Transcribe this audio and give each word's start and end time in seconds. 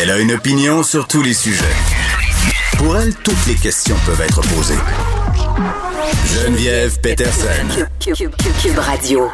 Elle 0.00 0.10
a 0.10 0.18
une 0.18 0.32
opinion 0.32 0.82
sur 0.82 1.06
tous 1.06 1.22
les 1.22 1.34
sujets. 1.34 1.64
Pour 2.78 2.96
elle, 2.96 3.14
toutes 3.14 3.46
les 3.46 3.54
questions 3.54 3.96
peuvent 4.06 4.20
être 4.20 4.40
posées. 4.54 4.78
Geneviève 6.26 6.98
Peterson. 7.00 7.86
Cube, 8.00 8.14
Cube- 8.16 8.34
Cube 8.62 8.78
Radio. 8.78 9.30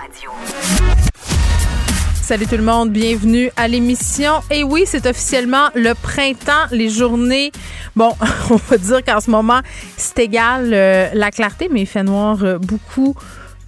Salut 2.23 2.47
tout 2.47 2.57
le 2.57 2.63
monde, 2.63 2.91
bienvenue 2.91 3.51
à 3.57 3.69
l'émission. 3.69 4.33
Et 4.51 4.63
oui, 4.65 4.85
c'est 4.87 5.07
officiellement 5.07 5.69
le 5.75 5.95
printemps, 5.95 6.67
les 6.71 6.91
journées. 6.91 7.53
Bon, 7.97 8.15
on 8.51 8.57
va 8.57 8.77
dire 8.77 9.03
qu'en 9.05 9.21
ce 9.21 9.31
moment, 9.31 9.61
c'est 9.97 10.19
égal 10.19 10.71
euh, 10.75 11.09
la 11.15 11.31
clarté, 11.31 11.69
mais 11.73 11.83
il 11.83 11.87
fait 11.87 12.03
noir 12.03 12.39
euh, 12.43 12.59
beaucoup 12.59 13.15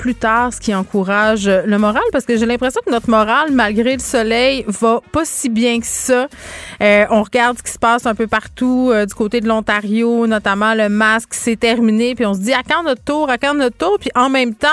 plus 0.00 0.14
tard, 0.14 0.54
ce 0.54 0.60
qui 0.60 0.74
encourage 0.74 1.46
le 1.46 1.76
moral, 1.76 2.02
parce 2.10 2.24
que 2.24 2.38
j'ai 2.38 2.46
l'impression 2.46 2.80
que 2.86 2.90
notre 2.90 3.10
moral, 3.10 3.52
malgré 3.52 3.92
le 3.92 4.00
soleil, 4.00 4.64
va 4.66 5.02
pas 5.12 5.26
si 5.26 5.50
bien 5.50 5.78
que 5.78 5.86
ça. 5.86 6.26
Euh, 6.80 7.04
on 7.10 7.22
regarde 7.22 7.58
ce 7.58 7.62
qui 7.62 7.70
se 7.70 7.78
passe 7.78 8.06
un 8.06 8.14
peu 8.14 8.26
partout 8.26 8.88
euh, 8.90 9.04
du 9.04 9.12
côté 9.12 9.42
de 9.42 9.46
l'Ontario, 9.46 10.26
notamment 10.26 10.72
le 10.72 10.88
masque, 10.88 11.34
c'est 11.34 11.60
terminé, 11.60 12.14
puis 12.14 12.24
on 12.24 12.32
se 12.32 12.40
dit 12.40 12.54
à 12.54 12.62
quand 12.66 12.82
notre 12.82 13.04
tour, 13.04 13.28
à 13.28 13.36
quand 13.36 13.52
notre 13.52 13.76
tour, 13.76 13.98
puis 14.00 14.10
en 14.14 14.30
même 14.30 14.54
temps, 14.54 14.68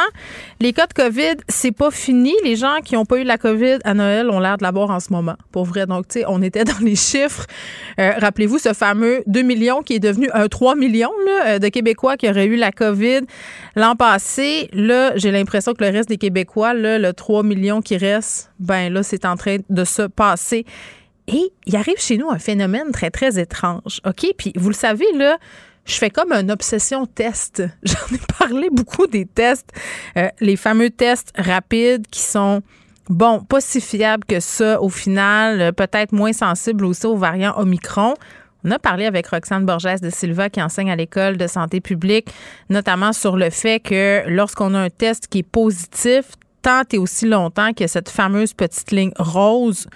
les 0.59 0.73
cas 0.73 0.87
de 0.87 0.93
COVID, 0.93 1.35
c'est 1.47 1.71
pas 1.71 1.91
fini. 1.91 2.33
Les 2.43 2.55
gens 2.55 2.77
qui 2.83 2.97
ont 2.97 3.05
pas 3.05 3.17
eu 3.17 3.23
la 3.23 3.37
COVID 3.37 3.77
à 3.83 3.93
Noël 3.93 4.29
ont 4.31 4.39
l'air 4.39 4.57
de 4.57 4.63
l'avoir 4.63 4.89
en 4.89 4.99
ce 4.99 5.13
moment, 5.13 5.35
pour 5.51 5.65
vrai. 5.65 5.85
Donc, 5.85 6.07
tu 6.07 6.19
sais, 6.19 6.25
on 6.27 6.41
était 6.41 6.63
dans 6.63 6.79
les 6.81 6.95
chiffres. 6.95 7.45
Euh, 7.99 8.13
Rappelez-vous 8.17 8.57
ce 8.57 8.73
fameux 8.73 9.21
2 9.27 9.41
millions 9.43 9.83
qui 9.83 9.93
est 9.93 9.99
devenu 9.99 10.29
un 10.33 10.47
3 10.47 10.75
millions 10.75 11.11
là, 11.25 11.47
euh, 11.47 11.59
de 11.59 11.67
Québécois 11.67 12.17
qui 12.17 12.27
auraient 12.27 12.45
eu 12.45 12.55
la 12.55 12.71
COVID 12.71 13.21
l'an 13.75 13.95
passé. 13.95 14.69
Là, 14.73 15.16
j'ai 15.17 15.31
l'impression 15.31 15.73
que 15.73 15.83
le 15.83 15.91
reste 15.91 16.09
des 16.09 16.17
Québécois, 16.17 16.73
le 16.73 17.11
3 17.11 17.43
millions 17.43 17.81
qui 17.81 17.97
reste, 17.97 18.51
ben 18.59 18.91
là, 18.91 19.03
c'est 19.03 19.25
en 19.25 19.35
train 19.35 19.57
de 19.69 19.83
se 19.83 20.03
passer. 20.03 20.65
Et 21.27 21.51
il 21.65 21.75
arrive 21.75 21.97
chez 21.99 22.17
nous 22.17 22.29
un 22.29 22.39
phénomène 22.39 22.91
très, 22.91 23.09
très 23.09 23.39
étrange. 23.39 23.99
OK? 24.05 24.27
Puis, 24.37 24.53
vous 24.55 24.69
le 24.69 24.75
savez, 24.75 25.11
là, 25.13 25.37
je 25.85 25.95
fais 25.95 26.09
comme 26.09 26.31
une 26.31 26.51
obsession 26.51 27.05
test. 27.05 27.63
J'en 27.83 28.15
ai 28.15 28.19
parlé 28.39 28.69
beaucoup 28.71 29.07
des 29.07 29.25
tests, 29.25 29.71
euh, 30.17 30.29
les 30.39 30.55
fameux 30.55 30.89
tests 30.89 31.33
rapides 31.37 32.07
qui 32.07 32.21
sont, 32.21 32.61
bon, 33.09 33.41
pas 33.41 33.61
si 33.61 33.81
fiables 33.81 34.25
que 34.25 34.39
ça 34.39 34.81
au 34.81 34.89
final, 34.89 35.61
euh, 35.61 35.71
peut-être 35.71 36.13
moins 36.13 36.33
sensibles 36.33 36.85
aussi 36.85 37.05
aux 37.05 37.17
variants 37.17 37.57
Omicron. 37.57 38.13
On 38.67 38.71
a 38.71 38.79
parlé 38.79 39.05
avec 39.05 39.27
Roxane 39.27 39.65
Borges 39.65 40.01
de 40.01 40.09
Silva 40.09 40.49
qui 40.49 40.61
enseigne 40.61 40.91
à 40.91 40.97
l'école 40.97 41.37
de 41.37 41.47
santé 41.47 41.79
publique, 41.79 42.27
notamment 42.69 43.13
sur 43.13 43.37
le 43.37 43.49
fait 43.49 43.79
que 43.79 44.23
lorsqu'on 44.27 44.73
a 44.73 44.79
un 44.79 44.89
test 44.89 45.27
qui 45.27 45.37
est 45.37 45.43
positif, 45.43 46.33
tant 46.63 46.81
et 46.91 46.97
aussi 46.97 47.25
longtemps 47.27 47.71
que 47.71 47.87
cette 47.87 48.09
fameuse 48.09 48.53
petite 48.53 48.91
ligne 48.91 49.13
rose, 49.17 49.87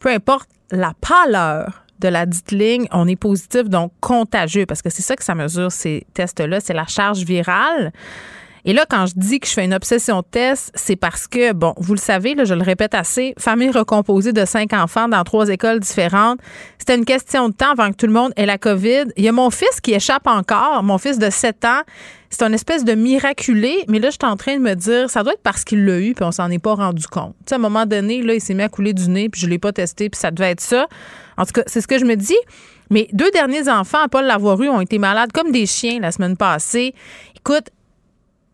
peu 0.00 0.10
importe 0.10 0.50
la 0.70 0.92
pâleur 1.00 1.86
de 1.98 2.08
la 2.08 2.26
dite 2.26 2.52
ligne, 2.52 2.86
on 2.92 3.08
est 3.08 3.16
positif, 3.16 3.70
donc 3.70 3.90
contagieux, 4.00 4.66
parce 4.66 4.82
que 4.82 4.90
c'est 4.90 5.00
ça 5.00 5.16
que 5.16 5.24
ça 5.24 5.34
mesure, 5.34 5.72
ces 5.72 6.06
tests-là, 6.12 6.60
c'est 6.60 6.74
la 6.74 6.86
charge 6.86 7.24
virale. 7.24 7.90
Et 8.64 8.72
là, 8.72 8.84
quand 8.88 9.06
je 9.06 9.14
dis 9.16 9.40
que 9.40 9.46
je 9.46 9.52
fais 9.52 9.64
une 9.64 9.74
obsession 9.74 10.22
test, 10.22 10.70
c'est 10.74 10.96
parce 10.96 11.26
que, 11.26 11.52
bon, 11.52 11.74
vous 11.78 11.94
le 11.94 12.00
savez, 12.00 12.34
là, 12.34 12.44
je 12.44 12.54
le 12.54 12.62
répète 12.62 12.94
assez, 12.94 13.34
famille 13.38 13.70
recomposée 13.70 14.32
de 14.32 14.44
cinq 14.44 14.72
enfants 14.72 15.08
dans 15.08 15.24
trois 15.24 15.48
écoles 15.48 15.80
différentes, 15.80 16.40
c'était 16.78 16.96
une 16.96 17.04
question 17.04 17.48
de 17.48 17.54
temps 17.54 17.72
avant 17.72 17.90
que 17.90 17.96
tout 17.96 18.06
le 18.06 18.12
monde 18.12 18.32
ait 18.36 18.46
la 18.46 18.58
COVID. 18.58 19.04
Il 19.16 19.24
y 19.24 19.28
a 19.28 19.32
mon 19.32 19.50
fils 19.50 19.80
qui 19.82 19.92
échappe 19.92 20.26
encore, 20.26 20.82
mon 20.82 20.98
fils 20.98 21.18
de 21.18 21.30
7 21.30 21.64
ans. 21.64 21.82
C'est 22.30 22.42
une 22.44 22.54
espèce 22.54 22.84
de 22.84 22.94
miraculé, 22.94 23.84
mais 23.88 23.98
là, 23.98 24.08
je 24.10 24.16
suis 24.20 24.30
en 24.30 24.36
train 24.36 24.54
de 24.54 24.60
me 24.60 24.74
dire, 24.74 25.10
ça 25.10 25.22
doit 25.22 25.32
être 25.32 25.42
parce 25.42 25.64
qu'il 25.64 25.84
l'a 25.84 25.98
eu, 25.98 26.14
puis 26.14 26.24
on 26.24 26.30
s'en 26.30 26.50
est 26.50 26.58
pas 26.58 26.74
rendu 26.74 27.06
compte. 27.06 27.34
Tu 27.40 27.50
sais, 27.50 27.54
à 27.54 27.58
un 27.58 27.60
moment 27.60 27.86
donné, 27.86 28.22
là, 28.22 28.34
il 28.34 28.40
s'est 28.40 28.54
mis 28.54 28.62
à 28.62 28.68
couler 28.68 28.92
du 28.92 29.08
nez, 29.08 29.28
puis 29.28 29.40
je 29.40 29.48
l'ai 29.48 29.58
pas 29.58 29.72
testé, 29.72 30.08
puis 30.08 30.18
ça 30.18 30.30
devait 30.30 30.52
être 30.52 30.60
ça. 30.60 30.86
En 31.36 31.44
tout 31.44 31.52
cas, 31.52 31.62
c'est 31.66 31.80
ce 31.80 31.88
que 31.88 31.98
je 31.98 32.04
me 32.04 32.14
dis. 32.14 32.38
Mes 32.88 33.08
deux 33.12 33.30
derniers 33.30 33.68
enfants, 33.68 34.02
à 34.02 34.08
pas 34.08 34.22
l'avoir 34.22 34.60
eu, 34.62 34.68
ont 34.68 34.80
été 34.80 34.98
malades 34.98 35.32
comme 35.32 35.50
des 35.52 35.66
chiens 35.66 36.00
la 36.00 36.12
semaine 36.12 36.36
passée. 36.36 36.94
Écoute, 37.36 37.70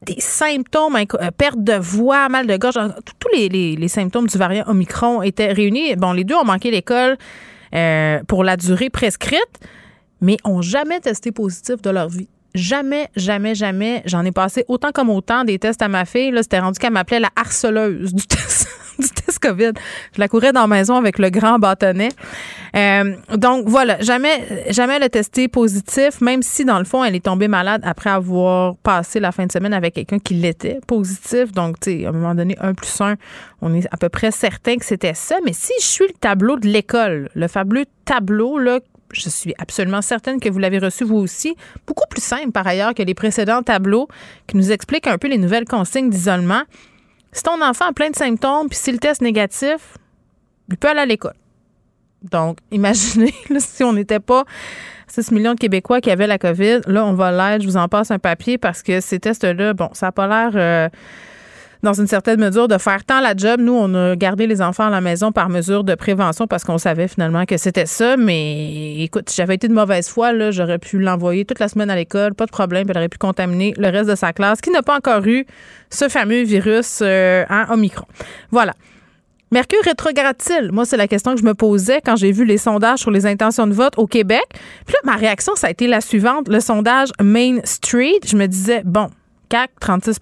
des 0.02 0.20
symptômes, 0.20 0.96
euh, 0.96 1.30
perte 1.36 1.62
de 1.62 1.74
voix, 1.74 2.28
mal 2.28 2.46
de 2.46 2.56
gorge, 2.56 2.78
tous 3.18 3.28
les, 3.34 3.48
les- 3.48 3.76
les 3.76 3.88
symptômes 3.88 4.26
du 4.26 4.36
variant 4.38 4.64
Omicron 4.68 5.22
étaient 5.22 5.52
réunis. 5.52 5.96
Bon, 5.96 6.12
les 6.12 6.24
deux 6.24 6.34
ont 6.34 6.44
manqué 6.44 6.70
l'école 6.70 7.16
euh, 7.74 8.20
pour 8.28 8.44
la 8.44 8.56
durée 8.56 8.90
prescrite, 8.90 9.40
mais 10.20 10.36
ont 10.44 10.62
jamais 10.62 11.00
testé 11.00 11.32
positif 11.32 11.80
de 11.82 11.90
leur 11.90 12.08
vie. 12.08 12.28
Jamais, 12.54 13.08
jamais, 13.16 13.54
jamais. 13.54 14.02
J'en 14.06 14.24
ai 14.24 14.32
passé 14.32 14.64
autant 14.68 14.90
comme 14.92 15.10
autant 15.10 15.44
des 15.44 15.58
tests 15.58 15.82
à 15.82 15.88
ma 15.88 16.04
fille. 16.06 16.30
Là, 16.30 16.42
c'était 16.42 16.58
rendu 16.58 16.78
qu'elle 16.78 16.92
m'appelait 16.92 17.20
la 17.20 17.28
harceleuse 17.36 18.14
du 18.14 18.26
test, 18.26 18.68
du 18.98 19.08
test 19.08 19.38
COVID. 19.38 19.72
Je 20.14 20.20
la 20.20 20.28
courais 20.28 20.52
dans 20.52 20.62
la 20.62 20.66
maison 20.66 20.96
avec 20.96 21.18
le 21.18 21.30
grand 21.30 21.58
bâtonnet. 21.58 22.10
Euh, 22.74 23.16
donc 23.36 23.68
voilà, 23.68 24.00
jamais, 24.00 24.66
jamais 24.70 24.96
elle 24.96 25.04
a 25.04 25.08
testé 25.08 25.48
positif, 25.48 26.20
même 26.20 26.42
si 26.42 26.64
dans 26.64 26.78
le 26.78 26.84
fond 26.84 27.04
elle 27.04 27.14
est 27.14 27.24
tombée 27.24 27.48
malade 27.48 27.80
après 27.84 28.10
avoir 28.10 28.76
passé 28.76 29.20
la 29.20 29.32
fin 29.32 29.46
de 29.46 29.52
semaine 29.52 29.72
avec 29.72 29.94
quelqu'un 29.94 30.18
qui 30.18 30.34
l'était 30.34 30.80
positif. 30.86 31.52
Donc 31.52 31.80
tu 31.80 31.90
sais, 31.90 32.06
à 32.06 32.10
un 32.10 32.12
moment 32.12 32.34
donné, 32.34 32.56
un 32.60 32.74
plus 32.74 33.00
un, 33.00 33.16
on 33.62 33.74
est 33.74 33.86
à 33.90 33.96
peu 33.96 34.08
près 34.08 34.30
certain 34.30 34.76
que 34.76 34.84
c'était 34.84 35.14
ça. 35.14 35.36
Mais 35.44 35.52
si 35.52 35.72
je 35.80 35.86
suis 35.86 36.06
le 36.06 36.14
tableau 36.14 36.58
de 36.58 36.66
l'école, 36.66 37.28
le 37.34 37.48
fabuleux 37.48 37.86
tableau 38.04 38.58
là. 38.58 38.80
Je 39.12 39.28
suis 39.28 39.54
absolument 39.58 40.02
certaine 40.02 40.40
que 40.40 40.48
vous 40.48 40.58
l'avez 40.58 40.80
reçu 40.80 41.04
vous 41.04 41.16
aussi. 41.16 41.54
Beaucoup 41.86 42.06
plus 42.10 42.20
simple 42.20 42.50
par 42.50 42.66
ailleurs 42.66 42.92
que 42.92 43.04
les 43.04 43.14
précédents 43.14 43.62
tableaux 43.62 44.08
qui 44.48 44.56
nous 44.56 44.72
expliquent 44.72 45.06
un 45.06 45.16
peu 45.16 45.28
les 45.28 45.38
nouvelles 45.38 45.64
consignes 45.64 46.10
d'isolement. 46.10 46.62
Si 47.36 47.42
ton 47.42 47.60
enfant 47.60 47.84
a 47.84 47.92
plein 47.92 48.08
de 48.08 48.16
symptômes, 48.16 48.70
puis 48.70 48.78
si 48.78 48.90
le 48.90 48.96
test 48.96 49.20
est 49.20 49.24
négatif, 49.24 49.98
il 50.70 50.78
peut 50.78 50.88
aller 50.88 51.00
à 51.00 51.06
l'école. 51.06 51.34
Donc, 52.22 52.60
imaginez 52.70 53.34
si 53.58 53.84
on 53.84 53.92
n'était 53.92 54.20
pas 54.20 54.44
6 55.06 55.32
millions 55.32 55.52
de 55.52 55.58
Québécois 55.58 56.00
qui 56.00 56.10
avaient 56.10 56.26
la 56.26 56.38
COVID. 56.38 56.80
Là, 56.86 57.04
on 57.04 57.12
va 57.12 57.30
l'être. 57.32 57.60
Je 57.60 57.66
vous 57.66 57.76
en 57.76 57.88
passe 57.88 58.10
un 58.10 58.18
papier 58.18 58.56
parce 58.56 58.82
que 58.82 59.00
ces 59.00 59.20
tests-là, 59.20 59.74
bon, 59.74 59.90
ça 59.92 60.06
n'a 60.06 60.12
pas 60.12 60.26
l'air, 60.26 60.52
euh, 60.54 60.88
dans 61.86 61.94
une 61.94 62.08
certaine 62.08 62.40
mesure, 62.40 62.66
de 62.66 62.78
faire 62.78 63.04
tant 63.04 63.20
la 63.20 63.34
job. 63.36 63.60
Nous, 63.60 63.72
on 63.72 63.94
a 63.94 64.16
gardé 64.16 64.48
les 64.48 64.60
enfants 64.60 64.88
à 64.88 64.90
la 64.90 65.00
maison 65.00 65.30
par 65.30 65.48
mesure 65.48 65.84
de 65.84 65.94
prévention 65.94 66.48
parce 66.48 66.64
qu'on 66.64 66.78
savait 66.78 67.06
finalement 67.06 67.44
que 67.46 67.56
c'était 67.56 67.86
ça. 67.86 68.16
Mais 68.16 68.96
écoute, 69.02 69.30
si 69.30 69.36
j'avais 69.36 69.54
été 69.54 69.68
de 69.68 69.72
mauvaise 69.72 70.08
foi, 70.08 70.32
là, 70.32 70.50
j'aurais 70.50 70.78
pu 70.78 70.98
l'envoyer 70.98 71.44
toute 71.44 71.60
la 71.60 71.68
semaine 71.68 71.88
à 71.88 71.94
l'école, 71.94 72.34
pas 72.34 72.46
de 72.46 72.50
problème. 72.50 72.84
puis 72.84 72.90
Elle 72.90 72.98
aurait 72.98 73.08
pu 73.08 73.18
contaminer 73.18 73.72
le 73.78 73.88
reste 73.88 74.10
de 74.10 74.16
sa 74.16 74.32
classe 74.32 74.60
qui 74.60 74.70
n'a 74.70 74.82
pas 74.82 74.96
encore 74.96 75.24
eu 75.26 75.46
ce 75.88 76.08
fameux 76.08 76.42
virus 76.42 76.98
euh, 77.02 77.44
en 77.48 77.74
Omicron. 77.74 78.06
Voilà. 78.50 78.72
Mercure 79.52 79.78
rétrograde-t-il? 79.84 80.72
Moi, 80.72 80.84
c'est 80.86 80.96
la 80.96 81.06
question 81.06 81.34
que 81.34 81.40
je 81.40 81.46
me 81.46 81.54
posais 81.54 82.00
quand 82.04 82.16
j'ai 82.16 82.32
vu 82.32 82.44
les 82.44 82.58
sondages 82.58 82.98
sur 82.98 83.12
les 83.12 83.26
intentions 83.26 83.68
de 83.68 83.74
vote 83.74 83.96
au 83.96 84.08
Québec. 84.08 84.44
Puis 84.50 84.94
là, 84.94 84.98
ma 85.04 85.14
réaction, 85.14 85.54
ça 85.54 85.68
a 85.68 85.70
été 85.70 85.86
la 85.86 86.00
suivante. 86.00 86.48
Le 86.48 86.58
sondage 86.58 87.10
Main 87.22 87.60
Street, 87.62 88.18
je 88.26 88.36
me 88.36 88.46
disais, 88.46 88.82
bon, 88.84 89.08
CAC, 89.48 89.70
36 89.78 90.18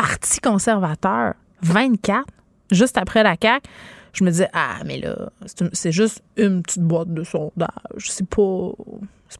Parti 0.00 0.40
conservateur, 0.40 1.34
24 1.60 2.24
juste 2.70 2.96
après 2.96 3.22
la 3.22 3.36
CAC. 3.36 3.64
Je 4.14 4.24
me 4.24 4.30
disais, 4.30 4.48
ah, 4.54 4.78
mais 4.86 4.98
là, 4.98 5.28
c'est 5.74 5.92
juste 5.92 6.22
une 6.38 6.62
petite 6.62 6.82
boîte 6.82 7.12
de 7.12 7.22
sondage. 7.22 7.68
C'est 7.98 8.26
pas, 8.26 8.70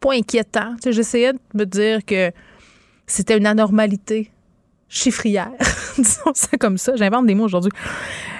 pas 0.03 0.12
inquiétant. 0.12 0.77
J'essayais 0.85 1.33
de 1.33 1.39
me 1.55 1.65
dire 1.65 2.05
que 2.05 2.31
c'était 3.07 3.39
une 3.39 3.47
anormalité 3.47 4.31
chiffrière. 4.91 5.51
Disons 5.97 6.33
ça 6.35 6.57
comme 6.59 6.77
ça. 6.77 6.93
J'invente 6.97 7.27
des 7.27 7.35
mots 7.35 7.45
aujourd'hui. 7.45 7.73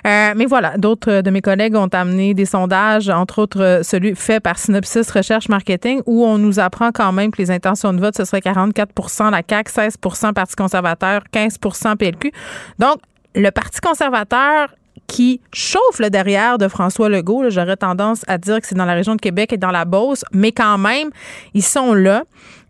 Euh, 0.07 0.11
Euh, 0.11 0.35
mais 0.37 0.47
voilà, 0.47 0.77
d'autres 0.77 1.21
de 1.21 1.31
mes 1.31 1.41
collègues 1.41 1.77
ont 1.77 1.89
amené 1.89 2.35
des 2.35 2.45
sondages, 2.45 3.09
entre 3.09 3.41
autres 3.41 3.81
celui 3.83 4.15
fait 4.15 4.41
par 4.41 4.59
Synopsis 4.59 5.11
Recherche 5.11 5.49
Marketing, 5.49 6.03
où 6.07 6.25
on 6.25 6.39
nous 6.39 6.59
apprend 6.59 6.91
quand 6.93 7.13
même 7.13 7.31
que 7.31 7.39
les 7.39 7.51
intentions 7.51 7.93
de 7.93 8.01
vote, 8.01 8.17
ce 8.17 8.25
serait 8.25 8.41
44% 8.41 9.31
la 9.31 9.43
CAQ, 9.49 9.71
16% 9.71 10.33
Parti 10.33 10.57
conservateur, 10.57 11.23
15% 11.33 11.97
PLQ. 11.97 12.33
Donc, 12.79 12.97
le 13.35 13.51
Parti 13.51 13.81
conservateur 13.81 14.75
qui 15.07 15.41
chauffe 15.53 15.99
le 15.99 16.09
derrière 16.09 16.57
de 16.57 16.69
François 16.69 17.09
Legault. 17.09 17.51
J'aurais 17.51 17.77
tendance 17.77 18.23
à 18.29 18.39
dire 18.39 18.61
que 18.61 18.67
c'est 18.67 18.77
dans 18.77 18.85
la 18.85 18.95
région 18.95 19.17
de 19.17 19.21
Québec 19.21 19.53
et 19.53 19.57
dans 19.57 19.73
la 19.73 19.85
Beauce, 19.85 20.25
mais 20.33 20.53
quand 20.53 20.79
même, 20.79 21.11
ils 21.53 21.65
sont 21.65 21.95
là 21.95 22.25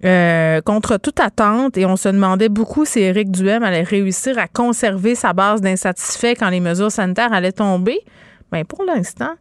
euh, 0.05 0.61
contre 0.63 0.97
toute 0.97 1.21
attente 1.21 1.77
et 1.77 1.85
on 1.85 1.97
se 1.97 2.09
demandait 2.09 2.49
beaucoup 2.49 2.85
si 2.85 3.01
Éric 3.01 3.31
Duhem 3.31 3.63
allait 3.63 3.83
réussir 3.83 4.39
à 4.39 4.49
conserver 4.49 5.15
sa 5.15 5.33
base 5.33 5.61
d'insatisfaits 5.61 6.35
quand 6.39 6.49
les 6.49 6.61
mesures 6.61 6.93
sanitaires 6.93 7.33
allaient 7.33 7.53
tomber. 7.53 8.01
Bien, 8.51 8.65
pour 8.65 8.85
l'instant, 8.85 9.35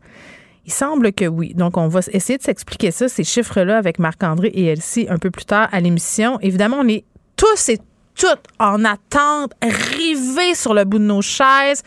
il 0.66 0.72
semble 0.72 1.14
que 1.14 1.26
oui. 1.26 1.54
Donc, 1.54 1.78
on 1.78 1.88
va 1.88 2.02
essayer 2.12 2.38
de 2.38 2.44
s'expliquer 2.44 2.92
ça, 2.92 3.08
ces 3.08 3.24
chiffres-là, 3.24 3.78
avec 3.78 4.00
Marc-André 4.00 4.50
et 4.50 4.66
Elsie 4.66 5.08
un 5.10 5.18
peu 5.18 5.32
plus 5.32 5.46
tard 5.46 5.70
à 5.72 5.80
l'émission. 5.80 6.40
Évidemment, 6.42 6.78
on 6.82 6.88
est 6.88 7.06
tous 7.36 7.70
et 7.70 7.80
toutes 8.16 8.44
en 8.60 8.84
attente, 8.84 9.54
rivés 9.62 10.56
sur 10.56 10.74
le 10.74 10.84
bout 10.84 11.00
de 11.00 11.06
nos 11.06 11.22
chaises 11.22 11.84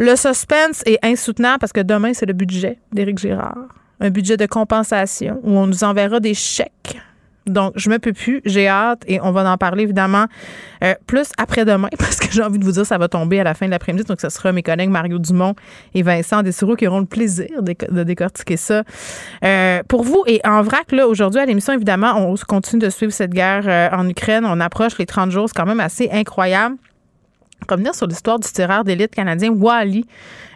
le 0.00 0.16
suspense 0.16 0.82
est 0.86 0.98
insoutenable 1.04 1.58
parce 1.58 1.74
que 1.74 1.82
demain, 1.82 2.14
c'est 2.14 2.24
le 2.24 2.32
budget 2.32 2.78
d'Éric 2.90 3.18
Girard. 3.18 3.68
Un 4.00 4.08
budget 4.08 4.38
de 4.38 4.46
compensation 4.46 5.38
où 5.42 5.50
on 5.50 5.66
nous 5.66 5.84
enverra 5.84 6.20
des 6.20 6.32
chèques. 6.32 6.98
Donc, 7.46 7.72
je 7.76 7.90
me 7.90 7.98
peux 7.98 8.12
plus, 8.12 8.42
j'ai 8.44 8.68
hâte 8.68 9.02
et 9.06 9.20
on 9.20 9.32
va 9.32 9.50
en 9.50 9.56
parler 9.56 9.84
évidemment 9.84 10.26
euh, 10.84 10.94
plus 11.06 11.30
après-demain 11.38 11.88
parce 11.98 12.16
que 12.16 12.30
j'ai 12.30 12.42
envie 12.42 12.58
de 12.58 12.64
vous 12.64 12.72
dire 12.72 12.86
ça 12.86 12.98
va 12.98 13.08
tomber 13.08 13.40
à 13.40 13.44
la 13.44 13.54
fin 13.54 13.66
de 13.66 13.70
l'après-midi. 13.70 14.04
Donc, 14.04 14.20
ce 14.20 14.28
sera 14.28 14.52
mes 14.52 14.62
collègues 14.62 14.90
Mario 14.90 15.18
Dumont 15.18 15.54
et 15.94 16.02
Vincent 16.02 16.42
Dessureau 16.42 16.76
qui 16.76 16.86
auront 16.86 17.00
le 17.00 17.06
plaisir 17.06 17.62
de, 17.62 18.02
décortiquer 18.02 18.56
ça 18.56 18.82
euh, 19.44 19.82
pour 19.88 20.02
vous. 20.02 20.22
Et 20.26 20.40
en 20.44 20.62
vrac, 20.62 20.92
là, 20.92 21.08
aujourd'hui 21.08 21.40
à 21.40 21.46
l'émission, 21.46 21.72
évidemment, 21.72 22.14
on 22.16 22.34
continue 22.46 22.82
de 22.82 22.90
suivre 22.90 23.12
cette 23.12 23.32
guerre 23.32 23.64
euh, 23.66 23.88
en 23.96 24.08
Ukraine. 24.08 24.44
On 24.46 24.60
approche 24.60 24.98
les 24.98 25.06
30 25.06 25.30
jours, 25.30 25.48
c'est 25.48 25.56
quand 25.56 25.66
même 25.66 25.80
assez 25.80 26.08
incroyable 26.12 26.76
revenir 27.68 27.94
sur 27.94 28.06
l'histoire 28.06 28.38
du 28.38 28.48
tireur 28.48 28.84
d'élite 28.84 29.14
canadien 29.14 29.50
Wally, 29.50 30.06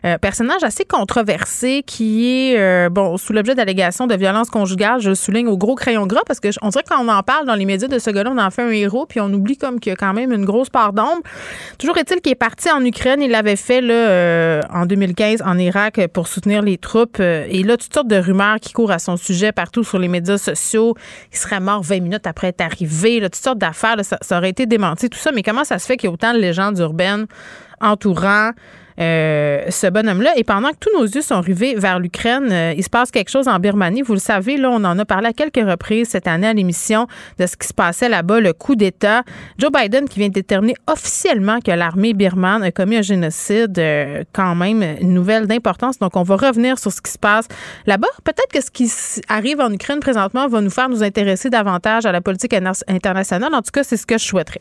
euh, 0.05 0.19
personnage 0.19 0.63
assez 0.63 0.85
controversé 0.85 1.83
qui 1.87 2.27
est 2.29 2.59
euh, 2.59 2.91
bon 2.91 3.17
sous 3.17 3.33
l'objet 3.33 3.55
d'allégations 3.55 4.07
de 4.07 4.15
violence 4.15 4.51
conjugale. 4.51 5.01
Je 5.01 5.15
souligne 5.15 5.49
au 5.49 5.57
gros 5.57 5.75
crayon 5.77 6.07
gras 6.07 6.21
parce 6.27 6.41
que 6.41 6.49
on 6.61 6.69
dirait 6.69 6.85
qu'on 6.87 7.09
en 7.09 7.23
parle 7.23 7.47
dans 7.47 7.55
les 7.55 7.65
médias 7.65 7.89
de 7.89 7.99
ce 7.99 8.11
gars-là, 8.11 8.31
on 8.31 8.39
en 8.39 8.51
fait 8.51 8.63
un 8.63 8.71
héros 8.71 9.07
puis 9.07 9.21
on 9.21 9.33
oublie 9.33 9.57
comme 9.57 9.81
qu'il 9.81 9.91
y 9.91 9.93
a 9.95 9.97
quand 9.97 10.13
même 10.13 10.31
une 10.31 10.45
grosse 10.45 10.69
part 10.69 10.93
d'ombre. 10.93 11.23
Toujours 11.79 11.97
est-il 11.97 12.21
qu'il 12.21 12.33
est 12.33 12.35
parti 12.35 12.71
en 12.71 12.85
Ukraine, 12.85 13.23
il 13.23 13.31
l'avait 13.31 13.57
fait 13.57 13.81
là 13.81 13.95
euh, 13.95 14.61
en 14.71 14.85
2015 14.85 15.43
en 15.43 15.57
Irak 15.57 15.99
pour 16.13 16.29
soutenir 16.29 16.61
les 16.61 16.77
troupes 16.77 17.21
et 17.21 17.63
là 17.63 17.79
toutes 17.79 17.95
sortes 17.95 18.09
de 18.09 18.17
rumeurs 18.17 18.61
qui 18.61 18.75
courent 18.75 18.93
à 18.93 18.99
son 18.99 19.17
sujet 19.17 19.53
partout 19.53 19.85
sur 19.85 19.99
les 19.99 20.09
médias 20.09 20.37
sociaux. 20.37 20.95
Il 21.33 21.39
serait 21.39 21.61
mort 21.61 21.83
20 21.83 22.01
minutes 22.01 22.27
après 22.27 22.49
être 22.49 22.61
arrivé, 22.61 23.21
là, 23.21 23.31
toutes 23.31 23.43
sortes 23.43 23.59
d'affaires, 23.59 23.97
ça, 24.03 24.19
ça, 24.21 24.37
aurait 24.37 24.51
été 24.51 24.67
démenti 24.67 25.09
tout 25.09 25.19
ça. 25.19 25.33
Mais 25.33 25.43
comment 25.43 25.65
ça 25.65 25.79
se 25.79 25.87
fait 25.87 25.97
qu'il 25.97 26.09
y 26.09 26.11
a 26.11 26.13
autant 26.13 26.35
de 26.35 26.39
légendes 26.39 26.79
urbaines 26.79 27.27
entourant 27.81 28.51
euh, 29.01 29.65
ce 29.71 29.87
bonhomme-là. 29.89 30.33
Et 30.37 30.45
pendant 30.45 30.71
que 30.71 30.77
tous 30.81 30.91
nos 30.97 31.05
yeux 31.05 31.23
sont 31.23 31.41
rivés 31.41 31.75
vers 31.75 31.99
l'Ukraine, 31.99 32.49
euh, 32.53 32.75
il 32.77 32.83
se 32.83 32.91
passe 32.91 33.11
quelque 33.11 33.31
chose 33.31 33.49
en 33.49 33.59
Birmanie. 33.59 34.03
Vous 34.03 34.13
le 34.13 34.21
savez, 34.21 34.57
là, 34.57 34.71
on 34.71 34.85
en 34.85 34.99
a 34.99 35.05
parlé 35.05 35.29
à 35.29 35.33
quelques 35.33 35.69
reprises 35.69 36.09
cette 36.09 36.29
année 36.29 36.47
à 36.47 36.53
l'émission 36.53 37.07
de 37.39 37.47
ce 37.47 37.57
qui 37.57 37.67
se 37.67 37.75
passait 37.75 38.09
là-bas, 38.09 38.41
le 38.41 38.53
coup 38.53 38.77
d'État. 38.77 39.23
Joe 39.59 39.71
Biden 39.73 40.09
qui 40.09 40.21
vient 40.21 40.29
de 40.29 40.35
déterminer 40.35 40.75
officiellement 40.87 41.59
que 41.61 41.73
l'armée 41.73 42.13
birmane 42.13 42.63
a 42.63 42.71
commis 42.71 42.97
un 42.97 43.03
génocide, 43.03 43.79
euh, 43.79 44.23
quand 44.33 44.55
même, 44.55 44.83
une 45.01 45.13
nouvelle 45.13 45.47
d'importance. 45.47 45.99
Donc, 45.99 46.17
on 46.17 46.23
va 46.23 46.37
revenir 46.37 46.79
sur 46.79 46.93
ce 46.93 47.01
qui 47.01 47.11
se 47.11 47.19
passe 47.19 47.49
là-bas. 47.87 48.09
Peut-être 48.23 48.53
que 48.53 48.61
ce 48.61 48.71
qui 48.71 48.91
arrive 49.29 49.61
en 49.61 49.73
Ukraine 49.73 50.01
présentement 50.01 50.47
va 50.47 50.61
nous 50.61 50.71
faire 50.71 50.89
nous 50.89 51.03
intéresser 51.03 51.51
davantage 51.51 52.07
à 52.07 52.13
la 52.13 52.21
politique 52.21 52.55
internationale. 52.89 53.55
En 53.55 53.63
tout 53.63 53.73
cas, 53.73 53.83
c'est 53.83 53.97
ce 53.97 54.07
que 54.07 54.19
je 54.19 54.25
souhaiterais. 54.25 54.61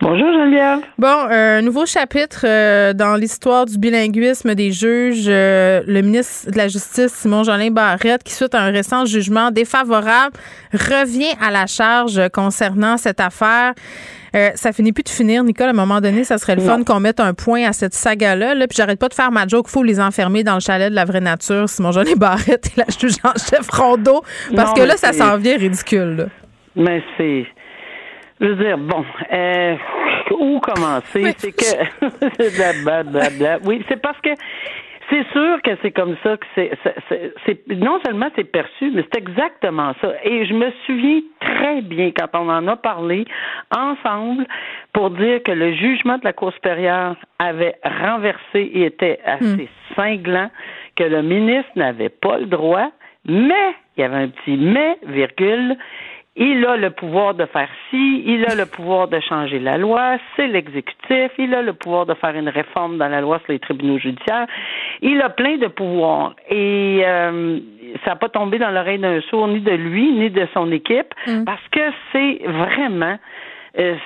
Bonjour 0.00 0.32
Geneviève. 0.32 0.80
Bon, 0.98 1.26
un 1.30 1.62
nouveau 1.62 1.86
chapitre 1.86 2.44
euh, 2.44 2.92
dans 2.92 3.14
l'histoire 3.14 3.66
du 3.66 3.78
bilinguisme 3.78 4.54
des 4.54 4.72
juges. 4.72 5.26
Euh, 5.28 5.82
le 5.86 6.02
ministre 6.02 6.50
de 6.50 6.56
la 6.56 6.68
Justice, 6.68 7.12
Simon-Jolin 7.12 7.70
Barrette, 7.70 8.22
qui 8.22 8.32
suite 8.32 8.54
à 8.54 8.60
un 8.60 8.70
récent 8.70 9.04
jugement 9.04 9.50
défavorable, 9.50 10.36
revient 10.72 11.32
à 11.40 11.50
la 11.50 11.66
charge 11.66 12.20
concernant 12.32 12.96
cette 12.96 13.20
affaire. 13.20 13.74
Euh, 14.34 14.50
ça 14.54 14.72
finit 14.72 14.92
plus 14.92 15.02
de 15.02 15.08
finir, 15.08 15.44
Nicole. 15.44 15.68
À 15.68 15.70
un 15.70 15.74
moment 15.74 16.00
donné, 16.00 16.24
ça 16.24 16.38
serait 16.38 16.56
le 16.56 16.62
fun 16.62 16.82
qu'on 16.84 17.00
mette 17.00 17.20
un 17.20 17.34
point 17.34 17.64
à 17.64 17.72
cette 17.72 17.94
saga-là. 17.94 18.54
Là, 18.54 18.66
puis 18.66 18.76
j'arrête 18.76 18.98
pas 18.98 19.08
de 19.08 19.14
faire 19.14 19.30
ma 19.30 19.46
joke. 19.46 19.68
Faut 19.68 19.82
les 19.82 20.00
enfermer 20.00 20.42
dans 20.42 20.54
le 20.54 20.60
chalet 20.60 20.90
de 20.90 20.94
la 20.94 21.04
vraie 21.04 21.20
nature. 21.20 21.68
Simon-Jolin 21.68 22.16
Barrette 22.16 22.70
et 22.74 22.80
la 22.80 22.86
juge 22.98 23.16
en 23.24 23.32
chef 23.32 23.68
Rondeau. 23.70 24.22
Parce 24.56 24.72
que 24.72 24.82
là, 24.82 24.96
ça 24.96 25.12
s'en 25.12 25.36
vient 25.36 25.56
ridicule. 25.56 26.28
Mais 26.74 27.02
c'est 27.18 27.46
je 28.42 28.46
veux 28.48 28.56
dire, 28.56 28.76
bon, 28.76 29.04
euh, 29.32 29.76
où 30.32 30.58
commencer? 30.60 31.32
C'est 31.38 31.52
que 31.52 32.56
blablabla. 32.84 33.58
Oui, 33.64 33.84
c'est 33.88 34.00
parce 34.02 34.20
que 34.20 34.30
c'est 35.10 35.24
sûr 35.32 35.60
que 35.62 35.70
c'est 35.82 35.90
comme 35.90 36.16
ça 36.22 36.36
que 36.36 36.46
c'est, 36.54 36.72
c'est, 37.46 37.68
non 37.68 38.00
seulement 38.04 38.28
c'est 38.34 38.50
perçu, 38.50 38.90
mais 38.92 39.04
c'est 39.12 39.18
exactement 39.18 39.94
ça. 40.00 40.12
Et 40.24 40.46
je 40.46 40.54
me 40.54 40.70
souviens 40.86 41.20
très 41.40 41.82
bien 41.82 42.10
quand 42.16 42.28
on 42.34 42.48
en 42.48 42.66
a 42.66 42.76
parlé 42.76 43.26
ensemble 43.76 44.46
pour 44.92 45.10
dire 45.10 45.42
que 45.42 45.52
le 45.52 45.74
jugement 45.74 46.18
de 46.18 46.24
la 46.24 46.32
Cour 46.32 46.52
supérieure 46.54 47.16
avait 47.38 47.76
renversé 47.84 48.40
et 48.54 48.86
était 48.86 49.20
assez 49.24 49.64
hmm. 49.64 49.94
cinglant, 49.96 50.50
que 50.96 51.04
le 51.04 51.22
ministre 51.22 51.70
n'avait 51.76 52.08
pas 52.08 52.38
le 52.38 52.46
droit, 52.46 52.90
mais 53.26 53.74
il 53.96 54.00
y 54.00 54.04
avait 54.04 54.16
un 54.16 54.28
petit 54.28 54.56
mais, 54.56 54.96
virgule, 55.06 55.76
il 56.36 56.64
a 56.64 56.76
le 56.76 56.90
pouvoir 56.90 57.34
de 57.34 57.44
faire 57.44 57.68
ci, 57.90 58.22
il 58.24 58.44
a 58.46 58.54
le 58.54 58.64
pouvoir 58.64 59.08
de 59.08 59.20
changer 59.20 59.58
la 59.58 59.76
loi, 59.76 60.16
c'est 60.34 60.46
l'exécutif, 60.46 61.30
il 61.38 61.54
a 61.54 61.60
le 61.60 61.74
pouvoir 61.74 62.06
de 62.06 62.14
faire 62.14 62.34
une 62.34 62.48
réforme 62.48 62.96
dans 62.96 63.08
la 63.08 63.20
loi 63.20 63.38
sur 63.40 63.52
les 63.52 63.58
tribunaux 63.58 63.98
judiciaires, 63.98 64.46
il 65.02 65.20
a 65.20 65.28
plein 65.28 65.58
de 65.58 65.66
pouvoirs 65.66 66.34
et 66.48 67.02
euh, 67.04 67.58
ça 68.04 68.12
n'a 68.12 68.16
pas 68.16 68.30
tombé 68.30 68.58
dans 68.58 68.70
l'oreille 68.70 68.98
d'un 68.98 69.20
sourd 69.22 69.46
ni 69.48 69.60
de 69.60 69.72
lui 69.72 70.10
ni 70.12 70.30
de 70.30 70.48
son 70.54 70.72
équipe 70.72 71.14
mm. 71.26 71.44
parce 71.44 71.68
que 71.70 71.80
c'est 72.12 72.40
vraiment 72.46 73.18
euh, 73.78 73.96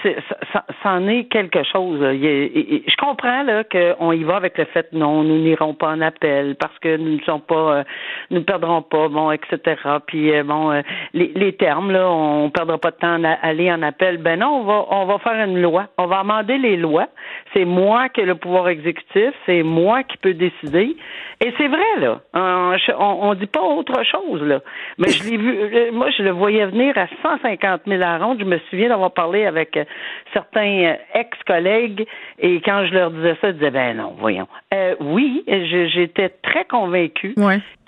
ça, 0.52 0.64
en 0.84 1.08
est 1.08 1.24
quelque 1.24 1.64
chose. 1.64 1.98
je 2.00 2.96
comprends 2.96 3.42
là 3.42 3.64
qu'on 3.64 4.12
y 4.12 4.22
va 4.22 4.36
avec 4.36 4.56
le 4.58 4.64
fait 4.66 4.92
non, 4.92 5.24
nous 5.24 5.38
n'irons 5.38 5.74
pas 5.74 5.88
en 5.88 6.00
appel 6.02 6.54
parce 6.54 6.78
que 6.78 6.96
nous 6.96 7.16
ne 7.16 7.20
sommes 7.22 7.40
pas, 7.40 7.78
euh, 7.78 7.84
nous 8.30 8.44
perdrons 8.44 8.82
pas, 8.82 9.08
bon, 9.08 9.32
etc. 9.32 9.74
Puis 10.06 10.32
euh, 10.32 10.44
bon, 10.44 10.70
les, 11.14 11.32
les, 11.34 11.52
termes 11.54 11.90
là, 11.90 12.08
on 12.08 12.48
perdra 12.50 12.78
pas 12.78 12.92
de 12.92 12.96
temps 12.96 13.24
à 13.24 13.32
aller 13.42 13.72
en 13.72 13.82
appel. 13.82 14.18
Ben 14.18 14.38
non, 14.38 14.60
on 14.60 14.62
va, 14.62 14.86
on 14.90 15.04
va 15.06 15.18
faire 15.18 15.44
une 15.44 15.60
loi, 15.60 15.88
on 15.98 16.06
va 16.06 16.20
amender 16.20 16.58
les 16.58 16.76
lois. 16.76 17.08
C'est 17.52 17.64
moi 17.64 18.08
qui 18.08 18.20
ai 18.20 18.24
le 18.24 18.36
pouvoir 18.36 18.68
exécutif, 18.68 19.32
c'est 19.46 19.64
moi 19.64 20.04
qui 20.04 20.16
peux 20.18 20.34
décider. 20.34 20.96
Et 21.44 21.52
c'est 21.58 21.68
vrai 21.68 22.00
là, 22.00 22.20
on, 22.34 22.76
on, 22.98 23.34
dit 23.34 23.46
pas 23.46 23.60
autre 23.60 24.02
chose 24.04 24.42
là. 24.42 24.60
Mais 24.98 25.08
je 25.08 25.28
l'ai 25.28 25.36
vu, 25.36 25.90
moi 25.92 26.08
je 26.16 26.22
le 26.22 26.30
voyais 26.30 26.66
venir 26.66 26.96
à 26.96 27.08
150 27.22 27.82
000 27.86 28.00
à 28.00 28.18
ronde. 28.18 28.38
Je 28.38 28.44
me 28.44 28.58
souviens 28.70 28.88
d'avoir 28.88 29.10
parlé 29.10 29.44
avec 29.44 29.55
avec 29.56 29.76
euh, 29.76 29.84
certains 30.32 30.84
euh, 30.84 30.94
ex-collègues 31.14 32.06
et 32.38 32.60
quand 32.60 32.86
je 32.86 32.94
leur 32.94 33.10
disais 33.10 33.36
ça, 33.40 33.48
ils 33.48 33.54
disaient 33.54 33.70
ben 33.70 33.96
non, 33.96 34.14
voyons. 34.18 34.48
Euh, 34.74 34.94
oui, 35.00 35.44
j'étais 35.46 36.28
très 36.42 36.64
convaincue 36.64 37.34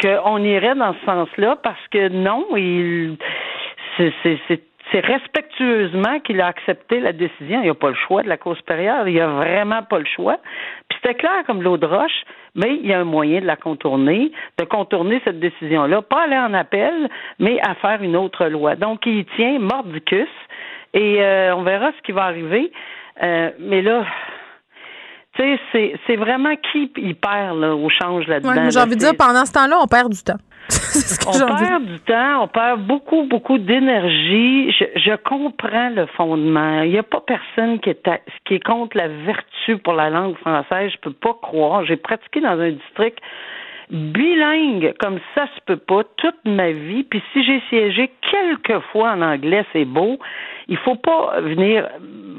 qu'on 0.01 0.43
irait 0.43 0.75
dans 0.75 0.95
ce 0.95 1.07
sens-là 1.07 1.57
parce 1.63 1.87
que 1.91 2.09
non, 2.09 2.47
il 2.57 3.17
c'est 4.93 5.01
respectueusement 5.01 6.21
qu'il 6.21 6.41
a 6.41 6.47
accepté 6.47 7.01
la 7.01 7.13
décision. 7.13 7.61
Il 7.61 7.65
n'y 7.65 7.69
a 7.69 7.75
pas 7.75 7.91
le 7.91 7.95
choix 7.95 8.23
de 8.23 8.29
la 8.29 8.37
Cour 8.37 8.57
supérieure. 8.57 9.07
Il 9.07 9.15
n'y 9.15 9.21
a 9.21 9.29
vraiment 9.29 9.83
pas 9.83 9.99
le 9.99 10.07
choix. 10.07 10.39
Puis 10.89 10.99
c'était 11.03 11.15
clair 11.15 11.45
comme 11.47 11.63
l'eau 11.63 11.77
de 11.77 11.87
roche, 11.87 12.25
mais 12.55 12.77
il 12.77 12.87
y 12.87 12.93
a 12.93 13.01
un 13.01 13.05
moyen 13.05 13.41
de 13.41 13.47
la 13.47 13.57
contourner, 13.57 14.33
de 14.59 14.65
contourner 14.65 15.21
cette 15.25 15.41
décision-là, 15.41 16.03
pas 16.03 16.25
aller 16.25 16.39
en 16.39 16.55
appel, 16.55 17.09
mais 17.39 17.59
à 17.67 17.75
faire 17.75 18.03
une 18.03 18.17
autre 18.17 18.47
loi. 18.47 18.77
Donc, 18.77 19.05
il 19.07 19.25
tient 19.37 19.59
mordicus 19.59 20.29
et 20.99 21.23
euh, 21.23 21.55
on 21.57 21.63
verra 21.63 21.93
ce 21.97 22.03
qui 22.03 22.13
va 22.13 22.25
arriver. 22.25 22.73
Euh, 23.23 23.51
mais 23.61 23.83
là, 23.83 24.05
Tu 25.37 25.57
sais, 25.73 25.95
c'est, 26.07 26.17
vraiment 26.17 26.55
qui 26.73 26.91
y 26.97 27.15
perd 27.15 27.59
là, 27.61 27.75
au 27.75 27.89
change 27.89 28.27
là-dedans. 28.27 28.51
Ouais, 28.65 28.71
j'ai 28.71 28.81
envie 28.81 28.97
de 28.97 29.01
dire, 29.01 29.13
pendant 29.17 29.45
ce 29.45 29.53
temps-là, 29.53 29.77
on 29.81 29.87
perd 29.87 30.11
du 30.13 30.23
temps. 30.23 30.41
Ce 30.69 31.19
que 31.19 31.29
on 31.29 31.51
envie 31.51 31.65
perd 31.65 31.85
du 31.85 32.01
temps, 32.01 32.43
on 32.43 32.49
perd 32.49 32.81
beaucoup, 32.87 33.23
beaucoup 33.25 33.59
d'énergie. 33.59 34.73
Je, 34.73 34.85
je 34.97 35.15
comprends 35.17 35.91
le 35.91 36.07
fondement. 36.17 36.83
Il 36.83 36.91
n'y 36.91 36.99
a 36.99 37.03
pas 37.05 37.23
personne 37.25 37.79
qui 37.81 37.91
est, 37.91 38.09
à- 38.09 38.19
qui 38.45 38.55
est 38.55 38.65
contre 38.65 38.97
la 38.97 39.09
vertu 39.09 39.79
pour 39.79 39.93
la 39.95 40.11
langue 40.11 40.37
française. 40.39 40.91
Je 40.93 40.99
peux 40.99 41.13
pas 41.13 41.35
croire. 41.41 41.85
J'ai 41.85 41.97
pratiqué 41.97 42.41
dans 42.41 42.59
un 42.59 42.71
district 42.73 43.19
bilingue 43.91 44.95
comme 44.99 45.19
ça 45.35 45.47
se 45.55 45.61
peut 45.65 45.77
pas 45.79 46.03
toute 46.17 46.45
ma 46.45 46.71
vie. 46.73 47.05
Puis 47.05 47.23
si 47.33 47.45
j'ai 47.45 47.63
siégé 47.69 48.11
quelques 48.31 48.81
fois 48.93 49.13
en 49.13 49.23
anglais, 49.23 49.65
c'est 49.73 49.85
beau. 49.85 50.19
Il 50.69 50.77
faut 50.79 50.97
pas 50.97 51.41
venir 51.41 51.89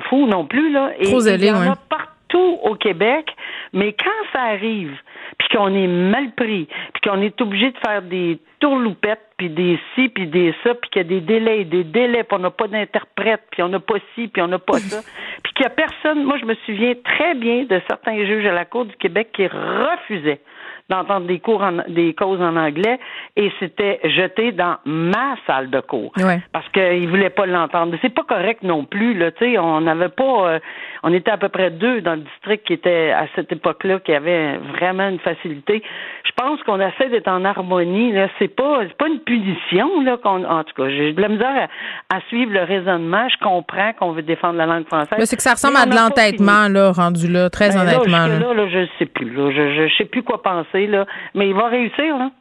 fou 0.09 0.27
non 0.27 0.45
plus 0.45 0.71
là. 0.71 0.91
Et 0.99 1.05
Trop 1.05 1.19
zélé, 1.19 1.47
il 1.47 1.49
y 1.49 1.51
en 1.51 1.61
ouais. 1.61 1.67
a 1.67 1.75
partout 1.75 2.59
au 2.63 2.75
Québec, 2.75 3.35
mais 3.73 3.93
quand 3.93 4.09
ça 4.31 4.41
arrive, 4.41 4.95
puis 5.37 5.47
qu'on 5.49 5.73
est 5.73 5.87
mal 5.87 6.31
pris, 6.35 6.67
puis 6.93 7.01
qu'on 7.03 7.21
est 7.21 7.39
obligé 7.41 7.71
de 7.71 7.77
faire 7.77 8.01
des 8.01 8.39
tourloupettes, 8.59 9.25
puis 9.37 9.49
des 9.49 9.79
ci, 9.95 10.09
puis 10.09 10.27
des 10.27 10.53
ça, 10.63 10.75
puis 10.75 10.89
qu'il 10.89 11.01
y 11.01 11.05
a 11.05 11.07
des 11.07 11.21
délais, 11.21 11.63
des 11.65 11.83
délais, 11.83 12.23
puis 12.23 12.37
on 12.37 12.39
n'a 12.39 12.51
pas 12.51 12.67
d'interprète, 12.67 13.43
puis 13.51 13.63
on 13.63 13.69
n'a 13.69 13.79
pas 13.79 13.95
ci, 14.13 14.27
puis 14.27 14.41
on 14.41 14.47
n'a 14.47 14.59
pas 14.59 14.77
ça, 14.77 15.01
puis 15.43 15.53
qu'il 15.53 15.63
y 15.63 15.67
a 15.67 15.69
personne. 15.69 16.23
Moi, 16.23 16.37
je 16.39 16.45
me 16.45 16.55
souviens 16.65 16.93
très 17.03 17.33
bien 17.35 17.63
de 17.63 17.81
certains 17.87 18.17
juges 18.25 18.45
à 18.45 18.53
la 18.53 18.65
Cour 18.65 18.85
du 18.85 18.95
Québec 18.97 19.29
qui 19.33 19.47
refusaient 19.47 20.41
d'entendre 20.89 21.27
des 21.27 21.39
cours 21.39 21.61
en, 21.61 21.77
des 21.87 22.13
causes 22.13 22.41
en 22.41 22.55
anglais 22.55 22.99
et 23.35 23.51
c'était 23.59 23.99
jeté 24.03 24.51
dans 24.51 24.77
ma 24.85 25.35
salle 25.47 25.69
de 25.69 25.79
cours 25.79 26.11
Ouais. 26.17 26.39
parce 26.51 26.67
qu'ils 26.69 27.07
voulaient 27.09 27.29
pas 27.29 27.45
l'entendre. 27.45 27.91
Mais 27.91 27.99
c'est 28.01 28.13
pas 28.13 28.23
correct 28.23 28.63
non 28.63 28.85
plus 28.85 29.13
là, 29.13 29.31
tu 29.31 29.45
sais, 29.53 29.57
on 29.59 29.81
n'avait 29.81 30.09
pas 30.09 30.49
euh, 30.53 30.59
on 31.03 31.13
était 31.13 31.31
à 31.31 31.37
peu 31.37 31.49
près 31.49 31.69
deux 31.71 32.01
dans 32.01 32.13
le 32.15 32.21
district 32.21 32.65
qui 32.65 32.73
étaient 32.73 33.11
à 33.11 33.27
cette 33.35 33.51
époque-là 33.51 33.99
qui 33.99 34.13
avaient 34.13 34.57
vraiment 34.57 35.07
une 35.09 35.19
facilité. 35.19 35.83
Je 36.25 36.31
pense 36.35 36.61
qu'on 36.63 36.79
essaie 36.79 37.09
d'être 37.09 37.27
en 37.27 37.45
harmonie 37.45 38.11
là, 38.11 38.27
c'est 38.39 38.47
pas 38.53 38.79
c'est 38.87 38.97
pas 38.97 39.07
une 39.07 39.19
punition 39.19 40.01
là 40.01 40.17
qu'on 40.17 40.43
en 40.43 40.63
tout 40.63 40.73
cas, 40.75 40.89
j'ai 40.89 41.13
de 41.13 41.21
la 41.21 41.27
misère 41.29 41.67
à, 42.11 42.15
à 42.17 42.21
suivre 42.29 42.51
le 42.53 42.63
raisonnement, 42.63 43.27
je 43.29 43.37
comprends 43.43 43.93
qu'on 43.93 44.11
veut 44.11 44.21
défendre 44.23 44.55
la 44.57 44.65
langue 44.65 44.85
française. 44.87 45.17
Là, 45.19 45.25
c'est 45.25 45.35
que 45.35 45.41
ça 45.43 45.51
ressemble 45.53 45.75
mais 45.75 45.81
à 45.81 45.85
de 45.85 45.95
l'entêtement, 45.95 46.67
là, 46.69 46.91
rendu 46.91 47.27
là, 47.31 47.49
très 47.49 47.69
ben 47.69 47.81
honnêtement. 47.81 48.27
là. 48.27 48.67
je 48.67 48.87
sais 48.97 49.05
plus. 49.05 49.29
Là. 49.31 49.51
Je, 49.51 49.87
je 49.87 49.95
sais 49.97 50.05
plus 50.05 50.23
quoi 50.23 50.41
penser. 50.41 50.78
Là. 50.87 51.05
Mais 51.35 51.49
il 51.49 51.55
va 51.55 51.67
réussir. 51.67 52.17
Là. 52.17 52.31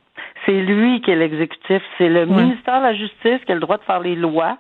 C'est 0.47 0.61
lui 0.61 1.00
qui 1.00 1.11
est 1.11 1.16
l'exécutif. 1.16 1.83
C'est 1.97 2.09
le 2.09 2.26
ministère 2.26 2.78
de 2.78 2.85
la 2.85 2.95
Justice 2.95 3.40
qui 3.45 3.52
a 3.52 3.54
le 3.54 3.61
droit 3.61 3.76
de 3.76 3.83
faire 3.85 4.00
les 4.00 4.14
lois 4.16 4.57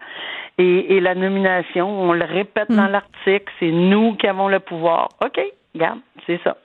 et, 0.58 0.96
et 0.96 1.00
la 1.00 1.14
nomination. 1.14 1.88
On 1.88 2.12
le 2.12 2.24
répète 2.24 2.68
Hmm. 2.70 2.76
dans 2.76 2.86
l'article. 2.88 3.52
C'est 3.58 3.70
nous 3.70 4.14
qui 4.16 4.26
avons 4.26 4.48
le 4.48 4.60
pouvoir. 4.60 5.08
OK, 5.24 5.40
regarde, 5.74 6.00
c'est 6.28 6.38
ça. 6.44 6.56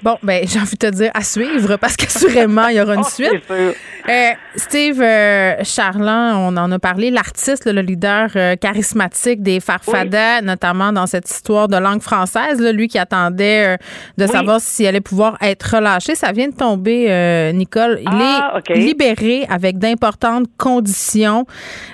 Bon, 0.00 0.16
ben, 0.22 0.44
j'ai 0.46 0.60
envie 0.60 0.76
de 0.76 0.76
te 0.76 0.94
dire 0.94 1.10
à 1.12 1.24
suivre 1.24 1.74
parce 1.76 1.96
qu'assurément, 1.96 2.68
il 2.68 2.76
y 2.76 2.80
aura 2.80 2.94
une 2.94 3.00
Oh, 3.04 3.08
suite. 3.08 3.42
Euh, 3.50 4.30
Steve 4.54 5.02
euh, 5.02 5.56
Charland, 5.64 6.36
on 6.36 6.56
en 6.56 6.70
a 6.70 6.78
parlé, 6.78 7.10
l'artiste, 7.10 7.66
le 7.66 7.80
leader 7.82 8.28
euh, 8.36 8.54
charismatique 8.54 9.42
des 9.42 9.58
Farfadas, 9.58 10.40
notamment 10.42 10.92
dans 10.92 11.08
cette 11.08 11.28
histoire 11.28 11.66
de 11.66 11.76
langue 11.76 12.00
française, 12.00 12.60
là, 12.60 12.70
lui 12.70 12.86
qui 12.86 12.96
attendait 12.96 13.76
de 14.16 14.24
Oui. 14.24 14.30
savoir 14.30 14.60
s'il 14.60 14.86
allait 14.86 15.00
pouvoir 15.00 15.36
être 15.42 15.74
relâché. 15.74 16.14
Ça 16.14 16.30
vient 16.30 16.46
de 16.48 16.54
tomber, 16.54 17.50
Nicole. 17.52 17.98
Il 18.00 18.08
Ah, 18.08 18.60
est 18.68 18.74
libéré 18.74 19.46
avec 19.50 19.78
d'importantes 19.78 20.46
conditions. 20.58 21.44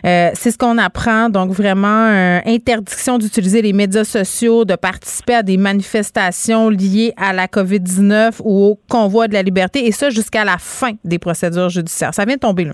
C'est 0.04 0.50
ce 0.50 0.58
qu'on 0.58 0.76
apprend. 0.76 1.30
Donc, 1.30 1.52
vraiment, 1.52 2.40
interdiction 2.46 3.16
d'utiliser 3.16 3.62
les 3.62 3.72
médias 3.72 4.04
sociaux, 4.04 4.66
de 4.66 4.76
participer 4.76 5.36
à 5.36 5.42
des 5.42 5.56
manifestations 5.56 6.68
liées 6.68 7.03
à 7.16 7.32
la 7.32 7.46
COVID-19 7.46 8.40
ou 8.44 8.64
au 8.64 8.78
convoi 8.90 9.28
de 9.28 9.34
la 9.34 9.42
liberté, 9.42 9.86
et 9.86 9.92
ça 9.92 10.10
jusqu'à 10.10 10.44
la 10.44 10.58
fin 10.58 10.92
des 11.04 11.18
procédures 11.18 11.68
judiciaires. 11.68 12.14
Ça 12.14 12.24
vient 12.24 12.36
de 12.36 12.40
tomber 12.40 12.64
là. 12.64 12.72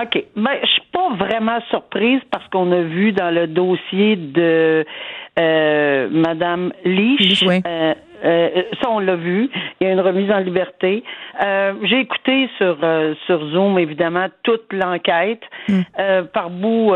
OK. 0.00 0.24
Ben, 0.36 0.50
je 0.62 0.68
suis 0.68 0.82
pas 0.92 1.08
vraiment 1.16 1.58
surprise 1.68 2.20
parce 2.30 2.46
qu'on 2.48 2.70
a 2.72 2.82
vu 2.82 3.12
dans 3.12 3.30
le 3.34 3.46
dossier 3.48 4.16
de 4.16 4.84
euh, 5.38 6.08
Madame 6.10 6.72
Leach. 6.84 7.20
Leach, 7.20 7.42
oui. 7.46 7.60
euh, 7.66 7.94
euh, 8.24 8.62
ça, 8.80 8.90
on 8.90 8.98
l'a 9.00 9.16
vu. 9.16 9.50
Il 9.80 9.86
y 9.86 9.90
a 9.90 9.92
une 9.92 10.00
remise 10.00 10.30
en 10.30 10.38
liberté. 10.38 11.02
Euh, 11.44 11.72
J'ai 11.82 12.00
écouté 12.00 12.48
sur 12.58 12.78
euh, 12.82 13.14
sur 13.26 13.44
Zoom 13.50 13.78
évidemment 13.78 14.26
toute 14.42 14.72
l'enquête. 14.72 15.42
Euh, 15.98 16.22
par 16.24 16.50
bout, 16.50 16.92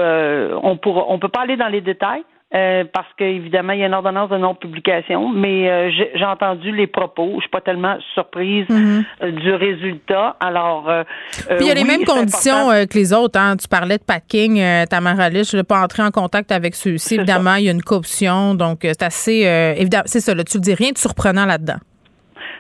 on 0.63 0.77
pourra, 0.77 1.07
on 1.09 1.19
peut 1.19 1.29
pas 1.29 1.43
aller 1.43 1.57
dans 1.57 1.69
les 1.69 1.81
détails. 1.81 2.23
Euh, 2.55 2.85
parce 2.93 3.09
qu'évidemment, 3.19 3.73
il 3.73 3.81
y 3.81 3.83
a 3.83 3.87
une 3.87 3.95
ordonnance 3.95 4.31
de 4.31 4.37
non-publication, 4.39 5.29
mais 5.29 5.69
euh, 5.69 5.91
j'ai 5.91 6.25
entendu 6.25 6.71
les 6.73 6.87
propos. 6.87 7.33
Je 7.37 7.41
suis 7.41 7.51
pas 7.51 7.61
tellement 7.61 7.97
surprise 8.15 8.67
euh, 8.71 9.31
du 9.31 9.53
résultat. 9.55 10.37
Alors, 10.41 10.89
euh. 10.89 11.03
Puis 11.49 11.57
il 11.61 11.67
y 11.67 11.71
a 11.71 11.75
les 11.75 11.85
mêmes 11.85 12.05
conditions 12.05 12.69
que 12.71 12.95
les 12.99 13.13
autres. 13.13 13.39
Hein. 13.39 13.57
Tu 13.57 13.69
parlais 13.69 13.99
de 13.99 14.05
Pat 14.05 14.23
King, 14.27 14.61
euh, 14.61 14.85
Tamara 14.87 15.29
Lich. 15.29 15.51
Je 15.51 15.57
ne 15.57 15.63
pas 15.63 15.83
entrer 15.83 16.03
en 16.03 16.11
contact 16.11 16.53
avec 16.53 16.75
ceux-ci. 16.75 17.17
Évidemment, 17.17 17.55
il 17.57 17.65
y 17.65 17.69
a 17.69 17.73
une 17.73 17.83
caution. 17.83 18.55
Donc, 18.55 18.85
euh, 18.85 18.93
c'est 18.93 19.05
assez. 19.05 19.47
euh, 19.47 19.75
évidemment, 19.77 20.05
c'est 20.07 20.21
ça. 20.21 20.35
Là, 20.35 20.45
tu 20.45 20.59
ne 20.59 20.63
dis 20.63 20.75
rien 20.75 20.91
de 20.93 20.99
surprenant 20.99 21.47
là-dedans. 21.47 21.79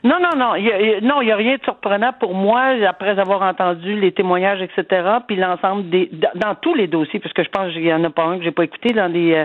Non, 0.05 0.17
non, 0.21 0.37
non. 0.37 0.55
Il 0.55 0.67
y 0.67 0.71
a, 0.71 1.01
non, 1.01 1.23
il 1.23 1.29
y 1.29 1.33
a 1.33 1.37
rien 1.37 1.57
de 1.57 1.63
surprenant 1.63 2.13
pour 2.13 2.35
moi 2.35 2.75
après 2.87 3.19
avoir 3.19 3.41
entendu 3.41 3.99
les 3.99 4.13
témoignages, 4.13 4.61
etc. 4.61 5.03
Puis 5.27 5.37
l'ensemble 5.37 5.89
des 5.89 6.11
dans, 6.35 6.55
tous 6.57 6.75
les 6.75 6.87
dossiers, 6.87 7.21
parce 7.21 7.33
que 7.33 7.43
je 7.43 7.49
pense 7.49 7.73
qu'il 7.73 7.87
y 7.87 7.95
en 7.95 8.05
a 8.05 8.11
pas 8.11 8.25
un 8.25 8.37
que 8.37 8.45
j'ai 8.45 8.51
pas 8.51 8.65
écouté 8.65 8.93
dans 8.93 9.11
les 9.11 9.33
euh, 9.35 9.45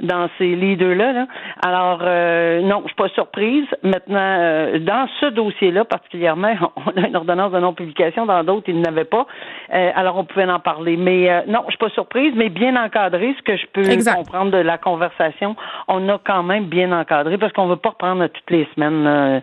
dans 0.00 0.28
ces 0.36 0.56
leaders-là. 0.56 1.12
Là. 1.12 1.26
Alors 1.64 2.00
euh, 2.02 2.60
non, 2.62 2.80
je 2.82 2.88
suis 2.88 2.96
pas 2.96 3.08
surprise. 3.10 3.66
Maintenant, 3.84 4.18
euh, 4.18 4.80
dans 4.80 5.06
ce 5.20 5.26
dossier-là 5.26 5.84
particulièrement, 5.84 6.54
on 6.76 7.00
a 7.00 7.06
une 7.06 7.14
ordonnance 7.14 7.52
de 7.52 7.60
non-publication. 7.60 8.26
Dans 8.26 8.42
d'autres, 8.42 8.68
ils 8.68 8.80
n'avaient 8.80 9.04
pas. 9.04 9.28
Euh, 9.72 9.92
alors 9.94 10.16
on 10.16 10.24
pouvait 10.24 10.50
en 10.50 10.58
parler. 10.58 10.96
Mais 10.96 11.30
euh, 11.30 11.42
non, 11.46 11.62
je 11.66 11.70
suis 11.70 11.78
pas 11.78 11.90
surprise, 11.90 12.32
mais 12.34 12.48
bien 12.48 12.74
encadré. 12.74 13.32
Ce 13.38 13.42
que 13.42 13.56
je 13.56 13.66
peux 13.72 13.88
Exact. 13.88 14.16
comprendre 14.16 14.50
de 14.50 14.58
la 14.58 14.76
conversation, 14.76 15.54
on 15.86 16.08
a 16.08 16.18
quand 16.18 16.42
même 16.42 16.64
bien 16.64 16.90
encadré 16.90 17.38
parce 17.38 17.52
qu'on 17.52 17.68
veut 17.68 17.76
pas 17.76 17.90
reprendre 17.90 18.26
toutes 18.26 18.50
les 18.50 18.66
semaines. 18.74 19.40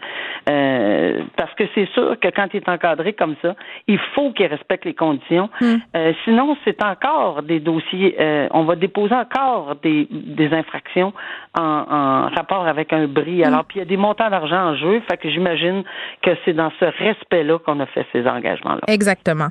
Euh, 0.58 1.22
parce 1.36 1.54
que 1.56 1.64
c'est 1.76 1.88
sûr 1.94 2.20
que 2.20 2.30
quand 2.30 2.48
il 2.54 2.58
est 2.58 2.70
encadré 2.70 3.14
comme 3.14 3.36
ça, 3.42 3.56
il 3.88 4.00
faut 4.14 4.32
qu'il 4.32 4.48
respecte 4.48 4.86
les 4.86 4.94
conditions. 4.94 5.50
Euh, 5.62 6.14
sinon, 6.24 6.58
c'est 6.66 6.82
encore 6.84 7.44
des 7.44 7.60
dossiers. 7.60 8.16
euh, 8.20 8.48
on 8.52 8.64
va 8.64 8.76
déposer 8.76 9.16
encore 9.16 9.76
des, 9.84 10.08
des 10.12 10.52
infractions 10.54 11.14
en, 11.58 11.64
en 11.64 12.30
rapport 12.36 12.68
avec 12.68 12.94
un 12.94 13.08
bris. 13.08 13.44
Alors, 13.44 13.66
puis 13.66 13.78
il 13.78 13.80
y 13.80 13.82
a 13.84 13.86
des 13.86 13.98
montants 13.98 14.30
d'argent 14.30 14.70
en 14.72 14.76
jeu. 14.76 15.02
Fait 15.10 15.18
que 15.18 15.30
j'imagine 15.30 15.84
que 16.22 16.32
c'est 16.44 16.54
dans 16.54 16.72
ce 16.80 16.86
respect-là 16.86 17.60
qu'on 17.60 17.80
a 17.80 17.86
fait 17.88 18.06
ces 18.12 18.28
engagements-là. 18.28 18.82
Exactement. 18.88 19.50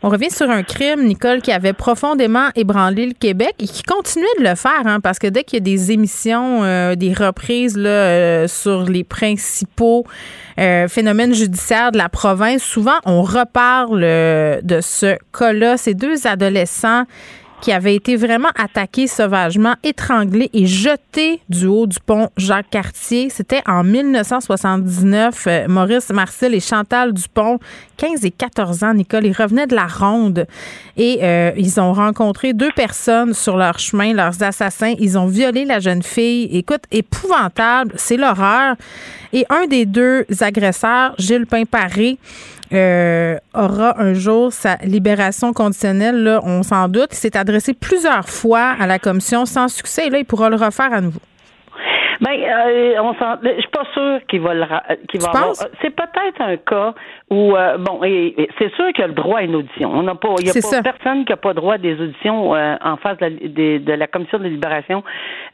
On 0.00 0.10
revient 0.10 0.30
sur 0.30 0.48
un 0.48 0.62
crime, 0.62 1.04
Nicole, 1.06 1.42
qui 1.42 1.50
avait 1.50 1.72
profondément 1.72 2.50
ébranlé 2.54 3.06
le 3.06 3.14
Québec 3.14 3.54
et 3.58 3.66
qui 3.66 3.82
continuait 3.82 4.26
de 4.38 4.44
le 4.44 4.54
faire, 4.54 4.82
hein, 4.84 5.00
parce 5.00 5.18
que 5.18 5.26
dès 5.26 5.42
qu'il 5.42 5.56
y 5.56 5.62
a 5.62 5.64
des 5.64 5.90
émissions, 5.90 6.62
euh, 6.62 6.94
des 6.94 7.12
reprises 7.12 7.76
là, 7.76 7.90
euh, 7.90 8.46
sur 8.46 8.84
les 8.84 9.02
principaux 9.02 10.06
euh, 10.60 10.86
phénomènes 10.86 11.34
judiciaires 11.34 11.90
de 11.90 11.98
la 11.98 12.08
province, 12.08 12.62
souvent 12.62 12.98
on 13.06 13.22
reparle 13.22 14.00
de 14.00 14.80
ce 14.80 15.16
cas-là. 15.36 15.76
Ces 15.76 15.94
deux 15.94 16.28
adolescents 16.28 17.04
qui 17.60 17.72
avaient 17.72 17.94
été 17.94 18.16
vraiment 18.16 18.50
attaqués 18.56 19.06
sauvagement, 19.06 19.74
étranglés 19.82 20.50
et 20.52 20.66
jetés 20.66 21.40
du 21.48 21.66
haut 21.66 21.86
du 21.86 21.98
pont 22.04 22.28
Jacques-Cartier. 22.36 23.30
C'était 23.30 23.62
en 23.66 23.82
1979. 23.84 25.46
Euh, 25.46 25.68
Maurice 25.68 26.10
Marcel 26.10 26.54
et 26.54 26.60
Chantal 26.60 27.12
Dupont, 27.12 27.58
15 27.96 28.24
et 28.24 28.30
14 28.30 28.84
ans, 28.84 28.94
Nicole, 28.94 29.26
ils 29.26 29.32
revenaient 29.32 29.66
de 29.66 29.74
la 29.74 29.86
ronde 29.86 30.46
et 30.96 31.18
euh, 31.22 31.52
ils 31.56 31.80
ont 31.80 31.92
rencontré 31.92 32.52
deux 32.52 32.70
personnes 32.72 33.34
sur 33.34 33.56
leur 33.56 33.78
chemin, 33.78 34.12
leurs 34.12 34.42
assassins. 34.42 34.94
Ils 34.98 35.18
ont 35.18 35.26
violé 35.26 35.64
la 35.64 35.80
jeune 35.80 36.02
fille. 36.02 36.48
Écoute, 36.56 36.82
épouvantable, 36.90 37.92
c'est 37.96 38.16
l'horreur. 38.16 38.76
Et 39.32 39.44
un 39.50 39.66
des 39.66 39.84
deux 39.84 40.24
agresseurs, 40.40 41.14
Gilles 41.18 41.46
Pimparé, 41.46 42.18
euh, 42.72 43.38
aura 43.54 44.00
un 44.00 44.14
jour 44.14 44.52
sa 44.52 44.76
libération 44.76 45.52
conditionnelle, 45.52 46.22
là, 46.22 46.40
on 46.44 46.62
s'en 46.62 46.88
doute. 46.88 47.08
Il 47.12 47.16
s'est 47.16 47.36
adressé 47.36 47.74
plusieurs 47.74 48.28
fois 48.28 48.74
à 48.78 48.86
la 48.86 48.98
commission 48.98 49.46
sans 49.46 49.68
succès 49.68 50.06
et 50.06 50.10
là, 50.10 50.18
il 50.18 50.24
pourra 50.24 50.50
le 50.50 50.56
refaire 50.56 50.92
à 50.92 51.00
nouveau. 51.00 51.20
Ben, 52.20 52.32
euh, 52.32 52.94
on 53.00 53.14
s'en, 53.14 53.36
je 53.42 53.60
suis 53.60 53.70
pas 53.70 53.84
sûre 53.92 54.20
qu'il 54.28 54.40
va 54.40 54.54
le, 54.54 54.64
qu'il 55.08 55.20
va 55.20 55.28
avoir. 55.28 55.52
C'est 55.80 55.90
peut-être 55.90 56.40
un 56.40 56.56
cas 56.56 56.94
où, 57.30 57.54
euh, 57.56 57.78
bon, 57.78 58.02
et, 58.04 58.34
et 58.36 58.48
c'est 58.58 58.74
sûr 58.74 58.86
qu'il 58.88 59.00
y 59.00 59.04
a 59.04 59.06
le 59.08 59.12
droit 59.14 59.38
à 59.38 59.42
une 59.42 59.54
audition. 59.54 59.90
On 59.92 60.02
n'a 60.02 60.14
pas, 60.14 60.28
il 60.40 60.46
y 60.46 60.50
a 60.50 60.52
pas 60.54 60.60
ça. 60.60 60.82
personne 60.82 61.24
qui 61.24 61.32
n'a 61.32 61.36
pas 61.36 61.54
droit 61.54 61.74
à 61.74 61.78
des 61.78 61.94
auditions 62.00 62.54
euh, 62.54 62.76
en 62.82 62.96
face 62.96 63.18
de 63.18 63.24
la, 63.26 63.30
de, 63.30 63.78
de 63.84 63.92
la 63.92 64.06
commission 64.08 64.38
de 64.38 64.44
libération. 64.48 65.04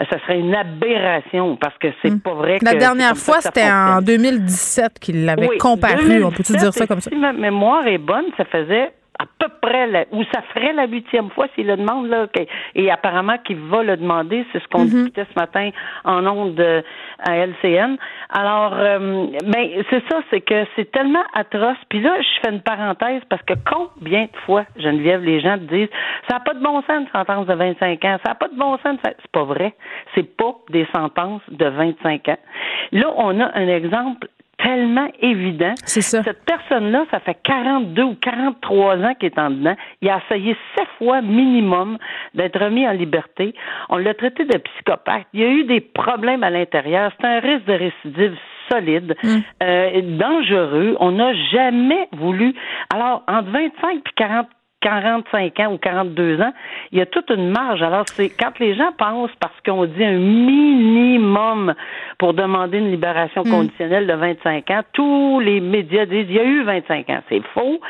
Euh, 0.00 0.04
Ça 0.10 0.18
serait 0.20 0.38
une 0.38 0.54
aberration 0.54 1.56
parce 1.56 1.76
que 1.78 1.88
c'est 2.02 2.22
pas 2.22 2.34
vrai. 2.34 2.58
La 2.62 2.72
que 2.72 2.78
dernière 2.78 3.16
fois, 3.16 3.40
c'était 3.40 3.62
en 3.70 3.96
fonctionne. 3.96 4.04
2017 4.04 4.98
qu'il 5.00 5.24
l'avait 5.24 5.48
Oui, 5.48 5.58
comparu. 5.58 6.24
On 6.24 6.30
peut-tu 6.30 6.52
2017, 6.52 6.56
dire 6.58 6.72
ça 6.72 6.86
comme 6.86 7.00
ça? 7.00 7.10
Si 7.10 7.16
ma 7.16 7.32
mémoire 7.32 7.86
est 7.86 7.98
bonne, 7.98 8.26
ça 8.36 8.44
faisait 8.46 8.90
à 9.24 9.26
peu 9.38 9.54
après 9.64 9.86
la, 9.86 10.04
ou 10.12 10.22
ça 10.32 10.42
ferait 10.52 10.72
la 10.72 10.86
huitième 10.86 11.30
fois 11.30 11.46
s'il 11.54 11.66
le 11.66 11.76
demande 11.76 12.08
là, 12.08 12.26
et 12.74 12.90
apparemment 12.90 13.38
qu'il 13.38 13.56
va 13.56 13.82
le 13.82 13.96
demander, 13.96 14.44
c'est 14.52 14.62
ce 14.62 14.68
qu'on 14.68 14.84
mm-hmm. 14.84 14.90
discutait 14.90 15.26
ce 15.32 15.38
matin 15.38 15.70
en 16.04 16.26
ondes 16.26 16.60
euh, 16.60 16.82
à 17.26 17.36
LCN. 17.36 17.96
Alors, 18.30 18.74
euh, 18.74 19.26
mais 19.46 19.82
c'est 19.90 20.02
ça, 20.10 20.20
c'est 20.30 20.40
que 20.40 20.66
c'est 20.76 20.90
tellement 20.90 21.24
atroce. 21.34 21.78
Puis 21.88 22.00
là, 22.00 22.16
je 22.20 22.40
fais 22.42 22.54
une 22.54 22.62
parenthèse 22.62 23.22
parce 23.28 23.42
que 23.42 23.54
combien 23.64 24.24
de 24.24 24.36
fois, 24.44 24.64
Geneviève, 24.76 25.22
les 25.22 25.40
gens 25.40 25.56
disent, 25.56 25.88
ça 26.28 26.36
n'a 26.36 26.40
pas 26.40 26.54
de 26.54 26.62
bon 26.62 26.82
sens 26.82 27.00
une 27.00 27.08
sentence 27.12 27.46
de 27.46 27.54
25 27.54 28.04
ans, 28.04 28.18
ça 28.24 28.30
n'a 28.30 28.34
pas 28.34 28.48
de 28.48 28.56
bon 28.56 28.76
sens. 28.78 28.98
C'est 29.04 29.32
pas 29.32 29.44
vrai. 29.44 29.74
C'est 30.14 30.36
pas 30.36 30.54
des 30.70 30.86
sentences 30.94 31.42
de 31.48 31.66
25 31.66 32.28
ans. 32.28 32.38
Là, 32.92 33.12
on 33.16 33.40
a 33.40 33.58
un 33.58 33.68
exemple 33.68 34.28
tellement 34.64 35.08
évident. 35.20 35.74
C'est 35.84 36.00
ça. 36.00 36.22
Cette 36.22 36.44
personne-là, 36.44 37.04
ça 37.10 37.20
fait 37.20 37.36
42 37.42 38.02
ou 38.02 38.14
43 38.14 38.96
ans 38.96 39.14
qu'il 39.14 39.26
est 39.26 39.38
en 39.38 39.50
dedans. 39.50 39.76
Il 40.00 40.08
a 40.08 40.20
essayé 40.24 40.56
sept 40.76 40.88
fois 40.98 41.20
minimum 41.20 41.98
d'être 42.34 42.58
remis 42.58 42.88
en 42.88 42.92
liberté. 42.92 43.54
On 43.90 43.98
l'a 43.98 44.14
traité 44.14 44.44
de 44.44 44.56
psychopathe. 44.56 45.26
Il 45.34 45.40
y 45.40 45.44
a 45.44 45.48
eu 45.48 45.64
des 45.64 45.80
problèmes 45.80 46.42
à 46.42 46.50
l'intérieur. 46.50 47.12
C'est 47.20 47.26
un 47.26 47.40
risque 47.40 47.66
de 47.66 47.72
récidive 47.74 48.36
solide, 48.70 49.14
mm. 49.22 49.38
euh, 49.62 50.00
dangereux. 50.18 50.96
On 51.00 51.12
n'a 51.12 51.34
jamais 51.52 52.08
voulu. 52.12 52.54
Alors, 52.92 53.22
entre 53.28 53.50
25 53.50 53.96
et 53.96 54.02
40 54.16 54.46
45 54.84 55.60
ans 55.60 55.72
ou 55.72 55.78
42 55.78 56.42
ans, 56.42 56.52
il 56.92 56.98
y 56.98 57.00
a 57.00 57.06
toute 57.06 57.30
une 57.30 57.48
marge. 57.50 57.82
Alors, 57.82 58.04
c'est 58.06 58.28
quand 58.28 58.58
les 58.60 58.74
gens 58.74 58.92
pensent, 58.98 59.34
parce 59.40 59.58
qu'on 59.64 59.86
dit 59.86 60.04
un 60.04 60.18
minimum 60.18 61.74
pour 62.18 62.34
demander 62.34 62.78
une 62.78 62.90
libération 62.90 63.42
hmm. 63.44 63.50
conditionnelle 63.50 64.06
de 64.06 64.12
25 64.12 64.70
ans, 64.70 64.82
tous 64.92 65.40
les 65.40 65.60
médias 65.60 66.04
disent 66.04 66.26
il 66.28 66.36
y 66.36 66.38
a 66.38 66.44
eu 66.44 66.62
25 66.64 67.08
ans. 67.08 67.22
C'est 67.30 67.42
faux. 67.54 67.80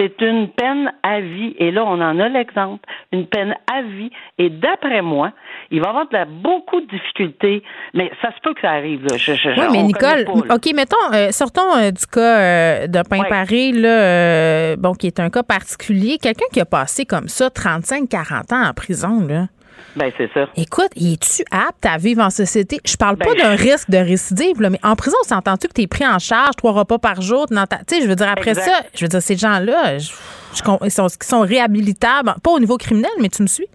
C'est 0.00 0.22
une 0.22 0.48
peine 0.48 0.90
à 1.02 1.20
vie. 1.20 1.54
Et 1.58 1.70
là, 1.70 1.84
on 1.84 2.00
en 2.00 2.18
a 2.18 2.28
l'exemple. 2.28 2.82
Une 3.12 3.26
peine 3.26 3.54
à 3.70 3.82
vie. 3.82 4.10
Et 4.38 4.48
d'après 4.48 5.02
moi, 5.02 5.32
il 5.70 5.80
va 5.80 5.88
y 5.88 5.90
avoir 5.90 6.08
de 6.08 6.30
beaucoup 6.42 6.80
de 6.80 6.86
difficultés, 6.86 7.62
mais 7.92 8.10
ça 8.22 8.28
se 8.34 8.40
peut 8.42 8.54
que 8.54 8.62
ça 8.62 8.70
arrive. 8.70 9.04
Là. 9.04 9.16
oui, 9.18 9.66
mais 9.70 9.82
Nicole, 9.82 10.24
OK, 10.48 10.72
mettons, 10.74 10.96
euh, 11.12 11.30
sortons 11.32 11.76
euh, 11.76 11.90
du 11.90 12.06
cas 12.06 12.38
euh, 12.38 12.86
de 12.86 13.02
Pain-Paré, 13.02 13.72
là, 13.72 14.76
bon, 14.76 14.94
qui 14.94 15.06
est 15.06 15.20
un 15.20 15.28
cas 15.28 15.42
particulier. 15.42 16.16
Quelqu'un 16.16 16.46
qui 16.50 16.60
a 16.60 16.64
passé 16.64 17.04
comme 17.04 17.28
ça 17.28 17.48
35-40 17.48 18.54
ans 18.54 18.68
en 18.70 18.72
prison, 18.72 19.20
là. 19.28 19.48
Ben, 19.96 20.12
c'est 20.16 20.30
ça. 20.32 20.48
Écoute, 20.56 20.90
es-tu 20.96 21.42
apte 21.50 21.84
à 21.84 21.96
vivre 21.98 22.22
en 22.22 22.30
société? 22.30 22.78
Je 22.84 22.96
parle 22.96 23.16
pas 23.16 23.34
ben, 23.34 23.42
d'un 23.42 23.54
risque 23.54 23.90
de 23.90 23.98
récidive, 23.98 24.60
là, 24.60 24.70
mais 24.70 24.80
en 24.82 24.96
prison, 24.96 25.16
on 25.30 25.34
entendu 25.34 25.68
que 25.68 25.72
tu 25.74 25.82
es 25.82 25.86
pris 25.86 26.06
en 26.06 26.18
charge 26.18 26.56
trois 26.56 26.72
repas 26.72 26.98
par 26.98 27.20
jour? 27.20 27.46
Tu 27.48 27.56
sais, 27.56 28.02
je 28.02 28.06
veux 28.06 28.16
dire, 28.16 28.28
après 28.28 28.54
ça, 28.54 28.82
je 28.94 29.04
veux 29.04 29.08
dire, 29.08 29.22
ces 29.22 29.36
gens-là, 29.36 29.96
ils 29.96 30.90
sont, 30.90 31.08
sont 31.08 31.40
réhabilitables, 31.40 32.34
pas 32.42 32.50
au 32.50 32.60
niveau 32.60 32.76
criminel, 32.76 33.10
mais 33.20 33.28
tu 33.28 33.42
me 33.42 33.48
suis? 33.48 33.66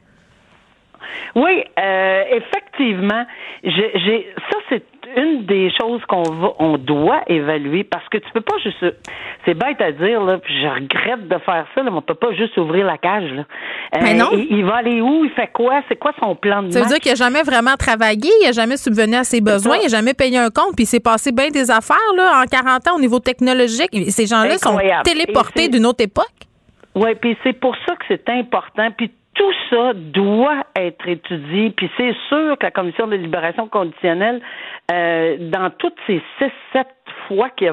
Oui, 1.36 1.64
euh, 1.78 2.24
effectivement. 2.32 3.26
J'ai 3.64 4.34
ça, 4.50 4.58
c'est 4.70 4.84
une 5.16 5.46
des 5.46 5.72
choses 5.80 6.02
qu'on 6.08 6.24
va, 6.24 6.54
on 6.60 6.78
doit 6.78 7.22
évaluer 7.28 7.84
parce 7.84 8.08
que 8.10 8.18
tu 8.18 8.30
peux 8.34 8.42
pas 8.42 8.58
juste. 8.64 8.86
C'est 9.46 9.54
bête 9.54 9.80
à 9.82 9.92
dire 9.92 10.24
là, 10.24 10.38
puis 10.38 10.54
je 10.62 10.68
regrette 10.68 11.28
de 11.28 11.38
faire 11.40 11.66
ça. 11.74 11.84
Là, 11.84 11.92
mais 11.92 11.98
on 11.98 12.02
peut 12.02 12.16
pas 12.16 12.34
juste 12.34 12.58
ouvrir 12.58 12.86
la 12.86 12.98
cage. 12.98 13.32
Là. 13.32 13.42
Euh, 13.96 14.00
mais 14.02 14.14
non. 14.14 14.30
Il, 14.34 14.66
va 14.66 14.78
aller 14.78 15.02
où 15.02 15.26
Il 15.26 15.32
fait 15.32 15.50
quoi 15.54 15.82
C'est 15.88 15.96
quoi 15.96 16.14
son 16.20 16.36
plan 16.36 16.64
de 16.64 16.72
Ça 16.72 16.82
veut 16.82 16.88
dire 16.88 17.00
qu'il 17.00 17.12
a 17.12 17.16
jamais 17.16 17.44
vraiment 17.44 17.76
travaillé, 17.76 18.30
il 18.44 18.48
a 18.48 18.52
jamais 18.52 18.78
subvenu 18.78 19.16
à 19.16 19.24
ses 19.24 19.42
besoins, 19.42 19.78
il 19.82 19.86
a 19.86 19.90
jamais 19.90 20.14
payé 20.14 20.38
un 20.38 20.50
compte, 20.50 20.76
puis 20.76 20.84
il 20.84 20.88
s'est 20.88 21.00
passé 21.00 21.32
bien 21.32 21.50
des 21.50 21.72
affaires 21.72 21.98
là 22.16 22.44
en 22.44 22.46
40 22.46 22.88
ans 22.88 22.96
au 22.96 23.00
niveau 23.00 23.20
technologique. 23.20 23.90
Ces 24.10 24.26
gens-là 24.26 24.58
sont 24.58 24.78
téléportés 25.04 25.68
d'une 25.70 25.86
autre 25.86 26.04
époque. 26.04 26.26
Oui, 26.96 27.14
puis 27.20 27.38
c'est 27.44 27.60
pour 27.60 27.76
ça 27.86 27.96
que 27.96 28.06
c'est 28.08 28.30
important. 28.30 28.90
Puis 28.98 29.12
tout 29.36 29.52
ça 29.70 29.94
doit 29.94 30.64
être 30.78 31.08
étudié, 31.08 31.70
puis 31.72 31.90
c'est 31.98 32.16
sûr 32.30 32.58
que 32.58 32.64
la 32.66 32.72
commission 32.72 33.08
de 33.08 33.16
libération 33.16 33.68
conditionnelle, 33.68 34.42
euh, 34.92 35.38
dans 35.52 35.70
toutes 35.78 35.98
ces 36.08 36.22
six, 36.40 36.52
sept 36.74 36.88
fois 37.28 37.50
qu'il 37.50 37.72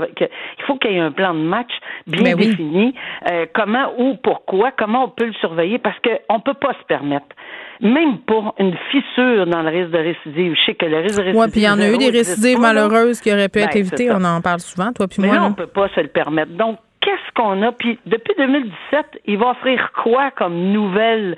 faut 0.67 0.77
qu'il 0.77 0.93
y 0.93 0.97
ait 0.97 1.01
un 1.01 1.13
plan 1.13 1.35
de 1.35 1.41
match 1.41 1.71
bien 2.07 2.35
ben 2.35 2.37
défini, 2.37 2.95
euh, 3.31 3.47
comment 3.55 3.93
ou 3.99 4.17
pourquoi, 4.17 4.73
comment 4.73 5.05
on 5.05 5.09
peut 5.09 5.27
le 5.27 5.33
surveiller, 5.35 5.79
parce 5.79 5.97
qu'on 6.01 6.37
ne 6.37 6.43
peut 6.43 6.55
pas 6.55 6.73
se 6.75 6.85
permettre 6.87 7.35
même 7.81 8.19
pas 8.19 8.55
une 8.61 8.77
fissure 8.93 9.47
dans 9.47 9.63
le 9.63 9.69
risque 9.69 9.91
de 9.91 9.99
récidive. 9.99 10.55
Je 10.55 10.67
sais 10.67 10.75
que 10.75 10.87
le 10.87 10.99
risque 10.99 11.17
de 11.17 11.23
récidive. 11.23 11.41
Oui, 11.41 11.51
puis 11.51 11.61
il 11.63 11.65
y 11.65 11.69
en 11.69 11.81
a 11.81 11.89
eu 11.89 11.99
des 11.99 12.11
récidives 12.11 12.61
malheureuses 12.61 13.21
qui 13.21 13.33
auraient 13.33 13.49
pu 13.49 13.59
être 13.59 13.73
ben, 13.73 13.81
évitées. 13.81 14.09
On 14.13 14.23
en 14.23 14.41
parle 14.41 14.61
souvent, 14.61 14.93
toi 14.93 15.09
puis 15.09 15.21
moi. 15.21 15.33
Mais 15.33 15.37
là, 15.37 15.45
on 15.47 15.53
peut 15.53 15.67
pas 15.67 15.89
se 15.89 16.01
le 16.01 16.07
permettre. 16.07 16.53
Donc, 16.53 16.79
qu'est-ce 17.03 17.35
qu'on 17.35 17.61
a? 17.63 17.73
Puis 17.73 17.99
depuis 18.07 18.33
2017, 18.39 19.07
il 19.27 19.39
va 19.39 19.51
offrir 19.51 19.93
quoi 20.03 20.31
comme 20.31 20.73
nouvelle 20.73 21.37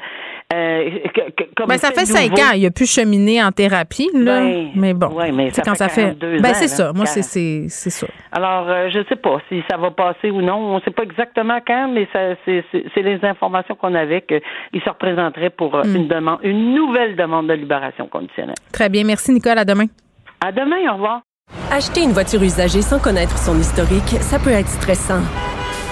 euh, 0.52 0.90
ben, 1.66 1.78
ça 1.78 1.90
fait 1.90 2.04
cinq 2.04 2.32
ans. 2.38 2.52
Il 2.54 2.66
a 2.66 2.70
pu 2.70 2.86
cheminer 2.86 3.42
en 3.42 3.50
thérapie, 3.50 4.10
là. 4.12 4.40
Ben, 4.40 4.70
mais 4.76 4.94
bon. 4.94 5.08
Oui, 5.12 5.32
mais 5.32 5.50
ça 5.50 5.62
quand 5.62 5.74
ça 5.74 5.88
fait. 5.88 6.14
Ben, 6.18 6.54
c'est 6.54 6.68
ça. 6.68 6.92
Moi, 6.92 7.06
c'est 7.06 7.68
ça. 7.68 8.06
Alors, 8.30 8.68
euh, 8.68 8.88
je 8.92 8.98
ne 8.98 9.04
sais 9.04 9.16
pas 9.16 9.38
si 9.48 9.62
ça 9.70 9.76
va 9.76 9.90
passer 9.90 10.30
ou 10.30 10.42
non. 10.42 10.56
On 10.56 10.76
ne 10.76 10.80
sait 10.82 10.90
pas 10.90 11.02
exactement 11.02 11.58
quand, 11.66 11.88
mais 11.88 12.06
c'est 12.44 13.02
les 13.02 13.24
informations 13.24 13.74
qu'on 13.74 13.94
avait 13.94 14.22
qu'il 14.22 14.82
se 14.82 14.88
représenterait 14.88 15.50
pour 15.50 15.74
euh, 15.74 15.82
hmm. 15.82 15.96
une 15.96 16.08
demande, 16.08 16.38
une 16.42 16.74
nouvelle 16.74 17.16
demande 17.16 17.48
de 17.48 17.54
libération 17.54 18.06
conditionnelle. 18.06 18.54
Très 18.72 18.88
bien. 18.88 19.04
Merci, 19.04 19.32
Nicole. 19.32 19.58
À 19.58 19.64
demain. 19.64 19.86
À 20.44 20.52
demain. 20.52 20.90
Au 20.90 20.94
revoir. 20.94 21.22
Acheter 21.70 22.02
une 22.02 22.12
voiture 22.12 22.42
usagée 22.42 22.82
sans 22.82 23.00
connaître 23.00 23.36
son 23.38 23.58
historique, 23.58 24.20
ça 24.20 24.38
peut 24.38 24.50
être 24.50 24.68
stressant. 24.68 25.20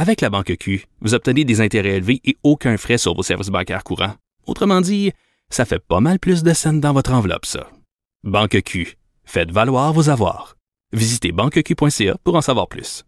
Avec 0.00 0.20
la 0.20 0.30
Banque 0.30 0.54
Q, 0.60 0.86
vous 1.00 1.14
obtenez 1.14 1.44
des 1.44 1.60
intérêts 1.60 1.96
élevés 1.96 2.20
et 2.24 2.36
aucun 2.44 2.76
frais 2.76 2.98
sur 2.98 3.16
vos 3.16 3.24
services 3.24 3.48
bancaires 3.48 3.82
courants. 3.82 4.14
Autrement 4.46 4.80
dit, 4.80 5.10
ça 5.50 5.64
fait 5.64 5.80
pas 5.80 5.98
mal 5.98 6.20
plus 6.20 6.44
de 6.44 6.52
scènes 6.52 6.80
dans 6.80 6.92
votre 6.92 7.12
enveloppe, 7.12 7.44
ça. 7.44 7.68
Banque 8.22 8.62
Q. 8.62 8.96
Faites 9.24 9.50
valoir 9.50 9.92
vos 9.92 10.08
avoirs. 10.08 10.54
Visitez 10.92 11.32
banqueq.ca 11.32 12.16
pour 12.22 12.36
en 12.36 12.40
savoir 12.40 12.68
plus. 12.68 13.04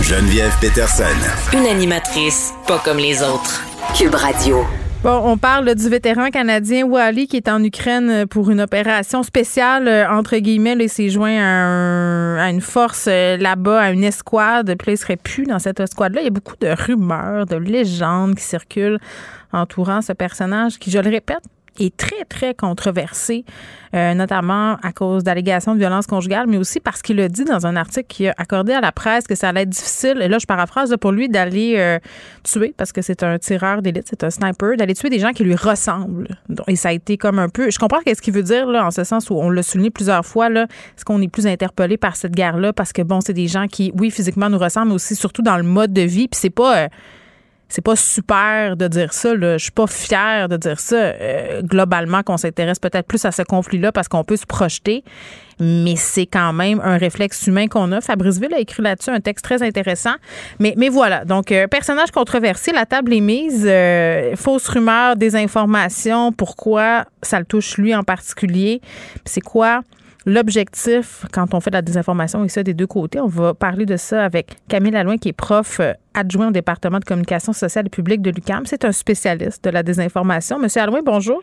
Geneviève 0.00 0.54
Peterson. 0.58 1.04
Une 1.52 1.66
animatrice 1.66 2.54
pas 2.66 2.78
comme 2.78 2.96
les 2.96 3.22
autres. 3.22 3.62
Cube 3.94 4.14
Radio. 4.14 4.64
Bon, 5.04 5.20
on 5.24 5.38
parle 5.38 5.76
du 5.76 5.88
vétéran 5.88 6.30
canadien 6.30 6.84
Wally 6.84 7.28
qui 7.28 7.36
est 7.36 7.48
en 7.48 7.62
Ukraine 7.62 8.26
pour 8.26 8.50
une 8.50 8.60
opération 8.60 9.22
spéciale, 9.22 9.86
euh, 9.86 10.10
entre 10.10 10.36
guillemets. 10.38 10.74
Il 10.76 10.88
s'est 10.88 11.08
joint 11.08 11.38
à, 11.38 12.50
une 12.50 12.60
force 12.60 13.06
euh, 13.08 13.36
là-bas, 13.36 13.80
à 13.80 13.90
une 13.92 14.02
escouade. 14.02 14.74
Puis 14.76 14.88
là, 14.88 14.92
il 14.94 14.98
serait 14.98 15.16
plus 15.16 15.44
dans 15.44 15.60
cette 15.60 15.78
escouade-là. 15.78 16.22
Il 16.22 16.24
y 16.24 16.26
a 16.26 16.30
beaucoup 16.30 16.56
de 16.60 16.74
rumeurs, 16.76 17.46
de 17.46 17.54
légendes 17.54 18.34
qui 18.34 18.42
circulent 18.42 18.98
entourant 19.52 20.02
ce 20.02 20.12
personnage 20.12 20.80
qui, 20.80 20.90
je 20.90 20.98
le 20.98 21.10
répète, 21.10 21.44
est 21.86 21.96
très, 21.96 22.24
très 22.28 22.54
controversé, 22.54 23.44
euh, 23.94 24.14
notamment 24.14 24.76
à 24.82 24.92
cause 24.92 25.24
d'allégations 25.24 25.74
de 25.74 25.78
violence 25.78 26.06
conjugale, 26.06 26.46
mais 26.46 26.56
aussi 26.56 26.80
parce 26.80 27.02
qu'il 27.02 27.20
a 27.20 27.28
dit 27.28 27.44
dans 27.44 27.66
un 27.66 27.76
article 27.76 28.06
qu'il 28.08 28.28
a 28.28 28.34
accordé 28.36 28.72
à 28.72 28.80
la 28.80 28.92
presse 28.92 29.26
que 29.26 29.34
ça 29.34 29.48
allait 29.48 29.62
être 29.62 29.70
difficile, 29.70 30.20
et 30.20 30.28
là 30.28 30.38
je 30.38 30.46
paraphrase, 30.46 30.94
pour 31.00 31.12
lui 31.12 31.28
d'aller 31.28 31.74
euh, 31.76 31.98
tuer, 32.42 32.74
parce 32.76 32.92
que 32.92 33.02
c'est 33.02 33.22
un 33.22 33.38
tireur 33.38 33.82
d'élite, 33.82 34.06
c'est 34.08 34.24
un 34.24 34.30
sniper, 34.30 34.76
d'aller 34.76 34.94
tuer 34.94 35.10
des 35.10 35.18
gens 35.18 35.32
qui 35.32 35.44
lui 35.44 35.54
ressemblent. 35.54 36.28
et 36.66 36.76
ça 36.76 36.90
a 36.90 36.92
été 36.92 37.16
comme 37.16 37.38
un 37.38 37.48
peu... 37.48 37.70
Je 37.70 37.78
comprends 37.78 38.00
ce 38.06 38.20
qu'il 38.20 38.34
veut 38.34 38.42
dire, 38.42 38.66
là, 38.66 38.86
en 38.86 38.90
ce 38.90 39.04
sens 39.04 39.30
où 39.30 39.34
on 39.34 39.50
l'a 39.50 39.62
souligné 39.62 39.90
plusieurs 39.90 40.24
fois, 40.24 40.48
là, 40.48 40.64
est-ce 40.96 41.04
qu'on 41.04 41.20
est 41.20 41.28
plus 41.28 41.46
interpellé 41.46 41.96
par 41.96 42.16
cette 42.16 42.32
guerre-là, 42.32 42.72
parce 42.72 42.92
que, 42.92 43.02
bon, 43.02 43.20
c'est 43.20 43.32
des 43.32 43.48
gens 43.48 43.66
qui, 43.66 43.92
oui, 43.96 44.10
physiquement 44.10 44.50
nous 44.50 44.58
ressemblent, 44.58 44.88
mais 44.88 44.94
aussi 44.94 45.14
surtout 45.14 45.42
dans 45.42 45.56
le 45.56 45.62
mode 45.62 45.92
de 45.92 46.02
vie, 46.02 46.28
puis 46.28 46.38
c'est 46.40 46.50
pas... 46.50 46.76
Euh, 46.76 46.88
c'est 47.68 47.82
pas 47.82 47.96
super 47.96 48.76
de 48.76 48.88
dire 48.88 49.12
ça. 49.12 49.34
Là. 49.34 49.58
Je 49.58 49.64
suis 49.64 49.72
pas 49.72 49.86
fière 49.86 50.48
de 50.48 50.56
dire 50.56 50.80
ça. 50.80 50.96
Euh, 50.96 51.62
globalement, 51.62 52.22
qu'on 52.22 52.36
s'intéresse 52.36 52.78
peut-être 52.78 53.06
plus 53.06 53.24
à 53.24 53.32
ce 53.32 53.42
conflit-là 53.42 53.92
parce 53.92 54.08
qu'on 54.08 54.24
peut 54.24 54.36
se 54.36 54.46
projeter, 54.46 55.04
mais 55.60 55.96
c'est 55.96 56.26
quand 56.26 56.52
même 56.52 56.80
un 56.82 56.96
réflexe 56.96 57.46
humain 57.46 57.66
qu'on 57.66 57.92
a. 57.92 58.00
Fabrice 58.00 58.38
Ville 58.38 58.54
a 58.54 58.58
écrit 58.58 58.82
là-dessus 58.82 59.10
un 59.10 59.20
texte 59.20 59.44
très 59.44 59.62
intéressant. 59.62 60.14
Mais, 60.58 60.74
mais 60.76 60.88
voilà. 60.88 61.24
Donc, 61.24 61.52
euh, 61.52 61.66
personnage 61.66 62.10
controversé, 62.10 62.72
la 62.72 62.86
table 62.86 63.12
est 63.12 63.20
mise. 63.20 63.66
Euh, 63.68 64.34
fausse 64.36 64.68
rumeur, 64.68 65.16
désinformation. 65.16 66.32
Pourquoi 66.32 67.04
ça 67.22 67.38
le 67.38 67.44
touche 67.44 67.76
lui 67.76 67.94
en 67.94 68.02
particulier? 68.02 68.80
C'est 69.24 69.42
quoi 69.42 69.82
l'objectif 70.28 71.24
quand 71.32 71.54
on 71.54 71.60
fait 71.60 71.70
de 71.70 71.76
la 71.76 71.82
désinformation 71.82 72.44
et 72.44 72.48
ça 72.48 72.62
des 72.62 72.74
deux 72.74 72.86
côtés. 72.86 73.20
On 73.20 73.26
va 73.26 73.54
parler 73.54 73.86
de 73.86 73.96
ça 73.96 74.24
avec 74.24 74.56
Camille 74.68 74.92
Lalouin, 74.92 75.16
qui 75.16 75.30
est 75.30 75.32
prof 75.32 75.80
euh, 75.80 75.94
adjoint 76.14 76.48
au 76.48 76.52
département 76.52 76.98
de 76.98 77.04
communication 77.04 77.52
sociale 77.52 77.86
et 77.86 77.90
publique 77.90 78.22
de 78.22 78.30
l'UCAM. 78.30 78.66
C'est 78.66 78.84
un 78.84 78.92
spécialiste 78.92 79.64
de 79.64 79.70
la 79.70 79.82
désinformation. 79.82 80.58
Monsieur 80.58 80.82
Alouin, 80.82 81.00
bonjour. 81.04 81.40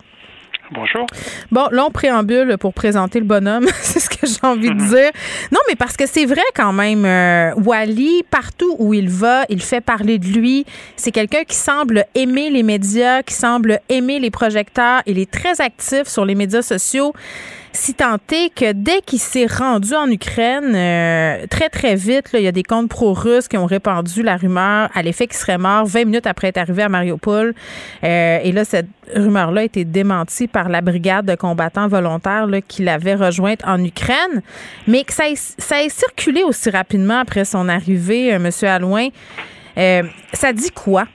Bonjour. 0.72 1.06
Bon, 1.52 1.68
long 1.72 1.92
préambule 1.92 2.58
pour 2.58 2.74
présenter 2.74 3.20
le 3.20 3.26
bonhomme, 3.26 3.68
c'est 3.82 4.00
ce 4.00 4.10
que 4.10 4.26
j'ai 4.26 4.40
envie 4.42 4.70
de 4.70 4.82
mhm. 4.82 4.90
dire. 4.90 5.12
Non, 5.52 5.60
mais 5.68 5.76
parce 5.76 5.96
que 5.96 6.08
c'est 6.08 6.26
vrai 6.26 6.42
quand 6.56 6.74
même, 6.74 7.06
euh, 7.06 7.54
Wally, 7.56 8.24
partout 8.32 8.76
où 8.80 8.94
il 8.94 9.10
va, 9.10 9.46
il 9.50 9.62
fait 9.62 9.82
parler 9.82 10.18
de 10.18 10.28
lui. 10.28 10.66
C'est 10.96 11.12
quelqu'un 11.12 11.44
qui 11.44 11.56
semble 11.56 12.06
aimer 12.16 12.50
les 12.50 12.64
médias, 12.64 13.22
qui 13.22 13.34
semble 13.34 13.80
aimer 13.90 14.20
les 14.20 14.32
projecteurs. 14.32 15.02
Il 15.06 15.20
est 15.20 15.30
très 15.30 15.62
actif 15.62 16.08
sur 16.08 16.26
les 16.26 16.36
médias 16.36 16.64
sociaux. 16.64 17.14
Si 17.76 17.94
tant 17.94 18.18
que 18.18 18.72
dès 18.72 19.02
qu'il 19.02 19.20
s'est 19.20 19.48
rendu 19.48 19.94
en 19.96 20.10
Ukraine, 20.10 20.74
euh, 20.74 21.46
très, 21.48 21.68
très 21.68 21.96
vite, 21.96 22.30
il 22.34 22.40
y 22.40 22.48
a 22.48 22.54
des 22.54 22.64
comptes 22.64 22.88
pro-russes 22.88 23.50
qui 23.50 23.58
ont 23.58 23.66
répandu 23.66 24.24
la 24.24 24.38
rumeur 24.38 24.90
à 24.94 25.02
l'effet 25.02 25.28
qu'il 25.28 25.36
serait 25.36 25.58
mort 25.58 25.86
20 25.86 26.06
minutes 26.06 26.26
après 26.26 26.48
être 26.48 26.58
arrivé 26.58 26.84
à 26.84 26.90
Mariupol. 26.90 27.54
Euh, 28.04 28.40
et 28.42 28.54
là, 28.54 28.64
cette 28.64 28.88
rumeur-là 29.14 29.62
a 29.62 29.64
été 29.66 29.84
démentie 29.84 30.48
par 30.48 30.70
la 30.70 30.80
brigade 30.80 31.26
de 31.26 31.36
combattants 31.36 31.90
volontaires 31.90 32.48
qui 32.66 32.82
l'avait 32.82 33.16
rejointe 33.16 33.60
en 33.66 33.84
Ukraine. 33.84 34.42
Mais 34.88 35.04
que 35.04 35.12
ça 35.12 35.28
ait, 35.28 35.36
ça 35.36 35.76
circulé 35.90 36.44
aussi 36.44 36.70
rapidement 36.70 37.20
après 37.20 37.44
son 37.44 37.68
arrivée, 37.68 38.34
euh, 38.34 38.38
M. 38.38 38.52
Alouin, 38.70 39.10
ça 40.34 40.54
dit 40.54 40.72
quoi? 40.72 41.08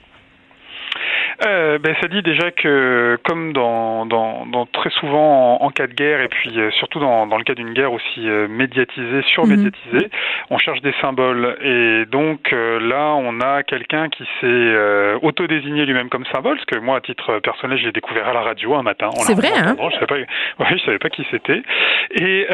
Euh, 1.45 1.79
ben, 1.79 1.95
Ça 2.01 2.07
dit 2.07 2.21
déjà 2.21 2.51
que, 2.51 3.17
comme 3.23 3.53
dans, 3.53 4.05
dans, 4.05 4.45
dans 4.45 4.65
très 4.65 4.89
souvent 4.91 5.61
en, 5.61 5.69
cas 5.69 5.87
de 5.87 5.93
guerre, 5.93 6.21
et 6.21 6.27
puis 6.27 6.59
euh, 6.59 6.69
surtout 6.71 6.99
dans, 6.99 7.27
dans 7.27 7.37
le 7.37 7.43
cas 7.43 7.53
d'une 7.53 7.73
guerre 7.73 7.93
aussi 7.93 8.27
euh, 8.27 8.47
médiatisée, 8.47 9.21
surmédiatisée, 9.23 10.05
mhm. 10.05 10.09
on 10.49 10.57
cherche 10.57 10.81
des 10.81 10.93
symboles. 11.01 11.57
Et 11.61 12.05
donc 12.05 12.51
euh, 12.53 12.79
là, 12.79 13.13
on 13.15 13.39
a 13.39 13.63
quelqu'un 13.63 14.09
qui 14.09 14.23
s'est 14.39 14.75
autodésigné 15.21 15.85
lui-même 15.85 16.09
comme 16.09 16.25
symbole, 16.25 16.55
parce 16.55 16.65
que 16.65 16.79
moi, 16.79 16.97
à 16.97 17.01
titre 17.01 17.39
personnel, 17.39 17.77
j'ai 17.77 17.91
découvert 17.91 18.27
à 18.27 18.33
la 18.33 18.41
radio 18.41 18.75
un 18.75 18.83
matin. 18.83 19.09
C'est 19.17 19.35
vrai, 19.35 19.49
hein 19.55 19.75
Je 19.77 19.93
savais 19.95 20.05
pas, 20.05 20.15
ouais, 20.15 20.77
je 20.77 20.83
savais 20.85 20.99
pas 20.99 21.09
qui 21.09 21.25
c'était. 21.31 21.61
Et, 22.11 22.47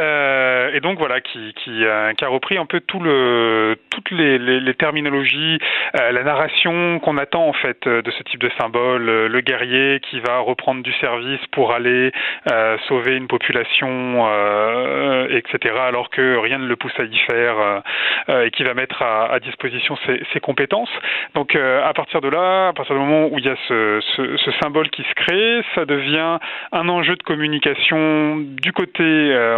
et 0.74 0.80
donc 0.82 1.00
voilà, 1.00 1.22
qui, 1.22 1.54
qui, 1.56 1.84
qui, 2.18 2.26
a 2.26 2.28
repris 2.28 2.58
un 2.58 2.66
peu 2.66 2.80
tout 2.82 3.00
le, 3.00 3.78
toutes 3.90 4.12
les, 4.12 4.38
les, 4.38 4.60
les 4.60 4.74
terminologies, 4.74 5.60
la 5.94 6.24
narration 6.24 7.00
qu'on 7.00 7.18
attend 7.18 7.48
en 7.48 7.54
fait 7.54 7.88
de 7.88 8.12
ce 8.12 8.24
type 8.24 8.42
de 8.42 8.50
symbole 8.60 8.67
le, 8.76 9.42
guerrier 9.42 10.00
qui 10.02 10.20
va 10.20 10.40
reprendre 10.40 10.84
du 10.84 10.92
service 10.94 11.40
pour 11.52 11.74
aller 11.74 12.12
euh, 12.52 12.78
sauver 12.88 13.16
une 13.16 13.28
population, 13.28 14.26
euh, 14.28 15.28
etc., 15.30 15.76
alors 15.88 16.10
que 16.10 16.38
rien 16.38 16.58
ne 16.58 16.68
le 16.68 16.76
pousse 16.76 16.98
à 17.00 17.04
y 17.04 17.18
faire, 17.30 17.84
euh, 18.30 18.46
et 18.46 18.52
qui 18.52 18.64
va 18.64 18.74
mettre 18.74 19.02
à, 19.02 19.40
disposition 19.40 19.98
ses, 20.06 20.40
compétences. 20.40 20.90
Donc 21.36 21.56
à 21.56 21.94
partir 21.94 22.22
de 22.22 22.30
là, 22.30 22.70
à 22.70 22.74
partir 22.74 22.96
du 22.96 23.02
moment 23.02 23.28
où 23.32 23.38
il 23.40 23.46
y 23.46 23.50
a 23.50 23.56
ce, 23.68 24.00
ce, 24.16 24.52
symbole 24.62 24.90
qui 24.90 25.04
se 25.04 25.14
crée, 25.16 25.62
ça 25.76 25.86
devient 25.86 26.38
un 26.72 26.90
enjeu 26.90 27.16
de 27.16 27.24
communication 27.24 28.38
du 28.38 28.72
côté, 28.72 29.04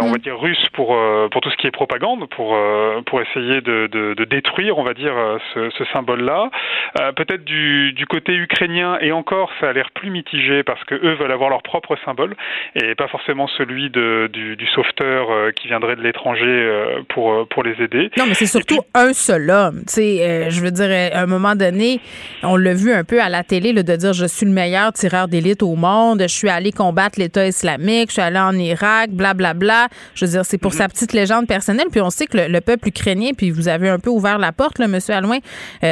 on 0.02 0.10
va 0.10 0.18
mm. 0.18 0.22
dire, 0.22 0.38
russe 0.38 0.68
pour, 0.72 0.98
pour 1.30 1.40
tout 1.40 1.50
ce 1.50 1.56
qui 1.56 1.66
est 1.66 1.70
propagande, 1.70 2.28
pour, 2.30 2.58
pour 3.06 3.20
essayer 3.20 3.60
de, 3.60 3.86
de, 3.86 4.14
de 4.14 4.24
détruire, 4.24 4.78
on 4.78 4.82
va 4.82 4.94
dire, 4.94 5.14
ce, 5.54 5.70
ce 5.70 5.84
symbole-là. 5.92 6.50
Peut-être 7.16 7.44
du, 7.44 7.92
du 7.92 8.06
côté 8.06 8.34
ukrainien 8.34 8.98
et 9.00 9.12
encore, 9.12 9.50
ça 9.60 9.70
a 9.70 9.72
l'air 9.72 9.90
plus 9.94 10.10
mitigé 10.10 10.62
parce 10.62 10.82
que 10.84 10.94
eux 10.94 11.14
veulent 11.14 11.32
avoir 11.32 11.50
leur 11.50 11.62
propre 11.62 11.96
symbole 12.04 12.34
et 12.74 12.94
pas 12.94 13.08
forcément 13.08 13.48
celui 13.58 13.90
de, 13.90 14.28
du, 14.32 14.56
du 14.56 14.66
sauveteur 14.68 15.30
euh, 15.30 15.50
qui 15.52 15.68
viendrait 15.68 15.96
de 15.96 16.02
l'étranger 16.02 16.44
euh, 16.44 17.02
pour, 17.08 17.32
euh, 17.32 17.44
pour 17.48 17.62
les 17.62 17.82
aider. 17.82 18.10
Non, 18.16 18.24
mais 18.26 18.34
c'est 18.34 18.46
surtout 18.46 18.80
un 18.94 19.12
seul 19.12 19.50
homme. 19.50 19.80
Tu 19.86 19.94
sais, 19.94 20.50
je 20.50 20.60
veux 20.60 20.70
dire, 20.70 20.90
à 21.12 21.20
un 21.20 21.26
moment 21.26 21.54
donné, 21.54 22.00
on 22.42 22.56
l'a 22.56 22.74
vu 22.74 22.92
un 22.92 23.04
peu 23.04 23.20
à 23.20 23.28
la 23.28 23.42
télé 23.42 23.72
de 23.72 23.96
dire 23.96 24.12
je 24.12 24.26
suis 24.26 24.46
le 24.46 24.52
meilleur 24.52 24.92
tireur 24.92 25.28
d'élite 25.28 25.62
au 25.62 25.74
monde, 25.76 26.22
je 26.22 26.26
suis 26.34 26.48
allé 26.48 26.72
combattre 26.72 27.18
l'État 27.18 27.46
islamique, 27.46 28.08
je 28.08 28.14
suis 28.14 28.22
allé 28.22 28.38
en 28.38 28.54
Irak, 28.54 29.10
blablabla. 29.10 29.54
Bla, 29.54 29.88
bla. 29.88 29.88
Je 30.14 30.24
veux 30.24 30.30
dire, 30.30 30.44
c'est 30.44 30.58
pour 30.58 30.72
mhm. 30.72 30.78
sa 30.78 30.88
petite 30.88 31.12
légende 31.12 31.46
personnelle. 31.46 31.86
Puis 31.90 32.00
on 32.00 32.10
sait 32.10 32.26
que 32.26 32.36
le, 32.36 32.60
peuple 32.60 32.88
ukrainien, 32.88 33.30
puis 33.36 33.50
vous 33.50 33.68
avez 33.68 33.88
un 33.88 33.98
peu 33.98 34.10
ouvert 34.10 34.38
la 34.38 34.52
porte, 34.52 34.78
là, 34.78 34.84
M. 34.84 34.98
Alouin, 35.08 35.38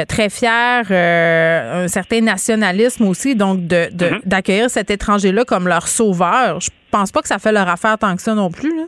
très 0.07 0.29
fier, 0.29 0.83
un 0.91 1.87
certain 1.87 2.21
nationalisme 2.21 2.98
aussi, 3.07 3.35
donc 3.35 3.65
d'accueillir 3.67 4.65
de, 4.65 4.71
cet 4.71 4.91
étranger-là 4.91 5.45
comme 5.45 5.67
leur 5.67 5.87
sauveur. 5.87 6.59
Je 6.59 6.69
pense 6.91 7.11
pas 7.11 7.21
que 7.21 7.27
ça 7.27 7.39
fait 7.39 7.51
leur 7.51 7.67
affaire 7.67 7.97
tant 7.97 8.15
que 8.15 8.21
ça 8.21 8.33
non 8.33 8.49
plus. 8.49 8.75
Là. 8.75 8.83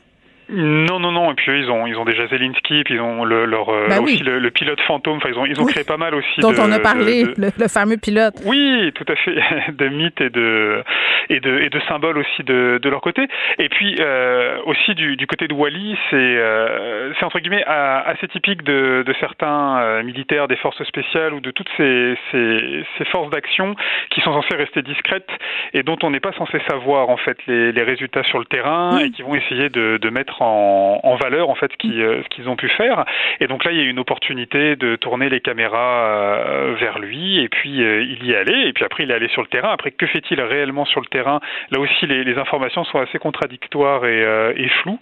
Non, 0.51 0.99
non, 0.99 1.11
non. 1.11 1.31
Et 1.31 1.35
puis 1.35 1.51
ils 1.59 1.69
ont, 1.69 1.87
ils 1.87 1.95
ont 1.95 2.05
déjà 2.05 2.27
Zelensky, 2.27 2.83
puis 2.83 2.95
ils 2.95 3.01
ont 3.01 3.23
le, 3.23 3.45
leur, 3.45 3.69
euh, 3.69 3.87
bah 3.87 4.01
aussi 4.01 4.23
le, 4.23 4.51
pilote 4.51 4.79
fantôme. 4.81 5.17
Enfin, 5.17 5.29
ils 5.29 5.37
ont, 5.37 5.45
ils 5.45 5.59
ont 5.59 5.65
créé 5.65 5.83
pas 5.83 5.97
mal 5.97 6.13
aussi. 6.15 6.41
Dont 6.41 6.53
on 6.59 6.71
a 6.71 6.79
parlé, 6.79 7.25
le, 7.37 7.67
fameux 7.67 7.97
pilote. 7.97 8.35
Oui, 8.45 8.91
tout 8.93 9.05
à 9.07 9.15
fait. 9.15 9.35
De 9.71 9.87
mythes 9.87 10.21
et 10.21 10.29
de, 10.29 10.83
et 11.29 11.39
de, 11.39 11.59
et 11.59 11.69
de 11.69 11.79
symboles 11.87 12.17
aussi 12.17 12.43
de, 12.43 12.79
de 12.81 12.89
leur 12.89 13.01
côté. 13.01 13.27
Et 13.57 13.69
puis 13.69 13.95
euh, 13.99 14.57
aussi 14.65 14.93
du, 14.95 15.15
du 15.15 15.27
côté 15.27 15.47
de 15.47 15.53
Wally, 15.53 15.97
c'est, 16.09 16.15
euh, 16.15 17.13
c'est 17.17 17.25
entre 17.25 17.39
guillemets 17.39 17.63
assez 17.65 18.27
typique 18.27 18.63
de, 18.63 19.03
de 19.05 19.13
certains 19.19 19.79
euh, 19.79 20.03
militaires 20.03 20.47
des 20.47 20.57
forces 20.57 20.83
spéciales 20.83 21.33
ou 21.33 21.39
de 21.39 21.51
toutes 21.51 21.69
ces, 21.77 22.17
ces, 22.31 22.83
ces 22.97 23.05
forces 23.05 23.29
d'action 23.29 23.75
qui 24.09 24.21
sont 24.21 24.33
censées 24.33 24.55
rester 24.55 24.81
discrètes 24.81 25.29
et 25.73 25.83
dont 25.83 25.97
on 26.03 26.11
n'est 26.11 26.19
pas 26.19 26.33
censé 26.33 26.59
savoir 26.69 27.09
en 27.09 27.17
fait 27.17 27.37
les, 27.47 27.71
les 27.71 27.83
résultats 27.83 28.23
sur 28.23 28.39
le 28.39 28.45
terrain 28.45 28.99
et 28.99 29.11
qui 29.11 29.21
vont 29.21 29.35
essayer 29.35 29.69
de, 29.69 29.97
de 29.97 30.09
mettre 30.09 30.40
en, 30.41 31.15
valeur 31.15 31.49
en 31.49 31.55
fait 31.55 31.71
euh, 31.85 32.21
ce 32.23 32.29
qu'ils 32.29 32.49
ont 32.49 32.55
pu 32.55 32.69
faire. 32.69 33.05
Et 33.39 33.47
donc 33.47 33.63
là, 33.63 33.71
il 33.71 33.77
y 33.77 33.81
a 33.81 33.83
une 33.83 33.99
opportunité 33.99 34.75
de 34.75 34.95
tourner 34.95 35.29
les 35.29 35.39
caméras 35.39 36.07
euh, 36.07 36.75
vers 36.79 36.99
lui 36.99 37.39
et 37.39 37.49
puis 37.49 37.83
euh, 37.83 38.03
il 38.03 38.23
y 38.23 38.31
est 38.31 38.37
allé. 38.37 38.67
Et 38.67 38.73
puis 38.73 38.83
après, 38.83 39.03
il 39.03 39.11
est 39.11 39.13
allé 39.13 39.27
sur 39.29 39.41
le 39.41 39.47
terrain. 39.47 39.71
Après, 39.71 39.91
que 39.91 40.07
fait-il 40.07 40.41
réellement 40.41 40.85
sur 40.85 41.01
le 41.01 41.07
terrain? 41.07 41.39
Là 41.69 41.79
aussi, 41.79 42.07
les, 42.07 42.31
informations 42.31 42.85
sont 42.85 42.99
assez 42.99 43.19
contradictoires 43.19 44.05
et, 44.05 44.69
floues 44.81 44.99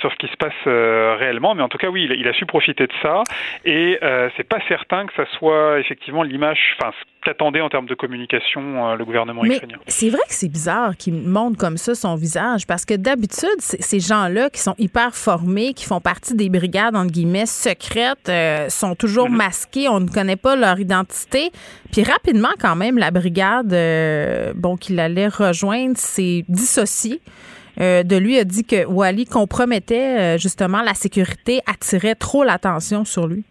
sur 0.00 0.10
ce 0.10 0.16
qui 0.16 0.26
se 0.26 0.36
passe 0.36 0.52
réellement. 0.66 1.54
Mais 1.54 1.62
en 1.62 1.68
tout 1.68 1.78
cas, 1.78 1.88
oui, 1.88 2.08
il, 2.10 2.28
a 2.28 2.32
su 2.32 2.44
profiter 2.44 2.86
de 2.86 2.92
ça. 3.02 3.22
Et 3.64 3.98
c'est 4.36 4.48
pas 4.48 4.58
certain 4.68 5.06
que 5.06 5.14
ça 5.14 5.24
soit 5.38 5.78
effectivement 5.78 6.22
l'image, 6.22 6.76
enfin 6.78 6.92
qu'attendait 7.26 7.60
en 7.60 7.68
termes 7.68 7.86
de 7.86 7.94
communication 7.94 8.94
le 8.94 9.04
gouvernement 9.04 9.42
Mais 9.42 9.56
ukrainien. 9.56 9.78
C'est 9.88 10.10
vrai 10.10 10.20
que 10.28 10.34
c'est 10.34 10.48
bizarre 10.48 10.96
qu'il 10.96 11.14
montre 11.14 11.58
comme 11.58 11.76
ça 11.76 11.94
son 11.94 12.14
visage 12.14 12.66
parce 12.66 12.84
que 12.84 12.94
d'habitude, 12.94 13.60
ces 13.60 14.00
gens-là 14.00 14.48
qui 14.50 14.60
sont 14.60 14.74
hyper 14.78 15.14
formés, 15.14 15.74
qui 15.74 15.84
font 15.84 16.00
partie 16.00 16.34
des 16.34 16.48
brigades, 16.48 16.94
entre 16.94 17.12
guillemets, 17.12 17.46
secrètes, 17.46 18.28
euh, 18.28 18.68
sont 18.68 18.94
toujours 18.94 19.28
mhm. 19.28 19.36
masqués, 19.36 19.88
on 19.88 20.00
ne 20.00 20.08
connaît 20.08 20.36
pas 20.36 20.54
leur 20.54 20.78
identité. 20.78 21.50
Puis 21.92 22.04
rapidement, 22.04 22.52
quand 22.60 22.76
même, 22.76 22.96
la 22.98 23.10
brigade, 23.10 23.72
euh, 23.72 24.52
bon, 24.54 24.76
qu'il 24.76 25.00
allait 25.00 25.28
rejoindre, 25.28 25.96
s'est 25.96 26.44
dissociée. 26.48 27.20
Euh, 27.78 28.02
de 28.02 28.16
lui 28.16 28.38
a 28.38 28.44
dit 28.44 28.64
que 28.64 28.86
Wally 28.86 29.26
compromettait 29.26 30.38
justement 30.38 30.80
la 30.80 30.94
sécurité, 30.94 31.60
attirait 31.66 32.14
trop 32.14 32.42
l'attention 32.44 33.04
sur 33.04 33.26
lui. 33.26 33.44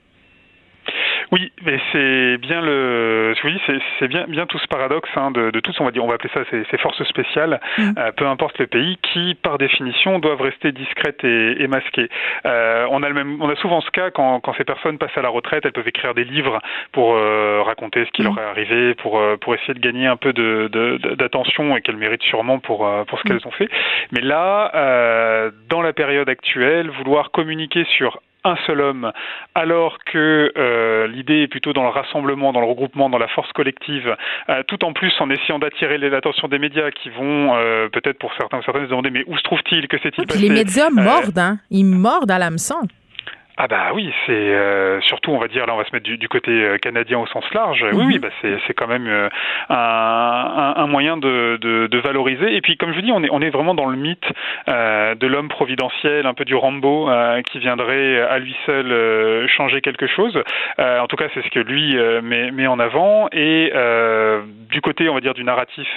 Oui, 1.31 1.51
mais 1.63 1.79
c'est 1.91 2.37
bien 2.37 2.61
le, 2.61 3.33
oui, 3.43 3.59
c'est 3.99 4.07
bien, 4.07 4.25
bien 4.27 4.45
tout 4.45 4.59
ce 4.59 4.67
paradoxe 4.67 5.09
hein, 5.15 5.31
de, 5.31 5.51
de 5.51 5.59
tous, 5.59 5.75
on 5.79 5.85
va 5.85 5.91
dire, 5.91 6.03
on 6.03 6.07
va 6.07 6.15
appeler 6.15 6.31
ça 6.33 6.41
ces, 6.49 6.77
forces 6.77 7.03
spéciales, 7.03 7.59
mm. 7.77 7.91
euh, 7.97 8.11
peu 8.11 8.27
importe 8.27 8.57
le 8.59 8.67
pays, 8.67 8.97
qui 9.01 9.35
par 9.35 9.57
définition 9.57 10.19
doivent 10.19 10.41
rester 10.41 10.71
discrètes 10.71 11.23
et, 11.23 11.61
et 11.61 11.67
masquées. 11.67 12.09
Euh, 12.45 12.85
on 12.91 13.01
a 13.03 13.07
le 13.09 13.15
même, 13.15 13.41
on 13.41 13.49
a 13.49 13.55
souvent 13.55 13.81
ce 13.81 13.91
cas 13.91 14.11
quand, 14.11 14.39
quand 14.39 14.53
ces 14.57 14.63
personnes 14.63 14.97
passent 14.97 15.17
à 15.17 15.21
la 15.21 15.29
retraite, 15.29 15.65
elles 15.65 15.71
peuvent 15.71 15.87
écrire 15.87 16.13
des 16.13 16.23
livres 16.23 16.59
pour 16.91 17.15
euh, 17.15 17.61
raconter 17.63 18.05
ce 18.05 18.11
qui 18.11 18.21
mm. 18.21 18.25
leur 18.25 18.39
est 18.39 18.49
arrivé, 18.49 18.93
pour 18.95 19.21
pour 19.41 19.55
essayer 19.55 19.73
de 19.73 19.79
gagner 19.79 20.07
un 20.07 20.17
peu 20.17 20.33
de 20.33 20.67
d'attention 21.15 21.75
et 21.77 21.81
qu'elles 21.81 21.97
méritent 21.97 22.23
sûrement 22.23 22.59
pour 22.59 22.87
pour 23.07 23.19
ce 23.19 23.23
mm. 23.23 23.27
qu'elles 23.27 23.47
ont 23.47 23.51
fait. 23.51 23.69
Mais 24.11 24.21
là, 24.21 25.51
dans 25.69 25.81
la 25.81 25.93
période 25.93 26.29
actuelle, 26.29 26.89
vouloir 26.89 27.31
communiquer 27.31 27.85
sur 27.97 28.19
un 28.45 28.55
seul 28.67 28.79
homme, 28.79 29.11
alors 29.55 29.97
que 30.05 30.53
euh, 30.55 31.07
l'idée 31.07 31.41
est 31.41 31.47
plutôt 31.47 31.73
dans 31.73 31.83
le 31.83 31.89
rassemblement, 31.89 32.53
dans 32.53 32.61
le 32.61 32.67
regroupement, 32.67 33.09
dans 33.09 33.17
la 33.17 33.27
force 33.27 33.51
collective, 33.53 34.15
euh, 34.49 34.63
tout 34.67 34.85
en 34.85 34.93
plus 34.93 35.11
en 35.19 35.29
essayant 35.29 35.59
d'attirer 35.59 35.97
l'attention 35.97 36.47
des 36.47 36.59
médias 36.59 36.91
qui 36.91 37.09
vont 37.09 37.55
euh, 37.55 37.89
peut-être 37.89 38.19
pour 38.19 38.31
certains 38.37 38.59
ou 38.59 38.63
certaines 38.63 38.85
se 38.85 38.89
demander 38.89 39.09
mais 39.09 39.23
où 39.27 39.35
se 39.35 39.43
trouve-il, 39.43 39.87
que 39.87 39.97
s'est-il 39.99 40.27
passé 40.27 40.39
Les 40.39 40.49
médias 40.49 40.89
mordent, 40.91 41.37
hein? 41.39 41.57
ils 41.71 41.85
mordent 41.85 42.31
à 42.31 42.37
l'hameçon. 42.37 42.75
Ah 43.57 43.67
bah 43.67 43.91
oui, 43.93 44.11
c'est 44.25 44.33
euh, 44.33 44.99
surtout 45.01 45.31
on 45.31 45.37
va 45.37 45.47
dire 45.47 45.65
là 45.65 45.73
on 45.73 45.77
va 45.77 45.85
se 45.85 45.91
mettre 45.93 46.05
du, 46.05 46.27
côté 46.27 46.51
euh, 46.51 46.77
canadien 46.77 47.19
au 47.19 47.27
sens 47.27 47.45
large. 47.53 47.85
Oui 47.93 48.03
oui, 48.05 48.15
mhm. 48.15 48.19
bah 48.19 48.27
c'est 48.41 48.57
c'est 48.67 48.73
quand 48.73 48.87
même 48.87 49.07
euh, 49.07 49.29
un, 49.69 50.73
un, 50.75 50.87
moyen 50.87 51.15
de, 51.15 51.57
de, 51.61 51.87
de, 51.87 51.97
valoriser. 51.99 52.53
Et 52.53 52.59
puis 52.59 52.75
comme 52.75 52.91
je 52.91 52.95
vous 52.95 53.01
dis, 53.01 53.13
on 53.13 53.23
est 53.23 53.29
on 53.31 53.41
est 53.41 53.49
vraiment 53.49 53.73
dans 53.73 53.85
le 53.85 53.95
mythe 53.95 54.27
euh, 54.67 55.15
de 55.15 55.25
l'homme 55.25 55.47
providentiel, 55.47 56.25
un 56.25 56.33
peu 56.33 56.43
du 56.43 56.53
Rambo 56.53 57.09
qui 57.49 57.59
viendrait 57.59 58.21
à 58.21 58.39
lui 58.39 58.55
seul 58.65 59.47
changer 59.47 59.79
quelque 59.79 60.07
chose. 60.07 60.37
en 60.77 61.07
tout 61.07 61.15
cas, 61.15 61.27
c'est 61.33 61.43
ce 61.43 61.49
que 61.49 61.59
lui 61.59 61.95
met, 62.23 62.51
met 62.51 62.67
en 62.67 62.79
avant. 62.79 63.29
Et 63.31 63.71
du 64.69 64.81
côté 64.81 65.07
on 65.07 65.13
va 65.13 65.21
dire 65.21 65.33
du 65.33 65.45
narratif 65.45 65.87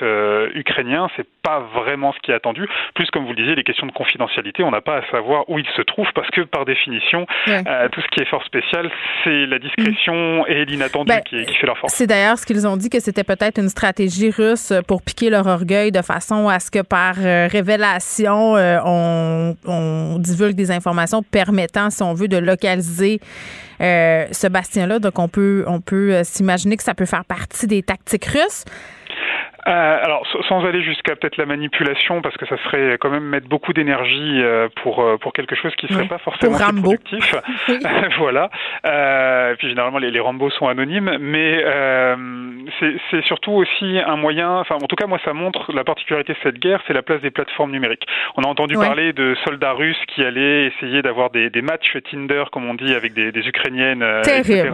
ukrainien, 0.55 1.09
c'est 1.17 1.27
pas 1.43 1.61
vraiment 1.75 2.13
ce 2.13 2.19
qui 2.21 2.31
est 2.31 2.35
attendu. 2.35 2.69
Plus 2.95 3.11
comme 3.11 3.25
vous 3.25 3.31
le 3.31 3.37
disiez, 3.37 3.57
les 3.57 3.65
questions 3.65 3.87
de 3.87 3.93
confidentialité, 3.93 4.63
on 4.63 4.71
n'a 4.71 4.81
pas 4.81 4.99
à 4.99 5.03
savoir 5.11 5.49
où 5.49 5.59
il 5.59 5.67
se 5.77 5.83
trouve 5.83 6.11
parce 6.15 6.31
que 6.31 6.43
par 6.43 6.65
définition 6.65 7.27
euh, 7.49 7.89
tout 7.91 8.01
ce 8.01 8.07
qui 8.09 8.21
est 8.21 8.29
fort 8.29 8.45
spécial, 8.45 8.91
c'est 9.25 9.47
la 9.47 9.59
discrétion 9.59 10.43
mm. 10.43 10.45
et 10.49 10.65
l'inattendu 10.65 11.09
ben, 11.09 11.21
qui, 11.23 11.45
fait 11.45 11.67
leur 11.67 11.79
force. 11.79 11.95
C'est 11.95 12.07
d'ailleurs 12.07 12.39
ce 12.39 12.47
qu'ils 12.47 12.67
ont 12.67 12.77
dit 12.77 12.91
que 12.91 13.01
c'était 13.01 13.25
peut-être 13.25 13.59
une 13.59 13.69
stratégie 13.69 14.31
russe 14.31 14.73
pour 14.87 15.03
piquer 15.03 15.31
leur 15.31 15.47
orgueil 15.47 15.93
de 15.93 16.03
façon 16.03 16.49
à 16.49 16.61
ce 16.61 16.71
que 16.71 16.83
par 16.83 17.15
euh, 17.19 17.49
révélation, 17.51 18.57
euh, 18.57 18.79
on, 18.85 19.57
on, 19.67 20.19
divulgue 20.19 20.57
des 20.57 20.71
informations 20.71 21.23
permettant, 21.23 21.91
si 21.91 22.03
on 22.03 22.15
veut, 22.15 22.29
de 22.29 22.39
localiser 22.39 23.21
ce 23.81 24.49
bastien-là. 24.49 24.99
Donc 24.99 25.19
on 25.19 25.29
peut, 25.29 25.65
on 25.69 25.81
peut 25.81 26.23
s'imaginer 26.25 26.77
que 26.77 26.83
ça 26.83 26.95
peut 26.95 27.07
faire 27.07 27.25
partie 27.25 27.69
des 27.69 27.83
tactiques 27.83 28.27
russes. 28.27 28.65
Euh, 29.67 29.99
alors, 30.03 30.25
sans 30.49 30.65
aller 30.65 30.83
jusqu'à 30.83 31.17
peut-être 31.17 31.37
la 31.37 31.47
manipulation, 31.47 32.23
parce 32.23 32.37
que 32.37 32.47
ça 32.47 32.57
serait 32.65 32.97
quand 33.01 33.11
même 33.11 33.25
mettre 33.25 33.49
beaucoup 33.49 33.73
d'énergie 33.73 34.41
euh, 34.41 34.69
pour 34.83 35.01
euh, 35.01 35.17
pour 35.17 35.33
quelque 35.33 35.57
chose 35.57 35.75
qui 35.77 35.89
serait 35.89 36.07
pas 36.07 36.19
forcément 36.19 36.59
productif. 36.59 37.35
voilà. 38.19 38.51
Euh, 38.87 39.53
et 39.53 39.57
puis 39.57 39.69
généralement, 39.69 39.99
les, 39.99 40.11
les 40.11 40.21
Rambo 40.21 40.49
sont 40.51 40.69
anonymes, 40.69 41.19
mais 41.21 41.65
c'est 43.11 43.25
surtout 43.25 43.53
aussi 43.53 43.99
un 44.07 44.17
moyen. 44.17 44.59
Enfin, 44.61 44.77
en 44.77 44.87
tout 44.87 44.97
cas, 44.97 45.07
moi, 45.07 45.19
ça 45.25 45.33
montre 45.33 45.73
la 45.73 45.85
particularité 45.85 46.35
de 46.35 46.39
cette 46.43 46.59
guerre, 46.59 46.81
c'est 46.87 46.93
la 46.95 47.03
place 47.03 47.21
des 47.21 47.31
plateformes 47.31 47.73
numériques. 47.73 48.07
On 48.37 48.43
a 48.43 48.47
entendu 48.47 48.75
parler 48.75 49.13
de 49.13 49.35
soldats 49.45 49.73
russes 49.73 50.03
qui 50.07 50.23
allaient 50.23 50.67
essayer 50.67 51.03
d'avoir 51.03 51.31
des, 51.31 51.51
des 51.51 51.63
matchs 51.63 51.97
Tinder, 52.11 52.45
comme 52.53 52.69
on 52.69 52.75
dit, 52.75 52.95
avec 52.95 53.13
des, 53.13 53.33
des 53.33 53.49
ukrainiennes, 53.49 54.05
etc. 54.25 54.71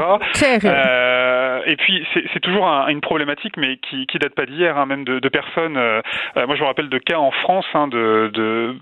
et 1.66 1.76
puis, 1.76 2.06
c'est 2.32 2.40
toujours 2.40 2.68
un, 2.68 2.88
une 2.88 3.00
problématique, 3.00 3.56
mais 3.56 3.78
qui 3.78 4.06
qui 4.06 4.18
date 4.18 4.34
pas 4.34 4.46
d'hier. 4.46 4.73
Hein 4.76 4.86
même 4.86 5.04
de, 5.04 5.28
personnes. 5.28 5.76
Euh, 5.76 6.00
euh, 6.36 6.46
moi, 6.46 6.56
je 6.56 6.60
me 6.60 6.66
rappelle 6.66 6.88
de 6.88 6.98
cas 6.98 7.18
en 7.18 7.30
France 7.30 7.66
hein, 7.74 7.88
de, 7.88 8.30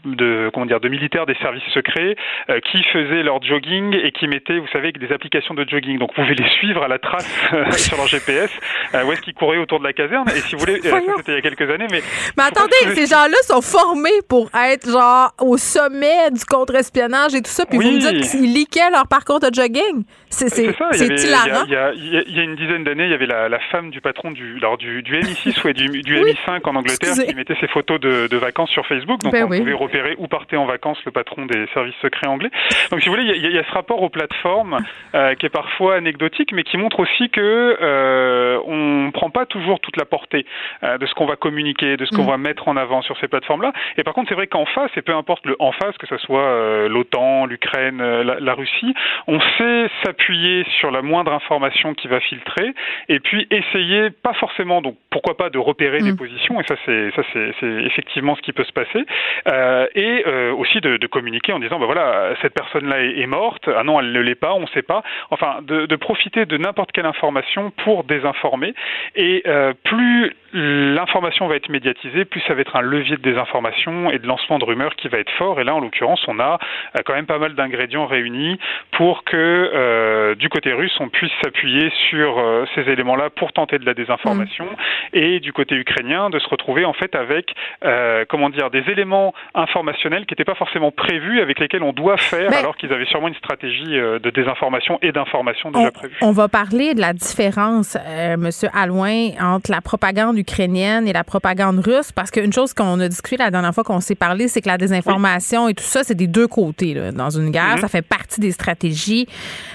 de, 0.05 0.51
comment 0.53 0.67
dire 0.67 0.81
de 0.81 0.89
militaires 0.89 1.27
des 1.27 1.35
services 1.37 1.63
secrets 1.73 2.17
euh, 2.51 2.61
qui 2.61 2.83
faisaient 2.85 3.23
leur 3.23 3.43
jogging 3.43 3.95
et 4.03 4.13
qui 4.13 4.27
mettaient, 4.29 4.59
vous 4.59 4.69
savez, 4.73 4.93
des 4.93 5.13
applications 5.13 5.55
de 5.55 5.65
jogging. 5.69 5.99
Donc, 5.99 6.11
vous 6.17 6.23
pouvez 6.23 6.35
les 6.35 6.49
suivre 6.51 6.83
à 6.83 6.89
la 6.89 6.99
trace 6.99 7.29
sur 7.77 7.97
leur 7.97 8.07
GPS 8.07 8.51
où 8.95 9.13
est-ce 9.13 9.23
qu'ils 9.23 9.35
couraient 9.35 9.59
autour 9.59 9.79
de 9.79 9.85
la 9.85 9.93
caserne. 9.93 10.29
Et 10.29 10.41
si 10.41 10.55
vous 10.55 10.61
voulez, 10.61 10.81
ça 10.83 10.99
c'était 11.17 11.33
il 11.33 11.35
y 11.37 11.39
a 11.39 11.43
quelques 11.43 11.71
années, 11.71 11.87
mais 11.91 12.03
mais 12.37 12.45
attendez, 12.45 12.95
ces 12.95 13.07
gens-là 13.07 13.37
sont 13.43 13.63
formés 13.63 14.11
pour 14.29 14.51
être 14.55 14.91
genre 14.91 15.33
au 15.41 15.57
sommet 15.57 16.31
du 16.31 16.45
contre-espionnage 16.45 17.35
et 17.35 17.43
tout 17.43 17.51
ça, 17.51 17.65
puis 17.67 17.79
vous 17.79 17.91
me 17.91 17.99
dites 17.99 18.31
qu'ils 18.31 18.53
liquaient 18.53 18.91
leur 18.91 19.07
parcours 19.09 19.41
de 19.41 19.49
jogging. 19.53 20.05
C'est 20.29 20.49
c'est 20.49 20.65
hilarant. 20.65 21.65
Il 21.67 21.73
y, 21.73 21.77
a, 21.77 21.93
il 21.93 22.37
y 22.37 22.41
a 22.41 22.43
une 22.43 22.57
dizaine 22.57 22.85
d'années, 22.85 23.05
il 23.05 23.11
y 23.11 23.15
avait 23.15 23.27
la, 23.27 23.49
la, 23.49 23.59
femme 23.71 23.91
du 23.91 24.01
patron 24.01 24.31
du, 24.31 24.57
alors 24.59 24.79
du, 24.79 25.03
du 25.03 25.13
MI6 25.15 25.67
ou 25.67 25.73
du 25.73 25.82
du, 25.89 26.17
MI5 26.17 26.61
en 26.65 26.77
Angleterre 26.77 27.15
qui 27.27 27.35
mettait 27.35 27.57
ses 27.61 27.69
photos 27.69 28.01
de, 28.01 28.27
de, 28.27 28.37
vacances 28.37 28.71
sur 28.71 28.87
Facebook. 28.87 29.21
Donc 29.21 29.33
ben 29.33 29.45
on 29.45 29.59
pouvait 29.59 29.73
repérer 29.73 30.15
où 30.19 30.29
partait 30.29 30.57
en 30.57 30.67
vacances 30.67 30.99
le 31.05 31.13
patron 31.13 31.47
des 31.47 31.67
services 31.75 31.95
secrets 32.03 32.27
anglais. 32.27 32.51
Donc 32.91 33.01
si 33.01 33.09
vous 33.09 33.15
voulez, 33.15 33.27
il 33.37 33.47
y, 33.47 33.55
y, 33.55 33.59
a 33.59 33.65
ce 33.65 33.73
rapport 33.73 34.03
aux 34.03 34.09
plateformes 34.09 34.79
euh, 35.15 35.35
qui 35.35 35.47
est 35.47 35.51
parfois 35.51 35.97
anecdotique, 35.97 36.53
mais 36.53 36.63
qui 36.63 36.77
montre 36.77 37.01
aussi 37.01 37.31
que 37.31 37.77
euh, 37.81 38.59
on 38.67 39.11
prend 39.13 39.31
pas 39.31 39.47
toujours 39.47 39.81
toute 39.81 39.97
la 39.97 40.05
portée 40.05 40.47
euh, 40.83 40.99
de 40.99 41.07
ce 41.07 41.15
qu'on 41.15 41.27
va 41.27 41.37
communiquer, 41.37 41.97
de 41.97 42.05
ce 42.05 42.11
qu'on 42.11 42.25
mm. 42.25 42.31
va 42.31 42.39
mettre 42.39 42.69
en 42.69 42.77
avant 42.77 43.03
sur 43.03 43.19
ces 43.19 43.29
plateformes-là. 43.29 43.73
Et 43.97 44.05
par 44.05 44.15
contre, 44.15 44.29
c'est 44.29 44.35
vrai 44.35 44.47
qu'en 44.47 44.67
face, 44.67 44.91
et 44.97 45.03
peu 45.03 45.15
importe 45.15 45.47
le 45.47 45.57
en 45.59 45.73
face, 45.73 45.97
que 45.99 46.07
ce 46.07 46.17
soit 46.19 46.43
euh, 46.43 46.89
l'OTAN, 46.89 47.47
l'Ukraine, 47.47 47.99
la, 48.03 48.41
la, 48.41 48.55
Russie, 48.55 48.95
on 49.27 49.41
sait 49.59 49.91
s'appuyer 50.03 50.65
sur 50.79 50.91
la 50.91 51.03
moindre 51.03 51.33
information 51.33 51.95
qui 51.95 52.09
va 52.09 52.21
filtrer, 52.21 52.75
et 53.09 53.21
puis 53.21 53.47
essayer, 53.51 54.11
pas 54.11 54.35
forcément, 54.35 54.83
donc 54.83 54.97
pourquoi 55.11 55.37
pas 55.37 55.51
de 55.51 55.59
repérer 55.73 55.99
des 56.01 56.13
mm. 56.13 56.17
positions, 56.17 56.61
et 56.61 56.65
ça 56.65 56.77
c'est 56.85 57.11
ça 57.17 57.23
c'est 57.33 57.67
effectivement 57.89 58.37
ce 58.37 58.43
qui 58.43 58.53
peut 58.53 58.65
se 58.65 58.73
passer, 58.73 59.05
euh, 59.49 59.87
et 59.95 60.25
euh, 60.27 60.53
aussi 60.53 60.81
de, 60.81 60.99
de, 60.99 61.07
communiquer 61.07 61.53
en 61.53 61.59
disant 61.59 61.79
ben 61.79 61.87
voilà 61.87 62.35
cette 62.43 62.55
personne-là 62.55 63.01
est, 63.01 63.27
morte, 63.27 63.69
ah 63.75 63.83
non 63.83 64.01
elle 64.01 64.13
ne 64.13 64.21
l'est 64.21 64.41
pas, 64.47 64.53
on 64.53 64.61
ne 64.61 64.73
sait 64.75 64.83
pas, 64.83 65.03
enfin 65.31 65.61
de, 65.63 65.87
de 65.87 65.97
profiter 65.97 66.45
de 66.47 66.57
n'importe 66.57 66.93
quelle 66.93 67.07
information 67.07 67.73
pour 67.85 68.05
désinformer, 68.05 68.75
et 69.17 69.43
euh, 69.47 69.73
plus 69.85 70.35
l'information 70.55 71.49
va 71.49 71.57
être 71.57 71.71
médiatisée, 71.71 72.27
plus 72.27 72.43
ça 72.47 72.53
va 72.53 72.61
être 72.61 72.77
un 72.77 72.83
levier 72.83 73.17
de 73.17 73.23
désinformation 73.23 74.11
et 74.11 74.19
de 74.19 74.27
lancement 74.27 74.59
de 74.59 74.67
rumeurs 74.67 74.95
qui 74.97 75.09
va 75.09 75.19
être 75.19 75.33
fort, 75.39 75.59
et 75.61 75.65
là 75.65 75.75
en 75.75 75.81
l'occurrence 75.81 76.23
on 76.29 76.39
a 76.39 76.59
quand 77.07 77.15
même 77.15 77.27
pas 77.27 77.39
mal 77.39 77.55
d'ingrédients 77.55 78.05
réunis 78.05 78.59
pour 78.93 79.25
que 79.25 80.35
du 80.35 80.51
côté 80.51 80.75
russe 80.75 80.95
on 81.01 81.09
puisse 81.09 81.33
s'appuyer 81.43 81.91
sur 82.11 82.31
ces 82.75 82.83
éléments-là 82.83 83.31
pour 83.31 83.53
tenter 83.55 83.79
de 83.79 83.87
la 83.87 83.95
désinformation, 83.95 84.67
mm. 84.67 84.77
et 85.15 85.41
du 85.41 85.55
côté 85.55 85.62
ukrainien 85.71 86.31
de 86.31 86.39
se 86.39 86.49
retrouver 86.49 86.85
en 86.85 86.93
fait 86.93 87.15
avec 87.15 87.55
euh, 87.85 88.25
comment 88.29 88.51
dire 88.51 88.71
des 88.71 88.85
éléments 88.91 89.35
informationnels 89.55 90.27
qui 90.27 90.33
n'étaient 90.33 90.45
pas 90.45 90.55
forcément 90.55 90.91
prévus 90.91 91.41
avec 91.41 91.59
lesquels 91.59 91.83
on 91.83 91.93
doit 91.93 92.17
faire 92.17 92.53
alors 92.53 92.77
qu'ils 92.77 92.93
avaient 92.93 93.07
sûrement 93.07 93.29
une 93.29 93.35
stratégie 93.35 93.99
euh, 93.99 94.19
de 94.19 94.31
désinformation 94.31 94.99
et 95.03 95.13
d'information 95.13 95.71
déjà 95.71 95.91
prévue. 95.91 96.17
On 96.21 96.33
va 96.33 96.49
parler 96.49 96.95
de 96.95 97.01
la 97.01 97.13
différence, 97.13 97.97
euh, 98.07 98.37
Monsieur 98.37 98.69
Alouin, 98.75 99.31
entre 99.41 99.71
la 99.71 99.81
propagande 99.81 100.39
ukrainienne 100.39 101.07
et 101.09 101.13
la 101.13 101.25
propagande 101.25 101.79
russe 101.79 102.13
parce 102.13 102.31
qu'une 102.31 102.53
chose 102.53 102.75
qu'on 102.75 103.01
a 103.01 103.09
discuté 103.09 103.37
la 103.37 103.51
dernière 103.51 103.75
fois 103.75 103.85
qu'on 103.85 104.01
s'est 104.01 104.15
parlé, 104.15 104.49
c'est 104.49 104.61
que 104.61 104.69
la 104.69 104.79
désinformation 104.79 105.69
et 105.69 105.75
tout 105.75 105.85
ça, 105.85 106.05
c'est 106.05 106.15
des 106.15 106.27
deux 106.27 106.49
côtés 106.49 106.95
là, 106.95 107.13
dans 107.13 107.31
une 107.31 107.51
guerre. 107.51 107.77
Mm-hmm. 107.77 107.81
Ça 107.81 107.89
fait 107.89 108.07
partie 108.07 108.41
des 108.41 108.53
stratégies. 108.53 109.27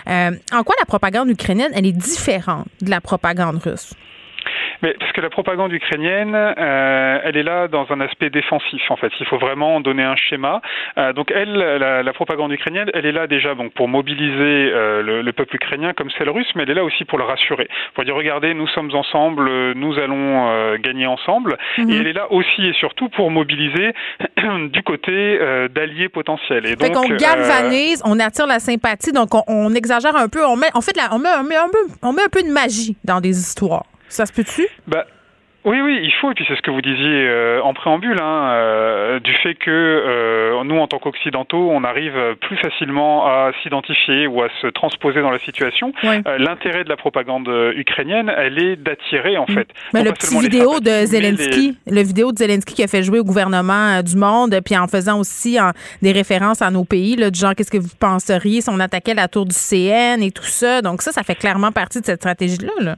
Euh, 0.07 0.31
en 0.53 0.63
quoi 0.63 0.75
la 0.79 0.85
propagande 0.85 1.29
ukrainienne, 1.29 1.71
elle 1.75 1.85
est 1.85 1.91
différente 1.91 2.67
de 2.81 2.89
la 2.89 3.01
propagande 3.01 3.57
russe? 3.63 3.93
Mais 4.81 4.95
parce 4.99 5.11
que 5.11 5.21
la 5.21 5.29
propagande 5.29 5.71
ukrainienne, 5.71 6.35
euh, 6.35 7.19
elle 7.23 7.37
est 7.37 7.43
là 7.43 7.67
dans 7.67 7.85
un 7.89 8.01
aspect 8.01 8.29
défensif 8.29 8.81
en 8.89 8.95
fait. 8.95 9.11
Il 9.19 9.25
faut 9.25 9.37
vraiment 9.37 9.79
donner 9.81 10.03
un 10.03 10.15
schéma. 10.15 10.61
Euh, 10.97 11.13
donc 11.13 11.31
elle, 11.31 11.53
la, 11.53 12.03
la, 12.03 12.13
propagande 12.13 12.51
ukrainienne, 12.51 12.89
elle 12.93 13.05
est 13.05 13.11
là 13.11 13.27
déjà 13.27 13.55
donc 13.55 13.73
pour 13.73 13.87
mobiliser 13.87 14.71
euh, 14.73 15.01
le, 15.01 15.21
le, 15.21 15.33
peuple 15.33 15.55
ukrainien 15.55 15.93
comme 15.93 16.09
celle 16.17 16.29
russe, 16.29 16.47
mais 16.55 16.63
elle 16.63 16.71
est 16.71 16.75
là 16.75 16.83
aussi 16.83 17.05
pour 17.05 17.17
le 17.17 17.23
rassurer. 17.23 17.67
Pour 17.93 18.03
dire 18.03 18.15
regardez, 18.15 18.53
nous 18.53 18.67
sommes 18.67 18.93
ensemble, 18.93 19.49
nous 19.73 19.97
allons 19.99 20.75
gagner 20.77 21.07
ensemble. 21.07 21.57
Mhm. 21.77 21.89
Et 21.89 21.97
elle 21.97 22.07
est 22.07 22.13
là 22.13 22.31
aussi 22.31 22.67
et 22.67 22.73
surtout 22.73 23.09
pour 23.09 23.31
mobiliser 23.31 23.93
du 24.71 24.83
côté 24.83 25.39
d'alliés 25.73 26.09
potentiels. 26.09 26.65
Et 26.65 26.75
donc 26.75 26.95
on 26.95 27.15
galvanise, 27.15 28.01
on 28.05 28.19
attire 28.19 28.47
la 28.47 28.59
sympathie, 28.59 29.11
donc 29.11 29.33
on, 29.33 29.43
on, 29.47 29.73
exagère 29.73 30.15
un 30.15 30.27
peu. 30.27 30.45
On 30.45 30.55
met, 30.55 30.69
en 30.73 30.81
fait, 30.81 30.95
la, 30.97 31.13
on 31.13 31.19
met, 31.19 31.29
on 31.39 31.43
met 31.43 31.55
un 31.55 31.69
peu, 31.69 31.79
on 32.01 32.13
met 32.13 32.23
un 32.23 32.29
peu 32.29 32.41
de 32.41 32.51
magie 32.51 32.95
dans 33.03 33.21
des 33.21 33.37
histoires. 33.37 33.83
Ça 34.09 34.25
se 34.25 34.33
peut-tu? 34.33 34.67
Bah, 34.87 35.05
oui, 35.67 35.81
oui, 35.81 35.99
il 36.01 36.13
faut, 36.13 36.31
et 36.31 36.33
puis 36.33 36.45
c'est 36.47 36.55
ce 36.55 36.61
que 36.61 36.71
vous 36.71 36.81
disiez 36.81 37.27
euh, 37.27 37.61
en 37.61 37.73
préambule, 37.73 38.17
hein, 38.21 38.51
euh, 38.51 39.19
du 39.19 39.33
fait 39.33 39.53
que 39.55 39.69
euh, 39.69 40.63
nous, 40.63 40.77
en 40.77 40.87
tant 40.87 40.97
qu'Occidentaux, 40.97 41.69
on 41.71 41.83
arrive 41.83 42.37
plus 42.39 42.55
facilement 42.55 43.25
à 43.25 43.51
s'identifier 43.61 44.27
ou 44.27 44.41
à 44.43 44.47
se 44.61 44.67
transposer 44.67 45.21
dans 45.21 45.29
la 45.29 45.39
situation. 45.39 45.91
L'intérêt 46.03 46.85
de 46.85 46.89
la 46.89 46.95
propagande 46.95 47.49
ukrainienne, 47.75 48.31
elle 48.37 48.63
est 48.63 48.75
d'attirer, 48.77 49.37
en 49.37 49.43
mm. 49.43 49.53
fait. 49.53 49.67
Mais 49.93 50.03
le 50.03 50.13
petit 50.13 50.39
vidéo 50.39 50.79
de 50.79 51.05
Zelensky, 51.05 51.77
le 51.85 52.01
vidéo 52.01 52.31
de 52.31 52.37
Zelensky 52.37 52.73
qui 52.73 52.83
a 52.83 52.87
fait 52.87 53.03
jouer 53.03 53.19
au 53.19 53.25
gouvernement 53.25 54.01
du 54.01 54.15
monde, 54.15 54.57
puis 54.63 54.77
en 54.77 54.87
faisant 54.87 55.19
aussi 55.19 55.57
des 56.01 56.13
références 56.13 56.61
à 56.61 56.71
nos 56.71 56.85
pays, 56.85 57.17
là, 57.17 57.29
du 57.29 57.37
genre, 57.37 57.53
qu'est-ce 57.55 57.71
que 57.71 57.77
vous 57.77 57.95
penseriez 57.99 58.61
si 58.61 58.69
on 58.69 58.79
attaquait 58.79 59.15
la 59.15 59.27
tour 59.27 59.45
du 59.45 59.53
CN 59.53 60.21
et 60.21 60.31
tout 60.31 60.43
ça. 60.43 60.81
Donc 60.81 61.01
ça, 61.01 61.11
ça 61.11 61.23
fait 61.23 61.35
clairement 61.35 61.73
partie 61.73 61.99
de 61.99 62.05
cette 62.05 62.21
stratégie-là. 62.21 62.71
là. 62.79 62.95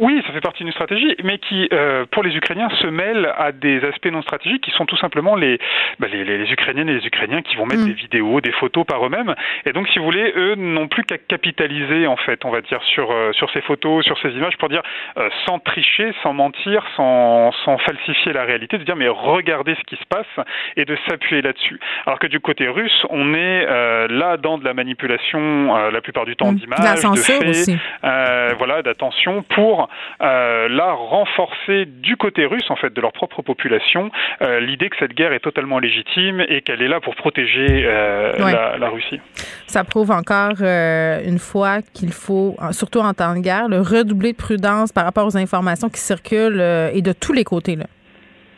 Oui, 0.00 0.22
ça 0.26 0.32
fait 0.32 0.40
partie 0.40 0.62
d'une 0.62 0.72
stratégie, 0.72 1.16
mais 1.24 1.38
qui, 1.38 1.68
euh, 1.72 2.04
pour 2.10 2.22
les 2.22 2.36
Ukrainiens, 2.36 2.68
se 2.80 2.86
mêle 2.86 3.32
à 3.36 3.50
des 3.50 3.84
aspects 3.84 4.06
non 4.06 4.22
stratégiques 4.22 4.62
qui 4.62 4.70
sont 4.70 4.86
tout 4.86 4.96
simplement 4.96 5.34
les, 5.34 5.58
bah, 5.98 6.06
les, 6.10 6.24
les, 6.24 6.52
Ukrainiennes 6.52 6.88
et 6.88 6.94
les 6.94 7.06
Ukrainiens 7.06 7.42
qui 7.42 7.56
vont 7.56 7.66
mettre 7.66 7.82
mm. 7.82 7.86
des 7.86 7.92
vidéos, 7.94 8.40
des 8.40 8.52
photos 8.52 8.86
par 8.86 9.04
eux-mêmes. 9.04 9.34
Et 9.66 9.72
donc, 9.72 9.88
si 9.88 9.98
vous 9.98 10.04
voulez, 10.04 10.32
eux 10.36 10.54
n'ont 10.54 10.86
plus 10.86 11.02
qu'à 11.04 11.18
capitaliser, 11.18 12.06
en 12.06 12.16
fait, 12.16 12.44
on 12.44 12.50
va 12.50 12.60
dire, 12.60 12.80
sur, 12.94 13.10
euh, 13.10 13.32
sur 13.32 13.50
ces 13.50 13.60
photos, 13.62 14.04
sur 14.04 14.16
ces 14.20 14.30
images, 14.30 14.56
pour 14.58 14.68
dire, 14.68 14.82
euh, 15.16 15.28
sans 15.46 15.58
tricher, 15.58 16.12
sans 16.22 16.32
mentir, 16.32 16.84
sans, 16.96 17.50
sans 17.64 17.78
falsifier 17.78 18.32
la 18.32 18.44
réalité, 18.44 18.78
de 18.78 18.84
dire, 18.84 18.96
mais 18.96 19.08
regardez 19.08 19.74
ce 19.74 19.82
qui 19.82 19.96
se 19.96 20.06
passe 20.08 20.46
et 20.76 20.84
de 20.84 20.96
s'appuyer 21.08 21.42
là-dessus. 21.42 21.80
Alors 22.06 22.20
que 22.20 22.28
du 22.28 22.38
côté 22.38 22.68
russe, 22.68 23.04
on 23.10 23.34
est 23.34 23.66
euh, 23.66 24.06
là 24.08 24.36
dans 24.36 24.58
de 24.58 24.64
la 24.64 24.74
manipulation, 24.74 25.74
la 25.90 26.00
plupart 26.00 26.24
du 26.24 26.36
temps, 26.36 26.52
mm. 26.52 26.56
d'images, 26.56 27.02
de 27.02 27.16
faits, 27.16 28.56
voilà, 28.58 28.82
d'attention, 28.82 29.42
pour 29.42 29.87
euh, 30.20 30.68
là 30.68 30.92
renforcer 30.92 31.86
du 31.86 32.16
côté 32.16 32.46
russe, 32.46 32.70
en 32.70 32.76
fait, 32.76 32.92
de 32.92 33.00
leur 33.00 33.12
propre 33.12 33.42
population, 33.42 34.10
euh, 34.42 34.60
l'idée 34.60 34.88
que 34.88 34.96
cette 34.98 35.14
guerre 35.14 35.32
est 35.32 35.40
totalement 35.40 35.78
légitime 35.78 36.40
et 36.48 36.62
qu'elle 36.62 36.82
est 36.82 36.88
là 36.88 37.00
pour 37.00 37.14
protéger 37.14 37.84
euh, 37.84 38.32
la, 38.38 38.78
la, 38.78 38.88
Russie. 38.88 39.20
Ça 39.66 39.84
prouve 39.84 40.10
encore 40.10 40.60
une 40.60 41.38
fois 41.38 41.82
qu'il 41.94 42.12
faut, 42.12 42.56
surtout 42.72 43.00
en 43.00 43.12
temps 43.12 43.34
de 43.34 43.40
guerre, 43.40 43.68
le 43.68 43.80
redoubler 43.80 44.32
de 44.32 44.36
prudence 44.36 44.92
par 44.92 45.04
rapport 45.04 45.26
aux 45.26 45.36
informations 45.36 45.88
qui 45.88 46.00
circulent 46.00 46.60
et 46.92 47.02
de 47.02 47.12
tous 47.12 47.32
les 47.32 47.44
côtés. 47.44 47.76
Là. 47.76 47.86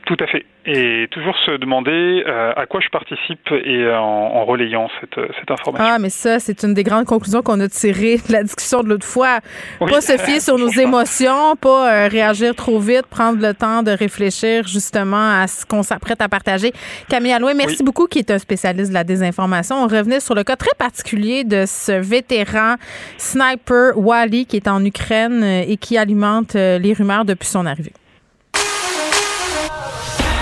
Tout 0.06 0.16
à 0.20 0.26
fait 0.26 0.44
et 0.66 1.08
toujours 1.10 1.36
se 1.46 1.52
demander 1.56 2.22
euh, 2.26 2.52
à 2.54 2.66
quoi 2.66 2.80
je 2.80 2.88
participe 2.88 3.50
et 3.64 3.90
en, 3.90 4.02
en 4.02 4.44
relayant 4.44 4.88
cette, 5.00 5.18
cette, 5.38 5.50
information. 5.50 5.86
Ah, 5.90 5.98
mais 5.98 6.10
ça, 6.10 6.38
c'est 6.38 6.62
une 6.62 6.74
des 6.74 6.82
grandes 6.82 7.06
conclusions 7.06 7.42
qu'on 7.42 7.60
a 7.60 7.68
tirées 7.68 8.16
de 8.16 8.32
la 8.32 8.42
discussion 8.42 8.82
de 8.82 8.88
l'autre 8.88 9.06
fois. 9.06 9.40
Pas 9.78 10.00
se 10.00 10.18
fier 10.18 10.40
sur 10.40 10.58
nos 10.58 10.68
émotions, 10.80 11.56
pas 11.56 12.04
euh, 12.04 12.08
réagir 12.08 12.54
trop 12.54 12.78
vite, 12.78 13.06
prendre 13.06 13.40
le 13.40 13.54
temps 13.54 13.82
de 13.82 13.90
réfléchir 13.90 14.66
justement 14.66 15.40
à 15.40 15.46
ce 15.46 15.64
qu'on 15.64 15.82
s'apprête 15.82 16.20
à 16.20 16.28
partager. 16.28 16.72
Camille 17.08 17.32
Allouin, 17.32 17.54
merci 17.54 17.82
beaucoup, 17.82 18.06
qui 18.06 18.18
est 18.18 18.30
un 18.30 18.38
spécialiste 18.38 18.90
de 18.90 18.94
la 18.94 19.04
désinformation. 19.04 19.76
On 19.76 19.88
revenait 19.88 20.20
sur 20.20 20.34
le 20.34 20.44
cas 20.44 20.56
très 20.56 20.74
particulier 20.78 21.44
de 21.44 21.64
ce 21.66 21.92
vétéran 21.92 22.74
sniper 23.16 23.96
Wally 23.96 24.46
qui 24.46 24.56
est 24.56 24.68
en 24.68 24.84
Ukraine 24.84 25.42
euh, 25.42 25.64
et 25.66 25.76
qui 25.76 25.96
alimente 25.96 26.54
les 26.54 26.92
rumeurs 26.92 27.24
depuis 27.24 27.48
son 27.48 27.64
arrivée. 27.66 27.92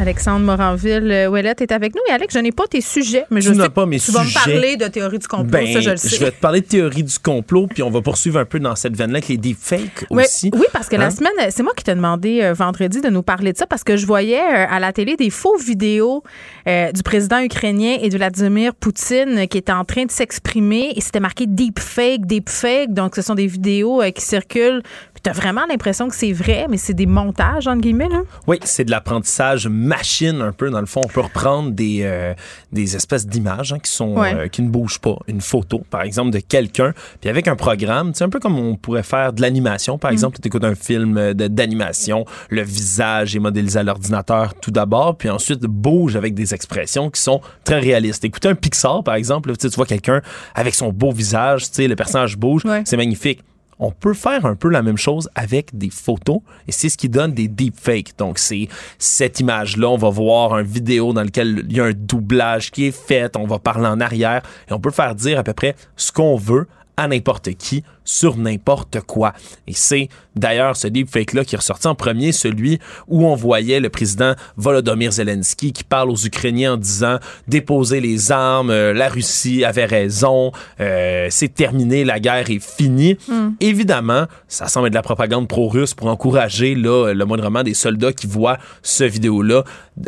Alexandre 0.00 0.46
Moranville-Ouellette 0.46 1.60
est 1.60 1.72
avec 1.72 1.94
nous. 1.94 2.00
Et 2.08 2.12
Alex, 2.12 2.32
je 2.32 2.38
n'ai 2.38 2.52
pas 2.52 2.66
tes 2.66 2.80
sujets, 2.80 3.26
mais 3.30 3.42
je 3.42 3.52
tu 3.52 3.60
sais 3.60 3.68
pas 3.68 3.84
mes 3.84 4.00
tu 4.00 4.10
vas 4.12 4.24
me 4.24 4.32
parler 4.32 4.76
de 4.78 4.86
théorie 4.86 5.18
du 5.18 5.28
complot, 5.28 5.50
ben, 5.50 5.70
ça 5.72 5.80
je 5.80 5.90
le 5.90 5.96
sais. 5.98 6.16
Je 6.16 6.24
vais 6.24 6.30
te 6.30 6.40
parler 6.40 6.62
de 6.62 6.66
théorie 6.66 7.02
du 7.04 7.18
complot, 7.18 7.66
puis 7.66 7.82
on 7.82 7.90
va 7.90 8.00
poursuivre 8.00 8.38
un 8.38 8.46
peu 8.46 8.58
dans 8.60 8.74
cette 8.76 8.96
veine-là 8.96 9.18
avec 9.18 9.28
les 9.28 9.36
deepfakes 9.36 10.06
aussi. 10.08 10.50
Oui, 10.54 10.64
parce 10.72 10.88
que 10.88 10.96
la 10.96 11.06
Hein? 11.06 11.10
semaine, 11.10 11.50
c'est 11.50 11.62
moi 11.62 11.72
qui 11.76 11.84
t'ai 11.84 11.94
demandé 11.94 12.40
euh, 12.42 12.54
vendredi 12.54 13.00
de 13.02 13.08
nous 13.10 13.22
parler 13.22 13.52
de 13.52 13.58
ça, 13.58 13.66
parce 13.66 13.84
que 13.84 13.96
je 13.98 14.06
voyais 14.06 14.40
euh, 14.40 14.66
à 14.70 14.80
la 14.80 14.92
télé 14.92 15.16
des 15.16 15.28
faux 15.28 15.58
vidéos 15.58 16.22
euh, 16.66 16.90
du 16.92 17.02
président 17.02 17.40
ukrainien 17.40 17.98
et 18.00 18.08
de 18.08 18.16
Vladimir 18.16 18.74
Poutine 18.74 19.46
qui 19.48 19.58
étaient 19.58 19.70
en 19.72 19.84
train 19.84 20.06
de 20.06 20.10
s'exprimer, 20.10 20.92
et 20.96 21.00
c'était 21.02 21.20
marqué 21.20 21.44
deepfake, 21.46 22.24
deepfake, 22.26 22.94
donc 22.94 23.16
ce 23.16 23.22
sont 23.22 23.34
des 23.34 23.46
vidéos 23.46 24.00
euh, 24.02 24.10
qui 24.10 24.22
circulent, 24.24 24.82
puis 25.22 25.32
t'as 25.32 25.38
vraiment 25.38 25.62
l'impression 25.68 26.08
que 26.08 26.14
c'est 26.14 26.32
vrai, 26.32 26.66
mais 26.70 26.76
c'est 26.76 26.94
des 26.94 27.06
montages, 27.06 27.66
entre 27.66 27.80
guillemets, 27.82 28.08
là? 28.08 28.22
Oui, 28.46 28.58
c'est 28.64 28.84
de 28.84 28.90
l'apprentissage 28.90 29.66
machine 29.68 30.40
un 30.40 30.52
peu. 30.52 30.70
Dans 30.70 30.80
le 30.80 30.86
fond, 30.86 31.02
on 31.04 31.08
peut 31.08 31.20
reprendre 31.20 31.70
des, 31.72 32.00
euh, 32.02 32.32
des 32.72 32.96
espèces 32.96 33.26
d'images 33.26 33.72
hein, 33.72 33.78
qui 33.78 33.90
sont 33.90 34.16
Ouais. 34.16 34.34
euh, 34.34 34.48
qui 34.48 34.62
ne 34.62 34.68
bougent 34.68 34.98
pas. 35.00 35.16
Une 35.28 35.40
photo, 35.40 35.82
par 35.90 36.02
exemple, 36.02 36.30
de 36.30 36.38
quelqu'un, 36.40 36.92
puis 37.20 37.28
avec 37.28 37.48
un 37.48 37.56
programme, 37.56 38.12
c'est 38.14 38.24
un 38.24 38.28
peu 38.30 38.40
comme 38.40 38.58
on 38.58 38.76
pourrait 38.76 39.02
faire 39.02 39.32
de 39.32 39.42
l'animation. 39.42 39.98
Par 39.98 40.10
exemple, 40.10 40.38
tu 40.40 40.48
écoutes 40.48 40.64
un 40.64 40.74
film 40.74 41.16
euh, 41.18 41.34
d'animation, 41.34 42.24
le 42.48 42.62
visage 42.62 43.36
est 43.36 43.40
modélisé 43.40 43.78
à 43.78 43.82
l'ordinateur 43.82 44.54
tout 44.54 44.70
d'abord, 44.70 45.16
puis 45.16 45.28
ensuite 45.28 45.60
bouge 45.60 46.16
avec 46.16 46.34
des 46.34 46.54
expressions 46.54 47.10
qui 47.10 47.20
sont 47.20 47.40
très 47.64 47.78
réalistes. 47.78 48.24
Écoutez 48.24 48.48
un 48.48 48.54
Pixar, 48.54 49.02
par 49.04 49.14
exemple, 49.14 49.54
tu 49.56 49.68
tu 49.68 49.76
vois 49.76 49.86
quelqu'un 49.86 50.20
avec 50.54 50.74
son 50.74 50.92
beau 50.92 51.12
visage, 51.12 51.70
tu 51.70 51.86
le 51.86 51.94
personnage 51.96 52.36
bouge, 52.36 52.64
Ouais. 52.64 52.82
c'est 52.84 52.96
magnifique 52.96 53.42
on 53.80 53.90
peut 53.90 54.14
faire 54.14 54.46
un 54.46 54.54
peu 54.54 54.68
la 54.68 54.82
même 54.82 54.98
chose 54.98 55.28
avec 55.34 55.76
des 55.76 55.90
photos 55.90 56.40
et 56.68 56.72
c'est 56.72 56.88
ce 56.88 56.96
qui 56.96 57.08
donne 57.08 57.32
des 57.32 57.48
deepfakes. 57.48 58.16
Donc 58.18 58.38
c'est 58.38 58.68
cette 58.98 59.40
image-là, 59.40 59.88
on 59.88 59.96
va 59.96 60.10
voir 60.10 60.58
une 60.58 60.66
vidéo 60.66 61.12
dans 61.12 61.22
laquelle 61.22 61.64
il 61.68 61.76
y 61.76 61.80
a 61.80 61.84
un 61.84 61.92
doublage 61.92 62.70
qui 62.70 62.86
est 62.86 62.96
fait, 62.96 63.36
on 63.36 63.46
va 63.46 63.58
parler 63.58 63.86
en 63.86 64.00
arrière 64.00 64.42
et 64.68 64.72
on 64.72 64.80
peut 64.80 64.90
faire 64.90 65.14
dire 65.14 65.38
à 65.38 65.42
peu 65.42 65.54
près 65.54 65.74
ce 65.96 66.12
qu'on 66.12 66.36
veut 66.36 66.68
à 66.96 67.08
n'importe 67.08 67.54
qui 67.54 67.82
sur 68.04 68.36
n'importe 68.36 69.00
quoi. 69.00 69.32
Et 69.68 69.72
c'est 69.72 70.08
d'ailleurs 70.34 70.76
ce 70.76 70.88
deepfake-là 70.88 71.44
qui 71.44 71.54
est 71.54 71.58
ressorti 71.58 71.86
en 71.86 71.94
premier, 71.94 72.32
celui 72.32 72.78
où 73.06 73.26
on 73.26 73.36
voyait 73.36 73.78
le 73.78 73.88
président 73.88 74.34
Volodymyr 74.56 75.12
Zelensky 75.12 75.72
qui 75.72 75.84
parle 75.84 76.10
aux 76.10 76.16
Ukrainiens 76.16 76.74
en 76.74 76.76
disant 76.76 77.18
déposez 77.46 78.00
les 78.00 78.32
armes, 78.32 78.70
euh, 78.70 78.92
la 78.92 79.08
Russie 79.08 79.64
avait 79.64 79.84
raison, 79.84 80.50
euh, 80.80 81.28
c'est 81.30 81.54
terminé, 81.54 82.04
la 82.04 82.18
guerre 82.18 82.50
est 82.50 82.62
finie. 82.62 83.16
Évidemment, 83.60 84.24
ça 84.48 84.66
semble 84.66 84.88
être 84.88 84.92
de 84.92 84.98
la 84.98 85.02
propagande 85.02 85.46
pro-russe 85.46 85.94
pour 85.94 86.08
encourager 86.08 86.74
là, 86.74 87.12
le 87.12 87.24
moindrement 87.24 87.62
des 87.62 87.74
soldats 87.74 88.12
qui 88.12 88.26
voient 88.26 88.58
ce 88.82 89.04
vidéo-là 89.04 89.62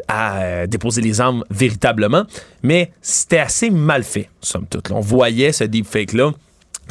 à 0.08 0.42
euh, 0.42 0.66
déposer 0.66 1.02
les 1.02 1.20
armes 1.20 1.44
véritablement. 1.50 2.24
Mais 2.62 2.90
c'était 3.00 3.38
assez 3.38 3.70
mal 3.70 4.02
fait, 4.02 4.28
somme 4.40 4.66
toute. 4.68 4.88
là. 4.88 4.96
On 4.96 5.00
voyait 5.00 5.52
ce 5.52 5.64
deepfake-là. 5.64 6.32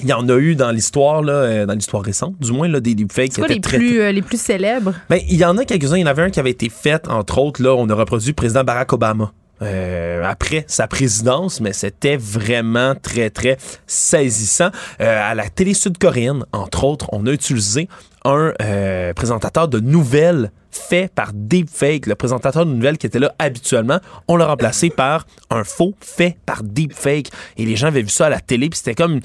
Il 0.03 0.09
y 0.09 0.13
en 0.13 0.27
a 0.29 0.37
eu 0.37 0.55
dans 0.55 0.71
l'histoire, 0.71 1.21
là, 1.21 1.33
euh, 1.33 1.65
dans 1.65 1.73
l'histoire 1.73 2.03
récente, 2.03 2.35
du 2.39 2.51
moins, 2.51 2.67
là, 2.67 2.79
des 2.79 2.95
deepfakes 2.95 3.33
C'est 3.33 3.41
quoi 3.41 3.45
étaient 3.45 3.55
les 3.55 3.61
très 3.61 3.77
plus, 3.77 4.01
euh, 4.01 4.11
les 4.11 4.21
plus 4.21 4.39
célèbres? 4.39 4.93
ben, 5.09 5.19
il 5.29 5.37
y 5.37 5.45
en 5.45 5.57
a 5.57 5.65
quelques-uns. 5.65 5.97
Il 5.97 6.01
y 6.01 6.03
en 6.03 6.07
avait 6.07 6.23
un 6.23 6.29
qui 6.29 6.39
avait 6.39 6.51
été 6.51 6.69
fait, 6.69 7.07
entre 7.07 7.37
autres, 7.39 7.61
là, 7.61 7.73
on 7.75 7.89
a 7.89 7.93
reproduit 7.95 8.29
le 8.29 8.35
président 8.35 8.63
Barack 8.63 8.93
Obama. 8.93 9.31
euh, 9.61 10.23
après 10.23 10.65
sa 10.67 10.87
présidence, 10.87 11.61
mais 11.61 11.73
c'était 11.73 12.17
vraiment 12.17 12.95
très, 12.95 13.29
très 13.29 13.57
saisissant. 13.85 14.69
Euh, 15.01 15.31
à 15.31 15.35
la 15.35 15.49
télé 15.49 15.73
sud-coréenne, 15.73 16.45
entre 16.51 16.83
autres, 16.83 17.07
on 17.11 17.25
a 17.27 17.31
utilisé 17.31 17.87
un 18.25 18.53
euh, 18.61 19.13
présentateur 19.13 19.67
de 19.67 19.79
nouvelles 19.79 20.51
fait 20.71 21.11
par 21.13 21.31
deepfake. 21.33 22.05
Le 22.07 22.15
présentateur 22.15 22.65
de 22.65 22.71
nouvelles 22.71 22.97
qui 22.97 23.05
était 23.05 23.19
là 23.19 23.33
habituellement, 23.39 23.99
on 24.27 24.37
l'a 24.37 24.47
remplacé 24.47 24.89
par 24.89 25.25
un 25.49 25.63
faux 25.63 25.93
fait 25.99 26.37
par 26.45 26.63
deepfake. 26.63 27.29
Et 27.57 27.65
les 27.65 27.75
gens 27.75 27.87
avaient 27.87 28.01
vu 28.03 28.09
ça 28.09 28.27
à 28.27 28.29
la 28.29 28.39
télé, 28.39 28.69
puis 28.69 28.77
c'était 28.77 28.95
comme 28.95 29.19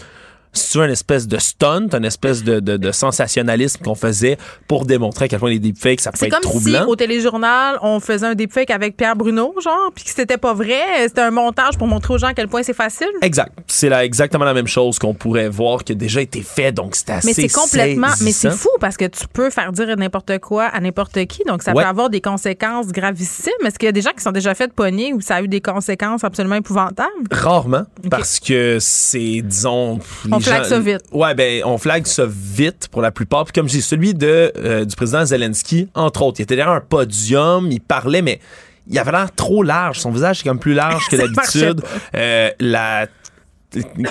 veux, 0.74 0.84
une 0.84 0.90
espèce 0.90 1.26
de 1.26 1.38
stunt, 1.38 1.88
une 1.92 2.04
espèce 2.04 2.42
de, 2.44 2.60
de, 2.60 2.76
de 2.76 2.92
sensationnalisme 2.92 3.82
qu'on 3.82 3.94
faisait 3.94 4.36
pour 4.68 4.84
démontrer 4.86 5.24
à 5.26 5.28
quel 5.28 5.38
point 5.38 5.50
les 5.50 5.58
deepfakes, 5.58 6.00
ça 6.00 6.10
C'est 6.14 6.26
pouvait 6.28 6.36
être 6.38 6.42
comme 6.50 6.60
si 6.60 6.70
troublant. 6.72 6.86
au 6.88 6.96
téléjournal, 6.96 7.78
on 7.82 8.00
faisait 8.00 8.26
un 8.26 8.34
deepfake 8.34 8.70
avec 8.70 8.96
Pierre 8.96 9.16
Bruno, 9.16 9.54
genre, 9.62 9.90
puis 9.94 10.04
que 10.04 10.10
c'était 10.10 10.36
pas 10.38 10.54
vrai, 10.54 10.80
c'était 11.06 11.20
un 11.22 11.30
montage 11.30 11.76
pour 11.78 11.86
montrer 11.86 12.14
aux 12.14 12.18
gens 12.18 12.28
à 12.28 12.34
quel 12.34 12.48
point 12.48 12.62
c'est 12.62 12.74
facile. 12.74 13.08
Exact. 13.22 13.52
C'est 13.66 13.88
là 13.88 14.04
exactement 14.04 14.44
la 14.44 14.54
même 14.54 14.66
chose 14.66 14.98
qu'on 14.98 15.14
pourrait 15.14 15.48
voir 15.48 15.84
qui 15.84 15.92
a 15.92 15.94
déjà 15.94 16.20
été 16.20 16.42
fait, 16.42 16.72
donc 16.72 16.94
c'était 16.96 17.12
assez 17.12 17.26
Mais 17.28 17.32
c'est 17.34 17.48
complètement, 17.48 18.08
mais 18.22 18.32
c'est 18.32 18.50
fou 18.50 18.68
parce 18.80 18.96
que 18.96 19.04
tu 19.06 19.26
peux 19.32 19.50
faire 19.50 19.72
dire 19.72 19.94
n'importe 19.96 20.38
quoi 20.38 20.64
à 20.64 20.80
n'importe 20.80 21.24
qui, 21.26 21.42
donc 21.46 21.62
ça 21.62 21.72
Ouais. 21.72 21.82
peut 21.82 21.88
avoir 21.88 22.08
des 22.10 22.20
conséquences 22.20 22.86
gravissimes. 22.88 23.52
Est-ce 23.66 23.78
qu'il 23.78 23.86
y 23.86 23.88
a 23.88 23.92
des 23.92 24.00
gens 24.00 24.12
qui 24.16 24.22
sont 24.22 24.32
déjà 24.32 24.54
fait 24.54 24.72
pogner 24.72 25.12
où 25.12 25.20
ça 25.20 25.36
a 25.36 25.42
eu 25.42 25.48
des 25.48 25.60
conséquences 25.60 26.24
absolument 26.24 26.54
épouvantables? 26.56 27.10
Rarement, 27.30 27.84
parce 28.10 28.40
que 28.40 28.78
c'est, 28.80 29.42
disons... 29.42 29.98
les 30.24 30.30
On 30.46 30.54
flague 30.54 30.64
ça 30.64 30.78
vite. 30.80 31.02
Ouais, 31.12 31.34
ben, 31.34 31.62
on 31.64 31.78
flague 31.78 32.06
ça 32.06 32.24
vite 32.28 32.88
pour 32.90 33.02
la 33.02 33.10
plupart. 33.10 33.44
Puis 33.44 33.52
comme 33.52 33.68
je 33.68 33.74
dis, 33.74 33.82
celui 33.82 34.14
de, 34.14 34.52
euh, 34.56 34.84
du 34.84 34.94
président 34.96 35.24
Zelensky, 35.24 35.88
entre 35.94 36.22
autres, 36.22 36.40
il 36.40 36.44
était 36.44 36.56
derrière 36.56 36.74
un 36.74 36.80
podium, 36.80 37.70
il 37.70 37.80
parlait, 37.80 38.22
mais 38.22 38.40
il 38.88 38.98
avait 38.98 39.12
l'air 39.12 39.34
trop 39.34 39.62
large. 39.62 39.98
Son 40.00 40.10
visage 40.10 40.40
est 40.40 40.48
comme 40.48 40.58
plus 40.58 40.74
large 40.74 41.06
que 41.08 41.16
d'habitude. 41.16 41.82
Euh, 42.14 42.50
la 42.60 43.06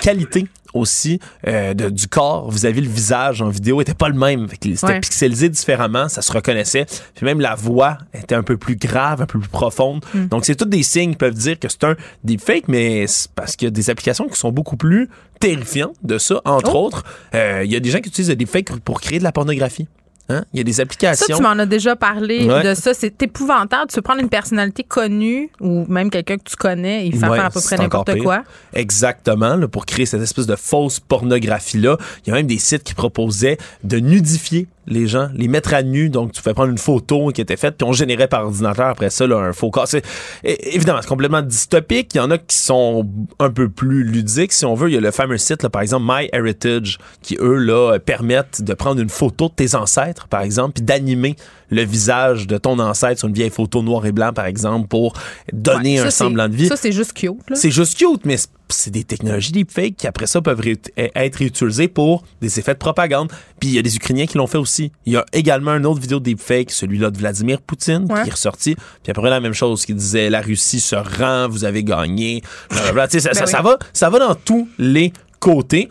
qualité 0.02 0.46
aussi 0.74 1.20
euh, 1.46 1.72
de- 1.72 1.88
du 1.88 2.06
corps 2.06 2.50
vis-à-vis 2.50 2.82
le 2.82 2.88
visage 2.88 3.40
en 3.40 3.48
vidéo 3.48 3.80
était 3.80 3.94
pas 3.94 4.08
le 4.08 4.14
même. 4.14 4.46
C'était 4.50 4.84
Ouais. 4.84 5.00
pixelisé 5.00 5.48
différemment, 5.48 6.08
ça 6.08 6.20
se 6.22 6.30
reconnaissait. 6.32 6.84
Puis 7.14 7.24
même 7.24 7.40
la 7.40 7.54
voix 7.54 7.96
était 8.12 8.34
un 8.34 8.42
peu 8.42 8.56
plus 8.58 8.76
grave, 8.76 9.22
un 9.22 9.26
peu 9.26 9.38
plus 9.38 9.48
profonde. 9.48 10.04
Hmm. 10.12 10.26
Donc 10.26 10.44
c'est 10.44 10.54
tous 10.54 10.66
des 10.66 10.82
signes 10.82 11.12
qui 11.12 11.16
peuvent 11.16 11.32
dire 11.34 11.58
que 11.58 11.68
c'est 11.68 11.84
un 11.84 11.96
deepfake, 12.24 12.68
mais 12.68 13.06
c'est 13.06 13.30
parce 13.32 13.56
qu'il 13.56 13.66
y 13.66 13.68
a 13.68 13.70
des 13.70 13.88
applications 13.88 14.28
qui 14.28 14.38
sont 14.38 14.52
beaucoup 14.52 14.76
plus 14.76 15.08
terrifiantes 15.40 15.96
de 16.02 16.18
ça. 16.18 16.40
Entre 16.44 16.74
Oh. 16.74 16.86
autres, 16.86 17.04
euh, 17.34 17.62
il 17.64 17.72
y 17.72 17.76
a 17.76 17.80
des 17.80 17.90
gens 17.90 18.00
qui 18.00 18.08
utilisent 18.08 18.28
le 18.30 18.36
deepfake 18.36 18.78
pour 18.80 19.00
créer 19.00 19.18
de 19.18 19.24
la 19.24 19.32
pornographie. 19.32 19.88
Hein? 20.28 20.44
Il 20.52 20.58
y 20.58 20.60
a 20.60 20.64
des 20.64 20.72
Ça, 20.72 20.82
applications. 20.82 21.36
tu 21.36 21.42
m'en 21.42 21.50
as 21.50 21.66
déjà 21.66 21.94
parlé 21.96 22.46
Ouais. 22.48 22.62
de 22.64 22.74
ça. 22.74 22.94
C'est 22.94 23.22
épouvantable. 23.22 23.88
Tu 23.88 23.94
peux 23.96 24.02
prendre 24.02 24.20
une 24.20 24.28
personnalité 24.28 24.82
connue 24.82 25.50
ou 25.60 25.84
même 25.88 26.10
quelqu'un 26.10 26.36
que 26.36 26.42
tu 26.44 26.56
connais 26.56 27.06
et 27.06 27.12
faire 27.12 27.30
Ouais, 27.30 27.36
faire 27.36 27.46
à 27.46 27.50
peu 27.50 27.60
près 27.60 27.76
n'importe 27.76 28.18
quoi. 28.22 28.42
Exactement, 28.72 29.56
là, 29.56 29.68
pour 29.68 29.86
créer 29.86 30.06
cette 30.06 30.22
espèce 30.22 30.46
de 30.46 30.56
fausse 30.56 31.00
pornographie-là. 31.00 31.96
Il 32.24 32.30
y 32.30 32.32
a 32.32 32.34
même 32.36 32.46
des 32.46 32.58
sites 32.58 32.82
qui 32.84 32.94
proposaient 32.94 33.58
de 33.84 33.98
nudifier 33.98 34.68
les 34.86 35.06
gens, 35.06 35.28
les 35.34 35.48
mettre 35.48 35.74
à 35.74 35.82
nu. 35.82 36.08
Donc, 36.10 36.32
tu 36.32 36.40
fais 36.40 36.54
prendre 36.54 36.70
une 36.70 36.78
photo 36.78 37.28
qui 37.28 37.40
était 37.40 37.56
faite, 37.56 37.76
puis 37.78 37.86
on 37.86 37.92
générait 37.92 38.28
par 38.28 38.44
ordinateur 38.44 38.86
après 38.88 39.10
ça 39.10 39.26
là, 39.26 39.36
un 39.38 39.52
faux 39.52 39.70
corps. 39.70 39.88
C'est, 39.88 40.02
évidemment, 40.44 41.00
c'est 41.02 41.08
complètement 41.08 41.42
dystopique. 41.42 42.14
Il 42.14 42.18
y 42.18 42.20
en 42.20 42.30
a 42.30 42.38
qui 42.38 42.56
sont 42.56 43.08
un 43.38 43.50
peu 43.50 43.68
plus 43.68 44.04
ludiques, 44.04 44.52
si 44.52 44.64
on 44.64 44.74
veut. 44.74 44.88
Il 44.88 44.94
y 44.94 44.98
a 44.98 45.00
le 45.00 45.10
fameux 45.10 45.38
site, 45.38 45.62
là, 45.62 45.70
par 45.70 45.82
exemple, 45.82 46.06
MyHeritage, 46.06 46.98
qui, 47.22 47.36
eux, 47.40 47.56
là, 47.56 47.98
permettent 47.98 48.62
de 48.62 48.74
prendre 48.74 49.00
une 49.00 49.10
photo 49.10 49.48
de 49.48 49.54
tes 49.54 49.74
ancêtres, 49.74 50.28
par 50.28 50.42
exemple, 50.42 50.74
puis 50.74 50.82
d'animer 50.84 51.36
le 51.70 51.82
visage 51.82 52.46
de 52.46 52.58
ton 52.58 52.78
ancêtre 52.78 53.18
sur 53.18 53.28
une 53.28 53.34
vieille 53.34 53.50
photo 53.50 53.82
noir 53.82 54.06
et 54.06 54.12
blanc, 54.12 54.32
par 54.32 54.46
exemple, 54.46 54.86
pour 54.88 55.14
donner 55.52 56.00
Ouais, 56.00 56.06
un 56.06 56.10
ça, 56.10 56.24
semblant 56.24 56.48
de 56.48 56.54
vie. 56.54 56.68
Ça, 56.68 56.76
c'est 56.76 56.92
juste 56.92 57.12
cute. 57.12 57.32
là. 57.48 57.56
C'est 57.56 57.70
juste 57.72 57.98
cute, 57.98 58.24
mais 58.24 58.36
c'est 58.68 58.90
des 58.90 59.04
technologies 59.04 59.52
deepfake 59.52 59.96
qui, 59.96 60.06
après 60.06 60.26
ça, 60.26 60.40
peuvent 60.42 60.60
ré- 60.60 60.76
être 60.96 61.36
réutilisées 61.36 61.88
pour 61.88 62.24
des 62.40 62.58
effets 62.58 62.74
de 62.74 62.78
propagande. 62.78 63.30
Puis 63.60 63.68
il 63.70 63.74
y 63.74 63.78
a 63.78 63.82
des 63.82 63.96
Ukrainiens 63.96 64.26
qui 64.26 64.38
l'ont 64.38 64.46
fait 64.46 64.58
aussi. 64.58 64.90
Il 65.06 65.12
y 65.12 65.16
a 65.16 65.24
également 65.32 65.72
une 65.76 65.86
autre 65.86 66.00
vidéo 66.00 66.18
deepfake, 66.20 66.70
celui-là 66.70 67.10
de 67.10 67.18
Vladimir 67.18 67.60
Poutine, 67.60 68.06
Ouais. 68.10 68.22
qui 68.24 68.28
est 68.28 68.32
ressorti. 68.32 68.74
Puis 69.02 69.10
après, 69.10 69.30
la 69.30 69.40
même 69.40 69.52
chose, 69.54 69.84
qui 69.84 69.94
disait 69.94 70.30
la 70.30 70.40
Russie 70.40 70.80
se 70.80 70.96
rend, 70.96 71.48
vous 71.48 71.64
avez 71.64 71.84
gagné. 71.84 72.42
Blablabla. 72.70 73.08
Ça, 73.08 73.20
ça, 73.20 73.30
Ben 73.32 73.40
oui. 73.44 73.50
ça 73.50 73.62
va, 73.62 73.78
ça 73.92 74.10
va 74.10 74.18
dans 74.18 74.34
tous 74.34 74.68
les 74.78 75.12
côtés, 75.38 75.88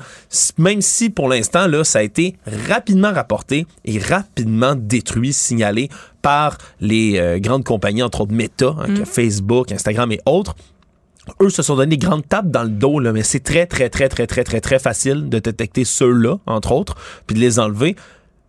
même 0.58 0.82
si 0.82 1.10
pour 1.10 1.30
l'instant, 1.30 1.68
là, 1.68 1.84
ça 1.84 2.00
a 2.00 2.02
été 2.02 2.36
rapidement 2.68 3.14
rapporté 3.14 3.68
et 3.86 4.00
rapidement 4.00 4.74
détruit, 4.76 5.32
signalé 5.34 5.88
par 6.22 6.58
les 6.82 7.20
euh, 7.20 7.40
grandes 7.40 7.64
compagnies, 7.64 8.02
entre 8.04 8.22
autres 8.22 8.34
Meta, 8.34 8.76
hein, 8.80 8.94
que 8.96 9.06
Facebook, 9.06 9.72
Instagram 9.72 10.12
et 10.12 10.20
autres 10.26 10.56
eux 11.42 11.50
se 11.50 11.64
sont 11.64 11.76
donné 11.76 11.98
des 11.98 12.06
grandes 12.06 12.28
tapes 12.28 12.50
dans 12.50 12.64
le 12.64 12.70
dos, 12.70 13.00
mais 13.00 13.24
c'est 13.24 13.40
très, 13.40 13.66
très, 13.66 13.90
très, 13.90 14.10
très, 14.10 14.28
très, 14.28 14.44
très, 14.44 14.62
très 14.62 14.80
facile 14.80 15.30
de 15.30 15.40
détecter 15.40 15.84
ceux-là, 15.84 16.38
entre 16.46 16.72
autres, 16.72 16.96
puis 17.28 17.36
de 17.36 17.40
les 17.40 17.60
enlever. 17.60 17.96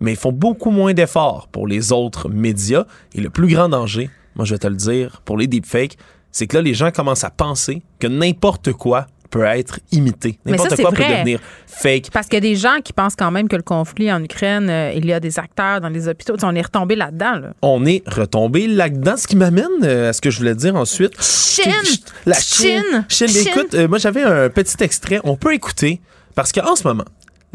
Mais 0.00 0.12
ils 0.12 0.18
font 0.18 0.32
beaucoup 0.32 0.70
moins 0.70 0.92
d'efforts 0.92 1.48
pour 1.48 1.66
les 1.66 1.92
autres 1.92 2.28
médias. 2.28 2.84
Et 3.14 3.20
le 3.20 3.30
plus 3.30 3.48
grand 3.48 3.68
danger, 3.68 4.10
moi 4.34 4.44
je 4.44 4.54
vais 4.54 4.58
te 4.58 4.66
le 4.66 4.76
dire, 4.76 5.22
pour 5.24 5.38
les 5.38 5.46
deepfakes, 5.46 5.96
c'est 6.32 6.46
que 6.46 6.56
là, 6.56 6.62
les 6.62 6.74
gens 6.74 6.90
commencent 6.90 7.24
à 7.24 7.30
penser 7.30 7.82
que 7.98 8.06
n'importe 8.06 8.72
quoi 8.74 9.06
peut 9.36 9.44
être 9.44 9.80
imité. 9.92 10.38
N'importe 10.44 10.76
quoi 10.76 10.90
peut 10.90 11.02
vrai. 11.02 11.18
devenir 11.18 11.40
fake. 11.66 12.10
Parce 12.12 12.26
qu'il 12.26 12.34
y 12.34 12.38
a 12.38 12.40
des 12.40 12.56
gens 12.56 12.78
qui 12.82 12.92
pensent 12.92 13.16
quand 13.16 13.30
même 13.30 13.48
que 13.48 13.56
le 13.56 13.62
conflit 13.62 14.12
en 14.12 14.22
Ukraine, 14.22 14.68
euh, 14.70 14.92
il 14.94 15.06
y 15.06 15.12
a 15.12 15.20
des 15.20 15.38
acteurs 15.38 15.80
dans 15.80 15.88
les 15.88 16.08
hôpitaux. 16.08 16.34
On 16.42 16.54
est 16.54 16.62
retombé 16.62 16.96
là-dedans. 16.96 17.34
Là. 17.34 17.52
On 17.62 17.84
est 17.84 18.02
retombé 18.08 18.66
là-dedans, 18.66 19.16
ce 19.16 19.26
qui 19.26 19.36
m'amène 19.36 19.66
euh, 19.82 20.10
à 20.10 20.12
ce 20.12 20.20
que 20.20 20.30
je 20.30 20.38
voulais 20.38 20.54
dire 20.54 20.76
ensuite. 20.76 21.12
Chine! 21.20 21.72
La 22.24 22.34
Chine. 22.38 22.82
Chine! 22.82 23.04
Chine. 23.08 23.28
Chine. 23.28 23.48
Écoute, 23.48 23.74
euh, 23.74 23.88
moi 23.88 23.98
j'avais 23.98 24.22
un 24.22 24.48
petit 24.48 24.82
extrait. 24.82 25.20
On 25.24 25.36
peut 25.36 25.54
écouter 25.54 26.00
parce 26.34 26.52
qu'en 26.52 26.76
ce 26.76 26.86
moment, 26.86 27.04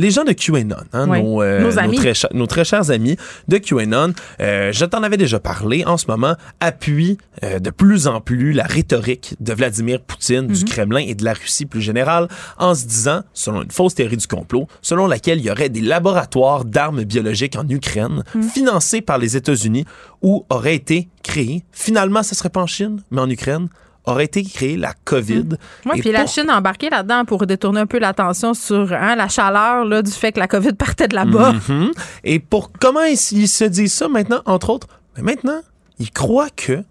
les 0.02 0.12
gens 0.12 0.24
de 0.24 0.34
QAnon, 0.34 0.76
hein, 0.94 1.08
nos, 1.08 1.42
euh, 1.42 1.62
Nos 1.62 1.78
amis. 1.80 1.96
très, 1.96 2.14
cha- 2.14 2.30
nos 2.34 2.48
très 2.48 2.66
chers 2.66 2.90
amis 2.92 3.16
de 3.48 3.58
QAnon, 3.58 4.14
euh, 4.42 4.72
je 4.74 4.86
t'en 4.86 5.04
avais 5.04 5.18
déjà 5.18 5.40
parlé, 5.40 5.86
en 5.86 5.98
ce 5.98 6.08
moment, 6.08 6.36
appuient 6.60 7.18
euh, 7.44 7.60
de 7.60 7.70
plus 7.70 8.08
en 8.08 8.20
plus 8.20 8.52
la 8.52 8.64
rhétorique 8.64 9.36
de 9.40 9.54
Vladimir 9.54 10.02
Poutine, 10.02 10.48
Mhm. 10.48 10.54
du 10.54 10.66
Kremlin 10.66 11.00
et 11.06 11.16
de 11.16 11.24
la 11.24 11.34
Russie 11.34 11.66
plus 11.66 11.82
générale, 11.82 12.28
en 12.58 12.74
se 12.76 12.86
disant, 12.86 13.22
selon 13.34 13.62
une 13.64 13.72
fausse 13.72 13.96
théorie 13.96 14.18
du 14.18 14.28
complot, 14.28 14.68
selon 14.82 15.08
laquelle 15.08 15.40
il 15.40 15.46
y 15.46 15.52
aurait 15.52 15.70
des 15.70 15.82
laboratoires 15.82 16.66
d'armes 16.66 17.04
biologiques 17.04 17.56
en 17.56 17.68
Ukraine, 17.70 18.24
Mhm. 18.36 18.44
financés 18.44 19.02
par 19.02 19.18
les 19.20 19.38
États-Unis, 19.38 19.86
où 20.22 20.46
auraient 20.50 20.76
été 20.76 21.08
créés, 21.24 21.64
finalement, 21.72 22.24
ce 22.24 22.34
serait 22.36 22.50
pas 22.50 22.62
en 22.62 22.68
Chine, 22.68 23.02
mais 23.12 23.22
en 23.22 23.30
Ukraine, 23.30 23.70
aurait 24.06 24.26
été 24.26 24.44
créée 24.44 24.78
la 24.78 24.94
COVID. 25.06 25.50
Oui, 25.86 25.92
Et 25.98 26.02
puis 26.02 26.12
la 26.12 26.22
pour- 26.22 26.30
Chine 26.30 26.50
a 26.50 26.58
embarqué 26.58 26.90
là-dedans 26.90 27.24
pour 27.26 27.46
détourner 27.46 27.82
un 27.82 27.86
peu 27.86 28.00
l'attention 28.00 28.54
sur 28.54 28.92
hein, 28.94 29.16
la 29.16 29.28
chaleur 29.28 29.86
là, 29.86 30.02
du 30.02 30.12
fait 30.12 30.32
que 30.32 30.40
la 30.40 30.48
COVID 30.48 30.74
partait 30.78 31.08
de 31.08 31.16
là-bas. 31.16 31.54
Mhm. 31.70 31.92
Et 32.24 32.40
pour 32.40 32.72
comment 32.72 33.04
ils, 33.04 33.14
ils 33.34 33.48
se 33.48 33.64
disent 33.66 33.94
ça 33.94 34.08
maintenant, 34.08 34.42
entre 34.46 34.70
autres, 34.72 34.88
mais 35.18 35.24
maintenant, 35.24 35.62
ils 36.00 36.10
croient 36.12 36.50
que, 36.56 36.84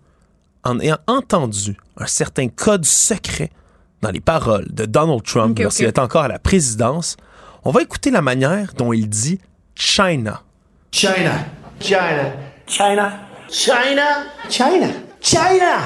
en 0.62 0.78
ayant 0.80 0.98
entendu 1.06 1.76
un 1.96 2.06
certain 2.06 2.48
code 2.48 2.84
secret 2.84 3.50
dans 4.02 4.10
les 4.10 4.20
paroles 4.20 4.66
de 4.70 4.84
Donald 4.86 5.22
Trump 5.24 5.52
Ok, 5.58 5.62
lorsqu'il 5.64 5.86
était 5.86 6.00
encore 6.00 6.22
à 6.24 6.28
la 6.28 6.38
présidence, 6.38 7.16
on 7.64 7.70
va 7.72 7.82
écouter 7.82 8.10
la 8.10 8.22
manière 8.22 8.72
dont 8.76 8.92
il 8.92 9.08
dit 9.08 9.38
China. 9.74 10.42
China, 10.92 11.32
China, 11.80 12.32
China, 12.66 13.12
China, 13.50 14.02
China, 14.48 14.86
China. 15.20 15.76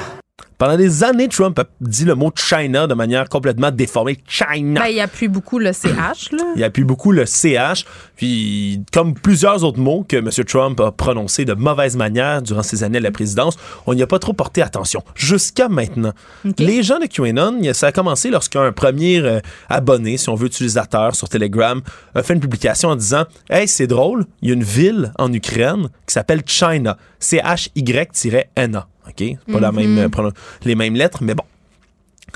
Pendant 0.57 0.77
des 0.77 1.03
années, 1.03 1.27
Trump 1.27 1.59
a 1.59 1.65
dit 1.81 2.05
le 2.05 2.15
mot 2.15 2.31
China 2.33 2.87
de 2.87 2.93
manière 2.93 3.27
complètement 3.27 3.71
déformée. 3.71 4.17
China. 4.25 4.81
Ben, 4.81 4.87
il 4.87 5.01
appuie 5.01 5.27
beaucoup 5.27 5.59
le 5.59 5.73
CH. 5.73 6.31
Là. 6.31 6.43
Il 6.55 6.63
appuie 6.63 6.85
beaucoup 6.85 7.11
le 7.11 7.25
CH, 7.25 7.85
puis 8.15 8.81
comme 8.93 9.15
plusieurs 9.15 9.65
autres 9.65 9.79
mots 9.79 10.05
que 10.07 10.15
M. 10.15 10.29
Trump 10.45 10.79
a 10.79 10.91
prononcés 10.93 11.43
de 11.43 11.53
mauvaise 11.53 11.97
manière 11.97 12.41
durant 12.41 12.63
ses 12.63 12.83
années 12.83 12.99
à 12.99 13.01
la 13.01 13.11
présidence, 13.11 13.57
on 13.85 13.93
n'y 13.93 14.01
a 14.01 14.07
pas 14.07 14.19
trop 14.19 14.31
porté 14.31 14.61
attention. 14.61 15.03
Jusqu'à 15.13 15.67
maintenant. 15.67 16.13
Les 16.57 16.83
gens 16.83 16.99
de 16.99 17.05
QAnon, 17.05 17.61
ça 17.73 17.87
a 17.87 17.91
commencé 17.91 18.29
lorsqu'un 18.29 18.71
premier 18.71 19.19
euh, 19.19 19.39
abonné, 19.69 20.15
si 20.15 20.29
on 20.29 20.35
veut, 20.35 20.47
utilisateur 20.47 21.15
sur 21.15 21.27
Telegram, 21.27 21.81
a 22.13 22.23
fait 22.23 22.33
une 22.33 22.39
publication 22.39 22.89
en 22.89 22.95
disant 22.95 23.25
Hey, 23.49 23.67
c'est 23.67 23.87
drôle, 23.87 24.25
il 24.41 24.49
y 24.49 24.51
a 24.51 24.55
une 24.55 24.63
ville 24.63 25.11
en 25.17 25.31
Ukraine 25.33 25.89
qui 26.07 26.13
s'appelle 26.13 26.43
China. 26.45 26.97
C-H-Y-N-A. 27.19 28.87
OK? 29.07 29.23
Pas 29.51 29.59
la 29.59 29.71
même, 29.71 30.07
pronon- 30.09 30.33
les 30.63 30.75
mêmes 30.75 30.95
lettres, 30.95 31.19
mais 31.21 31.35
bon. 31.35 31.43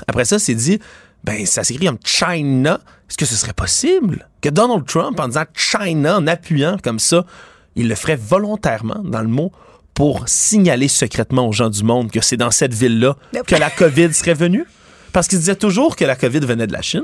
Après 0.06 0.24
ça, 0.24 0.38
c'est 0.38 0.54
dit, 0.54 0.78
ben, 1.24 1.44
ça 1.46 1.64
s'écrit 1.64 1.86
comme 1.86 1.98
China. 2.04 2.80
Est-ce 3.08 3.18
que 3.18 3.26
ce 3.26 3.34
serait 3.34 3.52
possible 3.52 4.28
que 4.40 4.48
Donald 4.48 4.86
Trump, 4.86 5.18
en 5.20 5.28
disant 5.28 5.44
China, 5.54 6.18
en 6.18 6.26
appuyant 6.26 6.76
comme 6.82 6.98
ça, 6.98 7.26
il 7.76 7.88
le 7.88 7.94
ferait 7.94 8.16
volontairement 8.16 9.00
dans 9.04 9.20
le 9.20 9.28
mot 9.28 9.52
pour 9.94 10.28
signaler 10.28 10.88
secrètement 10.88 11.46
aux 11.48 11.52
gens 11.52 11.68
du 11.68 11.82
monde 11.82 12.10
que 12.10 12.20
c'est 12.22 12.36
dans 12.36 12.50
cette 12.50 12.72
ville-là 12.72 13.16
que 13.46 13.56
la 13.56 13.70
COVID 13.70 14.14
serait 14.14 14.34
venue? 14.34 14.64
Parce 15.12 15.26
qu'il 15.26 15.38
disait 15.38 15.56
toujours 15.56 15.96
que 15.96 16.04
la 16.04 16.14
COVID 16.14 16.40
venait 16.40 16.68
de 16.68 16.72
la 16.72 16.82
Chine. 16.82 17.02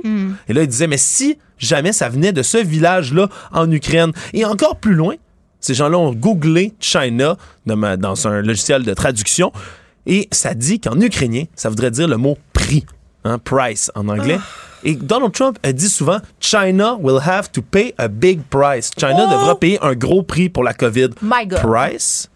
Et 0.49 0.53
là, 0.53 0.63
il 0.63 0.69
disait, 0.69 0.87
mais 0.87 0.97
si 0.97 1.39
jamais 1.59 1.93
ça 1.93 2.09
venait 2.09 2.33
de 2.33 2.43
ce 2.43 2.59
village-là 2.59 3.29
en 3.53 3.71
Ukraine, 3.71 4.13
et 4.33 4.45
encore 4.45 4.77
plus 4.77 4.95
loin, 4.95 5.17
ces 5.67 5.75
gens-là 5.75 5.99
ont 5.99 6.13
googlé 6.13 6.75
China 6.79 7.37
dans, 7.67 8.29
un 8.29 8.41
logiciel 8.41 8.85
de 8.85 8.95
traduction 8.95 9.51
et 10.07 10.29
ça 10.31 10.55
dit 10.55 10.79
qu'en 10.79 11.01
ukrainien, 11.01 11.45
ça 11.57 11.69
voudrait 11.69 11.91
dire 11.91 12.07
le 12.07 12.17
mot 12.17 12.39
prix, 12.53 12.87
hein, 13.25 13.39
price 13.41 13.91
en 13.97 14.07
anglais. 14.09 14.39
Et 14.85 14.95
Donald 14.95 15.33
Trump 15.33 15.59
a 15.65 15.73
dit 15.73 15.89
souvent 15.89 16.19
China 16.39 16.97
will 17.01 17.19
have 17.21 17.51
to 17.51 17.63
pay 17.63 17.93
a 17.99 18.07
big 18.07 18.43
price. 18.45 18.93
China 18.97 19.27
Oh! 19.27 19.31
devra 19.33 19.59
payer 19.59 19.81
un 19.83 19.97
gros 19.97 20.23
prix 20.23 20.49
pour 20.49 20.63
la 20.63 20.73
COVID. 20.73 21.09
My 21.21 21.45
God. 21.49 21.59
Price, 21.63 22.31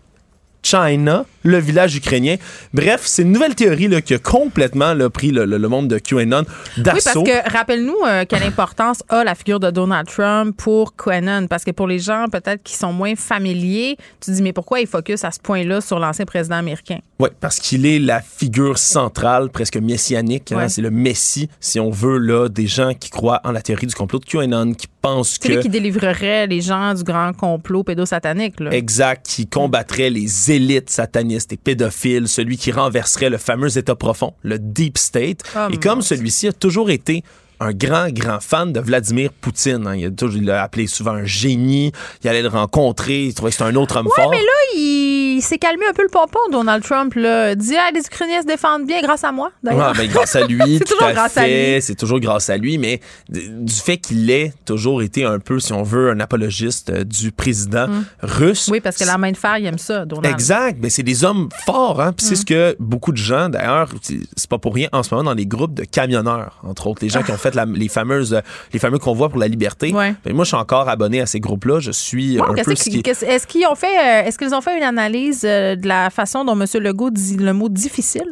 China, 0.63 1.25
le 1.43 1.59
village 1.59 1.97
ukrainien. 1.97 2.37
Bref, 2.75 3.03
c'est 3.05 3.23
une 3.23 3.33
nouvelle 3.33 3.55
théorie 3.55 3.89
là, 3.89 4.01
qui 4.03 4.15
a 4.15 4.19
complètement 4.19 4.93
là, 4.95 5.09
pris 5.09 5.31
le, 5.31 5.45
le- 5.47 5.57
le 5.59 5.69
monde 5.69 5.89
de 5.89 5.99
QAnon 5.99 6.45
Oui, 6.77 6.83
parce 6.85 7.05
que 7.15 7.51
rappelle-nous 7.51 7.97
euh, 8.07 8.25
quelle 8.29 8.43
importance 8.43 9.03
a 9.09 9.25
la 9.25 9.35
figure 9.35 9.59
de 9.61 9.71
Donald 9.71 10.07
Trump 10.09 10.55
pour 10.57 10.95
QAnon? 10.97 11.47
Parce 11.47 11.65
que 11.65 11.71
pour 11.71 11.87
les 11.87 11.99
gens 11.99 12.27
peut-être 12.31 12.63
qui 12.63 12.75
sont 12.77 12.93
moins 12.93 13.15
familiers, 13.17 13.97
tu 14.21 14.31
dis 14.33 14.43
mais 14.43 14.53
pourquoi 14.53 14.81
il 14.81 14.87
focus 14.87 15.25
à 15.25 15.31
ce 15.31 15.41
point-là 15.41 15.81
sur 15.81 15.99
l'ancien 15.99 16.25
président 16.27 16.57
américain? 16.57 16.99
Oui, 17.19 17.29
parce 17.41 17.59
qu'il 17.59 17.87
est 17.87 17.99
la 17.99 18.21
figure 18.21 18.79
centrale, 18.79 19.49
presque 19.51 19.77
messianique. 19.77 20.53
hein. 20.53 20.57
Ouais. 20.57 20.69
C'est 20.69 20.83
le 20.83 20.91
messie, 20.91 21.49
si 21.61 21.81
on 21.81 21.91
veut, 21.91 22.19
là, 22.19 22.49
des 22.49 22.67
gens 22.67 22.93
qui 22.95 23.11
croient 23.11 23.41
en 23.45 23.53
la 23.53 23.63
théorie 23.63 23.87
du 23.87 23.95
complot 23.95 24.19
de 24.19 24.25
QAnon, 24.25 24.75
qui 24.75 24.87
C'est 25.25 25.49
lui 25.49 25.63
qui 25.63 25.69
délivrerait 25.69 26.47
les 26.47 26.61
gens 26.61 26.95
du 26.95 27.03
grand 27.03 27.33
complot 27.33 27.85
pédosatanique. 27.85 28.61
Là. 28.61 28.73
Exact, 28.73 29.27
qui 29.27 29.47
combattrait 29.47 30.11
les 30.11 30.51
élites 30.51 30.91
satanistes 30.91 31.53
et 31.53 31.57
pédophiles, 31.57 32.29
celui 32.29 32.57
qui 32.57 32.73
renverserait 32.73 33.31
le 33.31 33.39
fameux 33.39 33.77
État 33.79 33.95
profond, 33.95 34.35
le 34.43 34.59
Deep 34.59 34.99
State. 34.99 35.41
Oh, 35.57 35.69
et 35.73 35.77
comme 35.79 36.03
celui-ci 36.03 36.49
a 36.49 36.53
toujours 36.53 36.91
été 36.91 37.23
un 37.63 37.73
grand, 37.73 38.09
grand 38.11 38.41
fan 38.41 38.73
de 38.73 38.81
Vladimir 38.81 39.31
Poutine. 39.39 39.87
hein. 39.87 39.95
Il, 39.95 40.07
a 40.07 40.11
toujours- 40.11 40.39
il 40.39 40.47
l'a 40.47 40.63
appelé 40.63 40.87
souvent 40.87 41.13
un 41.13 41.27
génie. 41.27 41.93
Il 42.25 42.29
allait 42.31 42.41
le 42.41 42.49
rencontrer. 42.49 43.25
Il 43.27 43.35
trouvait 43.35 43.51
que 43.51 43.57
c'était 43.59 43.69
un 43.71 43.75
autre 43.77 43.99
homme 43.99 44.09
fort. 44.17 44.31
mais 44.31 44.39
là, 44.39 44.53
il 44.77 45.20
s'est 45.43 45.59
calmé 45.59 45.85
un 45.89 45.93
peu 45.93 46.03
le 46.03 46.09
pompon, 46.09 46.39
Donald 46.51 46.83
Trump. 46.83 47.15
Là. 47.15 47.55
Dit 47.55 47.75
ah, 47.77 47.91
les 47.95 48.01
Ukrainiens 48.01 48.43
se 48.43 48.47
défendent 48.47 48.87
bien 48.87 49.01
grâce 49.03 49.25
à 49.25 49.33
moi. 49.33 49.51
Ah, 49.67 49.93
ben, 49.97 50.09
grâce 50.09 50.37
à 50.37 50.47
lui, 50.47 50.59
C'est 50.79 50.85
toujours 50.85 51.03
à 51.05 51.13
grâce 51.13 51.37
à 51.37 51.43
fait. 51.43 51.75
lui. 51.77 51.83
C'est 51.83 51.95
toujours 51.95 52.21
grâce 52.21 52.51
à 52.51 52.57
lui, 52.57 52.79
mais 52.79 53.01
du 53.29 53.73
fait 53.73 53.99
qu'il 53.99 54.31
ait 54.31 54.53
toujours 54.65 55.03
été 55.03 55.25
un 55.25 55.39
peu, 55.39 55.59
si 55.61 55.73
on 55.73 55.83
veut, 55.83 56.11
un 56.11 56.21
apologiste 56.21 56.91
euh, 56.91 57.05
du 57.05 57.33
président 57.33 57.87
russe. 58.23 58.69
Mm. 58.69 58.73
Oui, 58.73 58.81
parce 58.81 58.97
que 58.97 59.05
la 59.05 59.19
main 59.19 59.33
de 59.33 59.37
fer, 59.37 59.59
il 59.59 59.67
aime 59.67 59.79
ça, 59.79 60.05
Donald. 60.05 60.33
Exact, 60.35 60.79
mais 60.81 60.91
c'est 60.91 61.03
des 61.03 61.25
hommes 61.25 61.49
forts, 61.65 62.01
hein. 62.01 62.13
Puis 62.13 62.27
Mm. 62.27 62.29
c'est 62.29 62.37
ce 62.37 62.45
que 62.47 62.77
beaucoup 62.79 63.13
de 63.13 63.17
gens, 63.17 63.49
d'ailleurs, 63.49 63.89
c'est 64.03 64.49
pas 64.49 64.59
pour 64.59 64.75
rien 64.75 64.89
en 64.93 65.03
ce 65.03 65.15
moment 65.15 65.31
dans 65.31 65.35
les 65.35 65.47
groupes 65.47 65.75
de 65.75 65.85
camionneurs, 65.85 66.59
entre 66.63 66.87
autres, 66.87 67.01
les 67.03 67.09
gens 67.09 67.23
qui 67.23 67.31
ont 67.31 67.37
fait 67.37 67.55
la- 67.55 67.65
les 67.65 67.89
fameuses, 67.89 68.35
euh, 68.35 68.41
les 68.73 68.79
fameux 68.79 68.99
convois 68.99 69.29
pour 69.29 69.39
la 69.39 69.49
liberté. 69.49 69.93
Ouais. 69.93 70.15
Ben, 70.25 70.35
moi, 70.35 70.45
je 70.45 70.49
suis 70.49 70.57
encore 70.57 70.89
abonné 70.89 71.21
à 71.21 71.27
ces 71.27 71.41
groupes-là. 71.41 71.81
Je 71.81 71.91
suis 71.93 72.37
Bon, 72.37 72.45
un 72.45 72.55
peu 72.63 72.73
est- 72.73 73.23
Est-ce 73.23 73.47
qu'ils 73.47 73.67
ont 73.67 73.75
fait, 73.75 73.87
euh, 73.87 74.27
est-ce 74.27 74.39
qu'ils 74.39 74.55
ont 74.55 74.61
fait 74.61 74.77
une 74.77 74.83
analyse 74.83 75.30
euh, 75.45 75.77
de 75.77 75.87
la 75.87 76.11
façon 76.11 76.45
dont 76.45 76.59
M. 76.61 76.67
Legault 76.83 77.11
dit 77.11 77.37
le 77.37 77.53
mot 77.53 77.69
difficile? 77.69 78.31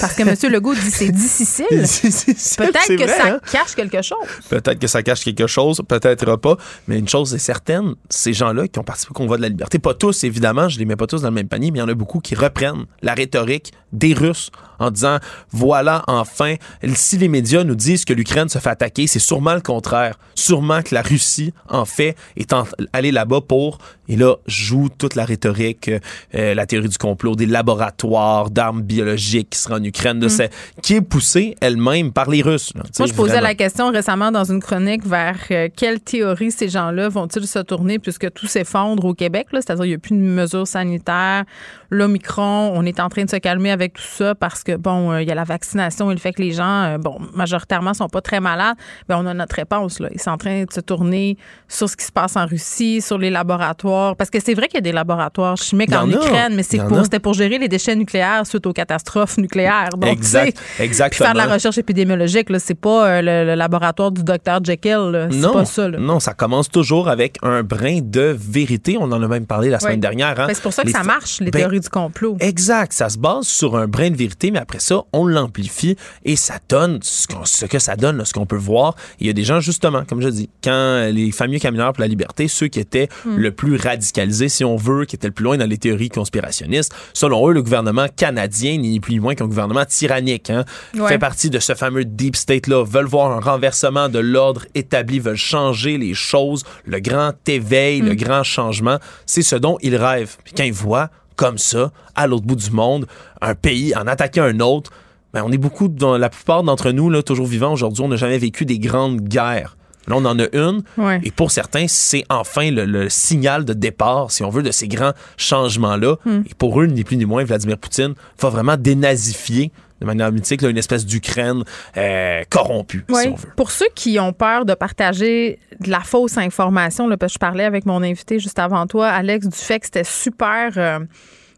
Parce 0.00 0.14
que 0.14 0.22
M. 0.22 0.52
Legault 0.52 0.74
dit 0.74 0.90
c'est 0.90 1.10
difficile. 1.10 1.66
Peut-être 1.70 2.88
que 2.88 3.04
vrai, 3.04 3.06
ça 3.06 3.26
hein? 3.26 3.40
cache 3.50 3.74
quelque 3.74 4.02
chose. 4.02 4.18
Peut-être 4.48 4.78
que 4.78 4.86
ça 4.86 5.02
cache 5.02 5.24
quelque 5.24 5.46
chose, 5.46 5.80
peut-être 5.86 6.36
pas. 6.36 6.56
Mais 6.88 6.98
une 6.98 7.08
chose 7.08 7.34
est 7.34 7.38
certaine, 7.38 7.94
ces 8.08 8.32
gens-là 8.32 8.68
qui 8.68 8.78
ont 8.78 8.84
participé 8.84 9.10
au 9.10 9.14
convoi 9.14 9.36
de 9.36 9.42
la 9.42 9.48
liberté, 9.48 9.78
pas 9.78 9.94
tous 9.94 10.24
évidemment, 10.24 10.68
je 10.68 10.78
les 10.78 10.84
mets 10.84 10.96
pas 10.96 11.06
tous 11.06 11.22
dans 11.22 11.28
le 11.28 11.34
même 11.34 11.48
panier, 11.48 11.70
mais 11.70 11.78
il 11.78 11.82
y 11.82 11.84
en 11.84 11.88
a 11.88 11.94
beaucoup 11.94 12.20
qui 12.20 12.34
reprennent 12.34 12.84
la 13.02 13.14
rhétorique 13.14 13.72
des 13.92 14.14
Russes 14.14 14.50
en 14.82 14.90
disant 14.90 15.18
voilà 15.50 16.02
enfin, 16.06 16.54
si 16.94 17.18
les 17.18 17.28
médias 17.28 17.64
nous 17.64 17.74
disent 17.74 18.04
que 18.04 18.12
l'Ukraine 18.12 18.48
se 18.48 18.58
fait 18.58 18.70
attaquer, 18.70 19.06
c'est 19.06 19.18
sûrement 19.18 19.54
le 19.54 19.60
contraire. 19.60 20.18
Sûrement 20.34 20.82
que 20.82 20.94
la 20.94 21.02
Russie, 21.02 21.52
en 21.68 21.84
fait, 21.84 22.16
est 22.36 22.52
en- 22.52 22.66
allée 22.92 23.12
là-bas 23.12 23.40
pour, 23.42 23.78
et 24.08 24.16
là, 24.16 24.36
joue 24.46 24.88
toute 24.96 25.14
la 25.14 25.24
rhétorique 25.24 25.88
euh, 25.88 25.98
euh, 26.34 26.54
la 26.54 26.66
théorie 26.66 26.88
du 26.88 26.98
complot, 26.98 27.34
des 27.36 27.46
laboratoires 27.46 28.50
d'armes 28.50 28.82
biologiques 28.82 29.50
qui 29.50 29.58
seraient 29.58 29.74
en 29.74 29.84
Ukraine, 29.84 30.18
de 30.18 30.28
ce- 30.28 30.42
qui 30.82 30.94
est 30.94 31.00
poussée 31.00 31.56
elle-même 31.60 32.12
par 32.12 32.28
les 32.30 32.42
Russes. 32.42 32.72
là. 32.74 32.82
Moi, 32.98 33.06
je 33.08 33.12
posais 33.14 33.32
vraiment. 33.32 33.48
la 33.48 33.54
question 33.54 33.90
récemment 33.90 34.30
dans 34.32 34.44
une 34.44 34.60
chronique 34.60 35.06
vers 35.06 35.36
euh, 35.50 35.68
quelle 35.74 36.00
théorie 36.00 36.50
ces 36.50 36.68
gens-là 36.68 37.08
vont-ils 37.08 37.46
se 37.46 37.58
tourner 37.60 37.98
puisque 37.98 38.32
tout 38.32 38.46
s'effondre 38.46 39.04
au 39.04 39.14
Québec, 39.14 39.46
c'est-à-dire 39.52 39.84
il 39.84 39.88
n'y 39.88 39.94
a 39.94 39.98
plus 39.98 40.16
de 40.16 40.20
mesures 40.22 40.66
sanitaires, 40.66 41.44
l'Omicron, 41.90 42.72
on 42.74 42.84
est 42.84 43.00
en 43.00 43.08
train 43.08 43.24
de 43.24 43.30
se 43.30 43.36
calmer 43.36 43.70
avec 43.70 43.94
tout 43.94 44.02
ça 44.02 44.34
parce 44.34 44.62
que, 44.62 44.71
bon, 44.76 45.12
euh, 45.12 45.22
il 45.22 45.28
y 45.28 45.30
a 45.30 45.34
la 45.34 45.44
vaccination 45.44 46.10
et 46.10 46.14
le 46.14 46.20
fait 46.20 46.32
que 46.32 46.42
les 46.42 46.52
gens, 46.52 46.82
euh, 46.84 46.98
bon, 46.98 47.18
majoritairement, 47.34 47.94
sont 47.94 48.08
pas 48.08 48.20
très 48.20 48.40
malades. 48.40 48.76
Ben, 49.08 49.16
on 49.18 49.26
a 49.26 49.34
notre 49.34 49.56
réponse, 49.56 50.00
là. 50.00 50.08
Ils 50.12 50.20
sont 50.20 50.30
en 50.30 50.38
train 50.38 50.64
de 50.64 50.72
se 50.72 50.80
tourner 50.80 51.36
sur 51.68 51.88
ce 51.88 51.96
qui 51.96 52.04
se 52.04 52.12
passe 52.12 52.36
en 52.36 52.46
Russie, 52.46 53.00
sur 53.00 53.18
les 53.18 53.30
laboratoires. 53.30 54.16
Parce 54.16 54.30
que 54.30 54.38
c'est 54.44 54.54
vrai 54.54 54.66
qu'il 54.68 54.76
y 54.76 54.78
a 54.78 54.82
des 54.82 54.92
laboratoires 54.92 55.56
chimiques 55.56 55.92
en, 55.94 56.10
a. 56.10 56.14
Ukraine, 56.14 56.54
mais 56.56 56.78
pour, 56.88 57.02
c'était 57.04 57.18
pour 57.20 57.34
gérer 57.34 57.58
les 57.58 57.68
déchets 57.68 57.96
nucléaires 57.96 58.46
suite 58.46 58.66
aux 58.66 58.72
catastrophes 58.72 59.38
nucléaires. 59.38 59.90
Donc, 59.96 60.10
Exact, 60.12 60.58
exactement. 60.78 61.26
faire 61.26 61.34
de 61.34 61.38
la 61.48 61.52
recherche 61.54 61.78
épidémiologique, 61.78 62.50
là, 62.50 62.58
c'est 62.58 62.74
pas 62.74 63.06
euh, 63.08 63.22
le, 63.22 63.44
le 63.50 63.54
laboratoire 63.54 64.10
du 64.12 64.22
docteur 64.22 64.62
Jekyll. 64.64 65.28
C'est 65.30 65.36
Non, 65.38 65.52
pas 65.52 65.64
ça. 65.64 65.88
Là. 65.88 65.98
non, 65.98 66.20
ça 66.20 66.34
commence 66.34 66.68
toujours 66.68 67.08
avec 67.08 67.36
un 67.42 67.62
brin 67.62 68.00
de 68.02 68.36
vérité. 68.38 68.96
On 69.00 69.04
en 69.12 69.22
a 69.22 69.28
même 69.28 69.46
parlé 69.46 69.68
la 69.70 69.78
semaine 69.80 70.00
dernière. 70.00 70.38
hein. 70.40 70.46
Ben, 70.46 70.54
c'est 70.54 70.62
pour 70.62 70.72
ça 70.72 70.82
que 70.82 70.88
Les 70.88 70.92
ça 70.92 71.02
marche, 71.02 71.40
les 71.40 71.50
Ben, 71.50 71.60
théories 71.60 71.80
du 71.80 71.88
complot. 71.88 72.36
Exact. 72.40 72.92
Ça 72.92 73.08
se 73.08 73.18
base 73.18 73.46
sur 73.46 73.76
un 73.76 73.86
brin 73.86 74.10
de 74.10 74.16
vérité, 74.16 74.50
mais 74.50 74.58
après 74.62 74.78
ça, 74.80 75.02
on 75.12 75.26
l'amplifie 75.26 75.96
et 76.24 76.36
ça 76.36 76.54
donne 76.68 76.98
ce, 77.02 77.66
que 77.66 77.78
ça 77.78 77.96
donne, 77.96 78.16
là, 78.16 78.24
ce 78.24 78.32
qu'on 78.32 78.46
peut 78.46 78.56
voir. 78.56 78.94
Il 79.20 79.26
y 79.26 79.30
a 79.30 79.32
des 79.32 79.44
gens, 79.44 79.60
justement, 79.60 80.04
comme 80.04 80.22
je 80.22 80.28
dis, 80.28 80.48
quand 80.64 81.08
les 81.12 81.30
fameux 81.32 81.58
camionneurs 81.58 81.92
pour 81.92 82.00
la 82.02 82.08
liberté, 82.08 82.48
ceux 82.48 82.68
qui 82.68 82.80
étaient 82.80 83.08
Hmm. 83.24 83.36
le 83.36 83.50
plus 83.52 83.76
radicalisés, 83.76 84.48
si 84.48 84.64
on 84.64 84.76
veut, 84.76 85.04
qui 85.04 85.16
étaient 85.16 85.26
le 85.26 85.32
plus 85.32 85.44
loin 85.44 85.56
dans 85.58 85.68
les 85.68 85.76
théories 85.78 86.08
conspirationnistes, 86.08 86.92
selon 87.12 87.48
eux, 87.48 87.52
le 87.52 87.62
gouvernement 87.62 88.06
canadien, 88.16 88.78
ni 88.78 89.00
plus 89.00 89.14
ni 89.14 89.20
moins 89.20 89.34
qu'un 89.34 89.46
gouvernement 89.46 89.84
tyrannique, 89.84 90.50
hein, 90.50 90.64
Ouais. 90.96 91.08
fait 91.08 91.18
partie 91.18 91.50
de 91.50 91.58
ce 91.58 91.74
fameux 91.74 92.04
deep 92.04 92.36
state-là, 92.36 92.84
veulent 92.84 93.06
voir 93.06 93.32
un 93.32 93.40
renversement 93.40 94.08
de 94.08 94.18
l'ordre 94.18 94.64
établi, 94.74 95.18
veulent 95.20 95.36
changer 95.36 95.98
les 95.98 96.14
choses, 96.14 96.64
le 96.84 97.00
grand 97.00 97.32
éveil, 97.48 98.00
le 98.00 98.14
grand 98.14 98.42
changement. 98.42 98.98
C'est 99.26 99.42
ce 99.42 99.56
dont 99.56 99.78
ils 99.82 99.96
rêvent. 99.96 100.36
Puis 100.44 100.54
quand 100.56 100.64
ils 100.64 100.72
voient, 100.72 101.10
comme 101.42 101.58
ça, 101.58 101.90
à 102.14 102.28
l'autre 102.28 102.46
bout 102.46 102.54
du 102.54 102.70
monde, 102.70 103.04
un 103.40 103.56
pays 103.56 103.96
en 103.96 104.06
attaquer 104.06 104.38
un 104.38 104.60
autre, 104.60 104.92
ben, 105.32 105.42
on 105.44 105.50
est 105.50 105.58
beaucoup, 105.58 105.88
dans 105.88 106.16
la 106.16 106.28
plupart 106.28 106.62
d'entre 106.62 106.92
nous, 106.92 107.10
là, 107.10 107.20
toujours 107.24 107.48
vivants 107.48 107.72
aujourd'hui, 107.72 108.04
on 108.04 108.06
n'a 108.06 108.14
jamais 108.14 108.38
vécu 108.38 108.64
des 108.64 108.78
grandes 108.78 109.22
guerres. 109.22 109.76
Là, 110.06 110.14
on 110.18 110.24
en 110.24 110.38
a 110.38 110.44
une. 110.52 110.84
Ouais. 110.96 111.20
Et 111.24 111.32
pour 111.32 111.50
certains, 111.50 111.86
c'est 111.88 112.24
enfin 112.30 112.70
le, 112.70 112.84
le 112.84 113.08
signal 113.08 113.64
de 113.64 113.72
départ, 113.72 114.30
si 114.30 114.44
on 114.44 114.50
veut, 114.50 114.62
de 114.62 114.70
ces 114.70 114.86
grands 114.86 115.14
changements-là. 115.36 116.14
Hmm. 116.24 116.42
Et 116.48 116.54
pour 116.54 116.80
eux, 116.80 116.86
ni 116.86 117.02
plus 117.02 117.16
ni 117.16 117.24
moins, 117.24 117.42
Vladimir 117.42 117.76
Poutine 117.76 118.14
va 118.40 118.48
vraiment 118.48 118.76
dénazifier 118.76 119.72
de 120.02 120.06
manière 120.06 120.32
mythique 120.32 120.62
là, 120.62 120.68
une 120.68 120.78
espèce 120.78 121.06
d'Ukraine 121.06 121.62
euh, 121.96 122.42
corrompue, 122.50 123.04
si 123.08 123.28
on 123.28 123.34
veut. 123.34 123.48
Pour 123.56 123.70
ceux 123.70 123.86
qui 123.94 124.18
ont 124.18 124.32
peur 124.32 124.64
de 124.64 124.74
partager 124.74 125.60
de 125.80 125.90
la 125.90 126.00
fausse 126.00 126.38
information, 126.38 127.06
là, 127.06 127.16
parce 127.16 127.32
que 127.32 127.34
je 127.34 127.38
parlais 127.38 127.64
avec 127.64 127.86
mon 127.86 128.02
invité 128.02 128.40
juste 128.40 128.58
avant 128.58 128.86
toi, 128.86 129.08
Alex, 129.08 129.46
du 129.46 129.56
fait 129.56 129.78
que 129.78 129.86
c'était 129.86 130.04
super 130.04 130.72
euh, 130.76 130.98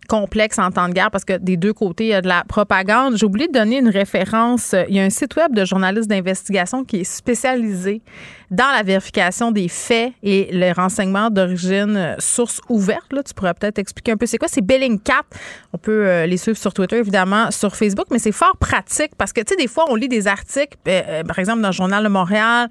complexe 0.08 0.58
en 0.58 0.70
temps 0.70 0.88
de 0.88 0.92
guerre 0.92 1.10
parce 1.10 1.24
que 1.24 1.38
des 1.38 1.56
deux 1.56 1.72
côtés, 1.72 2.04
il 2.04 2.10
y 2.10 2.14
a 2.14 2.20
de 2.20 2.28
la 2.28 2.44
propagande. 2.46 3.16
J'ai 3.16 3.24
oublié 3.24 3.48
de 3.48 3.52
donner 3.52 3.78
une 3.78 3.88
référence. 3.88 4.74
Il 4.88 4.94
y 4.94 5.00
a 5.00 5.04
un 5.04 5.10
site 5.10 5.36
web 5.36 5.54
de 5.54 5.64
journalistes 5.64 6.08
d'investigation 6.08 6.84
qui 6.84 7.00
est 7.00 7.04
spécialisé 7.04 8.02
dans 8.50 8.70
la 8.72 8.82
vérification 8.82 9.50
des 9.50 9.68
faits 9.68 10.12
et 10.22 10.48
les 10.52 10.72
renseignements 10.72 11.30
d'origine 11.30 11.96
euh, 11.96 12.14
source 12.18 12.60
ouverte. 12.68 13.12
Là, 13.12 13.22
tu 13.22 13.34
pourrais 13.34 13.54
peut-être 13.54 13.78
expliquer 13.78 14.12
un 14.12 14.16
peu 14.16 14.26
c'est 14.26 14.38
quoi. 14.38 14.48
C'est 14.48 14.60
Bellingcat. 14.62 15.22
On 15.72 15.78
peut 15.78 16.06
euh, 16.06 16.26
les 16.26 16.36
suivre 16.36 16.58
sur 16.58 16.72
Twitter, 16.72 16.96
évidemment, 16.96 17.50
sur 17.50 17.74
Facebook, 17.76 18.06
mais 18.10 18.18
c'est 18.18 18.32
fort 18.32 18.56
pratique 18.58 19.12
parce 19.16 19.32
que, 19.32 19.40
tu 19.40 19.54
sais, 19.54 19.56
des 19.56 19.68
fois, 19.68 19.84
on 19.88 19.94
lit 19.94 20.08
des 20.08 20.26
articles, 20.28 20.76
euh, 20.88 21.22
par 21.24 21.38
exemple, 21.38 21.60
dans 21.62 21.68
le 21.68 21.72
Journal 21.74 22.02
de 22.04 22.08
Montréal, 22.08 22.68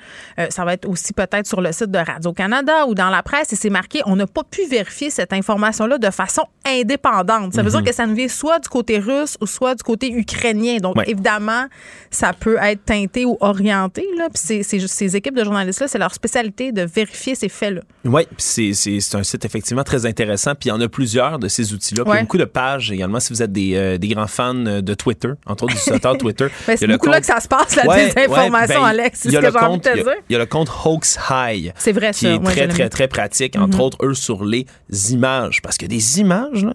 ça 0.49 0.65
va 0.65 0.73
être 0.73 0.87
aussi 0.87 1.13
peut-être 1.13 1.47
sur 1.47 1.61
le 1.61 1.71
site 1.71 1.91
de 1.91 1.97
Radio-Canada 1.99 2.85
ou 2.87 2.95
dans 2.95 3.09
la 3.09 3.23
presse, 3.23 3.51
et 3.53 3.55
c'est 3.55 3.69
marqué, 3.69 4.01
on 4.05 4.15
n'a 4.15 4.27
pas 4.27 4.43
pu 4.43 4.65
vérifier 4.67 5.09
cette 5.09 5.33
information-là 5.33 5.97
de 5.97 6.09
façon 6.09 6.43
indépendante. 6.65 7.53
Ça 7.53 7.63
veut 7.63 7.69
dire 7.69 7.83
que 7.83 7.93
ça 7.93 8.05
ne 8.05 8.13
vient 8.13 8.27
soit 8.27 8.59
du 8.59 8.69
côté 8.69 8.99
russe 8.99 9.37
ou 9.41 9.45
soit 9.47 9.75
du 9.75 9.83
côté 9.83 10.11
ukrainien. 10.11 10.77
Donc, 10.77 10.97
Ouais. 10.97 11.05
évidemment, 11.07 11.65
ça 12.11 12.33
peut 12.33 12.57
être 12.61 12.83
teinté 12.85 13.25
ou 13.25 13.37
orienté. 13.41 14.07
Là. 14.17 14.25
Puis 14.33 14.41
c'est- 14.43 14.63
c'est 14.63 14.79
juste- 14.79 14.93
ces 14.93 15.15
équipes 15.15 15.35
de 15.35 15.43
journalistes-là, 15.63 15.87
c'est 15.87 15.97
leur 15.99 16.13
spécialité 16.13 16.71
de 16.71 16.81
vérifier 16.83 17.35
ces 17.35 17.49
faits-là. 17.49 17.81
Oui, 18.05 18.27
c'est, 18.37 18.73
c'est, 18.73 18.99
c'est 18.99 19.17
un 19.17 19.23
site 19.23 19.45
effectivement 19.45 19.83
très 19.83 20.05
intéressant. 20.05 20.51
Puis 20.55 20.67
il 20.67 20.69
y 20.69 20.71
en 20.71 20.81
a 20.81 20.87
plusieurs 20.87 21.39
de 21.39 21.47
ces 21.47 21.73
outils-là. 21.73 22.03
Puis 22.03 22.09
il 22.11 22.13
y 22.13 22.13
Ouais. 22.13 22.19
a 22.19 22.23
beaucoup 22.23 22.37
de 22.37 22.45
pages 22.45 22.91
également 22.91 23.19
si 23.19 23.33
vous 23.33 23.41
êtes 23.41 23.51
des, 23.51 23.75
euh, 23.75 23.97
des 23.97 24.07
grands 24.09 24.27
fans 24.27 24.53
de 24.53 24.93
Twitter, 24.93 25.29
entre 25.45 25.63
autres 25.65 25.73
utilisateurs 25.75 26.17
Twitter. 26.17 26.47
Ben, 26.67 26.77
c'est 26.77 26.87
beaucoup 26.87 27.07
là 27.07 27.13
compte- 27.17 27.21
que 27.21 27.25
ça 27.33 27.39
se 27.39 27.47
passe, 27.47 27.75
la 27.75 27.87
Ouais, 27.87 28.05
désinformation, 28.13 28.75
ouais, 28.75 28.81
ben, 28.81 28.87
Alex. 29.01 29.19
C'est 29.21 29.29
il 29.29 29.31
y 29.31 29.33
ce 29.33 29.37
a 29.37 29.41
que 29.41 29.45
le 29.47 29.51
j'ai 29.51 29.57
envie 29.59 29.67
de 29.79 29.83
compte- 29.83 29.83
te 29.83 29.93
dire. 30.03 30.13
Il 30.29 30.33
y 30.33 30.35
a 30.35 30.39
le 30.39 30.45
compte 30.45 30.69
Hoax 30.85 31.19
High. 31.29 31.73
C'est 31.77 31.91
vrai, 31.91 32.11
Qui 32.11 32.25
ça. 32.25 32.33
est 32.33 32.39
très, 32.43 32.67
très, 32.67 32.89
très 32.89 33.07
pratique. 33.07 33.55
Entre 33.57 33.79
autres, 33.79 33.97
eux, 34.05 34.13
sur 34.13 34.43
les 34.45 34.65
images. 35.11 35.61
Parce 35.61 35.77
que 35.77 35.85
des 35.85 36.19
images, 36.19 36.63
là, 36.63 36.73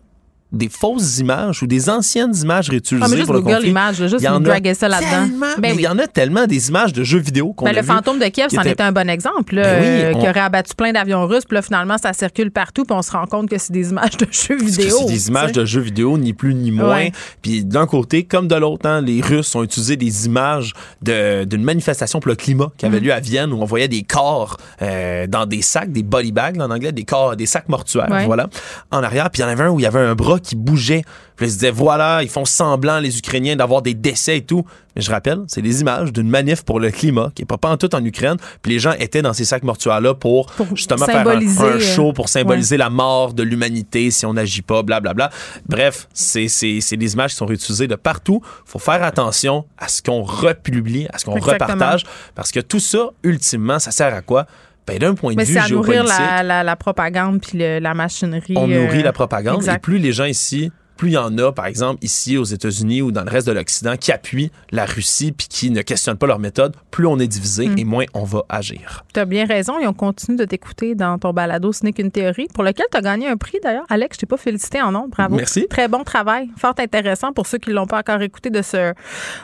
des 0.50 0.68
fausses 0.70 1.18
images 1.18 1.62
ou 1.62 1.66
des 1.66 1.90
anciennes 1.90 2.34
images 2.34 2.70
réutilisées 2.70 3.04
Ah, 3.04 3.08
mais 3.10 3.16
juste 3.16 3.26
pour 3.26 3.34
le 3.34 3.40
Google 3.42 3.54
conflit, 3.56 3.68
Images, 3.70 4.00
là, 4.00 4.06
juste 4.08 4.22
il 4.22 4.24
y 4.24 4.28
en 4.28 4.42
a 4.44 4.74
ça 4.74 4.88
là-dedans. 4.88 5.28
Ben 5.58 5.70
oui. 5.72 5.76
Il 5.76 5.80
y 5.82 5.88
en 5.88 5.98
a 5.98 6.06
tellement 6.06 6.46
des 6.46 6.68
images 6.70 6.92
de 6.94 7.04
jeux 7.04 7.18
vidéo 7.18 7.52
qu'on 7.52 7.66
Ben, 7.66 7.72
a 7.72 7.74
le 7.74 7.80
vu 7.82 7.86
fantôme 7.86 8.18
de 8.18 8.24
Kiev, 8.28 8.48
c'en 8.50 8.62
était 8.62 8.82
un 8.82 8.92
bon 8.92 9.08
exemple, 9.10 9.56
là, 9.56 9.62
Ben 9.62 9.80
oui, 9.82 9.86
euh, 9.86 10.12
on- 10.14 10.20
qui 10.20 10.28
aurait 10.28 10.40
abattu 10.40 10.74
plein 10.74 10.92
d'avions 10.92 11.26
russes, 11.26 11.44
puis 11.44 11.54
là, 11.54 11.62
finalement, 11.62 11.98
ça 11.98 12.12
circule 12.12 12.50
partout, 12.50 12.84
puis 12.84 12.96
on 12.96 13.02
se 13.02 13.12
rend 13.12 13.26
compte 13.26 13.50
que 13.50 13.58
c'est 13.58 13.72
des 13.72 13.90
images 13.90 14.16
de 14.16 14.26
jeux 14.30 14.56
vidéo. 14.56 14.96
C'est 15.00 15.04
des 15.06 15.28
images 15.28 15.52
de 15.52 15.64
jeux 15.64 15.80
vidéo, 15.82 16.16
ni 16.16 16.32
plus 16.32 16.54
ni 16.54 16.70
moins. 16.70 16.94
Ouais. 16.96 17.12
Puis 17.42 17.64
d'un 17.64 17.86
côté, 17.86 18.24
comme 18.24 18.48
de 18.48 18.54
l'autre, 18.54 18.88
hein, 18.88 19.02
les 19.02 19.20
Russes 19.20 19.54
ont 19.54 19.62
utilisé 19.62 19.96
des 19.96 20.26
images 20.26 20.72
de- 21.02 21.44
d'une 21.44 21.62
manifestation 21.62 22.20
pour 22.20 22.30
le 22.30 22.36
climat 22.36 22.70
qui 22.78 22.86
avait 22.86 23.00
lieu 23.00 23.12
à 23.12 23.20
Vienne, 23.20 23.52
où 23.52 23.60
on 23.60 23.64
voyait 23.66 23.88
des 23.88 24.02
corps 24.02 24.56
euh, 24.82 25.26
dans 25.26 25.44
des 25.46 25.60
sacs, 25.62 25.92
des 25.92 26.02
body 26.02 26.32
bags 26.32 26.56
là, 26.56 26.66
en 26.66 26.70
anglais, 26.70 26.92
des 26.92 27.04
corps, 27.04 27.36
des 27.36 27.46
sacs 27.46 27.68
mortuaires, 27.68 28.10
Ouais. 28.10 28.24
voilà, 28.26 28.48
en 28.90 29.02
arrière. 29.02 29.28
Puis 29.30 29.42
il 29.42 29.44
y 29.44 29.48
en 29.48 29.50
avait 29.50 29.64
un 29.64 29.70
où 29.70 29.78
il 29.78 29.82
y 29.82 29.86
avait 29.86 29.98
un 30.00 30.14
bras 30.14 30.37
qui 30.38 30.56
bougeait. 30.56 31.02
Puis 31.36 31.46
là, 31.46 31.50
ils 31.50 31.52
se 31.52 31.58
disaient, 31.58 31.70
voilà, 31.70 32.22
ils 32.22 32.28
font 32.28 32.44
semblant, 32.44 32.98
les 32.98 33.16
Ukrainiens, 33.18 33.54
d'avoir 33.54 33.80
des 33.82 33.94
décès 33.94 34.38
et 34.38 34.42
tout. 34.42 34.64
Mais 34.96 35.02
je 35.02 35.10
rappelle, 35.10 35.38
c'est 35.46 35.62
des 35.62 35.80
images 35.82 36.12
d'une 36.12 36.28
manif 36.28 36.62
pour 36.64 36.80
le 36.80 36.90
climat 36.90 37.30
qui 37.34 37.42
est 37.42 37.44
pas 37.46 37.58
tout 37.76 37.94
en 37.94 38.04
Ukraine. 38.04 38.36
Puis 38.62 38.72
les 38.72 38.78
gens 38.80 38.92
étaient 38.98 39.22
dans 39.22 39.32
ces 39.32 39.44
sacs 39.44 39.62
mortuaires-là 39.62 40.14
pour, 40.14 40.46
Pour 40.46 40.66
justement 40.74 41.06
faire 41.06 41.20
un, 41.20 41.22
un 41.62 41.76
euh, 41.76 41.80
show 41.80 42.12
pour 42.12 42.28
symboliser 42.28 42.76
la 42.76 42.90
mort 42.90 43.34
de 43.34 43.44
l'humanité 43.44 44.10
si 44.10 44.26
on 44.26 44.34
n'agit 44.34 44.62
pas, 44.62 44.82
blablabla. 44.82 45.30
Bref, 45.68 46.08
c'est 46.12 46.48
c'est- 46.48 46.80
c'est 46.80 46.96
des 46.96 47.12
images 47.12 47.30
qui 47.30 47.36
sont 47.36 47.46
réutilisées 47.46 47.86
de 47.86 47.94
partout. 47.94 48.40
faut 48.64 48.78
faire 48.80 49.02
attention 49.04 49.64
à 49.78 49.86
ce 49.88 50.02
qu'on 50.02 50.22
republie, 50.22 51.06
à 51.12 51.18
ce 51.18 51.24
qu'on 51.24 51.34
repartage, 51.74 52.04
parce 52.34 52.50
que 52.50 52.60
tout 52.60 52.80
ça, 52.80 53.10
ultimement, 53.22 53.78
ça 53.78 53.90
sert 53.92 54.12
à 54.14 54.22
quoi? 54.22 54.46
Ben, 54.88 54.98
d'un 54.98 55.14
point 55.14 55.32
de 55.32 55.36
Mais 55.36 55.44
vue 55.44 55.52
c'est 55.54 55.58
à 55.60 55.68
nourrir 55.68 56.04
géopolitique, 56.06 56.18
la, 56.30 56.42
la, 56.42 56.62
la 56.64 56.76
propagande 56.76 57.40
puis 57.40 57.58
le- 57.58 57.78
la 57.78 57.94
machinerie. 57.94 58.54
on 58.56 58.66
nourrit 58.66 59.00
euh, 59.00 59.04
la 59.04 59.12
propagande. 59.12 59.62
Et 59.68 59.78
plus 59.78 59.98
les 59.98 60.12
gens 60.12 60.24
ici, 60.24 60.72
plus 60.98 61.08
il 61.08 61.12
y 61.14 61.16
en 61.16 61.38
a, 61.38 61.52
par 61.52 61.64
exemple, 61.66 62.04
ici 62.04 62.36
aux 62.36 62.44
États-Unis 62.44 63.00
ou 63.00 63.10
dans 63.12 63.24
le 63.24 63.30
reste 63.30 63.46
de 63.46 63.52
l'Occident, 63.52 63.96
qui 63.96 64.12
appuient 64.12 64.50
la 64.70 64.84
Russie 64.84 65.32
puis 65.32 65.46
qui 65.48 65.70
ne 65.70 65.80
questionnent 65.80 66.18
pas 66.18 66.26
leur 66.26 66.38
méthode, 66.38 66.76
plus 66.90 67.06
on 67.06 67.18
est 67.18 67.26
divisé 67.26 67.68
Mm. 67.68 67.78
et 67.78 67.84
moins 67.84 68.04
on 68.14 68.24
va 68.24 68.42
agir. 68.50 69.04
Tu 69.14 69.20
as 69.20 69.24
bien 69.24 69.46
raison 69.46 69.78
et 69.78 69.86
on 69.86 69.94
continue 69.94 70.36
de 70.36 70.44
t'écouter 70.44 70.94
dans 70.94 71.18
ton 71.18 71.32
balado 71.32 71.72
Ce 71.72 71.84
n'est 71.84 71.92
qu'une 71.92 72.10
théorie, 72.10 72.48
pour 72.52 72.64
lequel 72.64 72.84
tu 72.90 72.98
as 72.98 73.00
gagné 73.00 73.28
un 73.28 73.36
prix 73.36 73.58
d'ailleurs. 73.62 73.84
Alex, 73.88 74.16
je 74.16 74.20
t'ai 74.20 74.26
pas 74.26 74.36
félicité 74.36 74.82
en 74.82 74.92
nombre. 74.92 75.08
Bravo. 75.08 75.36
Merci. 75.36 75.66
Très 75.70 75.88
bon 75.88 76.02
travail. 76.04 76.50
Fort 76.58 76.74
intéressant 76.78 77.32
pour 77.32 77.46
ceux 77.46 77.58
qui 77.58 77.70
ne 77.70 77.74
l'ont 77.76 77.86
pas 77.86 77.98
encore 78.00 78.20
écouté 78.20 78.50
de 78.50 78.60
ce 78.60 78.92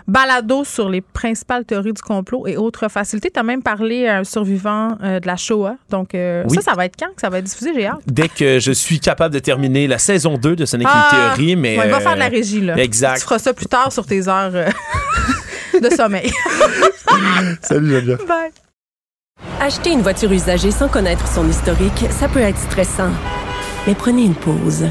balado 0.09 0.65
sur 0.65 0.89
les 0.89 1.01
principales 1.01 1.65
théories 1.65 1.93
du 1.93 2.03
complot 2.03 2.47
et 2.47 2.57
autres 2.57 2.89
facilités. 2.89 3.31
Tu 3.31 3.39
as 3.39 3.43
même 3.43 3.63
parlé 3.63 4.07
à 4.07 4.19
un 4.19 4.25
survivant 4.25 4.97
euh, 5.03 5.21
de 5.21 5.27
la 5.27 5.37
Shoah. 5.37 5.77
Donc, 5.91 6.15
euh, 6.15 6.45
Oui. 6.49 6.57
ça, 6.57 6.63
ça 6.63 6.75
va 6.75 6.87
être 6.87 6.97
quand 6.99 7.15
que 7.15 7.21
ça 7.21 7.29
va 7.31 7.39
être 7.39 7.45
diffusé? 7.45 7.73
J'ai 7.75 7.87
hâte. 7.87 8.01
Dès 8.07 8.29
que 8.29 8.59
je 8.59 8.73
suis 8.73 9.01
capable 9.01 9.35
de 9.35 9.39
terminer 9.39 9.87
la 9.87 9.99
saison 9.99 10.37
2 10.39 10.57
de 10.57 10.65
Ce 10.65 10.77
n'est 10.77 10.85
qu'une 10.85 10.93
Ah! 10.95 11.33
théorie, 11.37 11.44
mais... 11.57 11.79
Ouais, 11.79 11.89
va 11.89 12.01
faire 12.01 12.15
de 12.15 12.19
la 12.19 12.27
euh, 12.27 12.31
régie, 12.31 12.61
là. 12.61 12.77
exact. 12.79 13.19
Tu 13.19 13.25
feras 13.25 13.39
ça 13.39 13.53
plus 13.53 13.67
tard 13.67 13.93
sur 13.93 14.07
tes 14.07 14.29
heures 14.29 14.55
euh, 14.55 14.69
de 15.81 15.91
sommeil. 15.91 16.33
Salut 17.63 17.91
Geneviève. 17.91 18.27
Bye. 18.27 18.51
Acheter 19.61 19.91
une 19.93 20.03
voiture 20.03 20.33
usagée 20.33 20.71
sans 20.71 20.89
connaître 20.89 21.27
son 21.29 21.49
historique, 21.49 22.07
ça 22.11 22.29
peut 22.29 22.41
être 22.41 22.59
stressant. 22.59 23.11
Mais 23.87 23.95
prenez 23.95 24.25
une 24.25 24.35
pause. 24.35 24.87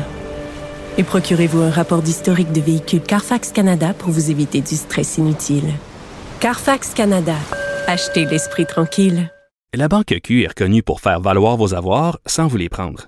Et 0.98 1.04
procurez-vous 1.04 1.62
un 1.62 1.72
rapport 1.72 2.02
d'historique 2.02 2.52
de 2.52 2.62
véhicule 2.62 3.02
Carfax 3.02 3.52
Canada 3.52 3.94
pour 3.98 4.12
vous 4.12 4.30
éviter 4.30 4.62
du 4.62 4.76
stress 4.76 5.18
inutile. 5.18 5.74
Carfax 6.40 6.94
Canada. 6.94 7.36
Achetez 7.88 8.26
l'esprit 8.26 8.66
tranquille. 8.66 9.32
La 9.74 9.88
Banque 9.88 10.14
Q 10.24 10.44
est 10.44 10.50
reconnue 10.50 10.84
pour 10.84 11.02
faire 11.02 11.20
valoir 11.20 11.58
vos 11.58 11.74
avoirs 11.74 12.20
sans 12.28 12.48
vous 12.48 12.58
les 12.58 12.70
prendre. 12.70 13.08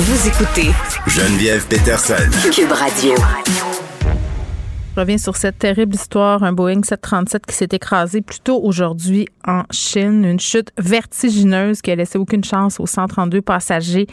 Vous 0.00 0.28
écoutez 0.28 0.70
Geneviève 1.08 1.66
Peterson. 1.66 2.14
Cube 2.52 2.70
Radio. 2.70 3.14
Je 4.94 5.00
reviens 5.00 5.18
sur 5.18 5.36
cette 5.36 5.58
terrible 5.58 5.96
histoire, 5.96 6.44
un 6.44 6.52
Boeing 6.52 6.84
737 6.84 7.44
qui 7.44 7.56
s'est 7.56 7.68
écrasé 7.72 8.20
plus 8.20 8.38
tôt 8.38 8.60
aujourd'hui 8.62 9.26
en 9.44 9.64
Chine, 9.72 10.24
une 10.24 10.38
chute 10.38 10.70
vertigineuse 10.78 11.82
qui 11.82 11.90
a 11.90 11.96
laissé 11.96 12.16
aucune 12.16 12.44
chance 12.44 12.78
aux 12.78 12.86
132 12.86 13.42
passagers 13.42 14.06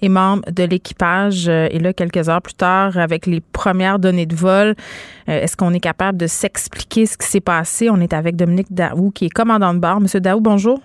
et 0.00 0.08
membres 0.08 0.48
de 0.48 0.62
l'équipage. 0.62 1.48
Et 1.48 1.80
là, 1.80 1.92
quelques 1.92 2.28
heures 2.28 2.42
plus 2.42 2.54
tard, 2.54 2.96
avec 2.96 3.26
les 3.26 3.40
premières 3.40 3.98
données 3.98 4.26
de 4.26 4.36
vol, 4.36 4.76
euh, 5.28 5.40
est-ce 5.40 5.56
qu'on 5.56 5.74
est 5.74 5.80
capable 5.80 6.18
de 6.18 6.28
s'expliquer 6.28 7.06
ce 7.06 7.18
qui 7.18 7.26
s'est 7.26 7.40
passé? 7.40 7.90
On 7.90 8.00
est 8.00 8.12
avec 8.12 8.36
Dominique 8.36 8.72
Daou, 8.72 9.10
qui 9.10 9.24
est 9.24 9.30
commandant 9.30 9.74
de 9.74 9.80
bord. 9.80 10.00
Monsieur 10.00 10.20
Daou, 10.20 10.40
bonjour. 10.40 10.80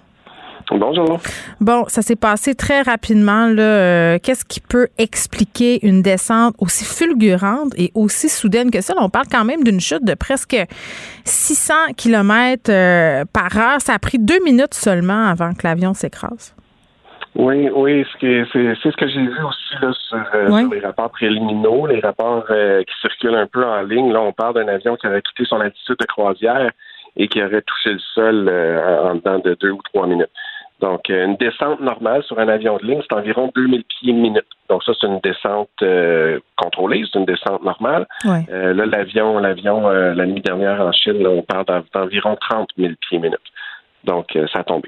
Bonjour. 0.71 1.19
Bon, 1.61 1.85
ça 1.87 2.01
s'est 2.01 2.17
passé 2.17 2.53
très 2.53 2.81
rapidement. 2.81 3.47
Là. 3.47 3.63
Euh, 3.63 4.17
qu'est-ce 4.21 4.43
qui 4.43 4.59
peut 4.59 4.87
expliquer 4.97 5.85
une 5.85 6.01
descente 6.01 6.55
aussi 6.59 6.83
fulgurante 6.83 7.73
et 7.77 7.91
aussi 7.95 8.27
soudaine 8.27 8.69
que 8.69 8.81
ça? 8.81 8.93
on 8.99 9.09
parle 9.09 9.27
quand 9.31 9.45
même 9.45 9.63
d'une 9.63 9.79
chute 9.79 10.03
de 10.03 10.13
presque 10.13 10.57
600 11.23 11.73
km 11.95 12.69
euh, 12.69 13.23
par 13.31 13.57
heure. 13.57 13.79
Ça 13.79 13.93
a 13.93 13.99
pris 13.99 14.19
deux 14.19 14.43
minutes 14.43 14.73
seulement 14.73 15.27
avant 15.27 15.53
que 15.53 15.65
l'avion 15.65 15.93
s'écrase. 15.93 16.53
Oui, 17.35 17.69
oui, 17.73 18.03
c'est 18.19 18.43
ce 18.49 18.97
que 18.97 19.07
j'ai 19.07 19.21
vu 19.21 19.43
aussi 19.43 19.75
là, 19.79 19.93
euh, 20.33 20.59
sur, 20.59 20.73
les 20.73 20.79
rapports 20.79 21.11
préliminaux, 21.11 21.85
les 21.85 21.99
rapports 21.99 22.45
qui 22.47 22.93
circulent 22.99 23.35
un 23.35 23.47
peu 23.47 23.63
en 23.63 23.83
ligne. 23.83 24.11
Là, 24.11 24.21
on 24.21 24.33
parle 24.33 24.55
d'un 24.55 24.67
avion 24.67 24.95
qui 24.97 25.05
avait 25.05 25.21
quitté 25.21 25.45
son 25.45 25.61
altitude 25.61 25.97
de 25.99 26.05
croisière 26.05 26.71
et 27.15 27.27
qui 27.27 27.41
aurait 27.41 27.61
touché 27.61 27.93
le 27.93 27.99
sol 28.15 28.49
en 29.03 29.15
dedans 29.15 29.39
de 29.39 29.55
deux 29.61 29.71
ou 29.71 29.81
trois 29.83 30.07
minutes. 30.07 30.31
Donc, 30.79 31.09
euh, 31.09 31.25
une 31.25 31.35
descente 31.37 31.79
normale 31.79 32.21
sur 32.23 32.37
un 32.39 32.47
avion 32.47 32.77
de 32.77 32.85
ligne, 32.85 33.01
c'est 33.01 33.15
environ 33.15 33.51
2000 33.55 33.83
pieds 33.83 34.13
minute. 34.13 34.45
Donc, 34.69 34.83
ça, 34.83 34.91
c'est 34.99 35.07
une 35.07 35.19
descente 35.21 35.69
euh, 35.81 36.39
contrôlée, 36.55 37.03
c'est 37.11 37.17
une 37.17 37.25
descente 37.25 37.63
normale. 37.63 38.05
Euh, 38.25 38.73
là, 38.73 38.85
l'avion, 38.85 39.39
l'avion, 39.39 39.89
la 39.89 40.25
nuit 40.25 40.41
dernière 40.41 40.79
en 40.81 40.91
Chine, 40.91 41.25
on 41.25 41.41
parle 41.41 41.65
d'environ 41.93 42.37
30 42.49 42.69
000 42.77 42.93
pieds 43.01 43.17
minute. 43.17 43.39
Donc, 44.03 44.37
ça 44.53 44.59
a 44.59 44.63
tombé. 44.63 44.87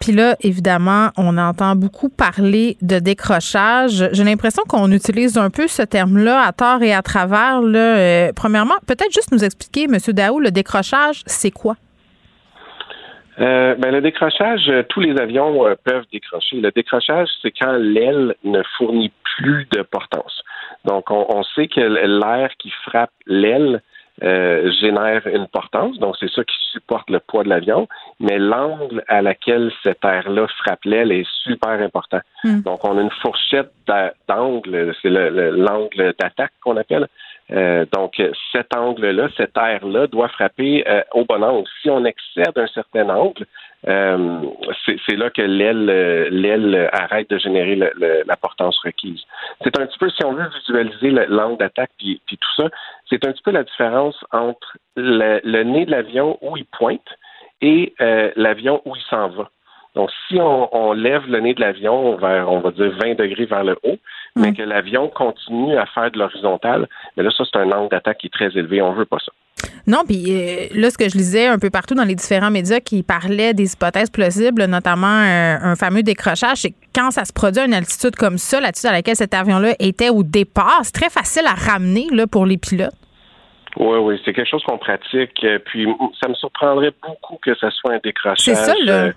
Puis 0.00 0.12
là, 0.12 0.36
évidemment, 0.40 1.10
on 1.16 1.38
entend 1.38 1.76
beaucoup 1.76 2.08
parler 2.08 2.76
de 2.82 2.98
décrochage. 2.98 4.08
J'ai 4.12 4.24
l'impression 4.24 4.64
qu'on 4.68 4.90
utilise 4.90 5.38
un 5.38 5.50
peu 5.50 5.68
ce 5.68 5.82
terme-là 5.82 6.40
à 6.44 6.52
tort 6.52 6.82
et 6.82 6.92
à 6.92 7.02
travers. 7.02 7.60
Là. 7.60 8.32
premièrement, 8.32 8.74
peut-être 8.86 9.12
juste 9.12 9.30
nous 9.30 9.44
expliquer, 9.44 9.84
M. 9.84 9.98
Daou, 10.08 10.40
le 10.40 10.50
décrochage, 10.50 11.22
c'est 11.26 11.52
quoi? 11.52 11.76
Euh, 13.40 13.74
ben, 13.76 13.92
le 13.92 14.00
décrochage, 14.00 14.68
euh, 14.68 14.82
tous 14.88 15.00
les 15.00 15.18
avions 15.18 15.66
euh, 15.66 15.74
peuvent 15.82 16.04
décrocher. 16.12 16.60
Le 16.60 16.70
décrochage, 16.70 17.28
c'est 17.40 17.50
quand 17.50 17.72
l'aile 17.72 18.34
ne 18.44 18.62
fournit 18.76 19.10
plus 19.36 19.66
de 19.72 19.82
portance. 19.82 20.42
Donc, 20.84 21.10
on, 21.10 21.42
sait 21.54 21.68
que 21.68 21.80
l'air 21.80 22.50
qui 22.58 22.70
frappe 22.84 23.12
l'aile 23.26 23.80
génère 24.20 25.26
une 25.26 25.48
portance, 25.48 25.98
donc 25.98 26.16
c'est 26.20 26.30
ça 26.30 26.44
qui 26.44 26.54
supporte 26.70 27.08
le 27.10 27.18
poids 27.18 27.44
de 27.44 27.48
l'avion, 27.48 27.88
mais 28.20 28.38
l'angle 28.38 29.02
à 29.08 29.22
laquelle 29.22 29.72
cet 29.82 30.04
air-là 30.04 30.46
frappe 30.58 30.84
l'aile 30.84 31.10
est 31.10 31.26
super 31.42 31.70
important. 31.70 32.20
Hmm. 32.44 32.60
Donc, 32.60 32.84
on 32.84 32.98
a 32.98 33.00
une 33.00 33.10
fourchette 33.22 33.72
d'angle, 34.28 34.94
c'est 35.00 35.08
l'angle 35.08 36.14
d'attaque 36.20 36.52
qu'on 36.62 36.76
appelle, 36.76 37.08
euh, 37.50 37.84
donc, 37.92 38.22
cet 38.52 38.74
angle-là, 38.74 39.28
cet 39.36 39.56
air-là 39.56 40.06
doit 40.06 40.28
frapper 40.28 40.84
euh, 40.88 41.02
au 41.12 41.24
bon 41.24 41.42
angle. 41.42 41.68
Si 41.82 41.90
on 41.90 42.04
excède 42.04 42.56
un 42.56 42.66
certain 42.68 43.08
angle, 43.08 43.46
euh, 43.88 44.40
c'est 44.86 45.16
là 45.16 45.30
que 45.30 45.42
l'aile 45.42 46.88
arrête 46.92 47.28
de 47.30 47.38
générer 47.38 47.74
la 47.74 48.36
portance 48.36 48.78
requise. 48.78 49.22
C'est 49.62 49.76
un 49.78 49.86
petit 49.86 49.98
peu, 49.98 50.08
si 50.10 50.24
on 50.24 50.32
veut 50.32 50.48
visualiser 50.60 51.10
l'angle 51.28 51.58
d'attaque 51.58 51.90
puis, 51.98 52.20
tout 52.28 52.54
ça, 52.56 52.68
c'est 53.10 53.26
un 53.26 53.32
petit 53.32 53.42
peu 53.42 53.50
la 53.50 53.64
différence 53.64 54.16
entre 54.30 54.78
le 54.96 55.62
nez 55.64 55.84
de 55.84 55.90
l'avion 55.90 56.38
où 56.42 56.56
il 56.56 56.64
pointe 56.66 57.00
et 57.60 57.92
l'avion 58.36 58.82
où 58.84 58.94
il 58.94 59.02
s'en 59.10 59.28
va. 59.30 59.50
Donc, 59.94 60.10
si 60.26 60.38
on, 60.40 60.92
lève 60.94 61.26
le 61.28 61.40
nez 61.40 61.52
de 61.54 61.60
l'avion 61.60 62.16
vers, 62.16 62.50
on 62.50 62.60
va 62.60 62.70
dire, 62.70 62.92
20 62.98 63.14
degrés 63.14 63.44
vers 63.44 63.64
le 63.64 63.76
haut, 63.82 63.98
mais 64.36 64.54
que 64.54 64.62
l'avion 64.62 65.08
continue 65.08 65.76
à 65.76 65.84
faire 65.86 66.10
de 66.10 66.18
l'horizontale, 66.18 66.88
mais 67.16 67.22
là, 67.22 67.30
ça, 67.36 67.44
c'est 67.44 67.58
un 67.58 67.70
angle 67.70 67.90
d'attaque 67.90 68.18
qui 68.18 68.28
est 68.28 68.30
très 68.30 68.46
élevé. 68.58 68.80
On 68.80 68.92
veut 68.92 69.04
pas 69.04 69.18
ça. 69.18 69.32
Non, 69.86 70.04
puis 70.06 70.24
euh, 70.28 70.68
là, 70.74 70.90
ce 70.90 70.96
que 70.96 71.08
je 71.08 71.16
lisais 71.16 71.46
un 71.46 71.58
peu 71.58 71.68
partout 71.68 71.94
dans 71.94 72.04
les 72.04 72.14
différents 72.14 72.50
médias 72.50 72.80
qui 72.80 73.02
parlaient 73.02 73.52
des 73.52 73.74
hypothèses 73.74 74.10
plausibles, 74.10 74.64
notamment 74.64 75.06
euh, 75.06 75.56
un 75.60 75.76
fameux 75.76 76.02
décrochage, 76.02 76.58
c'est 76.58 76.74
quand 76.94 77.10
ça 77.10 77.24
se 77.24 77.32
produit 77.32 77.60
à 77.60 77.66
une 77.66 77.74
altitude 77.74 78.16
comme 78.16 78.38
ça, 78.38 78.60
l'altitude 78.60 78.90
à 78.90 78.92
laquelle 78.92 79.16
cet 79.16 79.34
avion-là 79.34 79.74
était 79.78 80.08
au 80.08 80.22
départ, 80.22 80.80
c'est 80.82 80.92
très 80.92 81.10
facile 81.10 81.44
à 81.46 81.54
ramener 81.54 82.06
là, 82.12 82.26
pour 82.26 82.46
les 82.46 82.58
pilotes. 82.58 82.94
Oui, 83.76 83.98
oui, 83.98 84.20
c'est 84.24 84.32
quelque 84.32 84.48
chose 84.48 84.62
qu'on 84.64 84.78
pratique. 84.78 85.42
Euh, 85.44 85.58
puis 85.64 85.86
ça 86.22 86.28
me 86.28 86.34
surprendrait 86.34 86.92
beaucoup 87.02 87.38
que 87.42 87.54
ce 87.54 87.70
soit 87.70 87.94
un 87.94 88.00
décrochage. 88.02 88.38
C'est 88.38 88.54
ça, 88.54 88.74
là. 88.84 89.12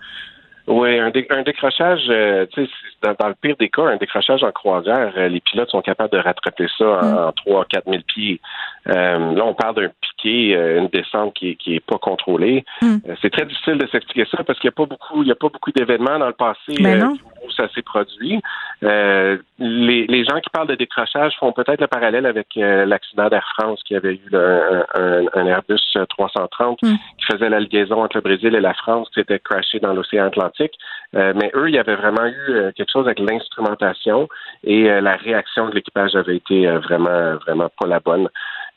Oui, 0.68 0.98
un, 1.00 1.12
décrochage, 1.12 2.06
euh, 2.10 2.48
tu 2.52 2.66
sais, 2.66 2.72
dans, 3.04 3.28
le 3.28 3.36
pire 3.40 3.56
des 3.60 3.70
cas, 3.70 3.84
un 3.84 3.98
décrochage 3.98 4.44
en 4.44 4.52
croisière, 4.52 5.14
euh, 5.16 5.28
les 5.28 5.40
pilotes 5.40 5.70
sont 5.70 5.82
capables 5.82 6.12
de 6.12 6.18
rattraper 6.18 6.66
ça 6.76 6.86
en, 6.86 7.32
3 7.34 7.62
mm. 7.62 7.66
4 7.70 7.84
000 7.86 8.04
pieds. 8.08 8.42
Euh, 8.88 9.34
là, 9.36 9.46
on 9.46 9.54
parle 9.54 9.76
d'un 9.76 9.92
piqué, 10.02 10.54
une 10.54 10.88
descente 10.88 11.36
qui, 11.36 11.56
qui 11.58 11.76
est 11.76 11.86
pas 11.86 12.00
contrôlée. 12.00 12.66
Mm. 12.82 12.98
c'est 13.22 13.32
très 13.32 13.46
difficile 13.46 13.78
de 13.78 13.88
s'expliquer 13.88 14.26
ça 14.32 14.44
parce 14.44 14.60
qu'il 14.60 14.68
n'y 14.68 14.74
a 14.74 14.78
pas 14.78 14.88
beaucoup, 14.88 15.22
il 15.22 15.28
y 15.28 15.32
a 15.32 15.36
pas 15.36 15.50
beaucoup 15.50 15.72
d'événements 15.72 16.18
dans 16.18 16.28
le 16.28 16.34
passé 16.34 16.74
ben 16.82 17.16
où 17.46 17.52
ça 17.52 17.68
s'est 17.74 17.82
produit. 17.82 18.42
les, 18.82 20.08
les 20.08 20.26
gens 20.26 20.40
qui 20.40 20.50
parlent 20.52 20.68
de 20.68 20.76
décrochage 20.76 21.34
font 21.40 21.52
peut-être 21.52 21.82
le 21.82 21.88
parallèle 21.88 22.26
avec 22.26 22.48
l'accident 22.56 23.30
d'Air 23.30 23.48
France 23.58 23.82
qui 23.86 23.96
avait 23.96 24.16
eu 24.16 24.36
un, 24.36 25.46
Airbus 25.46 25.82
330 26.10 26.82
mm. 26.82 26.88
qui 27.18 27.26
faisait 27.32 27.50
la 27.50 27.60
liaison 27.60 28.04
entre 28.04 28.18
le 28.18 28.22
Brésil 28.22 28.56
et 28.56 28.62
la 28.62 28.74
France 28.74 29.08
qui 29.10 29.22
s'était 29.22 29.40
crashé 29.40 29.80
dans 29.80 29.94
l'océan 29.94 30.26
Atlantique 30.26 30.74
euh, 31.16 31.34
mais 31.36 31.52
eux, 31.56 31.70
il 31.70 31.76
y 31.76 31.80
avait 31.80 31.96
vraiment 31.96 32.26
eu 32.26 32.50
euh, 32.50 32.72
quelque 32.76 32.92
chose 32.92 33.06
avec 33.06 33.20
l'instrumentation 33.20 34.28
et 34.64 34.90
euh, 34.90 35.00
la 35.00 35.16
réaction 35.16 35.70
de 35.70 35.76
l'équipage 35.76 36.16
avait 36.16 36.36
été 36.36 36.68
vraiment, 36.68 37.36
vraiment 37.38 37.70
pas 37.80 37.88
la 37.88 38.00
bonne. 38.00 38.28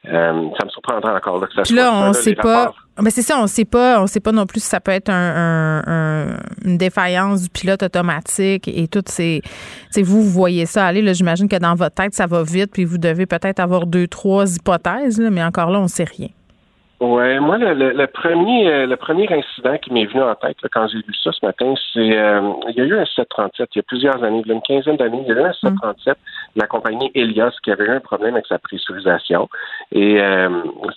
Ça 0.05 0.33
me 0.33 0.71
surprendrait 0.71 1.13
encore 1.13 1.41
là, 1.41 1.47
que 1.47 1.55
ça 1.55 1.65
soit 1.65 1.77
là, 1.77 1.93
on 1.93 2.09
ne 2.09 2.13
sait 2.13 2.35
pas. 2.35 2.73
C'est 3.11 3.23
ça, 3.23 3.39
on 3.41 3.47
sait 3.47 3.65
pas, 3.65 4.01
on 4.01 4.07
sait 4.07 4.21
pas 4.21 4.33
non 4.33 4.47
plus 4.47 4.61
si 4.61 4.69
ça 4.69 4.81
peut 4.81 4.91
être 4.91 5.11
une 5.11 6.79
défaillance 6.79 7.43
du 7.43 7.49
pilote 7.51 7.83
automatique 7.83 8.69
et 8.69 8.89
tout. 8.89 9.03
C'est, 9.07 9.43
vous, 9.97 10.23
vous 10.23 10.31
voyez 10.31 10.67
ça 10.67 10.87
aller. 10.87 11.03
Là, 11.03 11.13
j'imagine 11.13 11.49
que 11.49 11.57
dans 11.57 11.75
votre 11.75 11.95
tête, 11.95 12.15
ça 12.15 12.27
va 12.27 12.43
vite, 12.43 12.73
puis 12.73 12.85
vous 12.85 12.99
devez 12.99 13.27
peut-être 13.27 13.61
avoir 13.61 13.87
deux, 13.87 14.09
trois 14.09 14.57
hypothèses, 14.57 15.21
mais 15.21 15.43
encore 15.43 15.71
là, 15.71 15.81
on 15.81 15.89
sait 15.89 16.05
rien. 16.05 16.29
Ouais, 17.01 17.39
moi 17.39 17.59
le, 17.59 18.07
premier 18.07 18.69
euh, 18.69 18.87
le 18.87 18.97
premier 18.97 19.33
incident 19.33 19.79
qui 19.79 19.93
m'est 19.93 20.07
venu 20.07 20.21
en 20.21 20.35
tête 20.35 20.57
quand 20.73 20.89
j'ai 20.89 20.99
vu 20.99 21.15
ça 21.23 21.31
ce 21.31 21.47
matin, 21.47 21.73
c'est 21.93 22.19
euh, 22.19 22.41
il 22.71 22.75
y 22.75 22.81
a 22.81 22.85
eu 22.85 22.99
un 22.99 23.05
737 23.05 23.69
il 23.73 23.79
y 23.79 23.79
a 23.79 23.83
plusieurs 23.85 24.25
années, 24.25 24.43
il 24.45 24.49
y 24.49 24.51
a 24.51 24.55
une 24.55 24.63
quinzaine 24.63 24.97
d'années, 24.97 25.23
il 25.23 25.29
y 25.29 25.31
a 25.31 25.41
eu 25.41 25.45
un 25.45 25.53
737 25.53 26.17
de 26.17 26.17
la 26.59 26.67
compagnie 26.67 27.11
Elias 27.15 27.55
qui 27.63 27.71
avait 27.71 27.85
eu 27.85 27.91
un 27.91 28.01
problème 28.01 28.35
avec 28.35 28.47
sa 28.47 28.59
pressurisation 28.59 29.49
et 29.93 30.21
euh, 30.21 30.49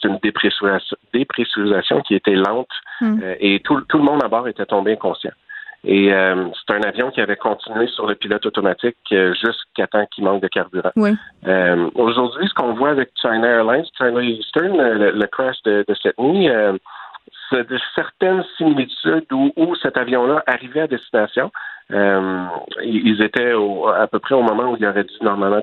c'est 0.02 0.08
une 0.08 0.20
dépressurisation, 0.22 0.98
dépressurisation 1.14 2.02
qui 2.02 2.16
était 2.16 2.36
lente 2.36 2.68
mm. 3.00 3.20
et 3.40 3.62
tout, 3.64 3.80
tout 3.82 3.98
le 3.98 4.04
monde 4.04 4.24
à 4.24 4.28
bord 4.28 4.48
était 4.48 4.66
tombé 4.66 4.94
inconscient. 4.94 5.32
Et 5.84 6.14
euh, 6.14 6.48
c'est 6.54 6.76
un 6.76 6.82
avion 6.82 7.10
qui 7.10 7.22
avait 7.22 7.38
continué 7.38 7.88
sur 7.88 8.06
le 8.06 8.14
pilote 8.14 8.46
automatique 8.46 8.98
euh, 9.12 9.34
jusqu'à 9.34 9.88
temps 9.88 10.06
qu'il 10.14 10.24
manque 10.24 10.44
de 10.44 10.48
carburant. 10.48 10.92
Oui. 10.96 11.12
Euh, 11.48 11.90
aujourd'hui, 11.96 12.48
ce 12.48 12.54
qu'on 12.54 12.74
voit 12.74 12.90
avec 12.90 13.10
China 13.20 13.48
Airlines, 13.48 13.86
China 13.98 14.22
Eastern, 14.22 14.78
le, 14.78 15.28
crash 15.28 15.58
de, 15.64 15.84
cette 16.02 16.20
nuit, 16.20 16.50
c'est 17.50 17.68
de 17.68 17.80
certaines 17.96 18.44
similitudes 18.58 19.32
où, 19.32 19.52
où 19.56 19.76
cet 19.76 19.98
avion-là 19.98 20.44
arrivait 20.46 20.82
à 20.82 20.88
destination. 20.88 21.52
Ils 22.84 23.22
étaient 23.22 23.52
à 23.52 24.08
peu 24.08 24.20
près 24.20 24.36
au 24.36 24.44
moment 24.44 24.72
où 24.72 24.78
il 24.80 24.86
aurait 24.86 25.04
dû 25.04 25.14
normalement 25.22 25.62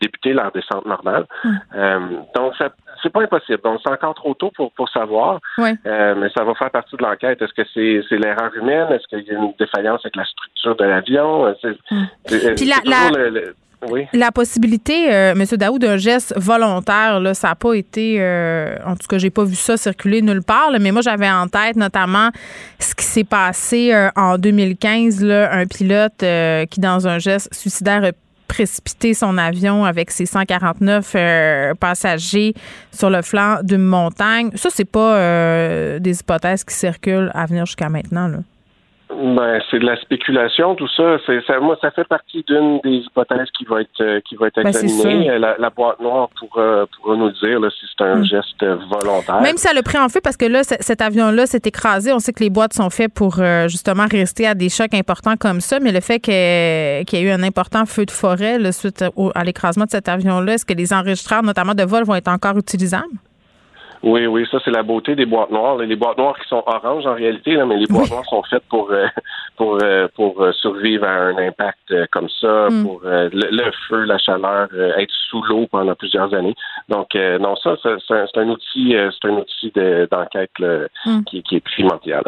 débuter 0.00 0.32
leur 0.32 0.52
descente 0.52 0.86
normale. 0.86 1.26
Hum. 1.44 2.24
donc, 2.34 2.54
ça, 2.56 2.70
c'est 3.02 3.10
pas 3.10 3.22
impossible. 3.22 3.60
Donc, 3.62 3.80
c'est 3.84 3.92
encore 3.92 4.14
trop 4.14 4.34
tôt 4.34 4.50
pour, 4.54 4.72
pour 4.72 4.88
savoir. 4.88 5.40
Euh, 5.58 6.14
mais 6.16 6.28
ça 6.36 6.44
va 6.44 6.54
faire 6.54 6.70
partie 6.70 6.96
de 6.96 7.02
l'enquête. 7.02 7.40
Est-ce 7.40 7.52
que 7.52 7.68
c'est, 7.72 8.02
c'est 8.08 8.16
l'erreur 8.16 8.50
humaine? 8.54 8.88
Est-ce 8.90 9.06
qu'il 9.08 9.26
y 9.26 9.30
a 9.30 9.38
une 9.38 9.52
défaillance 9.58 10.00
avec 10.04 10.16
la 10.16 10.24
structure 10.24 10.76
de 10.76 10.84
l'avion? 10.84 11.54
Hmm. 11.90 12.04
Puis 12.26 12.66
la, 12.66 12.76
la... 12.84 13.10
possibilité, 14.32 15.12
euh, 15.12 15.32
M. 15.32 15.44
Daoud, 15.56 15.80
d'un 15.80 15.96
geste 15.96 16.34
volontaire, 16.36 17.20
là, 17.20 17.34
ça 17.34 17.48
n'a 17.48 17.54
pas 17.54 17.74
été. 17.74 18.16
Euh, 18.18 18.76
en 18.86 18.96
tout 18.96 19.06
cas, 19.08 19.18
j'ai 19.18 19.30
pas 19.30 19.44
vu 19.44 19.54
ça 19.54 19.76
circuler 19.76 20.22
nulle 20.22 20.42
part. 20.42 20.70
mais 20.80 20.90
moi, 20.92 21.02
j'avais 21.02 21.30
en 21.30 21.48
tête 21.48 21.76
notamment 21.76 22.30
ce 22.78 22.94
qui 22.94 23.04
s'est 23.04 23.24
passé 23.24 23.92
en 24.16 24.38
2015, 24.38 25.22
là, 25.22 25.52
un 25.52 25.66
pilote 25.66 26.24
qui, 26.70 26.80
dans 26.80 27.06
un 27.06 27.18
geste 27.18 27.54
suicidaire, 27.54 28.12
précipiter 28.54 29.14
son 29.14 29.36
avion 29.36 29.84
avec 29.84 30.12
ses 30.12 30.26
149 30.26 31.12
euh, 31.14 31.74
passagers 31.74 32.54
sur 32.92 33.10
le 33.10 33.22
flanc 33.22 33.58
d'une 33.62 33.82
montagne. 33.82 34.50
Ça, 34.54 34.68
c'est 34.72 34.84
pas 34.84 35.16
euh, 35.16 35.98
des 35.98 36.20
hypothèses 36.20 36.62
qui 36.62 36.74
circulent 36.74 37.32
à 37.34 37.46
venir 37.46 37.66
jusqu'à 37.66 37.88
maintenant. 37.88 38.28
Là. 38.28 38.38
Ben, 39.16 39.60
c'est 39.70 39.78
de 39.78 39.86
la 39.86 39.96
spéculation, 40.00 40.74
tout 40.74 40.88
ça. 40.88 41.16
Ça. 41.46 41.60
Moi, 41.60 41.76
ça 41.80 41.90
fait 41.90 42.04
partie 42.04 42.44
d'une 42.48 42.80
des 42.80 42.96
hypothèses 43.06 43.48
qui 43.56 43.64
va 43.64 43.80
être 43.82 44.00
euh, 44.00 44.20
qui 44.28 44.36
va 44.36 44.48
être 44.48 44.56
Ben, 44.62 44.68
examinée. 44.68 45.26
ça. 45.28 45.38
La, 45.38 45.56
la 45.58 45.70
boîte 45.70 46.00
noire 46.00 46.28
pourra, 46.38 46.86
pourra 46.96 47.16
nous 47.16 47.30
dire 47.30 47.60
là, 47.60 47.68
si 47.70 47.86
c'est 47.96 48.04
un 48.04 48.16
Mm. 48.16 48.24
geste 48.24 48.64
volontaire. 48.90 49.40
Même 49.40 49.56
si 49.56 49.66
elle 49.70 49.78
a 49.78 49.82
pris 49.82 49.98
en 49.98 50.08
feu, 50.08 50.20
parce 50.22 50.36
que 50.36 50.46
là, 50.46 50.62
cet 50.64 51.00
avion-là 51.00 51.46
s'est 51.46 51.62
écrasé. 51.64 52.12
On 52.12 52.18
sait 52.18 52.32
que 52.32 52.42
les 52.42 52.50
boîtes 52.50 52.72
sont 52.74 52.90
faites 52.90 53.12
pour 53.14 53.36
euh, 53.38 53.68
justement 53.68 54.06
résister 54.10 54.46
à 54.46 54.54
des 54.54 54.68
chocs 54.68 54.94
importants 54.94 55.36
comme 55.36 55.60
ça, 55.60 55.80
mais 55.80 55.92
le 55.92 56.00
fait 56.00 56.18
qu'il 56.20 56.34
y 56.34 56.36
ait 56.36 57.22
eu 57.22 57.30
un 57.30 57.42
important 57.42 57.86
feu 57.86 58.06
de 58.06 58.10
forêt 58.10 58.58
là, 58.58 58.72
suite 58.72 59.04
au- 59.16 59.32
à 59.34 59.44
l'écrasement 59.44 59.84
de 59.84 59.90
cet 59.90 60.08
avion-là, 60.08 60.54
est-ce 60.54 60.64
que 60.66 60.74
les 60.74 60.92
enregistreurs, 60.92 61.42
notamment 61.42 61.74
de 61.74 61.82
vol, 61.84 62.04
vont 62.04 62.14
être 62.14 62.28
encore 62.28 62.56
utilisables? 62.58 63.04
Oui, 64.06 64.26
oui, 64.26 64.46
ça 64.50 64.58
c'est 64.64 64.70
la 64.70 64.82
beauté 64.82 65.14
des 65.16 65.24
boîtes 65.24 65.50
noires. 65.50 65.78
Les 65.78 65.96
boîtes 65.96 66.18
noires 66.18 66.36
qui 66.38 66.46
sont 66.48 66.62
oranges 66.66 67.06
en 67.06 67.14
réalité, 67.14 67.52
là, 67.54 67.64
mais 67.64 67.76
les 67.78 67.86
boîtes 67.86 68.10
noires 68.10 68.24
sont 68.26 68.42
faites 68.50 68.64
pour 68.68 68.90
euh, 68.90 69.06
pour 69.56 69.78
euh, 69.82 70.08
pour 70.14 70.42
euh, 70.42 70.52
survivre 70.52 71.06
à 71.06 71.12
un 71.30 71.38
impact 71.38 71.78
euh, 71.90 72.04
comme 72.12 72.28
ça, 72.40 72.68
Mm. 72.70 72.82
pour 72.84 73.00
le, 73.04 73.28
le 73.32 73.70
feu, 73.88 74.04
la 74.04 74.18
chaleur, 74.18 74.68
être 74.98 75.12
sous 75.30 75.42
l'eau 75.42 75.66
pendant 75.70 75.94
plusieurs 75.94 76.32
années. 76.34 76.54
Donc 76.88 77.14
non, 77.14 77.56
ça 77.56 77.76
c'est 77.82 78.38
un, 78.40 78.48
outil, 78.48 78.94
c'est 78.94 79.28
un 79.28 79.34
outil 79.36 79.72
de- 79.74 80.06
d'enquête 80.10 80.50
Mm. 81.06 81.22
qui, 81.24 81.42
qui 81.42 81.56
est 81.56 81.60
primordial. 81.64 82.24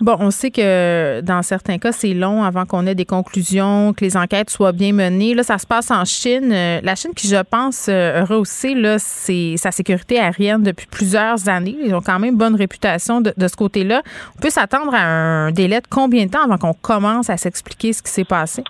Bon, 0.00 0.14
on 0.20 0.30
sait 0.30 0.50
que 0.50 1.22
dans 1.22 1.40
certains 1.40 1.78
cas, 1.78 1.90
c'est 1.90 2.12
long 2.12 2.42
avant 2.44 2.66
qu'on 2.66 2.86
ait 2.86 2.94
des 2.94 3.06
conclusions, 3.06 3.94
que 3.94 4.04
les 4.04 4.14
enquêtes 4.18 4.50
soient 4.50 4.72
bien 4.72 4.92
menées. 4.92 5.32
Là, 5.34 5.42
ça 5.42 5.56
se 5.56 5.66
passe 5.66 5.90
en 5.90 6.04
Chine. 6.04 6.50
La 6.82 6.94
Chine, 6.94 7.12
qui, 7.16 7.28
je 7.28 7.42
pense, 7.42 7.88
a 7.88 8.24
rehaussé 8.26 8.74
là, 8.74 8.98
c'est 8.98 9.56
sa 9.56 9.70
sécurité 9.70 10.18
aérienne 10.20 10.62
depuis 10.62 10.85
plusieurs 10.90 11.48
années. 11.48 11.76
Ils 11.84 11.94
ont 11.94 12.00
quand 12.00 12.18
même 12.18 12.36
bonne 12.36 12.54
réputation 12.54 13.20
de 13.20 13.48
ce 13.48 13.56
côté-là. 13.56 14.02
On 14.36 14.40
peut 14.40 14.50
s'attendre 14.50 14.94
à 14.94 15.02
un 15.02 15.50
délai 15.50 15.80
de 15.80 15.86
combien 15.88 16.26
de 16.26 16.30
temps 16.30 16.44
avant 16.44 16.58
qu'on 16.58 16.74
commence 16.74 17.30
à 17.30 17.36
s'expliquer 17.36 17.92
ce 17.92 18.02
qui 18.02 18.10
s'est 18.10 18.24
passé? 18.24 18.62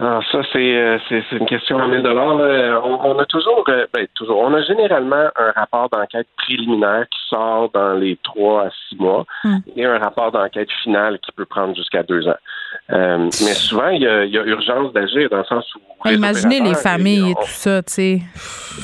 Alors 0.00 0.24
ça, 0.32 0.40
c'est 0.52 0.76
euh, 0.76 0.98
c'est 1.08 1.22
c'est 1.28 1.36
une 1.36 1.44
question 1.46 1.78
à 1.78 1.86
1000 1.86 2.02
dollars. 2.02 2.36
On, 2.86 3.10
on 3.10 3.18
a 3.18 3.26
toujours, 3.26 3.64
euh, 3.68 3.86
ben, 3.92 4.06
toujours, 4.14 4.38
on 4.38 4.54
a 4.54 4.62
généralement 4.62 5.26
un 5.36 5.50
rapport 5.54 5.90
d'enquête 5.90 6.26
préliminaire 6.38 7.04
qui 7.10 7.18
sort 7.28 7.68
dans 7.74 7.92
les 7.94 8.16
trois 8.24 8.66
à 8.66 8.70
six 8.88 8.96
mois 8.98 9.26
Hmm. 9.44 9.58
et 9.76 9.84
un 9.84 9.98
rapport 9.98 10.32
d'enquête 10.32 10.70
final 10.82 11.18
qui 11.20 11.32
peut 11.32 11.44
prendre 11.44 11.74
jusqu'à 11.76 12.02
deux 12.02 12.26
ans. 12.28 12.36
Euh, 12.92 13.18
mais 13.24 13.54
souvent, 13.54 13.88
il 13.88 14.02
y 14.02 14.06
a, 14.06 14.24
il 14.24 14.32
y 14.32 14.38
a 14.38 14.42
urgence 14.44 14.92
d'agir 14.94 15.28
dans 15.30 15.38
le 15.38 15.44
sens 15.44 15.66
où 15.74 16.08
les 16.08 16.14
Imaginez 16.14 16.60
les 16.60 16.74
familles 16.74 17.30
et 17.30 17.34
on- 17.36 17.40
tout 17.42 17.46
ça, 17.48 17.82
tu 17.82 17.92
sais. 17.92 18.18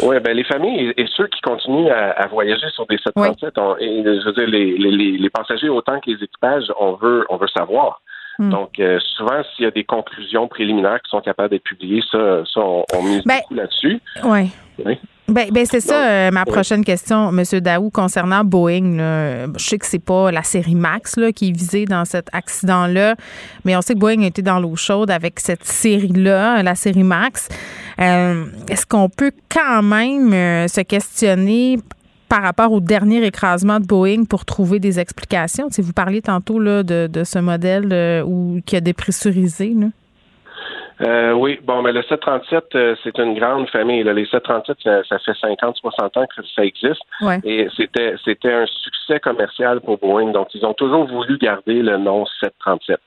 oui, 0.02 0.16
ben 0.20 0.36
les 0.36 0.44
familles 0.44 0.92
et, 0.96 1.02
et 1.02 1.06
ceux 1.16 1.26
qui 1.28 1.40
continuent 1.40 1.90
à, 1.90 2.10
à 2.10 2.26
voyager 2.26 2.68
sur 2.74 2.86
des 2.86 2.98
737, 2.98 3.56
on- 3.58 3.76
et, 3.78 4.02
je 4.04 4.24
veux 4.26 4.32
dire, 4.32 4.46
les, 4.48 4.76
les, 4.76 4.90
les- 4.90 5.18
les 5.18 5.30
passagers 5.30 5.68
autant 5.70 5.98
que 6.00 6.10
les 6.10 6.22
équipages, 6.22 6.64
on 6.78 6.92
veut, 6.92 7.24
on 7.30 7.36
veut 7.36 7.48
savoir. 7.48 8.00
Hmm. 8.39 8.51
Donc, 8.51 8.78
euh, 8.78 8.99
souvent, 9.16 9.43
s'il 9.55 9.64
y 9.64 9.68
a 9.68 9.70
des 9.70 9.84
conclusions 9.84 10.49
préliminaires 10.49 11.01
qui 11.03 11.11
sont 11.11 11.20
capables 11.20 11.51
d'être 11.51 11.64
publiées, 11.64 12.03
ça, 12.11 12.43
ça 12.53 12.61
on, 12.61 12.84
on 12.95 13.03
mise 13.03 13.22
Ben, 13.24 13.39
beaucoup 13.43 13.55
là-dessus. 13.55 14.01
Oui. 14.24 14.51
Oui. 14.84 14.99
Ben, 15.28 15.49
ben 15.51 15.66
c'est 15.66 15.80
ça 15.80 16.07
euh, 16.09 16.30
ma 16.30 16.45
prochaine 16.45 16.84
question, 16.84 17.30
M. 17.37 17.43
Daou, 17.61 17.91
concernant 17.91 18.45
Boeing. 18.45 18.97
là. 18.97 19.47
Je 19.57 19.64
sais 19.64 19.78
que 19.78 19.87
c'est 19.87 20.05
pas 20.05 20.30
la 20.30 20.45
série 20.45 20.76
Max 20.76 21.16
là, 21.16 21.32
qui 21.32 21.49
est 21.49 21.53
visée 21.53 21.84
dans 21.84 22.05
cet 22.05 22.28
accident-là, 22.32 23.16
mais 23.64 23.76
on 23.76 23.80
sait 23.80 23.95
que 23.95 23.99
Boeing 23.99 24.22
a 24.22 24.26
été 24.26 24.43
dans 24.43 24.61
l'eau 24.61 24.76
chaude 24.76 25.11
avec 25.11 25.41
cette 25.41 25.64
série-là, 25.64 26.62
la 26.62 26.74
série 26.76 27.03
Max. 27.03 27.49
Euh, 27.99 28.45
Est-ce 28.68 28.87
qu'on 28.87 29.09
peut 29.09 29.32
quand 29.49 29.82
même 29.82 30.32
euh, 30.32 30.68
se 30.68 30.82
questionner 30.82 31.78
par 32.29 32.43
rapport 32.43 32.72
au 32.72 32.81
dernier 32.81 33.24
écrasement 33.24 33.81
de 33.81 33.87
Boeing 33.87 34.24
pour 34.29 34.45
trouver 34.45 34.79
des 34.79 34.99
explications? 35.01 35.68
Sais, 35.70 35.83
vous 35.83 35.93
parliez 35.93 36.22
tantôt 36.22 36.59
là, 36.59 36.83
de, 36.83 37.07
de 37.07 37.24
ce 37.24 37.39
modèle 37.39 37.93
euh, 37.93 38.22
où, 38.22 38.61
qui 38.66 38.77
a 38.77 38.81
dépressurisé. 38.81 39.74
Là. 39.74 39.87
Euh, 41.03 41.33
oui, 41.33 41.59
bon, 41.62 41.83
mais 41.83 41.93
le 41.93 42.03
737, 42.03 42.74
euh, 42.74 42.97
c'est 43.05 43.18
une 43.18 43.35
grande 43.35 43.68
famille. 43.68 44.03
Là. 44.03 44.14
Les 44.14 44.24
737, 44.27 44.79
ça, 44.83 45.05
ça 45.05 45.18
fait 45.18 45.35
50, 45.39 45.77
60 45.77 46.16
ans 46.16 46.27
que 46.27 46.43
ça 46.55 46.64
existe. 46.64 47.03
Ouais. 47.20 47.39
Et 47.45 47.68
c'était, 47.77 48.14
c'était 48.24 48.53
un 48.53 48.66
succès 48.66 49.20
commercial 49.20 49.81
pour 49.81 49.99
Boeing. 49.99 50.33
Donc, 50.33 50.55
ils 50.55 50.64
ont 50.64 50.74
toujours 50.74 51.07
voulu 51.07 51.37
garder 51.39 51.83
le 51.83 51.99
nom 51.99 52.24
737. 52.41 52.99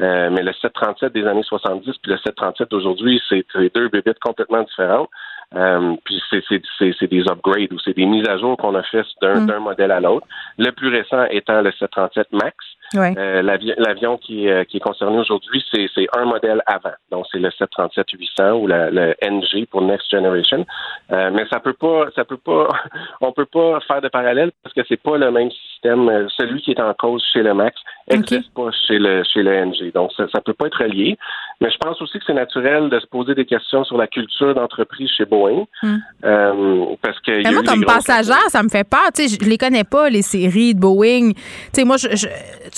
Euh, 0.00 0.30
mais 0.32 0.42
le 0.42 0.52
737 0.52 1.12
des 1.12 1.24
années 1.24 1.44
70 1.44 1.84
puis 2.02 2.10
le 2.10 2.18
737 2.18 2.68
d'aujourd'hui, 2.68 3.22
c'est 3.28 3.46
c'est 3.52 3.72
deux 3.72 3.88
bébites 3.88 4.18
complètement 4.18 4.62
différentes. 4.62 5.08
Euh, 5.56 5.94
puis 6.04 6.20
c'est, 6.30 6.42
c'est, 6.48 6.62
c'est, 6.78 6.94
c'est 6.98 7.06
des 7.10 7.22
upgrades 7.30 7.72
ou 7.72 7.78
c'est 7.78 7.94
des 7.96 8.06
mises 8.06 8.26
à 8.28 8.36
jour 8.38 8.56
qu'on 8.56 8.74
a 8.74 8.82
fait 8.82 9.04
d'un, 9.22 9.40
Mm. 9.40 9.46
d'un 9.46 9.60
modèle 9.60 9.90
à 9.92 10.00
l'autre. 10.00 10.26
Le 10.58 10.70
plus 10.72 10.88
récent 10.88 11.24
étant 11.30 11.60
le 11.62 11.70
737 11.72 12.32
MAX. 12.32 12.54
Ouais. 12.94 13.14
Euh, 13.16 13.42
l'avion, 13.42 13.74
l'avion 13.78 14.18
qui, 14.18 14.46
est, 14.46 14.52
euh, 14.52 14.64
qui 14.64 14.76
est 14.76 14.80
concerné 14.80 15.18
aujourd'hui, 15.18 15.64
c'est, 15.72 15.88
c'est 15.94 16.06
un 16.16 16.24
modèle 16.26 16.62
avant. 16.66 16.92
Donc, 17.10 17.26
c'est 17.32 17.38
le 17.38 17.50
737-800 17.50 18.52
ou 18.60 18.66
la- 18.66 18.90
le 18.90 19.14
NG 19.22 19.66
pour 19.70 19.82
Next 19.82 20.10
Generation. 20.10 20.64
Euh, 21.12 21.30
mais 21.32 21.44
ça 21.50 21.60
peut 21.60 21.72
pas, 21.72 22.06
ça 22.14 22.24
peut 22.24 22.36
pas, 22.36 22.68
on 23.20 23.32
peut 23.32 23.46
pas 23.46 23.80
faire 23.80 24.00
de 24.00 24.08
parallèle 24.08 24.52
parce 24.62 24.74
que 24.74 24.82
c'est 24.88 25.00
pas 25.02 25.16
le 25.18 25.30
même 25.30 25.50
système. 25.50 25.73
Euh, 25.86 26.26
Celui 26.36 26.60
qui 26.62 26.70
est 26.72 26.80
en 26.80 26.94
cause 26.94 27.22
chez 27.32 27.42
le 27.42 27.52
Max 27.54 27.76
n'existe 28.10 28.52
pas 28.54 28.70
chez 28.86 28.98
le 28.98 29.22
chez 29.24 29.42
le 29.42 29.64
NG. 29.66 29.92
Donc, 29.94 30.10
ça, 30.16 30.24
ça 30.32 30.40
peut 30.40 30.54
pas 30.54 30.66
être 30.66 30.82
relié. 30.82 31.16
Mais 31.60 31.70
je 31.70 31.76
pense 31.78 32.00
aussi 32.02 32.18
que 32.18 32.24
c'est 32.26 32.34
naturel 32.34 32.90
de 32.90 32.98
se 33.00 33.06
poser 33.06 33.34
des 33.34 33.44
questions 33.46 33.84
sur 33.84 33.96
la 33.96 34.06
culture 34.06 34.54
d'entreprise 34.54 35.10
chez 35.16 35.24
Boeing, 35.24 35.64
Mm. 35.82 35.96
euh, 36.24 36.84
parce 37.02 37.18
que 37.20 37.42
Mais 37.42 37.52
moi, 37.52 37.62
comme 37.62 37.84
passagère, 37.84 38.48
ça 38.48 38.62
me 38.62 38.68
fait 38.68 38.88
peur. 38.88 39.06
Tu 39.14 39.28
sais, 39.28 39.38
je 39.40 39.48
les 39.48 39.58
connais 39.58 39.84
pas, 39.84 40.08
les 40.10 40.22
séries 40.22 40.74
de 40.74 40.80
Boeing. 40.80 41.32
Tu 41.32 41.40
sais, 41.72 41.84
moi, 41.84 41.96
je, 41.96 42.08
je- 42.14 42.28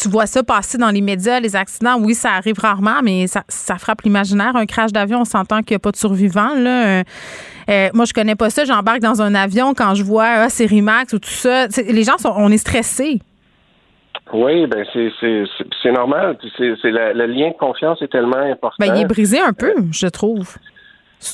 tu 0.01 0.09
vois 0.09 0.27
ça 0.27 0.43
passer 0.43 0.79
dans 0.79 0.91
les 0.91 1.01
médias, 1.01 1.41
les 1.41 1.57
accidents. 1.57 1.97
Oui, 2.01 2.15
ça 2.15 2.33
arrive 2.33 2.59
rarement, 2.59 3.01
mais 3.03 3.27
ça, 3.27 3.43
ça 3.49 3.79
frappe 3.79 4.03
l'imaginaire. 4.03 4.55
Un 4.57 4.67
crash 4.67 4.93
d'avion, 4.93 5.21
on 5.21 5.25
s'entend 5.25 5.63
qu'il 5.63 5.75
n'y 5.75 5.77
a 5.77 5.81
pas 5.81 5.91
de 5.93 5.97
survivants. 5.97 6.55
Là. 6.57 7.03
Euh, 7.69 7.73
euh, 7.73 7.89
moi, 7.95 8.05
je 8.05 8.13
connais 8.13 8.37
pas 8.37 8.51
ça. 8.51 8.65
J'embarque 8.65 9.01
dans 9.01 9.23
un 9.23 9.35
avion 9.35 9.75
quand 9.75 9.95
je 9.95 10.03
vois 10.03 10.25
ah, 10.27 10.49
série 10.49 10.83
Max 10.83 11.13
ou 11.13 11.19
tout 11.19 11.29
ça. 11.29 11.67
Les 11.89 12.03
gens, 12.05 12.19
sont, 12.19 12.33
on 12.37 12.51
est 12.51 12.59
stressés. 12.59 13.21
Oui, 14.33 14.67
ben 14.67 14.85
c'est 14.93 15.11
c'est 15.21 15.45
c'est- 15.57 15.67
c'est 15.83 15.93
normal. 15.93 16.37
C'est 16.59 16.65
le 16.91 17.27
lien 17.27 17.51
de 17.51 17.57
confiance 17.57 18.03
est 18.03 18.09
tellement 18.11 18.39
important. 18.39 18.77
Ben, 18.81 18.93
il 18.97 19.03
est 19.03 19.07
brisé 19.07 19.39
un 19.39 19.53
peu, 19.53 19.73
je 19.93 20.09
trouve. 20.09 20.57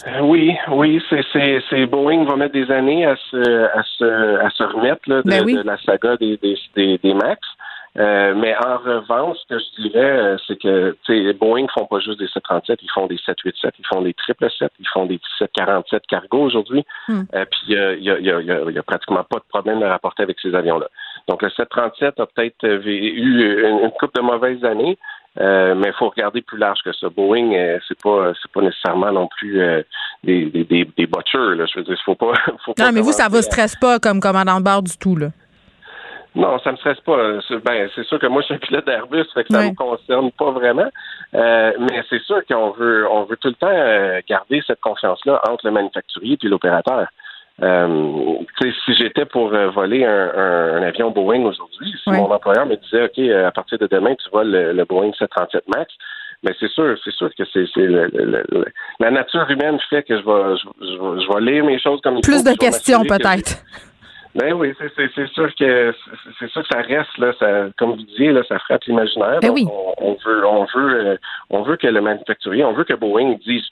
Euh, 0.07 0.21
Oui, 0.21 0.53
oui, 0.71 1.03
c'est 1.09 1.25
c'est 1.33 1.61
c'est 1.71 1.87
Boeing 1.87 2.25
va 2.25 2.37
mettre 2.37 2.53
des 2.53 2.71
années 2.71 3.07
à 3.07 3.17
se 3.31 3.37
à 3.79 3.83
se 3.99 4.45
à 4.45 4.51
se 4.51 4.63
remettre 4.63 5.01
là, 5.07 5.23
de, 5.23 5.29
Ben 5.31 5.43
oui. 5.45 5.55
de 5.55 5.63
la 5.63 5.77
saga 5.79 6.17
des 6.19 6.37
des 6.37 6.57
des, 6.77 6.99
des 6.99 7.15
Max. 7.15 7.41
Euh, 7.99 8.35
mais 8.35 8.55
en 8.57 8.79
revanche, 8.79 9.37
ce 9.47 9.55
que 9.55 9.61
je 9.61 9.83
dirais, 9.83 10.01
euh, 10.19 10.37
c'est 10.47 10.59
que 10.59 10.97
tu 11.05 11.27
sais, 11.27 11.33
Boeing 11.35 11.67
font 11.75 11.85
pas 11.85 12.01
juste 12.01 12.19
des 12.19 12.27
737, 12.29 12.79
ils 12.83 12.91
font 12.91 13.07
des 13.07 13.19
787, 13.19 13.75
ils 13.79 13.87
font 13.87 14.01
des 14.01 14.15
777, 14.27 14.73
ils 14.81 14.89
font 14.89 15.05
des 15.07 15.21
747 15.39 16.07
cargo 16.09 16.39
aujourd'hui. 16.39 16.87
Hmm. 17.09 17.23
Euh, 17.35 17.45
puis 17.45 17.61
il 17.69 17.75
y 17.75 17.79
a, 17.79 17.93
il 17.93 18.03
y, 18.03 18.11
a, 18.11 18.19
y, 18.19 18.31
a, 18.31 18.41
y 18.41 18.51
a- 18.51 18.71
y 18.71 18.79
a 18.79 18.83
pratiquement 18.83 19.23
pas 19.25 19.39
de 19.41 19.45
problème 19.49 19.83
à 19.83 19.91
rapporter 19.91 20.23
avec 20.23 20.39
ces 20.41 20.55
avions-là. 20.55 20.89
Donc 21.29 21.43
le 21.43 21.51
737 21.51 22.19
a 22.19 22.27
peut-être 22.27 22.65
euh, 22.65 22.81
eu 22.83 23.19
une, 23.19 23.81
une 23.85 23.91
couple 23.91 24.17
de 24.21 24.23
mauvaises 24.23 24.65
années. 24.65 24.97
Euh, 25.41 25.75
mais 25.75 25.89
il 25.89 25.95
faut 25.95 26.11
regarder 26.11 26.43
plus 26.43 26.59
large 26.59 26.81
que 26.85 26.93
ça. 26.93 27.09
Boeing, 27.09 27.55
euh, 27.55 27.79
c'est 27.89 27.99
pas 28.03 28.33
c'est 28.43 28.53
pas 28.53 28.61
nécessairement 28.61 29.11
non 29.13 29.29
plus 29.39 29.63
euh, 29.63 29.83
des, 30.23 30.45
des, 30.51 30.65
des, 30.65 30.85
des 30.85 31.07
butchers, 31.07 31.57
là. 31.57 31.65
Je 31.65 31.79
veux 31.79 31.85
dire, 31.85 31.97
faut 32.05 32.15
pas. 32.15 32.35
Faut 32.67 32.75
pas 32.75 32.85
Non, 32.87 32.93
mais 32.93 33.01
vous, 33.01 33.13
ça 33.13 33.29
vous 33.31 33.41
stresse 33.41 33.75
pas 33.77 33.99
comme 33.99 34.21
commandant 34.21 34.59
de 34.61 34.65
bord 34.65 34.83
du 34.83 34.97
tout, 34.99 35.17
là. 35.17 35.29
Non, 36.35 36.59
ça 36.61 36.73
me 36.73 36.77
stresse 36.79 37.01
pas. 37.01 37.41
C'est- 37.49 37.63
Ben, 37.65 37.89
c'est 37.95 38.05
sûr 38.07 38.19
que 38.19 38.27
moi, 38.27 38.41
je 38.43 38.47
suis 38.47 38.55
un 38.55 38.59
pilote 38.59 38.87
d'Airbus, 38.87 39.25
fait 39.35 39.45
que 39.45 39.53
ça 39.53 39.59
Ouais. 39.61 39.71
me 39.71 39.75
concerne 39.75 40.31
pas 40.33 40.51
vraiment. 40.51 40.89
Euh, 41.35 41.73
mais 41.79 42.03
c'est 42.09 42.23
sûr 42.23 42.41
qu'on 42.49 42.71
veut, 42.71 43.07
on 43.11 43.25
veut 43.25 43.37
tout 43.37 43.49
le 43.49 43.55
temps 43.55 43.69
euh, 43.71 44.21
garder 44.29 44.63
cette 44.67 44.81
confiance-là 44.81 45.41
entre 45.49 45.67
le 45.67 45.73
manufacturier 45.73 46.39
et 46.43 46.49
l'opérateur. 46.49 47.07
Euh, 47.63 47.87
tu 48.61 48.71
sais, 48.73 48.77
si 48.85 48.95
j'étais 48.95 49.27
pour 49.27 49.53
euh, 49.53 49.69
voler 49.71 50.05
un, 50.05 50.33
un- 50.35 50.77
un 50.79 50.83
avion 50.83 51.11
Boeing 51.11 51.45
aujourd'hui, 51.45 51.93
si 52.03 52.11
mon 52.11 52.31
employeur 52.31 52.67
me 52.67 52.77
disait, 52.77 53.05
OK, 53.05 53.19
euh, 53.19 53.47
à 53.47 53.51
partir 53.53 53.79
de 53.79 53.87
demain, 53.87 54.15
tu 54.15 54.29
voles 54.31 54.51
le, 54.51 54.73
le 54.73 54.85
Boeing 54.87 55.13
737 55.19 55.65
MAX, 55.69 55.93
mais 56.43 56.53
c'est 56.59 56.71
sûr, 56.71 56.97
c'est 57.05 57.13
sûr 57.13 57.29
que 57.39 57.45
c'est 57.53 57.67
c'est 57.75 57.87
le- 57.87 58.09
le- 58.13 58.43
le- 58.51 58.65
la 59.01 59.11
nature 59.11 59.49
humaine 59.51 59.79
fait 59.91 60.03
que 60.03 60.19
je 60.19 60.25
vais, 60.25 60.57
je, 60.57 60.87
je 60.87 61.25
je 61.27 61.33
vais 61.35 61.53
lire 61.53 61.65
mes 61.65 61.79
choses 61.79 62.01
comme 62.01 62.17
il 62.17 62.23
Plus 62.23 62.43
faut, 62.43 62.51
de 62.53 62.57
questions, 62.57 63.03
peut-être. 63.05 63.63
Ben 64.35 64.53
oui, 64.55 64.73
c'est- 64.79 64.93
c'est 64.97 65.11
c'est 65.15 65.27
sûr 65.29 65.55
que 65.55 65.95
c'est- 66.39 66.49
sûr 66.49 66.63
que 66.63 66.69
ça 66.73 66.81
reste 66.83 67.19
là, 67.19 67.33
ça, 67.39 67.69
comme 67.79 67.91
vous 67.91 67.97
disiez 68.03 68.33
là, 68.33 68.43
ça 68.49 68.59
frappe 68.61 68.85
l'imaginaire. 68.85 69.41
Ben 69.41 69.51
oui. 69.51 69.67
on, 69.71 69.95
on 69.99 70.17
veut, 70.25 70.47
on 70.47 70.65
veut, 70.75 71.07
euh, 71.07 71.17
on 71.51 71.63
veut 71.63 71.77
que 71.77 71.87
le 71.87 72.01
manufacturier, 72.01 72.65
on 72.65 72.73
veut 72.73 72.85
que 72.85 72.95
Boeing 72.95 73.35
dise 73.45 73.67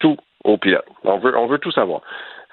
tout 0.00 0.16
aux 0.44 0.56
pilotes. 0.58 0.84
On 1.04 1.18
veut, 1.18 1.36
on 1.36 1.46
veut 1.46 1.58
tout 1.58 1.70
savoir. 1.72 2.00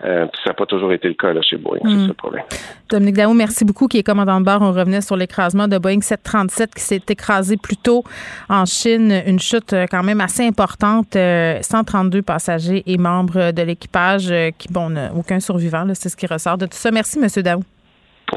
Euh, 0.05 0.27
ça 0.43 0.51
n'a 0.51 0.53
pas 0.53 0.65
toujours 0.65 0.93
été 0.93 1.09
le 1.09 1.13
cas 1.13 1.33
là, 1.33 1.41
chez 1.41 1.57
Boeing, 1.57 1.79
c'est 1.83 1.89
Mm. 1.89 2.01
ça 2.03 2.07
le 2.07 2.13
problème. 2.13 2.43
Dominique 2.89 3.15
Daou, 3.17 3.33
merci 3.33 3.65
beaucoup, 3.65 3.87
qui 3.87 3.97
est 3.97 4.03
commandant 4.03 4.39
de 4.39 4.45
bord. 4.45 4.61
On 4.61 4.71
revenait 4.71 5.01
sur 5.01 5.17
l'écrasement 5.17 5.67
de 5.67 5.77
Boeing 5.77 5.99
737 6.01 6.73
qui 6.73 6.81
s'est 6.81 7.01
écrasé 7.09 7.57
plus 7.57 7.75
tôt 7.75 8.03
en 8.47 8.65
Chine. 8.65 9.13
Une 9.27 9.39
chute 9.39 9.73
euh, 9.73 9.85
quand 9.91 10.01
même 10.03 10.21
assez 10.21 10.47
importante. 10.47 11.15
Euh, 11.17 11.59
132 11.61 12.21
passagers 12.21 12.83
et 12.87 12.97
membres 12.97 13.51
de 13.51 13.61
l'équipage 13.61 14.31
euh, 14.31 14.51
qui, 14.57 14.69
bon, 14.71 14.89
n'a 14.91 15.13
aucun 15.13 15.39
survivant. 15.41 15.85
C'est 15.93 16.09
ce 16.09 16.15
qui 16.15 16.27
ressort 16.27 16.57
de 16.57 16.65
tout 16.65 16.77
ça. 16.77 16.91
Merci, 16.91 17.19
Monsieur 17.19 17.43
Daou. 17.43 17.61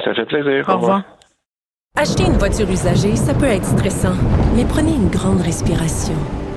Ça 0.04 0.12
fait 0.14 0.24
plaisir. 0.26 0.68
Au 0.68 0.74
revoir. 0.78 1.02
Acheter 1.96 2.24
une 2.24 2.38
voiture 2.38 2.68
usagée, 2.70 3.14
ça 3.16 3.34
peut 3.34 3.44
être 3.44 3.66
stressant, 3.66 4.14
mais 4.56 4.64
prenez 4.64 4.94
une 4.94 5.10
grande 5.10 5.42
respiration. 5.42 6.14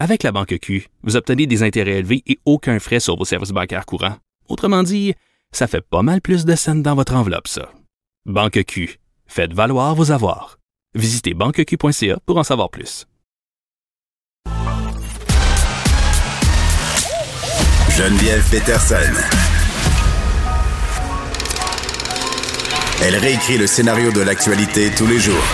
Avec 0.00 0.24
la 0.24 0.32
Banque 0.32 0.58
Q, 0.60 0.88
vous 1.04 1.14
obtenez 1.16 1.46
des 1.46 1.62
intérêts 1.62 1.98
élevés 1.98 2.22
et 2.26 2.38
aucun 2.44 2.80
frais 2.80 2.98
sur 3.00 3.16
vos 3.16 3.24
services 3.24 3.50
bancaires 3.50 3.86
courants. 3.86 4.16
Autrement 4.48 4.82
dit, 4.82 5.14
ça 5.52 5.68
fait 5.68 5.80
pas 5.80 6.02
mal 6.02 6.20
plus 6.20 6.44
de 6.44 6.56
scènes 6.56 6.82
dans 6.82 6.96
votre 6.96 7.14
enveloppe, 7.14 7.46
ça. 7.46 7.70
Banque 8.26 8.64
Q. 8.64 8.98
Faites 9.26 9.52
valoir 9.52 9.94
vos 9.94 10.10
avoirs. 10.10 10.58
Visitez 10.94 11.34
banqueq.ca 11.34 12.18
pour 12.26 12.38
en 12.38 12.42
savoir 12.42 12.70
plus. 12.70 13.06
Geneviève 17.90 18.44
Peterson. 18.50 18.96
Elle 23.00 23.16
réécrit 23.16 23.58
le 23.58 23.68
scénario 23.68 24.10
de 24.10 24.22
l'actualité 24.22 24.90
tous 24.96 25.06
les 25.06 25.20
jours. 25.20 25.44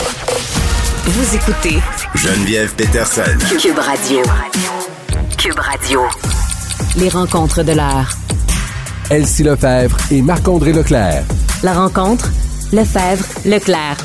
Vous 1.05 1.35
écoutez 1.35 1.81
Geneviève 2.15 2.75
Peterson. 2.75 3.23
Cube 3.61 3.79
Radio. 3.79 4.23
Cube 5.39 5.59
Radio. 5.59 6.01
Les 6.97 7.09
rencontres 7.09 7.63
de 7.63 7.73
l'heure. 7.73 8.11
Elsie 9.11 9.43
Lefebvre 9.43 9.97
et 10.11 10.21
Marc-André 10.23 10.73
Leclerc. 10.73 11.25
La 11.63 11.73
rencontre, 11.73 12.29
Lefebvre, 12.73 13.25
Leclerc. 13.47 13.97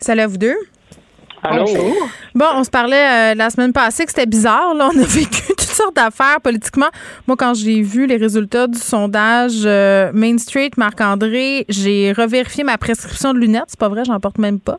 Salut 0.00 0.20
à 0.22 0.26
vous 0.26 0.38
deux. 0.38 0.56
Allô? 1.42 1.66
Bon, 2.34 2.46
on 2.54 2.64
se 2.64 2.70
parlait 2.70 3.32
euh, 3.32 3.34
la 3.34 3.50
semaine 3.50 3.72
passée 3.72 4.04
que 4.04 4.10
c'était 4.10 4.26
bizarre. 4.26 4.74
Là, 4.74 4.90
on 4.94 4.98
a 5.00 5.04
vécu 5.06 5.42
sortes 5.78 5.96
d'affaires 5.96 6.40
politiquement. 6.42 6.88
Moi, 7.26 7.36
quand 7.36 7.54
j'ai 7.54 7.82
vu 7.82 8.06
les 8.06 8.16
résultats 8.16 8.66
du 8.66 8.78
sondage 8.78 9.62
euh, 9.64 10.10
Main 10.12 10.38
Street, 10.38 10.70
Marc-André, 10.76 11.64
j'ai 11.68 12.12
revérifié 12.12 12.64
ma 12.64 12.78
prescription 12.78 13.32
de 13.32 13.38
lunettes. 13.38 13.66
C'est 13.68 13.80
pas 13.80 13.88
vrai, 13.88 14.04
j'en 14.04 14.18
porte 14.20 14.38
même 14.38 14.60
pas. 14.60 14.78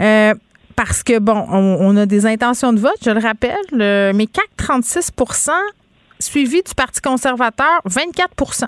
Euh, 0.00 0.34
parce 0.76 1.02
que, 1.02 1.18
bon, 1.18 1.44
on, 1.50 1.76
on 1.80 1.96
a 1.96 2.06
des 2.06 2.26
intentions 2.26 2.72
de 2.72 2.80
vote, 2.80 2.98
je 3.04 3.10
le 3.10 3.20
rappelle, 3.20 4.14
mais 4.14 4.26
CAC 4.26 4.48
36 4.56 5.10
suivi 6.18 6.62
du 6.62 6.74
Parti 6.74 7.00
conservateur 7.00 7.82
24% 7.86 8.66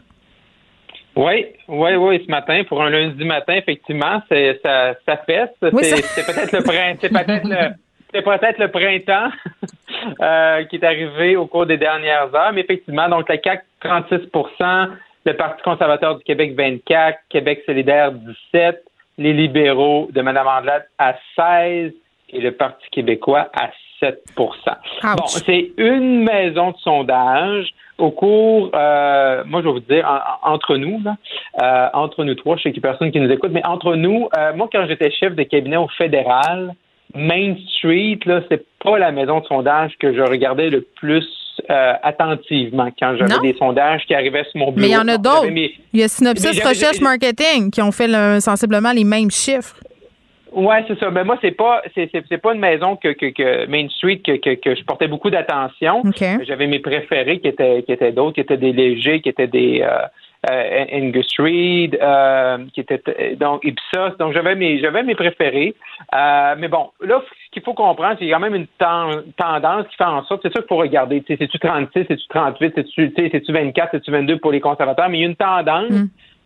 Oui, 1.16 1.46
oui, 1.68 1.94
oui, 1.96 2.22
ce 2.24 2.30
matin, 2.30 2.62
pour 2.68 2.82
un 2.82 2.90
lundi 2.90 3.24
matin, 3.24 3.54
effectivement, 3.54 4.20
c'est 4.28 4.60
ça, 4.62 4.94
ça 5.06 5.16
fesse. 5.24 5.50
Oui, 5.62 5.84
c'est 5.84 6.26
peut-être 6.26 6.52
le 6.52 6.62
printemps. 6.62 6.98
C'est 7.00 7.08
peut-être 7.08 7.48
le. 7.48 7.74
C'est 8.14 8.22
peut-être 8.22 8.58
le 8.58 8.68
printemps 8.68 9.30
euh, 10.20 10.64
qui 10.64 10.76
est 10.76 10.84
arrivé 10.84 11.36
au 11.36 11.46
cours 11.46 11.66
des 11.66 11.76
dernières 11.76 12.32
heures, 12.34 12.52
mais 12.52 12.60
effectivement, 12.60 13.08
donc 13.08 13.28
la 13.28 13.38
CAC 13.38 13.64
36% 13.82 14.88
le 15.26 15.32
Parti 15.32 15.62
conservateur 15.62 16.16
du 16.18 16.22
Québec 16.24 16.54
24, 16.56 17.18
Québec 17.30 17.62
solidaire 17.64 18.12
17, 18.12 18.84
les 19.18 19.32
libéraux 19.32 20.08
de 20.12 20.20
Mme 20.20 20.46
Andelade 20.46 20.84
à 20.98 21.14
16 21.34 21.92
et 22.30 22.40
le 22.40 22.52
Parti 22.52 22.86
québécois 22.90 23.48
à 23.58 23.70
7% 24.02 24.16
Bon, 25.16 25.26
c'est 25.26 25.72
une 25.78 26.24
maison 26.24 26.72
de 26.72 26.76
sondage 26.76 27.68
au 27.96 28.10
cours, 28.10 28.70
euh, 28.74 29.44
moi 29.46 29.62
je 29.62 29.66
vais 29.68 29.72
vous 29.72 29.80
dire, 29.80 30.06
en- 30.06 30.48
en- 30.50 30.54
entre 30.54 30.76
nous, 30.76 31.00
là, 31.02 31.16
euh, 31.62 31.88
entre 31.94 32.22
nous 32.24 32.34
trois, 32.34 32.56
je 32.56 32.64
sais 32.64 32.72
qu'il 32.72 32.82
n'y 32.82 32.86
a 32.88 32.90
personne 32.90 33.10
qui 33.10 33.20
nous 33.20 33.30
écoute, 33.30 33.50
mais 33.52 33.64
entre 33.64 33.94
nous, 33.94 34.28
euh, 34.36 34.52
moi 34.54 34.68
quand 34.70 34.84
j'étais 34.86 35.10
chef 35.10 35.34
de 35.34 35.42
cabinet 35.44 35.76
au 35.78 35.88
fédéral, 35.88 36.74
Main 37.14 37.54
Street, 37.76 38.18
là, 38.26 38.40
c'est 38.50 38.64
pas 38.82 38.98
la 38.98 39.12
maison 39.12 39.40
de 39.40 39.44
sondage 39.46 39.92
que 40.00 40.14
je 40.14 40.20
regardais 40.20 40.70
le 40.70 40.80
plus 40.96 41.24
euh, 41.70 41.92
attentivement 42.02 42.90
quand 42.98 43.16
j'avais 43.16 43.52
des 43.52 43.56
sondages 43.58 44.02
qui 44.06 44.14
arrivaient 44.14 44.44
sur 44.50 44.58
mon 44.58 44.72
bureau. 44.72 44.80
Mais 44.80 44.88
il 44.88 44.92
y 44.92 44.96
en 44.96 45.06
a 45.08 45.16
d'autres. 45.18 45.46
Il 45.92 46.00
y 46.00 46.02
a 46.02 46.08
Synopsis 46.08 46.46
Recherche 46.68 47.00
Marketing 47.00 47.70
qui 47.70 47.80
ont 47.82 47.92
fait 47.92 48.08
le- 48.08 48.40
sensiblement 48.40 48.92
les 48.92 49.04
mêmes 49.04 49.30
chiffres. 49.30 49.76
Ouais, 50.54 50.84
c'est 50.86 50.98
ça. 50.98 51.10
Mais 51.10 51.24
moi, 51.24 51.36
c'est 51.40 51.50
pas, 51.50 51.82
c'est, 51.94 52.08
c'est, 52.12 52.24
c'est 52.28 52.38
pas 52.38 52.54
une 52.54 52.60
maison 52.60 52.96
que, 52.96 53.08
que, 53.12 53.26
que 53.26 53.66
Main 53.66 53.88
Street 53.88 54.18
que, 54.24 54.36
que, 54.36 54.54
que 54.54 54.74
je 54.74 54.84
portais 54.84 55.08
beaucoup 55.08 55.30
d'attention. 55.30 56.00
OK. 56.04 56.22
J'avais 56.46 56.66
mes 56.66 56.78
préférés 56.78 57.40
qui 57.40 57.48
étaient, 57.48 57.82
qui 57.82 57.92
étaient 57.92 58.12
d'autres, 58.12 58.34
qui 58.34 58.40
étaient 58.40 58.56
des 58.56 58.72
légers, 58.72 59.20
qui 59.20 59.28
étaient 59.28 59.48
des 59.48 59.82
euh, 59.82 60.06
euh, 60.50 60.84
Angus 60.92 61.26
Reid, 61.38 61.98
euh, 62.00 62.58
qui 62.72 62.80
étaient 62.80 63.02
euh, 63.08 63.34
donc 63.36 63.64
Ipsos. 63.64 64.16
Donc 64.18 64.32
j'avais 64.34 64.54
mes, 64.54 64.78
j'avais 64.78 65.02
mes 65.02 65.14
préférés. 65.14 65.74
Euh, 66.14 66.54
mais 66.58 66.68
bon, 66.68 66.90
là, 67.00 67.22
ce 67.46 67.50
qu'il 67.50 67.62
faut 67.62 67.74
comprendre, 67.74 68.12
c'est 68.12 68.18
qu'il 68.18 68.28
y 68.28 68.32
a 68.32 68.36
quand 68.36 68.42
même 68.42 68.54
une 68.54 68.66
ten- 68.78 69.24
tendance 69.36 69.88
qui 69.88 69.96
fait 69.96 70.04
en 70.04 70.22
sorte, 70.24 70.42
c'est 70.42 70.52
sûr 70.52 70.60
qu'il 70.60 70.68
faut 70.68 70.76
regarder. 70.76 71.20
Tu 71.22 71.32
sais, 71.32 71.36
c'est-tu 71.40 71.58
36, 71.58 72.04
c'est-tu 72.08 72.28
38, 72.28 72.72
c'est-tu, 72.76 73.12
tu 73.12 73.22
sais, 73.22 73.28
c'est-tu 73.32 73.52
24, 73.52 73.88
c'est-tu 73.92 74.10
22 74.10 74.38
pour 74.38 74.52
les 74.52 74.60
conservateurs, 74.60 75.08
mais 75.08 75.18
il 75.18 75.20
y 75.22 75.24
a 75.24 75.28
une 75.28 75.36
tendance 75.36 75.90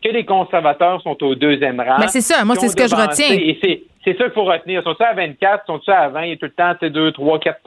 que 0.03 0.09
les 0.09 0.25
conservateurs 0.25 1.03
sont 1.03 1.23
au 1.23 1.35
deuxième 1.35 1.81
rang. 1.81 1.99
Ben, 1.99 2.09
c'est 2.09 2.21
ça. 2.21 2.45
Moi, 2.45 2.57
c'est 2.57 2.69
ce 2.69 2.77
que 2.77 2.87
je 2.87 2.95
retiens. 2.95 3.35
Et 3.35 3.59
c'est, 3.63 3.83
c'est 4.05 4.17
ça 4.17 4.25
qu'il 4.25 4.33
faut 4.33 4.45
retenir. 4.45 4.83
Sont-ils 4.83 5.05
à 5.05 5.15
24, 5.15 5.67
sont-ils 5.67 5.91
à 5.91 6.09
20? 6.09 6.23
Il 6.23 6.31
y 6.31 6.33
a 6.33 6.37
tout 6.37 6.47
le 6.47 6.51
temps 6.53 6.75
sais, 6.81 6.91
2, 6.91 7.13
3, 7.13 7.39
4 7.41 7.61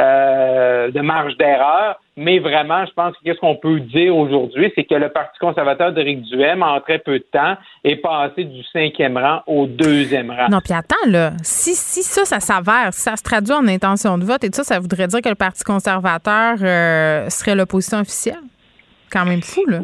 euh, 0.00 0.90
de 0.90 1.00
marge 1.00 1.36
d'erreur. 1.36 2.00
Mais 2.16 2.38
vraiment, 2.38 2.84
je 2.86 2.92
pense 2.92 3.14
que 3.16 3.24
qu'est-ce 3.24 3.38
qu'on 3.38 3.56
peut 3.56 3.80
dire 3.80 4.16
aujourd'hui, 4.16 4.72
c'est 4.74 4.84
que 4.84 4.94
le 4.94 5.08
Parti 5.08 5.38
conservateur 5.38 5.92
d'Éric 5.92 6.22
Duhem, 6.22 6.62
en 6.62 6.80
très 6.80 6.98
peu 6.98 7.18
de 7.18 7.26
temps, 7.32 7.56
est 7.82 7.96
passé 7.96 8.44
du 8.44 8.62
cinquième 8.72 9.16
rang 9.16 9.42
au 9.46 9.66
deuxième 9.66 10.30
rang. 10.30 10.48
Non, 10.48 10.58
puis 10.64 10.72
attends, 10.72 11.08
là. 11.08 11.32
Si, 11.42 11.74
si 11.74 12.02
ça, 12.02 12.24
ça 12.24 12.40
s'avère, 12.40 12.92
si 12.92 13.02
ça 13.02 13.16
se 13.16 13.22
traduit 13.22 13.52
en 13.52 13.66
intention 13.66 14.16
de 14.16 14.24
vote 14.24 14.42
et 14.44 14.48
tout 14.48 14.56
ça, 14.56 14.64
ça 14.64 14.80
voudrait 14.80 15.08
dire 15.08 15.20
que 15.20 15.28
le 15.28 15.34
Parti 15.34 15.62
conservateur 15.64 16.56
euh, 16.62 17.28
serait 17.30 17.54
l'opposition 17.54 17.98
officielle? 17.98 18.42
Quand 19.12 19.24
même 19.24 19.42
fou, 19.42 19.64
là. 19.66 19.78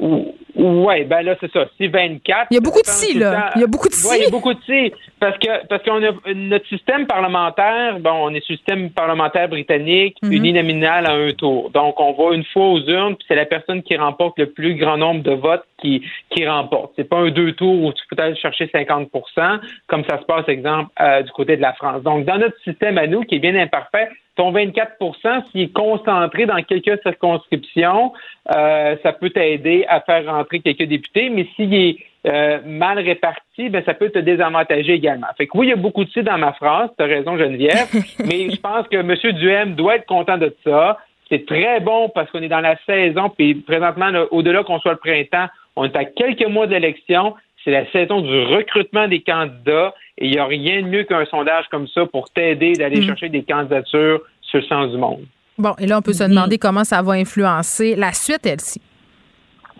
Oui, 0.56 1.04
ben 1.04 1.22
là, 1.22 1.36
c'est 1.40 1.50
ça. 1.52 1.66
Si 1.76 1.86
24. 1.88 2.48
Il 2.50 2.54
y 2.54 2.58
a 2.58 2.60
beaucoup 2.60 2.80
de 2.82 2.86
si, 2.86 3.18
là. 3.18 3.50
Il 3.56 3.60
y 3.60 3.64
a 3.64 3.66
beaucoup 3.66 3.88
de 3.88 3.94
Ouais, 4.08 4.16
il 4.18 4.20
y 4.20 4.22
si. 4.22 4.28
a 4.28 4.30
beaucoup 4.30 4.54
de 4.54 4.60
si. 4.66 4.92
Parce 5.18 5.36
que 5.38 5.66
parce 5.66 5.82
qu'on 5.84 6.02
a 6.02 6.10
notre 6.34 6.66
système 6.68 7.06
parlementaire, 7.06 7.98
bon, 8.00 8.12
on 8.12 8.34
est 8.34 8.44
système 8.46 8.90
parlementaire 8.90 9.48
britannique, 9.48 10.16
Mhm. 10.22 10.32
uninominal 10.32 11.06
à 11.06 11.12
un 11.12 11.30
tour. 11.32 11.70
Donc, 11.70 12.00
on 12.00 12.12
va 12.12 12.34
une 12.34 12.44
fois 12.44 12.68
aux 12.68 12.80
urnes, 12.80 13.16
puis 13.16 13.24
c'est 13.28 13.34
la 13.34 13.46
personne 13.46 13.82
qui 13.82 13.96
remporte 13.96 14.38
le 14.38 14.46
plus 14.50 14.74
grand 14.74 14.96
nombre 14.96 15.22
de 15.22 15.32
votes 15.32 15.64
qui, 15.80 16.02
qui 16.30 16.46
remporte. 16.46 16.92
C'est 16.96 17.08
pas 17.08 17.18
un 17.18 17.30
deux 17.30 17.52
tours 17.52 17.82
où 17.84 17.92
tu 17.92 18.02
peux 18.10 18.22
aller 18.22 18.36
chercher 18.36 18.66
50% 18.72 19.60
comme 19.86 20.04
ça 20.08 20.18
se 20.18 20.24
passe, 20.24 20.48
exemple, 20.48 20.90
euh, 21.00 21.22
du 21.22 21.30
côté 21.32 21.56
de 21.56 21.62
la 21.62 21.72
France. 21.74 22.02
Donc, 22.02 22.24
dans 22.24 22.38
notre 22.38 22.58
système 22.64 22.98
à 22.98 23.06
nous, 23.06 23.22
qui 23.22 23.36
est 23.36 23.40
bien 23.40 23.54
imparfait, 23.56 24.08
ton 24.36 24.52
24% 24.52 25.50
s'il 25.50 25.62
est 25.62 25.72
concentré 25.72 26.46
dans 26.46 26.62
quelques 26.62 27.00
circonscriptions, 27.02 28.12
euh, 28.54 28.96
ça 29.02 29.12
peut 29.12 29.30
t'aider 29.30 29.84
à 29.88 30.00
faire 30.00 30.26
rentrer 30.26 30.60
quelques 30.60 30.88
députés, 30.88 31.28
mais 31.30 31.46
s'il 31.56 31.74
est 31.74 31.96
euh, 32.26 32.58
mal 32.66 32.98
réparti, 32.98 33.70
ben 33.70 33.82
ça 33.84 33.94
peut 33.94 34.10
te 34.10 34.18
désavantager 34.18 34.92
également. 34.92 35.26
Fait 35.38 35.46
que 35.46 35.56
oui, 35.56 35.68
il 35.68 35.70
y 35.70 35.72
a 35.72 35.76
beaucoup 35.76 36.04
de 36.04 36.10
si 36.10 36.22
dans 36.22 36.38
ma 36.38 36.52
phrase, 36.52 36.90
tu 36.96 37.02
as 37.02 37.06
raison 37.06 37.38
Geneviève, 37.38 37.88
mais 38.26 38.50
je 38.50 38.60
pense 38.60 38.86
que 38.88 38.96
M. 38.96 39.14
Duhem 39.38 39.74
doit 39.74 39.96
être 39.96 40.06
content 40.06 40.36
de 40.36 40.54
ça. 40.64 40.98
C'est 41.28 41.46
très 41.46 41.80
bon 41.80 42.08
parce 42.08 42.30
qu'on 42.30 42.42
est 42.42 42.48
dans 42.48 42.60
la 42.60 42.76
saison, 42.84 43.30
puis 43.30 43.54
présentement, 43.54 44.10
là, 44.10 44.26
au-delà 44.32 44.64
qu'on 44.64 44.80
soit 44.80 44.92
le 44.92 44.98
printemps, 44.98 45.46
on 45.76 45.84
est 45.84 45.96
à 45.96 46.04
quelques 46.04 46.46
mois 46.46 46.66
d'élection. 46.66 47.34
C'est 47.64 47.70
la 47.70 47.90
saison 47.92 48.20
du 48.20 48.42
recrutement 48.44 49.06
des 49.08 49.22
candidats 49.22 49.94
et 50.18 50.26
il 50.26 50.30
n'y 50.32 50.38
a 50.38 50.46
rien 50.46 50.82
de 50.82 50.86
mieux 50.88 51.04
qu'un 51.04 51.24
sondage 51.26 51.66
comme 51.70 51.86
ça 51.88 52.06
pour 52.06 52.30
t'aider 52.30 52.72
d'aller 52.72 53.00
Mm. 53.00 53.06
chercher 53.06 53.28
des 53.28 53.42
candidatures 53.42 54.20
sur 54.42 54.60
le 54.60 54.66
sens 54.66 54.90
du 54.90 54.96
monde. 54.98 55.24
Bon, 55.58 55.74
et 55.78 55.86
là, 55.86 55.98
on 55.98 56.02
peut 56.02 56.14
se 56.14 56.24
demander 56.24 56.56
comment 56.56 56.84
ça 56.84 57.02
va 57.02 57.12
influencer 57.12 57.94
la 57.96 58.12
suite, 58.12 58.46
elle-ci. 58.46 58.80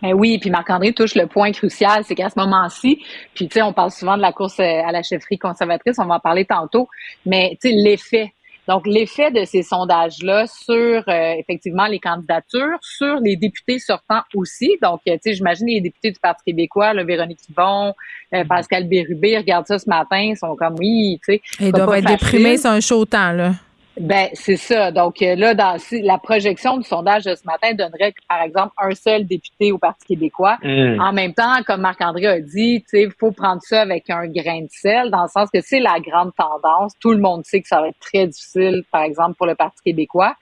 Ben 0.03 0.13
oui, 0.15 0.39
puis 0.39 0.51
Marc-André 0.51 0.93
touche 0.93 1.15
le 1.15 1.27
point 1.27 1.53
crucial, 1.53 2.05
c'est 2.05 2.15
qu'à 2.15 2.31
ce 2.31 2.39
moment-ci, 2.39 3.03
puis 3.35 3.49
tu 3.49 3.55
sais, 3.55 3.63
on 3.63 3.73
parle 3.75 3.91
souvent 3.91 4.17
de 4.17 4.23
la 4.23 4.33
course 4.33 4.59
euh, 4.59 4.83
à 4.87 4.93
la 4.93 5.03
chefferie 5.03 5.39
conservatrice, 5.39 5.97
on 5.99 6.07
va 6.07 6.15
en 6.15 6.21
parler 6.21 6.47
tantôt, 6.47 6.89
mais 7.27 7.59
tu 7.61 7.69
sais, 7.69 7.75
l'effet, 7.75 8.33
Donc, 8.69 8.87
l'effet 8.87 9.31
de 9.31 9.45
ces 9.45 9.63
sondages-là 9.63 10.47
sur 10.47 10.75
euh, 11.09 11.35
effectivement 11.39 11.87
les 11.87 11.99
candidatures, 11.99 12.79
sur 12.83 13.17
les 13.17 13.37
députés 13.37 13.79
sortants 13.79 14.23
aussi. 14.35 14.77
Donc, 14.83 15.01
tu 15.05 15.13
sais, 15.23 15.35
j'imagine 15.35 15.67
les 15.67 15.81
députés 15.81 16.13
du 16.13 16.21
Parti 16.21 16.43
québécois, 16.47 16.93
là, 16.93 17.03
Véronique 17.05 17.41
Yvon, 17.49 17.95
euh, 18.35 18.45
Pascal 18.45 18.89
Bérubé, 18.89 19.39
regardent 19.39 19.67
ça 19.67 19.79
ce 19.79 19.89
matin, 19.89 20.19
ils 20.19 20.37
sont 20.37 20.55
comme 20.57 20.77
oui, 20.79 21.21
tu 21.25 21.35
sais. 21.35 21.43
Ils 21.59 21.73
doivent 21.73 21.95
être 21.95 22.07
déprimés, 22.07 22.59
c'est 22.59 22.69
un 22.69 22.81
chaud 22.81 23.05
temps, 23.05 23.33
là. 23.33 23.55
Ben, 23.99 24.29
c'est 24.35 24.57
ça. 24.57 24.93
Donc 24.93 25.21
euh, 25.21 25.35
là, 25.35 25.55
dans 25.55 25.77
la 25.91 26.19
projection 26.19 26.79
du 26.79 26.85
sondage 26.85 27.25
de 27.25 27.35
ce 27.35 27.45
matin 27.45 27.75
donnerait, 27.75 28.15
par 28.29 28.43
exemple, 28.43 28.73
un 28.79 28.95
seul 28.95 29.27
député 29.27 29.73
au 29.73 29.79
Parti 29.79 30.07
québécois. 30.07 30.59
Mm. 30.63 31.01
En 31.01 31.13
même 31.13 31.35
temps, 31.35 31.63
comme 31.67 31.81
Marc-André 31.81 32.27
a 32.27 32.41
dit, 32.41 32.85
il 32.93 33.11
faut 33.19 33.33
prendre 33.33 33.61
ça 33.63 33.83
avec 33.83 34.09
un 34.09 34.27
grain 34.29 34.63
de 34.63 34.69
sel, 34.71 35.11
dans 35.11 35.23
le 35.23 35.29
sens 35.29 35.51
que 35.53 35.61
c'est 35.61 35.81
la 35.81 35.99
grande 36.01 36.33
tendance. 36.37 36.93
Tout 37.01 37.13
le 37.13 37.19
monde 37.19 37.45
sait 37.45 37.61
que 37.61 37.69
ça 37.69 37.81
va 37.81 37.89
être 37.89 37.99
très 37.99 38.27
difficile, 38.27 38.85
par 38.93 39.03
exemple, 39.03 39.35
pour 39.35 39.47
le 39.47 39.55
Parti 39.55 39.83
québécois. 39.85 40.37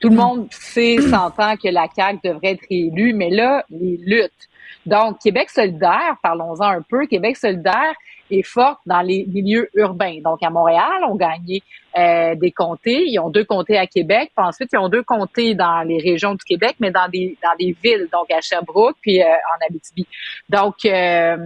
Tout 0.00 0.08
le 0.08 0.16
monde 0.16 0.48
sait, 0.50 0.96
s'entend 1.10 1.56
que 1.56 1.68
la 1.68 1.88
CAQ 1.94 2.20
devrait 2.24 2.52
être 2.52 2.66
élue, 2.70 3.12
mais 3.12 3.30
là, 3.30 3.64
les 3.70 3.98
luttes. 3.98 4.48
Donc, 4.86 5.18
Québec 5.20 5.50
solidaire, 5.50 6.16
parlons-en 6.22 6.62
un 6.62 6.82
peu, 6.82 7.06
Québec 7.06 7.36
solidaire 7.36 7.94
est 8.30 8.42
forte 8.42 8.80
dans 8.86 9.00
les 9.00 9.26
milieux 9.26 9.68
urbains. 9.74 10.20
Donc, 10.22 10.42
à 10.42 10.50
Montréal, 10.50 11.02
on 11.08 11.16
gagnait 11.16 11.62
euh, 11.96 12.34
des 12.34 12.50
comtés. 12.50 13.04
Ils 13.06 13.18
ont 13.18 13.30
deux 13.30 13.44
comtés 13.44 13.78
à 13.78 13.86
Québec. 13.86 14.32
Puis 14.36 14.46
ensuite, 14.46 14.70
ils 14.72 14.78
ont 14.78 14.88
deux 14.88 15.02
comtés 15.02 15.54
dans 15.54 15.82
les 15.82 15.98
régions 15.98 16.34
du 16.34 16.44
Québec, 16.44 16.76
mais 16.80 16.90
dans 16.90 17.08
des 17.08 17.36
dans 17.42 17.56
des 17.58 17.74
villes, 17.82 18.08
donc 18.12 18.30
à 18.30 18.40
Sherbrooke 18.40 18.96
puis 19.00 19.22
euh, 19.22 19.26
en 19.26 19.66
Abitibi. 19.66 20.06
Donc, 20.48 20.84
euh, 20.84 21.36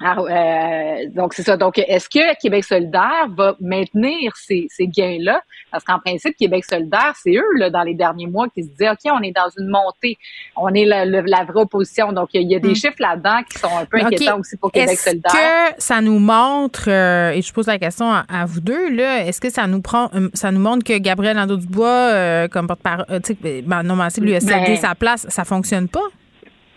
ah, 0.00 0.16
euh, 0.18 1.08
donc, 1.14 1.34
c'est 1.34 1.42
ça. 1.42 1.56
Donc, 1.56 1.78
est-ce 1.78 2.08
que 2.08 2.36
Québec 2.40 2.64
solidaire 2.64 3.28
va 3.36 3.54
maintenir 3.60 4.32
ces, 4.36 4.66
ces 4.68 4.86
gains-là? 4.86 5.40
Parce 5.70 5.84
qu'en 5.84 5.98
principe, 5.98 6.36
Québec 6.36 6.64
solidaire, 6.64 7.12
c'est 7.22 7.34
eux, 7.34 7.56
là, 7.56 7.70
dans 7.70 7.82
les 7.82 7.94
derniers 7.94 8.26
mois, 8.26 8.48
qui 8.48 8.64
se 8.64 8.68
disaient, 8.70 8.90
OK, 8.90 8.98
on 9.06 9.22
est 9.22 9.32
dans 9.32 9.48
une 9.58 9.68
montée. 9.68 10.18
On 10.56 10.68
est 10.74 10.84
la, 10.84 11.04
la 11.04 11.44
vraie 11.44 11.60
opposition. 11.60 12.12
Donc, 12.12 12.30
il 12.34 12.50
y 12.50 12.56
a 12.56 12.58
des 12.58 12.70
hmm. 12.70 12.74
chiffres 12.74 13.00
là-dedans 13.00 13.42
qui 13.48 13.58
sont 13.58 13.76
un 13.76 13.84
peu 13.84 13.98
inquiétants 13.98 14.40
aussi 14.40 14.56
pour 14.56 14.72
Québec 14.72 14.98
solidaire. 14.98 15.32
Est-ce 15.34 15.74
que 15.76 15.82
ça 15.82 16.00
nous 16.00 16.18
montre, 16.18 16.88
euh, 16.88 17.30
et 17.30 17.42
je 17.42 17.52
pose 17.52 17.66
la 17.66 17.78
question 17.78 18.10
à, 18.12 18.44
vous 18.44 18.60
deux, 18.60 18.90
là, 18.90 19.24
est-ce 19.24 19.40
que 19.40 19.50
ça 19.50 19.66
nous 19.66 19.82
prend, 19.82 20.10
euh, 20.14 20.28
ça 20.34 20.50
nous 20.50 20.60
montre 20.60 20.84
que 20.84 20.98
Gabriel 20.98 21.36
Nadeau-Dubois, 21.36 22.48
comme 22.48 22.66
porte-parole, 22.66 23.06
tu 23.22 23.34
sais, 23.34 23.62
ben, 23.62 23.82
non, 23.82 23.94
lui 24.20 24.34
a 24.34 24.40
cédé 24.40 24.64
ben 24.66 24.76
sa 24.76 24.94
place, 24.94 25.26
ça 25.28 25.44
fonctionne 25.44 25.88
pas? 25.88 26.00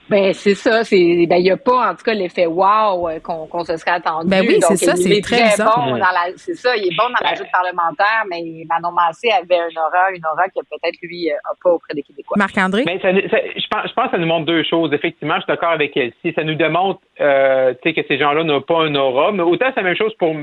Ben 0.10 0.34
c'est 0.34 0.56
ça, 0.56 0.84
c'est 0.84 1.26
ben 1.28 1.38
il 1.38 1.46
y 1.46 1.52
a 1.52 1.58
pas 1.58 1.92
en 1.92 1.96
tout 1.96 2.04
cas 2.04 2.14
l'effet 2.14 2.46
wow 2.46 3.10
euh, 3.10 3.20
qu'on 3.20 3.48
qu'on 3.48 3.64
se 3.64 3.76
serait 3.78 3.92
attendu. 3.92 4.30
Ben 4.30 4.46
oui, 4.48 4.60
c'est 4.62 4.78
ça, 4.78 4.96
c'est 4.96 5.22
très, 5.22 5.50
très 5.50 5.64
bon 5.64 5.92
dans 5.92 5.98
la 5.98 6.30
c'est 6.36 6.54
ça, 6.54 6.76
il 6.76 6.86
est 6.86 6.96
bon 6.96 7.10
dans 7.10 7.28
la 7.28 7.36
joute 7.36 7.48
parlementaire, 7.52 8.24
mais 8.30 8.42
Manon 8.70 8.92
Massé 8.92 9.30
avait 9.32 9.58
un 9.58 9.82
aura, 9.82 10.12
une 10.14 10.26
aura 10.32 10.46
que 10.48 10.60
peut-être 10.70 10.98
lui 11.02 11.32
euh, 11.32 11.36
a 11.46 11.54
pas 11.64 11.72
auprès 11.72 11.94
des 11.96 12.04
Québécois. 12.04 12.38
Marc-André? 12.38 12.84
Ben, 12.86 13.00
ça, 13.02 13.12
je 13.12 13.68
pense 13.70 13.90
je 13.90 13.94
pense 13.94 14.06
que 14.06 14.12
ça 14.12 14.18
nous 14.18 14.28
montre 14.28 14.46
deux 14.46 14.64
choses. 14.64 14.94
Effectivement, 14.94 15.36
je 15.36 15.42
suis 15.42 15.48
d'accord 15.48 15.72
avec 15.72 15.96
elle. 15.98 16.12
Si 16.22 16.34
ça 16.34 16.44
nous 16.44 16.56
démontre 16.56 17.02
euh, 17.20 17.74
que 17.84 18.02
ces 18.08 18.18
gens-là 18.18 18.44
n'ont 18.44 18.62
pas 18.62 18.84
un 18.84 18.96
aura, 18.96 19.32
mais 19.32 19.44
autant 19.44 19.68
c'est 19.74 19.82
la 19.82 19.88
même 19.88 19.98
chose 19.98 20.14
pour 20.20 20.36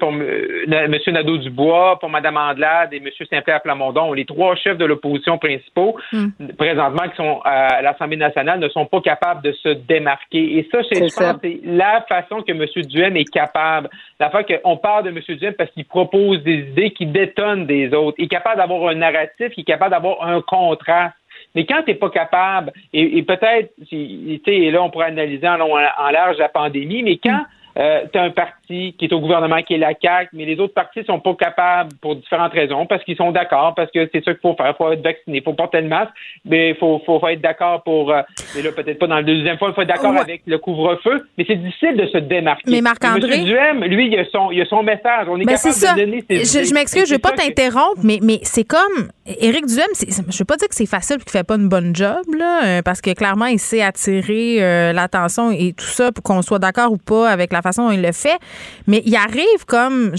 pour 0.00 0.12
M. 0.12 1.00
Nadeau 1.06 1.38
Dubois, 1.38 1.98
pour 2.00 2.10
Mme 2.10 2.36
Andelade 2.36 2.92
et 2.92 2.96
M. 2.96 3.08
Saint-Pierre 3.30 3.62
Plamondon, 3.62 4.12
les 4.12 4.24
trois 4.24 4.56
chefs 4.56 4.78
de 4.78 4.84
l'opposition 4.84 5.38
principaux 5.38 5.96
hmm. 6.12 6.28
présentement 6.58 7.08
qui 7.08 7.16
sont 7.16 7.40
à 7.44 7.80
l'Assemblée 7.82 8.16
nationale 8.16 8.58
ne 8.58 8.68
sont 8.68 8.86
pas 8.86 9.00
capable 9.06 9.42
de 9.42 9.52
se 9.52 9.68
démarquer. 9.68 10.58
Et 10.58 10.68
ça, 10.70 10.82
je 10.82 10.98
pense 10.98 11.38
c'est 11.40 11.60
la 11.64 12.04
façon 12.08 12.42
que 12.42 12.50
M. 12.50 12.64
Duhem 12.86 13.16
est 13.16 13.30
capable. 13.30 13.88
La 14.18 14.30
fois 14.30 14.42
qu'on 14.42 14.76
parle 14.76 15.04
de 15.04 15.10
M. 15.10 15.20
Duhem 15.38 15.54
parce 15.54 15.70
qu'il 15.70 15.84
propose 15.84 16.42
des 16.42 16.58
idées 16.70 16.90
qui 16.90 17.06
détonnent 17.06 17.66
des 17.66 17.94
autres. 17.94 18.16
Il 18.18 18.24
est 18.24 18.28
capable 18.28 18.56
d'avoir 18.56 18.88
un 18.88 18.96
narratif, 18.96 19.52
il 19.56 19.60
est 19.60 19.64
capable 19.64 19.92
d'avoir 19.92 20.26
un 20.26 20.40
contraste. 20.40 21.14
Mais 21.54 21.64
quand 21.64 21.82
tu 21.84 21.92
n'es 21.92 21.94
pas 21.94 22.10
capable, 22.10 22.72
et, 22.92 23.22
peut-être, 23.22 23.72
et 23.92 24.70
là, 24.70 24.82
on 24.82 24.90
pourrait 24.90 25.06
analyser 25.06 25.48
en, 25.48 25.60
en 25.60 26.10
large 26.10 26.38
la 26.38 26.48
pandémie, 26.48 27.02
mais 27.02 27.18
quand 27.22 27.44
euh, 27.78 28.04
tu 28.10 28.18
as 28.18 28.22
un 28.22 28.30
parti 28.30 28.94
qui 28.98 29.04
est 29.04 29.12
au 29.12 29.20
gouvernement, 29.20 29.62
qui 29.62 29.74
est 29.74 29.78
la 29.78 29.92
CAQ, 30.00 30.30
mais 30.32 30.46
les 30.46 30.58
autres 30.58 30.72
partis 30.72 31.04
sont 31.04 31.20
pas 31.20 31.34
capables 31.34 31.90
pour 32.00 32.16
différentes 32.16 32.52
raisons, 32.52 32.86
parce 32.86 33.04
qu'ils 33.04 33.16
sont 33.16 33.32
d'accord, 33.32 33.74
parce 33.74 33.90
que 33.90 34.08
c'est 34.12 34.24
ça 34.24 34.32
qu'il 34.32 34.40
faut 34.40 34.54
faire, 34.54 34.70
il 34.70 34.76
faut 34.76 34.92
être 34.92 35.02
vacciné, 35.02 35.38
il 35.38 35.42
faut 35.42 35.52
porter 35.52 35.82
le 35.82 35.88
masque, 35.88 36.12
mais 36.46 36.70
il 36.70 36.76
faut, 36.76 37.02
faut, 37.04 37.26
être 37.28 37.42
d'accord 37.42 37.82
pour, 37.82 38.12
euh, 38.12 38.22
mais 38.54 38.62
là 38.62 38.72
peut-être 38.72 38.98
pas 38.98 39.06
dans 39.06 39.18
le 39.18 39.24
deuxième 39.24 39.58
fois, 39.58 39.68
il 39.68 39.74
faut 39.74 39.82
être 39.82 39.88
d'accord 39.88 40.16
avec 40.16 40.42
le 40.46 40.58
couvre-feu, 40.58 41.28
mais 41.36 41.44
c'est 41.46 41.56
difficile 41.56 41.96
de 41.96 42.06
se 42.06 42.18
démarquer. 42.18 42.70
Mais 42.70 42.80
Marc-André... 42.80 43.40
Duhem, 43.44 43.84
lui, 43.84 44.06
il 44.06 44.18
a 44.18 44.24
son, 44.24 44.50
il 44.50 44.62
a 44.62 44.64
son 44.64 44.82
message, 44.82 45.26
on 45.28 45.36
est 45.38 45.44
ben, 45.44 45.56
capable 45.56 45.74
ça. 45.74 45.94
de 45.94 46.00
donner 46.00 46.24
ses 46.30 46.38
Je, 46.44 46.68
je 46.68 46.74
m'excuse, 46.74 47.06
je 47.06 47.14
vais 47.14 47.18
pas 47.18 47.32
t'interrompre, 47.32 48.00
mais, 48.02 48.20
mais 48.22 48.38
c'est 48.42 48.64
comme, 48.64 49.10
Éric 49.26 49.66
Duhem, 49.66 49.86
je 50.00 50.38
veux 50.38 50.44
pas 50.46 50.56
dire 50.56 50.68
que 50.68 50.74
c'est 50.74 50.86
facile 50.86 51.18
qu'il 51.18 51.30
fait 51.30 51.46
pas 51.46 51.56
une 51.56 51.68
bonne 51.68 51.94
job, 51.94 52.24
là, 52.38 52.64
euh, 52.64 52.82
parce 52.82 53.02
que 53.02 53.12
clairement, 53.12 53.46
il 53.46 53.58
sait 53.58 53.82
attirer 53.82 54.92
l'attention 54.94 55.50
et 55.50 55.74
tout 55.74 55.84
ça 55.84 56.10
pour 56.10 56.22
qu'on 56.22 56.40
soit 56.40 56.58
d'accord 56.58 56.90
ou 56.90 56.96
pas 56.96 57.28
avec 57.28 57.52
la 57.52 57.60
façon 57.66 57.86
dont 57.86 57.90
il 57.90 58.02
le 58.02 58.12
fait. 58.12 58.38
Mais 58.86 59.02
il 59.04 59.14
arrive 59.16 59.64
comme 59.66 60.12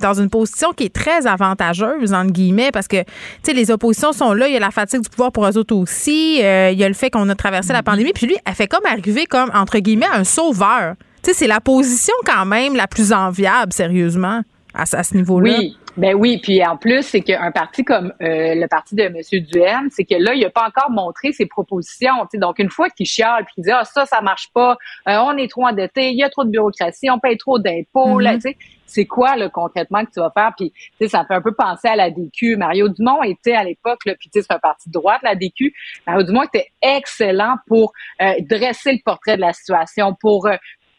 dans 0.00 0.14
une 0.14 0.30
position 0.30 0.72
qui 0.72 0.84
est 0.84 0.94
très 0.94 1.26
avantageuse, 1.26 2.12
entre 2.12 2.32
guillemets, 2.32 2.70
parce 2.72 2.88
que, 2.88 3.02
tu 3.02 3.06
sais, 3.42 3.52
les 3.52 3.70
oppositions 3.70 4.12
sont 4.12 4.32
là, 4.32 4.48
il 4.48 4.54
y 4.54 4.56
a 4.56 4.60
la 4.60 4.70
fatigue 4.70 5.00
du 5.02 5.08
pouvoir 5.08 5.32
pour 5.32 5.46
eux 5.46 5.56
autres 5.56 5.74
aussi, 5.74 6.40
euh, 6.42 6.70
il 6.70 6.78
y 6.78 6.84
a 6.84 6.88
le 6.88 6.94
fait 6.94 7.10
qu'on 7.10 7.28
a 7.28 7.34
traversé 7.34 7.72
la 7.72 7.80
mm-hmm. 7.80 7.84
pandémie, 7.84 8.12
puis 8.12 8.26
lui, 8.26 8.36
elle 8.44 8.54
fait 8.54 8.66
comme 8.66 8.84
arriver 8.86 9.26
comme, 9.26 9.50
entre 9.54 9.78
guillemets, 9.78 10.06
un 10.12 10.24
sauveur. 10.24 10.94
Tu 11.22 11.30
sais, 11.30 11.36
c'est 11.38 11.46
la 11.46 11.60
position 11.60 12.14
quand 12.24 12.44
même 12.44 12.76
la 12.76 12.86
plus 12.86 13.12
enviable, 13.12 13.72
sérieusement, 13.72 14.42
à, 14.74 14.82
à 14.82 15.02
ce 15.02 15.14
niveau-là. 15.16 15.56
Oui. 15.58 15.76
Ben 15.96 16.14
oui, 16.14 16.38
puis 16.42 16.64
en 16.64 16.76
plus, 16.76 17.02
c'est 17.02 17.20
qu'un 17.20 17.52
parti 17.52 17.84
comme 17.84 18.12
euh, 18.20 18.54
le 18.54 18.66
parti 18.66 18.96
de 18.96 19.02
M. 19.02 19.16
Duhem, 19.44 19.88
c'est 19.90 20.04
que 20.04 20.16
là, 20.16 20.34
il 20.34 20.40
n'a 20.40 20.50
pas 20.50 20.66
encore 20.66 20.90
montré 20.90 21.32
ses 21.32 21.46
propositions. 21.46 22.26
Donc, 22.34 22.58
une 22.58 22.70
fois 22.70 22.90
qu'il 22.90 23.06
chiale 23.06 23.44
puis 23.44 23.54
qu'il 23.54 23.64
dit 23.64 23.70
Ah, 23.70 23.84
ça, 23.84 24.04
ça 24.04 24.20
marche 24.20 24.50
pas, 24.52 24.76
euh, 25.08 25.16
on 25.18 25.36
est 25.36 25.48
trop 25.48 25.66
endetté, 25.66 26.10
il 26.10 26.18
y 26.18 26.24
a 26.24 26.30
trop 26.30 26.44
de 26.44 26.50
bureaucratie, 26.50 27.10
on 27.10 27.20
paye 27.20 27.36
trop 27.36 27.60
d'impôts, 27.60 28.18
là, 28.18 28.34
tu 28.34 28.40
sais. 28.40 28.56
C'est 28.86 29.06
quoi 29.06 29.34
là, 29.34 29.48
concrètement 29.48 30.04
que 30.04 30.10
tu 30.10 30.20
vas 30.20 30.30
faire? 30.30 30.52
Puis 30.56 30.72
ça 31.08 31.24
fait 31.24 31.34
un 31.34 31.40
peu 31.40 31.52
penser 31.52 31.88
à 31.88 31.96
la 31.96 32.10
DQ. 32.10 32.56
Mario 32.56 32.88
Dumont 32.88 33.22
était 33.22 33.54
à 33.54 33.64
l'époque, 33.64 34.00
puis 34.04 34.30
c'est 34.32 34.52
un 34.52 34.58
parti 34.58 34.88
de 34.88 34.92
droite, 34.92 35.20
la 35.22 35.34
DQ. 35.34 35.72
Mario 36.06 36.22
Dumont 36.24 36.42
était 36.42 36.68
excellent 36.82 37.56
pour 37.66 37.92
euh, 38.20 38.34
dresser 38.40 38.92
le 38.92 38.98
portrait 39.04 39.36
de 39.36 39.40
la 39.40 39.52
situation, 39.52 40.14
pour 40.20 40.48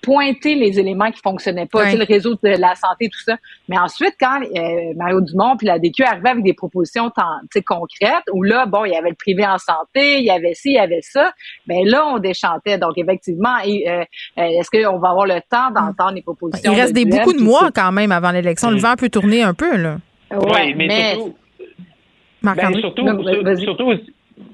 pointer 0.06 0.53
les 0.56 0.80
éléments 0.80 1.12
qui 1.12 1.20
fonctionnaient 1.24 1.66
pas, 1.66 1.91
le 1.93 2.06
réseau 2.06 2.36
de 2.36 2.49
la 2.49 2.76
santé, 2.76 3.10
tout 3.10 3.20
ça. 3.26 3.38
Mais 3.68 3.78
ensuite, 3.78 4.16
quand 4.20 4.39
euh, 4.41 4.93
Mario 4.95 5.22
Dumont 5.22 5.58
puis 5.58 5.66
la 5.66 5.80
DQ 5.80 6.03
arrivaient 6.03 6.30
avec 6.30 6.43
des 6.43 6.53
propositions 6.53 7.12
concrètes, 7.66 8.24
où 8.32 8.43
là, 8.43 8.68
bon, 8.68 8.86
il 8.86 8.93
y 8.93 8.95
avait 8.95 9.10
le 9.10 9.16
privé 9.16 9.45
en 9.45 9.58
santé, 9.58 10.20
il 10.20 10.26
y 10.26 10.30
avait 10.30 10.53
ci, 10.53 10.70
il 10.70 10.76
y 10.76 10.80
avait 10.80 11.01
ça, 11.01 11.34
ben 11.66 11.84
là, 11.86 12.06
on 12.06 12.20
déchantait. 12.20 12.78
Donc, 12.78 12.97
effectivement, 12.97 13.58
euh, 13.66 14.03
euh, 14.38 14.43
est-ce 14.43 14.70
qu'on 14.70 14.99
va 14.99 15.10
avoir 15.10 15.26
le 15.26 15.39
temps 15.49 15.72
d'entendre 15.72 16.14
les 16.14 16.22
propositions? 16.22 16.72
Il 16.72 16.80
reste 16.80 16.93
des, 16.93 17.06
beaucoup 17.06 17.34
de 17.34 17.41
mois 17.41 17.72
quand 17.74 17.91
même 17.91 18.12
avant 18.12 18.32
l'élection. 18.32 18.70
Le 18.70 18.78
vent 18.78 18.95
peut 18.95 19.10
tourner 19.10 19.41
un 19.41 19.53
peu, 19.53 19.76
là. 19.76 19.97
Oui, 20.32 20.74
mais, 20.76 21.16
surtout... 21.16 21.36
Ben, 22.43 22.56
surtout, 22.76 23.58
surtout, 23.58 23.93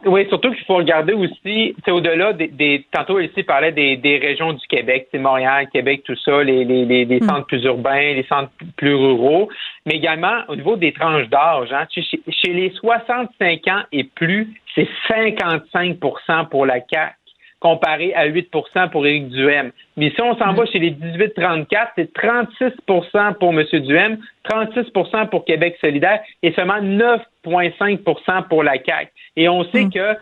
oui, 0.06 0.28
surtout 0.30 0.52
qu'il 0.52 0.64
faut 0.66 0.76
regarder 0.76 1.14
aussi, 1.14 1.76
c'est 1.84 1.92
au-delà 1.92 2.34
des, 2.34 2.48
des, 2.48 2.86
tantôt 2.92 3.20
ici 3.20 3.42
parlait 3.42 3.72
des, 3.72 3.98
des 3.98 4.18
régions 4.18 4.54
du 4.54 4.66
Québec, 4.68 5.08
c'est 5.12 5.18
Montréal, 5.18 5.68
Québec, 5.74 6.04
tout 6.06 6.16
ça, 6.24 6.44
les, 6.44 6.66
les, 6.66 6.86
les, 6.86 7.20
hmm. 7.20 7.28
centres 7.28 7.48
plus 7.48 7.64
urbains, 7.64 8.14
les 8.14 8.26
centres 8.30 8.52
plus 8.78 8.94
ruraux, 8.94 9.50
mais 9.88 9.96
également 9.96 10.42
au 10.50 10.56
niveau 10.56 10.76
des 10.76 10.92
tranches 10.94 11.28
d'âge. 11.30 11.72
Hein, 11.72 11.88
chez, 11.90 12.04
chez 12.30 12.54
les 12.54 12.72
65 12.72 13.68
ans 13.70 13.82
et 13.92 14.04
plus, 14.04 14.54
c'est 14.76 14.88
55% 15.10 16.50
pour 16.50 16.68
la 16.68 16.80
CAC 16.80 17.16
comparé 17.60 18.14
à 18.16 18.28
8% 18.28 18.90
pour 18.90 19.06
Éric 19.06 19.30
Duhem. 19.30 19.72
Mais 19.96 20.10
si 20.10 20.22
on 20.22 20.36
s'en 20.36 20.54
va 20.54 20.66
chez 20.66 20.80
les 20.80 20.92
18-34, 20.92 21.90
c'est 21.96 22.12
36 22.14 22.74
pour 22.88 23.54
M. 23.54 23.64
Duhem, 23.74 24.18
36% 24.50 25.30
pour 25.30 25.46
Québec 25.46 25.78
solidaire 25.80 26.22
et 26.42 26.52
seulement 26.54 26.82
9,5% 27.46 28.48
pour 28.48 28.64
la 28.64 28.74
CAQ. 28.84 29.12
Et 29.36 29.50
on 29.50 29.64
sait 29.72 29.86
mm. 29.86 29.92
que 29.92 30.18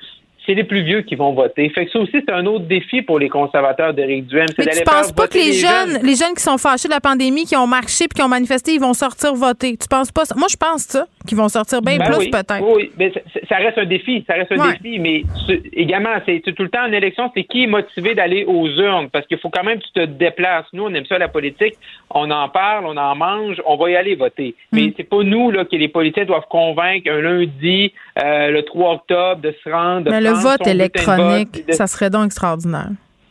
c'est 0.50 0.56
les 0.56 0.64
plus 0.64 0.82
vieux 0.82 1.02
qui 1.04 1.14
vont 1.14 1.34
voter. 1.34 1.70
Fait 1.70 1.86
que 1.86 1.92
ça 1.92 2.00
aussi, 2.00 2.12
c'est 2.14 2.32
un 2.32 2.44
autre 2.48 2.66
défi 2.66 3.04
pour 3.04 3.20
les 3.20 3.30
conservateurs 3.30 3.94
d'Éric 3.94 4.26
Duhem. 4.26 4.48
Mais 4.58 4.66
tu 4.66 4.84
penses 4.84 5.12
pas 5.12 5.28
que 5.28 5.38
les, 5.38 5.54
jeunes, 5.54 6.02
les 6.02 6.16
jeunes 6.16 6.34
qui 6.36 6.42
sont 6.42 6.58
fâchés 6.58 6.88
de 6.88 6.94
la 6.94 7.00
pandémie, 7.00 7.46
qui 7.46 7.56
ont 7.56 7.68
marché 7.68 8.08
puis 8.08 8.16
qui 8.16 8.24
ont 8.24 8.28
manifesté, 8.28 8.74
ils 8.74 8.80
vont 8.80 8.96
sortir 8.96 9.36
voter? 9.36 9.78
Tu 9.78 9.88
penses 9.88 10.12
pas 10.12 10.26
ça? 10.26 10.34
Moi, 10.36 10.48
je 10.50 10.58
pense 10.58 10.86
ça, 10.86 11.06
qu'ils 11.28 11.38
vont 11.38 11.50
sortir 11.50 11.84
bien 11.84 11.98
ben 11.98 12.06
plus 12.06 12.32
peut-être. 12.32 12.64
Oui, 12.64 12.92
mais 12.98 13.12
ça, 13.48 13.58
reste 13.58 13.78
un 13.78 13.86
défi. 13.86 14.24
Ça 14.26 14.34
reste 14.34 14.52
un 14.54 14.72
défi, 14.72 14.98
mais 14.98 15.22
également, 15.74 16.16
c'est 16.26 16.42
tout 16.42 16.64
le 16.64 16.70
temps 16.70 16.88
en 16.88 16.92
élection, 16.94 17.32
c'est 17.36 17.44
qui 17.44 17.66
est 17.66 17.68
motivé 17.68 18.16
d'aller 18.16 18.44
aux 18.46 18.68
urnes? 18.68 19.10
Parce 19.12 19.28
qu'il 19.28 19.38
faut 19.38 19.52
quand 19.52 19.64
même 19.64 19.78
que 19.78 19.86
tu 19.86 19.92
te 19.94 20.06
déplaces. 20.06 20.66
Nous, 20.74 20.84
on 20.84 20.94
aime 20.96 21.06
ça, 21.06 21.20
la 21.20 21.28
politique. 21.28 21.76
On 22.10 22.32
en 22.32 22.50
parle, 22.50 22.88
on 22.88 22.98
en 22.98 23.16
mange, 23.16 23.62
on 23.68 23.78
va 23.78 23.92
y 23.92 23.96
aller 23.96 24.16
voter. 24.16 24.56
Mais 24.72 24.88
mm. 24.88 24.94
c'est 24.98 25.04
pas 25.08 25.22
nous 25.22 25.52
là, 25.52 25.66
que 25.66 25.76
les 25.76 25.90
politiciens 25.90 26.26
doivent 26.26 26.48
convaincre 26.50 27.12
un 27.12 27.22
lundi, 27.22 27.94
euh, 28.24 28.52
le 28.52 28.64
3 28.64 28.94
octobre, 28.94 29.42
de 29.42 29.54
se 29.64 29.70
rendre 29.70 30.12
vote 30.42 30.68
électronique, 30.68 31.64
ça 31.72 31.88
serait 31.88 32.10
donc 32.10 32.26
extraordinaire. 32.26 32.90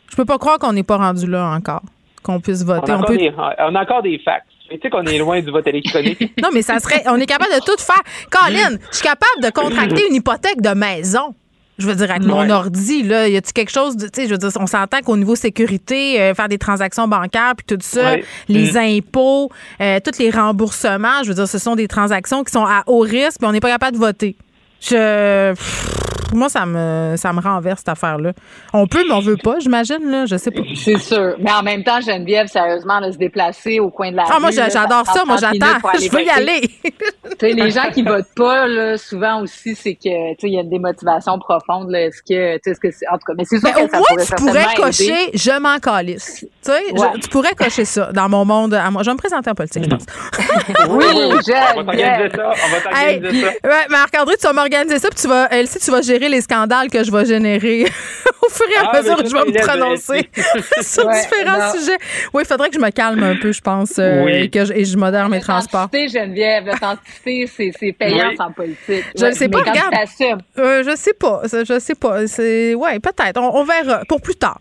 Je 0.09 0.15
peux 0.15 0.25
pas 0.25 0.37
croire 0.37 0.57
qu'on 0.59 0.73
n'est 0.73 0.83
pas 0.83 0.97
rendu 0.97 1.27
là 1.27 1.51
encore, 1.55 1.83
qu'on 2.23 2.39
puisse 2.39 2.63
voter. 2.63 2.91
On 2.91 2.95
a, 2.95 2.97
encore, 2.99 3.15
des, 3.15 3.31
on 3.37 3.75
a 3.75 3.81
encore 3.81 4.01
des 4.01 4.19
fax. 4.19 4.45
Tu 4.69 4.77
sais 4.81 4.89
qu'on 4.89 5.03
est 5.05 5.17
loin 5.17 5.41
du 5.41 5.49
vote 5.49 5.65
électronique. 5.67 6.19
non, 6.41 6.49
mais 6.53 6.61
ça 6.61 6.79
serait. 6.79 7.03
On 7.07 7.15
est 7.15 7.25
capable 7.25 7.53
de 7.53 7.59
tout 7.59 7.81
faire. 7.81 8.01
Colin, 8.29 8.77
je 8.91 8.97
suis 8.97 9.03
capable 9.07 9.41
de 9.41 9.49
contracter 9.49 10.07
une 10.07 10.15
hypothèque 10.15 10.61
de 10.61 10.69
maison. 10.75 11.33
Je 11.79 11.87
veux 11.87 11.95
dire, 11.95 12.11
avec 12.11 12.23
mon 12.23 12.49
ordi, 12.49 13.03
là, 13.03 13.29
y 13.29 13.37
a-tu 13.37 13.53
quelque 13.53 13.71
chose 13.71 13.95
de. 13.95 14.07
Tu 14.07 14.21
sais, 14.21 14.27
je 14.27 14.31
veux 14.33 14.37
dire, 14.37 14.49
on 14.59 14.67
s'entend 14.67 14.99
qu'au 14.99 15.15
niveau 15.15 15.35
sécurité, 15.35 16.19
euh, 16.21 16.33
faire 16.35 16.49
des 16.49 16.57
transactions 16.57 17.07
bancaires, 17.07 17.53
puis 17.55 17.65
tout 17.65 17.81
ça, 17.81 18.17
les 18.49 18.73
Mm. 18.73 18.97
impôts, 18.97 19.49
euh, 19.79 19.99
tous 20.03 20.19
les 20.19 20.29
remboursements, 20.29 21.23
je 21.23 21.29
veux 21.29 21.35
dire, 21.35 21.47
ce 21.47 21.57
sont 21.57 21.75
des 21.75 21.87
transactions 21.87 22.43
qui 22.43 22.51
sont 22.51 22.65
à 22.65 22.83
haut 22.85 22.99
risque, 22.99 23.39
puis 23.39 23.47
on 23.47 23.53
n'est 23.53 23.61
pas 23.61 23.69
capable 23.71 23.93
de 23.93 24.01
voter. 24.01 24.35
Je. 24.81 25.51
pff, 25.53 25.95
moi, 26.31 26.47
ça 26.47 26.63
me, 26.67 27.15
ça 27.17 27.33
me 27.33 27.41
renverse, 27.41 27.79
cette 27.79 27.89
affaire-là. 27.89 28.33
On 28.71 28.85
peut, 28.85 29.03
mais 29.07 29.15
on 29.15 29.19
veut 29.19 29.35
pas, 29.43 29.57
j'imagine, 29.59 30.11
là. 30.11 30.27
Je 30.27 30.37
sais 30.37 30.51
pas. 30.51 30.61
C'est 30.75 30.99
sûr. 30.99 31.33
Mais 31.39 31.51
en 31.51 31.63
même 31.63 31.83
temps, 31.83 31.99
Geneviève, 32.01 32.45
sérieusement, 32.45 33.01
de 33.01 33.11
se 33.11 33.17
déplacer 33.17 33.79
au 33.79 33.89
coin 33.89 34.11
de 34.11 34.17
la 34.17 34.25
Ah, 34.29 34.39
moi, 34.39 34.49
rue, 34.51 34.55
là, 34.55 34.69
j'adore 34.69 35.07
ça. 35.07 35.23
Moi, 35.25 35.37
30 35.37 35.51
minutes 35.53 35.65
j'attends. 35.83 35.89
Je 35.99 36.11
veux 36.11 36.23
y 36.23 36.29
aller. 36.29 36.61
Tu 37.39 37.47
sais, 37.47 37.53
les 37.53 37.69
gens 37.71 37.89
qui 37.93 38.01
votent 38.03 38.25
pas, 38.35 38.67
là, 38.67 38.97
souvent 38.97 39.41
aussi, 39.41 39.75
c'est 39.75 39.93
que, 39.93 40.31
tu 40.31 40.35
sais, 40.41 40.47
il 40.47 40.53
y 40.55 40.57
a 40.57 40.61
une 40.61 40.69
démotivation 40.69 41.37
profonde, 41.39 41.89
là. 41.91 42.01
Est-ce 42.05 42.21
que, 42.21 42.55
tu 42.55 42.61
sais, 42.63 42.71
est-ce 42.71 42.79
que 42.79 42.91
c'est, 42.91 43.07
en 43.07 43.13
tout 43.13 43.25
cas, 43.27 43.33
mais 43.37 43.45
c'est 43.45 43.59
sûr 43.59 43.69
Mais 43.69 43.81
que 43.81 43.85
au 43.85 43.89
ça 43.89 43.97
moins, 43.97 44.05
pourrait 44.09 44.25
tu 44.25 44.35
pourrais 44.35 44.75
cocher 44.75 45.03
aider. 45.27 45.31
je 45.37 45.59
m'en 45.59 45.77
calisse. 45.79 46.39
Tu 46.41 46.47
sais, 46.61 46.81
je- 46.95 46.99
Ouais. 46.99 47.07
tu 47.21 47.29
pourrais 47.29 47.53
cocher 47.53 47.85
ça 47.85 48.11
dans 48.11 48.27
mon 48.29 48.45
monde 48.45 48.73
à 48.73 48.89
moi. 48.91 49.03
Je 49.03 49.09
vais 49.09 49.13
me 49.13 49.19
présenter 49.19 49.49
en 49.49 49.53
politique, 49.55 49.83
je 49.83 49.89
pense. 49.89 50.05
Oui, 50.89 51.05
On 51.13 51.29
va 51.29 51.43
t'organiser 51.43 51.43
ça. 51.43 51.71
On 51.77 51.83
va 51.83 51.93
Hey, 53.01 53.19
t'organiser 53.21 53.41
ça. 53.45 53.67
ouais, 53.69 53.87
Marc-André, 53.89 54.35
tu 54.39 54.47
vas 54.47 54.53
m'organiser 54.69 54.99
ça, 54.99 55.09
puis 55.09 55.19
tu 55.21 55.27
vas, 55.27 55.47
elle, 55.51 55.67
si 55.67 55.79
tu 55.79 55.91
vas 55.91 56.01
gérer 56.01 56.29
les 56.29 56.41
scandales 56.41 56.89
que 56.89 57.03
je 57.03 57.11
vais 57.11 57.25
générer 57.25 57.83
au 58.41 58.49
fur 58.49 58.65
et 58.69 58.77
à 58.85 58.89
Ah, 58.93 59.01
mesure 59.01 59.17
que 59.17 59.29
je 59.29 59.33
vais 59.33 59.45
me 59.45 59.65
prononcer 59.65 60.29
sur 60.81 61.05
Ouais, 61.05 61.21
différents 61.21 61.57
non. 61.57 61.71
sujets. 61.79 61.97
Oui, 62.33 62.43
il 62.43 62.47
faudrait 62.47 62.69
que 62.69 62.75
je 62.75 62.79
me 62.79 62.89
calme 62.91 63.23
un 63.23 63.35
peu, 63.35 63.51
je 63.51 63.61
pense, 63.61 63.97
euh, 63.99 64.23
Oui. 64.25 64.31
et 64.33 64.49
que 64.49 64.65
je, 64.65 64.73
et 64.73 64.85
je 64.85 64.97
modère 64.97 65.29
mes 65.29 65.39
transports. 65.39 65.89
L'authenticité, 65.91 66.19
Geneviève, 66.19 66.65
l'authenticité, 66.65 67.49
c'est, 67.55 67.71
c'est 67.79 67.91
payant 67.93 68.29
Oui. 68.29 68.35
en 68.39 68.51
politique. 68.51 69.05
Je 69.17 69.25
le 69.25 69.31
sais 69.33 69.49
pas, 69.49 69.59
regarde. 69.59 69.93
Euh, 70.57 70.83
je 70.83 70.95
sais 70.95 71.13
pas, 71.13 71.41
je 71.51 71.79
sais 71.79 71.95
pas. 71.95 72.27
C'est 72.27 72.73
ouais, 72.75 72.99
peut-être. 72.99 73.39
On, 73.39 73.55
on 73.59 73.63
verra 73.63 74.03
pour 74.07 74.21
plus 74.21 74.35
tard. 74.35 74.59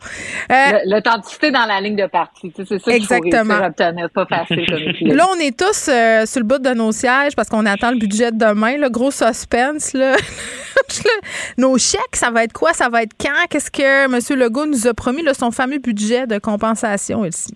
Euh, 0.51 0.55
l'authenticité 0.87 1.51
dans 1.51 1.67
la 1.67 1.81
ligne 1.81 1.97
de 1.97 2.07
parti, 2.07 2.53
tu 2.53 2.65
sais, 2.67 2.79
c'est 2.79 2.79
ça 2.85 2.93
qu'il 2.93 3.07
faut 3.07 3.15
Exactement. 3.15 3.55
réussir 3.61 3.65
à 3.65 3.69
obtenir. 3.89 4.11
Pas 4.15 4.27
facile 4.27 4.67
comme. 4.69 5.09
Là, 5.17 5.27
on 5.35 5.39
est 5.41 5.57
tous 5.59 5.89
euh, 5.89 6.27
sur 6.27 6.41
le 6.41 6.47
bout 6.47 6.59
de 6.59 6.71
nos 6.71 6.93
sièges 6.93 7.35
parce 7.37 7.49
qu'on 7.49 7.67
attend 7.67 7.91
le 7.91 7.99
budget 7.99 8.31
de 8.33 8.39
demain. 8.39 8.77
Le 8.77 8.89
gros 8.89 9.11
suspense. 9.11 9.93
Nos 11.59 11.79
chèques, 11.79 12.15
ça 12.15 12.31
va 12.31 12.45
être 12.45 12.53
quoi? 12.53 12.73
Ça 12.73 12.89
va 12.89 13.03
être 13.03 13.15
quand? 13.21 13.47
Qu'est-ce 13.51 13.71
que 13.71 14.05
M. 14.05 14.39
Legault 14.39 14.67
nous 14.67 14.87
a 14.87 14.95
promis? 14.95 15.23
Là, 15.23 15.35
son 15.35 15.51
fameux 15.51 15.79
budget 15.79 16.27
de 16.27 16.39
compensation 16.39 17.25
ici. 17.25 17.55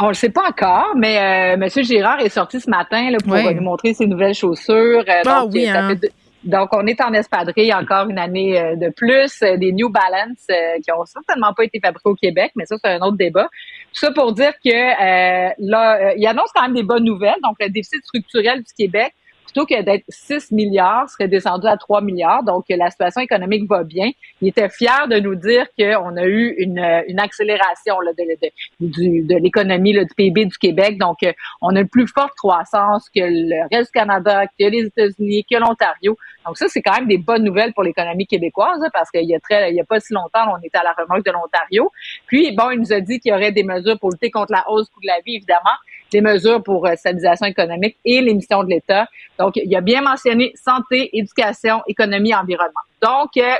On 0.00 0.08
le 0.08 0.14
sait 0.14 0.30
pas 0.30 0.48
encore, 0.48 0.92
mais 0.96 1.18
euh, 1.18 1.60
M. 1.60 1.68
Girard 1.82 2.20
est 2.20 2.28
sorti 2.28 2.60
ce 2.60 2.70
matin 2.70 3.10
là, 3.10 3.18
pour 3.24 3.34
nous 3.34 3.62
montrer 3.62 3.94
ses 3.94 4.06
nouvelles 4.06 4.34
chaussures. 4.34 5.02
Euh, 5.08 5.22
Ah 5.26 5.40
donc, 5.40 5.52
oui, 5.52 5.66
ça 5.66 5.86
hein. 5.86 5.96
fait 6.00 6.12
donc, 6.44 6.68
on 6.72 6.86
est 6.86 7.00
en 7.00 7.12
espadrille 7.12 7.74
encore 7.74 8.08
une 8.08 8.18
année 8.18 8.56
euh, 8.60 8.76
de 8.76 8.90
plus. 8.90 9.40
des 9.40 9.72
New 9.72 9.90
Balance 9.90 10.46
qui 10.84 10.92
ont 10.92 11.04
certainement 11.04 11.52
pas 11.52 11.64
été 11.64 11.80
fabriqués 11.84 12.08
au 12.08 12.14
Québec, 12.14 12.52
mais 12.54 12.64
ça, 12.64 12.76
c'est 12.82 12.90
un 12.92 13.00
autre 13.00 13.16
débat. 13.16 13.48
Tout 13.92 13.98
ça 13.98 14.12
pour 14.12 14.32
dire 14.32 14.52
que 14.64 14.70
là, 14.70 16.14
il 16.16 16.24
annonce 16.28 16.50
quand 16.54 16.62
même 16.62 16.74
des 16.74 16.84
bonnes 16.84 17.02
nouvelles. 17.02 17.40
Donc, 17.42 17.56
le 17.58 17.68
déficit 17.68 18.04
structurel 18.04 18.58
du 18.58 18.72
Québec, 18.72 19.12
plutôt 19.48 19.66
que 19.66 19.82
d'être 19.82 20.04
6 20.08 20.52
milliards, 20.52 21.08
serait 21.08 21.28
descendu 21.28 21.66
à 21.66 21.76
3 21.76 22.02
milliards. 22.02 22.42
Donc, 22.44 22.66
la 22.68 22.90
situation 22.90 23.22
économique 23.22 23.68
va 23.68 23.82
bien. 23.82 24.10
Il 24.42 24.48
était 24.48 24.68
fier 24.68 25.08
de 25.08 25.18
nous 25.18 25.34
dire 25.34 25.66
qu'on 25.78 26.16
a 26.16 26.24
eu 26.24 26.54
une, 26.58 26.78
une 27.08 27.18
accélération 27.18 27.98
là, 28.00 28.12
de, 28.12 28.24
de, 28.80 29.26
de 29.26 29.34
l'économie, 29.36 29.92
du 29.92 30.14
PIB 30.16 30.46
du 30.46 30.58
Québec. 30.58 30.98
Donc, 30.98 31.22
euh, 31.22 31.32
on 31.62 31.74
a 31.76 31.80
une 31.80 31.88
plus 31.88 32.06
forte 32.06 32.34
croissance 32.34 33.08
que 33.08 33.20
le 33.20 33.66
reste 33.74 33.92
du 33.92 33.98
Canada, 33.98 34.46
que 34.46 34.64
les 34.64 34.86
États-Unis, 34.86 35.44
que 35.50 35.56
l'Ontario. 35.56 36.16
Donc, 36.46 36.58
ça, 36.58 36.66
c'est 36.68 36.82
quand 36.82 36.94
même 36.94 37.08
des 37.08 37.18
bonnes 37.18 37.44
nouvelles 37.44 37.72
pour 37.72 37.84
l'économie 37.84 38.26
québécoise, 38.26 38.80
hein, 38.82 38.88
parce 38.92 39.10
qu'il 39.10 39.28
y 39.28 39.34
a 39.34 39.40
très, 39.40 39.70
il 39.70 39.76
y 39.76 39.80
a 39.80 39.84
pas 39.84 40.00
si 40.00 40.12
longtemps, 40.12 40.52
on 40.52 40.62
était 40.62 40.78
à 40.78 40.84
la 40.84 40.92
remorque 40.92 41.24
de 41.24 41.32
l'Ontario. 41.32 41.90
Puis, 42.26 42.52
bon, 42.52 42.70
il 42.70 42.80
nous 42.80 42.92
a 42.92 43.00
dit 43.00 43.18
qu'il 43.18 43.32
y 43.32 43.34
aurait 43.34 43.52
des 43.52 43.64
mesures 43.64 43.98
pour 43.98 44.10
lutter 44.10 44.30
contre 44.30 44.52
la 44.52 44.68
hausse 44.68 44.86
du 44.88 44.94
coût 44.94 45.00
de 45.00 45.06
la 45.06 45.20
vie, 45.24 45.36
évidemment, 45.36 45.76
des 46.12 46.20
mesures 46.20 46.62
pour 46.62 46.86
euh, 46.86 46.94
stabilisation 46.96 47.46
économique 47.46 47.96
et 48.04 48.20
l'émission 48.20 48.62
de 48.64 48.70
l'État. 48.70 49.06
Donc, 49.38 49.56
il 49.56 49.74
a 49.74 49.80
bien 49.80 50.02
mentionné 50.02 50.52
santé, 50.54 51.10
éducation, 51.16 51.82
économie, 51.86 52.34
environnement. 52.34 52.80
Donc, 53.02 53.36
euh, 53.36 53.54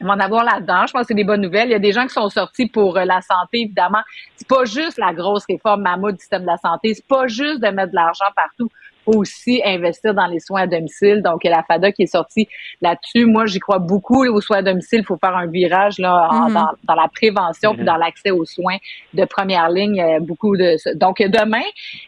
on 0.00 0.06
va 0.06 0.12
en 0.12 0.20
avoir 0.20 0.44
là-dedans. 0.44 0.86
Je 0.86 0.92
pense 0.92 1.02
que 1.02 1.08
c'est 1.08 1.14
des 1.14 1.24
bonnes 1.24 1.40
nouvelles. 1.40 1.68
Il 1.68 1.72
y 1.72 1.76
a 1.76 1.80
des 1.80 1.92
gens 1.92 2.06
qui 2.06 2.12
sont 2.12 2.28
sortis 2.28 2.66
pour 2.66 2.96
euh, 2.96 3.04
la 3.04 3.20
santé, 3.20 3.62
évidemment. 3.62 4.02
C'est 4.36 4.46
pas 4.46 4.64
juste 4.64 4.98
la 4.98 5.12
grosse 5.12 5.44
réforme 5.48 5.82
mammouth 5.82 6.14
du 6.14 6.20
système 6.20 6.42
de 6.42 6.46
la 6.46 6.56
santé. 6.56 6.94
C'est 6.94 7.06
pas 7.06 7.26
juste 7.26 7.60
de 7.60 7.68
mettre 7.68 7.90
de 7.90 7.96
l'argent 7.96 8.26
partout. 8.36 8.70
Faut 9.10 9.18
aussi 9.20 9.62
investir 9.64 10.12
dans 10.12 10.26
les 10.26 10.38
soins 10.40 10.62
à 10.62 10.66
domicile. 10.66 11.22
Donc, 11.22 11.44
la 11.44 11.62
FADA 11.62 11.92
qui 11.92 12.02
est 12.02 12.06
sortie 12.06 12.46
là-dessus. 12.82 13.24
Moi, 13.24 13.46
j'y 13.46 13.58
crois 13.58 13.78
beaucoup. 13.78 14.26
Aux 14.26 14.40
soins 14.42 14.58
à 14.58 14.62
domicile, 14.62 15.00
il 15.00 15.04
faut 15.06 15.16
faire 15.16 15.34
un 15.36 15.46
virage 15.46 15.98
là, 15.98 16.28
en- 16.30 16.48
Mhm. 16.48 16.54
dans, 16.54 16.68
dans 16.84 16.94
la 16.94 17.08
prévention 17.08 17.74
puis 17.74 17.84
dans 17.84 17.96
l'accès 17.96 18.30
aux 18.30 18.44
soins 18.44 18.76
de 19.14 19.24
première 19.24 19.70
ligne. 19.70 20.00
euh, 20.00 20.20
beaucoup 20.20 20.56
de. 20.56 20.76
Donc, 20.96 21.18
demain, 21.20 21.62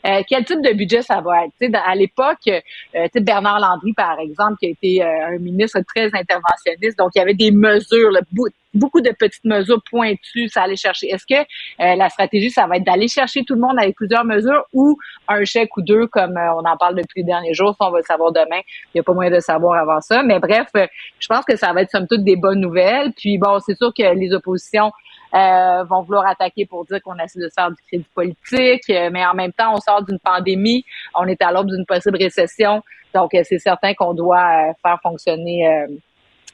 euh, 0.06 0.22
quel 0.28 0.44
type 0.44 0.60
de 0.62 0.72
budget 0.74 1.02
ça 1.02 1.20
va 1.20 1.44
être? 1.44 1.52
Tu 1.60 1.66
sais, 1.66 1.68
dans- 1.72 1.82
à 1.84 1.94
l'époque, 1.94 2.38
euh, 2.48 2.60
tu 2.94 3.00
sais, 3.14 3.20
Bernard 3.20 3.58
Landry, 3.60 3.92
par 3.94 4.18
exemple, 4.20 4.56
qui 4.60 4.66
a 4.66 4.70
été 4.70 5.02
euh, 5.02 5.34
un 5.34 5.38
ministre 5.38 5.80
très 5.86 6.06
interventionniste, 6.12 6.98
donc 6.98 7.10
il 7.14 7.18
y 7.18 7.22
avait 7.22 7.34
des 7.34 7.50
mesures, 7.50 8.10
là, 8.10 8.20
beaucoup 8.74 9.00
de 9.00 9.10
petites 9.10 9.44
mesures 9.44 9.82
pointues, 9.88 10.48
ça 10.48 10.62
allait 10.62 10.76
chercher. 10.76 11.08
Est-ce 11.08 11.24
que 11.26 11.40
euh, 11.40 11.96
la 11.96 12.08
stratégie, 12.08 12.50
ça 12.50 12.66
va 12.66 12.76
être 12.76 12.84
d'aller 12.84 13.08
chercher 13.08 13.44
tout 13.44 13.54
le 13.54 13.60
monde 13.60 13.78
avec 13.78 13.96
plusieurs 13.96 14.24
mesures 14.24 14.64
ou 14.72 14.96
un 15.28 15.44
chèque 15.44 15.76
ou 15.76 15.82
deux, 15.82 16.06
comme 16.06 16.36
euh, 16.36 16.54
on 16.54 16.64
en 16.64 16.76
parle 16.76 16.96
depuis 16.96 17.20
les 17.20 17.24
derniers 17.24 17.54
jours, 17.54 17.74
ça 17.78 17.86
on 17.86 17.90
va 17.90 17.98
le 17.98 18.04
savoir 18.04 18.32
demain. 18.32 18.60
Il 18.86 18.96
n'y 18.96 19.00
a 19.00 19.02
pas 19.02 19.12
moyen 19.12 19.30
de 19.30 19.40
savoir 19.40 19.78
avant 19.80 20.00
ça. 20.00 20.22
Mais 20.22 20.38
bref, 20.38 20.68
euh, 20.76 20.86
je 21.18 21.26
pense 21.26 21.44
que 21.44 21.56
ça 21.56 21.72
va 21.72 21.82
être 21.82 21.90
somme 21.90 22.06
toute 22.06 22.24
des 22.24 22.36
bonnes 22.36 22.60
nouvelles. 22.60 23.12
Puis 23.16 23.38
bon, 23.38 23.58
c'est 23.60 23.76
sûr 23.76 23.92
que 23.96 24.14
les 24.14 24.32
oppositions 24.32 24.92
euh, 25.32 25.84
vont 25.84 26.02
vouloir 26.02 26.26
attaquer 26.26 26.66
pour 26.66 26.84
dire 26.86 27.00
qu'on 27.02 27.16
essaie 27.18 27.38
de 27.38 27.48
se 27.48 27.54
faire 27.54 27.70
du 27.70 27.76
crédit 27.86 28.06
politique, 28.14 28.90
euh, 28.90 29.10
mais 29.12 29.24
en 29.24 29.34
même 29.34 29.52
temps, 29.52 29.72
on 29.72 29.80
sort 29.80 30.02
d'une 30.02 30.18
pandémie, 30.18 30.84
on 31.14 31.24
est 31.28 31.40
à 31.40 31.52
l'aube 31.52 31.68
d'une 31.68 31.86
possible 31.86 32.16
récession, 32.18 32.82
donc 33.14 33.32
euh, 33.34 33.42
c'est 33.44 33.60
certain 33.60 33.94
qu'on 33.94 34.12
doit 34.12 34.74
faire 34.82 34.98
fonctionner 35.04 35.86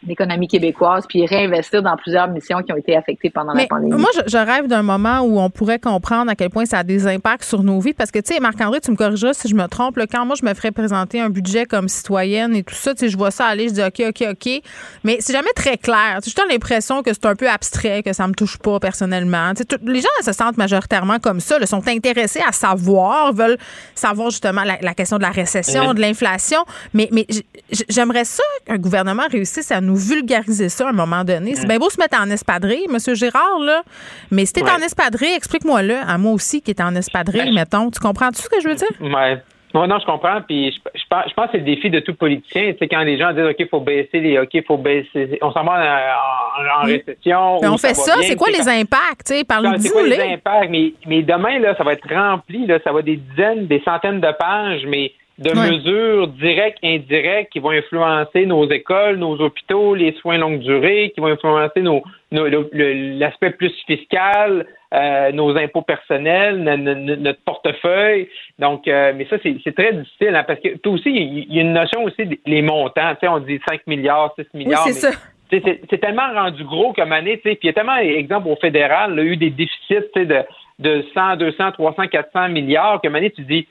l'économie 0.07 0.49
québécoise 0.49 1.05
puis 1.09 1.27
réinvestir 1.27 1.83
dans 1.83 1.97
plusieurs 1.97 2.29
missions 2.29 2.63
qui 2.63 2.73
ont 2.73 2.77
été 2.77 2.97
affectées 2.97 3.31
pendant 3.31 3.53
la 3.53 3.67
pandémie. 3.67 3.93
moi, 4.01 4.11
je, 4.15 4.21
je 4.31 4.37
rêve 4.39 4.67
d'un 4.67 4.83
moment 4.83 5.21
où 5.21 5.39
on 5.41 5.51
pourrait 5.51 5.79
comprendre 5.79 6.31
à 6.31 6.35
quel 6.35 6.51
point 6.51 6.65
ça 6.67 6.79
a 6.79 6.83
des 6.85 7.07
impacts 7.07 7.45
sur 7.45 7.63
nos 7.63 7.81
vies. 7.81 7.95
Parce 7.95 8.11
que, 8.11 8.19
tu 8.19 8.35
sais, 8.35 8.41
Marc-André, 8.41 8.81
tu 8.81 8.91
me 8.91 8.97
corrigeras 8.97 9.33
si 9.35 9.49
je 9.49 9.55
me 9.55 9.67
trompe. 9.67 9.97
là, 9.97 10.07
quand 10.07 10.25
moi, 10.27 10.37
je 10.41 10.45
me 10.47 10.55
ferais 10.55 10.71
présenter 10.73 11.21
un 11.21 11.31
budget 11.31 11.67
comme 11.67 11.89
citoyenne 11.89 12.55
et 12.55 12.63
tout 12.63 12.75
ça, 12.75 12.95
tu 12.95 13.01
sais, 13.01 13.09
je 13.09 13.17
vois 13.17 13.31
ça 13.31 13.47
aller, 13.47 13.69
je 13.69 13.75
dis 13.75 13.83
OK, 13.83 14.03
OK, 14.09 14.25
OK. 14.31 14.63
Mais 15.05 15.19
c'est 15.21 15.33
jamais 15.33 15.53
très 15.55 15.77
clair. 15.77 16.19
Tu 16.23 16.31
sais, 16.31 16.37
J'ai 16.47 16.53
l'impression 16.53 17.03
que 17.03 17.13
c'est 17.13 17.27
un 17.27 17.35
peu 17.35 17.49
abstrait, 17.49 18.03
que 18.03 18.13
ça 18.13 18.27
me 18.29 18.35
touche 18.35 18.59
pas 18.59 18.79
personnellement. 18.81 19.51
Tu 19.55 19.59
sais, 19.59 19.65
tout- 19.65 19.85
les 19.87 20.01
gens 20.01 20.09
se 20.23 20.33
sentent 20.33 20.57
majoritairement 20.57 21.19
comme 21.19 21.41
ça, 21.41 21.59
là, 21.59 21.67
sont 21.67 21.87
intéressés 21.89 22.43
à 22.47 22.53
savoir, 22.53 23.33
veulent 23.33 23.59
savoir 23.95 24.31
justement 24.31 24.63
la, 24.65 24.79
la 24.81 24.95
question 24.95 25.17
de 25.17 25.23
la 25.23 25.31
récession, 25.31 25.95
de 25.95 26.01
l'inflation. 26.01 26.59
Mais, 26.95 27.09
mais 27.13 27.27
j'aimerais 27.89 28.25
ça 28.25 28.43
qu'un 28.67 28.79
gouvernement 28.79 29.25
réussisse 29.31 29.71
à 29.73 29.81
nous 29.81 29.96
vulgariser 29.97 30.69
ça 30.69 30.87
à 30.87 30.91
un 30.91 30.93
moment 30.93 31.25
donné. 31.25 31.55
C'est 31.55 31.67
bien 31.67 31.79
beau 31.79 31.91
se 31.91 31.99
mettre 32.01 32.21
en 32.21 32.31
espadrille, 32.31 32.87
M. 32.89 32.99
Girard, 33.15 33.59
là. 33.61 33.83
Mais 34.31 34.45
si 34.47 34.53
t'es 34.53 34.63
Ouais. 34.63 34.71
en 34.71 34.79
espadrille, 34.83 35.35
explique-moi-le, 35.35 35.97
à 36.07 36.19
moi 36.19 36.33
aussi 36.33 36.61
qui 36.63 36.71
est 36.71 36.81
en 36.81 36.95
espadrille, 36.95 37.53
mettons. 37.53 37.91
Tu 37.91 38.01
comprends-tu 38.01 38.43
ce 38.43 38.49
que 38.49 38.61
je 38.61 38.69
veux 38.69 38.75
dire? 38.75 38.89
Ouais. 39.01 39.39
Ouais, 39.75 39.87
non, 39.89 39.99
je 39.99 40.07
comprends. 40.07 40.41
Puis 40.41 40.71
je, 40.73 40.79
je 40.99 41.05
pense, 41.11 41.25
je 41.29 41.35
pense 41.35 41.47
que 41.47 41.53
c'est 41.53 41.59
le 41.59 41.65
défi 41.65 41.91
de 41.91 42.01
tout 42.01 42.15
politicien. 42.15 42.73
C'est 42.79 42.89
quand 42.89 43.01
les 43.03 43.19
gens 43.19 43.33
disent 43.35 43.45
OK, 43.45 43.57
il 43.59 43.69
faut 43.69 43.81
baisser 43.81 44.21
les 44.21 44.39
OK, 44.39 44.49
faut 44.67 44.79
baisser. 44.79 45.39
On 45.43 45.53
s'en 45.53 45.65
va 45.65 45.73
en, 45.73 46.63
en- 46.63 46.83
en 46.83 46.87
Mm. 46.87 46.91
récession. 46.93 47.59
Ben, 47.61 47.71
ou 47.71 47.75
on 47.75 47.77
fait 47.77 47.93
ça. 47.95 48.15
C'est 48.23 48.37
quoi 48.37 48.49
les 48.49 48.67
impacts? 48.67 49.27
tu 49.27 49.33
sais? 49.35 49.39
c'est 49.39 49.45
Parle-nous 49.45 49.91
quoi 49.91 50.03
les 50.07 50.21
impacts? 50.35 50.71
Mais, 50.71 50.93
mais 51.07 51.23
demain, 51.23 51.59
là, 51.59 51.75
ça 51.77 51.85
va 51.85 51.93
être 51.93 52.09
rempli, 52.09 52.65
là, 52.67 52.79
ça 52.85 52.93
va 52.93 53.01
être 53.01 53.05
des 53.05 53.17
dizaines, 53.17 53.67
des 53.67 53.83
centaines 53.85 54.21
de 54.21 54.33
pages, 54.39 54.87
mais 54.87 55.13
de 55.39 55.51
mesures 55.71 56.29
directes, 56.29 56.79
indirectes, 56.83 57.53
qui 57.53 57.59
vont 57.59 57.71
influencer 57.71 58.47
nos 58.47 58.69
écoles, 58.71 59.17
nos 59.17 59.39
hôpitaux, 59.41 59.95
les 59.95 60.13
soins 60.21 60.39
longue 60.39 60.61
durée, 60.61 61.13
qui 61.15 61.21
vont 61.21 61.27
influencer 61.27 61.83
nos, 61.83 62.03
nos- 62.33 62.47
l'aspect 63.19 63.51
plus 63.51 63.73
fiscal, 63.87 64.67
euh, 64.95 65.33
nos 65.33 65.57
impôts 65.59 65.83
personnels, 65.83 66.63
no- 66.63 66.77
no- 66.77 66.95
no- 66.95 67.17
notre 67.17 67.41
portefeuille. 67.45 68.29
Donc, 68.59 68.89
euh, 68.89 69.13
mais 69.15 69.27
ça, 69.29 69.37
c'est 69.43 69.57
c'est 69.63 69.75
très 69.75 69.93
difficile, 69.93 70.35
hein, 70.35 70.45
parce 70.47 70.61
que 70.61 70.77
toi 70.79 70.93
aussi, 70.93 71.11
il 71.11 71.53
y, 71.55 71.59
a 71.59 71.63
une 71.63 71.73
notion 71.75 72.05
aussi 72.05 72.25
des 72.47 72.63
montants. 72.63 73.13
Tu 73.15 73.21
sais, 73.21 73.29
on 73.29 73.41
dit 73.41 73.61
5 73.69 73.87
milliards, 73.87 74.33
6 74.39 74.47
milliards. 74.55 74.85
c'est 74.89 75.09
mais- 75.09 75.15
ça. 75.15 75.19
c'est 75.51 75.81
c'est 75.91 75.99
tellement 75.99 76.33
rendu 76.33 76.65
gros 76.65 76.93
comme 76.95 77.13
année, 77.13 77.37
tu 77.39 77.51
sais, 77.51 77.57
puis 77.57 77.65
il 77.65 77.67
y 77.67 77.71
a 77.71 77.73
tellement, 77.75 77.97
exemple, 77.97 78.49
au 78.49 78.57
fédéral, 78.57 79.13
il 79.13 79.19
y 79.19 79.21
a 79.21 79.25
eu 79.33 79.37
des 79.37 79.51
déficits 79.51 80.07
tu 80.15 80.21
sais, 80.21 80.25
de, 80.27 80.39
de 80.79 81.05
100, 81.15 81.37
200, 81.37 81.73
300, 81.73 82.07
400 82.09 82.49
milliards, 82.49 83.01
comme 83.03 83.15
année, 83.17 83.31
tu 83.31 83.43
dis, 83.43 83.67
c'est- 83.67 83.69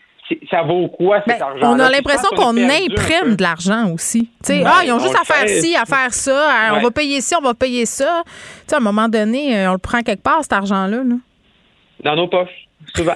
ça 0.49 0.63
vaut 0.63 0.87
quoi 0.87 1.21
cet 1.27 1.41
argent 1.41 1.59
Ben, 1.61 1.67
On 1.69 1.79
a 1.79 1.89
l'impression 1.89 2.29
qu'on 2.35 2.57
imprime 2.57 3.35
de 3.35 3.41
l'argent 3.41 3.91
aussi. 3.93 4.29
Tu 4.43 4.53
sais, 4.53 4.59
Ouais, 4.59 4.65
ah, 4.65 4.81
ils 4.85 4.91
ont 4.91 4.99
juste 4.99 5.15
à 5.19 5.23
faire 5.23 5.47
fait. 5.47 5.61
ci, 5.61 5.75
à 5.75 5.85
faire 5.85 6.13
ça. 6.13 6.49
hein, 6.51 6.73
On 6.77 6.81
va 6.81 6.91
payer 6.91 7.21
ci, 7.21 7.35
on 7.35 7.41
va 7.41 7.53
payer 7.53 7.85
ça. 7.85 8.23
Tu 8.25 8.31
sais, 8.67 8.75
à 8.75 8.77
un 8.77 8.81
moment 8.81 9.07
donné, 9.07 9.57
euh, 9.57 9.69
on 9.69 9.73
le 9.73 9.77
prend 9.79 10.01
quelque 10.01 10.23
part, 10.23 10.39
cet 10.41 10.53
argent-là. 10.53 10.97
là. 11.03 11.15
Dans 12.03 12.15
nos 12.15 12.27
poches. 12.27 12.65
souvent. 12.95 13.15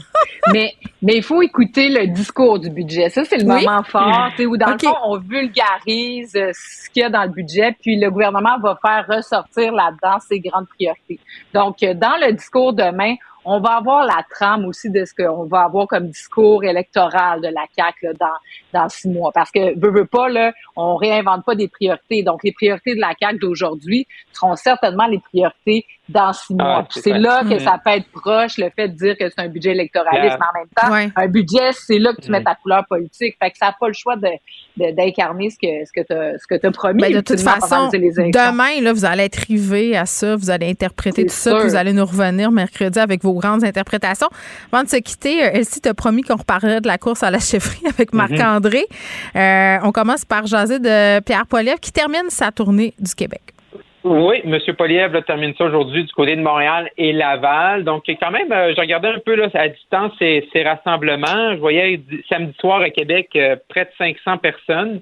mais 0.52 0.72
mais 1.02 1.16
il 1.16 1.22
faut 1.22 1.42
écouter 1.42 1.88
le 1.88 2.06
discours 2.08 2.58
du 2.58 2.70
budget. 2.70 3.08
Ça, 3.08 3.24
c'est 3.24 3.38
le 3.38 3.44
moment 3.44 3.82
fort, 3.82 4.30
où 4.38 4.56
dans 4.56 4.72
le 4.72 4.78
fond, 4.78 4.94
on 5.04 5.18
vulgarise 5.18 6.34
euh, 6.36 6.50
ce 6.52 6.90
qu'il 6.90 7.02
y 7.02 7.04
a 7.04 7.10
dans 7.10 7.22
le 7.24 7.30
budget, 7.30 7.74
puis 7.80 7.98
le 7.98 8.10
gouvernement 8.10 8.58
va 8.62 8.78
faire 8.84 9.06
ressortir 9.08 9.72
là-dedans 9.72 10.18
ses 10.20 10.40
grandes 10.40 10.66
priorités. 10.68 11.18
Donc, 11.54 11.82
euh, 11.82 11.94
dans 11.94 12.16
le 12.20 12.32
discours 12.32 12.72
demain, 12.72 13.14
on 13.44 13.60
va 13.60 13.76
avoir 13.76 14.04
la 14.04 14.24
trame 14.28 14.64
aussi 14.66 14.90
de 14.90 15.04
ce 15.04 15.14
qu'on 15.14 15.44
va 15.44 15.62
avoir 15.62 15.86
comme 15.86 16.08
discours 16.08 16.64
électoral 16.64 17.40
de 17.40 17.48
la 17.48 17.64
CAQ 17.74 18.14
dans, 18.18 18.26
dans 18.72 18.88
six 18.88 19.08
mois. 19.08 19.30
Parce 19.32 19.50
que, 19.50 19.78
veut, 19.78 19.90
veut 19.90 20.06
pas, 20.06 20.28
là, 20.28 20.52
on 20.76 20.96
réinvente 20.96 21.44
pas 21.44 21.54
des 21.54 21.68
priorités. 21.68 22.22
Donc, 22.22 22.42
les 22.44 22.52
priorités 22.52 22.94
de 22.94 23.00
la 23.00 23.12
CAQ 23.18 23.38
d'aujourd'hui 23.38 24.06
seront 24.32 24.56
certainement 24.56 25.06
les 25.06 25.20
priorités 25.20 25.86
dans 26.10 26.32
six 26.32 26.54
ah, 26.58 26.64
mois. 26.64 26.88
c'est 26.90 27.18
là 27.18 27.42
que 27.48 27.58
ça 27.58 27.80
peut 27.82 27.90
être 27.90 28.10
proche, 28.10 28.58
le 28.58 28.70
fait 28.74 28.88
de 28.88 28.94
dire 28.94 29.16
que 29.16 29.28
c'est 29.28 29.40
un 29.40 29.48
budget 29.48 29.70
électoraliste, 29.70 30.36
mais 30.38 30.90
en 30.90 30.90
même 30.90 31.04
temps, 31.06 31.12
un 31.16 31.28
budget, 31.28 31.72
c'est 31.72 31.98
là 31.98 32.12
que 32.12 32.20
tu 32.20 32.30
mets 32.30 32.42
ta 32.42 32.54
couleur 32.54 32.84
politique. 32.88 33.36
Fait 33.42 33.50
que 33.50 33.58
ça 33.58 33.66
n'a 33.66 33.76
pas 33.78 33.88
le 33.88 33.94
choix 33.94 34.16
de, 34.16 34.92
d'incarner 34.92 35.50
ce 35.50 35.56
que 35.56 35.84
ce 35.84 35.92
que 35.92 36.00
tu 36.00 36.38
ce 36.38 36.46
que 36.46 36.66
as 36.66 36.70
promis. 36.70 37.00
Ben, 37.00 37.12
de 37.12 37.20
toute 37.20 37.40
façon, 37.40 37.88
demain, 37.88 38.80
là, 38.82 38.92
vous 38.92 39.04
allez 39.04 39.24
être 39.24 39.36
rivé 39.36 39.96
à 39.96 40.06
ça, 40.06 40.36
vous 40.36 40.50
allez 40.50 40.68
interpréter 40.68 41.24
tout 41.24 41.32
ça, 41.32 41.58
vous 41.60 41.74
allez 41.74 41.92
nous 41.92 42.04
revenir 42.04 42.50
mercredi 42.50 42.98
avec 42.98 43.22
vos 43.22 43.34
grandes 43.34 43.64
interprétations. 43.64 44.28
Avant 44.72 44.84
de 44.84 44.88
se 44.88 44.96
quitter, 44.96 45.44
euh, 45.44 45.50
Elsie 45.52 45.80
t'a 45.80 45.94
promis 45.94 46.22
qu'on 46.22 46.36
reparlerait 46.36 46.80
de 46.80 46.86
la 46.86 46.98
course 46.98 47.22
à 47.22 47.30
la 47.30 47.38
chefferie 47.38 47.86
avec 47.86 48.12
mhm. 48.12 48.18
Marc-André. 48.18 48.86
Euh, 49.36 49.78
on 49.82 49.92
commence 49.92 50.24
par 50.24 50.46
jaser 50.46 50.78
de 50.78 51.20
Pierre 51.20 51.46
Poilievre 51.46 51.80
qui 51.80 51.92
termine 51.92 52.28
sa 52.28 52.50
tournée 52.50 52.94
du 52.98 53.14
Québec. 53.14 53.42
Oui, 54.02 54.40
M. 54.44 54.58
Poliev 54.78 55.22
termine 55.24 55.54
ça 55.58 55.64
aujourd'hui 55.64 56.04
du 56.04 56.12
côté 56.12 56.34
de 56.34 56.40
Montréal 56.40 56.90
et 56.96 57.12
Laval. 57.12 57.84
Donc, 57.84 58.04
quand 58.08 58.30
même, 58.30 58.50
euh, 58.50 58.72
je 58.74 58.80
regardais 58.80 59.08
un 59.08 59.18
peu 59.18 59.34
là, 59.34 59.48
à 59.52 59.68
distance 59.68 60.12
ces, 60.18 60.42
rassemblements. 60.64 61.52
Je 61.52 61.58
voyais 61.58 62.00
samedi 62.28 62.54
soir 62.58 62.80
à 62.80 62.88
Québec 62.88 63.28
euh, 63.36 63.56
près 63.68 63.84
de 63.84 63.90
500 63.98 64.38
personnes. 64.38 65.00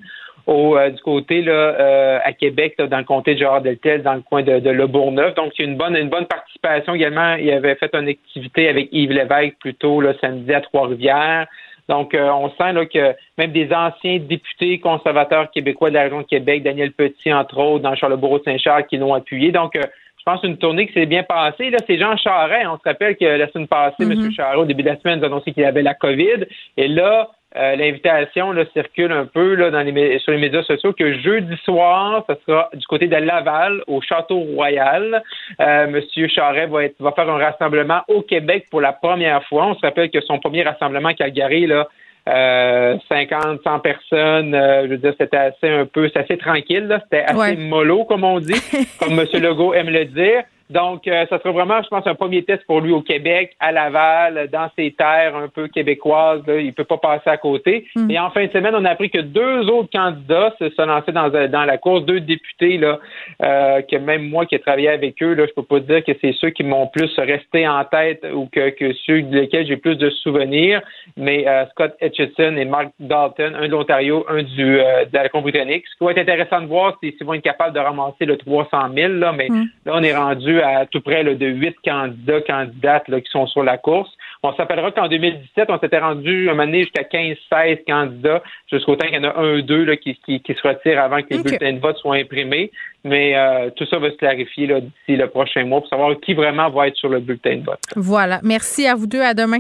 Au, 0.49 0.77
euh, 0.77 0.91
du 0.91 1.01
côté 1.03 1.43
là, 1.43 2.21
à 2.25 2.33
Québec, 2.33 2.77
dans 2.79 2.99
le 2.99 3.05
comté 3.05 3.35
de 3.35 3.39
Gérard 3.39 3.61
Deltel, 3.61 4.03
dans 4.03 4.15
le 4.15 4.23
coin 4.23 4.43
de, 4.43 4.59
de 4.59 4.71
Le 4.71 4.87
Bourgneuf. 4.87 5.35
Donc, 5.35 5.53
il 5.59 5.65
y 5.65 5.69
a 5.69 5.71
une 5.71 5.77
bonne, 5.77 5.95
une 5.95 6.09
bonne 6.09 6.27
participation 6.27 6.95
également. 6.95 7.35
Il 7.35 7.51
avait 7.53 7.77
fait 7.77 7.95
une 7.95 8.09
activité 8.09 8.69
avec 8.69 8.89
Yves 8.91 9.13
Lévesque 9.13 9.59
plutôt 9.61 10.01
là, 10.01 10.15
samedi 10.21 10.53
à 10.53 10.61
Trois-Rivières. 10.61 11.47
Donc, 11.89 12.15
euh, 12.15 12.29
on 12.31 12.51
sent 12.51 12.73
là, 12.73 12.87
que 12.87 13.15
même 13.39 13.53
des 13.53 13.73
anciens 13.73 14.19
députés 14.19 14.79
conservateurs 14.79 15.51
québécois 15.51 15.89
de 15.89 15.95
la 15.95 16.03
région 16.03 16.21
de 16.21 16.27
Québec, 16.27 16.63
Daniel 16.63 16.93
Petit, 16.93 17.33
entre 17.33 17.59
autres, 17.59 17.83
dans 17.83 17.95
Charlebourg-Saint-Charles, 17.95 18.87
qui 18.87 18.99
l'ont 18.99 19.15
appuyé. 19.15 19.53
Donc, 19.53 19.75
euh, 19.77 19.83
je 20.19 20.25
pense 20.25 20.43
une 20.43 20.59
tournée 20.59 20.87
qui 20.87 20.93
s'est 20.93 21.07
bien 21.07 21.23
passée. 21.23 21.71
Là, 21.71 21.79
c'est 21.87 21.99
Jean 21.99 22.17
Charest. 22.17 22.67
On 22.69 22.77
se 22.77 22.83
rappelle 22.85 23.17
que 23.17 23.25
la 23.25 23.49
semaine 23.49 23.69
passée, 23.69 24.03
M. 24.03 24.13
Mm-hmm. 24.13 24.35
Charest, 24.35 24.59
au 24.59 24.65
début 24.67 24.83
de 24.83 24.89
la 24.89 24.97
semaine, 24.99 25.23
a 25.23 25.27
annoncé 25.27 25.53
qu'il 25.53 25.65
avait 25.65 25.83
la 25.83 25.95
COVID. 25.95 26.45
Et 26.77 26.89
là, 26.89 27.31
euh, 27.57 27.77
l'invitation 27.77 28.53
circule 28.75 29.11
un 29.11 29.25
peu 29.25 29.55
là, 29.55 29.71
dans 29.71 29.81
les, 29.81 30.19
sur 30.19 30.33
les 30.33 30.39
médias 30.39 30.63
sociaux 30.65 30.93
que 30.93 31.19
jeudi 31.21 31.57
soir, 31.65 32.25
ce 32.29 32.35
sera 32.47 32.69
du 32.75 32.87
côté 32.87 33.07
de 33.07 33.17
Laval, 33.17 33.83
au 33.87 34.03
Château 34.03 34.39
Royal. 34.39 35.23
Euh, 35.61 35.87
Monsieur 35.87 36.29
Charret 36.29 36.67
va, 36.67 36.85
être, 36.85 36.97
va 37.01 37.13
faire 37.13 37.29
un 37.31 37.39
rassemblement 37.39 38.03
au 38.09 38.21
Québec 38.21 38.67
pour 38.71 38.83
la 38.83 38.93
première 38.93 39.43
fois. 39.45 39.67
On 39.67 39.75
se 39.75 39.81
rappelle 39.81 40.11
que 40.11 40.21
son 40.21 40.39
premier 40.39 40.63
rassemblement 40.63 41.09
à 41.09 41.15
Calgary, 41.15 41.67
là, 41.67 41.89
euh, 42.29 42.97
50, 43.09 43.61
100 43.65 43.79
personnes, 43.79 44.55
euh, 44.55 44.83
je 44.83 44.89
veux 44.89 44.99
dire, 44.99 45.15
c'était 45.19 45.37
assez 45.37 45.69
un 45.69 45.87
peu, 45.87 46.11
c'est 46.13 46.21
assez 46.21 46.37
tranquille, 46.37 47.01
c'était 47.05 47.25
assez 47.25 47.57
mollo, 47.57 48.05
comme 48.05 48.25
on 48.25 48.39
dit, 48.39 48.61
comme 49.01 49.19
M. 49.19 49.27
Legault 49.41 49.73
aime 49.73 49.89
le 49.89 50.05
dire. 50.05 50.43
Donc, 50.71 51.07
euh, 51.09 51.27
ça 51.31 51.39
sera 51.39 51.51
vraiment, 51.51 51.83
je 51.83 51.89
pense, 51.89 52.07
un 52.07 52.15
premier 52.15 52.45
test 52.45 52.65
pour 52.67 52.81
lui 52.81 52.93
au 52.93 53.03
Québec, 53.03 53.57
à 53.61 53.73
Laval, 53.73 54.49
dans 54.53 54.71
ses 54.77 54.93
terres 54.93 55.37
un 55.37 55.49
peu 55.49 55.69
québécoises. 55.69 56.43
Là, 56.47 56.57
il 56.57 56.73
peut 56.73 56.85
pas 56.85 56.99
passer 56.99 57.31
à 57.31 57.37
côté. 57.37 57.87
Hmm. 57.97 58.11
Et 58.11 58.19
en 58.19 58.31
fin 58.31 58.47
de 58.47 58.51
semaine, 58.51 58.75
on 58.75 58.85
a 58.85 58.91
appris 58.91 59.11
que 59.11 59.21
deux 59.21 59.69
autres 59.69 59.91
candidats 59.93 60.55
se 60.59 60.71
sont 60.71 60.87
lancés 60.87 61.13
dans, 61.13 61.29
dans 61.29 61.65
la 61.65 61.79
course, 61.79 62.05
deux 62.05 62.21
députés 62.21 62.79
là, 62.79 62.99
euh, 63.43 63.83
que 63.83 63.97
même 63.97 64.29
moi 64.29 64.47
qui 64.47 64.55
ai 64.55 64.59
travaillé 64.59 64.89
avec 64.89 65.23
eux, 65.23 65.35
là, 65.35 65.47
je 65.47 65.53
peux 65.53 65.63
pas 65.63 65.81
dire 65.81 66.05
que 66.05 66.13
c'est 66.21 66.35
ceux 66.41 66.51
qui 66.51 66.65
m'ont 66.65 66.87
plus 66.87 67.11
resté 67.19 67.67
en 67.67 67.85
tête 67.85 68.27
ou 68.35 68.49
que, 68.51 68.71
que 68.71 68.93
ceux 69.07 69.23
desquels 69.23 69.67
j'ai 69.67 69.77
plus 69.77 69.97
de 69.97 70.11
souvenirs. 70.11 70.83
Mais 71.17 71.49
euh, 71.49 71.65
Scott 71.71 71.95
Etchison 72.01 72.57
et 72.57 72.65
Mark 72.65 72.89
Dalton, 73.01 73.55
un 73.55 73.67
de 73.67 73.73
l'Ontario, 73.73 74.27
un 74.29 74.43
du 74.43 74.81
euh, 74.81 75.05
de 75.05 75.15
la 75.15 75.29
Colombie-Britannique. 75.29 75.85
Ce 75.87 75.99
qui 75.99 76.05
va 76.05 76.13
être 76.13 76.19
intéressant 76.19 76.61
de 76.61 76.67
voir, 76.67 76.97
c'est 77.03 77.15
s'ils 77.17 77.27
vont 77.27 77.35
être 77.35 77.43
capables 77.43 77.75
de 77.75 77.81
ramasser 77.81 78.25
le 78.25 78.37
300 78.37 78.69
000. 78.95 79.13
Là, 79.15 79.33
mais 79.33 79.49
hmm. 79.49 79.67
là, 79.87 79.93
on 79.95 80.03
est 80.03 80.15
rendu 80.15 80.58
à 80.63 80.87
tout 80.87 81.01
près 81.01 81.25
de 81.25 81.47
huit 81.47 81.77
candidats, 81.85 82.41
candidates 82.43 83.05
qui 83.07 83.31
sont 83.31 83.47
sur 83.47 83.63
la 83.63 83.79
course. 83.79 84.11
On 84.43 84.55
s'appellera 84.55 84.93
qu'en 84.93 85.09
2017, 85.09 85.69
on 85.69 85.79
s'était 85.81 85.99
rendu 85.99 86.49
un 86.49 86.53
moment 86.53 86.67
donné 86.67 86.85
jusqu'à 86.85 87.03
15-16 87.03 87.85
candidats, 87.87 88.43
jusqu'au 88.71 88.95
temps 88.95 89.07
qu'il 89.09 89.17
y 89.17 89.19
en 89.19 89.25
a 89.25 89.37
un 89.37 89.59
ou 89.59 89.63
deux 89.63 89.93
qui, 89.97 90.17
se 90.25 90.69
retirent 90.69 91.03
avant 91.03 91.23
que 91.23 91.27
les 91.31 91.43
bulletins 91.43 91.73
de 91.73 91.81
vote 91.81 91.97
soient 91.99 92.17
imprimés. 92.17 92.71
Mais 93.05 93.37
euh, 93.37 93.71
tout 93.75 93.85
ça 93.87 93.99
va 93.99 94.11
se 94.11 94.17
clarifier 94.17 94.69
d'ici 94.69 95.17
le 95.17 95.29
prochain 95.29 95.65
mois 95.65 95.81
pour 95.81 95.89
savoir 95.89 96.15
qui 96.21 96.35
vraiment 96.35 96.71
va 96.71 96.89
être 96.89 96.97
sur 96.97 97.09
le 97.09 97.21
bulletin 97.21 97.57
de 97.57 97.65
vote. 97.65 97.81
Voilà. 97.97 98.41
Merci 98.45 98.87
à 98.87 98.95
vous 98.95 99.07
deux. 99.07 99.23
À 99.23 99.35
demain. 99.35 99.59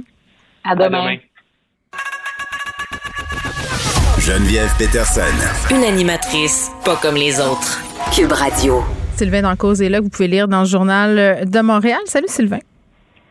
À 0.64 0.76
demain. 0.76 1.16
Geneviève 4.20 4.70
Peterson. 4.78 5.74
Une 5.74 5.84
animatrice 5.84 6.70
pas 6.84 6.96
comme 6.96 7.16
les 7.16 7.40
autres. 7.40 7.80
Cube 8.14 8.32
Radio. 8.32 8.97
Sylvain 9.18 9.42
dans 9.42 9.56
Cause 9.56 9.82
est 9.82 9.88
là, 9.88 10.00
vous 10.00 10.10
pouvez 10.10 10.28
lire 10.28 10.46
dans 10.46 10.60
le 10.60 10.66
journal 10.66 11.44
de 11.44 11.60
Montréal. 11.60 11.98
Salut 12.04 12.28
Sylvain. 12.28 12.60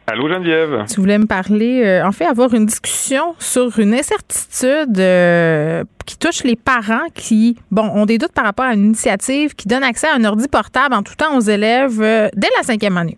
Allô 0.06 0.28
Geneviève. 0.28 0.84
Tu 0.90 1.00
voulais 1.00 1.18
me 1.18 1.26
parler, 1.26 1.82
euh, 1.86 2.06
en 2.06 2.12
fait, 2.12 2.26
avoir 2.26 2.54
une 2.54 2.66
discussion 2.66 3.36
sur 3.40 3.80
une 3.80 3.94
incertitude 3.94 5.00
euh, 5.00 5.86
qui 6.06 6.18
touche 6.18 6.44
les 6.44 6.58
parents 6.58 7.08
qui, 7.14 7.56
bon, 7.72 7.84
ont 7.84 8.06
des 8.06 8.18
doutes 8.18 8.34
par 8.34 8.44
rapport 8.44 8.66
à 8.66 8.74
une 8.74 8.86
initiative 8.86 9.56
qui 9.56 9.70
donne 9.70 9.84
accès 9.84 10.08
à 10.08 10.16
un 10.16 10.26
ordi 10.26 10.50
portable 10.50 10.94
en 10.94 11.04
tout 11.04 11.16
temps 11.16 11.38
aux 11.38 11.42
élèves 11.42 12.02
euh, 12.02 12.28
dès 12.36 12.50
la 12.58 12.64
cinquième 12.64 12.98
année. 12.98 13.18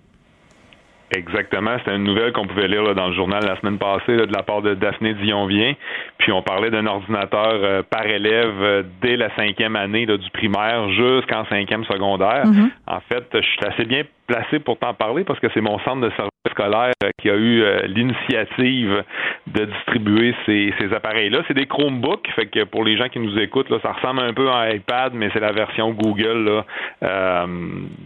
Exactement. 1.16 1.78
C'était 1.80 1.96
une 1.96 2.04
nouvelle 2.04 2.32
qu'on 2.34 2.46
pouvait 2.46 2.68
lire 2.68 2.94
dans 2.94 3.08
le 3.08 3.14
journal 3.14 3.44
la 3.44 3.60
semaine 3.60 3.78
passée 3.80 4.16
de 4.16 4.34
la 4.34 4.44
part 4.44 4.62
de 4.62 4.76
Daphné 4.76 5.14
Dionvien. 5.16 5.74
Puis 6.20 6.32
on 6.32 6.42
parlait 6.44 6.70
d'un 6.70 6.86
ordinateur 6.86 7.54
euh, 7.54 7.82
par 7.84 8.06
élève 8.06 8.62
euh, 8.62 8.84
dès 9.02 9.18
la 9.18 9.34
cinquième 9.36 9.76
année 9.76 10.06
du 10.06 10.30
primaire 10.32 10.90
jusqu'en 10.90 11.46
cinquième 11.46 11.84
secondaire. 11.86 12.46
Mm-hmm. 12.46 12.70
En 12.88 13.00
fait, 13.02 13.26
je 13.34 13.42
suis 13.42 13.66
assez 13.66 13.86
bien 13.86 14.04
placé 14.28 14.60
pour 14.60 14.78
t'en 14.78 14.94
parler 14.94 15.24
parce 15.24 15.40
que 15.40 15.48
c'est 15.54 15.62
mon 15.62 15.80
centre 15.80 16.02
de 16.02 16.10
service 16.12 16.30
euh, 16.60 17.10
qui 17.22 17.30
a 17.30 17.36
eu 17.36 17.64
l'initiative 17.88 19.04
de 19.48 19.66
distribuer 19.66 20.36
ces, 20.46 20.74
appareils-là. 20.94 21.44
C'est 21.48 21.54
des 21.54 21.66
Chromebooks, 21.66 22.28
fait 22.36 22.48
que 22.48 22.64
pour 22.64 22.84
les 22.84 22.98
gens 22.98 23.10
qui 23.10 23.20
nous 23.20 23.38
écoutent, 23.40 23.68
ça 23.82 23.94
ressemble 23.94 24.22
un 24.22 24.34
peu 24.34 24.50
à 24.50 24.60
un 24.60 24.70
iPad, 24.70 25.14
mais 25.14 25.30
c'est 25.34 25.40
la 25.40 25.52
version 25.52 25.92
Google 25.92 26.66
là, 27.02 27.46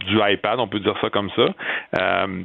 du 0.06 0.18
iPad, 0.20 0.60
on 0.60 0.68
peut 0.68 0.80
dire 0.80 0.96
ça 1.00 1.10
comme 1.10 1.30
ça. 1.36 1.46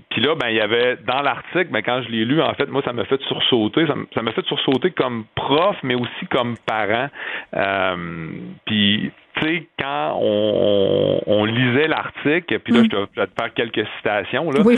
Puis 0.09 0.21
là, 0.21 0.35
ben 0.35 0.49
il 0.49 0.55
y 0.55 0.61
avait 0.61 0.97
dans 1.05 1.21
l'article, 1.21 1.67
mais 1.71 1.81
quand 1.81 2.01
je 2.03 2.09
l'ai 2.09 2.25
lu, 2.25 2.41
en 2.41 2.53
fait, 2.53 2.67
moi, 2.67 2.81
ça 2.83 2.93
m'a 2.93 3.05
fait 3.05 3.21
sursauter. 3.21 3.85
Ça 4.13 4.21
m'a 4.21 4.31
fait 4.31 4.45
sursauter 4.45 4.91
comme 4.91 5.25
prof, 5.35 5.77
mais 5.83 5.95
aussi 5.95 6.25
comme 6.29 6.55
parent. 6.65 7.09
Euh, 7.55 8.29
puis 8.65 9.11
tu 9.35 9.45
sais, 9.45 9.67
quand 9.79 10.19
on, 10.21 11.45
lisait 11.45 11.87
l'article, 11.87 12.59
puis 12.59 12.73
là, 12.73 12.81
mm. 12.81 12.89
je, 12.91 13.21
vais 13.21 13.27
te 13.27 13.41
faire 13.41 13.53
quelques 13.53 13.87
citations. 13.97 14.51
Là, 14.51 14.61
oui, 14.63 14.77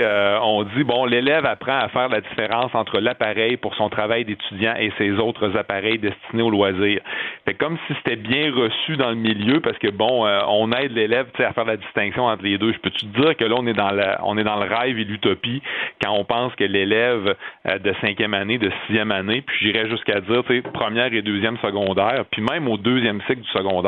euh, 0.00 0.38
on 0.42 0.62
dit, 0.64 0.84
bon, 0.84 1.04
l'élève 1.06 1.46
apprend 1.46 1.78
à 1.78 1.88
faire 1.88 2.08
la 2.08 2.20
différence 2.20 2.74
entre 2.74 3.00
l'appareil 3.00 3.56
pour 3.56 3.74
son 3.74 3.88
travail 3.88 4.24
d'étudiant 4.24 4.74
et 4.78 4.92
ses 4.98 5.12
autres 5.12 5.56
appareils 5.56 5.98
destinés 5.98 6.42
au 6.42 6.50
loisir. 6.50 7.00
Fait 7.44 7.54
comme 7.54 7.78
si 7.86 7.94
c'était 7.98 8.16
bien 8.16 8.52
reçu 8.52 8.96
dans 8.96 9.10
le 9.10 9.16
milieu, 9.16 9.60
parce 9.60 9.78
que, 9.78 9.88
bon, 9.88 10.26
euh, 10.26 10.40
on 10.48 10.70
aide 10.72 10.92
l'élève 10.92 11.26
à 11.38 11.52
faire 11.52 11.64
la 11.64 11.76
distinction 11.76 12.24
entre 12.26 12.44
les 12.44 12.58
deux. 12.58 12.72
Je 12.72 12.78
peux 12.78 12.90
te 12.90 13.04
dire 13.06 13.36
que 13.36 13.44
là, 13.44 13.56
on 13.58 13.66
est 13.66 13.74
dans, 13.74 13.90
la, 13.90 14.20
on 14.24 14.36
est 14.38 14.44
dans 14.44 14.62
le 14.62 14.72
rêve 14.72 14.98
et 14.98 15.04
l'utopie 15.04 15.62
quand 16.02 16.12
on 16.12 16.24
pense 16.24 16.54
que 16.54 16.64
l'élève 16.64 17.34
euh, 17.68 17.78
de 17.78 17.94
cinquième 18.00 18.34
année, 18.34 18.58
de 18.58 18.70
sixième 18.86 19.10
année, 19.10 19.42
puis 19.42 19.56
j'irais 19.60 19.88
jusqu'à 19.88 20.20
dire, 20.20 20.42
tu 20.46 20.56
sais, 20.56 20.62
première 20.62 21.12
et 21.12 21.22
deuxième 21.22 21.56
secondaire, 21.58 22.24
puis 22.30 22.42
même 22.42 22.68
au 22.68 22.76
deuxième 22.76 23.20
cycle 23.22 23.40
du 23.40 23.48
secondaire, 23.50 23.83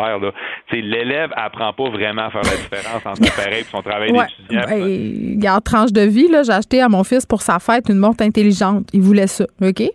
l'élève 0.73 1.31
apprend 1.37 1.73
pas 1.73 1.91
vraiment 1.91 2.27
à 2.27 2.31
faire 2.31 2.43
la 2.43 2.57
différence 2.57 3.07
entre 3.07 3.23
l'appareil 3.23 3.61
et 3.61 3.65
son 3.65 3.83
travail 3.83 4.13
d'étudiant. 4.13 4.87
il 4.87 5.43
y 5.43 5.47
a 5.47 5.61
tranche 5.61 5.93
de 5.93 6.03
vie, 6.03 6.29
là, 6.29 6.43
j'ai 6.43 6.53
acheté 6.53 6.81
à 6.81 6.89
mon 6.89 7.05
fils 7.05 7.27
pour 7.27 7.43
sa 7.43 7.59
fête 7.59 7.89
une 7.89 7.99
montre 7.99 8.23
intelligente. 8.25 8.89
Il 8.93 9.03
voulait 9.03 9.27
ça, 9.27 9.45
OK? 9.61 9.81
Oui. 9.81 9.91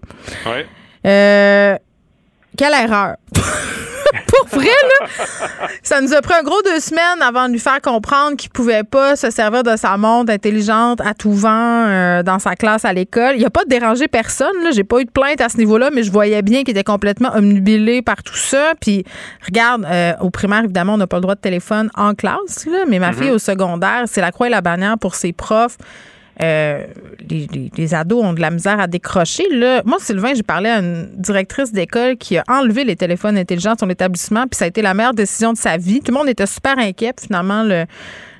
Euh, 1.06 1.76
quelle 2.58 2.74
erreur! 2.74 3.16
Pour 4.32 4.60
vrai, 4.60 4.68
là, 4.68 5.08
ça 5.84 6.00
nous 6.02 6.14
a 6.14 6.22
pris 6.22 6.34
un 6.34 6.44
gros 6.44 6.62
deux 6.64 6.80
semaines 6.80 7.22
avant 7.22 7.48
de 7.48 7.54
lui 7.54 7.60
faire 7.60 7.82
comprendre 7.82 8.38
qu'il 8.38 8.50
pouvait 8.50 8.84
pas 8.84 9.16
se 9.16 9.30
servir 9.30 9.64
de 9.64 9.76
sa 9.76 9.98
montre 9.98 10.32
intelligente 10.32 11.02
à 11.02 11.14
tout 11.14 11.34
vent 11.34 11.50
euh, 11.50 12.24
dans 12.24 12.40
sa 12.40 12.56
classe 12.56 12.86
à 12.86 12.94
l'école. 12.94 13.36
Il 13.38 13.46
a 13.46 13.50
pas 13.50 13.66
dérangé 13.66 14.08
personne. 14.08 14.64
Là. 14.64 14.72
J'ai 14.72 14.84
pas 14.84 15.02
eu 15.02 15.06
de 15.06 15.12
plainte 15.12 15.42
à 15.42 15.50
ce 15.50 15.58
niveau-là, 15.58 15.90
mais 15.94 16.04
je 16.04 16.12
voyais 16.12 16.42
bien 16.42 16.64
qu'il 16.64 16.72
était 16.72 16.84
complètement 16.84 17.32
omnubilé 17.36 18.02
par 18.02 18.24
tout 18.24 18.36
ça. 18.36 18.74
Puis, 18.80 19.04
regarde, 19.46 19.86
euh, 19.86 20.14
au 20.22 20.30
primaire, 20.30 20.64
évidemment, 20.64 20.94
on 20.94 20.98
n'a 20.98 21.08
pas 21.08 21.18
le 21.18 21.22
droit 21.22 21.36
de 21.36 21.42
téléphone 21.42 21.90
en 21.96 22.14
classe, 22.14 22.66
là, 22.66 22.86
mais 22.88 23.00
ma 23.00 23.12
mm-hmm. 23.12 23.16
fille 23.16 23.32
au 23.32 23.40
secondaire, 23.40 24.04
c'est 24.06 24.22
la 24.22 24.32
croix 24.32 24.48
et 24.48 24.52
la 24.52 24.62
bannière 24.62 24.98
pour 24.98 25.16
ses 25.16 25.34
profs 25.34 25.78
euh, 26.42 26.86
les, 27.30 27.94
ados 27.94 28.24
ont 28.24 28.34
de 28.34 28.42
la 28.42 28.52
misère 28.52 28.80
à 28.80 28.88
décrocher. 28.88 29.44
Là, 29.52 29.82
moi, 29.86 29.98
Sylvain, 30.00 30.34
j'ai 30.34 30.44
parlé 30.44 30.70
à 30.70 30.80
une 30.80 31.10
directrice 31.18 31.72
d'école 31.72 32.18
qui 32.18 32.38
a 32.38 32.44
enlevé 32.48 32.84
les 32.84 32.96
téléphones 32.96 33.38
intelligents 33.38 33.74
de 33.74 33.80
son 33.80 33.90
établissement, 33.90 34.48
puis 34.48 34.58
ça 34.58 34.66
a 34.66 34.68
été 34.68 34.82
la 34.82 34.94
meilleure 34.94 35.14
décision 35.14 35.54
de 35.54 35.58
sa 35.58 35.78
vie. 35.78 36.00
Tout 36.00 36.12
le 36.12 36.18
monde 36.18 36.30
était 36.30 36.46
super 36.46 36.78
inquiet. 36.78 37.14
Finalement, 37.20 37.64
le, 37.64 37.86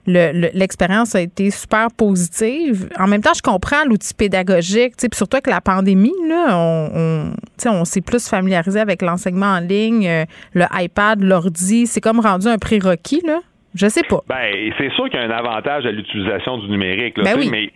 l'expérience 0.06 1.16
a 1.16 1.22
été 1.22 1.52
super 1.52 1.88
positive. 1.92 2.90
En 2.98 3.08
même 3.08 3.22
temps, 3.22 3.34
je 3.36 3.42
comprends 3.42 3.84
l'outil 3.86 4.14
pédagogique, 4.14 4.96
puis 4.98 5.10
surtout 5.14 5.38
avec 5.38 5.48
la 5.48 5.62
pandémie, 5.62 6.14
là, 6.28 6.58
on, 6.58 7.34
on 7.66 7.86
s'est 7.86 8.02
plus 8.02 8.28
familiarisé 8.28 8.80
avec 8.80 9.02
l'enseignement 9.02 9.54
en 9.54 9.60
ligne, 9.60 10.08
euh, 10.08 10.26
le 10.54 10.66
iPad, 10.74 11.22
l'ordi, 11.22 11.88
c'est 11.88 12.02
comme 12.02 12.20
rendu 12.20 12.48
un 12.48 12.58
prérequis. 12.58 13.22
Là. 13.26 13.42
Je 13.74 13.88
sais 13.88 14.04
pas. 14.04 14.22
Ben, 14.28 14.72
c'est 14.78 14.92
sûr 14.94 15.10
qu'il 15.10 15.20
y 15.20 15.24
a 15.24 15.26
un 15.26 15.32
avantage 15.32 15.86
à 15.86 15.92
l'utilisation 15.92 16.58
du 16.58 16.70
numérique, 16.70 17.16
ben 17.16 17.38
mais 17.50 17.72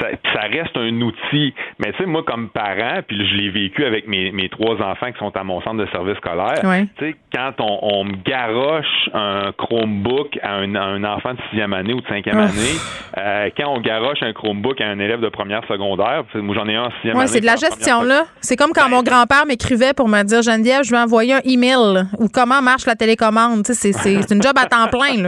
ça, 0.00 0.40
reste 0.50 0.76
un 0.76 1.00
outil. 1.00 1.54
Mais 1.78 1.92
tu 1.92 1.98
sais, 1.98 2.06
moi, 2.06 2.22
comme 2.26 2.48
parent, 2.48 3.00
puis 3.06 3.16
je 3.28 3.34
l'ai 3.36 3.50
vécu 3.50 3.84
avec 3.84 4.08
mes, 4.08 4.32
mes, 4.32 4.48
trois 4.48 4.74
enfants 4.82 5.12
qui 5.12 5.18
sont 5.18 5.36
à 5.36 5.44
mon 5.44 5.60
centre 5.62 5.76
de 5.76 5.86
service 5.92 6.16
scolaire, 6.16 6.60
tu 6.98 7.04
sais, 7.04 7.16
quand 7.32 7.52
on, 7.60 7.78
on, 7.82 8.04
me 8.04 8.16
garoche 8.24 9.10
un 9.14 9.52
Chromebook 9.56 10.38
à 10.42 10.54
un, 10.54 10.74
un, 10.74 11.04
enfant 11.04 11.34
de 11.34 11.40
sixième 11.50 11.72
année 11.72 11.92
ou 11.92 12.00
de 12.00 12.06
cinquième 12.06 12.38
année, 12.38 12.76
euh, 13.18 13.50
quand 13.56 13.68
on 13.68 13.80
garoche 13.80 14.22
un 14.22 14.32
Chromebook 14.32 14.80
à 14.80 14.88
un 14.88 14.98
élève 14.98 15.20
de 15.20 15.28
première 15.28 15.64
secondaire, 15.68 16.24
moi 16.34 16.54
j'en 16.56 16.68
ai 16.68 16.76
un 16.76 16.84
en 16.84 16.90
sixième 16.92 17.14
ouais, 17.14 17.22
année. 17.22 17.30
c'est 17.30 17.40
de 17.40 17.46
la 17.46 17.56
gestion, 17.56 18.02
là. 18.02 18.24
C'est 18.40 18.56
comme 18.56 18.72
quand 18.74 18.88
ben, 18.88 18.96
mon 18.96 19.02
grand-père 19.02 19.46
m'écrivait 19.46 19.92
pour 19.92 20.08
me 20.08 20.22
dire, 20.22 20.42
Geneviève, 20.42 20.82
je 20.84 20.90
vais 20.90 20.98
envoyer 20.98 21.34
un 21.34 21.40
email 21.44 22.06
ou 22.18 22.28
comment 22.28 22.62
marche 22.62 22.86
la 22.86 22.96
télécommande. 22.96 23.64
Tu 23.64 23.74
sais, 23.74 23.92
c'est 23.92 24.34
une 24.34 24.42
job 24.42 24.56
à 24.56 24.66
temps 24.66 24.88
plein, 24.88 25.22
là. 25.22 25.27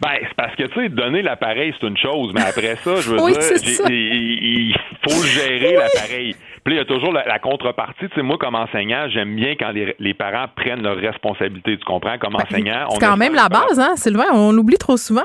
Ben, 0.00 0.16
c'est 0.22 0.34
parce 0.34 0.54
que, 0.56 0.62
tu 0.62 0.80
sais, 0.80 0.88
donner 0.88 1.20
l'appareil, 1.20 1.74
c'est 1.78 1.86
une 1.86 1.96
chose, 1.96 2.32
mais 2.34 2.40
après 2.40 2.76
ça, 2.76 2.96
je 2.96 3.10
veux 3.10 3.16
dire, 3.32 3.90
il, 3.90 4.74
faut 5.06 5.22
gérer 5.24 5.74
l'appareil. 5.74 6.34
Puis 6.64 6.74
il 6.74 6.76
y 6.78 6.80
a 6.80 6.84
toujours 6.84 7.12
la, 7.12 7.38
contrepartie. 7.38 8.08
Tu 8.08 8.14
sais, 8.14 8.22
moi, 8.22 8.38
comme 8.38 8.54
enseignant, 8.54 9.08
j'aime 9.08 9.34
bien 9.34 9.54
quand 9.58 9.72
les, 9.72 10.14
parents 10.14 10.46
prennent 10.54 10.82
leurs 10.82 10.96
responsabilités. 10.96 11.76
Tu 11.76 11.84
comprends? 11.84 12.18
Comme 12.18 12.34
ben, 12.34 12.44
enseignant, 12.44 12.88
C'est 12.90 13.00
quand 13.00 13.16
même 13.16 13.34
la 13.34 13.48
base, 13.48 13.78
hein, 13.78 13.96
Sylvain? 13.96 14.26
On 14.32 14.52
l'oublie 14.52 14.78
trop 14.78 14.96
souvent. 14.96 15.24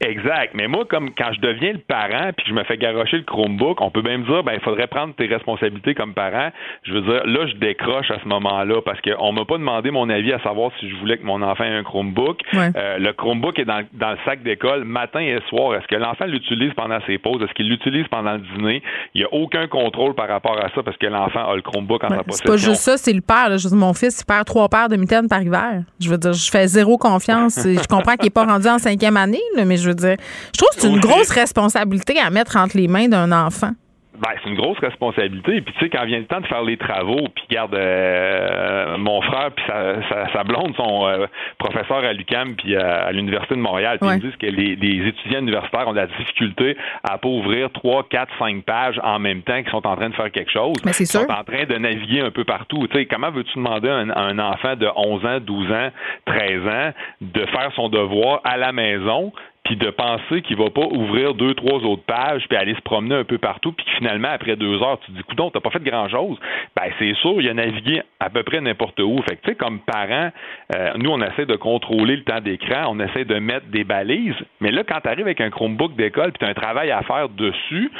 Exact. 0.00 0.52
Mais 0.54 0.68
moi, 0.68 0.84
comme 0.84 1.10
quand 1.16 1.32
je 1.32 1.40
deviens 1.40 1.72
le 1.72 1.78
parent 1.78 2.30
puis 2.36 2.46
je 2.48 2.52
me 2.52 2.64
fais 2.64 2.76
garocher 2.76 3.16
le 3.16 3.22
Chromebook, 3.22 3.80
on 3.80 3.90
peut 3.90 4.02
même 4.02 4.24
dire, 4.24 4.42
ben, 4.42 4.52
il 4.52 4.60
faudrait 4.60 4.88
prendre 4.88 5.14
tes 5.14 5.26
responsabilités 5.26 5.94
comme 5.94 6.12
parent. 6.12 6.50
Je 6.82 6.92
veux 6.92 7.00
dire, 7.00 7.26
là, 7.26 7.46
je 7.46 7.54
décroche 7.54 8.10
à 8.10 8.20
ce 8.22 8.28
moment-là 8.28 8.82
parce 8.82 9.00
qu'on 9.00 9.32
m'a 9.32 9.46
pas 9.46 9.56
demandé 9.56 9.90
mon 9.90 10.10
avis 10.10 10.34
à 10.34 10.38
savoir 10.40 10.70
si 10.78 10.90
je 10.90 10.96
voulais 10.96 11.16
que 11.16 11.24
mon 11.24 11.40
enfant 11.40 11.64
ait 11.64 11.74
un 11.74 11.82
Chromebook. 11.82 12.40
Euh, 12.54 12.98
le 12.98 13.12
Chromebook 13.14 13.58
est 13.58 13.64
dans, 13.64 13.82
dans 13.94 14.10
le 14.10 14.18
sac 14.26 14.42
d'école 14.42 14.84
matin 14.84 15.20
et 15.20 15.38
soir. 15.48 15.74
Est-ce 15.76 15.86
que 15.86 15.96
l'enfant 15.96 16.26
l'utilise 16.26 16.74
pendant 16.74 16.98
ses 17.06 17.16
pauses? 17.16 17.42
Est-ce 17.42 17.54
qu'il 17.54 17.68
l'utilise 17.68 18.06
pendant 18.08 18.32
le 18.32 18.40
dîner? 18.54 18.82
Il 19.14 19.20
n'y 19.20 19.24
a 19.24 19.32
aucun 19.32 19.66
contrôle 19.66 20.14
par 20.14 20.28
rapport 20.28 20.58
à 20.58 20.68
ça 20.74 20.82
parce 20.82 20.98
que 20.98 21.06
l'enfant 21.06 21.50
a 21.50 21.56
le 21.56 21.62
Chromebook 21.62 22.04
en 22.04 22.08
sa 22.10 22.22
possession. 22.22 22.44
C'est 22.44 22.52
pas 22.52 22.56
juste 22.58 22.82
ça, 22.82 22.98
c'est 22.98 23.14
le 23.14 23.22
père. 23.22 23.56
Je 23.56 23.68
veux 23.68 23.76
mon 23.76 23.94
fils, 23.94 24.20
il 24.20 24.26
perd 24.26 24.44
trois 24.44 24.68
paires 24.68 24.88
de 24.90 24.96
mitaines 24.96 25.28
par 25.28 25.40
hiver. 25.40 25.82
Je 26.00 26.10
veux 26.10 26.18
dire, 26.18 26.34
je 26.34 26.50
fais 26.50 26.66
zéro 26.66 26.98
confiance. 26.98 27.58
je 27.64 27.88
comprends 27.88 28.14
qu'il 28.16 28.24
n'est 28.24 28.30
pas 28.30 28.44
rendu 28.44 28.68
en 28.68 28.78
cinquième 28.78 29.16
année, 29.16 29.40
mais 29.56 29.76
je 29.76 29.85
veux 29.88 29.94
dire, 29.94 30.16
je 30.54 30.64
c'est 30.72 30.88
une 30.88 31.00
grosse 31.00 31.30
responsabilité 31.30 32.18
à 32.18 32.30
mettre 32.30 32.56
entre 32.56 32.76
les 32.76 32.88
mains 32.88 33.08
d'un 33.08 33.32
enfant. 33.32 33.72
Ben, 34.18 34.30
c'est 34.42 34.48
une 34.48 34.56
grosse 34.56 34.78
responsabilité. 34.78 35.60
Puis 35.60 35.74
tu 35.74 35.80
sais, 35.80 35.90
quand 35.90 36.04
vient 36.06 36.18
le 36.18 36.24
temps 36.24 36.40
de 36.40 36.46
faire 36.46 36.62
les 36.62 36.76
travaux, 36.76 37.28
puis 37.34 37.44
garde 37.50 37.74
euh, 37.74 38.96
mon 38.96 39.20
frère 39.20 39.50
puis 39.54 39.64
sa, 39.68 40.32
sa, 40.32 40.44
blonde 40.44 40.74
sont 40.76 41.06
euh, 41.06 41.26
professeurs 41.58 42.04
à 42.04 42.12
l'UCAM 42.12 42.54
puis 42.56 42.76
à, 42.76 43.12
l'Université 43.12 43.54
de 43.56 43.60
Montréal. 43.60 43.98
Puis 44.00 44.08
ils 44.08 44.16
me 44.16 44.20
disent 44.20 44.36
que 44.36 44.46
les, 44.46 45.08
étudiants 45.08 45.40
universitaires 45.40 45.88
ont 45.88 45.92
de 45.92 45.98
la 45.98 46.06
difficulté 46.06 46.76
à 47.04 47.18
pas 47.18 47.28
ouvrir 47.28 47.70
trois, 47.72 48.04
quatre, 48.08 48.32
cinq 48.38 48.64
pages 48.64 48.98
en 49.02 49.18
même 49.18 49.42
temps 49.42 49.62
qu'ils 49.62 49.70
sont 49.70 49.86
en 49.86 49.96
train 49.96 50.08
de 50.08 50.14
faire 50.14 50.30
quelque 50.30 50.52
chose. 50.52 50.76
Mais 50.84 50.92
c'est 50.92 51.04
Ils 51.04 51.08
sont 51.08 51.30
en 51.30 51.44
train 51.44 51.64
de 51.64 51.76
naviguer 51.76 52.20
un 52.20 52.30
peu 52.30 52.44
partout. 52.44 52.86
Tu 52.88 52.98
sais, 52.98 53.06
comment 53.06 53.30
veux-tu 53.30 53.54
demander 53.56 53.88
à 53.88 53.96
un, 53.96 54.38
enfant 54.38 54.76
de 54.76 54.88
11 54.96 55.26
ans, 55.26 55.40
12 55.40 55.72
ans, 55.72 55.90
13 56.26 56.66
ans 56.66 56.92
de 57.20 57.46
faire 57.46 57.70
son 57.74 57.88
devoir 57.88 58.40
à 58.44 58.56
la 58.56 58.72
maison 58.72 59.32
puis 59.66 59.76
de 59.76 59.90
penser 59.90 60.42
qu'il 60.42 60.56
va 60.56 60.70
pas 60.70 60.86
ouvrir 60.92 61.34
deux, 61.34 61.52
trois 61.54 61.80
autres 61.80 62.04
pages, 62.04 62.44
puis 62.48 62.56
aller 62.56 62.76
se 62.76 62.80
promener 62.82 63.16
un 63.16 63.24
peu 63.24 63.38
partout, 63.38 63.72
puis 63.72 63.84
finalement, 63.98 64.28
après 64.30 64.54
deux 64.54 64.80
heures, 64.80 65.00
tu 65.04 65.10
te 65.10 65.16
dis, 65.16 65.24
coudon, 65.24 65.50
t'as 65.50 65.58
pas 65.58 65.70
fait 65.70 65.82
grand-chose, 65.82 66.38
ben 66.76 66.84
c'est 67.00 67.14
sûr, 67.16 67.40
il 67.40 67.48
a 67.48 67.54
navigué 67.54 68.00
à 68.20 68.30
peu 68.30 68.44
près 68.44 68.60
n'importe 68.60 69.00
où. 69.00 69.20
Fait 69.28 69.34
que, 69.34 69.42
tu 69.42 69.50
sais, 69.50 69.54
comme 69.56 69.80
parents, 69.80 70.30
euh, 70.76 70.92
nous, 70.98 71.10
on 71.10 71.20
essaie 71.20 71.46
de 71.46 71.56
contrôler 71.56 72.14
le 72.14 72.22
temps 72.22 72.40
d'écran, 72.40 72.84
on 72.90 73.00
essaie 73.00 73.24
de 73.24 73.34
mettre 73.40 73.66
des 73.66 73.82
balises, 73.82 74.36
mais 74.60 74.70
là, 74.70 74.84
quand 74.84 75.00
tu 75.02 75.08
arrives 75.08 75.26
avec 75.26 75.40
un 75.40 75.50
Chromebook 75.50 75.96
d'école, 75.96 76.30
puis 76.30 76.38
tu 76.38 76.44
as 76.44 76.48
un 76.48 76.54
travail 76.54 76.92
à 76.92 77.02
faire 77.02 77.28
dessus, 77.28 77.90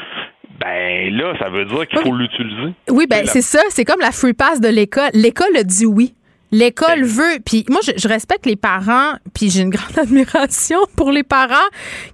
ben 0.61 1.13
là, 1.17 1.35
ça 1.41 1.49
veut 1.49 1.65
dire 1.65 1.89
qu'il 1.89 1.99
faut 1.99 2.15
l'utiliser. 2.15 2.75
Oui, 2.91 3.07
ben 3.11 3.27
c'est 3.27 3.43
ça, 3.43 3.61
c'est 3.71 3.85
comme 3.85 4.01
la 4.01 4.13
free 4.13 4.35
pass 4.35 4.61
de 4.61 4.69
l'école. 4.69 5.11
L'école 5.15 5.57
a 5.57 5.65
dit 5.65 5.85
oui. 5.85 6.15
L'école 6.53 7.05
veut, 7.05 7.39
puis 7.45 7.65
moi 7.69 7.81
je, 7.83 8.09
respecte 8.09 8.47
les 8.47 8.57
parents, 8.57 9.15
puis 9.35 9.51
j'ai 9.51 9.63
une 9.63 9.71
grande 9.77 9.99
admiration 9.99 10.79
pour 10.97 11.11
les 11.11 11.23
parents 11.23 11.55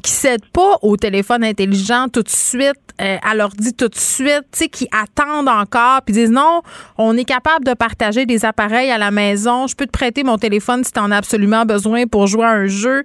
qui 0.03 0.11
cèdent 0.11 0.47
pas 0.53 0.79
au 0.83 0.97
téléphone 0.97 1.45
intelligent 1.45 2.09
tout 2.09 2.23
de 2.23 2.31
suite, 2.31 2.77
euh, 3.01 3.17
à 3.23 3.35
leur 3.35 3.51
dit 3.51 3.75
tout 3.75 3.89
de 3.89 3.99
suite, 3.99 4.45
tu 4.53 4.59
sais, 4.59 4.69
qui 4.69 4.89
attendent 4.91 5.49
encore, 5.49 6.03
puis 6.03 6.15
disent 6.15 6.31
non, 6.31 6.63
on 6.97 7.17
est 7.17 7.25
capable 7.25 7.65
de 7.65 7.75
partager 7.75 8.25
des 8.25 8.45
appareils 8.45 8.91
à 8.91 8.99
la 8.99 9.11
maison, 9.11 9.67
je 9.67 9.77
peux 9.77 9.87
te 9.87 9.93
prêter 9.93 10.25
mon 10.25 10.39
téléphone 10.39 10.83
si 10.83 10.93
tu 10.93 11.01
en 11.01 11.11
as 11.11 11.17
absolument 11.17 11.65
besoin 11.67 12.07
pour 12.07 12.27
jouer 12.27 12.45
à 12.45 12.51
un 12.51 12.67
jeu. 12.67 13.03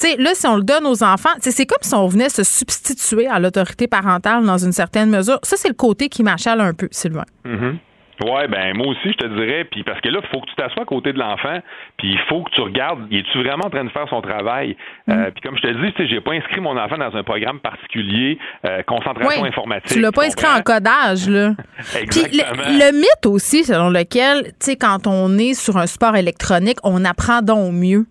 Tu 0.00 0.08
sais, 0.08 0.16
là, 0.16 0.30
si 0.34 0.46
on 0.46 0.56
le 0.56 0.62
donne 0.62 0.86
aux 0.86 1.02
enfants, 1.02 1.30
c'est 1.40 1.66
comme 1.66 1.78
si 1.82 1.94
on 1.94 2.06
venait 2.06 2.28
se 2.28 2.44
substituer 2.44 3.26
à 3.26 3.40
l'autorité 3.40 3.88
parentale 3.88 4.44
dans 4.44 4.58
une 4.58 4.72
certaine 4.72 5.10
mesure. 5.10 5.40
Ça, 5.42 5.56
c'est 5.56 5.68
le 5.68 5.74
côté 5.74 6.08
qui 6.08 6.22
m'achale 6.22 6.60
un 6.60 6.72
peu, 6.72 6.88
Sylvain. 6.92 7.24
Mm-hmm. 7.44 7.78
Ouais, 8.24 8.48
ben 8.48 8.76
moi 8.76 8.88
aussi, 8.88 9.12
je 9.12 9.16
te 9.16 9.26
dirais, 9.26 9.64
puis 9.70 9.84
parce 9.84 10.00
que 10.00 10.08
là, 10.08 10.20
il 10.22 10.28
faut 10.28 10.40
que 10.40 10.48
tu 10.48 10.54
t'assoies 10.56 10.82
à 10.82 10.86
côté 10.86 11.12
de 11.12 11.18
l'enfant, 11.18 11.60
puis 11.96 12.12
il 12.12 12.18
faut 12.28 12.42
que 12.42 12.50
tu 12.50 12.60
regardes, 12.60 13.00
est-tu 13.12 13.38
vraiment 13.42 13.66
en 13.66 13.70
train 13.70 13.84
de 13.84 13.90
faire 13.90 14.08
son 14.08 14.20
travail? 14.20 14.76
Euh, 15.08 15.14
mm. 15.14 15.30
puis 15.32 15.42
comme 15.42 15.56
je 15.56 15.62
te 15.62 15.68
dis, 15.68 15.92
tu 15.92 16.02
sais, 16.02 16.08
j'ai 16.08 16.20
pas 16.20 16.32
inscrit 16.32 16.60
mon 16.60 16.76
enfant 16.76 16.98
dans 16.98 17.14
un 17.16 17.22
programme 17.22 17.60
particulier, 17.60 18.38
euh, 18.66 18.82
concentration 18.82 19.44
informatique. 19.44 19.92
Tu 19.92 20.00
l'as 20.00 20.10
pas 20.10 20.24
inscrit 20.24 20.48
en 20.48 20.62
codage, 20.62 21.28
là. 21.28 21.52
Exactement. 22.00 22.62
Le, 22.68 22.90
le, 22.90 22.96
mythe 22.96 23.26
aussi, 23.26 23.64
selon 23.64 23.90
lequel, 23.90 24.44
tu 24.44 24.52
sais, 24.60 24.76
quand 24.76 25.06
on 25.06 25.38
est 25.38 25.54
sur 25.54 25.76
un 25.76 25.86
sport 25.86 26.16
électronique, 26.16 26.78
on 26.82 27.04
apprend 27.04 27.40
donc 27.42 27.72
mieux. 27.72 28.06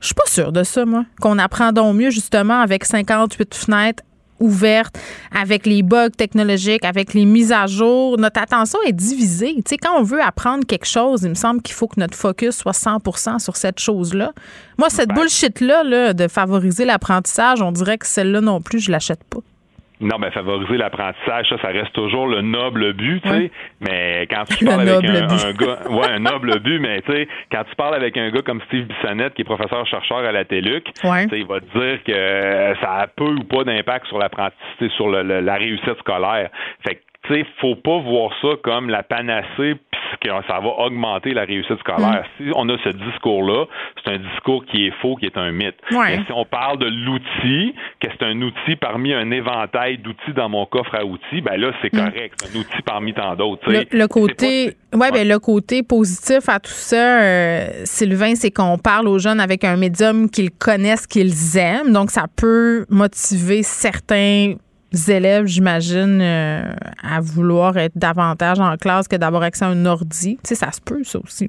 Je 0.00 0.06
suis 0.06 0.14
pas 0.14 0.26
sûre 0.26 0.52
de 0.52 0.62
ça, 0.62 0.84
moi. 0.84 1.04
Qu'on 1.20 1.38
apprend 1.38 1.72
donc 1.72 1.96
mieux, 1.96 2.10
justement, 2.10 2.60
avec 2.60 2.84
58 2.84 3.54
fenêtres 3.54 4.02
ouverte, 4.40 4.98
avec 5.34 5.66
les 5.66 5.82
bugs 5.82 6.10
technologiques, 6.10 6.84
avec 6.84 7.14
les 7.14 7.24
mises 7.24 7.52
à 7.52 7.66
jour. 7.66 8.18
Notre 8.18 8.40
attention 8.40 8.78
est 8.86 8.92
divisée. 8.92 9.54
Tu 9.56 9.62
sais, 9.66 9.76
quand 9.76 9.98
on 9.98 10.02
veut 10.02 10.22
apprendre 10.22 10.66
quelque 10.66 10.86
chose, 10.86 11.22
il 11.22 11.30
me 11.30 11.34
semble 11.34 11.62
qu'il 11.62 11.74
faut 11.74 11.88
que 11.88 12.00
notre 12.00 12.16
focus 12.16 12.56
soit 12.56 12.72
100 12.72 13.38
sur 13.38 13.56
cette 13.56 13.78
chose-là. 13.78 14.32
Moi, 14.78 14.90
cette 14.90 15.08
ben. 15.08 15.16
bullshit-là 15.16 15.84
là, 15.84 16.12
de 16.12 16.28
favoriser 16.28 16.84
l'apprentissage, 16.84 17.62
on 17.62 17.72
dirait 17.72 17.98
que 17.98 18.06
celle-là 18.06 18.40
non 18.40 18.60
plus, 18.60 18.80
je 18.80 18.90
l'achète 18.90 19.24
pas. 19.24 19.40
Non, 20.00 20.18
mais 20.18 20.30
favoriser 20.30 20.76
l'apprentissage, 20.76 21.48
ça, 21.48 21.56
ça 21.62 21.68
reste 21.68 21.92
toujours 21.92 22.26
le 22.26 22.42
noble 22.42 22.92
but, 22.92 23.22
tu 23.22 23.28
sais. 23.28 23.50
Mais 23.80 24.26
quand 24.30 24.44
tu 24.44 24.64
parles 24.66 24.88
avec 24.88 25.08
un, 25.08 25.52
gars, 25.52 25.78
ouais, 25.88 26.10
un 26.10 26.18
noble 26.18 26.60
but, 26.60 26.78
mais 26.80 27.00
tu 27.00 27.12
sais, 27.12 27.28
quand 27.50 27.64
tu 27.64 27.74
parles 27.76 27.94
avec 27.94 28.16
un 28.16 28.30
gars 28.30 28.42
comme 28.42 28.60
Steve 28.66 28.86
Bissonnette, 28.86 29.34
qui 29.34 29.42
est 29.42 29.44
professeur 29.44 29.86
chercheur 29.86 30.18
à 30.18 30.32
la 30.32 30.44
TELUC, 30.44 30.86
il 31.04 31.46
va 31.46 31.60
te 31.60 31.78
dire 31.78 32.04
que 32.04 32.80
ça 32.80 32.92
a 32.94 33.06
peu 33.06 33.30
ou 33.30 33.44
pas 33.44 33.64
d'impact 33.64 34.06
sur 34.06 34.18
l'apprentissage, 34.18 34.90
sur 34.96 35.08
le, 35.08 35.40
la 35.40 35.54
réussite 35.54 35.98
scolaire. 36.00 36.50
Fait 36.86 36.96
que 36.96 37.00
tu 37.26 37.34
sais, 37.34 37.46
faut 37.60 37.76
pas 37.76 37.98
voir 37.98 38.30
ça 38.40 38.48
comme 38.62 38.88
la 38.88 39.02
panacée 39.02 39.76
puisque 39.90 40.46
ça 40.46 40.60
va 40.60 40.68
augmenter 40.78 41.34
la 41.34 41.44
réussite 41.44 41.78
scolaire. 41.80 42.24
Mm. 42.38 42.44
Si 42.44 42.52
on 42.54 42.68
a 42.68 42.76
ce 42.84 42.90
discours-là, 42.90 43.66
c'est 43.96 44.12
un 44.12 44.18
discours 44.18 44.64
qui 44.66 44.86
est 44.86 44.92
faux, 45.02 45.16
qui 45.16 45.26
est 45.26 45.36
un 45.36 45.52
mythe. 45.52 45.76
Mais 45.90 46.20
si 46.26 46.32
on 46.32 46.44
parle 46.44 46.78
de 46.78 46.86
l'outil, 46.86 47.74
que 48.00 48.08
c'est 48.10 48.24
un 48.24 48.40
outil 48.42 48.76
parmi 48.76 49.12
un 49.12 49.30
éventail 49.30 49.98
d'outils 49.98 50.32
dans 50.34 50.48
mon 50.48 50.66
coffre 50.66 50.94
à 50.94 51.04
outils, 51.04 51.40
ben 51.40 51.56
là, 51.56 51.72
c'est 51.82 51.92
mm. 51.92 51.98
correct. 51.98 52.34
Un 52.44 52.58
outil 52.58 52.82
parmi 52.84 53.14
tant 53.14 53.34
d'autres. 53.34 53.70
Le, 53.70 54.06
côté, 54.06 54.76
ouais, 54.92 55.10
ben, 55.10 55.26
le 55.26 55.38
côté 55.38 55.82
positif 55.82 56.48
à 56.48 56.60
tout 56.60 56.70
ça, 56.70 57.20
euh, 57.20 57.68
Sylvain, 57.84 58.34
c'est 58.34 58.50
qu'on 58.50 58.78
parle 58.78 59.08
aux 59.08 59.18
jeunes 59.18 59.40
avec 59.40 59.64
un 59.64 59.76
médium 59.76 60.30
qu'ils 60.30 60.50
connaissent, 60.50 61.06
qu'ils 61.06 61.56
aiment. 61.56 61.92
Donc, 61.92 62.10
ça 62.10 62.26
peut 62.36 62.86
motiver 62.90 63.62
certains 63.62 64.54
élèves, 64.92 65.46
j'imagine, 65.46 66.20
euh, 66.20 66.72
à 67.02 67.20
vouloir 67.20 67.76
être 67.76 67.96
davantage 67.96 68.60
en 68.60 68.76
classe 68.76 69.08
que 69.08 69.16
d'avoir 69.16 69.42
accès 69.42 69.64
à 69.64 69.68
un 69.68 69.86
ordi. 69.86 70.36
Tu 70.36 70.48
sais, 70.48 70.54
ça 70.54 70.72
se 70.72 70.80
peut, 70.80 71.04
ça 71.04 71.18
aussi. 71.18 71.48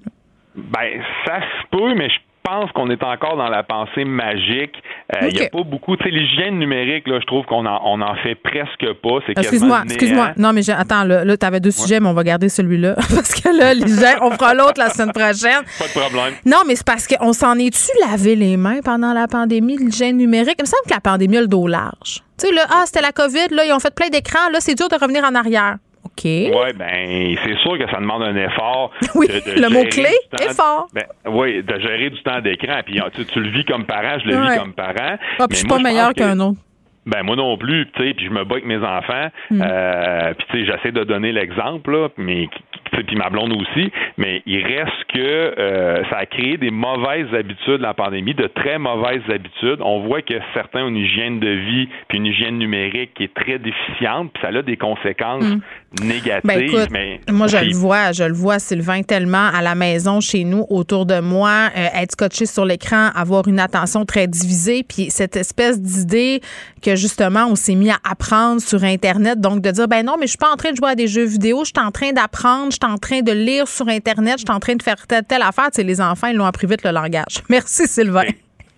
Ben, 0.55 1.01
ça 1.25 1.39
se 1.41 1.67
peut, 1.69 1.93
mais 1.95 2.09
je 2.09 2.19
pense 2.47 2.71
qu'on 2.71 2.89
est 2.89 3.03
encore 3.03 3.37
dans 3.37 3.49
la 3.49 3.63
pensée 3.63 4.05
magique. 4.05 4.75
Il 5.21 5.33
n'y 5.33 5.41
a 5.41 5.49
pas 5.49 5.63
beaucoup. 5.63 5.95
Tu 5.97 6.03
sais, 6.03 6.09
l'hygiène 6.09 6.59
numérique, 6.59 7.07
là, 7.07 7.19
je 7.19 7.25
trouve 7.25 7.45
qu'on 7.45 7.65
en, 7.65 7.81
on 7.85 8.01
en 8.01 8.15
fait 8.15 8.35
presque 8.35 8.93
pas. 9.01 9.19
Excuse-moi, 9.27 9.83
excuse-moi. 9.85 10.31
Non, 10.37 10.53
mais 10.53 10.69
attends, 10.69 11.03
là, 11.03 11.23
là 11.23 11.37
tu 11.37 11.45
avais 11.45 11.59
deux 11.59 11.71
sujets, 11.71 11.99
mais 11.99 12.07
on 12.07 12.13
va 12.13 12.23
garder 12.23 12.49
celui-là. 12.49 12.95
parce 13.15 13.33
que 13.33 13.49
là, 13.57 13.73
l'hygiène, 13.73 14.17
on 14.21 14.31
fera 14.31 14.53
l'autre 14.53 14.79
la 14.79 14.89
semaine 14.89 15.11
prochaine. 15.11 15.63
Pas 15.79 15.87
de 15.87 15.99
problème. 15.99 16.33
Non, 16.45 16.59
mais 16.67 16.75
c'est 16.75 16.85
parce 16.85 17.07
qu'on 17.07 17.33
s'en 17.33 17.57
est-tu 17.57 17.91
lavé 18.07 18.35
les 18.35 18.57
mains 18.57 18.79
pendant 18.83 19.13
la 19.13 19.27
pandémie, 19.27 19.77
l'hygiène 19.77 20.17
numérique? 20.17 20.55
Il 20.59 20.63
me 20.63 20.67
semble 20.67 20.83
que 20.87 20.93
la 20.93 21.01
pandémie 21.01 21.37
a 21.37 21.41
le 21.41 21.47
dos 21.47 21.67
large. 21.67 22.23
Tu 22.39 22.47
sais, 22.47 22.53
là, 22.53 22.61
ah, 22.69 22.83
c'était 22.85 23.01
la 23.01 23.11
COVID, 23.11 23.47
là, 23.51 23.65
ils 23.65 23.73
ont 23.73 23.79
fait 23.79 23.93
plein 23.93 24.09
d'écrans, 24.09 24.49
là, 24.51 24.59
c'est 24.59 24.75
dur 24.75 24.89
de 24.89 24.95
revenir 24.95 25.23
en 25.23 25.33
arrière. 25.33 25.77
OK. 26.17 26.25
Oui, 26.25 26.73
ben 26.75 27.37
c'est 27.43 27.57
sûr 27.59 27.77
que 27.77 27.89
ça 27.91 27.99
demande 27.99 28.23
un 28.23 28.35
effort. 28.35 28.91
Oui, 29.15 29.27
le 29.29 29.69
mot-clé, 29.69 30.09
effort. 30.41 30.87
Ben, 30.93 31.05
oui, 31.27 31.63
de 31.63 31.79
gérer 31.79 32.09
du 32.09 32.21
temps 32.21 32.39
d'écran. 32.41 32.81
Puis 32.85 32.99
tu, 33.15 33.25
tu, 33.25 33.39
le 33.39 33.49
vis 33.49 33.65
comme 33.65 33.85
parent, 33.85 34.19
je 34.23 34.27
le 34.27 34.41
vis 34.41 34.57
comme 34.57 34.73
parent. 34.73 35.17
Ah, 35.39 35.47
puis 35.47 35.47
je 35.51 35.55
suis 35.57 35.67
pas 35.67 35.79
meilleur 35.79 36.13
qu'un 36.13 36.39
autre. 36.39 36.59
Ben 37.07 37.23
moi 37.23 37.37
non 37.37 37.57
plus, 37.57 37.89
tu 37.95 38.03
sais, 38.03 38.13
puis 38.13 38.25
je 38.25 38.31
me 38.31 38.43
bats 38.43 38.55
avec 38.55 38.65
mes 38.65 38.83
enfants, 38.83 39.29
hmm. 39.49 39.61
euh, 39.61 40.33
puis 40.33 40.47
tu 40.51 40.57
sais, 40.59 40.65
j'essaie 40.65 40.91
de 40.91 41.05
donner 41.05 41.31
l'exemple, 41.31 42.09
mais 42.17 42.49
puis 42.91 43.15
ma 43.15 43.29
blonde 43.29 43.53
aussi, 43.53 43.91
mais 44.17 44.41
il 44.45 44.63
reste 44.63 45.03
que 45.13 45.19
euh, 45.19 46.03
ça 46.09 46.17
a 46.17 46.25
créé 46.25 46.57
des 46.57 46.71
mauvaises 46.71 47.33
habitudes 47.33 47.81
la 47.81 47.93
pandémie, 47.93 48.33
de 48.33 48.47
très 48.47 48.77
mauvaises 48.77 49.21
habitudes. 49.29 49.79
On 49.81 50.07
voit 50.07 50.21
que 50.21 50.35
certains 50.53 50.83
ont 50.83 50.89
une 50.89 50.97
hygiène 50.97 51.39
de 51.39 51.49
vie 51.49 51.89
puis 52.07 52.17
une 52.17 52.25
hygiène 52.25 52.57
numérique 52.57 53.13
qui 53.15 53.23
est 53.23 53.33
très 53.33 53.59
déficiente, 53.59 54.31
puis 54.33 54.41
ça 54.41 54.49
a 54.49 54.61
des 54.61 54.77
conséquences 54.77 55.43
hmm. 55.43 55.59
négatives. 56.05 56.41
Ben, 56.43 56.61
écoute, 56.61 56.89
mais 56.91 57.19
moi 57.29 57.47
je 57.47 57.57
le 57.57 57.73
vois, 57.73 58.11
je 58.11 58.23
le 58.23 58.33
vois 58.33 58.59
Sylvain 58.59 59.01
tellement 59.03 59.49
à 59.53 59.61
la 59.61 59.75
maison 59.75 60.19
chez 60.19 60.43
nous 60.43 60.65
autour 60.69 61.05
de 61.05 61.19
moi, 61.19 61.69
euh, 61.75 61.87
être 62.01 62.11
scotché 62.11 62.45
sur 62.45 62.65
l'écran, 62.65 63.09
avoir 63.15 63.47
une 63.47 63.59
attention 63.59 64.05
très 64.05 64.27
divisée, 64.27 64.83
puis 64.83 65.09
cette 65.09 65.35
espèce 65.35 65.81
d'idée 65.81 66.41
que 66.81 66.95
justement 66.95 67.47
on 67.49 67.55
s'est 67.55 67.75
mis 67.75 67.89
à 67.89 67.97
apprendre 68.09 68.61
sur 68.61 68.83
internet, 68.83 69.39
donc 69.39 69.61
de 69.61 69.71
dire 69.71 69.87
ben 69.87 70.05
non 70.05 70.15
mais 70.19 70.27
je 70.27 70.31
suis 70.31 70.37
pas 70.37 70.51
en 70.51 70.57
train 70.57 70.71
de 70.71 70.77
jouer 70.77 70.89
à 70.89 70.95
des 70.95 71.07
jeux 71.07 71.25
vidéo, 71.25 71.63
je 71.63 71.71
suis 71.75 71.85
en 71.85 71.91
train 71.91 72.11
d'apprendre, 72.11 72.71
suis 72.81 72.91
en 72.91 72.97
train 72.97 73.21
de 73.21 73.31
lire 73.31 73.67
sur 73.67 73.87
Internet, 73.87 74.35
je 74.37 74.45
suis 74.45 74.55
en 74.55 74.59
train 74.59 74.75
de 74.75 74.83
faire 74.83 75.07
telle, 75.07 75.23
telle 75.23 75.41
affaire. 75.41 75.69
Tu 75.73 75.83
les 75.83 76.01
enfants, 76.01 76.27
ils 76.27 76.35
l'ont 76.35 76.45
appris 76.45 76.67
vite 76.67 76.83
le 76.83 76.91
langage. 76.91 77.41
Merci, 77.49 77.87
Sylvain. 77.87 78.23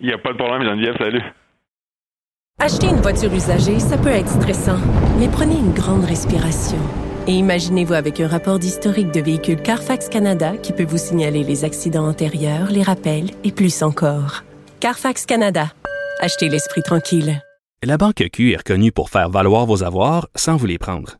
Il 0.00 0.06
n'y 0.06 0.12
a 0.12 0.18
pas 0.18 0.32
de 0.32 0.38
problème, 0.38 0.62
Geneviève. 0.62 0.96
Salut. 0.98 1.22
Acheter 2.58 2.88
une 2.88 3.00
voiture 3.00 3.32
usagée, 3.32 3.78
ça 3.78 3.96
peut 3.96 4.10
être 4.10 4.28
stressant, 4.28 4.78
mais 5.18 5.28
prenez 5.28 5.54
une 5.54 5.72
grande 5.72 6.04
respiration. 6.04 6.78
Et 7.26 7.32
imaginez-vous 7.32 7.94
avec 7.94 8.20
un 8.20 8.28
rapport 8.28 8.58
d'historique 8.58 9.12
de 9.12 9.20
véhicule 9.20 9.62
Carfax 9.62 10.08
Canada 10.08 10.56
qui 10.62 10.72
peut 10.72 10.84
vous 10.84 10.98
signaler 10.98 11.42
les 11.42 11.64
accidents 11.64 12.06
antérieurs, 12.06 12.70
les 12.70 12.82
rappels 12.82 13.30
et 13.44 13.52
plus 13.52 13.82
encore. 13.82 14.44
Carfax 14.80 15.26
Canada. 15.26 15.72
Achetez 16.20 16.48
l'esprit 16.48 16.82
tranquille. 16.82 17.40
La 17.82 17.96
Banque 17.96 18.24
Q 18.30 18.52
est 18.52 18.58
reconnue 18.58 18.92
pour 18.92 19.08
faire 19.08 19.30
valoir 19.30 19.64
vos 19.64 19.82
avoirs 19.82 20.28
sans 20.34 20.56
vous 20.56 20.66
les 20.66 20.78
prendre. 20.78 21.19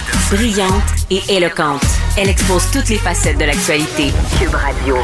Brillante 0.31 0.71
et 1.09 1.19
éloquente, 1.27 1.83
elle 2.17 2.29
expose 2.29 2.71
toutes 2.71 2.87
les 2.87 2.95
facettes 2.95 3.37
de 3.37 3.43
l'actualité. 3.43 4.13
Cube 4.39 4.55
Radio. 4.55 4.95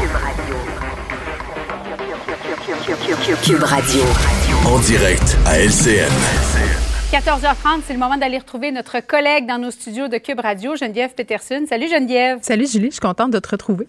Cube 3.42 3.62
Radio. 3.62 4.00
En 4.64 4.78
direct 4.78 5.36
à 5.44 5.58
LCN. 5.58 6.08
14h30, 7.12 7.82
c'est 7.86 7.92
le 7.92 7.98
moment 7.98 8.16
d'aller 8.16 8.38
retrouver 8.38 8.72
notre 8.72 9.00
collègue 9.00 9.44
dans 9.44 9.58
nos 9.58 9.70
studios 9.70 10.08
de 10.08 10.16
Cube 10.16 10.40
Radio, 10.40 10.76
Geneviève 10.76 11.12
Peterson. 11.12 11.66
Salut 11.68 11.88
Geneviève. 11.90 12.38
Salut 12.40 12.66
Julie, 12.66 12.86
je 12.86 12.92
suis 12.92 13.00
contente 13.00 13.30
de 13.30 13.38
te 13.38 13.50
retrouver. 13.50 13.86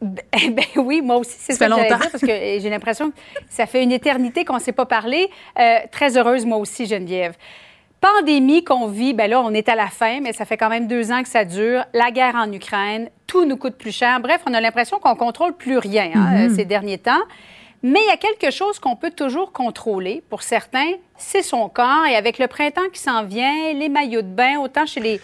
Ben, 0.00 0.16
ben 0.52 0.64
oui, 0.76 1.02
moi 1.02 1.16
aussi, 1.16 1.34
c'est 1.40 1.54
ça, 1.54 1.64
fait 1.64 1.68
longtemps. 1.68 1.98
parce 1.98 2.20
que 2.20 2.28
j'ai 2.28 2.70
l'impression 2.70 3.10
que 3.10 3.16
ça 3.50 3.66
fait 3.66 3.82
une 3.82 3.90
éternité 3.90 4.44
qu'on 4.44 4.58
ne 4.58 4.60
s'est 4.60 4.70
pas 4.70 4.86
parlé. 4.86 5.28
Euh, 5.58 5.78
très 5.90 6.16
heureuse, 6.16 6.46
moi 6.46 6.58
aussi, 6.58 6.86
Geneviève 6.86 7.34
pandémie 8.02 8.64
qu'on 8.64 8.88
vit, 8.88 9.14
ben 9.14 9.30
là, 9.30 9.40
on 9.40 9.54
est 9.54 9.68
à 9.68 9.76
la 9.76 9.86
fin, 9.86 10.20
mais 10.20 10.32
ça 10.32 10.44
fait 10.44 10.56
quand 10.56 10.68
même 10.68 10.88
deux 10.88 11.10
ans 11.12 11.22
que 11.22 11.28
ça 11.28 11.44
dure. 11.44 11.84
La 11.94 12.10
guerre 12.10 12.34
en 12.34 12.52
Ukraine, 12.52 13.08
tout 13.26 13.46
nous 13.46 13.56
coûte 13.56 13.76
plus 13.76 13.92
cher. 13.92 14.20
Bref, 14.20 14.42
on 14.46 14.52
a 14.52 14.60
l'impression 14.60 14.98
qu'on 14.98 15.14
contrôle 15.14 15.54
plus 15.54 15.78
rien 15.78 16.10
hein, 16.14 16.48
mhm. 16.48 16.54
ces 16.54 16.64
derniers 16.64 16.98
temps. 16.98 17.22
Mais 17.82 18.00
il 18.00 18.08
y 18.08 18.12
a 18.12 18.16
quelque 18.16 18.52
chose 18.52 18.78
qu'on 18.78 18.96
peut 18.96 19.10
toujours 19.10 19.52
contrôler. 19.52 20.22
Pour 20.28 20.42
certains, 20.42 20.92
c'est 21.16 21.42
son 21.42 21.68
corps. 21.68 22.06
Et 22.06 22.14
avec 22.14 22.38
le 22.38 22.46
printemps 22.46 22.88
qui 22.92 23.00
s'en 23.00 23.24
vient, 23.24 23.72
les 23.72 23.88
maillots 23.88 24.22
de 24.22 24.28
bain, 24.28 24.58
autant 24.58 24.86
chez 24.86 25.00
les 25.00 25.20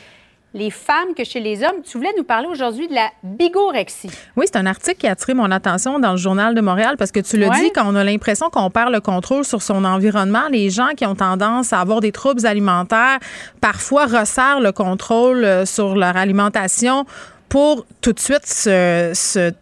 les 0.54 0.70
femmes 0.70 1.14
que 1.16 1.24
chez 1.24 1.40
les 1.40 1.62
hommes. 1.62 1.82
Tu 1.84 1.98
voulais 1.98 2.12
nous 2.16 2.24
parler 2.24 2.46
aujourd'hui 2.46 2.88
de 2.88 2.94
la 2.94 3.10
bigorexie. 3.22 4.10
Oui, 4.36 4.46
c'est 4.46 4.58
un 4.58 4.66
article 4.66 4.96
qui 4.96 5.06
a 5.06 5.12
attiré 5.12 5.34
mon 5.34 5.50
attention 5.50 5.98
dans 5.98 6.12
le 6.12 6.16
Journal 6.16 6.54
de 6.54 6.60
Montréal 6.60 6.96
parce 6.98 7.12
que 7.12 7.20
tu 7.20 7.36
le 7.36 7.48
dis, 7.50 7.70
quand 7.74 7.84
on 7.86 7.94
a 7.94 8.04
l'impression 8.04 8.48
qu'on 8.50 8.70
perd 8.70 8.92
le 8.92 9.00
contrôle 9.00 9.44
sur 9.44 9.62
son 9.62 9.84
environnement, 9.84 10.48
les 10.50 10.70
gens 10.70 10.90
qui 10.96 11.04
ont 11.04 11.14
tendance 11.14 11.72
à 11.72 11.80
avoir 11.80 12.00
des 12.00 12.12
troubles 12.12 12.46
alimentaires 12.46 13.18
parfois 13.60 14.06
resserrent 14.06 14.60
le 14.60 14.72
contrôle 14.72 15.44
euh, 15.44 15.66
sur 15.66 15.94
leur 15.94 16.16
alimentation 16.16 17.04
pour 17.48 17.84
tout 18.00 18.12
de 18.12 18.20
suite 18.20 18.46
se, 18.46 19.52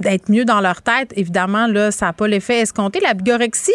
d'être 0.00 0.30
mieux 0.30 0.44
dans 0.44 0.60
leur 0.60 0.82
tête. 0.82 1.12
Évidemment, 1.16 1.66
là, 1.66 1.90
ça 1.90 2.06
n'a 2.06 2.12
pas 2.12 2.28
l'effet 2.28 2.60
escompté. 2.60 3.00
La 3.00 3.14
bigorexie, 3.14 3.72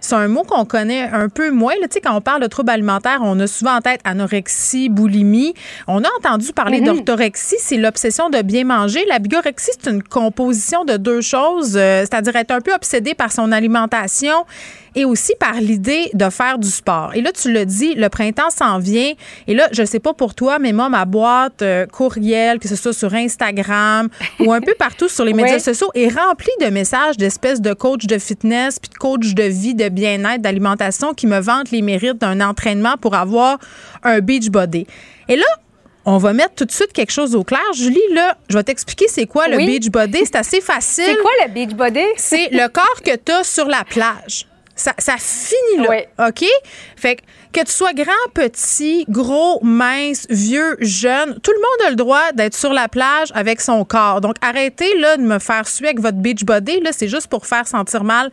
c'est 0.00 0.14
un 0.14 0.28
mot 0.28 0.42
qu'on 0.42 0.64
connaît 0.64 1.08
un 1.12 1.28
peu 1.28 1.50
moins. 1.50 1.74
Là. 1.80 1.86
Quand 2.02 2.16
on 2.16 2.20
parle 2.20 2.42
de 2.42 2.46
troubles 2.46 2.70
alimentaires, 2.70 3.20
on 3.22 3.38
a 3.40 3.46
souvent 3.46 3.76
en 3.76 3.80
tête 3.80 4.00
anorexie, 4.04 4.88
boulimie. 4.88 5.54
On 5.86 6.02
a 6.02 6.08
entendu 6.18 6.52
parler 6.52 6.80
mhm. 6.80 6.86
d'orthorexie, 6.86 7.56
c'est 7.58 7.76
l'obsession 7.76 8.30
de 8.30 8.42
bien 8.42 8.64
manger. 8.64 9.04
La 9.08 9.18
bigorexie, 9.18 9.70
c'est 9.78 9.90
une 9.90 10.02
composition 10.02 10.84
de 10.84 10.96
deux 10.96 11.20
choses, 11.20 11.76
euh, 11.76 12.00
c'est-à-dire 12.00 12.36
être 12.36 12.50
un 12.50 12.60
peu 12.60 12.72
obsédé 12.74 13.14
par 13.14 13.32
son 13.32 13.52
alimentation 13.52 14.46
et 14.94 15.04
aussi 15.04 15.34
par 15.38 15.54
l'idée 15.54 16.10
de 16.14 16.30
faire 16.30 16.58
du 16.58 16.68
sport. 16.68 17.12
Et 17.14 17.20
là, 17.20 17.32
tu 17.32 17.52
le 17.52 17.64
dis, 17.66 17.94
le 17.94 18.08
printemps 18.08 18.50
s'en 18.50 18.78
vient. 18.78 19.12
Et 19.46 19.54
là, 19.54 19.68
je 19.72 19.84
sais 19.84 20.00
pas 20.00 20.14
pour 20.14 20.34
toi, 20.34 20.58
mais 20.58 20.72
moi, 20.72 20.88
ma 20.88 21.04
boîte 21.04 21.62
euh, 21.62 21.86
courriel, 21.86 22.58
que 22.58 22.68
ce 22.68 22.76
soit 22.76 22.92
sur 22.92 23.14
Instagram 23.14 24.08
ou 24.40 24.52
un 24.52 24.60
peu 24.60 24.74
partout 24.78 25.08
sur 25.08 25.24
les 25.24 25.32
médias 25.34 25.58
sociaux, 25.58 25.90
est 25.94 26.08
remplie 26.08 26.48
de 26.60 26.66
messages 26.66 27.16
d'espèces 27.16 27.60
de 27.60 27.72
coach 27.72 28.06
de 28.06 28.18
fitness, 28.18 28.78
puis 28.78 28.90
de 28.90 28.96
coach 28.96 29.34
de 29.34 29.44
vie, 29.44 29.74
de 29.74 29.88
bien-être, 29.88 30.42
d'alimentation 30.42 31.14
qui 31.14 31.26
me 31.26 31.40
vantent 31.40 31.70
les 31.70 31.82
mérites 31.82 32.18
d'un 32.18 32.40
entraînement 32.40 32.96
pour 33.00 33.14
avoir 33.14 33.58
un 34.02 34.20
beach 34.20 34.48
body. 34.48 34.86
Et 35.28 35.36
là, 35.36 35.44
on 36.04 36.18
va 36.18 36.32
mettre 36.32 36.54
tout 36.54 36.64
de 36.64 36.72
suite 36.72 36.92
quelque 36.92 37.12
chose 37.12 37.34
au 37.34 37.44
clair. 37.44 37.60
Julie, 37.74 38.00
là, 38.12 38.36
je 38.48 38.56
vais 38.56 38.64
t'expliquer 38.64 39.06
c'est 39.08 39.26
quoi 39.26 39.48
le 39.48 39.58
beach 39.58 39.90
body. 39.90 40.20
C'est 40.24 40.36
assez 40.36 40.60
facile. 40.72 41.04
C'est 41.06 41.16
quoi 41.16 41.30
le 41.46 41.52
beach 41.52 41.74
body? 41.74 42.04
C'est 42.16 42.48
le 42.50 42.68
corps 42.68 43.02
que 43.04 43.16
tu 43.16 43.32
as 43.32 43.44
sur 43.44 43.66
la 43.66 43.84
plage. 43.84 44.46
Ça, 44.80 44.94
ça 44.96 45.16
finit 45.18 45.86
là. 45.86 46.28
OK? 46.28 46.42
Fait 46.96 47.16
que, 47.16 47.22
que 47.52 47.60
tu 47.66 47.70
sois 47.72 47.92
grand, 47.92 48.12
petit, 48.32 49.04
gros, 49.10 49.60
mince, 49.62 50.26
vieux, 50.30 50.78
jeune, 50.80 51.38
tout 51.40 51.52
le 51.52 51.58
monde 51.58 51.86
a 51.86 51.90
le 51.90 51.96
droit 51.96 52.32
d'être 52.32 52.54
sur 52.54 52.72
la 52.72 52.88
plage 52.88 53.28
avec 53.34 53.60
son 53.60 53.84
corps. 53.84 54.22
Donc, 54.22 54.36
arrêtez 54.40 54.98
là, 54.98 55.18
de 55.18 55.22
me 55.22 55.38
faire 55.38 55.68
suer 55.68 55.88
avec 55.88 56.00
votre 56.00 56.16
beach 56.16 56.44
body. 56.44 56.80
Là, 56.80 56.92
c'est 56.92 57.08
juste 57.08 57.26
pour 57.26 57.46
faire 57.46 57.68
sentir 57.68 58.04
mal 58.04 58.30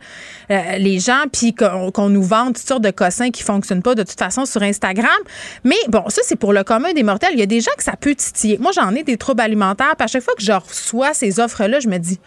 euh, 0.50 0.78
les 0.78 0.98
gens 1.00 1.24
puis 1.30 1.54
qu'on, 1.54 2.08
nous 2.08 2.22
vende 2.22 2.54
toutes 2.54 2.66
sortes 2.66 2.82
de 2.82 2.92
cossins 2.92 3.30
qui 3.30 3.42
fonctionnent 3.42 3.82
pas 3.82 3.94
de 3.94 4.02
toute 4.02 4.18
façon 4.18 4.46
sur 4.46 4.62
Instagram. 4.62 5.10
Mais 5.64 5.76
bon, 5.88 6.08
ça, 6.08 6.22
c'est 6.24 6.36
pour 6.36 6.54
le 6.54 6.64
commun 6.64 6.94
des 6.94 7.02
mortels. 7.02 7.32
Il 7.34 7.40
y 7.40 7.42
a 7.42 7.46
des 7.46 7.60
gens 7.60 7.72
que 7.76 7.84
ça 7.84 7.96
peut 8.00 8.14
titiller. 8.14 8.56
Moi, 8.58 8.72
j'en 8.74 8.94
ai 8.94 9.02
des 9.02 9.18
troubles 9.18 9.42
alimentaires. 9.42 9.96
Puis 9.98 10.04
à 10.04 10.06
chaque 10.06 10.22
fois 10.22 10.34
que 10.34 10.42
je 10.42 10.52
reçois 10.52 11.12
ces 11.12 11.40
offres-là, 11.40 11.80
je 11.80 11.88
me 11.88 11.98
dis 11.98 12.18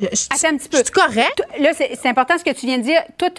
Attends 0.00 0.48
un 0.48 0.56
petit 0.56 0.68
peu. 0.68 0.78
C'est 0.78 0.90
correct? 0.90 1.42
Là, 1.58 1.72
c'est 1.74 2.06
important 2.06 2.38
ce 2.38 2.44
que 2.44 2.54
tu 2.54 2.66
viens 2.66 2.78
de 2.78 2.82
dire. 2.84 3.02
Toi, 3.16 3.30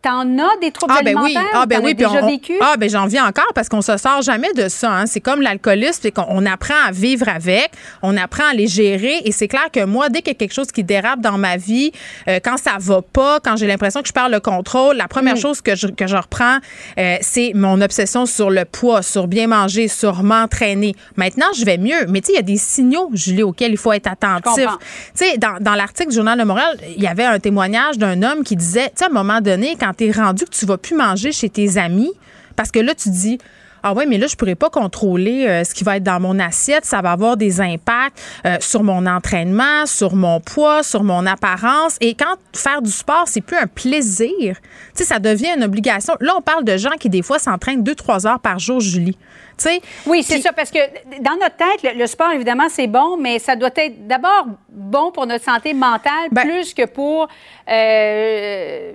T'en 0.00 0.38
as 0.38 0.56
des 0.60 0.70
troubles 0.70 0.94
ah, 0.96 1.02
ben 1.02 1.16
alimentaires? 1.16 1.42
Oui. 1.42 1.50
Ah, 1.54 1.66
ben 1.66 1.80
oui. 1.82 1.92
déjà 1.92 2.20
vécu? 2.20 2.52
Ah, 2.60 2.76
ben 2.78 2.88
j'en 2.88 3.06
viens 3.06 3.26
encore 3.26 3.52
parce 3.52 3.68
qu'on 3.68 3.82
se 3.82 3.96
sort 3.96 4.22
jamais 4.22 4.52
de 4.52 4.68
ça. 4.68 4.92
Hein. 4.92 5.06
C'est 5.06 5.20
comme 5.20 5.42
l'alcoolisme, 5.42 5.98
c'est 6.02 6.12
qu'on 6.12 6.46
apprend 6.46 6.76
à 6.86 6.92
vivre 6.92 7.28
avec, 7.28 7.72
on 8.02 8.16
apprend 8.16 8.44
à 8.48 8.54
les 8.54 8.68
gérer. 8.68 9.20
Et 9.24 9.32
c'est 9.32 9.48
clair 9.48 9.68
que 9.72 9.84
moi, 9.84 10.08
dès 10.08 10.20
qu'il 10.20 10.28
y 10.28 10.36
a 10.36 10.38
quelque 10.38 10.54
chose 10.54 10.70
qui 10.70 10.84
dérape 10.84 11.20
dans 11.20 11.36
ma 11.36 11.56
vie, 11.56 11.90
euh, 12.28 12.38
quand 12.42 12.58
ça 12.58 12.76
va 12.78 13.02
pas, 13.02 13.40
quand 13.40 13.56
j'ai 13.56 13.66
l'impression 13.66 14.00
que 14.00 14.06
je 14.06 14.12
perds 14.12 14.28
le 14.28 14.38
contrôle, 14.38 14.96
la 14.96 15.08
première 15.08 15.34
mm. 15.34 15.40
chose 15.40 15.60
que 15.60 15.74
je, 15.74 15.88
que 15.88 16.06
je 16.06 16.16
reprends, 16.16 16.58
euh, 16.98 17.16
c'est 17.20 17.50
mon 17.56 17.80
obsession 17.80 18.24
sur 18.24 18.50
le 18.50 18.64
poids, 18.64 19.02
sur 19.02 19.26
bien 19.26 19.48
manger, 19.48 19.88
sur 19.88 20.22
m'entraîner. 20.22 20.94
Maintenant, 21.16 21.46
je 21.58 21.64
vais 21.64 21.76
mieux. 21.76 22.06
Mais 22.08 22.20
tu 22.20 22.26
sais, 22.26 22.32
il 22.34 22.36
y 22.36 22.38
a 22.38 22.42
des 22.42 22.56
signaux, 22.56 23.10
Julie, 23.14 23.42
auxquels 23.42 23.72
il 23.72 23.78
faut 23.78 23.92
être 23.92 24.06
attentif. 24.06 24.68
Tu 25.16 25.24
sais, 25.24 25.38
dans, 25.38 25.58
dans 25.60 25.74
l'article 25.74 26.10
du 26.10 26.14
Journal 26.14 26.38
de 26.38 26.44
Montréal, 26.44 26.78
il 26.96 27.02
y 27.02 27.08
avait 27.08 27.24
un 27.24 27.40
témoignage 27.40 27.98
d'un 27.98 28.22
homme 28.22 28.44
qui 28.44 28.54
disait, 28.54 28.90
tu 28.90 28.98
sais, 28.98 29.04
à 29.06 29.08
un 29.08 29.12
moment 29.12 29.40
donné, 29.40 29.76
quand 29.78 29.87
quand 29.88 29.94
tu 29.96 30.06
es 30.06 30.10
rendu 30.10 30.44
que 30.44 30.50
tu 30.50 30.66
vas 30.66 30.78
plus 30.78 30.94
manger 30.94 31.32
chez 31.32 31.48
tes 31.48 31.78
amis, 31.78 32.12
parce 32.56 32.70
que 32.70 32.78
là, 32.78 32.94
tu 32.94 33.08
dis, 33.10 33.38
ah 33.82 33.92
ouais, 33.92 34.06
mais 34.06 34.18
là, 34.18 34.26
je 34.26 34.34
pourrais 34.34 34.56
pas 34.56 34.70
contrôler 34.70 35.46
euh, 35.46 35.64
ce 35.64 35.72
qui 35.72 35.84
va 35.84 35.96
être 35.96 36.02
dans 36.02 36.20
mon 36.20 36.38
assiette. 36.40 36.84
Ça 36.84 37.00
va 37.00 37.12
avoir 37.12 37.36
des 37.36 37.60
impacts 37.60 38.20
euh, 38.44 38.56
sur 38.60 38.82
mon 38.82 39.06
entraînement, 39.06 39.86
sur 39.86 40.16
mon 40.16 40.40
poids, 40.40 40.82
sur 40.82 41.04
mon 41.04 41.24
apparence. 41.26 41.96
Et 42.00 42.14
quand 42.14 42.34
faire 42.54 42.82
du 42.82 42.90
sport, 42.90 43.24
c'est 43.26 43.40
plus 43.40 43.56
un 43.56 43.68
plaisir, 43.68 44.56
tu 44.56 44.58
sais, 44.94 45.04
ça 45.04 45.20
devient 45.20 45.54
une 45.56 45.62
obligation. 45.62 46.14
Là, 46.20 46.34
on 46.36 46.42
parle 46.42 46.64
de 46.64 46.76
gens 46.76 46.96
qui, 46.98 47.08
des 47.08 47.22
fois, 47.22 47.38
s'entraînent 47.38 47.84
deux, 47.84 47.94
trois 47.94 48.26
heures 48.26 48.40
par 48.40 48.58
jour, 48.58 48.80
Julie. 48.80 49.16
sais. 49.56 49.80
oui, 50.06 50.24
c'est 50.24 50.40
ça, 50.40 50.52
parce 50.52 50.70
que 50.70 50.80
dans 51.20 51.36
notre 51.40 51.56
tête, 51.56 51.96
le, 51.96 52.06
sport, 52.06 52.32
évidemment, 52.32 52.68
c'est 52.68 52.88
bon, 52.88 53.16
mais 53.16 53.38
ça 53.38 53.54
doit 53.54 53.70
être 53.76 54.08
d'abord 54.08 54.46
bon 54.68 55.12
pour 55.12 55.26
notre 55.26 55.44
santé 55.44 55.72
mentale 55.72 56.28
ben 56.32 56.42
plus 56.42 56.74
que 56.74 56.84
pour 56.86 57.28
euh, 57.70 58.92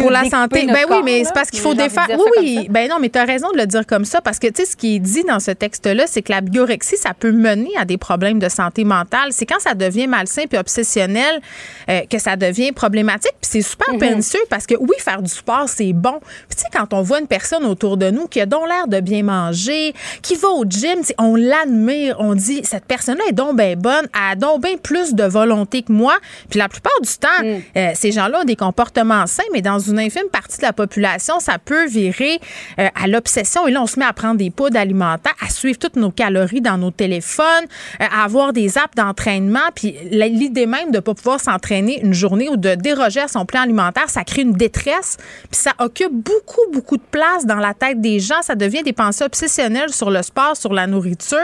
pour 0.00 0.10
la 0.10 0.24
santé. 0.24 0.66
Ben 0.66 0.84
oui, 0.90 0.96
mais 1.04 1.24
c'est 1.24 1.32
parce 1.32 1.50
qu'il 1.50 1.60
faut 1.60 1.74
défaire. 1.74 2.06
Oui, 2.10 2.30
oui. 2.38 2.66
Ben 2.70 2.88
non, 2.88 2.96
mais 3.00 3.08
tu 3.08 3.18
as 3.18 3.24
raison 3.24 3.50
de 3.52 3.58
le 3.58 3.66
dire 3.66 3.86
comme 3.86 4.04
ça 4.04 4.20
parce 4.20 4.38
que 4.38 4.46
tu 4.48 4.62
sais 4.62 4.70
ce 4.70 4.76
qui 4.76 4.96
est 4.96 4.98
dit 4.98 5.24
dans 5.24 5.40
ce 5.40 5.50
texte-là, 5.50 6.04
c'est 6.06 6.22
que 6.22 6.32
la 6.32 6.40
biorexie, 6.40 6.96
ça 6.96 7.14
peut 7.14 7.32
mener 7.32 7.70
à 7.78 7.84
des 7.84 7.96
problèmes 7.96 8.38
de 8.38 8.48
santé 8.48 8.84
mentale. 8.84 9.30
C'est 9.30 9.46
quand 9.46 9.60
ça 9.60 9.74
devient 9.74 10.06
malsain 10.06 10.44
puis 10.48 10.58
obsessionnel 10.58 11.40
euh, 11.88 12.00
que 12.10 12.18
ça 12.18 12.36
devient 12.36 12.72
problématique. 12.72 13.34
Puis 13.40 13.50
c'est 13.50 13.62
super 13.62 13.94
mm 13.94 14.02
pernicieux 14.02 14.40
parce 14.50 14.66
que 14.66 14.74
oui, 14.74 14.96
faire 14.98 15.22
du 15.22 15.30
sport, 15.30 15.68
c'est 15.68 15.92
bon. 15.92 16.18
Puis 16.48 16.56
tu 16.56 16.62
sais 16.62 16.68
quand 16.72 16.92
on 16.92 17.02
voit 17.02 17.20
une 17.20 17.28
personne 17.28 17.64
autour 17.64 17.96
de 17.96 18.10
nous 18.10 18.26
qui 18.26 18.40
a 18.40 18.46
donc 18.46 18.66
l'air 18.66 18.88
de 18.88 18.98
bien 18.98 19.22
manger, 19.22 19.94
qui 20.22 20.34
va 20.34 20.48
au 20.48 20.64
gym, 20.64 21.02
on 21.18 21.36
l'admire, 21.36 22.16
on 22.18 22.34
dit 22.34 22.62
cette 22.64 22.84
personne-là 22.84 23.22
est 23.28 23.32
donc 23.32 23.56
bien 23.56 23.76
bonne, 23.76 24.08
a 24.12 24.34
donc 24.34 24.62
bien 24.62 24.76
plus 24.76 25.14
de 25.14 25.22
volonté 25.22 25.82
que 25.82 25.92
moi. 25.92 26.14
Puis 26.50 26.58
la 26.58 26.68
plupart 26.68 27.00
du 27.00 27.10
temps, 27.10 27.28
mm. 27.44 27.60
euh, 27.76 27.90
ces 27.94 28.10
gens-là 28.10 28.40
ont 28.40 28.44
des 28.44 28.56
comportements 28.56 29.26
sains, 29.28 29.44
mais 29.52 29.61
dans 29.62 29.78
une 29.78 29.98
infime 29.98 30.28
partie 30.30 30.58
de 30.58 30.62
la 30.62 30.72
population, 30.72 31.40
ça 31.40 31.58
peut 31.58 31.86
virer 31.86 32.40
euh, 32.78 32.88
à 32.94 33.08
l'obsession. 33.08 33.66
Et 33.66 33.70
là, 33.70 33.82
on 33.82 33.86
se 33.86 33.98
met 33.98 34.04
à 34.04 34.12
prendre 34.12 34.36
des 34.36 34.50
poudres 34.50 34.78
alimentaires, 34.78 35.34
à 35.40 35.48
suivre 35.48 35.78
toutes 35.78 35.96
nos 35.96 36.10
calories 36.10 36.60
dans 36.60 36.78
nos 36.78 36.90
téléphones, 36.90 37.64
euh, 38.00 38.04
à 38.10 38.24
avoir 38.24 38.52
des 38.52 38.78
apps 38.78 38.94
d'entraînement. 38.96 39.60
Puis 39.74 39.94
l'idée 40.10 40.66
même 40.66 40.90
de 40.90 40.96
ne 40.96 41.00
pas 41.00 41.14
pouvoir 41.14 41.40
s'entraîner 41.40 42.00
une 42.02 42.14
journée 42.14 42.48
ou 42.48 42.56
de 42.56 42.74
déroger 42.74 43.20
à 43.20 43.28
son 43.28 43.46
plan 43.46 43.62
alimentaire, 43.62 44.10
ça 44.10 44.24
crée 44.24 44.42
une 44.42 44.52
détresse. 44.52 45.16
Puis 45.50 45.60
ça 45.60 45.72
occupe 45.78 46.12
beaucoup, 46.12 46.70
beaucoup 46.72 46.96
de 46.96 47.02
place 47.10 47.46
dans 47.46 47.56
la 47.56 47.74
tête 47.74 48.00
des 48.00 48.20
gens. 48.20 48.42
Ça 48.42 48.54
devient 48.54 48.82
des 48.82 48.92
pensées 48.92 49.24
obsessionnelles 49.24 49.92
sur 49.92 50.10
le 50.10 50.22
sport, 50.22 50.56
sur 50.56 50.72
la 50.72 50.86
nourriture. 50.86 51.38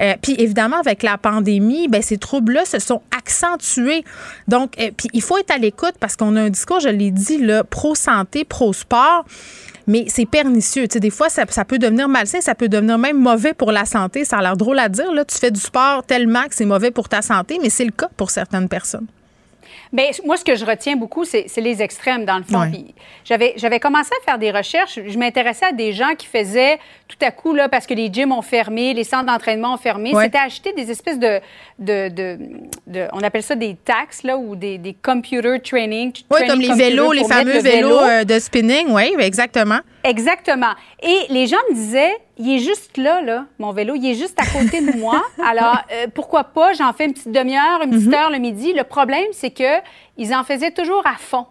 Euh, 0.00 0.14
puis 0.22 0.34
évidemment, 0.38 0.78
avec 0.78 1.02
la 1.02 1.18
pandémie, 1.18 1.88
ben, 1.88 2.02
ces 2.02 2.18
troubles-là 2.18 2.64
se 2.64 2.78
sont 2.78 3.02
accentués. 3.16 4.04
Donc, 4.46 4.72
puis 4.96 5.08
il 5.12 5.22
faut 5.22 5.38
être 5.38 5.50
à 5.50 5.58
l'écoute 5.58 5.94
parce 6.00 6.16
qu'on 6.16 6.36
a 6.36 6.42
un 6.42 6.50
discours, 6.50 6.80
je 6.80 6.88
l'ai 6.88 7.10
dit, 7.10 7.38
pro-santé, 7.68 8.44
pro-sport 8.44 9.24
mais 9.88 10.04
c'est 10.08 10.26
pernicieux. 10.26 10.86
Tu 10.86 11.00
des 11.00 11.10
fois, 11.10 11.28
ça, 11.30 11.46
peut 11.64 11.78
devenir 11.78 12.08
malsain, 12.08 12.40
ça 12.40 12.54
peut 12.54 12.68
devenir 12.68 12.98
même 12.98 13.18
mauvais 13.18 13.54
pour 13.54 13.72
la 13.72 13.86
santé. 13.86 14.24
Ça 14.24 14.36
a 14.38 14.42
l'air 14.42 14.56
drôle 14.56 14.78
à 14.78 14.88
dire. 14.88 15.10
Là. 15.12 15.24
Tu 15.24 15.36
fais 15.36 15.50
du 15.50 15.58
sport 15.58 16.04
tellement 16.04 16.44
que 16.46 16.54
c'est 16.54 16.66
mauvais 16.66 16.90
pour 16.90 17.08
ta 17.08 17.22
santé, 17.22 17.58
mais 17.60 17.70
c'est 17.70 17.86
le 17.86 17.90
cas 17.90 18.10
pour 18.16 18.30
certaines 18.30 18.68
personnes. 18.68 19.06
Bien, 19.92 20.06
moi, 20.24 20.36
ce 20.36 20.44
que 20.44 20.54
je 20.54 20.64
retiens 20.64 20.96
beaucoup, 20.96 21.24
c'est 21.24 21.48
les 21.56 21.82
extrêmes, 21.82 22.24
dans 22.24 22.38
le 22.38 22.44
fond. 22.44 22.70
J'avais 23.24 23.80
commencé 23.80 24.10
à 24.20 24.24
faire 24.24 24.38
des 24.38 24.50
recherches. 24.50 24.98
Je 25.06 25.18
m'intéressais 25.18 25.66
à 25.66 25.72
des 25.72 25.92
gens 25.92 26.14
qui 26.16 26.26
faisaient 26.26 26.78
tout 27.06 27.16
à 27.22 27.30
coup, 27.30 27.54
là, 27.54 27.68
parce 27.68 27.86
que 27.86 27.94
les 27.94 28.12
gyms 28.12 28.32
ont 28.32 28.42
fermé, 28.42 28.92
les 28.92 29.04
centres 29.04 29.26
d'entraînement 29.26 29.74
ont 29.74 29.78
fermé, 29.78 30.12
c'était 30.22 30.38
acheter 30.38 30.72
des 30.72 30.90
espèces 30.90 31.18
de, 31.18 31.40
de, 31.78 32.08
de, 32.86 33.08
On 33.12 33.20
appelle 33.22 33.42
ça 33.42 33.54
des 33.54 33.76
taxes, 33.76 34.22
là, 34.22 34.36
ou 34.36 34.56
des, 34.56 34.78
des 34.78 34.94
computer 34.94 35.58
training. 35.60 36.12
Oui, 36.30 36.46
comme 36.46 36.60
les 36.60 36.72
vélos, 36.74 37.12
les 37.12 37.24
fameux 37.24 37.60
vélos 37.60 37.98
euh, 37.98 38.24
de 38.24 38.38
spinning. 38.38 38.88
Oui, 38.90 39.14
exactement. 39.18 39.80
Exactement. 40.04 40.72
Et 41.02 41.18
les 41.30 41.46
gens 41.46 41.56
me 41.70 41.74
disaient, 41.74 42.16
il 42.38 42.54
est 42.54 42.58
juste 42.58 42.96
là, 42.96 43.20
là, 43.20 43.46
mon 43.58 43.72
vélo, 43.72 43.94
il 43.96 44.06
est 44.06 44.14
juste 44.14 44.38
à 44.40 44.46
côté 44.46 44.80
de 44.80 44.96
moi. 44.98 45.22
Alors, 45.44 45.78
euh, 45.92 46.06
pourquoi 46.14 46.44
pas, 46.44 46.72
j'en 46.72 46.92
fais 46.92 47.06
une 47.06 47.12
petite 47.12 47.32
demi-heure, 47.32 47.82
une 47.82 47.90
petite 47.90 48.06
mhm. 48.06 48.14
heure 48.14 48.30
le 48.30 48.38
midi. 48.38 48.72
Le 48.72 48.84
problème, 48.84 49.26
c'est 49.32 49.50
que 49.50 49.78
ils 50.16 50.34
en 50.34 50.44
faisaient 50.44 50.70
toujours 50.70 51.06
à 51.06 51.16
fond. 51.18 51.46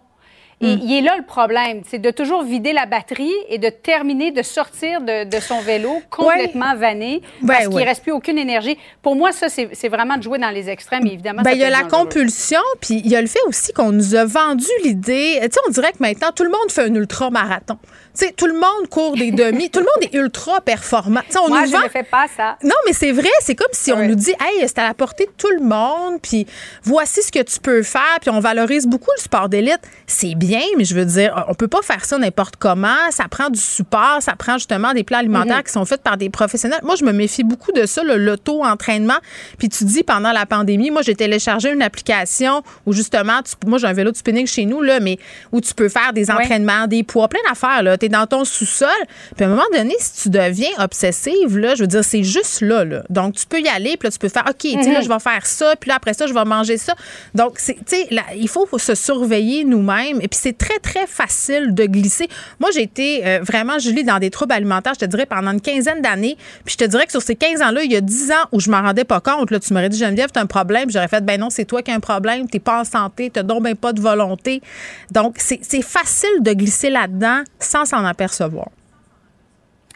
Et 0.60 0.74
mm. 0.74 0.80
il 0.82 0.98
est 0.98 1.00
là 1.02 1.16
le 1.16 1.24
problème, 1.24 1.82
c'est 1.86 2.00
de 2.00 2.10
toujours 2.10 2.42
vider 2.42 2.72
la 2.72 2.86
batterie 2.86 3.32
et 3.48 3.58
de 3.58 3.68
terminer, 3.68 4.32
de 4.32 4.42
sortir 4.42 5.00
de, 5.00 5.40
son 5.40 5.60
vélo 5.60 6.02
complètement 6.10 6.74
vanné 6.74 7.22
parce 7.46 7.68
qu'il 7.68 7.76
ne 7.76 7.84
reste 7.84 8.02
plus 8.02 8.12
aucune 8.12 8.38
énergie. 8.38 8.76
Pour 9.02 9.14
moi, 9.14 9.30
ça, 9.30 9.48
c'est 9.48 9.88
vraiment 9.88 10.16
de 10.16 10.22
jouer 10.22 10.38
dans 10.38 10.50
les 10.50 10.68
extrêmes, 10.68 11.06
évidemment. 11.06 11.42
Ben, 11.42 11.52
il 11.52 11.58
y 11.58 11.64
a 11.64 11.70
la 11.70 11.84
compulsion, 11.84 12.60
puis 12.80 13.00
il 13.04 13.08
y 13.08 13.14
a 13.14 13.20
le 13.20 13.28
fait 13.28 13.42
aussi 13.46 13.72
qu'on 13.72 13.92
nous 13.92 14.16
a 14.16 14.24
vendu 14.24 14.66
l'idée. 14.82 15.38
Tu 15.42 15.48
sais, 15.52 15.60
on 15.68 15.70
dirait 15.70 15.92
que 15.92 15.98
maintenant, 16.00 16.30
tout 16.34 16.44
le 16.44 16.50
monde 16.50 16.70
fait 16.70 16.82
un 16.82 16.94
ultra-marathon. 16.94 17.78
Tu 18.18 18.26
sais, 18.26 18.32
tout 18.32 18.46
le 18.46 18.54
monde 18.54 18.88
court 18.90 19.14
des 19.14 19.30
demi, 19.30 19.70
tout 19.70 19.78
le 19.78 19.84
monde 19.84 20.02
est 20.02 20.16
ultra 20.16 20.60
performant. 20.60 21.20
on 21.36 21.48
Moi, 21.48 21.66
je 21.66 21.76
ne 21.76 21.88
fais 21.88 22.02
pas 22.02 22.26
ça. 22.36 22.56
Non, 22.64 22.74
mais 22.84 22.92
c'est 22.92 23.12
vrai, 23.12 23.28
c'est 23.40 23.54
comme 23.54 23.68
si 23.72 23.92
on 23.92 24.04
nous 24.04 24.16
dit, 24.16 24.32
hey, 24.40 24.66
c'est 24.66 24.78
à 24.78 24.88
la 24.88 24.94
portée 24.94 25.26
de 25.26 25.30
tout 25.36 25.50
le 25.56 25.62
monde, 25.62 26.20
puis 26.20 26.44
voici 26.82 27.22
ce 27.22 27.30
que 27.30 27.42
tu 27.42 27.60
peux 27.60 27.82
faire, 27.84 28.18
puis 28.20 28.30
on 28.30 28.40
valorise 28.40 28.86
beaucoup 28.86 29.10
le 29.16 29.22
sport 29.22 29.48
d'élite. 29.48 29.80
C'est 30.08 30.34
bien 30.34 30.58
mais 30.76 30.84
je 30.84 30.94
veux 30.94 31.04
dire, 31.04 31.44
on 31.48 31.54
peut 31.54 31.68
pas 31.68 31.82
faire 31.82 32.04
ça 32.04 32.18
n'importe 32.18 32.56
comment. 32.56 33.10
Ça 33.10 33.28
prend 33.28 33.50
du 33.50 33.60
support, 33.60 34.18
ça 34.20 34.34
prend 34.36 34.54
justement 34.54 34.92
des 34.92 35.04
plats 35.04 35.18
alimentaires 35.18 35.58
mhm. 35.58 35.62
qui 35.62 35.72
sont 35.72 35.84
faits 35.84 36.02
par 36.02 36.16
des 36.16 36.30
professionnels. 36.30 36.80
Moi, 36.82 36.96
je 36.96 37.04
me 37.04 37.12
méfie 37.12 37.44
beaucoup 37.44 37.72
de 37.72 37.86
ça, 37.86 38.02
l'auto-entraînement. 38.02 39.18
Puis 39.58 39.68
tu 39.68 39.84
dis, 39.84 40.02
pendant 40.02 40.32
la 40.32 40.46
pandémie, 40.46 40.90
moi, 40.90 41.02
j'ai 41.02 41.14
téléchargé 41.14 41.70
une 41.70 41.82
application 41.82 42.62
où 42.86 42.92
justement, 42.92 43.40
moi, 43.66 43.78
j'ai 43.78 43.86
un 43.86 43.92
vélo 43.92 44.10
de 44.10 44.16
spinning 44.16 44.46
chez 44.46 44.64
nous, 44.64 44.82
là, 44.82 45.00
mais 45.00 45.18
où 45.52 45.60
tu 45.60 45.74
peux 45.74 45.88
faire 45.88 46.12
des 46.12 46.30
entraînements, 46.30 46.86
des 46.86 47.02
poids, 47.02 47.28
plein 47.28 47.40
d'affaires. 47.48 47.82
Tu 47.98 48.07
es 48.08 48.10
dans 48.10 48.26
ton 48.26 48.44
sous-sol. 48.44 48.88
Puis 49.36 49.44
à 49.44 49.48
un 49.48 49.50
moment 49.50 49.62
donné, 49.72 49.94
si 49.98 50.22
tu 50.22 50.30
deviens 50.30 50.70
obsessive, 50.78 51.56
là, 51.58 51.74
je 51.74 51.82
veux 51.82 51.86
dire, 51.86 52.04
c'est 52.04 52.24
juste 52.24 52.60
là, 52.60 52.84
là. 52.84 53.02
Donc, 53.10 53.34
tu 53.34 53.46
peux 53.46 53.60
y 53.60 53.68
aller, 53.68 53.96
puis 53.96 54.08
là, 54.08 54.10
tu 54.10 54.18
peux 54.18 54.28
faire, 54.28 54.44
OK, 54.48 54.64
là, 54.64 54.98
mhm. 54.98 55.02
je 55.02 55.08
vais 55.08 55.18
faire 55.18 55.46
ça, 55.46 55.74
puis 55.76 55.88
là, 55.88 55.96
après 55.96 56.14
ça, 56.14 56.26
je 56.26 56.34
vais 56.34 56.44
manger 56.44 56.78
ça. 56.78 56.94
Donc, 57.34 57.58
tu 57.58 57.74
sais, 57.86 58.08
il 58.36 58.48
faut 58.48 58.66
se 58.78 58.94
surveiller 58.94 59.64
nous-mêmes. 59.64 60.18
Et 60.20 60.28
puis, 60.28 60.38
c'est 60.40 60.56
très, 60.56 60.78
très 60.78 61.06
facile 61.06 61.74
de 61.74 61.84
glisser. 61.84 62.28
Moi, 62.60 62.70
j'ai 62.72 62.82
été 62.82 63.26
euh, 63.26 63.40
vraiment, 63.42 63.78
Julie, 63.78 64.04
dans 64.04 64.18
des 64.18 64.30
troubles 64.30 64.52
alimentaires, 64.52 64.94
je 64.94 65.00
te 65.00 65.04
dirais, 65.04 65.26
pendant 65.26 65.52
une 65.52 65.60
quinzaine 65.60 66.02
d'années. 66.02 66.36
Puis 66.64 66.76
je 66.78 66.84
te 66.84 66.88
dirais 66.88 67.06
que 67.06 67.12
sur 67.12 67.22
ces 67.22 67.36
15 67.36 67.62
ans-là, 67.62 67.82
il 67.84 67.92
y 67.92 67.96
a 67.96 68.00
10 68.00 68.30
ans 68.32 68.34
où 68.52 68.60
je 68.60 68.70
m'en 68.70 68.82
rendais 68.82 69.04
pas 69.04 69.20
compte. 69.20 69.50
Là, 69.50 69.60
tu 69.60 69.72
m'aurais 69.72 69.88
dit, 69.88 69.98
Geneviève, 69.98 70.30
tu 70.32 70.38
as 70.38 70.42
un 70.42 70.46
problème. 70.46 70.90
J'aurais 70.90 71.08
fait, 71.08 71.24
ben 71.24 71.40
non, 71.40 71.50
c'est 71.50 71.64
toi 71.64 71.82
qui 71.82 71.90
as 71.90 71.94
un 71.94 72.00
problème. 72.00 72.48
Tu 72.48 72.60
pas 72.60 72.80
en 72.80 72.84
santé. 72.84 73.30
Tu 73.30 73.42
donc 73.42 73.62
ben 73.62 73.76
pas 73.76 73.92
de 73.92 74.00
volonté. 74.00 74.62
Donc, 75.10 75.36
c'est 75.38 75.82
facile 75.82 76.42
de 76.42 76.52
glisser 76.52 76.90
là-dedans 76.90 77.42
sans 77.58 77.84
s'en 77.84 77.97
apercevoir. 78.04 78.68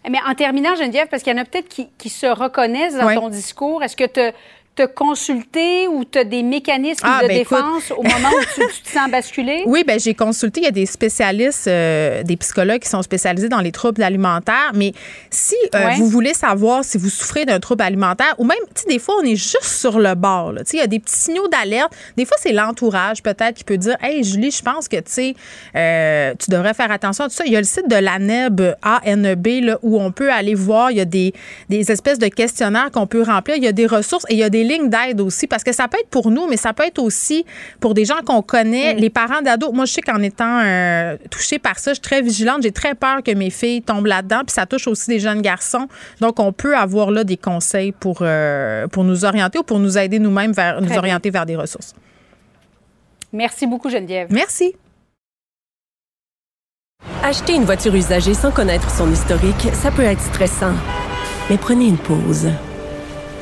Mais 0.08 0.18
en 0.26 0.34
terminant, 0.34 0.74
Geneviève, 0.74 1.06
parce 1.08 1.22
qu'il 1.22 1.32
y 1.32 1.38
en 1.38 1.42
a 1.42 1.44
peut-être 1.44 1.68
qui, 1.68 2.08
se 2.08 2.26
reconnaissent 2.26 2.96
dans 2.96 3.14
ton 3.14 3.28
discours, 3.28 3.82
est-ce 3.84 3.96
que 3.96 4.04
tu 4.04 4.34
te 4.74 4.86
consulter 4.86 5.86
ou 5.86 6.04
tu 6.04 6.18
as 6.18 6.24
des 6.24 6.42
mécanismes 6.42 7.06
ah, 7.06 7.20
de 7.22 7.28
ben, 7.28 7.38
défense 7.38 7.90
au 7.90 8.02
moment 8.02 8.28
où 8.30 8.44
tu, 8.54 8.82
te 8.82 8.88
sens 8.88 9.10
basculer? 9.10 9.64
Oui, 9.72 9.84
ben 9.86 9.98
j'ai 9.98 10.14
consulté. 10.14 10.60
Il 10.60 10.64
y 10.64 10.68
a 10.68 10.72
des 10.72 10.86
spécialistes, 10.86 11.66
euh, 11.66 12.22
des 12.22 12.36
psychologues 12.36 12.80
qui 12.80 12.88
sont 12.88 13.02
spécialisés 13.02 13.48
dans 13.48 13.60
les 13.60 13.72
troubles 13.72 14.02
alimentaires. 14.02 14.72
Mais 14.74 14.92
si 15.30 15.54
euh, 15.74 15.90
vous 15.96 16.08
voulez 16.08 16.34
savoir 16.34 16.84
si 16.84 16.98
vous 16.98 17.08
souffrez 17.08 17.44
d'un 17.44 17.60
trouble 17.60 17.82
alimentaire, 17.82 18.34
ou 18.38 18.44
même, 18.44 18.58
tu 18.74 18.82
sais, 18.82 18.88
des 18.88 18.98
fois, 18.98 19.16
on 19.20 19.24
est 19.24 19.36
juste 19.36 19.64
sur 19.64 19.98
le 19.98 20.14
bord. 20.14 20.52
Tu 20.58 20.64
sais, 20.64 20.76
il 20.78 20.80
y 20.80 20.82
a 20.82 20.86
des 20.86 20.98
petits 20.98 21.16
signaux 21.16 21.48
d'alerte. 21.48 21.92
Des 22.16 22.24
fois, 22.24 22.36
c'est 22.40 22.52
l'entourage 22.52 23.22
peut-être 23.22 23.54
qui 23.54 23.64
peut 23.64 23.78
dire 23.78 23.96
Hey, 24.02 24.24
Julie, 24.24 24.50
je 24.50 24.62
pense 24.62 24.88
que 24.88 24.96
tu 24.96 25.02
sais, 25.06 25.34
euh, 25.76 26.34
tu 26.38 26.50
devrais 26.50 26.74
faire 26.74 26.90
attention 26.90 27.24
à 27.24 27.28
tout 27.28 27.34
ça. 27.34 27.44
Il 27.46 27.52
y 27.52 27.56
a 27.56 27.60
le 27.60 27.66
site 27.66 27.88
de 27.88 27.96
l'ANEB, 27.96 28.74
ANEB, 28.82 29.46
là, 29.64 29.78
où 29.82 30.00
on 30.00 30.12
peut 30.12 30.32
aller 30.32 30.54
voir. 30.54 30.90
Il 30.90 30.96
y 30.96 31.00
a 31.00 31.04
des, 31.04 31.34
des 31.68 31.90
espèces 31.92 32.18
de 32.18 32.28
questionnaires 32.28 32.90
qu'on 32.90 33.06
peut 33.06 33.22
remplir. 33.22 33.56
Il 33.56 33.64
y 33.64 33.68
a 33.68 33.72
des 33.72 33.86
ressources 33.86 34.24
et 34.28 34.34
il 34.34 34.38
y 34.38 34.42
a 34.42 34.50
des 34.50 34.61
lignes 34.64 34.89
d'aide 34.89 35.20
aussi, 35.20 35.47
parce 35.47 35.64
que 35.64 35.72
ça 35.72 35.89
peut 35.89 35.98
être 35.98 36.09
pour 36.09 36.30
nous, 36.30 36.48
mais 36.48 36.56
ça 36.56 36.72
peut 36.72 36.84
être 36.84 36.98
aussi 36.98 37.44
pour 37.80 37.94
des 37.94 38.05
gens 38.05 38.22
qu'on 38.24 38.43
connaît, 38.43 38.94
mm. 38.94 38.98
les 38.98 39.10
parents 39.10 39.43
d'ados. 39.43 39.72
Moi, 39.72 39.84
je 39.84 39.93
sais 39.93 40.02
qu'en 40.02 40.22
étant 40.22 40.60
euh, 40.60 41.16
touchée 41.30 41.59
par 41.59 41.78
ça, 41.78 41.93
je 41.93 41.94
suis 41.94 42.02
très 42.02 42.22
vigilante. 42.22 42.62
J'ai 42.62 42.72
très 42.72 42.94
peur 42.94 43.22
que 43.22 43.32
mes 43.32 43.51
filles 43.51 43.82
tombent 43.82 44.06
là-dedans, 44.06 44.40
puis 44.47 44.52
ça 44.55 44.66
touche 44.66 44.86
aussi 44.86 45.09
des 45.09 45.20
jeunes 45.20 45.43
garçons. 45.43 45.89
Donc, 46.20 46.40
on 46.40 46.52
peut 46.52 46.76
avoir 46.76 47.10
là 47.10 47.24
des 47.24 47.36
conseils 47.36 47.93
pour, 47.93 48.18
euh, 48.22 48.86
pour 48.89 49.05
nous 49.05 49.24
orienter 49.24 49.59
ou 49.59 49.62
pour 49.62 49.78
nous 49.78 49.98
aider 49.98 50.18
nous-mêmes 50.18 50.52
vers 50.52 50.80
nous 50.80 50.93
orienter 50.97 51.30
vers 51.30 51.47
des 51.47 51.56
ressources. 51.56 51.94
Merci 53.32 53.66
beaucoup, 53.66 53.89
Geneviève. 53.89 54.28
Merci. 54.30 54.74
Acheter 57.22 57.55
une 57.55 57.64
voiture 57.64 57.94
usagée 57.94 58.34
sans 58.34 58.51
connaître 58.51 58.90
son 58.90 59.10
historique, 59.10 59.68
ça 59.72 59.90
peut 59.90 60.02
être 60.02 60.20
stressant. 60.20 60.74
Mais 61.51 61.56
prenez 61.56 61.86
une 61.86 61.98
pause. 61.98 62.48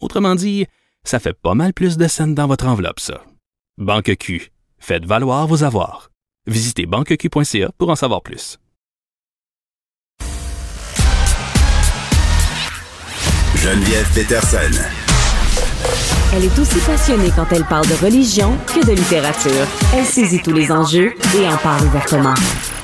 Autrement 0.00 0.34
dit, 0.34 0.66
ça 1.04 1.18
fait 1.18 1.32
pas 1.32 1.54
mal 1.54 1.72
plus 1.72 1.96
de 1.96 2.06
scènes 2.06 2.34
dans 2.34 2.46
votre 2.46 2.66
enveloppe, 2.66 3.00
ça. 3.00 3.22
Banque 3.78 4.16
Q. 4.16 4.50
Faites 4.78 5.04
valoir 5.04 5.46
vos 5.46 5.64
avoirs. 5.64 6.10
Visitez 6.46 6.86
banqueq.ca 6.86 7.70
pour 7.78 7.90
en 7.90 7.96
savoir 7.96 8.22
plus. 8.22 8.58
Geneviève 13.56 14.08
Peterson. 14.14 14.80
Elle 16.34 16.44
est 16.44 16.58
aussi 16.58 16.78
passionnée 16.80 17.30
quand 17.34 17.46
elle 17.52 17.64
parle 17.64 17.86
de 17.86 17.94
religion 17.94 18.56
que 18.66 18.86
de 18.86 18.92
littérature. 18.92 19.66
Elle 19.94 20.04
saisit 20.04 20.40
tous 20.42 20.52
les 20.52 20.70
enjeux 20.70 21.14
et 21.36 21.48
en 21.48 21.56
parle 21.56 21.86
ouvertement. 21.86 22.34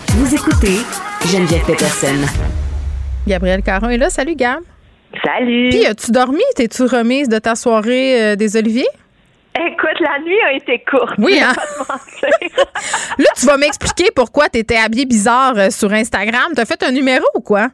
Vous 0.09 0.35
écoutez 0.35 0.79
Geneviève 1.27 1.65
Peterson. 1.65 2.27
Gabrielle 3.27 3.63
Caron 3.63 3.91
est 3.91 3.99
là. 3.99 4.11
Salut, 4.11 4.35
Gab. 4.35 4.61
Salut. 5.25 5.69
Puis, 5.71 5.87
as-tu 5.87 6.11
dormi? 6.11 6.43
T'es-tu 6.57 6.83
remise 6.85 7.29
de 7.29 7.39
ta 7.39 7.55
soirée 7.55 8.23
euh, 8.23 8.37
des 8.37 8.57
Oliviers? 8.57 8.89
Écoute, 9.57 10.01
la 10.01 10.19
nuit 10.25 10.41
a 10.49 10.53
été 10.55 10.83
courte. 10.91 11.15
Oui, 11.19 11.39
hein? 11.41 11.53
Là, 13.19 13.27
tu 13.37 13.47
vas 13.47 13.57
m'expliquer 13.57 14.11
pourquoi 14.15 14.49
tu 14.49 14.59
étais 14.59 14.77
habillée 14.77 15.07
bizarre 15.07 15.57
euh, 15.57 15.71
sur 15.71 15.93
Instagram. 15.93 16.53
T'as 16.57 16.65
fait 16.65 16.83
un 16.83 16.91
numéro 16.91 17.25
ou 17.35 17.41
quoi? 17.41 17.69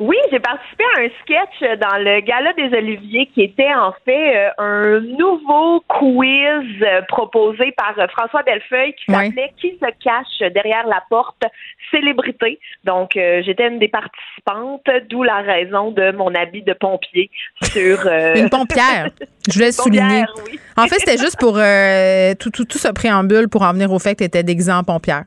Oui, 0.00 0.16
j'ai 0.30 0.38
participé 0.38 0.84
à 0.96 1.00
un 1.00 1.08
sketch 1.22 1.78
dans 1.80 1.96
le 1.98 2.20
Gala 2.20 2.52
des 2.52 2.76
Oliviers 2.76 3.26
qui 3.34 3.42
était 3.42 3.74
en 3.74 3.92
fait 4.04 4.36
euh, 4.36 4.50
un 4.58 5.00
nouveau 5.00 5.80
quiz 5.88 6.82
euh, 6.82 7.02
proposé 7.08 7.72
par 7.72 7.94
euh, 7.98 8.06
François 8.08 8.44
Bellefeuille 8.44 8.94
qui 8.94 9.12
s'appelait 9.12 9.52
Qui 9.60 9.72
se 9.72 9.90
cache 10.02 10.52
derrière 10.52 10.86
la 10.86 11.02
porte 11.10 11.42
célébrité. 11.90 12.60
Donc, 12.84 13.16
euh, 13.16 13.42
j'étais 13.44 13.66
une 13.66 13.78
des 13.78 13.88
participantes, 13.88 14.86
d'où 15.10 15.24
la 15.24 15.38
raison 15.38 15.90
de 15.90 16.12
mon 16.12 16.32
habit 16.34 16.62
de 16.62 16.74
pompier 16.74 17.30
sur... 17.64 18.06
euh, 18.06 18.34
Une 18.36 18.50
pompière. 18.50 19.08
Je 19.48 19.54
voulais 19.54 19.72
souligner. 19.72 20.24
oui. 20.46 20.60
En 20.76 20.86
fait, 20.86 20.98
c'était 20.98 21.18
juste 21.18 21.38
pour 21.40 21.56
euh, 21.58 22.34
tout, 22.38 22.50
tout, 22.50 22.64
tout 22.64 22.78
ce 22.78 22.88
préambule 22.88 23.48
pour 23.48 23.62
en 23.62 23.72
venir 23.72 23.90
au 23.92 23.98
fait 23.98 24.14
que 24.14 24.18
tu 24.18 24.24
étais 24.24 24.42
déguisée 24.42 24.72
en 24.72 24.84
pompière. 24.84 25.24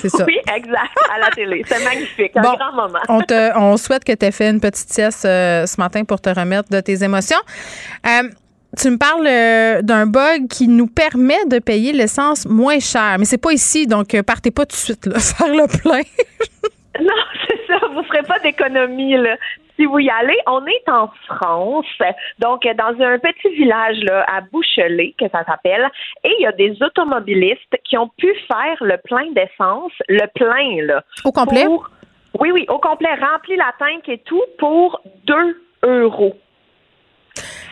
C'est 0.00 0.08
ça. 0.08 0.24
Oui, 0.26 0.38
exact, 0.54 0.92
à 1.14 1.18
la 1.18 1.30
télé. 1.30 1.62
C'est 1.66 1.84
magnifique, 1.84 2.32
un 2.36 2.42
grand 2.42 2.72
moment. 2.72 2.98
On, 3.08 3.20
te, 3.20 3.56
on 3.58 3.76
souhaite 3.76 4.04
que 4.04 4.12
tu 4.12 4.24
aies 4.24 4.32
fait 4.32 4.50
une 4.50 4.60
petite 4.60 4.92
sieste 4.92 5.24
euh, 5.24 5.66
ce 5.66 5.80
matin 5.80 6.04
pour 6.04 6.20
te 6.20 6.28
remettre 6.28 6.68
de 6.70 6.80
tes 6.80 7.02
émotions. 7.04 7.38
Euh, 8.06 8.28
tu 8.76 8.90
me 8.90 8.98
parles 8.98 9.26
euh, 9.26 9.82
d'un 9.82 10.06
bug 10.06 10.48
qui 10.48 10.68
nous 10.68 10.86
permet 10.86 11.44
de 11.46 11.58
payer 11.58 11.92
l'essence 11.92 12.46
moins 12.46 12.80
cher. 12.80 13.16
Mais 13.18 13.24
c'est 13.24 13.38
pas 13.38 13.52
ici, 13.52 13.86
donc 13.86 14.20
partez 14.22 14.50
pas 14.50 14.66
tout 14.66 14.76
de 14.76 14.80
suite 14.80 15.06
là, 15.06 15.18
faire 15.20 15.48
le 15.48 15.66
plein. 15.66 16.02
Non, 17.00 17.22
c'est 17.46 17.66
ça. 17.66 17.86
Vous 17.94 18.02
ferez 18.04 18.22
pas 18.22 18.38
d'économie, 18.40 19.16
là. 19.16 19.36
Si 19.76 19.84
vous 19.84 19.98
y 19.98 20.08
allez, 20.08 20.38
on 20.46 20.64
est 20.66 20.88
en 20.90 21.08
France, 21.26 21.86
donc 22.38 22.62
dans 22.62 23.04
un 23.04 23.18
petit 23.18 23.54
village 23.56 23.98
là, 24.02 24.24
à 24.26 24.40
Bouchelet, 24.40 25.14
que 25.18 25.26
ça 25.30 25.44
s'appelle, 25.44 25.86
et 26.24 26.30
il 26.38 26.42
y 26.42 26.46
a 26.46 26.52
des 26.52 26.76
automobilistes 26.82 27.76
qui 27.84 27.98
ont 27.98 28.08
pu 28.16 28.32
faire 28.48 28.76
le 28.80 28.96
plein 29.04 29.30
d'essence, 29.32 29.92
le 30.08 30.26
plein, 30.34 30.86
là. 30.86 31.02
Au 31.24 31.32
complet? 31.32 31.64
pour- 31.66 31.90
oui, 32.40 32.50
oui, 32.52 32.64
au 32.68 32.78
complet, 32.78 33.10
rempli 33.14 33.56
la 33.56 33.72
tank 33.78 34.08
et 34.08 34.18
tout 34.24 34.42
pour 34.58 35.00
2 35.26 35.62
euros. 35.84 36.34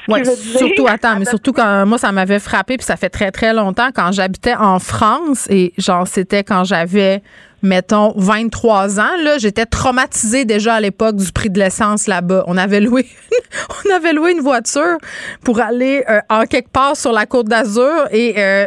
Oui, 0.07 0.23
surtout, 0.27 0.87
attends, 0.87 1.19
mais 1.19 1.25
surtout 1.25 1.53
quand 1.53 1.87
moi, 1.87 1.97
ça 1.97 2.13
m'avait 2.13 2.39
frappé, 2.39 2.77
puis 2.77 2.85
ça 2.85 2.97
fait 2.97 3.09
très, 3.09 3.31
très 3.31 3.55
longtemps, 3.55 3.89
quand 3.95 4.13
j'habitais 4.13 4.55
en 4.55 4.79
France, 4.79 5.49
et 5.51 5.73
genre, 5.79 6.07
c'était 6.07 6.45
quand 6.45 6.65
j'avais, 6.65 7.23
mettons, 7.65 8.13
23 8.17 9.01
ans, 9.01 9.17
là, 9.23 9.39
j'étais 9.39 9.67
traumatisée 9.67 10.45
déjà 10.45 10.75
à 10.75 10.81
l'époque 10.81 11.17
du 11.17 11.33
prix 11.33 11.51
de 11.51 11.59
l'essence 11.59 12.07
là-bas. 12.07 12.45
On 12.47 12.57
avait 12.57 12.81
loué, 12.81 13.07
on 13.87 13.95
avait 13.95 14.13
loué 14.13 14.33
une 14.33 14.41
voiture 14.41 14.99
pour 15.43 15.61
aller 15.61 16.05
euh, 16.09 16.21
en 16.29 16.45
quelque 16.45 16.71
part 16.71 16.97
sur 16.97 17.13
la 17.13 17.27
côte 17.27 17.49
d'Azur, 17.49 18.07
et 18.13 18.35
euh, 18.39 18.67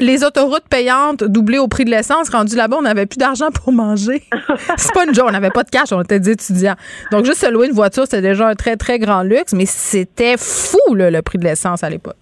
les 0.00 0.24
autoroutes 0.24 0.68
payantes 0.68 1.24
doublées 1.24 1.58
au 1.58 1.68
prix 1.68 1.84
de 1.84 1.90
l'essence, 1.90 2.30
rendu 2.30 2.56
là-bas, 2.56 2.76
on 2.78 2.82
n'avait 2.82 3.06
plus 3.06 3.18
d'argent 3.18 3.50
pour 3.50 3.72
manger. 3.72 4.22
C'est 4.76 4.92
pas 4.92 5.04
une 5.04 5.14
joke, 5.14 5.26
on 5.28 5.32
n'avait 5.32 5.50
pas 5.50 5.64
de 5.64 5.70
cash, 5.70 5.92
on 5.92 6.02
était 6.02 6.20
des 6.20 6.30
étudiants. 6.30 6.76
Donc, 7.12 7.24
juste 7.24 7.40
se 7.40 7.50
louer 7.50 7.66
une 7.66 7.74
voiture, 7.74 8.04
c'était 8.04 8.22
déjà 8.22 8.48
un 8.48 8.54
très, 8.54 8.76
très 8.76 8.98
grand 8.98 9.22
luxe, 9.22 9.52
mais 9.52 9.66
c'était 9.66 10.36
fou, 10.38 10.94
là, 10.94 11.10
le 11.10 11.22
prix 11.22 11.38
de 11.38 11.44
l'essence 11.44 11.84
à 11.84 11.90
l'époque. 11.90 12.16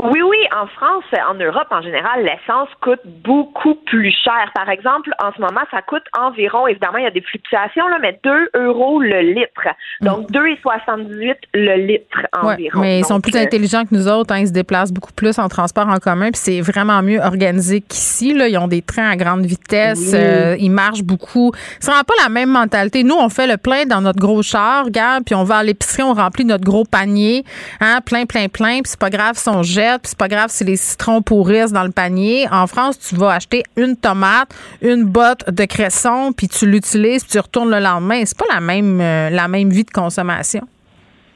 Oui, 0.00 0.20
oui, 0.22 0.36
en 0.56 0.66
France, 0.68 1.04
en 1.28 1.34
Europe 1.34 1.66
en 1.70 1.82
général, 1.82 2.22
l'essence 2.24 2.68
coûte 2.80 3.00
beaucoup 3.04 3.74
plus 3.86 4.12
cher. 4.24 4.50
Par 4.54 4.68
exemple, 4.70 5.10
en 5.22 5.32
ce 5.36 5.40
moment, 5.40 5.62
ça 5.72 5.82
coûte 5.82 6.04
environ, 6.16 6.66
évidemment, 6.68 6.98
il 6.98 7.04
y 7.04 7.06
a 7.08 7.10
des 7.10 7.20
fluctuations, 7.20 7.88
là, 7.88 7.98
mais 8.00 8.18
2 8.22 8.50
euros 8.54 9.00
le 9.00 9.20
litre. 9.34 9.66
Donc, 10.00 10.30
2,78 10.30 11.34
le 11.54 11.74
litre 11.86 12.18
Mm. 12.42 12.46
Ouais, 12.46 12.52
environ. 12.54 12.80
mais 12.80 12.98
ils 13.00 13.04
sont 13.04 13.14
Donc, 13.14 13.24
plus 13.24 13.36
euh, 13.36 13.42
intelligents 13.42 13.84
que 13.84 13.94
nous 13.94 14.06
autres. 14.08 14.32
hein. 14.34 14.38
Ils 14.38 14.48
se 14.48 14.52
déplacent 14.52 14.92
beaucoup 14.92 15.12
plus 15.12 15.38
en 15.38 15.48
transport 15.48 15.88
en 15.88 15.96
commun. 15.98 16.30
Puis 16.30 16.40
c'est 16.42 16.60
vraiment 16.60 17.02
mieux 17.02 17.20
organisé 17.20 17.80
qu'ici. 17.80 18.34
Là. 18.34 18.48
Ils 18.48 18.58
ont 18.58 18.68
des 18.68 18.82
trains 18.82 19.10
à 19.10 19.16
grande 19.16 19.44
vitesse. 19.44 19.98
Oui. 20.12 20.14
euh, 20.14 20.56
ils 20.58 20.70
marchent 20.70 21.02
beaucoup. 21.02 21.52
C'est 21.80 21.90
vraiment 21.90 22.04
pas 22.04 22.14
la 22.22 22.28
même 22.28 22.50
mentalité. 22.50 23.02
Nous, 23.02 23.14
on 23.16 23.28
fait 23.28 23.46
le 23.46 23.56
plein 23.56 23.84
dans 23.86 24.00
notre 24.00 24.18
gros 24.20 24.42
char, 24.42 24.84
regarde, 24.84 25.24
puis 25.24 25.34
on 25.34 25.44
va 25.44 25.56
à 25.58 25.62
l'épicerie, 25.62 26.02
on 26.02 26.14
remplit 26.14 26.44
notre 26.44 26.64
gros 26.64 26.84
panier, 26.84 27.44
hein, 27.80 28.00
plein, 28.04 28.26
plein, 28.26 28.48
plein. 28.48 28.74
Puis 28.82 28.82
c'est 28.92 29.00
pas 29.00 29.10
grave 29.10 29.34
si 29.36 29.48
on 29.48 29.62
jette, 29.62 29.87
puis 29.96 30.10
c'est 30.10 30.18
pas 30.18 30.28
grave 30.28 30.50
si 30.50 30.64
les 30.64 30.76
citrons 30.76 31.22
pourrissent 31.22 31.72
dans 31.72 31.84
le 31.84 31.90
panier. 31.90 32.46
En 32.52 32.66
France, 32.66 32.98
tu 32.98 33.14
vas 33.16 33.30
acheter 33.30 33.62
une 33.76 33.96
tomate, 33.96 34.54
une 34.82 35.04
botte 35.04 35.48
de 35.48 35.64
cresson, 35.64 36.32
puis 36.36 36.48
tu 36.48 36.66
l'utilises, 36.66 37.24
puis 37.24 37.32
tu 37.32 37.38
retournes 37.38 37.70
le 37.70 37.80
lendemain. 37.80 38.22
C'est 38.24 38.38
pas 38.38 38.52
la 38.52 38.60
même, 38.60 39.00
euh, 39.00 39.30
la 39.30 39.48
même 39.48 39.70
vie 39.70 39.84
de 39.84 39.90
consommation. 39.90 40.66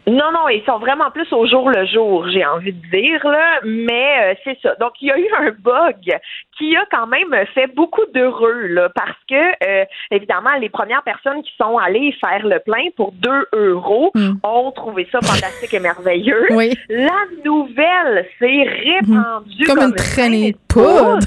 Non, 0.06 0.32
non, 0.32 0.48
ils 0.48 0.64
sont 0.66 0.78
vraiment 0.78 1.12
plus 1.12 1.32
au 1.32 1.46
jour 1.46 1.70
le 1.70 1.86
jour, 1.86 2.28
j'ai 2.28 2.44
envie 2.44 2.72
de 2.72 2.90
dire, 2.90 3.24
là, 3.24 3.60
mais 3.64 4.32
euh, 4.32 4.34
c'est 4.42 4.58
ça. 4.60 4.74
Donc, 4.80 4.94
il 5.00 5.06
y 5.06 5.10
a 5.12 5.18
eu 5.18 5.28
un 5.38 5.52
bug 5.56 6.18
qui 6.62 6.76
a 6.76 6.84
quand 6.90 7.06
même 7.08 7.34
fait 7.54 7.66
beaucoup 7.74 8.04
d'heureux, 8.14 8.66
là, 8.68 8.88
parce 8.94 9.18
que, 9.28 9.34
euh, 9.34 9.84
évidemment, 10.10 10.54
les 10.60 10.68
premières 10.68 11.02
personnes 11.02 11.42
qui 11.42 11.50
sont 11.60 11.76
allées 11.76 12.14
faire 12.24 12.46
le 12.46 12.60
plein 12.60 12.90
pour 12.96 13.12
2 13.12 13.30
euros 13.52 14.12
ont 14.44 14.70
trouvé 14.70 15.08
ça 15.10 15.20
fantastique 15.20 15.74
et 15.74 15.80
merveilleux. 15.80 16.46
Mm. 16.50 16.56
Oui. 16.62 16.74
La 16.88 17.24
nouvelle 17.44 18.26
s'est 18.38 18.62
répandue 18.62 19.64
Comme 19.66 19.80
une 19.80 19.94
traînée 19.94 20.52
de 20.52 20.58
poudre. 20.68 21.18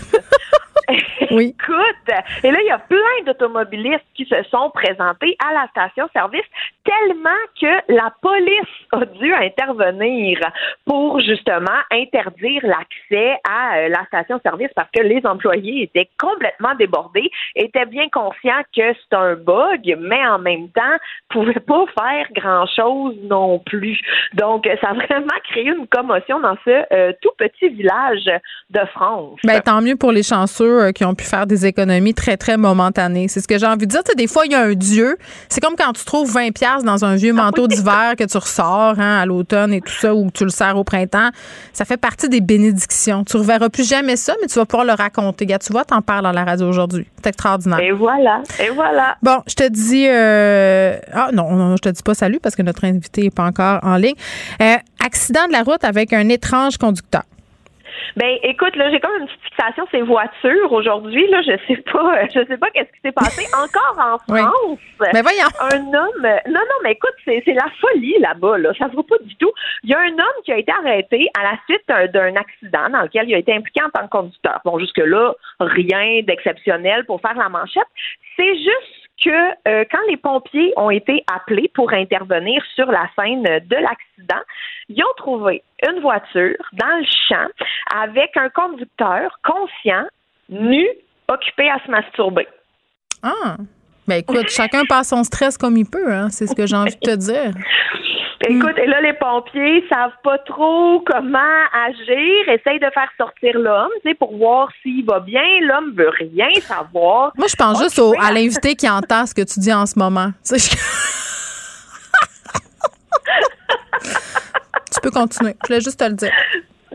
oui. 1.31 1.55
Écoute, 1.59 2.15
et 2.43 2.51
là, 2.51 2.57
il 2.61 2.67
y 2.67 2.71
a 2.71 2.79
plein 2.79 3.23
d'automobilistes 3.25 4.05
qui 4.15 4.25
se 4.25 4.41
sont 4.51 4.69
présentés 4.71 5.35
à 5.45 5.53
la 5.53 5.67
station-service 5.69 6.45
tellement 6.83 7.29
que 7.59 7.93
la 7.93 8.13
police 8.21 8.75
a 8.91 9.05
dû 9.05 9.33
intervenir 9.33 10.39
pour 10.85 11.19
justement 11.19 11.79
interdire 11.91 12.61
l'accès 12.63 13.37
à 13.49 13.77
euh, 13.77 13.89
la 13.89 14.05
station-service 14.05 14.69
parce 14.75 14.89
que 14.91 15.01
les 15.01 15.24
employés 15.25 15.83
étaient 15.83 16.09
complètement 16.19 16.75
débordés, 16.75 17.29
étaient 17.55 17.85
bien 17.85 18.07
conscients 18.11 18.61
que 18.75 18.93
c'est 18.93 19.15
un 19.15 19.35
bug, 19.35 19.97
mais 19.99 20.25
en 20.27 20.39
même 20.39 20.69
temps, 20.69 20.81
pouvaient 21.29 21.53
pas 21.53 21.85
faire 21.97 22.27
grand-chose 22.35 23.15
non 23.23 23.59
plus. 23.59 23.99
Donc, 24.33 24.67
ça 24.81 24.89
a 24.89 24.93
vraiment 24.93 25.39
créé 25.49 25.67
une 25.67 25.87
commotion 25.87 26.39
dans 26.39 26.57
ce 26.65 26.93
euh, 26.93 27.13
tout 27.21 27.31
petit 27.37 27.69
village 27.69 28.25
de 28.69 28.79
France. 28.93 29.39
Ben, 29.43 29.61
tant 29.61 29.81
mieux 29.81 29.95
pour 29.95 30.11
les 30.11 30.23
chanceux 30.23 30.85
euh, 30.85 30.91
qui 30.91 31.05
ont 31.05 31.15
pu 31.15 31.25
faire 31.25 31.47
des 31.47 31.65
économies 31.65 32.13
très, 32.13 32.37
très 32.37 32.57
momentanées. 32.57 33.27
C'est 33.27 33.41
ce 33.41 33.47
que 33.47 33.57
j'ai 33.57 33.65
envie 33.65 33.85
de 33.85 33.91
dire. 33.91 34.01
Des 34.15 34.27
fois, 34.27 34.45
il 34.45 34.51
y 34.51 34.55
a 34.55 34.61
un 34.61 34.73
dieu. 34.73 35.17
C'est 35.49 35.61
comme 35.61 35.75
quand 35.75 35.93
tu 35.93 36.05
trouves 36.05 36.31
20 36.31 36.51
pièces 36.53 36.83
dans 36.83 37.05
un 37.05 37.15
vieux 37.15 37.33
manteau 37.33 37.67
d'hiver 37.75 38.13
que 38.17 38.23
tu 38.23 38.37
ressors 38.37 38.99
hein, 38.99 39.19
à 39.19 39.25
l'automne 39.25 39.73
et 39.73 39.81
tout 39.81 39.93
ça, 39.93 40.13
ou 40.13 40.27
que 40.27 40.37
tu 40.37 40.43
le 40.43 40.49
sers 40.49 40.77
au 40.77 40.83
printemps. 40.83 41.29
Ça 41.73 41.85
fait 41.85 41.97
partie 41.97 42.29
des 42.29 42.41
bénédictions. 42.41 43.23
Tu 43.23 43.37
reverras 43.37 43.69
plus 43.69 43.87
jamais 43.87 44.15
ça, 44.15 44.33
mais 44.41 44.47
tu 44.47 44.59
vas 44.59 44.65
pouvoir 44.65 44.85
le 44.85 44.93
raconter. 45.05 45.45
Gars, 45.45 45.59
tu 45.59 45.71
vois, 45.71 45.85
t'en 45.85 46.01
parles 46.01 46.23
dans 46.23 46.31
la 46.31 46.43
radio 46.43 46.67
aujourd'hui. 46.67 47.07
C'est 47.21 47.29
extraordinaire. 47.29 47.79
Et 47.79 47.91
voilà, 47.91 48.41
et 48.59 48.69
voilà. 48.69 49.15
Bon, 49.23 49.37
je 49.47 49.55
te 49.55 49.67
dis... 49.69 50.05
euh, 50.07 50.97
Ah 51.13 51.29
non, 51.33 51.51
non, 51.55 51.75
je 51.77 51.81
te 51.81 51.89
dis 51.89 52.03
pas 52.03 52.13
salut 52.13 52.39
parce 52.41 52.55
que 52.55 52.61
notre 52.63 52.83
invité 52.85 53.21
n'est 53.23 53.29
pas 53.31 53.45
encore 53.45 53.79
en 53.83 53.95
ligne. 53.97 54.15
Euh, 54.61 54.75
accident 55.03 55.47
de 55.47 55.51
la 55.53 55.63
route 55.63 55.83
avec 55.83 56.13
un 56.13 56.27
étrange 56.29 56.77
conducteur. 56.77 57.23
Ben, 58.15 58.37
écoute, 58.43 58.75
là, 58.75 58.91
j'ai 58.91 58.99
comme 58.99 59.15
une 59.19 59.27
petite 59.27 59.43
fixation 59.43 59.85
ces 59.91 60.01
voitures 60.01 60.71
aujourd'hui. 60.71 61.27
Là, 61.27 61.41
je 61.41 61.57
sais 61.67 61.81
pas, 61.91 62.25
je 62.27 62.45
sais 62.45 62.57
pas 62.57 62.69
qu'est-ce 62.71 62.91
qui 62.91 63.01
s'est 63.03 63.11
passé 63.11 63.45
encore 63.53 63.97
en 63.97 64.17
France. 64.17 64.79
Mais 65.13 65.21
voyons. 65.21 65.47
Un 65.59 65.87
homme, 65.87 66.27
non, 66.47 66.61
non, 66.61 66.77
mais 66.83 66.93
écoute, 66.93 67.13
c'est, 67.23 67.41
c'est 67.45 67.53
la 67.53 67.67
folie 67.79 68.17
là-bas. 68.19 68.57
Là, 68.57 68.73
ça 68.77 68.87
se 68.87 68.93
voit 68.93 69.05
pas 69.07 69.17
du 69.23 69.35
tout. 69.35 69.51
Il 69.83 69.89
y 69.89 69.93
a 69.93 69.99
un 69.99 70.13
homme 70.13 70.41
qui 70.43 70.51
a 70.51 70.57
été 70.57 70.71
arrêté 70.71 71.27
à 71.39 71.43
la 71.43 71.57
suite 71.67 71.83
d'un, 71.87 72.07
d'un 72.07 72.35
accident 72.35 72.89
dans 72.89 73.01
lequel 73.01 73.29
il 73.29 73.35
a 73.35 73.39
été 73.39 73.53
impliqué 73.53 73.81
en 73.83 73.89
tant 73.89 74.05
que 74.05 74.11
conducteur. 74.11 74.61
Bon, 74.65 74.79
jusque 74.79 74.97
là, 74.97 75.33
rien 75.59 76.21
d'exceptionnel 76.23 77.05
pour 77.05 77.21
faire 77.21 77.35
la 77.35 77.49
manchette. 77.49 77.87
C'est 78.37 78.55
juste 78.55 78.94
que 79.23 79.29
euh, 79.29 79.85
quand 79.89 80.01
les 80.09 80.17
pompiers 80.17 80.73
ont 80.77 80.89
été 80.89 81.23
appelés 81.33 81.71
pour 81.73 81.93
intervenir 81.93 82.63
sur 82.75 82.91
la 82.91 83.09
scène 83.15 83.43
de 83.43 83.75
l'accident, 83.75 84.41
ils 84.89 85.03
ont 85.03 85.13
trouvé 85.17 85.63
une 85.87 86.01
voiture 86.01 86.57
dans 86.73 86.97
le 86.99 87.05
champ 87.27 87.47
avec 87.93 88.35
un 88.37 88.49
conducteur 88.49 89.39
conscient, 89.43 90.05
nu, 90.49 90.87
occupé 91.27 91.69
à 91.69 91.79
se 91.85 91.91
masturber. 91.91 92.47
Ah! 93.23 93.57
Ben 94.07 94.17
écoute, 94.17 94.49
chacun 94.49 94.83
passe 94.85 95.09
son 95.09 95.23
stress 95.23 95.57
comme 95.57 95.77
il 95.77 95.85
peut, 95.85 96.11
hein? 96.11 96.29
c'est 96.29 96.47
ce 96.47 96.53
que 96.53 96.67
j'ai 96.67 96.75
envie 96.75 96.95
de 96.95 96.99
te 96.99 97.15
dire. 97.15 97.53
Écoute, 98.47 98.77
et 98.77 98.85
là, 98.85 99.01
les 99.01 99.13
pompiers 99.13 99.83
savent 99.91 100.17
pas 100.23 100.37
trop 100.39 101.03
comment 101.05 101.39
agir, 101.87 102.49
essayent 102.49 102.79
de 102.79 102.91
faire 102.93 103.09
sortir 103.17 103.57
l'homme, 103.57 103.89
tu 104.03 104.09
sais, 104.09 104.15
pour 104.15 104.37
voir 104.37 104.69
s'il 104.83 105.03
va 105.05 105.19
bien. 105.19 105.41
L'homme 105.61 105.93
veut 105.95 106.09
rien 106.09 106.49
savoir. 106.61 107.31
Moi, 107.37 107.47
je 107.47 107.55
pense 107.55 107.81
juste 107.81 107.97
au, 107.97 108.13
à 108.21 108.31
l'invité 108.31 108.75
qui 108.75 108.87
entend 108.87 109.25
ce 109.25 109.33
que 109.33 109.41
tu 109.41 109.59
dis 109.59 109.73
en 109.73 109.85
ce 109.85 109.97
moment. 109.97 110.31
Tu, 110.45 110.59
sais, 110.59 110.77
tu 114.93 115.01
peux 115.01 115.09
continuer. 115.09 115.55
Je 115.63 115.67
voulais 115.67 115.81
juste 115.81 115.99
te 115.99 116.03
le 116.03 116.13
dire. 116.13 116.31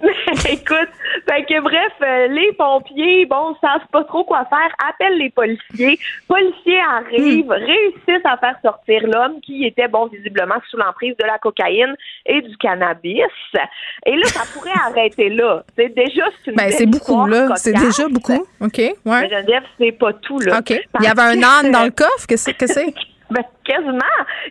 Écoute, 0.48 0.88
fait 1.28 1.44
que 1.44 1.60
bref, 1.60 1.92
euh, 2.02 2.28
les 2.28 2.52
pompiers, 2.52 3.26
bon, 3.26 3.54
savent 3.60 3.86
pas 3.92 4.04
trop 4.04 4.24
quoi 4.24 4.46
faire, 4.46 4.74
appellent 4.88 5.18
les 5.18 5.30
policiers. 5.30 5.98
Policiers 6.26 6.80
arrivent, 6.80 7.46
hmm. 7.46 7.50
réussissent 7.50 8.24
à 8.24 8.36
faire 8.38 8.56
sortir 8.62 9.06
l'homme 9.06 9.40
qui 9.42 9.64
était, 9.64 9.88
bon, 9.88 10.06
visiblement 10.06 10.56
sous 10.70 10.76
l'emprise 10.76 11.14
de 11.18 11.24
la 11.24 11.38
cocaïne 11.38 11.94
et 12.24 12.40
du 12.40 12.56
cannabis. 12.56 13.20
Et 14.06 14.16
là, 14.16 14.26
ça 14.26 14.42
pourrait 14.54 14.70
arrêter 14.86 15.28
là. 15.28 15.62
C'est 15.76 15.94
déjà 15.94 16.24
c'est 16.44 16.50
une 16.50 16.56
ben, 16.56 16.70
c'est 16.70 16.86
beaucoup 16.86 17.26
là, 17.26 17.54
c'est 17.56 17.72
déjà 17.72 18.08
beaucoup. 18.08 18.46
OK, 18.60 18.78
ouais. 18.78 18.94
Mais 19.04 19.28
Geneviève, 19.28 19.64
c'est 19.78 19.92
pas 19.92 20.12
tout 20.14 20.38
là. 20.38 20.58
OK. 20.60 20.70
Il 20.70 21.04
y 21.04 21.08
avait 21.08 21.22
un 21.22 21.42
âne 21.42 21.70
dans 21.70 21.84
le 21.84 21.90
coffre, 21.90 22.26
qu'est-ce 22.26 22.50
que 22.50 22.66
c'est? 22.66 22.94
Ben, 23.30 23.44
quasiment. 23.64 24.00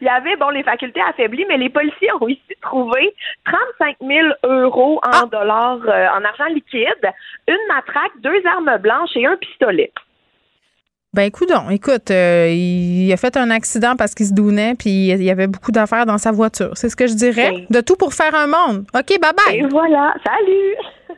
Il 0.02 0.06
y 0.06 0.10
avait, 0.10 0.36
bon, 0.38 0.50
les 0.50 0.64
facultés 0.64 1.02
affaiblies, 1.02 1.46
mais 1.48 1.58
les 1.58 1.70
policiers 1.70 2.12
ont 2.14 2.24
aussi 2.24 2.40
trouvé 2.62 3.14
35 3.46 3.98
000 4.02 4.28
euros 4.44 5.00
en 5.06 5.24
ah! 5.24 5.26
dollars, 5.32 5.80
euh, 5.86 6.08
en 6.08 6.24
argent 6.24 6.46
liquide, 6.54 7.12
une 7.48 7.68
matraque, 7.68 8.12
deux 8.22 8.42
armes 8.46 8.78
blanches 8.80 9.16
et 9.16 9.26
un 9.26 9.36
pistolet. 9.38 9.92
Ben 11.12 11.24
écoute, 11.24 11.50
écoute, 11.72 12.12
euh, 12.12 12.50
il 12.52 13.12
a 13.12 13.18
fait 13.18 13.36
un 13.36 13.50
accident 13.50 13.96
parce 13.98 14.14
qu'il 14.14 14.28
se 14.28 14.34
dounait, 14.34 14.76
puis 14.76 15.08
il 15.10 15.24
y 15.24 15.32
avait 15.32 15.48
beaucoup 15.48 15.72
d'affaires 15.72 16.06
dans 16.06 16.20
sa 16.20 16.32
voiture. 16.32 16.70
C'est 16.76 16.88
ce 16.88 16.96
que 16.96 17.08
je 17.08 17.16
dirais. 17.16 17.66
De 17.72 17.82
tout 17.82 17.96
pour 17.96 18.14
faire 18.14 18.36
un 18.36 18.46
monde. 18.46 18.86
OK, 18.94 19.20
bye 19.20 19.32
bye. 19.36 19.58
Et 19.58 19.68
voilà, 19.68 20.14
salut. 20.24 21.18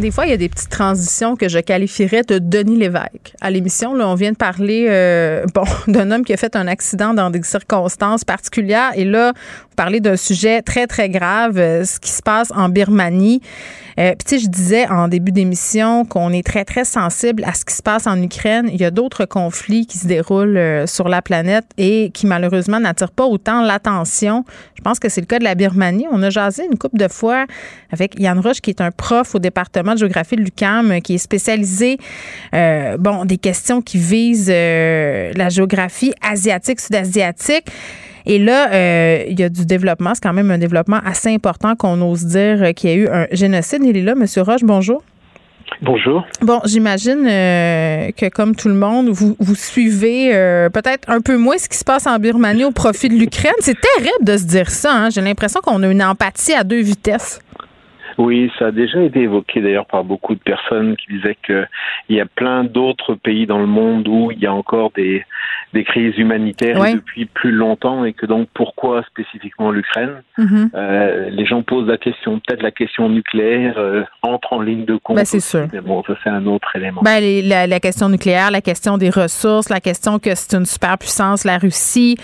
Des 0.00 0.12
fois, 0.12 0.26
il 0.26 0.30
y 0.30 0.32
a 0.32 0.36
des 0.36 0.48
petites 0.48 0.68
transitions 0.68 1.34
que 1.34 1.48
je 1.48 1.58
qualifierais 1.58 2.22
de 2.22 2.38
Denis 2.38 2.76
Lévesque. 2.76 3.34
À 3.40 3.50
l'émission, 3.50 3.94
là, 3.94 4.08
on 4.08 4.14
vient 4.14 4.30
de 4.30 4.36
parler 4.36 4.86
euh, 4.88 5.44
bon, 5.54 5.64
d'un 5.88 6.12
homme 6.12 6.24
qui 6.24 6.32
a 6.32 6.36
fait 6.36 6.54
un 6.54 6.68
accident 6.68 7.14
dans 7.14 7.30
des 7.30 7.42
circonstances 7.42 8.22
particulières. 8.24 8.92
Et 8.94 9.04
là, 9.04 9.32
parlait 9.78 10.00
d'un 10.00 10.16
sujet 10.16 10.60
très, 10.60 10.88
très 10.88 11.08
grave, 11.08 11.56
euh, 11.56 11.84
ce 11.84 12.00
qui 12.00 12.10
se 12.10 12.20
passe 12.20 12.50
en 12.50 12.68
Birmanie. 12.68 13.40
Euh, 14.00 14.12
Puis, 14.18 14.40
je 14.40 14.48
disais 14.48 14.88
en 14.88 15.06
début 15.06 15.30
d'émission 15.30 16.04
qu'on 16.04 16.32
est 16.32 16.44
très, 16.44 16.64
très 16.64 16.84
sensible 16.84 17.44
à 17.44 17.54
ce 17.54 17.64
qui 17.64 17.74
se 17.74 17.82
passe 17.82 18.08
en 18.08 18.20
Ukraine. 18.20 18.68
Il 18.72 18.80
y 18.80 18.84
a 18.84 18.90
d'autres 18.90 19.24
conflits 19.24 19.86
qui 19.86 19.98
se 19.98 20.08
déroulent 20.08 20.56
euh, 20.56 20.86
sur 20.86 21.08
la 21.08 21.22
planète 21.22 21.64
et 21.78 22.10
qui, 22.12 22.26
malheureusement, 22.26 22.80
n'attirent 22.80 23.12
pas 23.12 23.26
autant 23.26 23.62
l'attention. 23.62 24.44
Je 24.76 24.82
pense 24.82 24.98
que 24.98 25.08
c'est 25.08 25.20
le 25.20 25.26
cas 25.26 25.38
de 25.38 25.44
la 25.44 25.54
Birmanie. 25.54 26.06
On 26.10 26.22
a 26.24 26.30
jasé 26.30 26.64
une 26.70 26.76
couple 26.76 26.98
de 26.98 27.08
fois 27.08 27.46
avec 27.92 28.18
Yann 28.18 28.40
Roche, 28.40 28.60
qui 28.60 28.70
est 28.70 28.80
un 28.80 28.90
prof 28.90 29.36
au 29.36 29.38
département 29.38 29.94
de 29.94 29.98
géographie 29.98 30.36
de 30.36 30.42
l'UCAM, 30.42 31.00
qui 31.02 31.14
est 31.14 31.18
spécialisé, 31.18 31.98
euh, 32.54 32.96
bon, 32.98 33.24
des 33.24 33.38
questions 33.38 33.80
qui 33.80 33.98
visent 33.98 34.52
euh, 34.52 35.32
la 35.36 35.48
géographie 35.48 36.12
asiatique, 36.22 36.80
sud-asiatique. 36.80 37.66
Et 38.28 38.38
là, 38.38 38.70
euh, 38.72 39.24
il 39.26 39.40
y 39.40 39.42
a 39.42 39.48
du 39.48 39.64
développement. 39.64 40.12
C'est 40.14 40.22
quand 40.22 40.34
même 40.34 40.50
un 40.50 40.58
développement 40.58 41.00
assez 41.04 41.34
important 41.34 41.74
qu'on 41.74 42.00
ose 42.02 42.26
dire 42.26 42.62
euh, 42.62 42.72
qu'il 42.72 42.90
y 42.90 42.92
a 42.92 42.96
eu 42.96 43.08
un 43.08 43.26
génocide. 43.32 43.82
Il 43.82 43.96
est 43.96 44.02
là, 44.02 44.14
Monsieur 44.14 44.42
Roche, 44.42 44.62
bonjour. 44.62 45.02
Bonjour. 45.80 46.26
Bon, 46.42 46.60
j'imagine 46.66 47.26
euh, 47.26 48.10
que 48.12 48.28
comme 48.28 48.54
tout 48.54 48.68
le 48.68 48.74
monde, 48.74 49.08
vous, 49.08 49.34
vous 49.38 49.54
suivez 49.54 50.30
peut-être 50.72 51.08
un 51.08 51.20
peu 51.20 51.36
moins 51.36 51.56
ce 51.56 51.68
qui 51.68 51.78
se 51.78 51.84
passe 51.84 52.06
en 52.06 52.18
Birmanie 52.18 52.64
au 52.64 52.70
profit 52.70 53.08
de 53.08 53.14
l'Ukraine. 53.14 53.52
C'est 53.60 53.76
terrible 53.80 54.24
de 54.24 54.36
se 54.36 54.44
dire 54.44 54.70
ça. 54.70 54.92
Hein. 54.94 55.10
J'ai 55.10 55.22
l'impression 55.22 55.60
qu'on 55.62 55.82
a 55.82 55.88
une 55.88 56.02
empathie 56.02 56.54
à 56.54 56.64
deux 56.64 56.80
vitesses. 56.80 57.40
Oui, 58.18 58.50
ça 58.58 58.66
a 58.66 58.70
déjà 58.72 59.00
été 59.00 59.20
évoqué 59.20 59.60
d'ailleurs 59.60 59.86
par 59.86 60.02
beaucoup 60.02 60.34
de 60.34 60.40
personnes 60.40 60.96
qui 60.96 61.06
disaient 61.14 61.36
qu'il 61.46 61.66
y 62.10 62.20
a 62.20 62.26
plein 62.26 62.64
d'autres 62.64 63.14
pays 63.14 63.46
dans 63.46 63.60
le 63.60 63.66
monde 63.66 64.08
où 64.08 64.32
il 64.32 64.40
y 64.40 64.46
a 64.46 64.52
encore 64.52 64.90
des, 64.96 65.24
des 65.72 65.84
crises 65.84 66.18
humanitaires 66.18 66.80
depuis 66.92 67.26
plus 67.26 67.52
longtemps 67.52 68.04
et 68.04 68.12
que 68.12 68.26
donc 68.26 68.48
pourquoi 68.54 69.04
spécifiquement 69.04 69.70
l'Ukraine? 69.70 70.22
Mm-hmm. 70.36 70.70
euh, 70.74 71.30
Les 71.30 71.46
gens 71.46 71.62
posent 71.62 71.86
la 71.86 71.96
question, 71.96 72.40
peut-être 72.44 72.62
la 72.62 72.72
question 72.72 73.08
nucléaire 73.08 73.74
euh, 73.78 74.02
entre 74.22 74.52
en 74.52 74.62
ligne 74.62 74.84
de 74.84 74.96
compte. 74.96 75.16
Ben, 75.16 75.24
c'est 75.24 75.38
sûr. 75.38 75.68
Mais 75.72 75.80
bon, 75.80 76.02
ça 76.04 76.14
c'est 76.24 76.30
un 76.30 76.44
autre 76.46 76.74
élément. 76.74 77.02
Ben, 77.04 77.22
la, 77.46 77.68
la, 77.68 77.80
question 77.80 78.08
nucléaire, 78.08 78.50
la 78.50 78.62
question 78.62 78.98
des 78.98 79.10
ressources, 79.10 79.68
la 79.68 79.80
question 79.80 80.18
que 80.18 80.34
c'est 80.34 80.56
une 80.56 80.66
superpuissance, 80.66 81.44
la 81.44 81.58
Russie, 81.58 82.16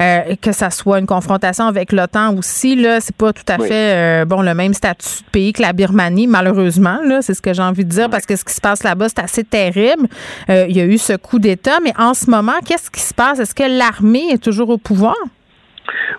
euh, 0.00 0.34
que 0.40 0.52
ça 0.52 0.70
soit 0.70 0.98
une 0.98 1.06
confrontation 1.06 1.66
avec 1.66 1.92
l'OTAN 1.92 2.34
aussi, 2.38 2.74
là, 2.74 3.00
c'est 3.00 3.16
pas 3.16 3.34
tout 3.34 3.42
à 3.48 3.58
fait 3.58 4.24
bon 4.24 4.40
le 4.40 4.54
même 4.54 4.72
statut 4.72 5.22
de 5.24 5.30
pays 5.30 5.41
que 5.50 5.62
la 5.62 5.72
Birmanie, 5.72 6.26
malheureusement, 6.26 6.98
c'est 7.20 7.34
ce 7.34 7.42
que 7.42 7.52
j'ai 7.52 7.62
envie 7.62 7.84
de 7.84 7.90
dire, 7.90 8.08
parce 8.08 8.26
que 8.26 8.36
ce 8.36 8.44
qui 8.44 8.52
se 8.52 8.60
passe 8.60 8.84
là-bas, 8.84 9.08
c'est 9.08 9.20
assez 9.20 9.44
terrible. 9.44 10.06
Euh, 10.48 10.66
il 10.68 10.76
y 10.76 10.80
a 10.80 10.84
eu 10.84 10.98
ce 10.98 11.14
coup 11.14 11.38
d'État, 11.38 11.78
mais 11.82 11.92
en 11.98 12.14
ce 12.14 12.30
moment, 12.30 12.60
qu'est-ce 12.66 12.90
qui 12.90 13.00
se 13.00 13.14
passe? 13.14 13.40
Est-ce 13.40 13.54
que 13.54 13.64
l'armée 13.64 14.30
est 14.30 14.42
toujours 14.42 14.68
au 14.68 14.78
pouvoir? 14.78 15.16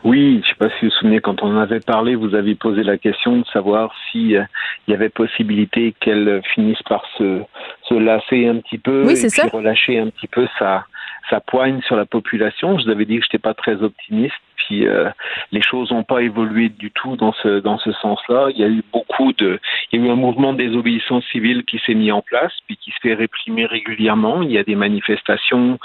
Oui, 0.03 0.33
je 0.33 0.37
ne 0.37 0.43
sais 0.43 0.55
pas 0.59 0.69
si 0.69 0.85
vous 0.85 0.91
vous 0.91 0.97
souvenez, 0.97 1.21
quand 1.21 1.41
on 1.43 1.55
en 1.55 1.59
avait 1.59 1.79
parlé, 1.79 2.15
vous 2.15 2.35
aviez 2.35 2.55
posé 2.55 2.83
la 2.83 2.97
question 2.97 3.37
de 3.37 3.45
savoir 3.53 3.93
s'il 4.11 4.35
euh, 4.35 4.43
y 4.87 4.93
avait 4.93 5.09
possibilité 5.09 5.93
qu'elle 6.01 6.41
finisse 6.53 6.81
par 6.89 7.03
se, 7.17 7.41
se 7.87 7.93
lasser 7.93 8.47
un 8.47 8.57
petit 8.57 8.77
peu 8.77 9.09
et 9.09 9.13
puis 9.13 9.49
relâcher 9.49 9.99
un 9.99 10.09
petit 10.09 10.27
peu 10.27 10.47
sa, 10.59 10.85
sa 11.29 11.39
poigne 11.39 11.81
sur 11.81 11.95
la 11.95 12.05
population. 12.05 12.77
Je 12.77 12.85
vous 12.85 12.91
avais 12.91 13.05
dit 13.05 13.17
que 13.17 13.23
je 13.23 13.27
n'étais 13.27 13.41
pas 13.41 13.53
très 13.53 13.81
optimiste, 13.81 14.35
puis 14.55 14.87
euh, 14.87 15.09
les 15.51 15.61
choses 15.61 15.91
n'ont 15.91 16.03
pas 16.03 16.21
évolué 16.21 16.69
du 16.69 16.91
tout 16.91 17.15
dans 17.15 17.33
ce 17.33 17.59
dans 17.59 17.77
ce 17.77 17.91
sens-là. 17.93 18.49
Il 18.51 18.59
y 18.59 18.63
a 18.63 18.67
eu 18.67 18.83
beaucoup 18.91 19.33
de, 19.33 19.59
il 19.91 19.99
y 19.99 20.03
a 20.03 20.07
eu 20.07 20.11
un 20.11 20.15
mouvement 20.15 20.53
de 20.53 20.57
désobéissance 20.57 21.25
civile 21.31 21.63
qui 21.63 21.79
s'est 21.85 21.93
mis 21.93 22.11
en 22.11 22.21
place, 22.21 22.53
puis 22.67 22.77
qui 22.77 22.91
se 22.91 22.97
fait 23.01 23.13
réprimer 23.13 23.65
régulièrement. 23.65 24.41
Il 24.41 24.51
y 24.51 24.57
a 24.57 24.63
des 24.63 24.75
manifestations 24.75 25.79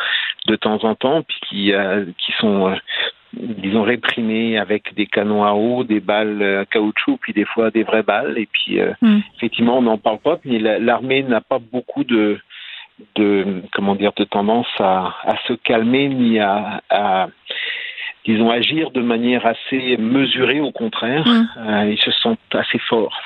de 0.47 0.56
temps 0.56 0.85
en 0.85 0.94
temps, 0.94 1.23
puis 1.23 1.39
qui 1.48 1.73
euh, 1.73 2.05
qui 2.19 2.32
sont 2.40 2.69
euh, 2.69 2.74
disons 3.35 3.82
réprimés 3.82 4.59
avec 4.59 4.94
des 4.94 5.06
canons 5.06 5.44
à 5.44 5.52
eau, 5.52 5.85
des 5.85 6.01
balles 6.01 6.43
à 6.43 6.65
caoutchouc, 6.65 7.19
puis 7.20 7.32
des 7.32 7.44
fois 7.44 7.70
des 7.70 7.85
vraies 7.85 8.02
balles. 8.02 8.39
Et 8.39 8.47
puis 8.47 8.81
hmm. 9.02 9.20
effectivement, 9.36 9.78
on 9.78 9.82
n'en 9.82 9.98
parle 9.98 10.19
pas. 10.19 10.39
Mais 10.44 10.59
l'armée 10.59 11.23
n'a 11.23 11.40
pas 11.40 11.59
beaucoup 11.59 12.05
de 12.05 12.39
de 13.15 13.62
comment 13.73 13.95
dire 13.95 14.12
de 14.16 14.25
tendance 14.25 14.66
à, 14.79 15.15
à 15.25 15.37
se 15.47 15.53
calmer 15.55 16.09
ni 16.09 16.39
à, 16.39 16.83
à 16.91 17.29
disons 18.25 18.51
agir 18.51 18.91
de 18.91 19.01
manière 19.01 19.47
assez 19.47 19.97
mesurée 19.97 20.61
au 20.61 20.73
contraire 20.73 21.27
mmh. 21.27 21.49
euh, 21.59 21.91
ils 21.91 22.01
se 22.01 22.11
sentent 22.11 22.39
assez 22.53 22.79
forts 22.79 23.16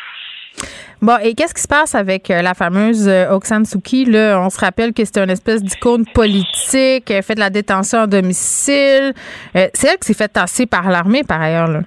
Bon, 1.01 1.16
et 1.20 1.35
qu'est-ce 1.35 1.55
qui 1.55 1.62
se 1.62 1.66
passe 1.66 1.94
avec 1.94 2.31
euh, 2.31 2.43
la 2.43 2.53
fameuse 2.55 3.09
euh, 3.09 3.32
Oksan 3.32 3.65
Suki? 3.65 4.05
Là, 4.05 4.39
on 4.39 4.51
se 4.51 4.61
rappelle 4.61 4.93
que 4.93 5.03
c'était 5.05 5.24
une 5.24 5.31
espèce 5.31 5.65
d'icône 5.65 6.05
politique, 6.05 7.11
elle 7.11 7.23
fait 7.23 7.35
de 7.35 7.40
la 7.40 7.51
détention 7.51 8.01
à 8.01 8.07
domicile. 8.07 9.12
c'est 9.55 9.89
elle 9.89 9.99
qui 9.99 10.09
s'est 10.09 10.15
fait 10.15 10.28
tasser 10.28 10.66
par 10.66 10.90
l'armée, 10.90 11.24
par 11.24 11.40
ailleurs. 11.40 11.69
Là. 11.69 11.81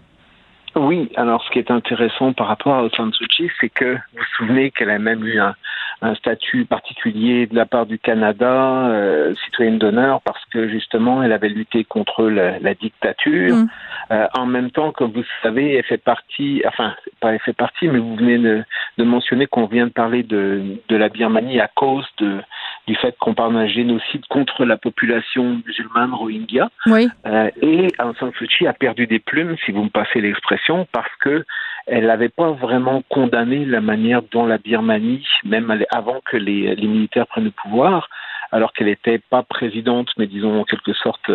Oui, 0.76 1.10
alors 1.15 1.41
ce 1.43 1.52
qui 1.52 1.60
est 1.60 1.72
intéressant 1.72 2.34
par 2.34 2.47
rapport 2.47 2.73
à 2.76 2.84
Aung 2.84 2.91
San 2.95 3.14
Suu 3.14 3.27
Kyi, 3.27 3.49
c'est 3.61 3.69
que 3.69 3.93
vous 3.93 3.99
vous 4.18 4.26
souvenez 4.38 4.72
qu'elle 4.72 4.89
a 4.89 4.99
même 4.99 5.23
eu 5.23 5.39
un, 5.39 5.56
un, 6.02 6.15
statut 6.15 6.65
particulier 6.65 7.47
de 7.47 7.56
la 7.56 7.65
part 7.65 7.85
du 7.85 7.97
Canada, 7.97 8.88
euh, 8.89 9.34
citoyenne 9.45 9.77
d'honneur, 9.77 10.22
parce 10.22 10.43
que 10.52 10.68
justement 10.68 11.23
elle 11.23 11.31
avait 11.31 11.47
lutté 11.47 11.85
contre 11.85 12.26
la, 12.26 12.60
la 12.60 12.73
dictature. 12.73 13.56
Mm. 13.56 13.69
Euh, 14.11 14.27
en 14.38 14.45
même 14.45 14.69
temps, 14.69 14.91
comme 14.91 15.11
vous 15.11 15.23
savez, 15.41 15.76
elle 15.76 15.84
fait 15.85 15.97
partie, 15.97 16.61
enfin 16.68 16.93
pas 17.22 17.31
elle 17.34 17.39
fait 17.39 17.53
partie, 17.53 17.88
mais 17.88 17.99
vous 17.99 18.18
venez 18.18 18.38
de, 18.38 18.64
de 18.97 19.03
mentionner 19.06 19.47
qu'on 19.47 19.68
vient 19.68 19.88
de 19.88 19.93
parler 19.93 20.23
de, 20.23 20.61
de 20.89 20.95
la 20.97 21.07
Birmanie 21.07 21.61
à 21.61 21.69
cause 21.73 22.06
de, 22.18 22.41
du 22.88 22.95
fait 22.95 23.16
qu'on 23.20 23.34
parle 23.34 23.53
d'un 23.53 23.68
génocide 23.68 24.26
contre 24.30 24.66
la 24.66 24.78
population 24.78 25.62
musulmane 25.66 26.14
rohingya. 26.14 26.70
Oui. 26.88 27.07
Euh, 27.26 27.49
et 27.62 27.88
Aung 27.99 28.16
San 28.20 28.32
Suu 28.38 28.48
Kyi 28.48 28.68
a 28.68 28.74
perdu 28.74 29.07
des 29.07 29.20
plumes, 29.20 29.56
si 29.66 29.72
vous 29.72 29.84
me 29.84 29.90
passez 29.90 30.22
l'expression, 30.22 30.88
parce 30.91 31.12
que 31.22 31.44
elle 31.88 32.07
n'avait 32.07 32.30
pas 32.30 32.52
vraiment 32.52 33.03
condamné 33.10 33.64
la 33.66 33.82
manière 33.82 34.22
dont 34.32 34.45
la 34.45 34.57
Birmanie, 34.57 35.26
même 35.44 35.84
avant 35.91 36.20
que 36.26 36.38
les, 36.38 36.76
les 36.76 36.88
militaires 36.88 37.28
prennent 37.28 37.45
le 37.45 37.52
pouvoir, 37.52 38.10
alors 38.52 38.74
qu'elle 38.74 38.88
n'était 38.88 39.20
pas 39.30 39.44
présidente, 39.44 40.10
mais 40.18 40.28
disons 40.28 40.62
en 40.62 40.64
quelque 40.64 40.94
sorte 40.94 41.32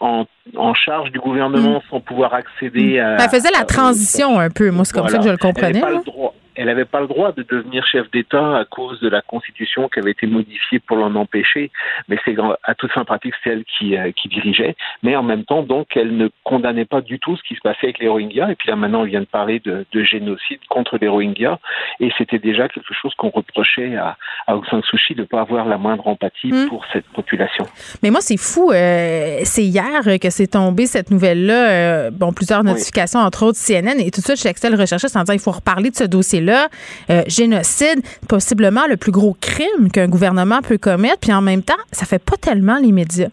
en, 0.00 0.26
en 0.56 0.74
charge 0.74 1.10
du 1.12 1.18
gouvernement 1.18 1.78
mmh. 1.78 1.90
sans 1.90 2.00
pouvoir 2.00 2.34
accéder 2.34 2.98
à. 2.98 3.16
Elle 3.20 3.30
faisait 3.30 3.50
la 3.50 3.64
transition 3.64 4.38
un 4.38 4.50
peu, 4.50 4.70
moi 4.70 4.84
c'est 4.84 4.92
comme 4.92 5.02
voilà. 5.02 5.16
ça 5.16 5.18
que 5.18 5.24
je 5.24 5.30
le 5.30 5.38
comprenais. 5.38 5.78
Elle 5.78 5.80
pas 5.80 5.90
le 5.90 6.04
droit 6.04 6.34
elle 6.54 6.66
n'avait 6.66 6.84
pas 6.84 7.00
le 7.00 7.06
droit 7.06 7.32
de 7.32 7.42
devenir 7.42 7.86
chef 7.86 8.10
d'État 8.10 8.58
à 8.58 8.64
cause 8.64 9.00
de 9.00 9.08
la 9.08 9.22
Constitution 9.22 9.88
qui 9.88 9.98
avait 9.98 10.12
été 10.12 10.26
modifiée 10.26 10.78
pour 10.78 10.96
l'en 10.96 11.14
empêcher, 11.14 11.70
mais 12.08 12.18
c'est 12.24 12.36
à 12.62 12.74
toute 12.74 12.92
fin 12.92 13.04
pratique 13.04 13.34
c'est 13.42 13.50
elle 13.50 13.64
qui, 13.64 13.96
euh, 13.96 14.12
qui 14.12 14.28
dirigeait. 14.28 14.76
Mais 15.02 15.16
en 15.16 15.22
même 15.22 15.44
temps, 15.44 15.62
donc, 15.62 15.96
elle 15.96 16.16
ne 16.16 16.28
condamnait 16.44 16.84
pas 16.84 17.00
du 17.00 17.18
tout 17.18 17.36
ce 17.36 17.42
qui 17.42 17.54
se 17.54 17.60
passait 17.60 17.84
avec 17.84 17.98
les 17.98 18.08
Rohingyas. 18.08 18.50
Et 18.50 18.54
puis 18.54 18.68
là, 18.68 18.76
maintenant, 18.76 19.00
on 19.00 19.04
vient 19.04 19.20
de 19.20 19.26
parler 19.26 19.60
de, 19.60 19.84
de 19.92 20.04
génocide 20.04 20.60
contre 20.68 20.98
les 21.00 21.08
Rohingyas, 21.08 21.58
et 22.00 22.10
c'était 22.18 22.38
déjà 22.38 22.68
quelque 22.68 22.94
chose 22.94 23.14
qu'on 23.14 23.30
reprochait 23.30 23.96
à, 23.96 24.16
à 24.46 24.56
Aung 24.56 24.64
San 24.66 24.82
Suu 24.82 24.98
Kyi 24.98 25.16
de 25.16 25.22
ne 25.22 25.26
pas 25.26 25.40
avoir 25.40 25.66
la 25.66 25.78
moindre 25.78 26.06
empathie 26.06 26.52
mmh. 26.52 26.68
pour 26.68 26.84
cette 26.92 27.06
population. 27.06 27.64
Mais 28.02 28.10
moi, 28.10 28.20
c'est 28.20 28.36
fou. 28.36 28.70
Euh, 28.70 29.40
c'est 29.44 29.64
hier 29.64 30.02
que 30.20 30.30
c'est 30.30 30.48
tombé 30.48 30.86
cette 30.86 31.10
nouvelle-là. 31.10 31.70
Euh, 31.70 32.10
bon, 32.10 32.32
plusieurs 32.32 32.64
notifications, 32.64 33.20
oui. 33.20 33.26
entre 33.26 33.44
autres 33.44 33.58
CNN, 33.58 33.98
et 33.98 34.10
tout 34.10 34.20
ça, 34.20 34.36
chez 34.36 34.48
Excel 34.48 34.74
recherchait 34.74 35.08
sans 35.08 35.22
dire 35.22 35.34
il 35.34 35.40
faut 35.40 35.50
reparler 35.50 35.90
de 35.90 35.96
ce 35.96 36.04
dossier 36.04 36.40
là, 36.44 36.68
euh, 37.10 37.22
génocide, 37.26 38.00
possiblement 38.28 38.86
le 38.88 38.96
plus 38.96 39.12
gros 39.12 39.36
crime 39.40 39.90
qu'un 39.92 40.08
gouvernement 40.08 40.60
peut 40.62 40.78
commettre, 40.78 41.20
puis 41.20 41.32
en 41.32 41.42
même 41.42 41.62
temps, 41.62 41.74
ça 41.92 42.06
fait 42.06 42.22
pas 42.22 42.36
tellement 42.36 42.78
les 42.78 42.92
médias. 42.92 43.30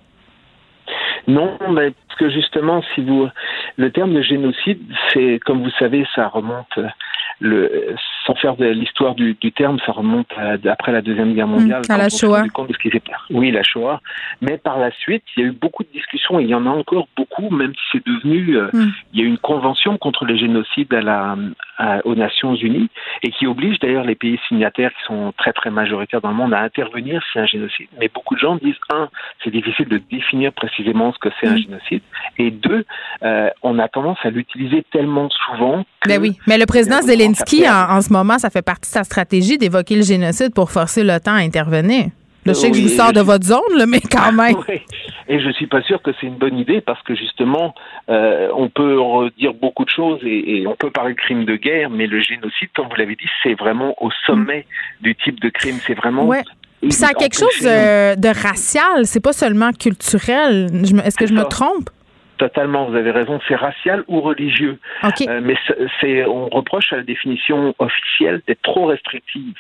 Non, 1.27 1.57
mais 1.69 1.91
parce 2.07 2.19
que 2.19 2.29
justement, 2.29 2.83
si 2.95 3.01
vous, 3.01 3.27
le 3.77 3.91
terme 3.91 4.13
de 4.13 4.21
génocide, 4.21 4.81
c'est, 5.13 5.39
comme 5.45 5.63
vous 5.63 5.71
savez, 5.77 6.05
ça 6.15 6.27
remonte 6.27 6.79
le, 7.39 7.95
sans 8.25 8.35
faire 8.35 8.55
de 8.55 8.65
l'histoire 8.65 9.15
du, 9.15 9.35
du, 9.39 9.51
terme, 9.51 9.79
ça 9.85 9.91
remonte 9.91 10.27
à, 10.37 10.55
après 10.71 10.91
la 10.91 11.01
Deuxième 11.01 11.33
Guerre 11.33 11.47
mondiale. 11.47 11.81
Mmh, 11.87 11.91
à 11.91 11.97
la 11.97 12.09
Shoah. 12.09 12.43
De 12.43 12.73
ce 12.73 12.77
qui 12.77 13.01
oui, 13.31 13.51
la 13.51 13.63
Shoah. 13.63 14.01
Mais 14.41 14.57
par 14.57 14.77
la 14.79 14.91
suite, 14.91 15.23
il 15.35 15.43
y 15.43 15.45
a 15.45 15.49
eu 15.49 15.51
beaucoup 15.51 15.83
de 15.83 15.89
discussions, 15.93 16.39
et 16.39 16.43
il 16.43 16.49
y 16.49 16.55
en 16.55 16.65
a 16.65 16.69
encore 16.69 17.07
beaucoup, 17.17 17.49
même 17.49 17.73
si 17.73 17.81
c'est 17.93 18.05
devenu... 18.05 18.57
Euh, 18.57 18.69
mmh. 18.73 18.91
Il 19.13 19.19
y 19.19 19.23
a 19.23 19.25
eu 19.25 19.29
une 19.29 19.37
convention 19.37 19.97
contre 19.97 20.25
les 20.25 20.37
génocides 20.37 20.93
à 20.93 21.01
la, 21.01 21.35
à, 21.77 22.05
aux 22.05 22.15
Nations 22.15 22.55
Unies, 22.55 22.89
et 23.23 23.31
qui 23.31 23.47
oblige 23.47 23.79
d'ailleurs 23.79 24.03
les 24.03 24.15
pays 24.15 24.39
signataires, 24.47 24.91
qui 24.91 25.05
sont 25.05 25.33
très 25.37 25.53
très 25.53 25.71
majoritaires 25.71 26.21
dans 26.21 26.29
le 26.29 26.35
monde, 26.35 26.53
à 26.53 26.61
intervenir 26.61 27.21
si 27.31 27.39
un 27.39 27.45
génocide. 27.45 27.87
Mais 27.99 28.09
beaucoup 28.13 28.35
de 28.35 28.39
gens 28.39 28.55
disent, 28.55 28.75
un, 28.93 29.09
c'est 29.43 29.51
difficile 29.51 29.87
de 29.87 30.01
définir 30.11 30.53
précisément 30.53 31.13
ce 31.13 31.19
que 31.19 31.29
c'est 31.39 31.47
mmh. 31.47 31.53
un 31.53 31.57
génocide, 31.57 32.01
et 32.37 32.51
deux, 32.51 32.85
euh, 33.23 33.49
on 33.63 33.79
a 33.79 33.87
tendance 33.87 34.19
à 34.23 34.29
l'utiliser 34.29 34.83
tellement 34.91 35.29
souvent... 35.29 35.83
Que 36.01 36.09
ben 36.09 36.21
oui, 36.21 36.37
mais 36.47 36.57
le 36.57 36.65
président 36.65 37.01
Zelensky, 37.01 37.67
en, 37.67 37.97
en 37.97 38.01
ce 38.01 38.10
moment, 38.11 38.37
ça 38.39 38.49
fait 38.49 38.61
partie 38.61 38.89
de 38.89 38.93
sa 38.93 39.03
stratégie 39.03 39.57
d'évoquer 39.57 39.95
le 39.95 40.03
génocide 40.03 40.53
pour 40.53 40.71
forcer 40.71 41.03
l'OTAN 41.03 41.33
à 41.33 41.39
intervenir. 41.39 42.05
Là, 42.45 42.53
je 42.53 42.57
sais 42.57 42.67
oui, 42.67 42.71
que 42.71 42.77
je 42.77 42.83
vous 42.83 42.97
sors 42.97 43.13
de 43.13 43.19
je... 43.19 43.23
votre 43.23 43.45
zone, 43.45 43.77
là, 43.77 43.85
mais 43.85 44.01
quand 44.01 44.31
même. 44.31 44.55
Oui. 44.67 44.81
Et 45.27 45.39
je 45.39 45.49
suis 45.51 45.67
pas 45.67 45.81
sûr 45.83 46.01
que 46.01 46.11
c'est 46.19 46.27
une 46.27 46.37
bonne 46.37 46.57
idée 46.57 46.81
parce 46.81 47.01
que 47.03 47.15
justement, 47.15 47.73
euh, 48.09 48.49
on 48.55 48.67
peut 48.67 48.99
redire 48.99 49.53
beaucoup 49.53 49.85
de 49.85 49.89
choses 49.89 50.19
et, 50.23 50.61
et, 50.61 50.67
on 50.67 50.75
peut 50.75 50.89
parler 50.89 51.13
de 51.13 51.19
crime 51.19 51.45
de 51.45 51.55
guerre, 51.55 51.89
mais 51.89 52.07
le 52.07 52.19
génocide, 52.19 52.69
comme 52.75 52.87
vous 52.89 52.95
l'avez 52.95 53.15
dit, 53.15 53.29
c'est 53.43 53.53
vraiment 53.53 53.95
au 54.03 54.09
sommet 54.25 54.65
mmh. 54.65 55.03
du 55.03 55.15
type 55.15 55.39
de 55.39 55.49
crime. 55.49 55.77
C'est 55.85 55.93
vraiment. 55.93 56.25
Ouais. 56.25 56.43
Puis 56.81 56.91
ça 56.91 57.09
a 57.09 57.13
quelque 57.13 57.37
chose 57.37 57.61
de, 57.61 58.19
de 58.19 58.27
racial, 58.27 59.05
c'est 59.05 59.21
pas 59.21 59.33
seulement 59.33 59.71
culturel. 59.71 60.67
Est-ce 61.05 61.15
que 61.15 61.27
je 61.27 61.33
me 61.33 61.43
trompe? 61.43 61.89
Totalement, 62.41 62.85
vous 62.85 62.95
avez 62.95 63.11
raison, 63.11 63.39
c'est 63.47 63.53
racial 63.53 64.03
ou 64.07 64.19
religieux. 64.19 64.79
Okay. 65.03 65.29
Euh, 65.29 65.41
mais 65.43 65.55
c'est, 65.99 66.25
on 66.25 66.49
reproche 66.49 66.91
à 66.91 66.95
la 66.95 67.03
définition 67.03 67.75
officielle 67.77 68.41
d'être 68.47 68.63
trop 68.63 68.87
restrictive. 68.87 69.53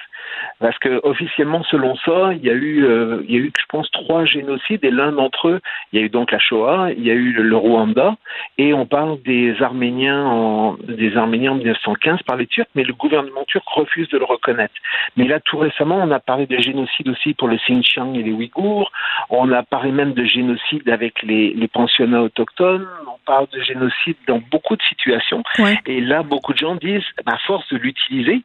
Parce 0.59 0.77
que 0.79 0.99
officiellement, 1.03 1.63
selon 1.63 1.95
ça, 1.97 2.33
il 2.33 2.43
y 2.45 2.49
a 2.49 2.53
eu, 2.53 2.85
euh, 2.85 3.23
il 3.27 3.31
y 3.31 3.37
a 3.37 3.39
eu, 3.39 3.51
je 3.59 3.65
pense, 3.67 3.89
trois 3.91 4.25
génocides 4.25 4.83
et 4.83 4.91
l'un 4.91 5.11
d'entre 5.11 5.47
eux, 5.49 5.59
il 5.91 5.99
y 5.99 6.03
a 6.03 6.05
eu 6.05 6.09
donc 6.09 6.31
la 6.31 6.39
Shoah, 6.39 6.89
il 6.95 7.03
y 7.03 7.11
a 7.11 7.13
eu 7.13 7.31
le, 7.31 7.43
le 7.43 7.57
Rwanda, 7.57 8.15
et 8.57 8.73
on 8.73 8.85
parle 8.85 9.21
des 9.23 9.61
Arméniens 9.61 10.23
en, 10.23 10.77
des 10.83 11.17
Arméniens 11.17 11.53
en 11.53 11.55
1915 11.55 12.21
par 12.23 12.35
les 12.35 12.47
Turcs, 12.47 12.67
mais 12.75 12.83
le 12.83 12.93
gouvernement 12.93 13.43
turc 13.47 13.67
refuse 13.67 14.07
de 14.09 14.17
le 14.17 14.25
reconnaître. 14.25 14.73
Mais 15.17 15.25
là, 15.27 15.39
tout 15.39 15.57
récemment, 15.57 15.97
on 15.97 16.11
a 16.11 16.19
parlé 16.19 16.45
de 16.45 16.57
génocide 16.59 17.09
aussi 17.09 17.33
pour 17.33 17.47
le 17.47 17.57
Xinjiang 17.57 18.15
et 18.15 18.23
les 18.23 18.31
Ouïghours. 18.31 18.91
On 19.29 19.51
a 19.51 19.63
parlé 19.63 19.91
même 19.91 20.13
de 20.13 20.25
génocide 20.25 20.87
avec 20.89 21.21
les, 21.23 21.53
les 21.53 21.67
pensionnats 21.67 22.21
autochtones. 22.21 22.87
On 23.07 23.19
parle 23.25 23.47
de 23.51 23.61
génocide 23.61 24.17
dans 24.27 24.41
beaucoup 24.51 24.75
de 24.75 24.83
situations. 24.83 25.43
Ouais. 25.59 25.77
Et 25.85 26.01
là, 26.01 26.23
beaucoup 26.23 26.53
de 26.53 26.57
gens 26.57 26.75
disent, 26.75 27.03
à 27.25 27.37
force 27.37 27.67
de 27.69 27.77
l'utiliser, 27.77 28.41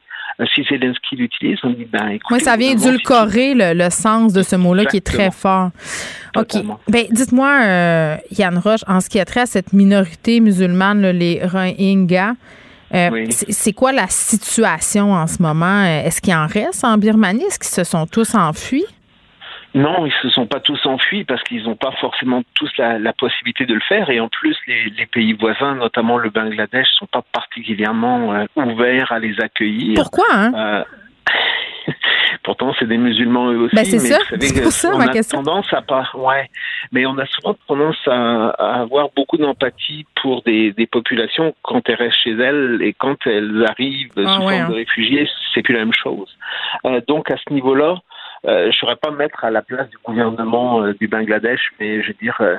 si 0.53 0.63
Zelensky 0.63 1.15
l'utilise, 1.15 1.57
on 1.63 1.71
dit 1.71 1.87
ben 1.91 2.09
écoutez, 2.09 2.35
Oui, 2.35 2.41
ça 2.41 2.55
vient 2.57 2.71
édulcorer 2.71 3.53
le, 3.53 3.73
le, 3.73 3.89
sens 3.89 4.33
de 4.33 4.43
ce 4.43 4.55
mot-là 4.55 4.85
qui 4.85 4.97
est 4.97 5.05
très 5.05 5.31
fort. 5.31 5.71
Totalement. 6.33 6.73
OK. 6.73 6.79
Ben 6.93 7.05
dites-moi, 7.09 7.59
euh, 7.63 8.15
Yann 8.31 8.57
Roche, 8.57 8.83
en 8.87 9.01
ce 9.01 9.09
qui 9.09 9.19
a 9.19 9.25
trait 9.25 9.41
à 9.41 9.45
cette 9.45 9.73
minorité 9.73 10.39
musulmane, 10.39 11.01
là, 11.01 11.13
les 11.13 11.41
Rohingyas, 11.43 12.33
euh, 12.93 13.09
oui. 13.11 13.27
c'est 13.31 13.73
quoi 13.73 13.91
la 13.91 14.07
situation 14.07 15.13
en 15.13 15.27
ce 15.27 15.41
moment? 15.41 15.83
Est-ce 15.83 16.21
qu'il 16.21 16.33
en 16.33 16.47
reste 16.47 16.83
en 16.85 16.97
Birmanie? 16.97 17.43
Est-ce 17.43 17.59
qu'ils 17.59 17.67
se 17.67 17.83
sont 17.83 18.05
tous 18.05 18.35
enfuis? 18.35 18.85
Non, 19.77 20.07
ils 20.07 20.13
se 20.23 20.29
sont 20.29 20.47
pas 20.47 20.59
tous 20.59 20.83
enfuis 20.87 21.23
parce 21.23 21.43
qu'ils 21.43 21.63
n'ont 21.63 21.75
pas 21.75 21.91
forcément 22.01 22.41
tous 22.55 22.71
la, 22.79 22.97
la, 22.97 23.13
possibilité 23.13 23.67
de 23.67 23.75
le 23.75 23.79
faire. 23.81 24.09
Et 24.09 24.19
en 24.19 24.27
plus, 24.27 24.57
les, 24.65 24.89
les, 24.97 25.05
pays 25.05 25.33
voisins, 25.33 25.75
notamment 25.75 26.17
le 26.17 26.31
Bangladesh, 26.31 26.87
sont 26.97 27.05
pas 27.05 27.21
particulièrement 27.31 28.33
euh, 28.33 28.45
ouverts 28.55 29.11
à 29.11 29.19
les 29.19 29.39
accueillir. 29.39 29.93
Pourquoi 29.95 30.25
hein? 30.33 30.51
euh, 30.55 30.83
Pourtant, 32.43 32.73
c'est 32.79 32.87
des 32.87 32.97
musulmans 32.97 33.51
eux 33.51 33.57
aussi. 33.57 33.75
Ben 33.75 33.85
c'est 33.85 33.99
ça. 33.99 34.17
C'est 34.39 34.63
pour 34.63 34.71
ça 34.71 34.89
on 34.93 34.97
ma 34.97 35.05
a 35.05 35.07
question. 35.09 35.43
tendance 35.43 35.71
à 35.71 35.83
pas, 35.83 36.09
ouais. 36.15 36.49
Mais 36.91 37.05
on 37.05 37.17
a 37.19 37.25
souvent 37.27 37.55
tendance 37.67 37.97
à, 38.07 38.49
à 38.49 38.81
avoir 38.81 39.09
beaucoup 39.15 39.37
d'empathie 39.37 40.05
pour 40.21 40.41
des, 40.41 40.71
des, 40.71 40.87
populations 40.87 41.53
quand 41.61 41.87
elles 41.87 41.95
restent 41.95 42.23
chez 42.23 42.31
elles 42.31 42.79
et 42.81 42.93
quand 42.93 43.27
elles 43.27 43.65
arrivent 43.67 44.11
ah, 44.17 44.35
sous 44.35 44.41
ouais, 44.43 44.57
forme 44.57 44.65
hein. 44.65 44.69
de 44.69 44.75
réfugiés, 44.75 45.29
c'est 45.53 45.61
plus 45.61 45.73
la 45.73 45.81
même 45.81 45.93
chose. 45.93 46.35
Euh, 46.85 47.01
donc 47.07 47.29
à 47.29 47.37
ce 47.37 47.53
niveau-là, 47.53 47.97
euh, 48.45 48.63
je 48.63 48.67
ne 48.67 48.71
saurais 48.73 48.95
pas 48.95 49.11
me 49.11 49.17
mettre 49.17 49.43
à 49.43 49.51
la 49.51 49.61
place 49.61 49.89
du 49.89 49.97
gouvernement 50.03 50.81
euh, 50.81 50.93
du 50.99 51.07
Bangladesh, 51.07 51.59
mais 51.79 52.01
je 52.03 52.09
veux 52.09 52.17
dire, 52.21 52.37
euh, 52.39 52.55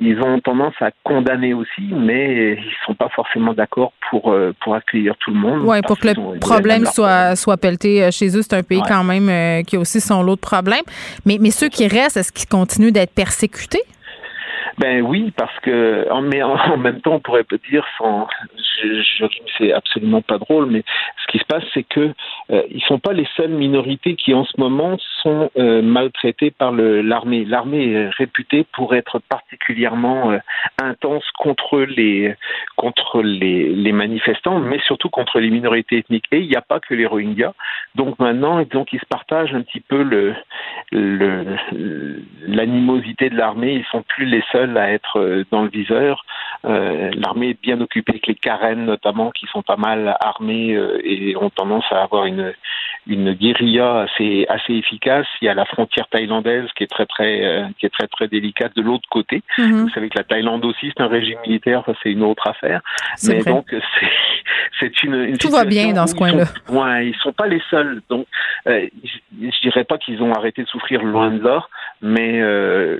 ils 0.00 0.20
ont 0.20 0.40
tendance 0.40 0.74
à 0.80 0.90
condamner 1.04 1.52
aussi, 1.54 1.82
mais 1.92 2.54
ils 2.54 2.74
sont 2.86 2.94
pas 2.94 3.08
forcément 3.10 3.52
d'accord 3.52 3.92
pour 4.08 4.34
pour 4.60 4.74
accueillir 4.74 5.16
tout 5.18 5.30
le 5.30 5.38
monde. 5.38 5.62
Oui, 5.64 5.80
pour 5.82 5.98
que 5.98 6.08
le 6.08 6.38
problème 6.38 6.86
soit 6.86 7.36
soit 7.36 7.56
pelleté 7.56 8.10
chez 8.10 8.36
eux, 8.36 8.42
c'est 8.42 8.54
un 8.54 8.62
pays 8.62 8.78
ouais. 8.78 8.88
quand 8.88 9.04
même 9.04 9.64
qui 9.64 9.76
a 9.76 9.80
aussi 9.80 10.00
son 10.00 10.22
lot 10.22 10.36
de 10.36 10.40
problèmes. 10.40 10.84
Mais 11.26 11.38
mais 11.40 11.50
ceux 11.50 11.68
qui 11.68 11.86
restent, 11.86 12.16
est-ce 12.16 12.32
qu'ils 12.32 12.48
continuent 12.48 12.92
d'être 12.92 13.14
persécutés? 13.14 13.82
Ben 14.80 15.02
oui, 15.02 15.30
parce 15.36 15.54
que 15.60 16.08
mais 16.22 16.42
en, 16.42 16.78
même 16.78 17.02
temps, 17.02 17.16
on 17.16 17.20
pourrait 17.20 17.44
dire, 17.70 17.84
sans, 17.98 18.26
je, 18.82 19.02
je 19.02 19.26
c'est 19.58 19.72
absolument 19.74 20.22
pas 20.22 20.38
drôle, 20.38 20.70
mais 20.70 20.82
ce 21.22 21.30
qui 21.30 21.38
se 21.38 21.44
passe, 21.44 21.64
c'est 21.74 21.82
que 21.82 22.14
euh, 22.50 22.62
ils 22.70 22.82
sont 22.84 22.98
pas 22.98 23.12
les 23.12 23.28
seules 23.36 23.50
minorités 23.50 24.16
qui 24.16 24.32
en 24.32 24.44
ce 24.44 24.58
moment 24.58 24.96
sont 25.22 25.50
euh, 25.58 25.82
maltraitées 25.82 26.50
par 26.50 26.72
l'armée. 26.72 27.44
L'armée 27.44 27.92
est 27.92 28.08
réputée 28.08 28.64
pour 28.72 28.94
être 28.94 29.18
particulièrement 29.18 30.30
euh, 30.30 30.38
intense 30.82 31.24
contre 31.38 31.80
les 31.80 32.34
contre 32.76 33.20
les, 33.22 33.68
les, 33.68 33.92
manifestants, 33.92 34.60
mais 34.60 34.80
surtout 34.86 35.10
contre 35.10 35.40
les 35.40 35.50
minorités 35.50 35.98
ethniques. 35.98 36.24
Et 36.32 36.38
il 36.38 36.48
n'y 36.48 36.56
a 36.56 36.62
pas 36.62 36.80
que 36.80 36.94
les 36.94 37.04
Rohingyas. 37.04 37.52
Donc 37.96 38.18
maintenant, 38.18 38.62
donc 38.62 38.94
ils 38.94 39.00
se 39.00 39.06
partagent 39.06 39.54
un 39.54 39.60
petit 39.60 39.80
peu 39.80 40.02
le 40.02 40.34
l'animosité 42.46 43.28
de 43.28 43.36
l'armée. 43.36 43.74
Ils 43.74 43.84
sont 43.90 44.02
plus 44.02 44.24
les 44.24 44.42
seuls 44.50 44.69
à 44.76 44.90
être 44.90 45.18
euh, 45.18 45.44
dans 45.50 45.62
le 45.62 45.68
viseur. 45.70 46.24
l'armée 46.64 47.50
est 47.50 47.60
bien 47.62 47.80
occupée 47.80 48.12
avec 48.12 48.26
les 48.26 48.34
Karen 48.34 48.84
notamment, 48.84 49.30
qui 49.30 49.46
sont 49.46 49.62
pas 49.62 49.76
mal 49.76 50.16
armés 50.20 50.78
et 51.04 51.36
ont 51.36 51.50
tendance 51.50 51.84
à 51.90 52.02
avoir 52.02 52.26
une 52.26 52.52
une 53.06 53.32
guérilla 53.32 54.00
assez 54.02 54.46
assez 54.48 54.74
efficace. 54.74 55.26
Il 55.40 55.46
y 55.46 55.48
a 55.48 55.54
la 55.54 55.64
frontière 55.64 56.06
thaïlandaise 56.08 56.66
qui 56.76 56.84
est 56.84 56.86
très 56.86 57.06
très 57.06 57.64
qui 57.78 57.86
est 57.86 57.90
très 57.90 58.06
très 58.08 58.28
délicate 58.28 58.76
de 58.76 58.82
l'autre 58.82 59.08
côté. 59.10 59.42
Mhm. 59.58 59.82
Vous 59.84 59.88
savez 59.90 60.08
que 60.10 60.18
la 60.18 60.24
Thaïlande 60.24 60.64
aussi 60.66 60.92
c'est 60.94 61.02
un 61.02 61.08
régime 61.08 61.38
militaire, 61.46 61.82
ça 61.86 61.92
c'est 62.02 62.12
une 62.12 62.22
autre 62.22 62.46
affaire. 62.46 62.82
Mais 63.26 63.38
vrai. 63.38 63.52
donc 63.52 63.74
c'est 64.78 65.02
une, 65.02 65.14
une 65.14 65.38
Tout 65.38 65.50
va 65.50 65.64
bien 65.64 65.92
dans 65.92 66.06
ce 66.06 66.14
coin-là. 66.14 66.46
sont- 66.46 66.76
Ouais, 66.78 67.08
ils 67.08 67.16
sont 67.16 67.32
pas 67.32 67.46
les 67.46 67.62
seuls. 67.70 68.00
Donc 68.08 68.26
euh, 68.66 68.86
je, 69.04 69.60
dirais 69.62 69.84
pas 69.84 69.98
qu'ils 69.98 70.22
ont 70.22 70.32
arrêté 70.32 70.62
de 70.62 70.68
souffrir 70.68 71.02
loin 71.02 71.30
de 71.30 71.42
là, 71.42 71.66
mais 72.02 72.40
euh, 72.40 72.98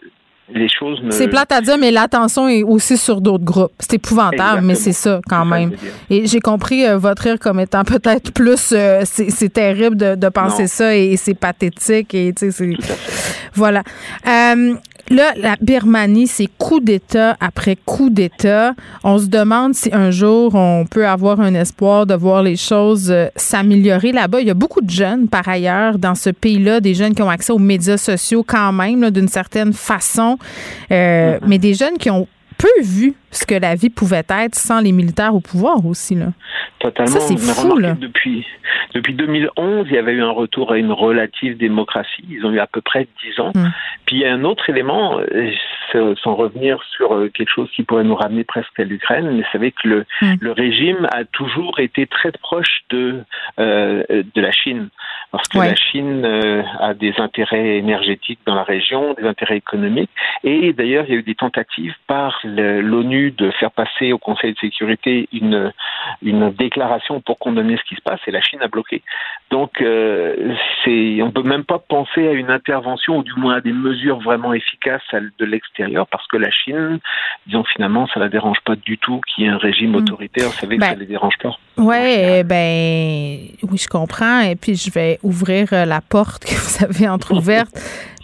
les 0.54 0.68
choses 0.68 1.00
ne. 1.02 1.10
C'est 1.10 1.28
plate 1.28 1.52
à 1.52 1.60
dire, 1.60 1.76
mais 1.78 1.90
l'attention 1.90 2.48
est 2.48 2.62
aussi 2.62 2.96
sur 2.96 3.20
d'autres 3.20 3.44
groupes. 3.44 3.72
C'est 3.78 3.94
épouvantable, 3.94 4.62
mais 4.62 4.74
c'est 4.74 4.92
ça 4.92 5.20
quand 5.28 5.44
même. 5.44 5.72
Et 6.08 6.26
j'ai 6.26 6.40
compris 6.40 6.86
euh, 6.86 6.98
votre 6.98 7.22
rire 7.22 7.38
comme 7.38 7.60
étant 7.60 7.84
peut-être 7.84 8.32
plus. 8.32 8.70
euh, 8.72 9.02
c'est 9.04 9.52
terrible 9.52 9.96
de, 9.96 10.14
de 10.14 10.28
penser 10.28 10.62
Non. 10.62 10.68
ça 10.68 10.96
et, 10.96 11.16
c'est 11.16 11.34
pathétique. 11.34 12.14
Et, 12.14 12.32
tu 12.36 12.50
sais, 12.50 12.76
c'est- 12.76 13.29
voilà. 13.54 13.82
Euh, 14.26 14.74
Là, 15.12 15.32
la 15.36 15.56
Birmanie, 15.60 16.28
c'est 16.28 16.46
coup 16.56 16.78
d'État 16.78 17.36
après 17.40 17.76
coup 17.84 18.10
d'État. 18.10 18.74
On 19.02 19.18
se 19.18 19.26
demande 19.26 19.74
si 19.74 19.90
un 19.92 20.12
jour 20.12 20.54
on 20.54 20.86
peut 20.88 21.04
avoir 21.04 21.40
un 21.40 21.52
espoir 21.54 22.06
de 22.06 22.14
voir 22.14 22.44
les 22.44 22.54
choses 22.54 23.10
euh, 23.10 23.26
s'améliorer 23.34 24.12
là-bas. 24.12 24.40
Il 24.40 24.46
y 24.46 24.52
a 24.52 24.54
beaucoup 24.54 24.80
de 24.80 24.90
jeunes, 24.90 25.26
par 25.26 25.48
ailleurs, 25.48 25.98
dans 25.98 26.14
ce 26.14 26.30
pays-là, 26.30 26.78
des 26.80 26.94
jeunes 26.94 27.16
qui 27.16 27.22
ont 27.22 27.28
accès 27.28 27.52
aux 27.52 27.58
médias 27.58 27.96
sociaux 27.96 28.44
quand 28.46 28.72
même, 28.72 29.10
d'une 29.10 29.28
certaine 29.28 29.72
façon, 29.72 30.38
Euh, 30.92 31.38
mais 31.46 31.58
des 31.58 31.74
jeunes 31.74 31.98
qui 31.98 32.10
ont 32.10 32.28
peu 32.60 32.82
vu 32.82 33.14
ce 33.30 33.46
que 33.46 33.54
la 33.54 33.74
vie 33.74 33.90
pouvait 33.90 34.24
être 34.28 34.54
sans 34.54 34.80
les 34.80 34.92
militaires 34.92 35.34
au 35.34 35.40
pouvoir 35.40 35.84
aussi. 35.86 36.14
Là. 36.14 36.26
Totalement. 36.78 37.10
Ça, 37.12 37.20
c'est 37.20 37.38
fou, 37.38 37.76
là. 37.78 37.92
Depuis, 37.94 38.46
depuis 38.94 39.14
2011, 39.14 39.86
il 39.88 39.94
y 39.94 39.98
avait 39.98 40.12
eu 40.12 40.22
un 40.22 40.30
retour 40.30 40.72
à 40.72 40.78
une 40.78 40.92
relative 40.92 41.56
démocratie. 41.56 42.24
Ils 42.28 42.44
ont 42.46 42.52
eu 42.52 42.58
à 42.58 42.66
peu 42.66 42.80
près 42.80 43.06
10 43.24 43.40
ans. 43.40 43.52
Mm. 43.54 43.68
Puis 44.06 44.16
il 44.16 44.22
y 44.22 44.24
a 44.26 44.32
un 44.32 44.44
autre 44.44 44.68
élément, 44.70 45.18
euh, 45.20 45.50
sans- 46.22 46.34
revenir 46.34 46.78
sur 46.96 47.12
euh, 47.14 47.28
quelque 47.28 47.50
chose 47.50 47.68
qui 47.74 47.82
pourrait 47.82 48.04
nous 48.04 48.14
ramener 48.14 48.44
presque 48.44 48.78
à 48.78 48.84
l'Ukraine, 48.84 49.28
mais 49.32 49.42
vous 49.42 49.48
savez 49.52 49.72
que 49.72 49.88
le, 49.88 50.06
Mm. 50.22 50.34
le 50.40 50.52
régime 50.52 51.08
a 51.12 51.24
toujours 51.24 51.80
été 51.80 52.06
très 52.06 52.32
proche 52.32 52.80
de, 52.90 53.22
euh, 53.58 54.02
de 54.08 54.40
la 54.40 54.52
Chine. 54.52 54.88
Parce 55.32 55.46
que 55.48 55.58
Ouais. 55.58 55.68
la 55.68 55.76
Chine 55.76 56.24
euh, 56.24 56.62
a 56.80 56.92
des 56.94 57.14
intérêts 57.18 57.76
énergétiques 57.78 58.40
dans 58.46 58.54
la 58.54 58.64
région, 58.64 59.14
des 59.14 59.24
intérêts 59.26 59.56
économiques. 59.58 60.10
Et 60.42 60.72
d'ailleurs, 60.72 61.04
il 61.06 61.12
y 61.12 61.16
a 61.16 61.18
eu 61.18 61.22
des 61.22 61.34
tentatives 61.36 61.94
par 62.06 62.40
l'ONU 62.44 63.30
de 63.30 63.50
faire 63.52 63.70
passer 63.70 64.12
au 64.12 64.18
Conseil 64.18 64.54
de 64.54 64.58
sécurité 64.58 65.28
une, 65.32 65.72
une 66.22 66.50
déclaration 66.50 67.20
pour 67.20 67.38
condamner 67.38 67.76
ce 67.76 67.82
qui 67.88 67.94
se 67.94 68.00
passe 68.02 68.20
et 68.26 68.30
la 68.32 68.40
Chine 68.40 68.60
a 68.62 68.68
bloqué. 68.68 69.02
Donc, 69.50 69.80
euh, 69.80 70.54
on 70.86 71.30
peut 71.30 71.42
même 71.42 71.64
pas 71.64 71.78
penser 71.78 72.26
à 72.26 72.32
une 72.32 72.50
intervention 72.50 73.18
ou 73.18 73.22
du 73.22 73.34
moins 73.36 73.56
à 73.56 73.60
des 73.60 73.72
mesures 73.72 74.18
vraiment 74.20 74.52
efficaces 74.52 75.02
de 75.12 75.44
l'extérieur 75.44 76.06
parce 76.08 76.26
que 76.26 76.36
la 76.36 76.50
Chine, 76.50 76.98
disons 77.46 77.64
finalement, 77.64 78.08
ça 78.08 78.18
la 78.20 78.28
dérange 78.28 78.58
pas 78.64 78.74
du 78.74 78.98
tout 78.98 79.20
qu'il 79.28 79.44
y 79.44 79.46
ait 79.46 79.50
un 79.50 79.58
régime 79.58 79.94
autoritaire. 79.94 80.46
Vous 80.48 80.52
savez 80.54 80.76
que 80.76 80.80
Ben, 80.80 80.88
ça 80.94 80.98
les 80.98 81.06
dérange 81.06 81.34
pas. 81.40 81.56
Ouais, 81.76 82.42
ben 82.44 83.38
oui, 83.62 83.78
je 83.78 83.88
comprends. 83.88 84.40
Et 84.40 84.56
puis 84.56 84.74
je 84.74 84.90
vais 84.90 85.18
ouvrir 85.22 85.68
euh, 85.72 85.84
la 85.84 86.00
porte 86.00 86.44
que 86.44 86.54
vous 86.54 86.84
avez 86.84 87.08
entrouverte. 87.08 87.70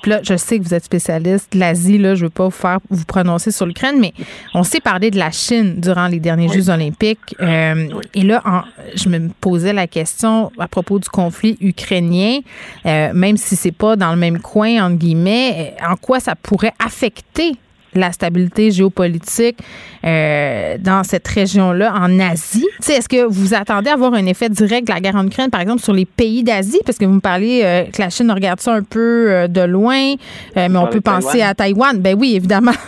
Puis 0.02 0.10
là, 0.10 0.20
je 0.22 0.36
sais 0.36 0.58
que 0.58 0.62
vous 0.64 0.74
êtes 0.74 0.84
spécialiste 0.84 1.52
de 1.54 1.58
l'Asie, 1.58 1.98
là, 1.98 2.14
je 2.14 2.24
veux 2.26 2.30
pas 2.30 2.44
vous 2.44 2.50
faire 2.50 2.78
vous 2.90 3.04
prononcer 3.06 3.50
sur 3.50 3.66
l'Ukraine, 3.66 3.96
mais 3.98 4.12
on 4.54 4.62
s'est 4.62 4.78
parlé 4.80 5.10
de 5.10 5.18
la 5.18 5.30
Chine 5.32 5.80
durant 5.80 6.06
les 6.06 6.20
derniers 6.20 6.48
Jeux 6.48 6.68
olympiques. 6.70 7.34
Euh, 7.40 7.88
Et 8.14 8.22
là, 8.22 8.40
en- 8.44 8.62
je 8.94 9.08
me 9.08 9.28
posais 9.40 9.72
la 9.72 9.86
question 9.88 10.52
à 10.58 10.68
propos 10.68 10.98
du 11.00 11.08
conflit 11.08 11.56
ukrainien, 11.60 12.38
euh, 12.84 13.10
même 13.14 13.36
si 13.36 13.56
c'est 13.56 13.72
pas 13.72 13.96
dans 13.96 14.10
le 14.10 14.16
même 14.18 14.38
coin, 14.38 14.84
entre 14.86 14.96
guillemets, 14.96 15.74
en 15.84 15.96
quoi 15.96 16.20
ça 16.20 16.36
pourrait 16.36 16.74
affecter 16.84 17.56
la 17.98 18.12
stabilité 18.12 18.70
géopolitique 18.70 19.58
euh, 20.04 20.76
dans 20.78 21.02
cette 21.04 21.26
région-là, 21.26 21.94
en 21.94 22.20
Asie. 22.20 22.66
Est-ce 22.80 23.08
que 23.08 23.24
vous 23.24 23.54
attendez 23.54 23.90
à 23.90 23.94
avoir 23.94 24.14
un 24.14 24.26
effet 24.26 24.48
direct 24.48 24.86
de 24.86 24.92
la 24.92 25.00
guerre 25.00 25.16
en 25.16 25.26
Ukraine, 25.26 25.50
par 25.50 25.60
exemple, 25.60 25.82
sur 25.82 25.92
les 25.92 26.04
pays 26.04 26.42
d'Asie? 26.42 26.80
Parce 26.84 26.98
que 26.98 27.04
vous 27.04 27.14
me 27.14 27.20
parlez 27.20 27.62
euh, 27.64 27.84
que 27.84 28.00
la 28.00 28.10
Chine 28.10 28.30
regarde 28.30 28.60
ça 28.60 28.74
un 28.74 28.82
peu 28.82 29.30
euh, 29.30 29.48
de 29.48 29.62
loin, 29.62 30.14
mais 30.54 30.76
on 30.76 30.86
peut 30.86 31.00
penser 31.00 31.38
Taïwan? 31.38 31.50
à 31.50 31.54
Taïwan. 31.54 32.00
Ben 32.00 32.16
oui, 32.18 32.36
évidemment. 32.36 32.72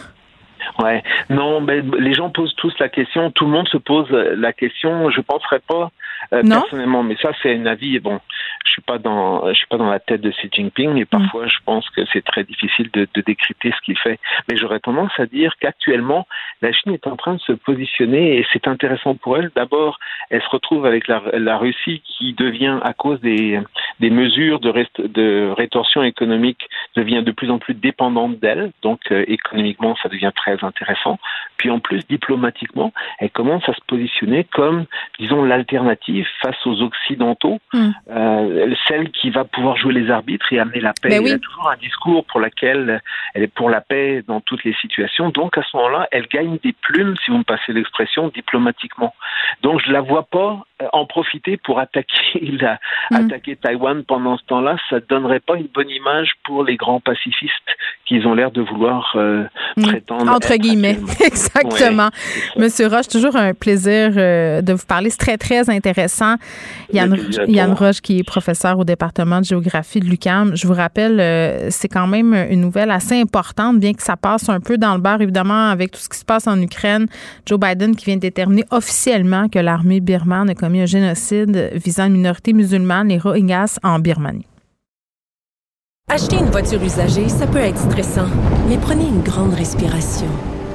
Ouais, 0.78 1.02
non, 1.28 1.60
ben, 1.60 1.90
les 1.98 2.14
gens 2.14 2.30
posent 2.30 2.54
tous 2.54 2.72
la 2.78 2.88
question, 2.88 3.32
tout 3.32 3.46
le 3.46 3.50
monde 3.50 3.66
se 3.66 3.78
pose 3.78 4.08
la 4.10 4.52
question. 4.52 5.10
Je 5.10 5.20
penserais 5.20 5.58
pas 5.66 5.90
euh, 6.32 6.42
personnellement, 6.42 7.02
mais 7.02 7.16
ça 7.20 7.32
c'est 7.42 7.54
un 7.54 7.66
avis. 7.66 7.98
Bon, 7.98 8.20
je 8.64 8.72
suis 8.72 8.82
pas 8.82 8.98
dans, 8.98 9.48
je 9.48 9.54
suis 9.54 9.66
pas 9.66 9.76
dans 9.76 9.90
la 9.90 10.00
tête 10.00 10.20
de 10.20 10.30
Xi 10.30 10.48
Jinping, 10.52 10.96
et 10.96 11.04
parfois 11.04 11.46
je 11.46 11.58
pense 11.64 11.88
que 11.90 12.02
c'est 12.12 12.24
très 12.24 12.44
difficile 12.44 12.90
de, 12.92 13.06
de 13.14 13.20
décrypter 13.20 13.72
ce 13.72 13.80
qu'il 13.84 13.98
fait. 13.98 14.18
Mais 14.48 14.56
j'aurais 14.56 14.80
tendance 14.80 15.12
à 15.18 15.26
dire 15.26 15.54
qu'actuellement 15.60 16.26
la 16.62 16.72
Chine 16.72 16.92
est 16.92 17.06
en 17.06 17.16
train 17.16 17.34
de 17.34 17.40
se 17.40 17.52
positionner 17.52 18.38
et 18.38 18.46
c'est 18.52 18.68
intéressant 18.68 19.14
pour 19.14 19.36
elle. 19.38 19.50
D'abord, 19.54 19.98
elle 20.30 20.42
se 20.42 20.48
retrouve 20.48 20.86
avec 20.86 21.08
la, 21.08 21.22
la 21.34 21.56
Russie 21.56 22.02
qui 22.04 22.34
devient 22.34 22.78
à 22.82 22.92
cause 22.92 23.20
des, 23.20 23.60
des 24.00 24.10
mesures 24.10 24.60
de, 24.60 24.70
rest- 24.70 25.00
de 25.00 25.52
rétorsion 25.56 26.02
économique 26.02 26.68
devient 26.96 27.22
de 27.22 27.32
plus 27.32 27.50
en 27.50 27.58
plus 27.58 27.74
dépendante 27.74 28.38
d'elle. 28.38 28.72
Donc 28.82 29.00
euh, 29.10 29.24
économiquement, 29.28 29.96
ça 30.02 30.08
devient 30.08 30.32
très 30.34 30.62
intéressant. 30.64 31.18
Puis 31.56 31.70
en 31.70 31.78
plus, 31.80 32.06
diplomatiquement, 32.08 32.92
elle 33.18 33.30
commence 33.30 33.68
à 33.68 33.74
se 33.74 33.80
positionner 33.86 34.44
comme, 34.44 34.86
disons, 35.18 35.44
l'alternative 35.44 36.17
face 36.42 36.56
aux 36.66 36.80
Occidentaux, 36.82 37.58
Hmm. 37.72 37.90
euh, 38.10 38.74
celle 38.86 39.10
qui 39.10 39.30
va 39.30 39.44
pouvoir 39.44 39.76
jouer 39.76 39.92
les 39.92 40.10
arbitres 40.10 40.52
et 40.52 40.58
amener 40.58 40.80
la 40.80 40.92
paix. 41.00 41.08
Ben 41.10 41.20
oui. 41.22 41.30
Elle 41.30 41.36
a 41.36 41.38
toujours 41.38 41.70
un 41.70 41.76
discours 41.76 42.24
pour 42.24 42.40
lequel 42.40 43.02
elle 43.34 43.42
est 43.44 43.46
pour 43.54 43.68
la 43.70 43.80
paix 43.80 44.22
dans 44.26 44.40
toutes 44.40 44.64
les 44.64 44.74
situations. 44.80 45.30
Donc 45.30 45.58
à 45.58 45.62
ce 45.62 45.76
moment-là, 45.76 46.08
elle 46.10 46.26
gagne 46.26 46.58
des 46.62 46.74
plumes, 46.80 47.14
si 47.24 47.30
vous 47.30 47.38
me 47.38 47.42
passez 47.44 47.72
l'expression, 47.72 48.28
diplomatiquement. 48.28 49.14
Donc 49.62 49.80
je 49.84 49.92
la 49.92 50.00
vois 50.00 50.24
pas 50.24 50.64
euh, 50.82 50.86
en 50.92 51.04
profiter 51.06 51.56
pour 51.56 51.78
attaquer 51.78 52.40
la, 52.60 52.78
attaquer 53.12 53.56
Taïwan 53.56 54.02
pendant 54.04 54.36
ce 54.38 54.44
temps-là. 54.44 54.76
Ça 54.90 55.00
donnerait 55.00 55.40
pas 55.40 55.56
une 55.56 55.68
bonne 55.68 55.90
image 55.90 56.30
pour 56.44 56.64
les 56.64 56.76
grands 56.76 57.00
pacifistes 57.00 57.52
qu'ils 58.06 58.26
ont 58.26 58.34
l'air 58.34 58.50
de 58.50 58.62
vouloir 58.62 59.12
euh, 59.16 59.44
prétendre. 59.82 60.30
Entre 60.32 60.54
guillemets. 60.56 60.96
actuellement. 60.96 61.18
Exactement. 61.26 62.08
Ouais, 62.56 62.62
Monsieur 62.62 62.86
Roche, 62.88 63.08
toujours 63.08 63.36
un 63.36 63.54
plaisir 63.54 64.12
euh, 64.16 64.62
de 64.62 64.72
vous 64.72 64.86
parler. 64.86 65.10
C'est 65.10 65.18
très, 65.18 65.36
très 65.36 65.68
intéressant. 65.70 66.07
Yann. 66.92 67.72
Roche, 67.72 68.00
qui 68.00 68.18
est 68.18 68.24
professeur 68.24 68.78
au 68.78 68.84
département 68.84 69.40
de 69.40 69.44
géographie 69.44 70.00
de 70.00 70.06
l'UQAM. 70.06 70.56
Je 70.56 70.66
vous 70.66 70.74
rappelle, 70.74 71.20
euh, 71.20 71.68
c'est 71.70 71.88
quand 71.88 72.06
même 72.06 72.34
une 72.50 72.60
nouvelle 72.60 72.90
assez 72.90 73.20
importante, 73.20 73.78
bien 73.78 73.92
que 73.92 74.02
ça 74.02 74.16
passe 74.16 74.48
un 74.48 74.60
peu 74.60 74.78
dans 74.78 74.94
le 74.94 75.00
bar, 75.00 75.20
évidemment, 75.20 75.68
avec 75.70 75.92
tout 75.92 76.00
ce 76.00 76.08
qui 76.08 76.18
se 76.18 76.24
passe 76.24 76.46
en 76.46 76.60
Ukraine. 76.60 77.06
Joe 77.46 77.58
Biden 77.58 77.94
qui 77.94 78.06
vient 78.06 78.16
de 78.16 78.20
déterminer 78.20 78.64
officiellement 78.70 79.48
que 79.48 79.58
l'armée 79.58 80.00
birmane 80.00 80.50
a 80.50 80.54
commis 80.54 80.80
un 80.80 80.86
génocide 80.86 81.70
visant 81.74 82.06
une 82.06 82.14
minorité 82.14 82.52
musulmane, 82.52 83.08
les 83.08 83.18
Rohingyas, 83.18 83.78
en 83.82 83.98
Birmanie. 83.98 84.46
Acheter 86.10 86.36
une 86.36 86.50
voiture 86.50 86.82
usagée, 86.82 87.28
ça 87.28 87.46
peut 87.46 87.58
être 87.58 87.78
stressant, 87.78 88.28
mais 88.68 88.78
prenez 88.78 89.06
une 89.06 89.22
grande 89.22 89.52
respiration. 89.52 90.28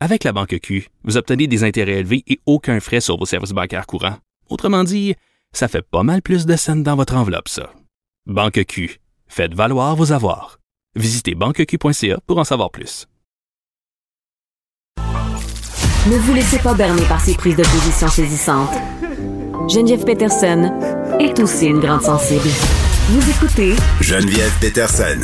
Avec 0.00 0.22
la 0.22 0.32
Banque 0.32 0.58
Q, 0.62 0.88
vous 1.02 1.16
obtenez 1.16 1.48
des 1.48 1.64
intérêts 1.64 1.98
élevés 1.98 2.22
et 2.28 2.38
aucun 2.46 2.78
frais 2.78 3.00
sur 3.00 3.18
vos 3.18 3.26
services 3.26 3.50
bancaires 3.50 3.86
courants. 3.86 4.18
Autrement 4.48 4.84
dit, 4.84 5.16
ça 5.52 5.66
fait 5.66 5.82
pas 5.82 6.04
mal 6.04 6.22
plus 6.22 6.46
de 6.46 6.54
scènes 6.54 6.84
dans 6.84 6.94
votre 6.94 7.16
enveloppe, 7.16 7.48
ça. 7.48 7.72
Banque 8.26 8.64
Q. 8.64 9.00
Faites 9.26 9.54
valoir 9.54 9.96
vos 9.96 10.12
avoirs. 10.12 10.58
Visitez 10.94 11.34
banqueq.ca 11.34 12.20
pour 12.26 12.38
en 12.38 12.44
savoir 12.44 12.70
plus. 12.70 13.06
Ne 14.98 16.16
vous 16.16 16.32
laissez 16.32 16.60
pas 16.60 16.74
berner 16.74 17.02
par 17.08 17.20
ces 17.20 17.34
prises 17.34 17.56
de 17.56 17.64
position 17.64 18.08
saisissantes. 18.08 18.78
Geneviève 19.68 20.04
Peterson 20.04 20.70
est 21.18 21.38
aussi 21.40 21.66
une 21.66 21.80
grande 21.80 22.02
sensible. 22.02 22.48
Vous 23.08 23.30
écoutez 23.30 23.74
Geneviève 24.00 24.56
Peterson. 24.60 25.20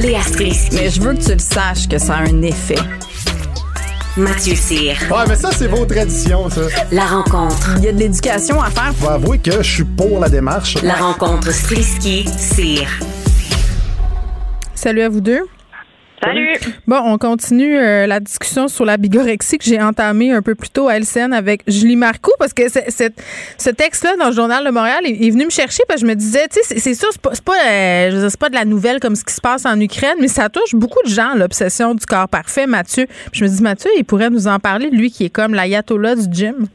Léa 0.00 0.22
Strisky. 0.22 0.74
Mais 0.76 0.88
je 0.88 0.98
veux 0.98 1.12
que 1.12 1.22
tu 1.22 1.32
le 1.32 1.38
saches 1.38 1.86
que 1.86 1.98
ça 1.98 2.14
a 2.14 2.22
un 2.22 2.40
effet. 2.40 2.78
Mathieu 4.16 4.54
Cyr. 4.54 4.96
Ouais, 5.10 5.24
mais 5.28 5.36
ça, 5.36 5.50
c'est 5.52 5.66
vos 5.66 5.84
traditions, 5.84 6.48
ça. 6.48 6.62
La 6.90 7.04
rencontre. 7.04 7.74
Il 7.76 7.84
y 7.84 7.88
a 7.88 7.92
de 7.92 7.98
l'éducation 7.98 8.62
à 8.62 8.70
faire. 8.70 8.94
Faut 8.94 9.10
avouer 9.10 9.38
que 9.38 9.62
je 9.62 9.70
suis 9.74 9.84
pour 9.84 10.18
la 10.18 10.30
démarche. 10.30 10.80
La 10.82 10.94
rencontre 10.94 11.52
Strisky-Cyr. 11.52 12.88
Salut 14.74 15.02
à 15.02 15.10
vous 15.10 15.20
deux. 15.20 15.42
Salut. 16.22 16.50
Bon, 16.86 17.00
on 17.04 17.16
continue 17.16 17.78
euh, 17.78 18.06
la 18.06 18.20
discussion 18.20 18.68
sur 18.68 18.84
la 18.84 18.98
bigorexie 18.98 19.56
que 19.56 19.64
j'ai 19.64 19.80
entamée 19.80 20.32
un 20.32 20.42
peu 20.42 20.54
plus 20.54 20.68
tôt 20.68 20.88
à 20.88 20.96
LCN 20.98 21.32
avec 21.32 21.62
Julie 21.66 21.96
Marcoux 21.96 22.32
parce 22.38 22.52
que 22.52 22.68
c'est- 22.68 22.90
c'est- 22.90 23.14
ce 23.56 23.70
texte-là 23.70 24.16
dans 24.18 24.26
le 24.28 24.34
journal 24.34 24.62
de 24.64 24.70
Montréal 24.70 25.00
est, 25.06 25.26
est 25.26 25.30
venu 25.30 25.46
me 25.46 25.50
chercher 25.50 25.82
parce 25.88 26.02
que 26.02 26.06
je 26.06 26.10
me 26.10 26.14
disais, 26.16 26.46
tu 26.48 26.60
sais, 26.60 26.74
c'est- 26.74 26.78
c'est 26.78 26.94
sûr, 26.94 27.08
c'est 27.12 27.22
pas, 27.22 27.30
c'est 27.32 27.44
pas, 27.44 27.54
euh, 27.54 28.10
je 28.10 28.14
veux 28.16 28.20
dire, 28.20 28.30
c'est 28.30 28.40
pas 28.40 28.50
de 28.50 28.54
la 28.54 28.66
nouvelle 28.66 29.00
comme 29.00 29.14
ce 29.16 29.24
qui 29.24 29.32
se 29.32 29.40
passe 29.40 29.64
en 29.64 29.80
Ukraine, 29.80 30.16
mais 30.20 30.28
ça 30.28 30.50
touche 30.50 30.74
beaucoup 30.74 31.02
de 31.04 31.10
gens, 31.10 31.34
l'obsession 31.36 31.94
du 31.94 32.04
corps 32.04 32.28
parfait, 32.28 32.66
Mathieu. 32.66 33.06
Puis 33.32 33.40
je 33.40 33.44
me 33.44 33.48
dis, 33.48 33.62
Mathieu, 33.62 33.90
il 33.96 34.04
pourrait 34.04 34.28
nous 34.30 34.46
en 34.46 34.58
parler, 34.58 34.90
lui 34.90 35.10
qui 35.10 35.24
est 35.24 35.30
comme 35.30 35.54
l'ayatollah 35.54 36.16
du 36.16 36.30
gym. 36.30 36.66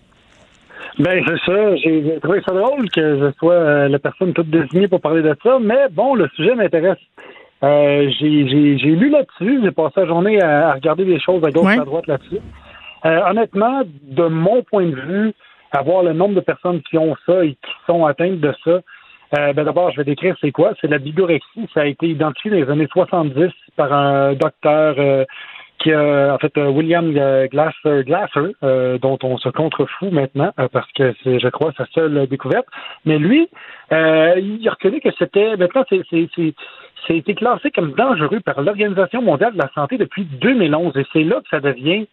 Ben, 0.97 1.21
c'est 1.27 1.51
ça. 1.51 1.75
J'ai 1.75 2.17
trouvé 2.23 2.41
ça 2.47 2.53
drôle 2.53 2.89
que 2.89 3.19
je 3.19 3.31
sois 3.37 3.53
euh, 3.53 3.87
la 3.89 3.99
personne 3.99 4.33
toute 4.33 4.49
désignée 4.49 4.87
pour 4.87 5.01
parler 5.01 5.21
de 5.21 5.35
ça, 5.43 5.57
mais 5.61 5.87
bon, 5.91 6.15
le 6.15 6.27
sujet 6.35 6.55
m'intéresse. 6.55 6.97
Euh, 7.63 8.09
j'ai 8.19 8.95
lu 8.95 9.09
là-dessus, 9.09 9.61
j'ai 9.63 9.71
passé 9.71 10.01
la 10.01 10.07
journée 10.07 10.41
à, 10.41 10.69
à 10.69 10.73
regarder 10.73 11.05
des 11.05 11.19
choses 11.19 11.43
à 11.43 11.51
gauche 11.51 11.73
et 11.75 11.79
à 11.79 11.85
droite 11.85 12.07
là-dessus. 12.07 12.39
Euh, 13.05 13.21
honnêtement, 13.29 13.83
de 14.03 14.27
mon 14.27 14.63
point 14.63 14.85
de 14.85 14.95
vue, 14.95 15.33
avoir 15.71 16.03
le 16.03 16.13
nombre 16.13 16.35
de 16.35 16.41
personnes 16.41 16.81
qui 16.81 16.97
ont 16.97 17.15
ça 17.25 17.43
et 17.45 17.51
qui 17.51 17.71
sont 17.87 18.05
atteintes 18.05 18.39
de 18.39 18.53
ça, 18.63 18.81
euh, 19.37 19.53
ben 19.53 19.63
d'abord, 19.63 19.91
je 19.91 19.97
vais 19.97 20.03
décrire 20.03 20.35
c'est 20.39 20.51
quoi. 20.51 20.73
C'est 20.79 20.87
la 20.87 20.97
bigorexie. 20.97 21.67
Ça 21.73 21.81
a 21.81 21.85
été 21.85 22.07
identifié 22.07 22.51
dans 22.51 22.57
les 22.57 22.69
années 22.71 22.87
70 22.91 23.51
par 23.75 23.91
un 23.91 24.33
docteur 24.33 25.25
qui 25.79 25.91
a, 25.91 26.33
en 26.33 26.37
fait, 26.37 26.57
euh, 26.57 26.69
William 26.69 27.13
euh, 27.15 27.47
Glasser, 27.47 28.03
Glasser 28.05 28.55
euh, 28.63 28.97
dont 28.97 29.17
on 29.23 29.37
se 29.37 29.49
contrefout 29.49 30.11
maintenant 30.11 30.51
euh, 30.59 30.67
parce 30.71 30.91
que 30.93 31.13
c'est, 31.23 31.39
je 31.39 31.47
crois, 31.49 31.73
sa 31.77 31.85
seule 31.93 32.27
découverte. 32.27 32.65
Mais 33.05 33.17
lui, 33.19 33.49
euh, 33.91 34.35
il 34.37 34.67
a 34.67 34.71
reconnu 34.71 34.99
que 35.01 35.09
c'était, 35.17 35.57
maintenant, 35.57 35.83
c'est, 35.89 36.01
c'est, 36.09 36.27
c'est, 36.35 37.17
été 37.17 37.35
classé 37.35 37.69
comme 37.69 37.91
dangereux 37.91 38.39
par 38.39 38.61
l'Organisation 38.61 39.21
mondiale 39.21 39.53
de 39.53 39.59
la 39.59 39.69
santé 39.75 39.97
depuis 39.97 40.25
2011 40.25 40.97
et 40.97 41.05
c'est 41.13 41.23
là 41.23 41.35
que 41.35 41.49
ça 41.51 41.59
devient 41.59 42.07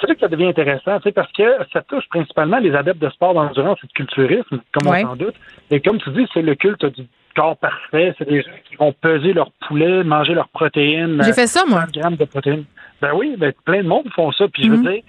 c'est 0.00 0.08
là 0.08 0.14
que 0.14 0.20
ça 0.20 0.28
devient 0.28 0.46
intéressant, 0.46 0.98
tu 0.98 1.04
sais, 1.04 1.12
parce 1.12 1.30
que 1.32 1.42
ça 1.72 1.82
touche 1.82 2.08
principalement 2.08 2.58
les 2.58 2.74
adeptes 2.74 3.00
de 3.00 3.10
sport 3.10 3.34
d'endurance 3.34 3.78
et 3.84 3.86
de 3.86 3.92
culturisme, 3.92 4.60
comme 4.72 4.90
Ouais. 4.90 5.04
on 5.04 5.10
s'en 5.10 5.16
doute. 5.16 5.34
Et 5.70 5.80
comme 5.80 5.98
tu 5.98 6.10
dis, 6.10 6.26
c'est 6.32 6.42
le 6.42 6.54
culte 6.54 6.84
du 6.86 7.06
corps 7.36 7.56
parfait. 7.56 8.14
C'est 8.18 8.28
des 8.28 8.42
gens 8.42 8.50
qui 8.64 8.76
vont 8.76 8.92
peser 8.92 9.32
leur 9.32 9.50
poulet, 9.66 10.02
manger 10.02 10.34
leurs 10.34 10.48
protéines. 10.48 11.20
J'ai 11.22 11.30
euh, 11.30 11.34
fait 11.34 11.46
ça, 11.46 11.64
moi. 11.68 11.84
100 11.92 12.00
grammes 12.00 12.16
de 12.16 12.24
protéines. 12.24 12.64
Ben 13.02 13.12
oui, 13.14 13.34
ben, 13.36 13.52
plein 13.64 13.82
de 13.82 13.88
monde 13.88 14.08
font 14.14 14.32
ça. 14.32 14.46
Puis 14.48 14.62
je 14.62 14.70
Mhm. 14.70 14.76
veux 14.76 14.92
dire, 14.92 15.02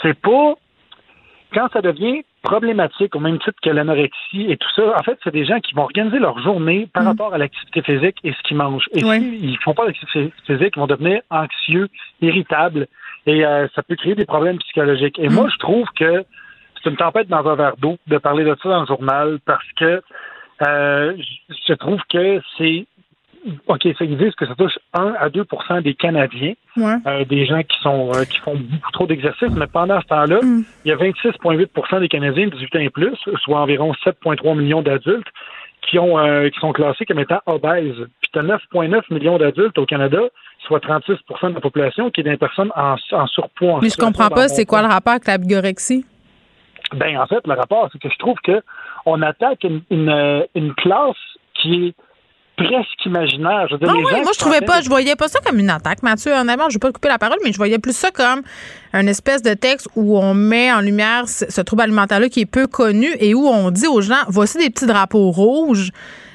c'est 0.00 0.18
pas 0.18 0.54
quand 1.54 1.68
ça 1.72 1.82
devient 1.82 2.24
problématique 2.42 3.14
au 3.14 3.20
même 3.20 3.38
titre 3.38 3.58
que 3.62 3.70
l'anorexie 3.70 4.46
et 4.50 4.56
tout 4.56 4.68
ça, 4.74 4.98
en 4.98 5.02
fait, 5.04 5.16
c'est 5.22 5.30
des 5.32 5.44
gens 5.44 5.60
qui 5.60 5.74
vont 5.74 5.82
organiser 5.82 6.18
leur 6.18 6.40
journée 6.40 6.88
par 6.92 7.04
rapport 7.04 7.34
à 7.34 7.38
l'activité 7.38 7.82
physique 7.82 8.16
et 8.24 8.32
ce 8.32 8.42
qu'ils 8.42 8.56
mangent. 8.56 8.88
Et 8.92 9.02
s'ils 9.20 9.58
font 9.58 9.74
pas 9.74 9.86
d'activité 9.86 10.32
physique, 10.46 10.72
ils 10.74 10.80
vont 10.80 10.88
devenir 10.88 11.20
anxieux, 11.30 11.88
irritables, 12.20 12.88
et 13.26 13.44
euh, 13.44 13.68
ça 13.74 13.82
peut 13.84 13.94
créer 13.94 14.16
des 14.16 14.24
problèmes 14.24 14.58
psychologiques. 14.58 15.18
Et 15.20 15.28
moi, 15.28 15.48
je 15.52 15.58
trouve 15.58 15.86
que 15.94 16.24
c'est 16.82 16.90
une 16.90 16.96
tempête 16.96 17.28
dans 17.28 17.46
un 17.46 17.54
verre 17.54 17.76
d'eau 17.76 17.96
de 18.08 18.18
parler 18.18 18.44
de 18.44 18.56
ça 18.60 18.68
dans 18.68 18.80
le 18.80 18.86
journal 18.86 19.38
parce 19.44 19.70
que 19.76 20.02
euh, 20.66 21.16
je 21.68 21.74
trouve 21.74 22.00
que 22.08 22.40
c'est 22.58 22.86
OK, 23.66 23.82
ça 23.98 24.04
ils 24.04 24.16
disent 24.16 24.34
que 24.36 24.46
ça 24.46 24.54
touche 24.54 24.78
1 24.94 25.14
à 25.18 25.28
2% 25.28 25.82
des 25.82 25.94
Canadiens, 25.94 26.54
Ouais. 26.76 26.94
euh, 27.06 27.24
des 27.24 27.44
gens 27.44 27.62
qui 27.62 27.78
sont 27.80 28.10
euh, 28.14 28.24
qui 28.24 28.38
font 28.38 28.54
beaucoup 28.54 28.90
trop 28.92 29.06
d'exercices, 29.06 29.50
mais 29.56 29.66
pendant 29.66 30.00
ce 30.00 30.06
temps-là, 30.06 30.40
il 30.84 30.88
y 30.88 30.92
a 30.92 30.96
26,8% 30.96 32.00
des 32.00 32.08
Canadiens 32.08 32.46
de 32.46 32.50
18 32.52 32.76
ans 32.76 32.78
et 32.80 32.90
plus, 32.90 33.16
soit 33.42 33.60
environ 33.60 33.92
7,3 34.04 34.56
millions 34.56 34.82
d'adultes, 34.82 35.26
qui 35.88 35.98
ont 35.98 36.18
euh, 36.18 36.48
qui 36.50 36.60
sont 36.60 36.72
classés 36.72 37.04
comme 37.04 37.18
étant 37.18 37.40
obèses. 37.46 37.96
Puis 38.20 38.30
tu 38.32 38.38
as 38.38 38.42
9,9 38.42 39.02
millions 39.12 39.38
d'adultes 39.38 39.76
au 39.78 39.86
Canada, 39.86 40.20
soit 40.66 40.78
36% 40.78 41.48
de 41.50 41.54
la 41.54 41.60
population, 41.60 42.10
qui 42.10 42.20
est 42.20 42.24
des 42.24 42.36
personnes 42.36 42.70
en, 42.76 42.94
en 43.10 43.26
surpoids. 43.26 43.72
en 43.74 43.80
Mais 43.80 43.88
je 43.90 43.96
comprends 43.96 44.28
pas, 44.28 44.46
c'est 44.48 44.64
quoi 44.64 44.82
le 44.82 44.88
rapport 44.88 45.14
avec 45.14 45.26
la 45.26 45.38
bigorexie? 45.38 46.06
Ben, 46.94 47.18
en 47.18 47.26
fait, 47.26 47.44
le 47.46 47.54
rapport, 47.54 47.88
c'est 47.92 47.98
que 48.00 48.08
je 48.10 48.18
trouve 48.18 48.36
que 48.44 48.62
on 49.06 49.20
attaque 49.22 49.64
une, 49.64 49.82
une, 49.90 50.44
une 50.54 50.74
classe 50.74 51.16
qui 51.54 51.86
est 51.88 51.94
presque 52.64 53.06
imaginaire. 53.06 53.66
Je 53.68 53.74
veux 53.74 53.78
dire, 53.78 53.88
Ah 53.90 53.94
les 53.96 54.04
oui, 54.04 54.10
gens 54.12 54.22
moi 54.22 54.32
je 54.34 54.38
trouvais 54.38 54.60
pas, 54.60 54.80
je 54.80 54.88
voyais 54.88 55.16
pas 55.16 55.28
ça 55.28 55.40
comme 55.44 55.58
une 55.58 55.70
attaque, 55.70 56.02
Mathieu. 56.02 56.32
Honnêtement, 56.32 56.68
je 56.68 56.74
vais 56.74 56.78
pas 56.80 56.88
te 56.88 56.94
couper 56.94 57.08
la 57.08 57.18
parole, 57.18 57.38
mais 57.44 57.52
je 57.52 57.56
voyais 57.56 57.78
plus 57.78 57.96
ça 57.96 58.10
comme 58.10 58.42
un 58.92 59.06
espèce 59.06 59.42
de 59.42 59.54
texte 59.54 59.88
où 59.96 60.18
on 60.18 60.34
met 60.34 60.72
en 60.72 60.80
lumière 60.80 61.28
ce, 61.28 61.44
ce 61.48 61.60
trouble 61.60 61.82
alimentaire-là 61.82 62.28
qui 62.28 62.40
est 62.40 62.46
peu 62.46 62.66
connu 62.66 63.08
et 63.18 63.34
où 63.34 63.46
on 63.46 63.70
dit 63.70 63.86
aux 63.86 64.00
gens, 64.00 64.22
voici 64.28 64.58
des 64.58 64.70
petits 64.70 64.86
drapeaux 64.86 65.30
rouges. 65.30 65.90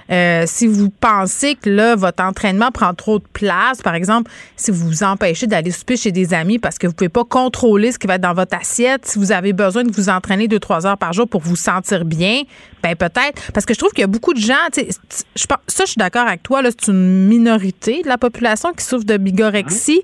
Euh, 0.10 0.44
si 0.48 0.68
vous 0.68 0.90
pensez 0.90 1.56
que 1.56 1.70
là, 1.70 1.96
votre 1.96 2.24
entraînement 2.24 2.72
prend 2.72 2.94
trop 2.94 3.20
de 3.20 3.26
place, 3.34 3.82
par 3.82 3.96
exemple, 3.96 4.32
si 4.56 4.72
vous 4.72 4.88
vous 4.88 5.04
empêchez 5.04 5.48
d'aller 5.48 5.72
souper 5.72 5.98
chez 5.98 6.12
des 6.12 6.34
amis 6.34 6.60
parce 6.60 6.78
que 6.78 6.88
vous 6.88 6.94
pouvez 6.94 7.10
pas 7.10 7.26
contrôler 7.26 7.92
ce 7.92 8.00
qui 8.00 8.08
va 8.08 8.16
être 8.16 8.22
dans 8.22 8.34
votre 8.34 8.56
assiette, 8.58 9.06
si 9.06 9.20
vous 9.20 9.32
avez 9.32 9.54
besoin 9.54 9.84
de 9.84 9.92
vous 9.92 10.10
entraîner 10.10 10.48
deux, 10.48 10.60
trois 10.60 10.86
heures 10.88 10.98
par 10.98 11.14
jour 11.14 11.28
pour 11.28 11.42
vous 11.42 11.56
sentir 11.58 12.06
bien, 12.06 12.44
ben 12.82 12.96
peut-être. 12.96 13.52
Parce 13.54 13.66
que 13.66 13.74
je 13.74 13.80
trouve 13.80 13.92
qu'il 13.92 14.02
y 14.02 14.04
a 14.04 14.08
beaucoup 14.08 14.34
de 14.34 14.40
gens, 14.40 14.54
je 14.76 15.46
pense- 15.46 15.58
ça, 15.68 15.84
je 15.86 15.92
suis 15.92 16.00
d'accord 16.00 16.28
avec 16.28 16.44
toi, 16.44 16.62
là, 16.62 16.70
c'est 16.72 16.92
une 16.92 17.28
minorité 17.28 18.02
de 18.04 18.08
la 18.08 18.18
population 18.18 18.72
qui 18.74 18.86
souffre 18.86 19.06
de 19.06 19.18
bigorexie. 19.18 20.02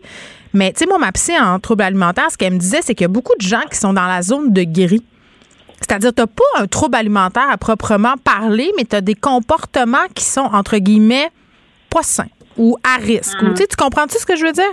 Mais, 0.55 0.71
tu 0.71 0.79
sais, 0.79 0.85
moi, 0.85 0.99
ma 0.99 1.11
psy 1.11 1.31
en 1.39 1.59
troubles 1.59 1.81
alimentaires, 1.83 2.29
ce 2.31 2.37
qu'elle 2.37 2.53
me 2.53 2.59
disait, 2.59 2.79
c'est 2.83 2.93
qu'il 2.93 3.05
y 3.05 3.05
a 3.05 3.07
beaucoup 3.07 3.35
de 3.39 3.41
gens 3.45 3.63
qui 3.71 3.77
sont 3.77 3.91
dans 3.93 4.05
la 4.05 4.21
zone 4.21 4.53
de 4.53 4.63
gris. 4.63 5.01
C'est-à-dire, 5.87 6.13
tu 6.13 6.21
n'as 6.21 6.27
pas 6.27 6.61
un 6.63 6.67
trouble 6.67 6.95
alimentaire 6.95 7.47
à 7.51 7.57
proprement 7.57 8.15
parler, 8.23 8.71
mais 8.77 8.85
tu 8.85 8.95
as 8.95 9.01
des 9.01 9.15
comportements 9.15 10.07
qui 10.15 10.23
sont, 10.23 10.49
entre 10.53 10.77
guillemets, 10.77 11.29
pas 11.89 12.03
sains 12.03 12.27
ou 12.57 12.77
à 12.83 12.99
risque. 13.01 13.41
Ou, 13.41 13.49
tu 13.49 13.57
sais, 13.57 13.67
tu 13.67 13.75
comprends-tu 13.75 14.17
ce 14.17 14.25
que 14.25 14.35
je 14.35 14.45
veux 14.45 14.51
dire? 14.51 14.63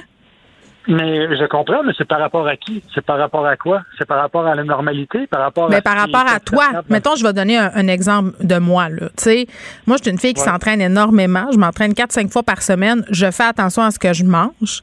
Mais 0.89 1.37
je 1.37 1.47
comprends, 1.47 1.83
mais 1.85 1.93
c'est 1.99 2.07
par 2.09 2.19
rapport 2.21 2.47
à 2.49 2.57
qui? 2.57 2.83
C'est 2.95 3.05
par 3.05 3.19
rapport 3.19 3.47
à 3.47 3.57
quoi? 3.57 3.83
C'est 3.99 4.07
par 4.07 4.19
rapport 4.19 4.47
à 4.47 4.55
la 4.55 4.65
normalité? 4.65 5.27
Par 5.27 5.41
rapport 5.41 5.69
Mais 5.69 5.77
à 5.77 5.83
par 5.83 5.97
rapport 5.97 6.25
à 6.27 6.41
toi, 6.41 6.65
mettons, 6.89 7.15
je 7.17 7.23
vais 7.25 7.33
donner 7.35 7.59
un, 7.59 7.71
un 7.75 7.87
exemple 7.87 8.33
de 8.43 8.59
moi. 8.59 8.89
Là. 8.89 9.09
Tu 9.17 9.25
sais, 9.25 9.47
moi, 9.87 9.99
je 9.99 10.05
suis 10.05 10.11
une 10.11 10.19
fille 10.19 10.33
qui 10.35 10.41
Ouais. 10.41 10.47
s'entraîne 10.49 10.81
énormément. 10.81 11.47
Je 11.53 11.59
m'entraîne 11.59 11.93
4-5 11.93 12.31
fois 12.31 12.43
par 12.43 12.63
semaine. 12.63 13.05
Je 13.11 13.31
fais 13.31 13.45
attention 13.45 13.83
à 13.83 13.91
ce 13.91 13.99
que 13.99 14.13
je 14.15 14.25
mange. 14.25 14.81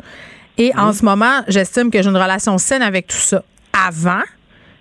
Et 0.60 0.72
en 0.78 0.94
ce 0.94 1.04
moment, 1.04 1.42
j'estime 1.48 1.90
que 1.92 2.02
j'ai 2.02 2.10
une 2.10 2.16
relation 2.18 2.58
saine 2.60 2.84
avec 2.84 3.08
tout 3.08 3.18
ça. 3.18 3.44
Avant, 3.88 4.22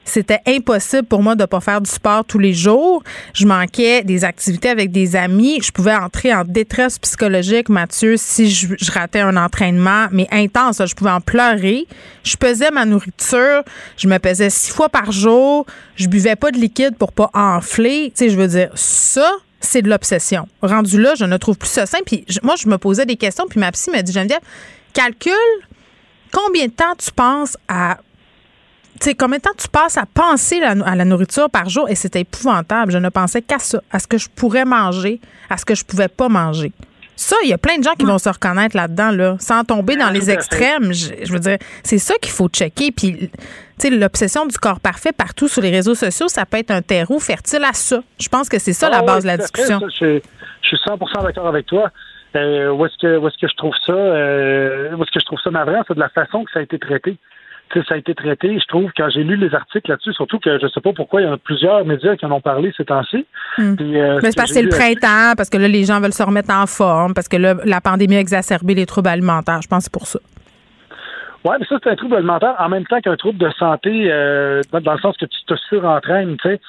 c'était 0.06 0.40
impossible 0.46 1.02
pour 1.02 1.22
moi 1.22 1.34
de 1.34 1.44
pas 1.44 1.60
faire 1.60 1.80
du 1.80 1.90
sport 1.90 2.24
tous 2.24 2.38
les 2.38 2.54
jours. 2.54 3.02
Je 3.34 3.44
manquais 3.44 4.02
des 4.04 4.24
activités 4.24 4.68
avec 4.68 4.92
des 4.92 5.16
amis. 5.16 5.58
Je 5.62 5.72
pouvais 5.72 5.94
entrer 5.94 6.32
en 6.32 6.44
détresse 6.44 6.98
psychologique, 6.98 7.68
Mathieu, 7.68 8.16
si 8.16 8.48
je, 8.48 8.68
ratais 8.92 9.20
un 9.20 9.36
entraînement, 9.36 10.06
mais 10.12 10.28
intense. 10.30 10.80
Je 10.86 10.94
pouvais 10.94 11.10
en 11.10 11.20
pleurer. 11.20 11.86
Je 12.22 12.36
pesais 12.36 12.70
ma 12.70 12.84
nourriture. 12.84 13.62
Je 13.96 14.06
me 14.06 14.18
pesais 14.18 14.48
six 14.48 14.72
fois 14.72 14.88
par 14.88 15.10
jour. 15.10 15.66
Je 15.96 16.06
buvais 16.06 16.36
pas 16.36 16.52
de 16.52 16.58
liquide 16.58 16.96
pour 16.96 17.12
pas 17.12 17.30
enfler. 17.34 18.12
Tu 18.16 18.24
sais, 18.24 18.30
je 18.30 18.36
veux 18.36 18.48
dire, 18.48 18.70
ça, 18.74 19.28
c'est 19.60 19.82
de 19.82 19.90
l'obsession. 19.90 20.46
Rendu 20.62 21.00
là, 21.02 21.14
je 21.16 21.24
ne 21.24 21.36
trouve 21.36 21.58
plus 21.58 21.68
ça 21.68 21.84
sain. 21.84 21.98
Puis 22.06 22.24
moi, 22.44 22.54
je 22.56 22.68
me 22.68 22.78
posais 22.78 23.06
des 23.06 23.16
questions, 23.16 23.46
puis 23.50 23.58
ma 23.58 23.72
psy 23.72 23.90
m'a 23.90 24.02
dit, 24.02 24.12
Geneviève, 24.12 24.40
calcule 24.92 25.32
combien 26.32 26.66
de 26.66 26.72
temps 26.72 26.94
tu 26.96 27.10
penses 27.10 27.56
à 27.66 27.98
tu 29.00 29.04
sais, 29.10 29.14
combien 29.14 29.38
de 29.38 29.42
temps 29.42 29.50
tu 29.56 29.68
passes 29.68 29.96
à 29.98 30.04
penser 30.06 30.60
la- 30.60 30.84
à 30.86 30.94
la 30.96 31.04
nourriture 31.04 31.48
par 31.50 31.68
jour? 31.68 31.88
Et 31.88 31.94
c'était 31.94 32.20
épouvantable. 32.20 32.92
Je 32.92 32.98
ne 32.98 33.08
pensais 33.08 33.42
qu'à 33.42 33.58
ça, 33.58 33.80
à 33.90 33.98
ce 33.98 34.06
que 34.06 34.18
je 34.18 34.28
pourrais 34.28 34.64
manger, 34.64 35.20
à 35.50 35.56
ce 35.56 35.64
que 35.64 35.74
je 35.74 35.84
pouvais 35.84 36.08
pas 36.08 36.28
manger. 36.28 36.72
Ça, 37.18 37.34
il 37.44 37.48
y 37.48 37.54
a 37.54 37.58
plein 37.58 37.78
de 37.78 37.82
gens 37.82 37.94
qui 37.98 38.04
vont 38.04 38.18
se 38.18 38.28
reconnaître 38.28 38.76
là-dedans, 38.76 39.10
là, 39.10 39.36
sans 39.40 39.64
tomber 39.64 39.96
dans 39.96 40.10
les 40.10 40.30
extrêmes. 40.30 40.92
Je, 40.92 41.08
je 41.24 41.32
veux 41.32 41.38
dire, 41.38 41.56
c'est 41.82 41.96
ça 41.98 42.14
qu'il 42.20 42.32
faut 42.32 42.48
checker. 42.48 42.92
Puis, 42.92 43.16
tu 43.16 43.28
sais, 43.78 43.88
l'obsession 43.90 44.44
du 44.44 44.58
corps 44.58 44.80
parfait 44.80 45.12
partout 45.12 45.48
sur 45.48 45.62
les 45.62 45.70
réseaux 45.70 45.94
sociaux, 45.94 46.28
ça 46.28 46.44
peut 46.44 46.58
être 46.58 46.70
un 46.72 46.82
terreau 46.82 47.18
fertile 47.18 47.64
à 47.64 47.72
ça. 47.72 48.02
Je 48.20 48.28
pense 48.28 48.50
que 48.50 48.58
c'est 48.58 48.74
ça 48.74 48.90
la 48.90 48.98
Ah 48.98 49.02
base 49.02 49.16
oui, 49.16 49.22
de 49.22 49.26
la 49.28 49.36
discussion. 49.38 49.80
Ça, 49.80 49.86
je, 49.98 50.20
je 50.60 50.68
suis 50.68 50.76
100% 50.86 51.22
d'accord 51.24 51.46
avec 51.46 51.64
toi. 51.64 51.90
Euh, 52.34 52.70
où 52.72 52.84
est-ce 52.84 52.98
que 53.00 53.16
où 53.16 53.26
est-ce 53.28 53.38
que 53.40 53.48
je 53.48 53.56
trouve 53.56 53.72
ça 53.86 53.92
euh, 53.94 54.90
où 54.94 55.02
est-ce 55.02 55.10
que 55.10 55.20
je 55.20 55.24
trouve 55.24 55.38
ça 55.42 55.50
navrant, 55.50 55.82
c'est 55.88 55.94
de 55.94 56.00
la 56.00 56.10
façon 56.10 56.44
que 56.44 56.50
ça 56.52 56.58
a 56.58 56.62
été 56.62 56.78
traité? 56.78 57.16
Sais, 57.74 57.82
ça 57.88 57.94
a 57.94 57.96
été 57.98 58.14
traité, 58.14 58.58
je 58.58 58.66
trouve, 58.66 58.90
quand 58.96 59.10
j'ai 59.10 59.24
lu 59.24 59.36
les 59.36 59.52
articles 59.54 59.90
là-dessus, 59.90 60.12
surtout 60.12 60.38
que 60.38 60.58
je 60.58 60.66
sais 60.68 60.80
pas 60.80 60.92
pourquoi 60.92 61.20
il 61.20 61.24
y 61.24 61.28
en 61.28 61.32
a 61.32 61.36
plusieurs 61.36 61.84
médias 61.84 62.16
qui 62.16 62.24
en 62.24 62.30
ont 62.30 62.40
parlé 62.40 62.72
ces 62.76 62.84
temps-ci. 62.84 63.26
Hmm. 63.58 63.74
Euh, 63.80 64.20
Mais 64.22 64.30
ce 64.30 64.30
c'est 64.30 64.36
parce 64.36 64.50
que 64.50 64.54
c'est 64.54 64.62
le 64.62 64.68
là-dessus- 64.70 64.98
printemps, 65.00 65.34
parce 65.36 65.50
que 65.50 65.58
là, 65.58 65.68
les 65.68 65.84
gens 65.84 66.00
veulent 66.00 66.12
se 66.12 66.22
remettre 66.22 66.54
en 66.54 66.66
forme, 66.66 67.12
parce 67.12 67.28
que 67.28 67.36
là, 67.36 67.54
la 67.64 67.80
pandémie 67.80 68.16
a 68.16 68.20
exacerbé 68.20 68.74
les 68.74 68.86
troubles 68.86 69.08
alimentaires. 69.08 69.60
Je 69.62 69.68
pense 69.68 69.78
que 69.78 69.84
c'est 69.84 69.92
pour 69.92 70.06
ça. 70.06 70.20
Oui, 71.44 71.54
mais 71.60 71.66
ça, 71.66 71.76
c'est 71.82 71.90
un 71.90 71.96
trouble 71.96 72.16
alimentaire 72.16 72.54
en 72.58 72.68
même 72.68 72.84
temps 72.86 73.00
qu'un 73.00 73.16
trouble 73.16 73.38
de 73.38 73.50
santé, 73.50 74.08
euh, 74.10 74.62
dans, 74.72 74.92
le 74.92 74.98
sens 74.98 75.16
que 75.16 75.26
tu 75.26 75.44
te 75.46 75.54
surentraînes, 75.68 76.36
tu 76.42 76.48
sais. 76.48 76.60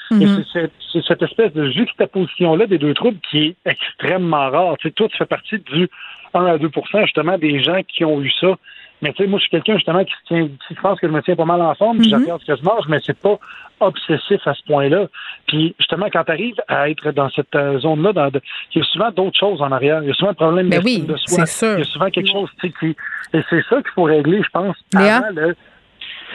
C'est 0.53 0.71
c'est 0.93 1.03
cette 1.05 1.21
espèce 1.21 1.53
de 1.53 1.69
juxtaposition-là 1.71 2.67
des 2.67 2.77
deux 2.77 2.93
troubles 2.93 3.17
qui 3.29 3.47
est 3.47 3.55
extrêmement 3.65 4.49
rare. 4.49 4.75
Tu 4.79 4.87
sais, 4.87 4.93
toi, 4.93 5.07
tu 5.09 5.17
fais 5.17 5.25
partie 5.25 5.59
du 5.59 5.89
1 6.33 6.45
à 6.45 6.57
2% 6.57 7.01
justement, 7.05 7.37
des 7.37 7.61
gens 7.63 7.81
qui 7.87 8.05
ont 8.05 8.21
eu 8.21 8.31
ça 8.39 8.55
Mais 9.01 9.13
tu 9.13 9.23
sais, 9.23 9.29
moi, 9.29 9.37
je 9.37 9.43
suis 9.43 9.51
quelqu'un 9.51 9.75
justement 9.75 10.03
qui 10.03 10.11
se 10.13 10.27
tient, 10.27 10.47
qui 10.67 10.73
pense 10.75 10.99
que 10.99 11.07
je 11.07 11.11
me 11.11 11.21
tiens 11.21 11.35
pas 11.35 11.45
mal 11.45 11.61
en 11.61 11.75
forme, 11.75 11.99
puis 11.99 12.09
je 12.09 12.15
Mhm. 12.15 12.21
regarde 12.23 12.41
ce 12.41 12.47
que 12.51 12.55
je 12.57 12.63
mange, 12.63 12.85
mais 12.89 12.97
c'est 13.05 13.19
pas 13.19 13.37
obsessif 13.79 14.45
à 14.47 14.53
ce 14.55 14.63
point-là. 14.63 15.05
Puis 15.47 15.75
justement, 15.79 16.07
quand 16.11 16.23
tu 16.23 16.31
arrives 16.31 16.55
à 16.67 16.89
être 16.89 17.11
dans 17.11 17.29
cette 17.29 17.53
euh, 17.55 17.77
zone-là, 17.79 18.11
dans 18.13 18.29
de- 18.29 18.41
il 18.73 18.79
y 18.79 18.81
a 18.81 18.85
souvent 18.85 19.11
d'autres 19.11 19.37
choses 19.39 19.61
en 19.61 19.71
arrière. 19.71 20.01
Il 20.01 20.07
y 20.07 20.11
a 20.11 20.13
souvent 20.15 20.31
un 20.31 20.33
problème 20.33 20.69
Ben 20.69 20.81
d'estime 20.81 21.03
oui, 21.03 21.07
de 21.07 21.17
soi. 21.17 21.45
c'est 21.45 21.65
sûr. 21.65 21.73
Il 21.73 21.79
y 21.79 21.81
a 21.81 21.85
souvent 21.85 22.09
quelque 22.09 22.31
chose, 22.31 22.49
tu 22.59 22.67
sais, 22.69 22.73
qui. 22.79 22.95
Et 23.37 23.41
c'est 23.49 23.61
ça 23.69 23.75
qu'il 23.83 23.91
faut 23.93 24.03
régler, 24.03 24.41
je 24.41 24.49
pense. 24.49 24.75
Léa? 24.97 25.17
avant 25.17 25.27
le- 25.35 25.55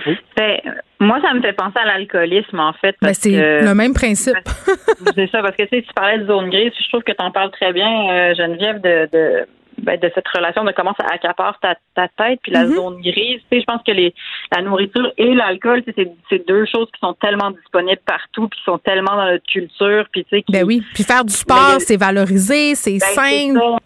Oui. 0.06 0.16
Ben, 0.36 0.58
moi, 1.00 1.20
ça 1.20 1.34
me 1.34 1.40
fait 1.42 1.52
penser 1.52 1.78
à 1.78 1.84
l'alcoolisme, 1.84 2.58
en 2.60 2.72
fait. 2.74 2.96
Ben, 3.02 3.12
c'est 3.12 3.62
le 3.62 3.74
même 3.74 3.92
principe. 3.92 4.34
c'est 5.16 5.28
ça, 5.30 5.42
parce 5.42 5.56
que 5.56 5.64
tu 5.64 5.68
sais, 5.76 5.82
tu 5.82 5.92
parlais 5.94 6.18
de 6.18 6.26
zone 6.26 6.48
grise, 6.48 6.72
je 6.80 6.88
trouve 6.88 7.02
que 7.02 7.12
tu 7.12 7.22
en 7.24 7.30
parles 7.32 7.50
très 7.50 7.72
bien, 7.72 8.08
euh, 8.10 8.34
Geneviève, 8.34 8.80
de, 8.80 9.08
de, 9.12 9.46
ben, 9.78 9.98
de 9.98 10.10
cette 10.14 10.28
relation, 10.28 10.64
de 10.64 10.72
comment 10.72 10.94
ça 11.00 11.06
accapare 11.12 11.58
ta, 11.60 11.74
ta 11.94 12.08
tête, 12.08 12.40
puis 12.42 12.52
la 12.52 12.66
zone 12.66 13.00
grise. 13.00 13.40
Tu 13.40 13.46
sais, 13.50 13.60
je 13.60 13.64
pense 13.64 13.82
que 13.86 13.92
les, 13.92 14.14
la 14.54 14.62
nourriture 14.62 15.12
et 15.18 15.34
l'alcool, 15.34 15.82
tu 15.84 15.92
sais, 15.92 16.08
c'est 16.30 16.46
deux 16.46 16.64
choses 16.66 16.88
qui 16.92 17.00
sont 17.00 17.14
tellement 17.14 17.50
disponibles 17.50 18.00
partout, 18.06 18.48
puis 18.48 18.58
qui 18.58 18.64
sont 18.64 18.78
tellement 18.78 19.16
dans 19.16 19.26
notre 19.30 19.46
culture, 19.46 20.04
puis 20.12 20.24
tu 20.24 20.30
sais, 20.30 20.42
qui- 20.42 20.52
Ben 20.52 20.64
oui. 20.64 20.82
Puis 20.94 21.04
faire 21.04 21.24
du 21.24 21.32
sport, 21.32 21.76
c'est 21.80 21.96
valorisé, 21.96 22.74
c'est 22.74 22.98
Ben, 22.98 23.00
c'est 23.00 23.14
ça. 23.54 23.76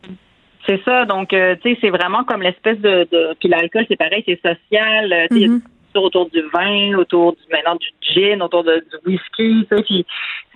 C'est 0.67 0.83
ça. 0.85 1.05
Donc, 1.05 1.33
euh, 1.33 1.55
tu 1.63 1.73
sais, 1.75 1.79
c'est 1.81 1.91
vraiment 1.91 2.25
comme 2.25 2.43
l'espèce 2.43 2.79
de, 2.81 3.07
de. 3.13 3.35
Puis 3.39 3.49
l'alcool, 3.49 3.85
c'est 3.89 3.97
pareil, 3.97 4.25
c'est 4.27 4.41
social. 4.43 5.13
euh, 5.13 5.27
tu 5.31 5.39
sais, 5.41 5.45
autour 6.03 6.29
du 6.31 6.43
vin, 6.55 6.97
autour 6.99 7.33
du 7.33 7.39
maintenant 7.51 7.77
du 7.77 7.87
gin, 8.01 8.43
autour 8.43 8.65
de, 8.65 8.85
du 8.91 9.11
whisky. 9.11 9.67
sais, 9.71 9.83
Puis 9.83 10.07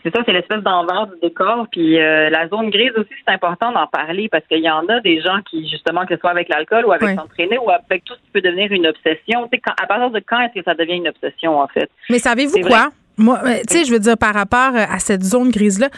c'est 0.02 0.14
ça, 0.14 0.22
c'est 0.24 0.32
l'espèce 0.32 0.62
d'envers 0.62 1.06
du 1.08 1.14
décor. 1.20 1.66
Puis 1.70 1.98
euh, 2.00 2.30
la 2.30 2.48
zone 2.48 2.70
grise 2.70 2.92
aussi, 2.96 3.10
c'est 3.26 3.32
important 3.34 3.70
d'en 3.72 3.86
parler 3.86 4.28
parce 4.28 4.46
qu'il 4.46 4.60
y 4.60 4.70
en 4.70 4.86
a 4.88 5.00
des 5.00 5.20
gens 5.20 5.40
qui, 5.50 5.68
justement, 5.68 6.06
que 6.06 6.14
ce 6.14 6.20
soit 6.20 6.30
avec 6.30 6.48
l'alcool 6.48 6.86
ou 6.86 6.92
avec 6.92 7.08
Ouais. 7.08 7.14
s'entraîner 7.16 7.58
ou 7.58 7.70
avec 7.70 8.04
tout 8.04 8.14
ce 8.14 8.18
qui 8.20 8.30
peut 8.32 8.40
devenir 8.40 8.70
une 8.72 8.86
obsession. 8.86 9.44
Tu 9.44 9.56
sais, 9.56 9.58
quand, 9.64 9.74
à 9.82 9.86
partir 9.86 10.10
de 10.10 10.20
quand 10.26 10.40
est-ce 10.40 10.54
que 10.60 10.64
ça 10.64 10.74
devient 10.74 10.96
une 10.96 11.08
obsession, 11.08 11.58
en 11.60 11.68
fait? 11.68 11.90
Mais 12.08 12.18
savez-vous 12.18 12.60
quoi? 12.60 12.68
vrai. 12.68 12.88
Moi, 13.18 13.38
euh, 13.44 13.48
tu 13.68 13.76
sais, 13.78 13.84
je 13.84 13.92
veux 13.92 13.98
dire, 13.98 14.16
par 14.16 14.32
rapport 14.32 14.74
à 14.74 14.98
cette 14.98 15.22
zone 15.22 15.50
grise-là, 15.50 15.88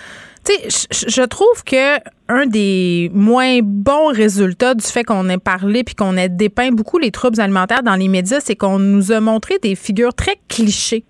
tu 0.44 0.52
sais, 0.70 0.88
je- 1.08 1.22
trouve 1.22 1.64
que 1.64 1.98
un 2.28 2.46
des 2.46 3.10
moins 3.14 3.60
bons 3.62 4.08
résultats 4.12 4.74
du 4.74 4.84
fait 4.84 5.04
qu'on 5.04 5.28
ait 5.28 5.38
parlé 5.38 5.84
puis 5.84 5.94
qu'on 5.94 6.16
ait 6.16 6.28
dépeint 6.28 6.70
beaucoup 6.70 6.98
les 6.98 7.10
troubles 7.10 7.40
alimentaires 7.40 7.82
dans 7.82 7.94
les 7.94 8.08
médias, 8.08 8.40
c'est 8.40 8.56
qu'on 8.56 8.78
nous 8.78 9.12
a 9.12 9.20
montré 9.20 9.58
des 9.62 9.74
figures 9.74 10.14
très 10.14 10.36
clichés. 10.48 11.04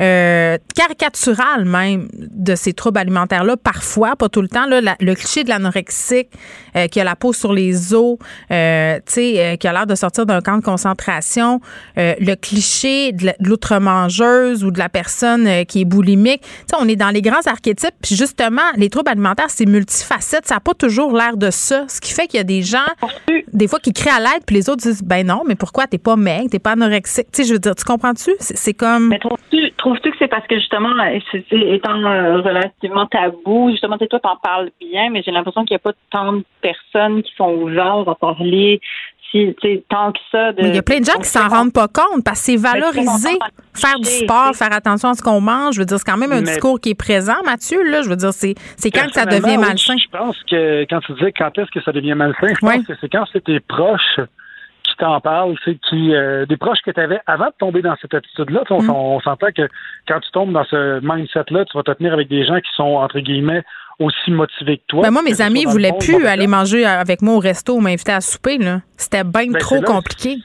Euh, 0.00 0.58
caricaturales 0.76 1.64
même 1.64 2.08
de 2.12 2.54
ces 2.54 2.72
troubles 2.72 2.98
alimentaires-là, 2.98 3.56
parfois, 3.56 4.14
pas 4.14 4.28
tout 4.28 4.42
le 4.42 4.48
temps. 4.48 4.66
Là, 4.66 4.96
le 5.00 5.14
cliché 5.14 5.42
de 5.42 5.48
l'anorexique 5.48 6.28
euh, 6.76 6.86
qui 6.86 7.00
a 7.00 7.04
la 7.04 7.16
peau 7.16 7.32
sur 7.32 7.52
les 7.52 7.94
os, 7.94 8.16
euh, 8.50 8.98
euh, 9.18 9.56
qui 9.56 9.66
a 9.66 9.72
l'air 9.72 9.86
de 9.86 9.94
sortir 9.94 10.24
d'un 10.24 10.40
camp 10.40 10.58
de 10.58 10.62
concentration, 10.62 11.60
euh, 11.98 12.14
le 12.20 12.34
cliché 12.34 13.12
de 13.12 13.32
l'outre-mangeuse 13.40 14.64
ou 14.64 14.70
de 14.70 14.78
la 14.78 14.88
personne 14.88 15.64
qui 15.66 15.80
est 15.80 15.84
boulimique. 15.84 16.42
On 16.78 16.88
est 16.88 16.96
dans 16.96 17.10
les 17.10 17.22
grands 17.22 17.46
archétypes. 17.46 17.94
Puis 18.00 18.14
justement, 18.14 18.62
les 18.76 18.90
troubles 18.90 19.10
alimentaires, 19.10 19.50
c'est 19.50 19.66
multifacette. 19.66 20.46
Ça 20.46 20.54
n'a 20.54 20.60
pas 20.60 20.74
toujours 20.74 21.12
l'air 21.12 21.36
de 21.36 21.50
ça. 21.50 21.86
Ce 21.88 22.00
qui 22.00 22.12
fait 22.12 22.28
qu'il 22.28 22.38
y 22.38 22.40
a 22.40 22.44
des 22.44 22.62
gens, 22.62 22.86
des 23.52 23.66
fois, 23.66 23.80
qui 23.80 23.92
crient 23.92 24.10
à 24.10 24.20
l'aide, 24.20 24.44
puis 24.46 24.54
les 24.54 24.68
autres 24.68 24.82
disent, 24.82 25.02
ben 25.02 25.26
non, 25.26 25.42
mais 25.46 25.56
pourquoi 25.56 25.86
t'es 25.86 25.98
pas 25.98 26.14
maigre, 26.16 26.50
t'es 26.50 26.60
pas 26.60 26.72
anorexique? 26.72 27.26
Tu 27.32 27.42
sais, 27.42 27.48
je 27.48 27.54
veux 27.54 27.58
dire, 27.58 27.74
tu 27.74 27.84
comprends-tu? 27.84 28.30
C'est 28.38 28.74
comme... 28.74 29.12
trouves-tu, 29.88 30.10
trouves-tu 30.10 30.10
que 30.10 30.16
c'est 30.18 30.28
parce 30.28 30.46
que 30.46 30.56
justement, 30.56 30.94
étant 31.50 32.02
euh, 32.04 32.40
relativement 32.40 33.06
tabou, 33.06 33.70
justement, 33.70 33.96
tu 33.98 34.04
sais, 34.04 34.08
toi, 34.08 34.20
t'en 34.20 34.36
parles 34.36 34.70
bien, 34.80 35.10
mais 35.10 35.22
j'ai 35.22 35.30
l'impression 35.30 35.64
qu'il 35.64 35.74
n'y 35.74 35.80
a 35.80 35.92
pas 35.92 35.92
tant 36.10 36.32
de 36.34 36.44
personnes 36.60 37.22
qui 37.22 37.32
sont 37.36 37.52
ouvertes 37.52 38.08
à 38.08 38.14
parler 38.14 38.80
si, 39.30 39.54
tu 39.60 39.68
sais, 39.68 39.84
tant 39.88 40.12
que 40.12 40.18
ça. 40.32 40.52
De, 40.52 40.62
Mais 40.62 40.68
il 40.68 40.74
y 40.74 40.78
a 40.78 40.82
plein 40.82 41.00
de 41.00 41.04
gens 41.04 41.18
qui 41.18 41.28
s'en 41.28 41.48
rendent 41.48 41.72
pas 41.72 41.88
compte 41.88 42.24
parce 42.24 42.40
que 42.40 42.46
c'est 42.46 42.56
valorisé. 42.56 43.30
Faire 43.74 43.98
du 44.00 44.08
sport, 44.08 44.54
faire 44.54 44.72
attention 44.72 45.10
à 45.10 45.14
ce 45.14 45.22
qu'on 45.22 45.40
mange, 45.40 45.74
je 45.74 45.80
veux 45.80 45.86
dire, 45.86 45.98
c'est 45.98 46.10
quand 46.10 46.16
même 46.16 46.32
un 46.32 46.40
Mais- 46.40 46.46
discours 46.46 46.80
qui 46.80 46.90
est 46.90 46.94
présent, 46.98 47.36
Mathieu, 47.44 47.82
là. 47.82 48.02
Je 48.02 48.08
veux 48.08 48.16
dire, 48.16 48.32
c'est 48.32 48.54
c'est 48.76 48.90
quand 48.90 49.06
que 49.06 49.12
ça 49.12 49.26
devient 49.26 49.56
oui, 49.56 49.58
malsain. 49.58 49.96
Je 49.98 50.08
pense 50.10 50.36
que 50.50 50.84
quand 50.88 51.00
tu 51.00 51.12
disais 51.12 51.32
quand 51.32 51.56
est-ce 51.58 51.70
que 51.70 51.82
ça 51.82 51.92
devient 51.92 52.14
malsain, 52.14 52.48
je 52.48 52.66
pense 52.66 52.86
que 52.86 52.94
c'est 53.00 53.08
quand 53.10 53.24
c'est 53.32 53.44
tes 53.44 53.60
proches 53.60 54.20
qui 54.98 55.04
t'en 55.04 55.20
parlent, 55.20 55.54
c'est 55.64 55.76
qui 55.88 56.14
euh, 56.14 56.44
des 56.46 56.56
proches 56.56 56.80
que 56.84 56.90
tu 56.90 57.00
avais 57.00 57.20
avant 57.26 57.46
de 57.46 57.54
tomber 57.58 57.82
dans 57.82 57.94
cette 58.02 58.14
attitude-là. 58.14 58.62
On, 58.70 58.82
Mm. 58.82 58.90
on 58.90 59.20
s'entend 59.20 59.48
que 59.56 59.68
quand 60.06 60.20
tu 60.20 60.30
tombes 60.32 60.52
dans 60.52 60.64
ce 60.64 61.00
mindset-là, 61.02 61.64
tu 61.64 61.76
vas 61.76 61.82
te 61.82 61.92
tenir 61.92 62.12
avec 62.12 62.28
des 62.28 62.44
gens 62.44 62.56
qui 62.56 62.70
sont 62.74 62.96
entre 62.96 63.20
guillemets 63.20 63.62
aussi 64.00 64.30
motivés 64.30 64.78
que 64.78 64.82
toi. 64.88 65.02
Ben 65.02 65.10
moi, 65.10 65.22
mes 65.22 65.40
amis 65.40 65.64
le 65.64 65.70
voulaient 65.70 65.92
plus 65.98 66.24
aller 66.26 66.46
manger 66.46 66.84
avec 66.84 67.20
moi 67.22 67.34
au 67.34 67.38
resto 67.40 67.74
ou 67.74 67.80
m'inviter 67.80 68.12
à 68.12 68.20
souper. 68.20 68.58
C'était 68.96 69.24
bien 69.24 69.50
Ben, 69.52 69.58
trop 69.58 69.80
compliqué. 69.80 70.36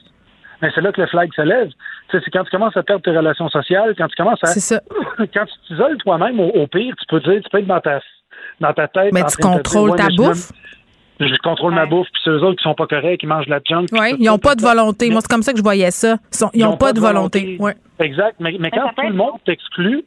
Mais 0.62 0.72
c'est 0.74 0.82
là 0.82 0.92
que 0.92 1.02
le 1.02 1.08
flag 1.08 1.30
se 1.36 1.42
lève. 1.42 1.70
C'est 2.12 2.22
quand 2.32 2.44
tu 2.46 2.50
commences 2.52 2.78
à 2.78 2.84
perdre 2.84 3.04
tes 3.04 3.12
relations 3.12 3.50
sociales, 3.50 3.94
quand 3.98 4.08
tu 4.08 4.16
commences 4.16 4.40
à. 4.44 4.48
C'est 4.48 4.60
ça. 4.60 4.80
Quand 5.34 5.46
tu 5.46 5.54
t'isoles 5.68 5.98
toi-même, 5.98 6.40
au, 6.40 6.48
au 6.50 6.68
pire, 6.68 6.94
tu 6.98 7.06
peux 7.08 7.20
dire, 7.20 7.42
tu 7.44 7.50
peux 7.52 7.60
être 7.60 7.68
dans 7.68 7.80
ta, 7.82 8.00
dans 8.60 8.74
ta 8.74 8.88
tête. 8.88 9.12
Mais 9.14 9.24
tu 9.26 9.38
contrôles 9.38 9.96
ta 9.96 10.06
me- 10.10 10.16
bouffe. 10.16 10.52
Je 11.28 11.36
contrôle 11.44 11.74
ma 11.74 11.86
bouffe, 11.86 12.08
puis 12.12 12.22
c'est 12.24 12.30
eux 12.32 12.42
autres 12.44 12.58
qui 12.58 12.64
sont 12.64 12.74
pas 12.76 12.88
corrects, 12.88 13.20
qui 13.20 13.28
mangent 13.28 13.46
de 13.46 13.52
la 13.52 13.60
junk. 13.68 13.86
Oui, 13.92 14.16
ils 14.20 14.26
n'ont 14.26 14.38
pas 14.40 14.56
de 14.56 14.62
volonté. 14.62 15.10
Moi, 15.10 15.22
c'est 15.22 15.28
comme 15.30 15.44
ça 15.44 15.52
que 15.52 15.58
je 15.58 15.64
voyais 15.64 15.92
ça. 15.92 16.18
Ils 16.54 16.64
n'ont 16.64 16.78
pas 16.78 16.94
de 16.94 17.00
volonté. 17.00 17.58
Ouais. 17.60 17.76
Exact. 18.00 18.36
Mais, 18.40 18.56
mais 18.60 18.72
quand 18.72 18.90
tout 18.96 19.08
le 19.08 19.14
monde 19.14 19.34
t'exclut, 19.46 20.04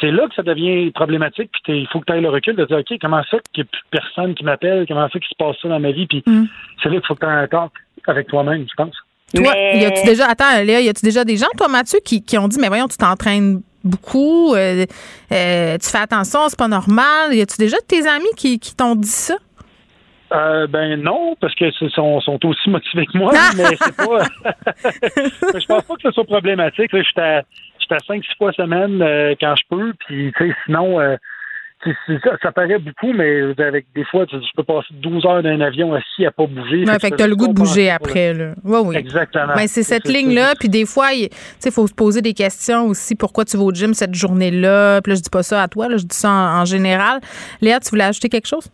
c'est 0.00 0.10
là 0.10 0.28
que 0.28 0.34
ça 0.34 0.42
devient 0.42 0.90
problématique. 0.92 1.50
Puis 1.52 1.62
t'es- 1.66 1.78
il 1.80 1.86
faut 1.88 2.00
que 2.00 2.04
tu 2.06 2.12
aies 2.12 2.20
le 2.20 2.28
recul 2.30 2.54
de 2.56 2.64
dire, 2.64 2.78
OK, 2.78 2.98
comment 3.00 3.22
ça 3.30 3.38
qu'il 3.52 3.64
n'y 3.64 3.68
a 3.68 3.70
plus 3.72 3.82
personne 3.90 4.34
qui 4.34 4.44
m'appelle? 4.44 4.84
Comment 4.86 5.08
ça 5.08 5.18
qu'il 5.18 5.28
se 5.28 5.34
passe 5.38 5.56
ça 5.62 5.68
dans 5.68 5.80
ma 5.80 5.90
vie? 5.90 6.06
Puis 6.06 6.22
Mm. 6.26 6.44
c'est 6.82 6.88
là 6.88 6.94
qu'il 6.96 7.06
faut 7.06 7.14
que 7.14 7.20
tu 7.20 7.26
aies 7.26 7.34
un 7.34 7.46
talk 7.48 7.72
avec 8.06 8.28
toi-même, 8.28 8.64
je 8.68 8.74
pense. 8.76 8.94
Toi, 9.34 9.52
y 9.74 9.84
a-tu 9.84 10.06
déjà, 10.06 10.26
attends, 10.26 10.62
Léa, 10.64 10.80
y 10.80 10.88
a-tu 10.88 11.04
déjà 11.04 11.24
des 11.24 11.36
gens, 11.36 11.48
toi, 11.56 11.68
Mathieu, 11.68 11.98
qui, 12.04 12.22
qui 12.22 12.38
ont 12.38 12.48
dit, 12.48 12.58
mais 12.60 12.68
voyons, 12.68 12.88
tu 12.88 12.96
t'entraînes 12.96 13.60
beaucoup, 13.84 14.54
euh, 14.54 14.86
euh, 15.32 15.76
tu 15.78 15.88
fais 15.90 15.98
attention, 15.98 16.40
c'est 16.48 16.58
pas 16.58 16.68
normal. 16.68 17.34
Y 17.34 17.42
a-tu 17.42 17.56
déjà 17.58 17.76
de 17.76 17.84
tes 17.86 18.06
amis 18.08 18.28
qui, 18.36 18.58
qui 18.58 18.74
t'ont 18.74 18.94
dit 18.94 19.06
ça? 19.08 19.34
Euh, 20.32 20.66
ben 20.66 21.00
non, 21.02 21.36
parce 21.40 21.54
que 21.54 21.70
sont, 21.70 22.20
sont 22.20 22.46
aussi 22.46 22.68
motivés 22.68 23.06
que 23.06 23.16
moi, 23.16 23.32
mais 23.56 23.76
c'est 23.80 23.96
pas. 23.96 24.24
je 25.58 25.66
pense 25.66 25.82
pas 25.84 25.94
que 25.94 26.02
ce 26.02 26.10
soit 26.10 26.24
problématique. 26.24 26.92
là. 26.92 27.02
J'étais 27.02 27.20
à, 27.20 27.38
à 27.90 27.98
5-6 27.98 28.22
fois 28.36 28.52
semaine 28.52 29.00
euh, 29.00 29.34
quand 29.40 29.54
je 29.56 29.62
peux, 29.70 29.94
puis 30.06 30.32
tu 30.36 30.48
sais, 30.48 30.54
sinon, 30.66 31.00
euh, 31.00 31.16
ça, 31.84 32.36
ça 32.42 32.52
paraît 32.52 32.78
beaucoup, 32.78 33.12
mais 33.12 33.40
avec 33.58 33.86
des 33.94 34.04
fois, 34.04 34.26
tu 34.26 34.36
je 34.36 34.56
peux 34.56 34.64
passer 34.64 34.88
12 34.92 35.24
heures 35.24 35.42
dans 35.42 35.48
un 35.48 35.60
avion 35.60 35.94
assis 35.94 36.26
à 36.26 36.30
pas 36.30 36.46
bouger. 36.46 36.84
Ouais, 36.84 36.98
fait 36.98 37.10
que 37.10 37.16
t'as 37.16 37.26
le 37.26 37.36
goût 37.36 37.48
de 37.48 37.52
bouger 37.52 37.88
après, 37.88 38.34
là. 38.34 38.54
Oui, 38.64 38.80
oui. 38.84 38.96
Exactement. 38.96 39.54
Mais 39.56 39.68
c'est 39.68 39.82
cette 39.82 40.06
C'est 40.06 40.12
ça, 40.12 40.18
ligne-là, 40.18 40.54
puis 40.58 40.68
des 40.68 40.84
fois, 40.84 41.12
il 41.12 41.28
il 41.64 41.72
faut 41.72 41.86
se 41.86 41.94
poser 41.94 42.20
des 42.20 42.34
questions 42.34 42.86
aussi. 42.86 43.14
Pourquoi 43.14 43.44
tu 43.44 43.56
vas 43.56 43.64
au 43.64 43.72
gym 43.72 43.94
cette 43.94 44.14
journée-là? 44.14 45.00
Puis 45.02 45.12
là, 45.12 45.16
je 45.16 45.22
dis 45.22 45.30
pas 45.30 45.42
ça 45.42 45.62
à 45.62 45.68
toi, 45.68 45.88
là, 45.88 45.96
je 45.96 46.04
dis 46.04 46.16
ça 46.16 46.30
en, 46.30 46.60
en 46.62 46.64
général. 46.64 47.20
Léa, 47.60 47.78
tu 47.80 47.90
voulais 47.90 48.04
ajouter 48.04 48.28
quelque 48.28 48.48
chose? 48.48 48.68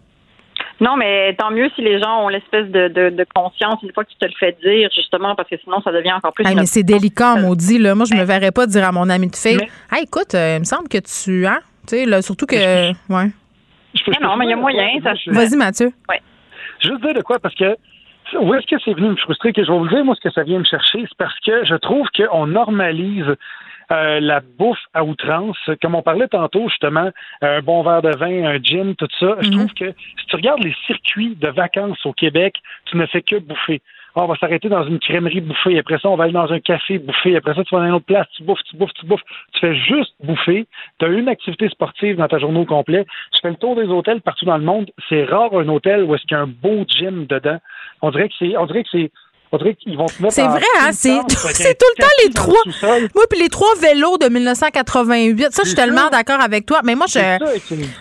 Non, 0.80 0.96
mais 0.96 1.34
tant 1.34 1.50
mieux 1.50 1.70
si 1.76 1.82
les 1.82 2.00
gens 2.00 2.24
ont 2.24 2.28
l'espèce 2.28 2.68
de, 2.68 2.88
de, 2.88 3.10
de 3.10 3.26
conscience 3.34 3.80
une 3.82 3.92
fois 3.92 4.04
que 4.04 4.10
tu 4.10 4.16
te 4.16 4.24
le 4.24 4.32
fais 4.38 4.56
dire, 4.62 4.90
justement, 4.94 5.34
parce 5.34 5.48
que 5.48 5.56
sinon, 5.62 5.80
ça 5.82 5.92
devient 5.92 6.12
encore 6.12 6.32
plus. 6.32 6.44
Hey, 6.44 6.52
une 6.52 6.60
mais 6.60 6.66
c'est 6.66 6.82
délicat, 6.82 7.36
maudit. 7.36 7.78
Là. 7.78 7.94
Moi, 7.94 8.06
je 8.10 8.14
me 8.14 8.24
verrais 8.24 8.50
pas 8.50 8.66
dire 8.66 8.84
à 8.84 8.92
mon 8.92 9.08
ami 9.08 9.28
de 9.28 9.36
fille, 9.36 9.60
hey, 9.92 10.02
écoute, 10.02 10.34
euh, 10.34 10.56
il 10.56 10.60
me 10.60 10.64
semble 10.64 10.88
que 10.88 10.98
tu. 10.98 11.46
Hein? 11.46 11.60
Tu 11.86 11.96
sais, 11.96 12.06
là, 12.06 12.22
surtout 12.22 12.46
que. 12.46 12.56
Ouais. 12.56 12.94
Non, 13.08 14.28
non, 14.28 14.36
mais 14.36 14.46
il 14.46 14.50
y 14.50 14.52
a 14.52 14.56
moyen. 14.56 14.88
Ça. 15.02 15.12
Vas-y, 15.26 15.56
Mathieu. 15.56 15.92
Ouais. 16.08 16.20
Juste 16.80 17.00
dire 17.02 17.14
de 17.14 17.22
quoi, 17.22 17.38
parce 17.38 17.54
que 17.54 17.76
où 18.40 18.54
est-ce 18.54 18.66
que 18.66 18.80
c'est 18.84 18.94
venu 18.94 19.10
me 19.10 19.16
frustrer, 19.16 19.52
que 19.52 19.62
je 19.62 19.70
vais 19.70 19.78
vous 19.78 19.84
le 19.84 19.90
dire, 19.90 20.04
moi, 20.04 20.16
ce 20.16 20.20
que 20.20 20.32
ça 20.32 20.42
vient 20.42 20.58
me 20.58 20.64
chercher, 20.64 21.00
c'est 21.02 21.16
parce 21.18 21.38
que 21.46 21.64
je 21.64 21.74
trouve 21.76 22.08
qu'on 22.16 22.46
normalise 22.46 23.26
euh, 23.92 24.20
la 24.20 24.40
bouffe 24.40 24.84
à 24.92 25.04
outrance. 25.04 25.58
Comme 25.82 25.94
on 25.94 26.02
parlait 26.02 26.28
tantôt, 26.28 26.68
justement, 26.68 27.10
un 27.42 27.60
bon 27.60 27.82
verre 27.82 28.02
de 28.02 28.16
vin, 28.16 28.44
un 28.44 28.62
gin, 28.62 28.94
tout 28.96 29.08
ça. 29.18 29.36
Je 29.40 29.50
trouve 29.50 29.72
que 29.74 29.92
si 29.92 30.26
tu 30.26 30.36
regardes 30.36 30.62
les 30.62 30.74
circuits 30.86 31.36
de 31.36 31.48
vacances 31.48 32.04
au 32.06 32.12
Québec, 32.12 32.56
tu 32.86 32.96
ne 32.96 33.06
fais 33.06 33.22
que 33.22 33.36
bouffer. 33.36 33.80
Ah, 34.16 34.22
on 34.22 34.26
va 34.26 34.36
s'arrêter 34.36 34.68
dans 34.68 34.84
une 34.84 35.00
crèmerie 35.00 35.40
bouffer. 35.40 35.76
Après 35.76 35.98
ça, 35.98 36.08
on 36.08 36.16
va 36.16 36.24
aller 36.24 36.32
dans 36.32 36.52
un 36.52 36.60
café 36.60 36.98
bouffer. 36.98 37.36
Après 37.36 37.52
ça, 37.52 37.64
tu 37.64 37.74
vas 37.74 37.80
dans 37.80 37.88
une 37.88 37.94
autre 37.94 38.06
place, 38.06 38.28
tu 38.36 38.44
bouffes, 38.44 38.62
tu 38.62 38.76
bouffes, 38.76 38.94
tu 38.94 39.06
bouffes. 39.06 39.24
Tu 39.54 39.60
fais 39.60 39.74
juste 39.74 40.14
bouffer. 40.22 40.66
Tu 41.00 41.04
as 41.04 41.08
une 41.08 41.28
activité 41.28 41.68
sportive 41.68 42.16
dans 42.16 42.28
ta 42.28 42.38
journée 42.38 42.60
au 42.60 42.64
complet. 42.64 43.06
Je 43.34 43.40
fais 43.42 43.50
le 43.50 43.56
tour 43.56 43.74
des 43.74 43.88
hôtels 43.88 44.20
partout 44.20 44.44
dans 44.44 44.56
le 44.56 44.62
monde. 44.62 44.88
C'est 45.08 45.24
rare 45.24 45.52
un 45.54 45.68
hôtel 45.68 46.04
où 46.04 46.14
est-ce 46.14 46.22
qu'il 46.22 46.36
y 46.36 46.40
a 46.40 46.42
un 46.42 46.46
beau 46.46 46.84
gym 46.86 47.26
dedans. 47.26 47.58
On 48.02 48.12
dirait 48.12 48.28
que 48.28 48.34
c'est, 48.38 48.56
on 48.56 48.66
dirait 48.66 48.84
que 48.84 48.90
c'est, 48.92 49.10
on 49.52 49.58
dirait 49.58 49.74
qu'ils 49.74 49.96
vont 49.96 50.06
te 50.06 50.20
mettre 50.20 50.34
C'est 50.34 50.46
vrai, 50.46 50.60
hein? 50.80 50.90
C'est 50.92 51.18
tout 51.28 51.86
le 51.96 52.02
temps 52.02 52.08
les 52.24 52.32
trois. 52.32 52.98
Moi, 53.14 53.24
puis 53.30 53.38
les 53.40 53.48
trois 53.48 53.74
vélos 53.80 54.18
de 54.18 54.28
1988. 54.28 55.52
Ça, 55.52 55.62
je 55.62 55.68
suis 55.68 55.76
tellement 55.76 56.10
d'accord 56.10 56.40
avec 56.40 56.66
toi. 56.66 56.80
Mais 56.84 56.94
moi, 56.94 57.06
je, 57.08 57.20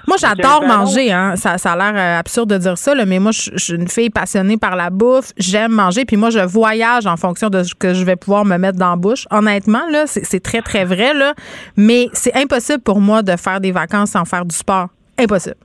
moi, 0.08 0.18
j'adore 0.20 0.64
manger. 0.64 1.12
Hein. 1.12 1.36
Ça, 1.36 1.58
ça 1.58 1.74
a 1.74 1.76
l'air 1.78 1.94
euh, 1.96 2.20
absurde 2.20 2.50
de 2.50 2.58
dire 2.58 2.78
ça, 2.78 2.96
là, 2.96 3.06
mais 3.06 3.20
moi, 3.20 3.32
je, 3.32 3.52
je 3.54 3.64
suis 3.64 3.74
une 3.74 3.88
fille 3.88 4.10
passionnée 4.10 4.58
par 4.58 4.76
la 4.76 4.90
bouffe. 4.90 5.32
J'aime 5.38 5.72
manger. 5.72 6.06
Puis 6.06 6.18
moi, 6.18 6.32
je 6.32 6.40
voyage 6.40 7.06
en 7.06 7.18
fonction 7.18 7.50
de 7.50 7.64
ce 7.64 7.76
que 7.76 7.94
je 7.94 8.04
vais 8.04 8.16
pouvoir 8.16 8.46
me 8.46 8.58
mettre 8.58 8.80
dans 8.80 8.92
la 8.92 8.96
bouche. 8.96 9.28
Honnêtement, 9.30 9.88
là, 9.92 10.06
c'est 10.08 10.24
c'est 10.34 10.40
très, 10.40 10.62
très 10.62 10.86
vrai. 10.86 11.14
Là. 11.14 11.36
Mais 11.78 12.10
c'est 12.14 12.36
impossible 12.36 12.80
pour 12.82 13.00
moi 13.00 13.22
de 13.22 13.36
faire 13.36 13.60
des 13.62 13.72
vacances 13.72 14.12
sans 14.12 14.26
faire 14.26 14.46
du 14.46 14.56
sport. 14.56 14.88
Impossible. 15.20 15.58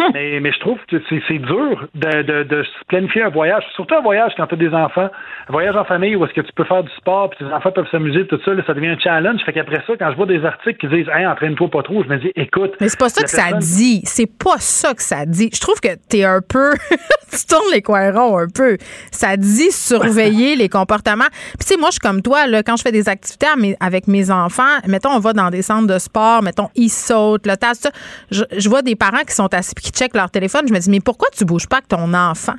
mais, 0.14 0.40
mais 0.40 0.52
je 0.52 0.60
trouve 0.60 0.78
que 0.88 0.96
c'est 1.08 1.38
dur 1.38 1.88
de, 1.94 2.22
de, 2.22 2.42
de, 2.44 2.64
planifier 2.88 3.22
un 3.22 3.28
voyage, 3.28 3.62
surtout 3.74 3.94
un 3.94 4.00
voyage 4.00 4.32
quand 4.36 4.46
tu 4.46 4.54
as 4.54 4.58
des 4.58 4.74
enfants, 4.74 5.08
un 5.48 5.52
voyage 5.52 5.76
en 5.76 5.84
famille 5.84 6.16
où 6.16 6.24
est-ce 6.24 6.34
que 6.34 6.40
tu 6.40 6.52
peux 6.52 6.64
faire 6.64 6.82
du 6.82 6.90
sport, 6.96 7.30
puis 7.30 7.44
tes 7.44 7.52
enfants 7.52 7.72
peuvent 7.72 7.88
s'amuser, 7.90 8.26
tout 8.26 8.38
ça, 8.44 8.54
là, 8.54 8.62
ça 8.66 8.74
devient 8.74 8.88
un 8.88 8.98
challenge. 8.98 9.40
Fait 9.44 9.52
qu'après 9.52 9.82
ça, 9.86 9.92
quand 9.98 10.10
je 10.10 10.16
vois 10.16 10.26
des 10.26 10.44
articles 10.44 10.78
qui 10.78 10.88
disent 10.88 11.08
Hey, 11.12 11.26
entraîne-toi 11.26 11.68
pas 11.68 11.82
trop, 11.82 12.02
je 12.02 12.08
me 12.08 12.18
dis 12.18 12.32
écoute. 12.36 12.72
Mais 12.80 12.88
c'est 12.88 12.98
pas 12.98 13.08
ça 13.08 13.22
que 13.22 13.30
ça 13.30 13.52
dit. 13.52 14.02
C'est 14.04 14.30
pas 14.38 14.58
ça 14.58 14.94
que 14.94 15.02
ça 15.02 15.26
dit. 15.26 15.50
Je 15.52 15.60
trouve 15.60 15.80
que 15.80 15.88
t'es 16.08 16.24
un 16.24 16.40
peu. 16.40 16.72
tu 17.30 17.46
tournes 17.46 17.70
les 17.72 17.82
coins 17.82 18.12
ronds 18.12 18.38
un 18.38 18.48
peu. 18.52 18.76
Ça 19.10 19.36
dit 19.36 19.70
surveiller 19.70 20.56
les 20.56 20.68
comportements. 20.68 21.28
Puis 21.30 21.60
tu 21.60 21.66
sais, 21.66 21.76
moi, 21.76 21.88
je 21.88 21.92
suis 21.92 22.00
comme 22.00 22.22
toi, 22.22 22.46
là, 22.46 22.62
quand 22.62 22.76
je 22.76 22.82
fais 22.82 22.92
des 22.92 23.08
activités 23.08 23.46
avec 23.80 24.08
mes 24.08 24.30
enfants, 24.30 24.78
mettons, 24.86 25.10
on 25.10 25.20
va 25.20 25.32
dans 25.32 25.50
des 25.50 25.62
centres 25.62 25.86
de 25.86 25.98
sport, 25.98 26.42
mettons, 26.42 26.68
ils 26.74 26.90
sautent, 26.90 27.46
le 27.46 27.56
tas. 27.56 27.70
Je, 28.30 28.42
je 28.56 28.68
vois 28.68 28.82
des 28.82 28.96
parents 28.96 29.22
qui 29.26 29.34
sont 29.34 29.52
assis 29.54 29.74
qui 29.90 29.98
checkent 29.98 30.16
leur 30.16 30.30
téléphone. 30.30 30.66
Je 30.68 30.72
me 30.72 30.78
dis, 30.78 30.90
mais 30.90 31.00
pourquoi 31.00 31.28
tu 31.36 31.44
bouges 31.44 31.66
pas 31.66 31.76
avec 31.76 31.88
ton 31.88 32.12
enfant? 32.14 32.54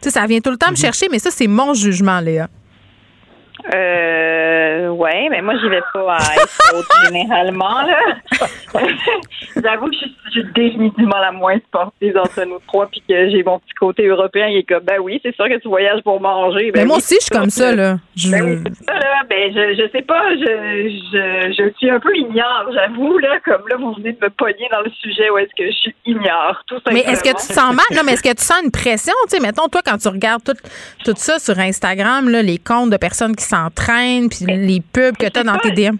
Tu 0.00 0.08
sais, 0.08 0.18
ça 0.18 0.26
vient 0.26 0.40
tout 0.40 0.50
le 0.50 0.56
temps 0.56 0.68
me 0.68 0.72
mhm. 0.72 0.78
chercher, 0.78 1.08
mais 1.10 1.18
ça, 1.18 1.30
c'est 1.30 1.46
mon 1.46 1.74
jugement, 1.74 2.20
Léa. 2.20 2.48
Euh, 3.74 4.88
ouais, 4.88 5.28
mais 5.30 5.40
moi, 5.40 5.54
j'y 5.60 5.68
vais 5.68 5.82
pas 5.92 6.16
à 6.16 7.06
généralement, 7.06 7.82
là. 7.82 7.98
J'avoue 9.62 9.86
que 9.86 9.96
je, 9.96 10.30
suis 10.30 10.44
définitivement 10.54 11.18
la 11.18 11.30
moins 11.30 11.58
sportive 11.58 12.16
entre 12.16 12.44
nous 12.44 12.58
trois, 12.66 12.86
puis 12.86 13.02
que 13.06 13.30
j'ai 13.30 13.42
mon 13.42 13.58
petit 13.58 13.74
côté 13.78 14.06
européen 14.06 14.48
qui 14.48 14.58
est 14.58 14.62
comme, 14.62 14.84
ben 14.84 14.98
oui, 15.00 15.20
c'est 15.22 15.34
sûr 15.34 15.46
que 15.48 15.58
tu 15.58 15.68
voyages 15.68 16.02
pour 16.02 16.20
manger. 16.20 16.72
Ben 16.72 16.80
mais 16.80 16.86
moi 16.86 16.96
aussi, 16.96 17.16
je 17.20 17.26
suis 17.26 17.30
comme 17.30 17.50
ça, 17.50 17.74
là. 17.74 17.98
Je... 18.16 18.30
Ben 18.30 18.64
ça, 18.86 18.94
là. 18.94 19.22
Ben, 19.28 19.52
je, 19.52 19.74
je 19.82 19.90
sais 19.90 20.02
pas, 20.02 20.30
je, 20.30 20.88
je, 21.12 21.52
je 21.52 21.72
suis 21.76 21.90
un 21.90 22.00
peu 22.00 22.16
ignore, 22.16 22.66
j'avoue, 22.72 23.18
là. 23.18 23.38
Comme 23.44 23.68
là, 23.68 23.76
vous 23.76 23.92
venez 23.94 24.12
de 24.12 24.24
me 24.24 24.30
pogner 24.30 24.68
dans 24.72 24.80
le 24.80 24.90
sujet 24.90 25.30
où 25.30 25.38
est-ce 25.38 25.54
que 25.56 25.70
je 25.70 25.76
suis 25.76 25.94
ignore, 26.06 26.62
tout 26.66 26.80
Mais 26.90 27.00
est-ce 27.00 27.22
que 27.22 27.28
tu 27.28 27.34
te 27.46 27.52
sens 27.52 27.74
mal? 27.74 27.84
Non, 27.94 28.02
mais 28.04 28.12
est-ce 28.12 28.22
que 28.22 28.34
tu 28.34 28.42
sens 28.42 28.62
une 28.64 28.70
pression? 28.70 29.14
Tu 29.28 29.36
sais, 29.36 29.42
mettons, 29.42 29.68
toi, 29.68 29.82
quand 29.84 29.98
tu 29.98 30.08
regardes 30.08 30.42
tout, 30.42 30.56
tout 31.04 31.14
ça 31.16 31.38
sur 31.38 31.58
Instagram, 31.58 32.28
là, 32.28 32.42
les 32.42 32.58
comptes 32.58 32.90
de 32.90 32.96
personnes 32.96 33.36
qui 33.36 33.44
s'entraînent, 33.56 34.28
puis 34.28 34.46
les 34.46 34.80
pubs 34.80 35.16
que 35.16 35.28
tu 35.28 35.38
as 35.38 35.44
dans 35.44 35.58
tes 35.58 35.70
DM? 35.70 35.96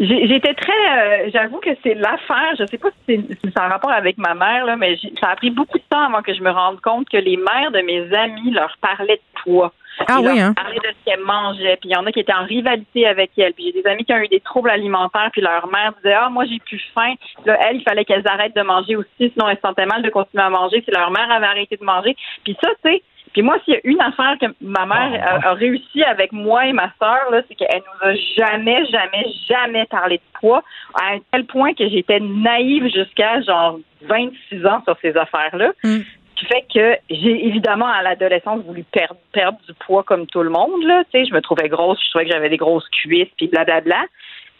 J'étais 0.00 0.54
très, 0.54 0.72
euh, 0.72 1.30
j'avoue 1.32 1.58
que 1.58 1.70
c'est 1.82 1.94
l'affaire. 1.94 2.54
Je 2.58 2.64
sais 2.66 2.78
pas 2.78 2.88
si 3.06 3.26
c'est 3.44 3.60
en 3.60 3.68
rapport 3.68 3.92
avec 3.92 4.16
ma 4.16 4.34
mère 4.34 4.64
là, 4.64 4.76
mais 4.76 4.96
ça 5.20 5.28
a 5.28 5.36
pris 5.36 5.50
beaucoup 5.50 5.76
de 5.76 5.84
temps 5.90 6.04
avant 6.04 6.22
que 6.22 6.32
je 6.32 6.42
me 6.42 6.50
rende 6.50 6.80
compte 6.80 7.08
que 7.10 7.18
les 7.18 7.36
mères 7.36 7.70
de 7.72 7.80
mes 7.80 8.12
amis 8.16 8.52
leur 8.52 8.74
parlaient 8.80 9.16
de 9.16 9.42
poids. 9.42 9.72
Ah 10.08 10.20
oui, 10.22 10.40
hein? 10.40 10.54
parlaient 10.54 10.76
de 10.76 10.88
ce 10.88 11.04
qu'elles 11.04 11.22
mangeaient. 11.22 11.76
Puis 11.76 11.90
il 11.90 11.92
y 11.92 11.96
en 11.96 12.06
a 12.06 12.12
qui 12.12 12.20
étaient 12.20 12.32
en 12.32 12.46
rivalité 12.46 13.06
avec 13.06 13.32
elles. 13.36 13.52
Puis 13.52 13.66
j'ai 13.66 13.82
des 13.82 13.88
amis 13.88 14.06
qui 14.06 14.14
ont 14.14 14.18
eu 14.18 14.28
des 14.28 14.40
troubles 14.40 14.70
alimentaires. 14.70 15.28
Puis 15.30 15.42
leur 15.42 15.66
mère 15.68 15.92
disait 16.02 16.14
ah 16.14 16.30
moi 16.30 16.46
j'ai 16.46 16.58
plus 16.58 16.82
faim. 16.94 17.12
Là 17.44 17.58
elle 17.68 17.76
il 17.76 17.82
fallait 17.82 18.06
qu'elles 18.06 18.26
arrêtent 18.26 18.56
de 18.56 18.62
manger 18.62 18.96
aussi, 18.96 19.08
sinon 19.18 19.50
elles 19.50 19.60
sentaient 19.62 19.86
mal 19.86 20.02
de 20.02 20.08
continuer 20.08 20.42
à 20.42 20.50
manger. 20.50 20.82
Si 20.84 20.90
leur 20.90 21.10
mère 21.10 21.30
avait 21.30 21.46
arrêté 21.46 21.76
de 21.76 21.84
manger. 21.84 22.16
Puis 22.44 22.56
ça 22.62 22.70
tu 22.82 22.90
sais 22.90 23.02
puis 23.32 23.42
moi, 23.42 23.58
s'il 23.64 23.74
y 23.74 23.76
a 23.76 23.80
une 23.84 24.00
affaire 24.00 24.36
que 24.40 24.46
ma 24.60 24.84
mère 24.86 25.20
ah, 25.24 25.50
a, 25.50 25.54
réussi 25.54 26.02
avec 26.02 26.32
moi 26.32 26.66
et 26.66 26.72
ma 26.72 26.92
sœur, 26.98 27.30
là, 27.30 27.42
c'est 27.48 27.54
qu'elle 27.54 27.80
nous 27.80 28.08
a 28.08 28.14
jamais, 28.36 28.84
jamais, 28.86 29.26
jamais 29.48 29.86
parlé 29.86 30.18
de 30.18 30.38
poids, 30.38 30.62
à 31.00 31.14
un 31.14 31.18
tel 31.30 31.46
point 31.46 31.72
que 31.74 31.88
j'étais 31.88 32.20
naïve 32.20 32.84
jusqu'à 32.92 33.40
genre 33.40 33.78
26 34.02 34.66
ans 34.66 34.82
sur 34.84 34.96
ces 35.00 35.16
affaires-là. 35.16 35.72
Mm. 35.82 36.00
Ce 36.00 36.40
qui 36.40 36.46
fait 36.46 36.66
que 36.74 36.96
j'ai 37.08 37.46
évidemment 37.46 37.86
à 37.86 38.02
l'adolescence 38.02 38.64
voulu 38.64 38.82
perdre, 38.84 39.16
perdre 39.32 39.58
du 39.66 39.74
poids 39.74 40.02
comme 40.02 40.26
tout 40.26 40.42
le 40.42 40.50
monde. 40.50 40.82
Là. 40.84 41.04
Tu 41.04 41.20
sais, 41.20 41.24
je 41.24 41.34
me 41.34 41.40
trouvais 41.40 41.68
grosse, 41.68 42.00
je 42.04 42.10
trouvais 42.10 42.26
que 42.26 42.32
j'avais 42.32 42.48
des 42.48 42.56
grosses 42.56 42.88
cuisses, 42.88 43.28
puis 43.36 43.48
blablabla. 43.48 44.04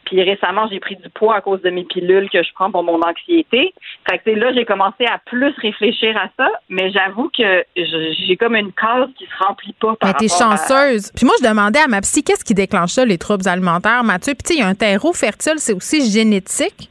Puis 0.04 0.22
récemment, 0.22 0.66
j'ai 0.70 0.80
pris 0.80 0.96
du 0.96 1.08
poids 1.10 1.36
à 1.36 1.40
cause 1.40 1.62
de 1.62 1.70
mes 1.70 1.84
pilules 1.84 2.28
que 2.30 2.42
je 2.42 2.52
prends 2.54 2.70
pour 2.70 2.82
mon 2.82 3.00
anxiété. 3.00 3.72
Fait 4.08 4.18
que 4.18 4.30
là, 4.30 4.52
j'ai 4.52 4.64
commencé 4.64 5.04
à 5.06 5.18
plus 5.24 5.54
réfléchir 5.60 6.16
à 6.16 6.28
ça, 6.36 6.50
mais 6.68 6.90
j'avoue 6.90 7.30
que 7.36 7.64
j'ai 7.76 8.36
comme 8.36 8.56
une 8.56 8.72
case 8.72 9.08
qui 9.16 9.24
se 9.24 9.44
remplit 9.44 9.74
pas 9.74 9.94
par 9.96 10.08
Mais 10.08 10.14
t'es 10.14 10.28
chanceuse. 10.28 11.10
Puis 11.14 11.24
moi, 11.24 11.34
je 11.40 11.48
demandais 11.48 11.80
à 11.80 11.88
ma 11.88 12.00
psy 12.00 12.22
qu'est-ce 12.22 12.44
qui 12.44 12.54
déclenche 12.54 12.92
ça, 12.92 13.04
les 13.04 13.18
troubles 13.18 13.48
alimentaires, 13.48 14.04
Mathieu? 14.04 14.34
Puis 14.34 14.42
tu 14.44 14.54
sais, 14.54 14.60
il 14.60 14.62
y 14.62 14.64
a 14.64 14.68
un 14.68 14.74
terreau 14.74 15.12
fertile, 15.12 15.54
c'est 15.58 15.72
aussi 15.72 16.10
génétique. 16.10 16.90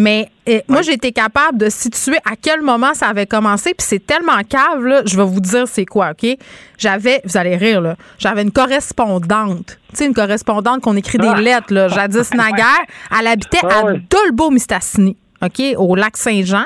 Mais 0.00 0.30
eh, 0.46 0.62
moi, 0.66 0.80
j'ai 0.80 0.94
été 0.94 1.12
capable 1.12 1.58
de 1.58 1.68
situer 1.68 2.16
à 2.24 2.34
quel 2.40 2.62
moment 2.62 2.94
ça 2.94 3.08
avait 3.08 3.26
commencé. 3.26 3.74
Puis 3.74 3.86
c'est 3.86 4.06
tellement 4.06 4.42
cave, 4.48 4.82
là, 4.82 5.02
je 5.04 5.14
vais 5.14 5.26
vous 5.26 5.40
dire 5.40 5.68
c'est 5.68 5.84
quoi, 5.84 6.12
OK? 6.12 6.38
J'avais, 6.78 7.20
vous 7.26 7.36
allez 7.36 7.54
rire, 7.54 7.82
là, 7.82 7.96
j'avais 8.18 8.40
une 8.40 8.50
correspondante. 8.50 9.78
Tu 9.90 9.96
sais, 9.96 10.06
une 10.06 10.14
correspondante 10.14 10.80
qu'on 10.80 10.96
écrit 10.96 11.18
des 11.18 11.28
ah. 11.28 11.38
lettres, 11.38 11.74
là, 11.74 11.88
jadis 11.88 12.30
naguère. 12.34 12.80
Elle 13.18 13.26
habitait 13.26 13.62
à 13.62 13.82
ah 13.88 13.92
Dolbeau-Mistassini, 14.08 15.18
OK, 15.42 15.62
au 15.76 15.94
lac 15.94 16.16
Saint-Jean. 16.16 16.64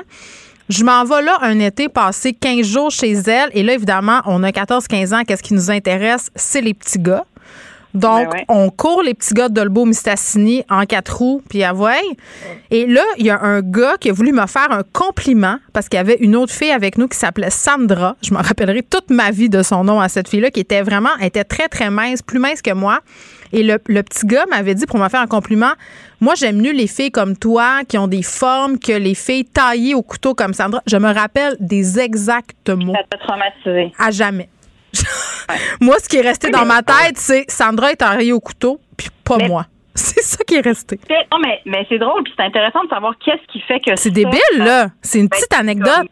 Je 0.69 0.85
m'en 0.85 1.03
vais 1.03 1.23
là 1.23 1.37
un 1.41 1.59
été 1.59 1.89
passer 1.89 2.35
15 2.35 2.65
jours 2.65 2.91
chez 2.93 3.15
elle. 3.15 3.51
Et 3.53 3.65
là, 3.65 3.75
évidemment, 3.75 4.21
on 4.27 4.45
a 4.45 4.51
14-15 4.51 5.13
ans. 5.13 5.25
Qu'est-ce 5.25 5.43
qui 5.43 5.55
nous 5.55 5.73
intéresse? 5.73 6.31
C'est 6.37 6.61
les 6.61 6.73
petits 6.73 7.01
gars. 7.01 7.25
Donc, 7.95 8.33
ben 8.33 8.45
on 8.49 8.71
court 8.71 9.03
les 9.03 9.15
petits 9.15 9.35
gars 9.35 9.49
de 9.49 9.55
Dolbeau 9.55 9.85
Mistassini 9.85 10.65
en 10.69 10.85
quatre 10.85 11.17
roues, 11.17 11.43
puis 11.49 11.63
à 11.63 11.73
Et 12.71 12.87
là, 12.87 13.03
il 13.19 13.27
y 13.27 13.31
a 13.31 13.41
un 13.41 13.61
gars 13.61 13.97
qui 13.99 14.11
a 14.11 14.13
voulu 14.13 14.33
me 14.33 14.47
faire 14.47 14.71
un 14.71 14.83
compliment 14.93 15.59
parce 15.73 15.89
qu'il 15.89 15.97
y 15.97 16.01
avait 16.01 16.17
une 16.21 16.35
autre 16.35 16.53
fille 16.53 16.73
avec 16.73 16.99
nous 16.99 17.07
qui 17.07 17.17
s'appelait 17.17 17.51
Sandra. 17.51 18.17
Je 18.23 18.35
me 18.35 18.39
rappellerai 18.39 18.83
toute 18.83 19.11
ma 19.11 19.31
vie 19.31 19.49
de 19.49 19.63
son 19.63 19.85
nom 19.85 20.01
à 20.01 20.09
cette 20.09 20.29
fille-là, 20.29 20.51
qui 20.51 20.61
était 20.61 20.83
vraiment, 20.83 21.17
était 21.21 21.45
très, 21.45 21.69
très 21.69 21.91
mince, 21.91 22.21
plus 22.21 22.41
mince 22.41 22.63
que 22.63 22.73
moi. 22.73 23.01
Et 23.53 23.63
le, 23.63 23.79
petit 23.79 24.27
gars 24.27 24.47
m'avait 24.51 24.75
dit 24.75 24.87
pour 24.87 24.99
me 24.99 25.09
faire 25.09 25.21
un 25.21 25.29
compliment, 25.29 25.73
moi 26.21 26.35
j'aime 26.35 26.61
mieux 26.61 26.73
les 26.73 26.89
filles 26.89 27.13
comme 27.13 27.37
toi 27.37 27.83
qui 27.89 27.97
ont 27.99 28.09
des 28.09 28.25
formes 28.25 28.81
que 28.81 28.93
les 28.93 29.15
filles 29.15 29.45
taillées 29.45 29.95
au 29.95 30.03
couteau 30.03 30.35
comme 30.35 30.55
Sandra. 30.55 30.83
Je 30.89 30.97
me 30.97 31.13
rappelle 31.15 31.57
des 31.61 32.01
exacts 32.01 32.71
mots. 32.71 32.93
Ça 32.93 33.03
t'a 33.09 33.19
traumatisé. 33.19 33.93
À 33.97 34.11
jamais. 34.11 34.49
Moi, 35.81 35.97
ce 35.99 36.09
qui 36.09 36.17
est 36.19 36.23
resté 36.23 36.51
dans 36.51 36.65
ma 36.65 36.83
tête, 36.83 37.17
c'est 37.17 37.51
Sandra 37.51 37.93
est 37.93 38.03
arrivée 38.03 38.33
au 38.33 38.41
couteau, 38.41 38.81
puis 38.97 39.09
pas 39.25 39.39
moi. 39.39 39.67
C'est 39.97 40.23
ça 40.23 40.43
qui 40.43 40.57
est 40.57 40.61
resté. 40.61 40.99
Non, 41.31 41.39
mais, 41.41 41.61
mais 41.67 41.87
c'est 41.89 41.99
drôle, 41.99 42.25
puis 42.25 42.33
c'est 42.37 42.43
intéressant 42.43 42.83
de 42.83 42.89
savoir 42.89 43.15
qu'est-ce 43.25 43.47
qui 43.47 43.61
fait 43.61 43.79
que. 43.79 43.95
C'est 43.95 44.11
débile, 44.11 44.41
là. 44.59 44.89
C'est 45.03 45.21
une 45.21 45.29
petite 45.29 45.53
anecdote. 45.55 46.09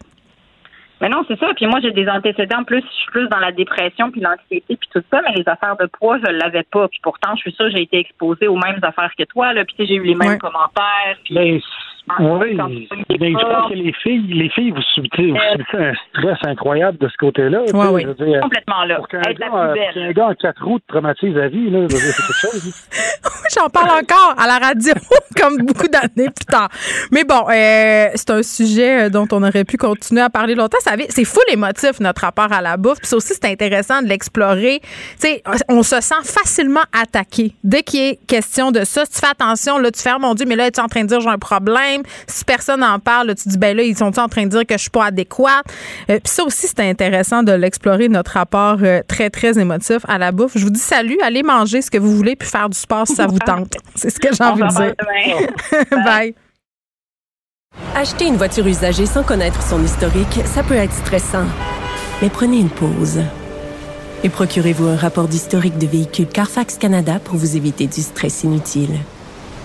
Mais 1.00 1.08
non, 1.08 1.24
c'est 1.26 1.36
ça. 1.40 1.48
Puis 1.56 1.66
moi, 1.66 1.80
j'ai 1.82 1.90
des 1.90 2.08
antécédents. 2.08 2.62
Plus, 2.62 2.80
je 2.80 2.94
suis 3.02 3.10
plus 3.10 3.28
dans 3.28 3.40
la 3.40 3.50
dépression, 3.50 4.12
puis 4.12 4.20
l'anxiété, 4.20 4.76
puis 4.76 4.88
tout 4.92 5.02
ça. 5.10 5.20
Mais 5.22 5.34
les 5.34 5.48
affaires 5.48 5.76
de 5.76 5.86
poids, 5.86 6.18
je 6.24 6.30
l'avais 6.30 6.62
pas. 6.62 6.86
Puis 6.86 7.00
pourtant, 7.02 7.34
je 7.34 7.40
suis 7.40 7.52
sûre, 7.52 7.70
j'ai 7.74 7.82
été 7.82 7.98
exposée 7.98 8.46
aux 8.46 8.54
mêmes 8.54 8.78
affaires 8.82 9.10
que 9.18 9.24
toi. 9.24 9.52
Là. 9.52 9.64
Puis 9.64 9.84
j'ai 9.84 9.96
eu 9.96 10.04
les 10.04 10.14
mêmes 10.14 10.38
commentaires. 10.38 11.16
Puis... 11.24 11.60
Oui, 12.18 12.58
mais 13.20 13.30
je 13.30 13.46
pense 13.46 13.70
que 13.70 13.74
les 13.74 13.92
filles, 14.02 14.26
les 14.34 14.48
filles, 14.50 14.70
vous 14.72 14.82
subissez, 14.94 15.30
vous 15.30 15.38
subissez 15.52 15.84
un 15.84 15.92
stress 16.10 16.38
incroyable 16.42 16.98
de 16.98 17.08
ce 17.08 17.16
côté-là. 17.16 17.62
Oui, 17.72 17.86
oui. 17.92 18.04
Dire, 18.18 18.40
Complètement 18.40 18.84
là. 18.84 18.96
Pour 18.96 19.08
qu'un 19.08 19.20
gars, 19.20 19.74
qu 19.94 20.12
gars 20.12 20.26
en 20.26 20.34
quatre 20.34 20.64
roues 20.64 20.80
te 20.80 20.86
traumatise 20.88 21.34
la 21.34 21.48
vie, 21.48 21.70
là, 21.70 21.86
c'est 21.88 21.96
quelque 21.98 22.32
chose. 22.32 22.88
J'en 23.54 23.68
parle 23.68 23.90
encore 23.90 24.34
à 24.36 24.46
la 24.46 24.58
radio, 24.58 24.94
comme 25.40 25.58
beaucoup 25.58 25.86
d'années 25.86 26.30
plus 26.30 26.46
tard. 26.46 26.68
Mais 27.12 27.22
bon, 27.22 27.44
euh, 27.48 28.08
c'est 28.14 28.30
un 28.30 28.42
sujet 28.42 29.10
dont 29.10 29.28
on 29.30 29.42
aurait 29.42 29.64
pu 29.64 29.76
continuer 29.76 30.22
à 30.22 30.30
parler 30.30 30.54
longtemps. 30.54 30.78
C'est 31.08 31.24
fou 31.24 31.40
les 31.48 31.56
motifs, 31.56 32.00
notre 32.00 32.22
rapport 32.22 32.52
à 32.52 32.60
la 32.60 32.76
bouffe. 32.76 32.98
Puis 33.00 33.14
aussi, 33.14 33.34
c'est 33.34 33.50
intéressant 33.50 34.02
de 34.02 34.08
l'explorer. 34.08 34.80
Tu 34.82 34.88
sais, 35.28 35.42
on 35.68 35.82
se 35.82 36.00
sent 36.00 36.22
facilement 36.24 36.82
attaqué. 36.92 37.52
Dès 37.62 37.82
qu'il 37.82 38.00
est 38.00 38.26
question 38.26 38.72
de 38.72 38.84
ça, 38.84 39.04
si 39.04 39.12
tu 39.12 39.20
fais 39.20 39.30
attention, 39.30 39.78
là, 39.78 39.90
tu 39.90 40.00
fais, 40.00 40.12
oh 40.16 40.18
mon 40.18 40.34
Dieu, 40.34 40.46
mais 40.48 40.56
là, 40.56 40.70
tu 40.70 40.80
es 40.80 40.82
en 40.82 40.88
train 40.88 41.02
de 41.02 41.08
dire 41.08 41.20
j'ai 41.20 41.28
un 41.28 41.38
problème? 41.38 41.91
Si 42.26 42.44
personne 42.44 42.80
n'en 42.80 42.98
parle, 42.98 43.34
tu 43.34 43.48
dis, 43.48 43.58
ben 43.58 43.76
là, 43.76 43.82
ils 43.82 43.96
sont 43.96 44.18
en 44.18 44.28
train 44.28 44.44
de 44.44 44.48
dire 44.48 44.66
que 44.66 44.74
je 44.74 44.82
suis 44.82 44.90
pas 44.90 45.06
adéquate? 45.06 45.64
Euh, 46.10 46.18
puis 46.22 46.32
ça 46.32 46.44
aussi, 46.44 46.66
c'est 46.68 46.88
intéressant 46.88 47.42
de 47.42 47.52
l'explorer, 47.52 48.08
notre 48.08 48.32
rapport 48.32 48.78
euh, 48.82 49.00
très, 49.06 49.30
très 49.30 49.58
émotif 49.58 49.98
à 50.08 50.18
la 50.18 50.32
bouffe. 50.32 50.52
Je 50.56 50.64
vous 50.64 50.70
dis 50.70 50.80
salut, 50.80 51.18
allez 51.22 51.42
manger 51.42 51.82
ce 51.82 51.90
que 51.90 51.98
vous 51.98 52.14
voulez 52.16 52.36
puis 52.36 52.48
faire 52.48 52.68
du 52.68 52.78
sport 52.78 53.06
si 53.06 53.14
ça 53.14 53.26
vous 53.26 53.38
tente. 53.38 53.74
C'est 53.94 54.10
ce 54.10 54.18
que 54.18 54.28
j'ai 54.34 54.44
envie 54.44 54.62
de 54.62 54.68
dire. 54.68 54.94
Bye. 56.04 56.34
Acheter 57.94 58.26
une 58.26 58.36
voiture 58.36 58.66
usagée 58.66 59.06
sans 59.06 59.22
connaître 59.22 59.62
son 59.62 59.82
historique, 59.82 60.40
ça 60.44 60.62
peut 60.62 60.74
être 60.74 60.92
stressant. 60.92 61.46
Mais 62.20 62.28
prenez 62.28 62.58
une 62.58 62.70
pause. 62.70 63.20
Et 64.24 64.28
procurez-vous 64.28 64.86
un 64.86 64.96
rapport 64.96 65.26
d'historique 65.26 65.78
de 65.78 65.86
véhicule 65.86 66.26
Carfax 66.26 66.76
Canada 66.78 67.18
pour 67.24 67.36
vous 67.36 67.56
éviter 67.56 67.86
du 67.86 68.00
stress 68.00 68.44
inutile. 68.44 68.96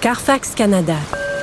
Carfax 0.01 0.55
Canada. 0.55 0.95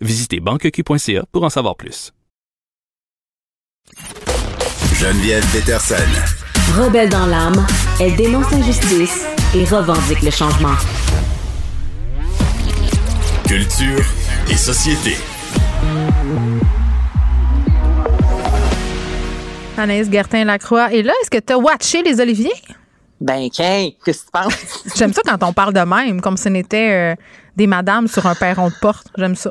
Visitez 0.00 0.40
banqueq.ca 0.40 1.24
pour 1.30 1.44
en 1.44 1.50
savoir 1.50 1.76
plus. 1.76 2.12
Geneviève 4.94 5.44
Peterson. 5.52 5.94
Rebelle 6.74 7.10
dans 7.10 7.26
l'âme, 7.26 7.66
elle 8.00 8.16
dénonce 8.16 8.50
l'injustice 8.50 9.26
et 9.54 9.64
revendique 9.64 10.22
le 10.22 10.30
changement. 10.30 10.74
Culture 13.46 14.04
et 14.50 14.56
société. 14.56 15.16
Anaïs 19.76 20.10
Gertin-Lacroix 20.10 20.92
est 20.94 21.02
là. 21.02 21.12
Est-ce 21.22 21.30
que 21.30 21.38
tu 21.38 21.52
as 21.52 21.58
watché 21.58 22.02
les 22.02 22.20
Oliviers? 22.20 22.50
Ben, 23.20 23.50
qu'est-ce 23.50 24.04
que 24.04 24.10
tu 24.12 24.30
penses? 24.32 24.84
J'aime 24.96 25.12
ça 25.12 25.20
quand 25.26 25.42
on 25.42 25.52
parle 25.52 25.74
de 25.74 25.80
même, 25.80 26.22
comme 26.22 26.38
si 26.38 26.44
ce 26.44 26.48
n'était 26.48 26.90
euh, 26.90 27.14
des 27.56 27.66
madames 27.66 28.08
sur 28.08 28.24
un 28.26 28.34
perron 28.34 28.68
de 28.68 28.74
porte. 28.80 29.08
J'aime 29.18 29.34
ça. 29.34 29.50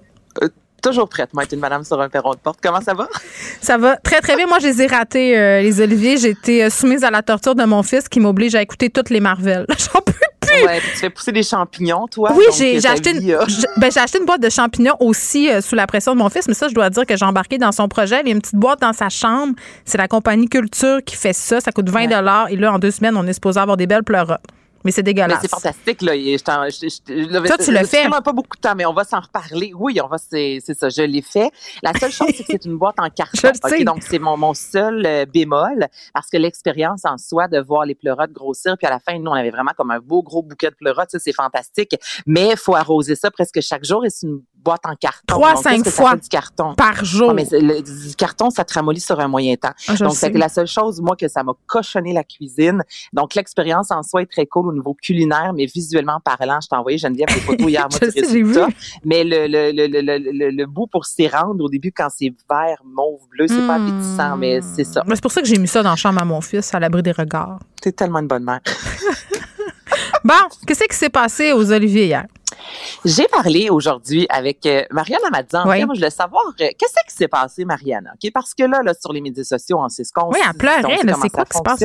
Euh, 0.80 0.90
toujours 0.90 1.10
prête, 1.10 1.34
moi, 1.34 1.44
être 1.44 1.54
une 1.54 1.60
madame 1.60 1.84
sur 1.84 2.00
un 2.00 2.10
perron 2.10 2.32
de 2.32 2.38
porte. 2.38 2.60
Comment 2.62 2.82
ça 2.82 2.94
va? 2.94 3.08
Ça 3.62 3.78
va 3.78 3.98
très, 3.98 4.22
très 4.22 4.36
bien. 4.36 4.48
Moi, 4.48 4.60
je 4.60 4.68
les 4.68 4.82
ai 4.82 4.88
ratés, 4.88 5.38
euh, 5.38 5.62
les 5.62 5.82
Oliviers. 5.82 6.18
J'ai 6.18 6.30
été 6.30 6.70
soumise 6.70 7.04
à 7.04 7.12
la 7.12 7.22
torture 7.22 7.56
de 7.56 7.64
mon 7.64 7.84
fils 7.84 8.08
qui 8.10 8.20
m'oblige 8.20 8.56
à 8.56 8.62
écouter 8.62 8.90
toutes 8.90 9.10
les 9.10 9.20
Marvel. 9.20 9.66
J'en 9.78 10.02
peux 10.02 10.14
plus! 10.40 10.66
Ouais, 10.66 10.80
tu 10.80 11.00
fais 11.00 11.10
pousser 11.10 11.32
des 11.32 11.44
champignons, 11.44 12.08
toi? 12.08 12.32
Oui, 12.36 12.46
j'ai 12.54 12.86
acheté, 12.88 13.12
une, 13.12 13.38
ben, 13.78 13.92
acheté 13.96 14.18
une 14.18 14.26
boîte 14.26 14.42
de 14.42 14.50
champignons 14.50 14.96
aussi 15.00 15.50
sous 15.62 15.76
la 15.76 15.86
pression 15.86 16.14
de 16.14 16.20
mon 16.20 16.30
fils, 16.30 16.48
mais 16.48 16.56
ça, 16.56 16.68
je 16.68 16.74
dois 16.74 16.90
dire 16.90 17.06
que 17.06 17.16
j'ai 17.16 17.26
embarqué 17.26 17.58
dans 17.58 17.72
son 17.72 17.88
projet. 17.88 18.22
Il 18.22 18.28
y 18.28 18.32
a 18.32 18.34
une 18.34 18.42
petite 18.42 18.56
boîte 18.56 18.82
dans 18.82 18.94
sa 18.94 19.10
chambre. 19.10 19.54
C'est 19.86 19.98
la 19.98 20.08
compagnie 20.08 20.48
Culture 20.48 21.00
qui 21.06 21.16
fait 21.16 21.34
ça. 21.34 21.62
Ça 21.62 21.72
coûte 21.72 21.90
20 21.90 22.02
Et 22.50 22.56
là, 22.56 22.74
en 22.74 22.80
deux 22.80 22.92
semaines, 22.92 23.16
on 23.16 23.28
est 23.28 23.34
supposé 23.34 23.60
avoir 23.60 23.78
des 23.78 23.86
belles 23.86 24.04
pleurotes. 24.04 24.42
Mais 24.84 24.92
c'est 24.92 25.04
dégueulasse. 25.04 25.40
c'est 25.42 25.50
fantastique, 25.50 26.02
là. 26.02 26.16
Je 26.16 27.48
Toi, 27.48 27.58
tu 27.58 27.72
le 27.72 27.86
fais. 27.86 28.10
pas 28.10 28.34
beaucoup 28.34 28.56
de 28.56 28.62
temps, 28.62 28.76
mais 28.76 28.86
on 28.86 28.94
va 28.94 29.04
s'en 29.04 29.20
reparler. 29.20 29.74
Oui, 29.76 30.00
on 30.04 30.08
va, 30.08 30.18
c'est 30.18 30.60
ça, 30.60 30.90
je 30.90 31.02
l'ai 31.02 31.22
fait. 31.22 31.52
La 31.84 31.94
seule 31.94 32.12
chose, 32.12 32.30
c'est 32.36 32.44
que 32.44 32.52
c'est 32.52 32.66
une 32.66 32.78
boîte 32.78 33.00
en 33.00 33.10
carton. 33.16 33.52
je 33.54 33.84
donc, 33.84 34.04
c'est 34.04 34.20
mon, 34.20 34.38
mon 34.38 34.54
seul 34.54 35.06
euh, 35.06 35.26
bémol, 35.26 35.88
parce 36.14 36.30
que 36.30 36.38
l'expérience 36.38 37.06
en 37.06 37.18
soi 37.18 37.48
de 37.48 37.60
voir 37.60 37.86
les 37.86 37.96
pleurotes 37.96 38.32
grossir, 38.32 38.78
puis 38.78 38.88
à 38.88 38.90
la 38.90 39.00
fin, 39.00 39.18
nous, 39.18 39.32
on 39.32 39.36
avait 39.36 39.52
vraiment 39.52 39.72
comme 39.76 39.92
un 39.92 40.00
beau 40.00 40.24
gros 40.24 40.44
bouquet 40.44 40.70
de 40.70 40.76
pleurotes, 40.76 41.12
ça, 41.12 41.20
c'est 41.20 41.34
fantastique. 41.34 41.96
Mais 42.26 42.50
il 42.52 42.58
faut 42.58 42.76
arroser 42.76 43.16
ça 43.16 43.32
presque 43.32 43.62
chaque 43.62 43.84
jour 43.84 44.06
et 44.06 44.10
c'est 44.10 44.28
une 44.28 44.42
boîte 44.64 44.81
en 44.86 44.95
carton. 44.95 45.23
Trois, 45.27 45.56
cinq 45.56 45.88
fois 45.88 46.15
du 46.15 46.27
carton? 46.27 46.73
par 46.76 47.03
jour. 47.06 47.34
mais 47.34 47.45
le, 47.52 47.81
du 47.81 48.15
carton, 48.15 48.49
ça 48.49 48.64
te 48.65 48.73
ramollit 48.73 48.99
sur 48.99 49.19
un 49.19 49.27
moyen 49.27 49.56
temps. 49.56 49.72
Ah, 49.88 49.95
donc, 49.95 50.14
c'est 50.15 50.34
la 50.34 50.49
seule 50.49 50.68
chose, 50.68 51.02
moi, 51.02 51.15
que 51.15 51.27
ça 51.27 51.44
m'a 51.44 51.53
cochonné 51.65 52.14
la 52.14 52.23
cuisine. 52.23 52.84
Donc, 53.14 53.36
l'expérience 53.36 53.91
en 53.91 54.03
soi 54.03 54.22
est 54.22 54.31
très 54.31 54.45
cool 54.45 54.68
au 54.68 54.73
niveau 54.73 54.94
culinaire, 55.02 55.53
mais 55.56 55.65
visuellement 55.65 56.19
parlant, 56.23 56.60
je 56.61 56.68
t'ai 56.68 56.76
envoyé 56.76 56.98
Geneviève 56.98 57.27
des 57.34 57.41
photos 57.41 57.69
hier, 57.69 57.88
moi, 57.91 57.99
résultat. 58.02 58.68
Mais 59.06 59.23
le, 59.23 59.48
le, 59.48 59.72
le, 59.72 59.88
le, 59.88 60.49
le, 60.52 60.65
bout 60.65 60.88
pour 60.88 61.06
s'y 61.06 61.27
rendre 61.27 61.64
au 61.64 61.69
début, 61.69 61.91
quand 61.91 62.10
c'est 62.15 62.34
vert, 62.49 62.77
mauve, 62.86 63.22
bleu, 63.31 63.48
c'est 63.48 63.65
pas 63.65 63.77
Hmm. 63.80 63.81
appétissant, 63.81 64.38
mais 64.38 64.60
c'est 64.61 64.84
ça. 64.84 65.03
C'est 65.07 65.22
pour 65.22 65.31
ça 65.31 65.41
que 65.41 65.48
j'ai 65.48 65.57
mis 65.57 65.68
ça 65.68 65.81
dans 65.84 65.91
la 65.91 65.95
chambre 65.95 66.22
à 66.22 66.26
mon 66.26 66.41
fils, 66.41 66.73
à 66.73 66.80
l'abri 66.80 67.02
des 67.03 67.11
regards. 67.11 67.60
T'es 67.81 67.91
tellement 67.91 68.19
une 68.19 68.27
bonne 68.27 68.44
mère. 68.44 68.60
bon, 70.23 70.34
qu'est-ce 70.68 70.84
qui 70.84 70.95
s'est 70.95 71.10
passé 71.10 71.52
aux 71.53 71.72
Oliviers 71.72 72.06
hier? 72.06 72.26
J'ai 73.06 73.27
parlé 73.27 73.69
aujourd'hui 73.69 74.26
avec 74.30 74.65
euh, 74.65 74.84
Mariana 74.91 75.30
Madzan. 75.31 75.64
Oui. 75.68 75.86
Moi, 75.86 75.95
je 75.95 75.99
voulais 75.99 76.10
savoir 76.10 76.44
euh, 76.48 76.69
qu'est-ce 76.77 76.94
qui 77.07 77.15
s'est 77.15 77.27
passé, 77.27 77.65
Mariana. 77.65 78.11
Parce 78.34 78.53
que 78.53 78.64
là, 78.64 78.81
là, 78.84 78.94
sur 78.99 79.14
les 79.14 79.22
médias 79.22 79.44
sociaux, 79.44 79.80
on 79.80 79.90
sait 79.90 80.03
ce 80.03 80.11
qu'on 80.11 80.30
Oui, 80.30 80.40
elle 80.45 80.57
pleurait, 80.57 80.98
c'est 81.22 81.30
quoi 81.30 81.45
qui 81.45 81.57
se 81.57 81.64
passe? 81.64 81.84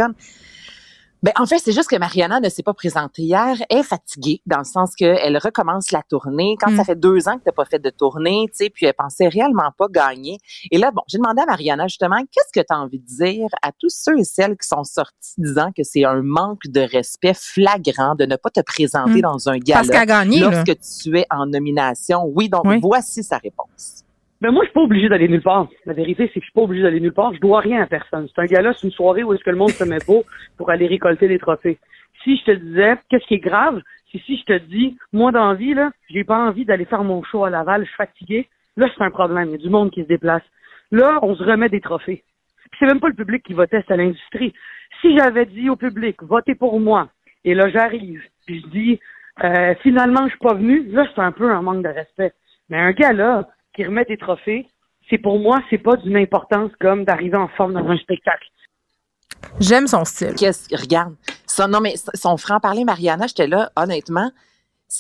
Ben, 1.25 1.33
en 1.39 1.47
fait, 1.47 1.59
c'est 1.59 1.73
juste 1.73 1.89
que 1.89 1.97
Mariana 1.97 2.39
ne 2.39 2.51
s'est 2.51 2.63
pas 2.63 2.75
présentée 2.75 3.23
hier. 3.23 3.57
Elle 3.71 3.79
est 3.79 3.83
fatiguée, 3.83 4.43
dans 4.45 4.59
le 4.59 4.65
sens 4.65 4.95
qu'elle 4.95 5.39
recommence 5.39 5.91
la 5.91 6.03
tournée. 6.03 6.55
Quand 6.61 6.71
Mm. 6.71 6.77
ça 6.77 6.85
fait 6.85 7.01
deux 7.01 7.27
ans 7.29 7.39
que 7.39 7.45
tu 7.49 7.55
pas 7.55 7.65
fait 7.65 7.79
de 7.79 7.89
tournée, 7.89 8.45
tu 8.51 8.57
sais, 8.67 8.69
puis 8.69 8.85
elle 8.85 8.93
pensait 8.93 9.29
réellement 9.29 9.71
pas 9.79 9.87
gagner. 9.91 10.37
Et 10.71 10.77
là, 10.77 10.91
bon, 10.91 11.01
j'ai 11.09 11.17
demandé 11.17 11.41
à 11.41 11.47
Mariana, 11.47 11.87
justement, 11.89 12.19
qu'est-ce 12.31 12.53
que 12.53 12.61
tu 12.61 12.75
as 12.75 12.79
envie 12.79 12.99
de 12.99 13.07
dire 13.07 13.49
à 13.63 13.73
tous 13.73 13.89
ceux 13.89 14.19
et 14.19 14.25
celles 14.25 14.59
qui 14.59 14.69
sont 14.69 14.85
sortis 14.85 15.33
disant 15.39 15.71
que 15.75 15.83
c'est 15.83 16.05
un 16.05 16.21
manque 16.23 16.67
de 16.67 16.83
respect 16.83 17.33
flagrant 17.35 18.15
de 18.17 18.27
ne 18.27 18.37
pas 18.37 18.51
te 18.51 18.61
présenter 18.61 19.21
Mm. 19.21 19.23
dans 19.23 19.49
un 19.49 19.57
gala 19.57 19.81
Parce 19.81 19.89
là. 20.41 20.51
lorsque 20.51 20.79
tu 21.03 21.19
es 21.19 21.27
en 21.31 21.47
nomination? 21.47 22.25
Oui, 22.35 22.51
donc 22.51 22.67
Oui. 22.67 22.81
voici 22.83 23.25
sa 23.25 23.39
réponse. 23.39 24.04
Ben 24.45 24.51
moi, 24.51 24.63
je 24.65 24.69
suis 24.69 24.75
pas 24.75 24.83
obligé 24.83 25.09
d'aller 25.09 25.27
nulle 25.27 25.41
part. 25.41 25.69
La 25.87 25.95
vérité, 25.95 26.25
c'est 26.27 26.35
que 26.39 26.41
je 26.41 26.51
suis 26.51 26.53
pas 26.53 26.61
obligé 26.61 26.83
d'aller 26.83 27.01
nulle 27.01 27.15
part. 27.15 27.33
Je 27.33 27.41
dois 27.41 27.61
rien 27.61 27.81
à 27.81 27.87
personne. 27.87 28.29
C'est 28.29 28.43
un 28.43 28.45
gala, 28.45 28.75
c'est 28.75 28.87
une 28.87 28.93
soirée 28.93 29.23
où 29.23 29.33
est-ce 29.33 29.43
que 29.43 29.49
le 29.49 29.57
monde 29.57 29.71
se 29.71 29.85
met 29.85 30.01
pas 30.07 30.21
pour 30.59 30.69
aller 30.69 30.87
récolter 30.87 31.29
des 31.29 31.39
trophées. 31.39 31.79
Si 32.23 32.37
je 32.37 32.45
te 32.45 32.51
disais, 32.51 32.95
qu'est-ce 33.09 33.25
qui 33.25 33.37
est 33.37 33.39
grave, 33.39 33.81
c'est 34.13 34.19
si 34.19 34.37
je 34.37 34.45
te 34.45 34.59
dis, 34.59 34.99
moi 35.15 35.33
dans 35.33 35.49
la 35.49 35.55
vie, 35.55 35.73
là, 35.73 35.93
j'ai 36.11 36.25
pas 36.25 36.37
envie 36.37 36.67
d'aller 36.67 36.85
faire 36.85 37.05
mon 37.05 37.23
show 37.23 37.47
à 37.47 37.49
Laval, 37.49 37.85
je 37.85 37.87
suis 37.87 37.97
fatigué. 37.97 38.47
Là, 38.77 38.87
c'est 38.95 39.03
un 39.03 39.11
problème. 39.11 39.49
Il 39.49 39.53
y 39.53 39.55
a 39.55 39.57
du 39.57 39.71
monde 39.71 39.91
qui 39.91 40.03
se 40.03 40.09
déplace. 40.09 40.43
Là, 40.91 41.21
on 41.23 41.35
se 41.35 41.43
remet 41.43 41.71
des 41.71 41.81
trophées. 41.81 42.23
Puis 42.71 42.79
c'est 42.79 42.87
même 42.87 43.01
pas 43.01 43.09
le 43.09 43.15
public 43.15 43.43
qui 43.45 43.55
votait, 43.55 43.83
c'est 43.89 43.97
l'industrie. 43.97 44.53
Si 45.01 45.17
j'avais 45.17 45.47
dit 45.47 45.71
au 45.71 45.77
public, 45.77 46.23
votez 46.23 46.55
pour 46.55 46.79
moi, 46.81 47.09
et 47.47 47.55
là, 47.55 47.71
j'arrive, 47.71 48.21
puis 48.45 48.61
je 48.61 48.67
dis, 48.69 49.01
euh, 49.43 49.75
finalement, 49.83 50.25
je 50.25 50.33
suis 50.33 50.39
pas 50.39 50.53
venu, 50.53 50.85
là, 50.91 51.07
c'est 51.15 51.23
un 51.23 51.33
peu 51.33 51.51
un 51.51 51.63
manque 51.63 51.83
de 51.83 51.89
respect. 51.89 52.35
Mais 52.69 52.77
un 52.77 52.93
gars, 52.93 53.15
là, 53.15 53.49
qui 53.75 53.85
remet 53.85 54.05
des 54.05 54.17
trophées, 54.17 54.69
c'est 55.11 55.19
pour 55.19 55.39
moi, 55.39 55.63
c'est 55.69 55.79
pas 55.79 55.97
d'une 55.97 56.17
importance 56.17 56.71
comme 56.81 57.05
d'arriver 57.05 57.37
en 57.37 57.49
forme 57.49 57.75
dans 57.75 57.89
un 57.89 57.97
spectacle. 57.99 58.49
J'aime 59.61 59.87
son 59.87 60.05
style. 60.05 60.35
Qu'est-ce 60.35 60.75
regarde. 60.75 61.15
Ça, 61.47 61.67
non, 61.69 61.81
mais 61.81 61.95
son 62.15 62.37
franc-parler, 62.37 62.85
Mariana, 62.85 63.27
j'étais 63.27 63.47
là, 63.47 63.71
honnêtement, 63.77 64.31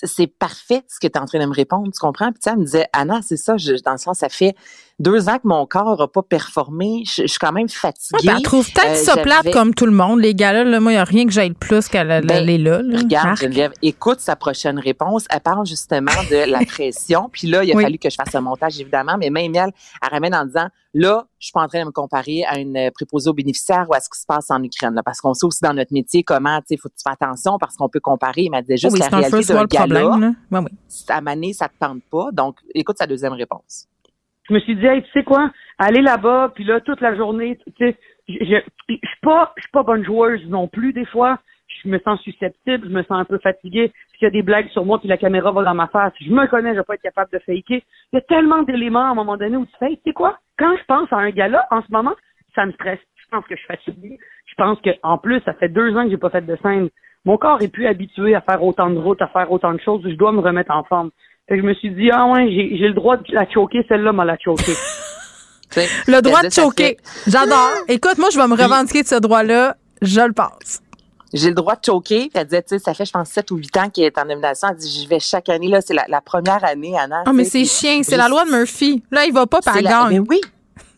c'est 0.02 0.26
parfait 0.26 0.82
ce 0.88 0.98
que 1.00 1.06
tu 1.06 1.18
es 1.18 1.18
en 1.18 1.26
train 1.26 1.38
de 1.38 1.46
me 1.46 1.54
répondre, 1.54 1.84
tu 1.92 1.98
comprends? 2.00 2.30
Puis 2.32 2.40
tu 2.40 2.44
sais, 2.44 2.50
elle 2.50 2.58
me 2.58 2.64
disait, 2.64 2.86
Anna, 2.92 3.20
c'est 3.22 3.36
ça, 3.36 3.56
je- 3.56 3.80
dans 3.84 3.92
le 3.92 3.98
sens, 3.98 4.18
ça 4.18 4.28
fait 4.28 4.54
deux 4.98 5.28
ans 5.28 5.36
que 5.38 5.46
mon 5.48 5.66
corps 5.66 5.98
n'a 5.98 6.06
pas 6.06 6.22
performé, 6.22 7.02
je, 7.06 7.22
je 7.22 7.26
suis 7.26 7.38
quand 7.38 7.52
même 7.52 7.64
Ouais, 7.64 7.68
fatiguée. 7.68 8.18
ben, 8.28 8.36
elle 8.36 8.42
trouve 8.42 8.70
peut-être 8.70 8.92
Euh, 8.92 8.94
ça 9.04 9.16
plate 9.16 9.50
comme 9.52 9.74
tout 9.74 9.86
le 9.86 9.92
monde. 9.92 10.20
Les 10.20 10.34
gars-là, 10.34 10.64
là, 10.64 10.78
moi, 10.80 10.92
il 10.92 10.94
n'y 10.94 11.00
a 11.00 11.04
rien 11.04 11.26
que 11.26 11.32
j'aille 11.32 11.52
plus 11.52 11.88
qu'elle 11.88 12.10
elle 12.10 12.26
Ben, 12.26 12.48
est 12.48 12.58
là. 12.58 12.80
là. 12.82 12.98
Regarde, 12.98 13.26
Marc. 13.28 13.40
Geneviève, 13.42 13.72
écoute 13.82 14.20
sa 14.20 14.36
prochaine 14.36 14.78
réponse. 14.78 15.24
Elle 15.30 15.40
parle 15.40 15.66
justement 15.66 16.12
de 16.30 16.50
la 16.50 16.58
pression. 16.66 17.28
Puis 17.32 17.48
là, 17.48 17.64
il 17.64 17.72
a 17.72 17.76
Oui. 17.76 17.82
fallu 17.82 17.98
que 17.98 18.08
je 18.10 18.14
fasse 18.14 18.34
un 18.34 18.40
montage, 18.40 18.78
évidemment, 18.80 19.16
mais 19.18 19.30
même 19.30 19.54
elle, 19.56 19.70
elle 20.02 20.08
ramène 20.10 20.34
en 20.34 20.44
disant, 20.44 20.68
là, 20.94 21.26
je 21.38 21.46
suis 21.46 21.52
pas 21.52 21.62
en 21.62 21.68
train 21.68 21.80
de 21.80 21.86
me 21.86 21.92
comparer 21.92 22.44
à 22.44 22.58
une 22.58 22.76
euh, 22.76 22.90
préposée 22.90 23.28
aux 23.28 23.34
bénéficiaires 23.34 23.86
ou 23.90 23.94
à 23.94 24.00
ce 24.00 24.08
qui 24.08 24.18
se 24.18 24.26
passe 24.26 24.50
en 24.50 24.62
Ukraine. 24.62 24.94
là, 24.94 25.02
parce 25.02 25.20
qu'on 25.20 25.34
sait 25.34 25.44
aussi 25.44 25.62
dans 25.62 25.74
notre 25.74 25.92
métier 25.92 26.22
comment, 26.22 26.58
tu 26.60 26.68
sais, 26.68 26.76
faut 26.76 26.88
que 26.88 26.94
tu 26.94 27.02
fasses 27.02 27.16
attention 27.20 27.58
parce 27.58 27.76
qu'on 27.76 27.88
peut 27.88 28.00
comparer. 28.00 28.48
Mais 28.50 28.58
elle 28.58 28.64
disait 28.64 28.76
juste 28.76 28.94
oui, 28.94 29.00
la 29.00 29.18
réalité 29.18 29.52
d'un 29.52 29.64
gala. 29.64 30.16
Ouais, 30.16 30.30
oui. 30.52 30.68
à 31.08 31.20
Mané, 31.20 31.52
ça 31.52 31.68
te 31.68 31.74
tente 31.78 32.02
pas. 32.10 32.30
Donc, 32.32 32.56
écoute 32.74 32.96
sa 32.96 33.06
deuxième 33.06 33.32
réponse. 33.32 33.88
Je 34.48 34.54
me 34.54 34.60
suis 34.60 34.76
dit, 34.76 34.86
hey, 34.86 35.02
tu 35.02 35.10
sais 35.12 35.24
quoi, 35.24 35.50
aller 35.78 36.02
là-bas, 36.02 36.52
puis 36.54 36.64
là, 36.64 36.80
toute 36.80 37.00
la 37.00 37.16
journée, 37.16 37.58
tu 37.66 37.72
sais, 37.78 37.98
je 38.28 38.60
suis 38.86 39.00
pas, 39.22 39.52
je 39.56 39.62
suis 39.62 39.70
pas 39.72 39.82
bonne 39.82 40.04
joueuse 40.04 40.46
non 40.48 40.68
plus, 40.68 40.92
des 40.92 41.06
fois. 41.06 41.38
Je 41.82 41.88
me 41.88 41.98
sens 42.00 42.20
susceptible, 42.20 42.88
je 42.88 42.94
me 42.94 43.02
sens 43.02 43.18
un 43.18 43.24
peu 43.24 43.38
fatiguée. 43.38 43.92
S'il 44.24 44.32
y 44.32 44.38
a 44.38 44.40
des 44.40 44.42
blagues 44.42 44.70
sur 44.70 44.86
moi, 44.86 44.98
puis 44.98 45.06
la 45.06 45.18
caméra 45.18 45.52
va 45.52 45.64
dans 45.64 45.74
ma 45.74 45.86
face, 45.88 46.14
je 46.18 46.30
me 46.30 46.46
connais, 46.46 46.70
je 46.70 46.78
vais 46.78 46.84
pas 46.84 46.94
être 46.94 47.02
capable 47.02 47.30
de 47.30 47.38
faker. 47.40 47.82
Il 48.10 48.14
y 48.14 48.16
a 48.16 48.22
tellement 48.22 48.62
d'éléments 48.62 49.04
à 49.04 49.10
un 49.10 49.14
moment 49.14 49.36
donné 49.36 49.58
où 49.58 49.66
tu 49.66 49.72
fais, 49.78 49.90
Hey, 49.90 49.96
tu 49.98 50.04
sais 50.06 50.12
quoi, 50.14 50.38
quand 50.58 50.74
je 50.78 50.84
pense 50.86 51.12
à 51.12 51.16
un 51.16 51.28
gala, 51.28 51.66
en 51.70 51.82
ce 51.82 51.92
moment, 51.92 52.14
ça 52.54 52.64
me 52.64 52.72
stresse. 52.72 53.00
Je 53.16 53.26
pense 53.30 53.44
que 53.44 53.54
je 53.54 53.60
suis 53.60 53.66
fatiguée. 53.66 54.18
Je 54.46 54.54
pense 54.56 54.80
que 54.80 54.88
en 55.02 55.18
plus, 55.18 55.42
ça 55.44 55.52
fait 55.52 55.68
deux 55.68 55.94
ans 55.94 56.04
que 56.04 56.10
j'ai 56.10 56.16
pas 56.16 56.30
fait 56.30 56.40
de 56.40 56.56
scène. 56.62 56.88
Mon 57.26 57.36
corps 57.36 57.60
est 57.60 57.68
plus 57.68 57.86
habitué 57.86 58.34
à 58.34 58.40
faire 58.40 58.62
autant 58.62 58.88
de 58.88 58.98
routes, 58.98 59.20
à 59.20 59.26
faire 59.26 59.52
autant 59.52 59.74
de 59.74 59.80
choses. 59.80 60.00
Je 60.04 60.14
dois 60.14 60.32
me 60.32 60.40
remettre 60.40 60.70
en 60.70 60.84
forme. 60.84 61.10
Fait 61.46 61.56
que 61.56 61.60
je 61.60 61.66
me 61.66 61.74
suis 61.74 61.90
dit, 61.90 62.10
ah 62.10 62.26
ouais, 62.28 62.48
j'ai 62.48 62.78
j'ai 62.78 62.88
le 62.88 62.94
droit 62.94 63.18
de 63.18 63.24
la 63.28 63.46
choquer, 63.50 63.84
celle-là 63.90 64.14
m'a 64.14 64.24
la 64.24 64.38
choquer. 64.38 64.72
Le 66.06 66.22
droit 66.22 66.42
de 66.42 66.50
choquer. 66.50 66.96
J'adore. 67.26 67.72
Écoute, 67.88 68.16
moi, 68.16 68.28
je 68.32 68.38
vais 68.38 68.46
me 68.46 68.54
revendiquer 68.54 69.02
de 69.02 69.08
ce 69.08 69.16
droit-là. 69.16 69.74
Je 70.02 70.20
le 70.20 70.32
passe. 70.32 70.83
J'ai 71.34 71.48
le 71.48 71.54
droit 71.54 71.74
de 71.76 71.84
choquer. 71.84 72.20
Puis 72.28 72.30
elle 72.34 72.44
disait, 72.46 72.62
tu 72.62 72.68
sais, 72.70 72.78
ça 72.78 72.94
fait, 72.94 73.04
je 73.04 73.12
pense, 73.12 73.28
7 73.28 73.50
ou 73.50 73.56
8 73.56 73.76
ans 73.76 73.90
qu'elle 73.90 74.04
est 74.04 74.18
en 74.18 74.24
nomination. 74.24 74.68
Elle 74.70 74.76
dit, 74.76 74.88
j'y 74.88 75.06
vais 75.06 75.20
chaque 75.20 75.48
année. 75.50 75.68
Là, 75.68 75.80
c'est 75.82 75.92
la, 75.94 76.04
la 76.08 76.20
première 76.20 76.64
année, 76.64 76.96
Anna. 76.98 77.24
Ah, 77.26 77.32
mais 77.32 77.44
c'est 77.44 77.64
chien. 77.64 78.02
C'est 78.02 78.16
la 78.16 78.28
loi 78.28 78.44
de 78.46 78.50
Murphy. 78.50 79.02
Là, 79.10 79.26
il 79.26 79.32
va 79.32 79.46
pas 79.46 79.60
par 79.60 79.80
la- 79.82 80.08
mais 80.08 80.20
oui. 80.20 80.40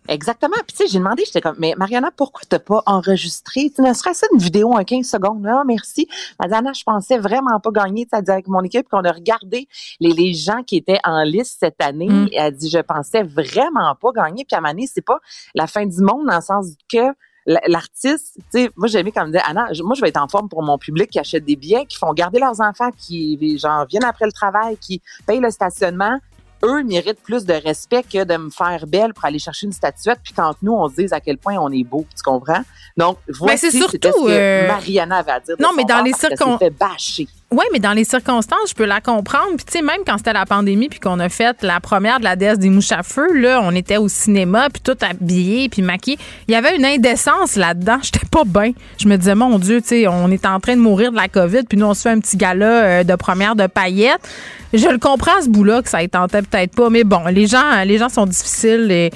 Exactement. 0.08 0.54
Puis, 0.66 0.76
tu 0.76 0.84
sais, 0.84 0.86
j'ai 0.88 0.98
demandé, 0.98 1.24
j'étais 1.26 1.40
comme, 1.40 1.56
mais 1.58 1.74
Mariana, 1.76 2.10
pourquoi 2.16 2.42
t'as 2.48 2.58
pas 2.58 2.82
enregistré? 2.86 3.72
Tu 3.74 3.82
ne 3.82 3.92
serait-ce 3.92 4.26
une 4.32 4.38
vidéo 4.38 4.72
en 4.72 4.84
15 4.84 5.04
secondes? 5.06 5.42
Non, 5.42 5.62
merci. 5.66 6.06
Elle 6.42 6.50
dit, 6.50 6.54
Anna, 6.54 6.72
je 6.72 6.84
pensais 6.84 7.18
vraiment 7.18 7.58
pas 7.60 7.70
gagner. 7.70 8.06
Tu 8.06 8.22
dit, 8.22 8.30
avec 8.30 8.46
mon 8.46 8.62
équipe, 8.62 8.88
qu'on 8.88 9.02
a 9.04 9.12
regardé 9.12 9.68
les, 10.00 10.12
les 10.12 10.34
gens 10.34 10.62
qui 10.62 10.76
étaient 10.76 11.00
en 11.04 11.22
liste 11.22 11.56
cette 11.60 11.82
année. 11.82 12.08
Mm. 12.08 12.28
Elle 12.32 12.54
dit, 12.56 12.70
je 12.70 12.78
pensais 12.78 13.22
vraiment 13.22 13.94
pas 14.00 14.12
gagner. 14.12 14.44
Puis, 14.44 14.56
à 14.56 14.60
moment 14.60 14.72
donné, 14.74 14.86
c'est 14.92 15.04
pas 15.04 15.18
la 15.54 15.66
fin 15.66 15.84
du 15.86 16.00
monde 16.00 16.26
dans 16.26 16.36
le 16.36 16.42
sens 16.42 16.66
que 16.92 17.12
l'artiste, 17.47 18.35
tu 18.52 18.62
sais, 18.64 18.70
moi, 18.77 18.89
j'aimais 18.89 19.12
comme 19.12 19.31
dire, 19.31 19.43
Anna, 19.47 19.73
je- 19.73 19.82
moi, 19.82 19.94
je 19.94 20.01
vais 20.01 20.09
être 20.09 20.20
en 20.20 20.28
forme 20.28 20.48
pour 20.48 20.62
mon 20.62 20.78
public 20.78 21.10
qui 21.10 21.18
achète 21.18 21.44
des 21.44 21.56
billets, 21.56 21.86
qui 21.86 21.97
font 21.97 22.12
garder 22.12 22.39
leurs 22.40 22.60
enfants, 22.60 22.90
qui, 22.97 23.59
genre, 23.59 23.86
viennent 23.86 24.05
après 24.05 24.27
le 24.27 24.32
travail, 24.32 24.77
qui 24.78 25.01
payent 25.27 25.40
le 25.40 25.51
stationnement 25.51 26.18
eux 26.64 26.82
méritent 26.82 27.23
plus 27.23 27.44
de 27.44 27.52
respect 27.52 28.02
que 28.02 28.24
de 28.24 28.35
me 28.39 28.48
faire 28.51 28.86
belle 28.86 29.12
pour 29.12 29.27
aller 29.27 29.39
chercher 29.39 29.66
une 29.66 29.73
statuette, 29.73 30.18
puis 30.24 30.32
quand 30.32 30.55
nous, 30.62 30.73
on 30.73 30.89
se 30.89 30.94
dise 30.94 31.12
à 31.12 31.20
quel 31.20 31.36
point 31.36 31.55
on 31.60 31.70
est 31.70 31.85
beau, 31.85 32.06
tu 32.16 32.23
comprends? 32.23 32.62
Donc, 32.97 33.18
voici 33.28 33.70
c'est 33.70 33.77
surtout, 33.78 33.98
ce 34.02 34.24
que 34.27 34.31
euh, 34.31 34.66
Mariana 34.66 35.18
avait 35.18 35.32
à 35.32 35.40
dire. 35.40 35.55
non, 35.60 35.68
mais 35.77 35.85
dans 35.85 36.01
les 36.02 36.12
parce 36.12 36.23
qu'elle 36.23 36.39
circon- 36.39 36.59
s'est 36.59 36.64
fait 36.64 36.70
bâcher. 36.70 37.28
Oui, 37.56 37.64
mais 37.72 37.78
dans 37.78 37.94
les 37.94 38.04
circonstances, 38.04 38.68
je 38.68 38.74
peux 38.74 38.84
la 38.84 39.00
comprendre. 39.00 39.56
Puis, 39.56 39.64
tu 39.64 39.78
sais, 39.78 39.82
même 39.82 40.00
quand 40.06 40.18
c'était 40.18 40.34
la 40.34 40.44
pandémie, 40.44 40.90
puis 40.90 41.00
qu'on 41.00 41.18
a 41.20 41.30
fait 41.30 41.56
la 41.62 41.80
première 41.80 42.18
de 42.18 42.24
la 42.24 42.36
déesse 42.36 42.58
des 42.58 42.68
mouches 42.68 42.92
à 42.92 43.02
feu, 43.02 43.32
là, 43.32 43.62
on 43.62 43.74
était 43.74 43.96
au 43.96 44.08
cinéma, 44.08 44.68
puis 44.70 44.82
tout 44.82 44.98
habillé, 45.00 45.70
puis 45.70 45.80
maquillé. 45.80 46.18
Il 46.48 46.52
y 46.52 46.54
avait 46.54 46.76
une 46.76 46.84
indécence 46.84 47.56
là-dedans. 47.56 47.96
J'étais 48.02 48.26
pas 48.30 48.44
bien. 48.44 48.72
Je 48.98 49.08
me 49.08 49.16
disais, 49.16 49.34
mon 49.34 49.58
Dieu, 49.58 49.80
tu 49.80 49.88
sais, 49.88 50.06
on 50.06 50.30
est 50.30 50.44
en 50.44 50.60
train 50.60 50.76
de 50.76 50.82
mourir 50.82 51.12
de 51.12 51.16
la 51.16 51.28
COVID, 51.28 51.62
puis 51.62 51.78
nous, 51.78 51.86
on 51.86 51.94
se 51.94 52.02
fait 52.02 52.10
un 52.10 52.20
petit 52.20 52.36
gala 52.36 52.66
euh, 52.66 53.04
de 53.04 53.14
première 53.14 53.56
de 53.56 53.66
paillettes. 53.66 54.28
Je 54.74 54.88
le 54.88 54.98
comprends, 54.98 55.40
ce 55.42 55.48
bout-là, 55.48 55.80
que 55.80 55.88
ça 55.88 56.02
ne 56.02 56.06
tentait 56.06 56.42
peut-être 56.42 56.74
pas. 56.74 56.90
Mais 56.90 57.04
bon, 57.04 57.24
les 57.30 57.46
gens, 57.46 57.82
les 57.86 57.96
gens 57.96 58.10
sont 58.10 58.26
difficiles 58.26 58.90
et, 58.90 59.10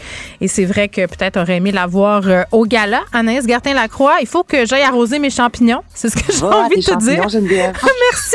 c'est 0.48 0.64
vrai 0.64 0.88
que 0.88 1.06
peut-être 1.06 1.38
aurait 1.38 1.56
aimé 1.56 1.72
l'avoir 1.72 2.26
euh, 2.26 2.42
au 2.52 2.64
gala. 2.64 3.00
Anaïs 3.12 3.46
Gertin-Lacroix, 3.46 4.16
il 4.20 4.26
faut 4.26 4.42
que 4.42 4.64
j'aille 4.64 4.82
arroser 4.82 5.18
mes 5.18 5.30
champignons. 5.30 5.82
C'est 5.94 6.08
ce 6.08 6.16
que 6.16 6.32
j'ai 6.32 6.42
envie 6.42 6.76
de 6.76 6.82
te 6.82 6.98
dire. 6.98 7.22
Ah, 7.26 7.28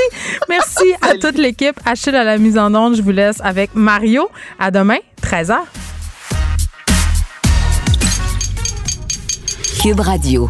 merci. 0.49 0.81
Merci 0.83 0.93
à 1.01 1.17
toute 1.17 1.37
l'équipe. 1.37 1.79
Achille 1.85 2.15
à 2.15 2.23
la 2.23 2.37
mise 2.37 2.57
en 2.57 2.73
onde. 2.73 2.95
Je 2.95 3.01
vous 3.01 3.11
laisse 3.11 3.37
avec 3.43 3.75
Mario. 3.75 4.29
À 4.59 4.71
demain, 4.71 4.97
13h. 5.21 5.57
Cube 9.81 9.99
Radio. 9.99 10.49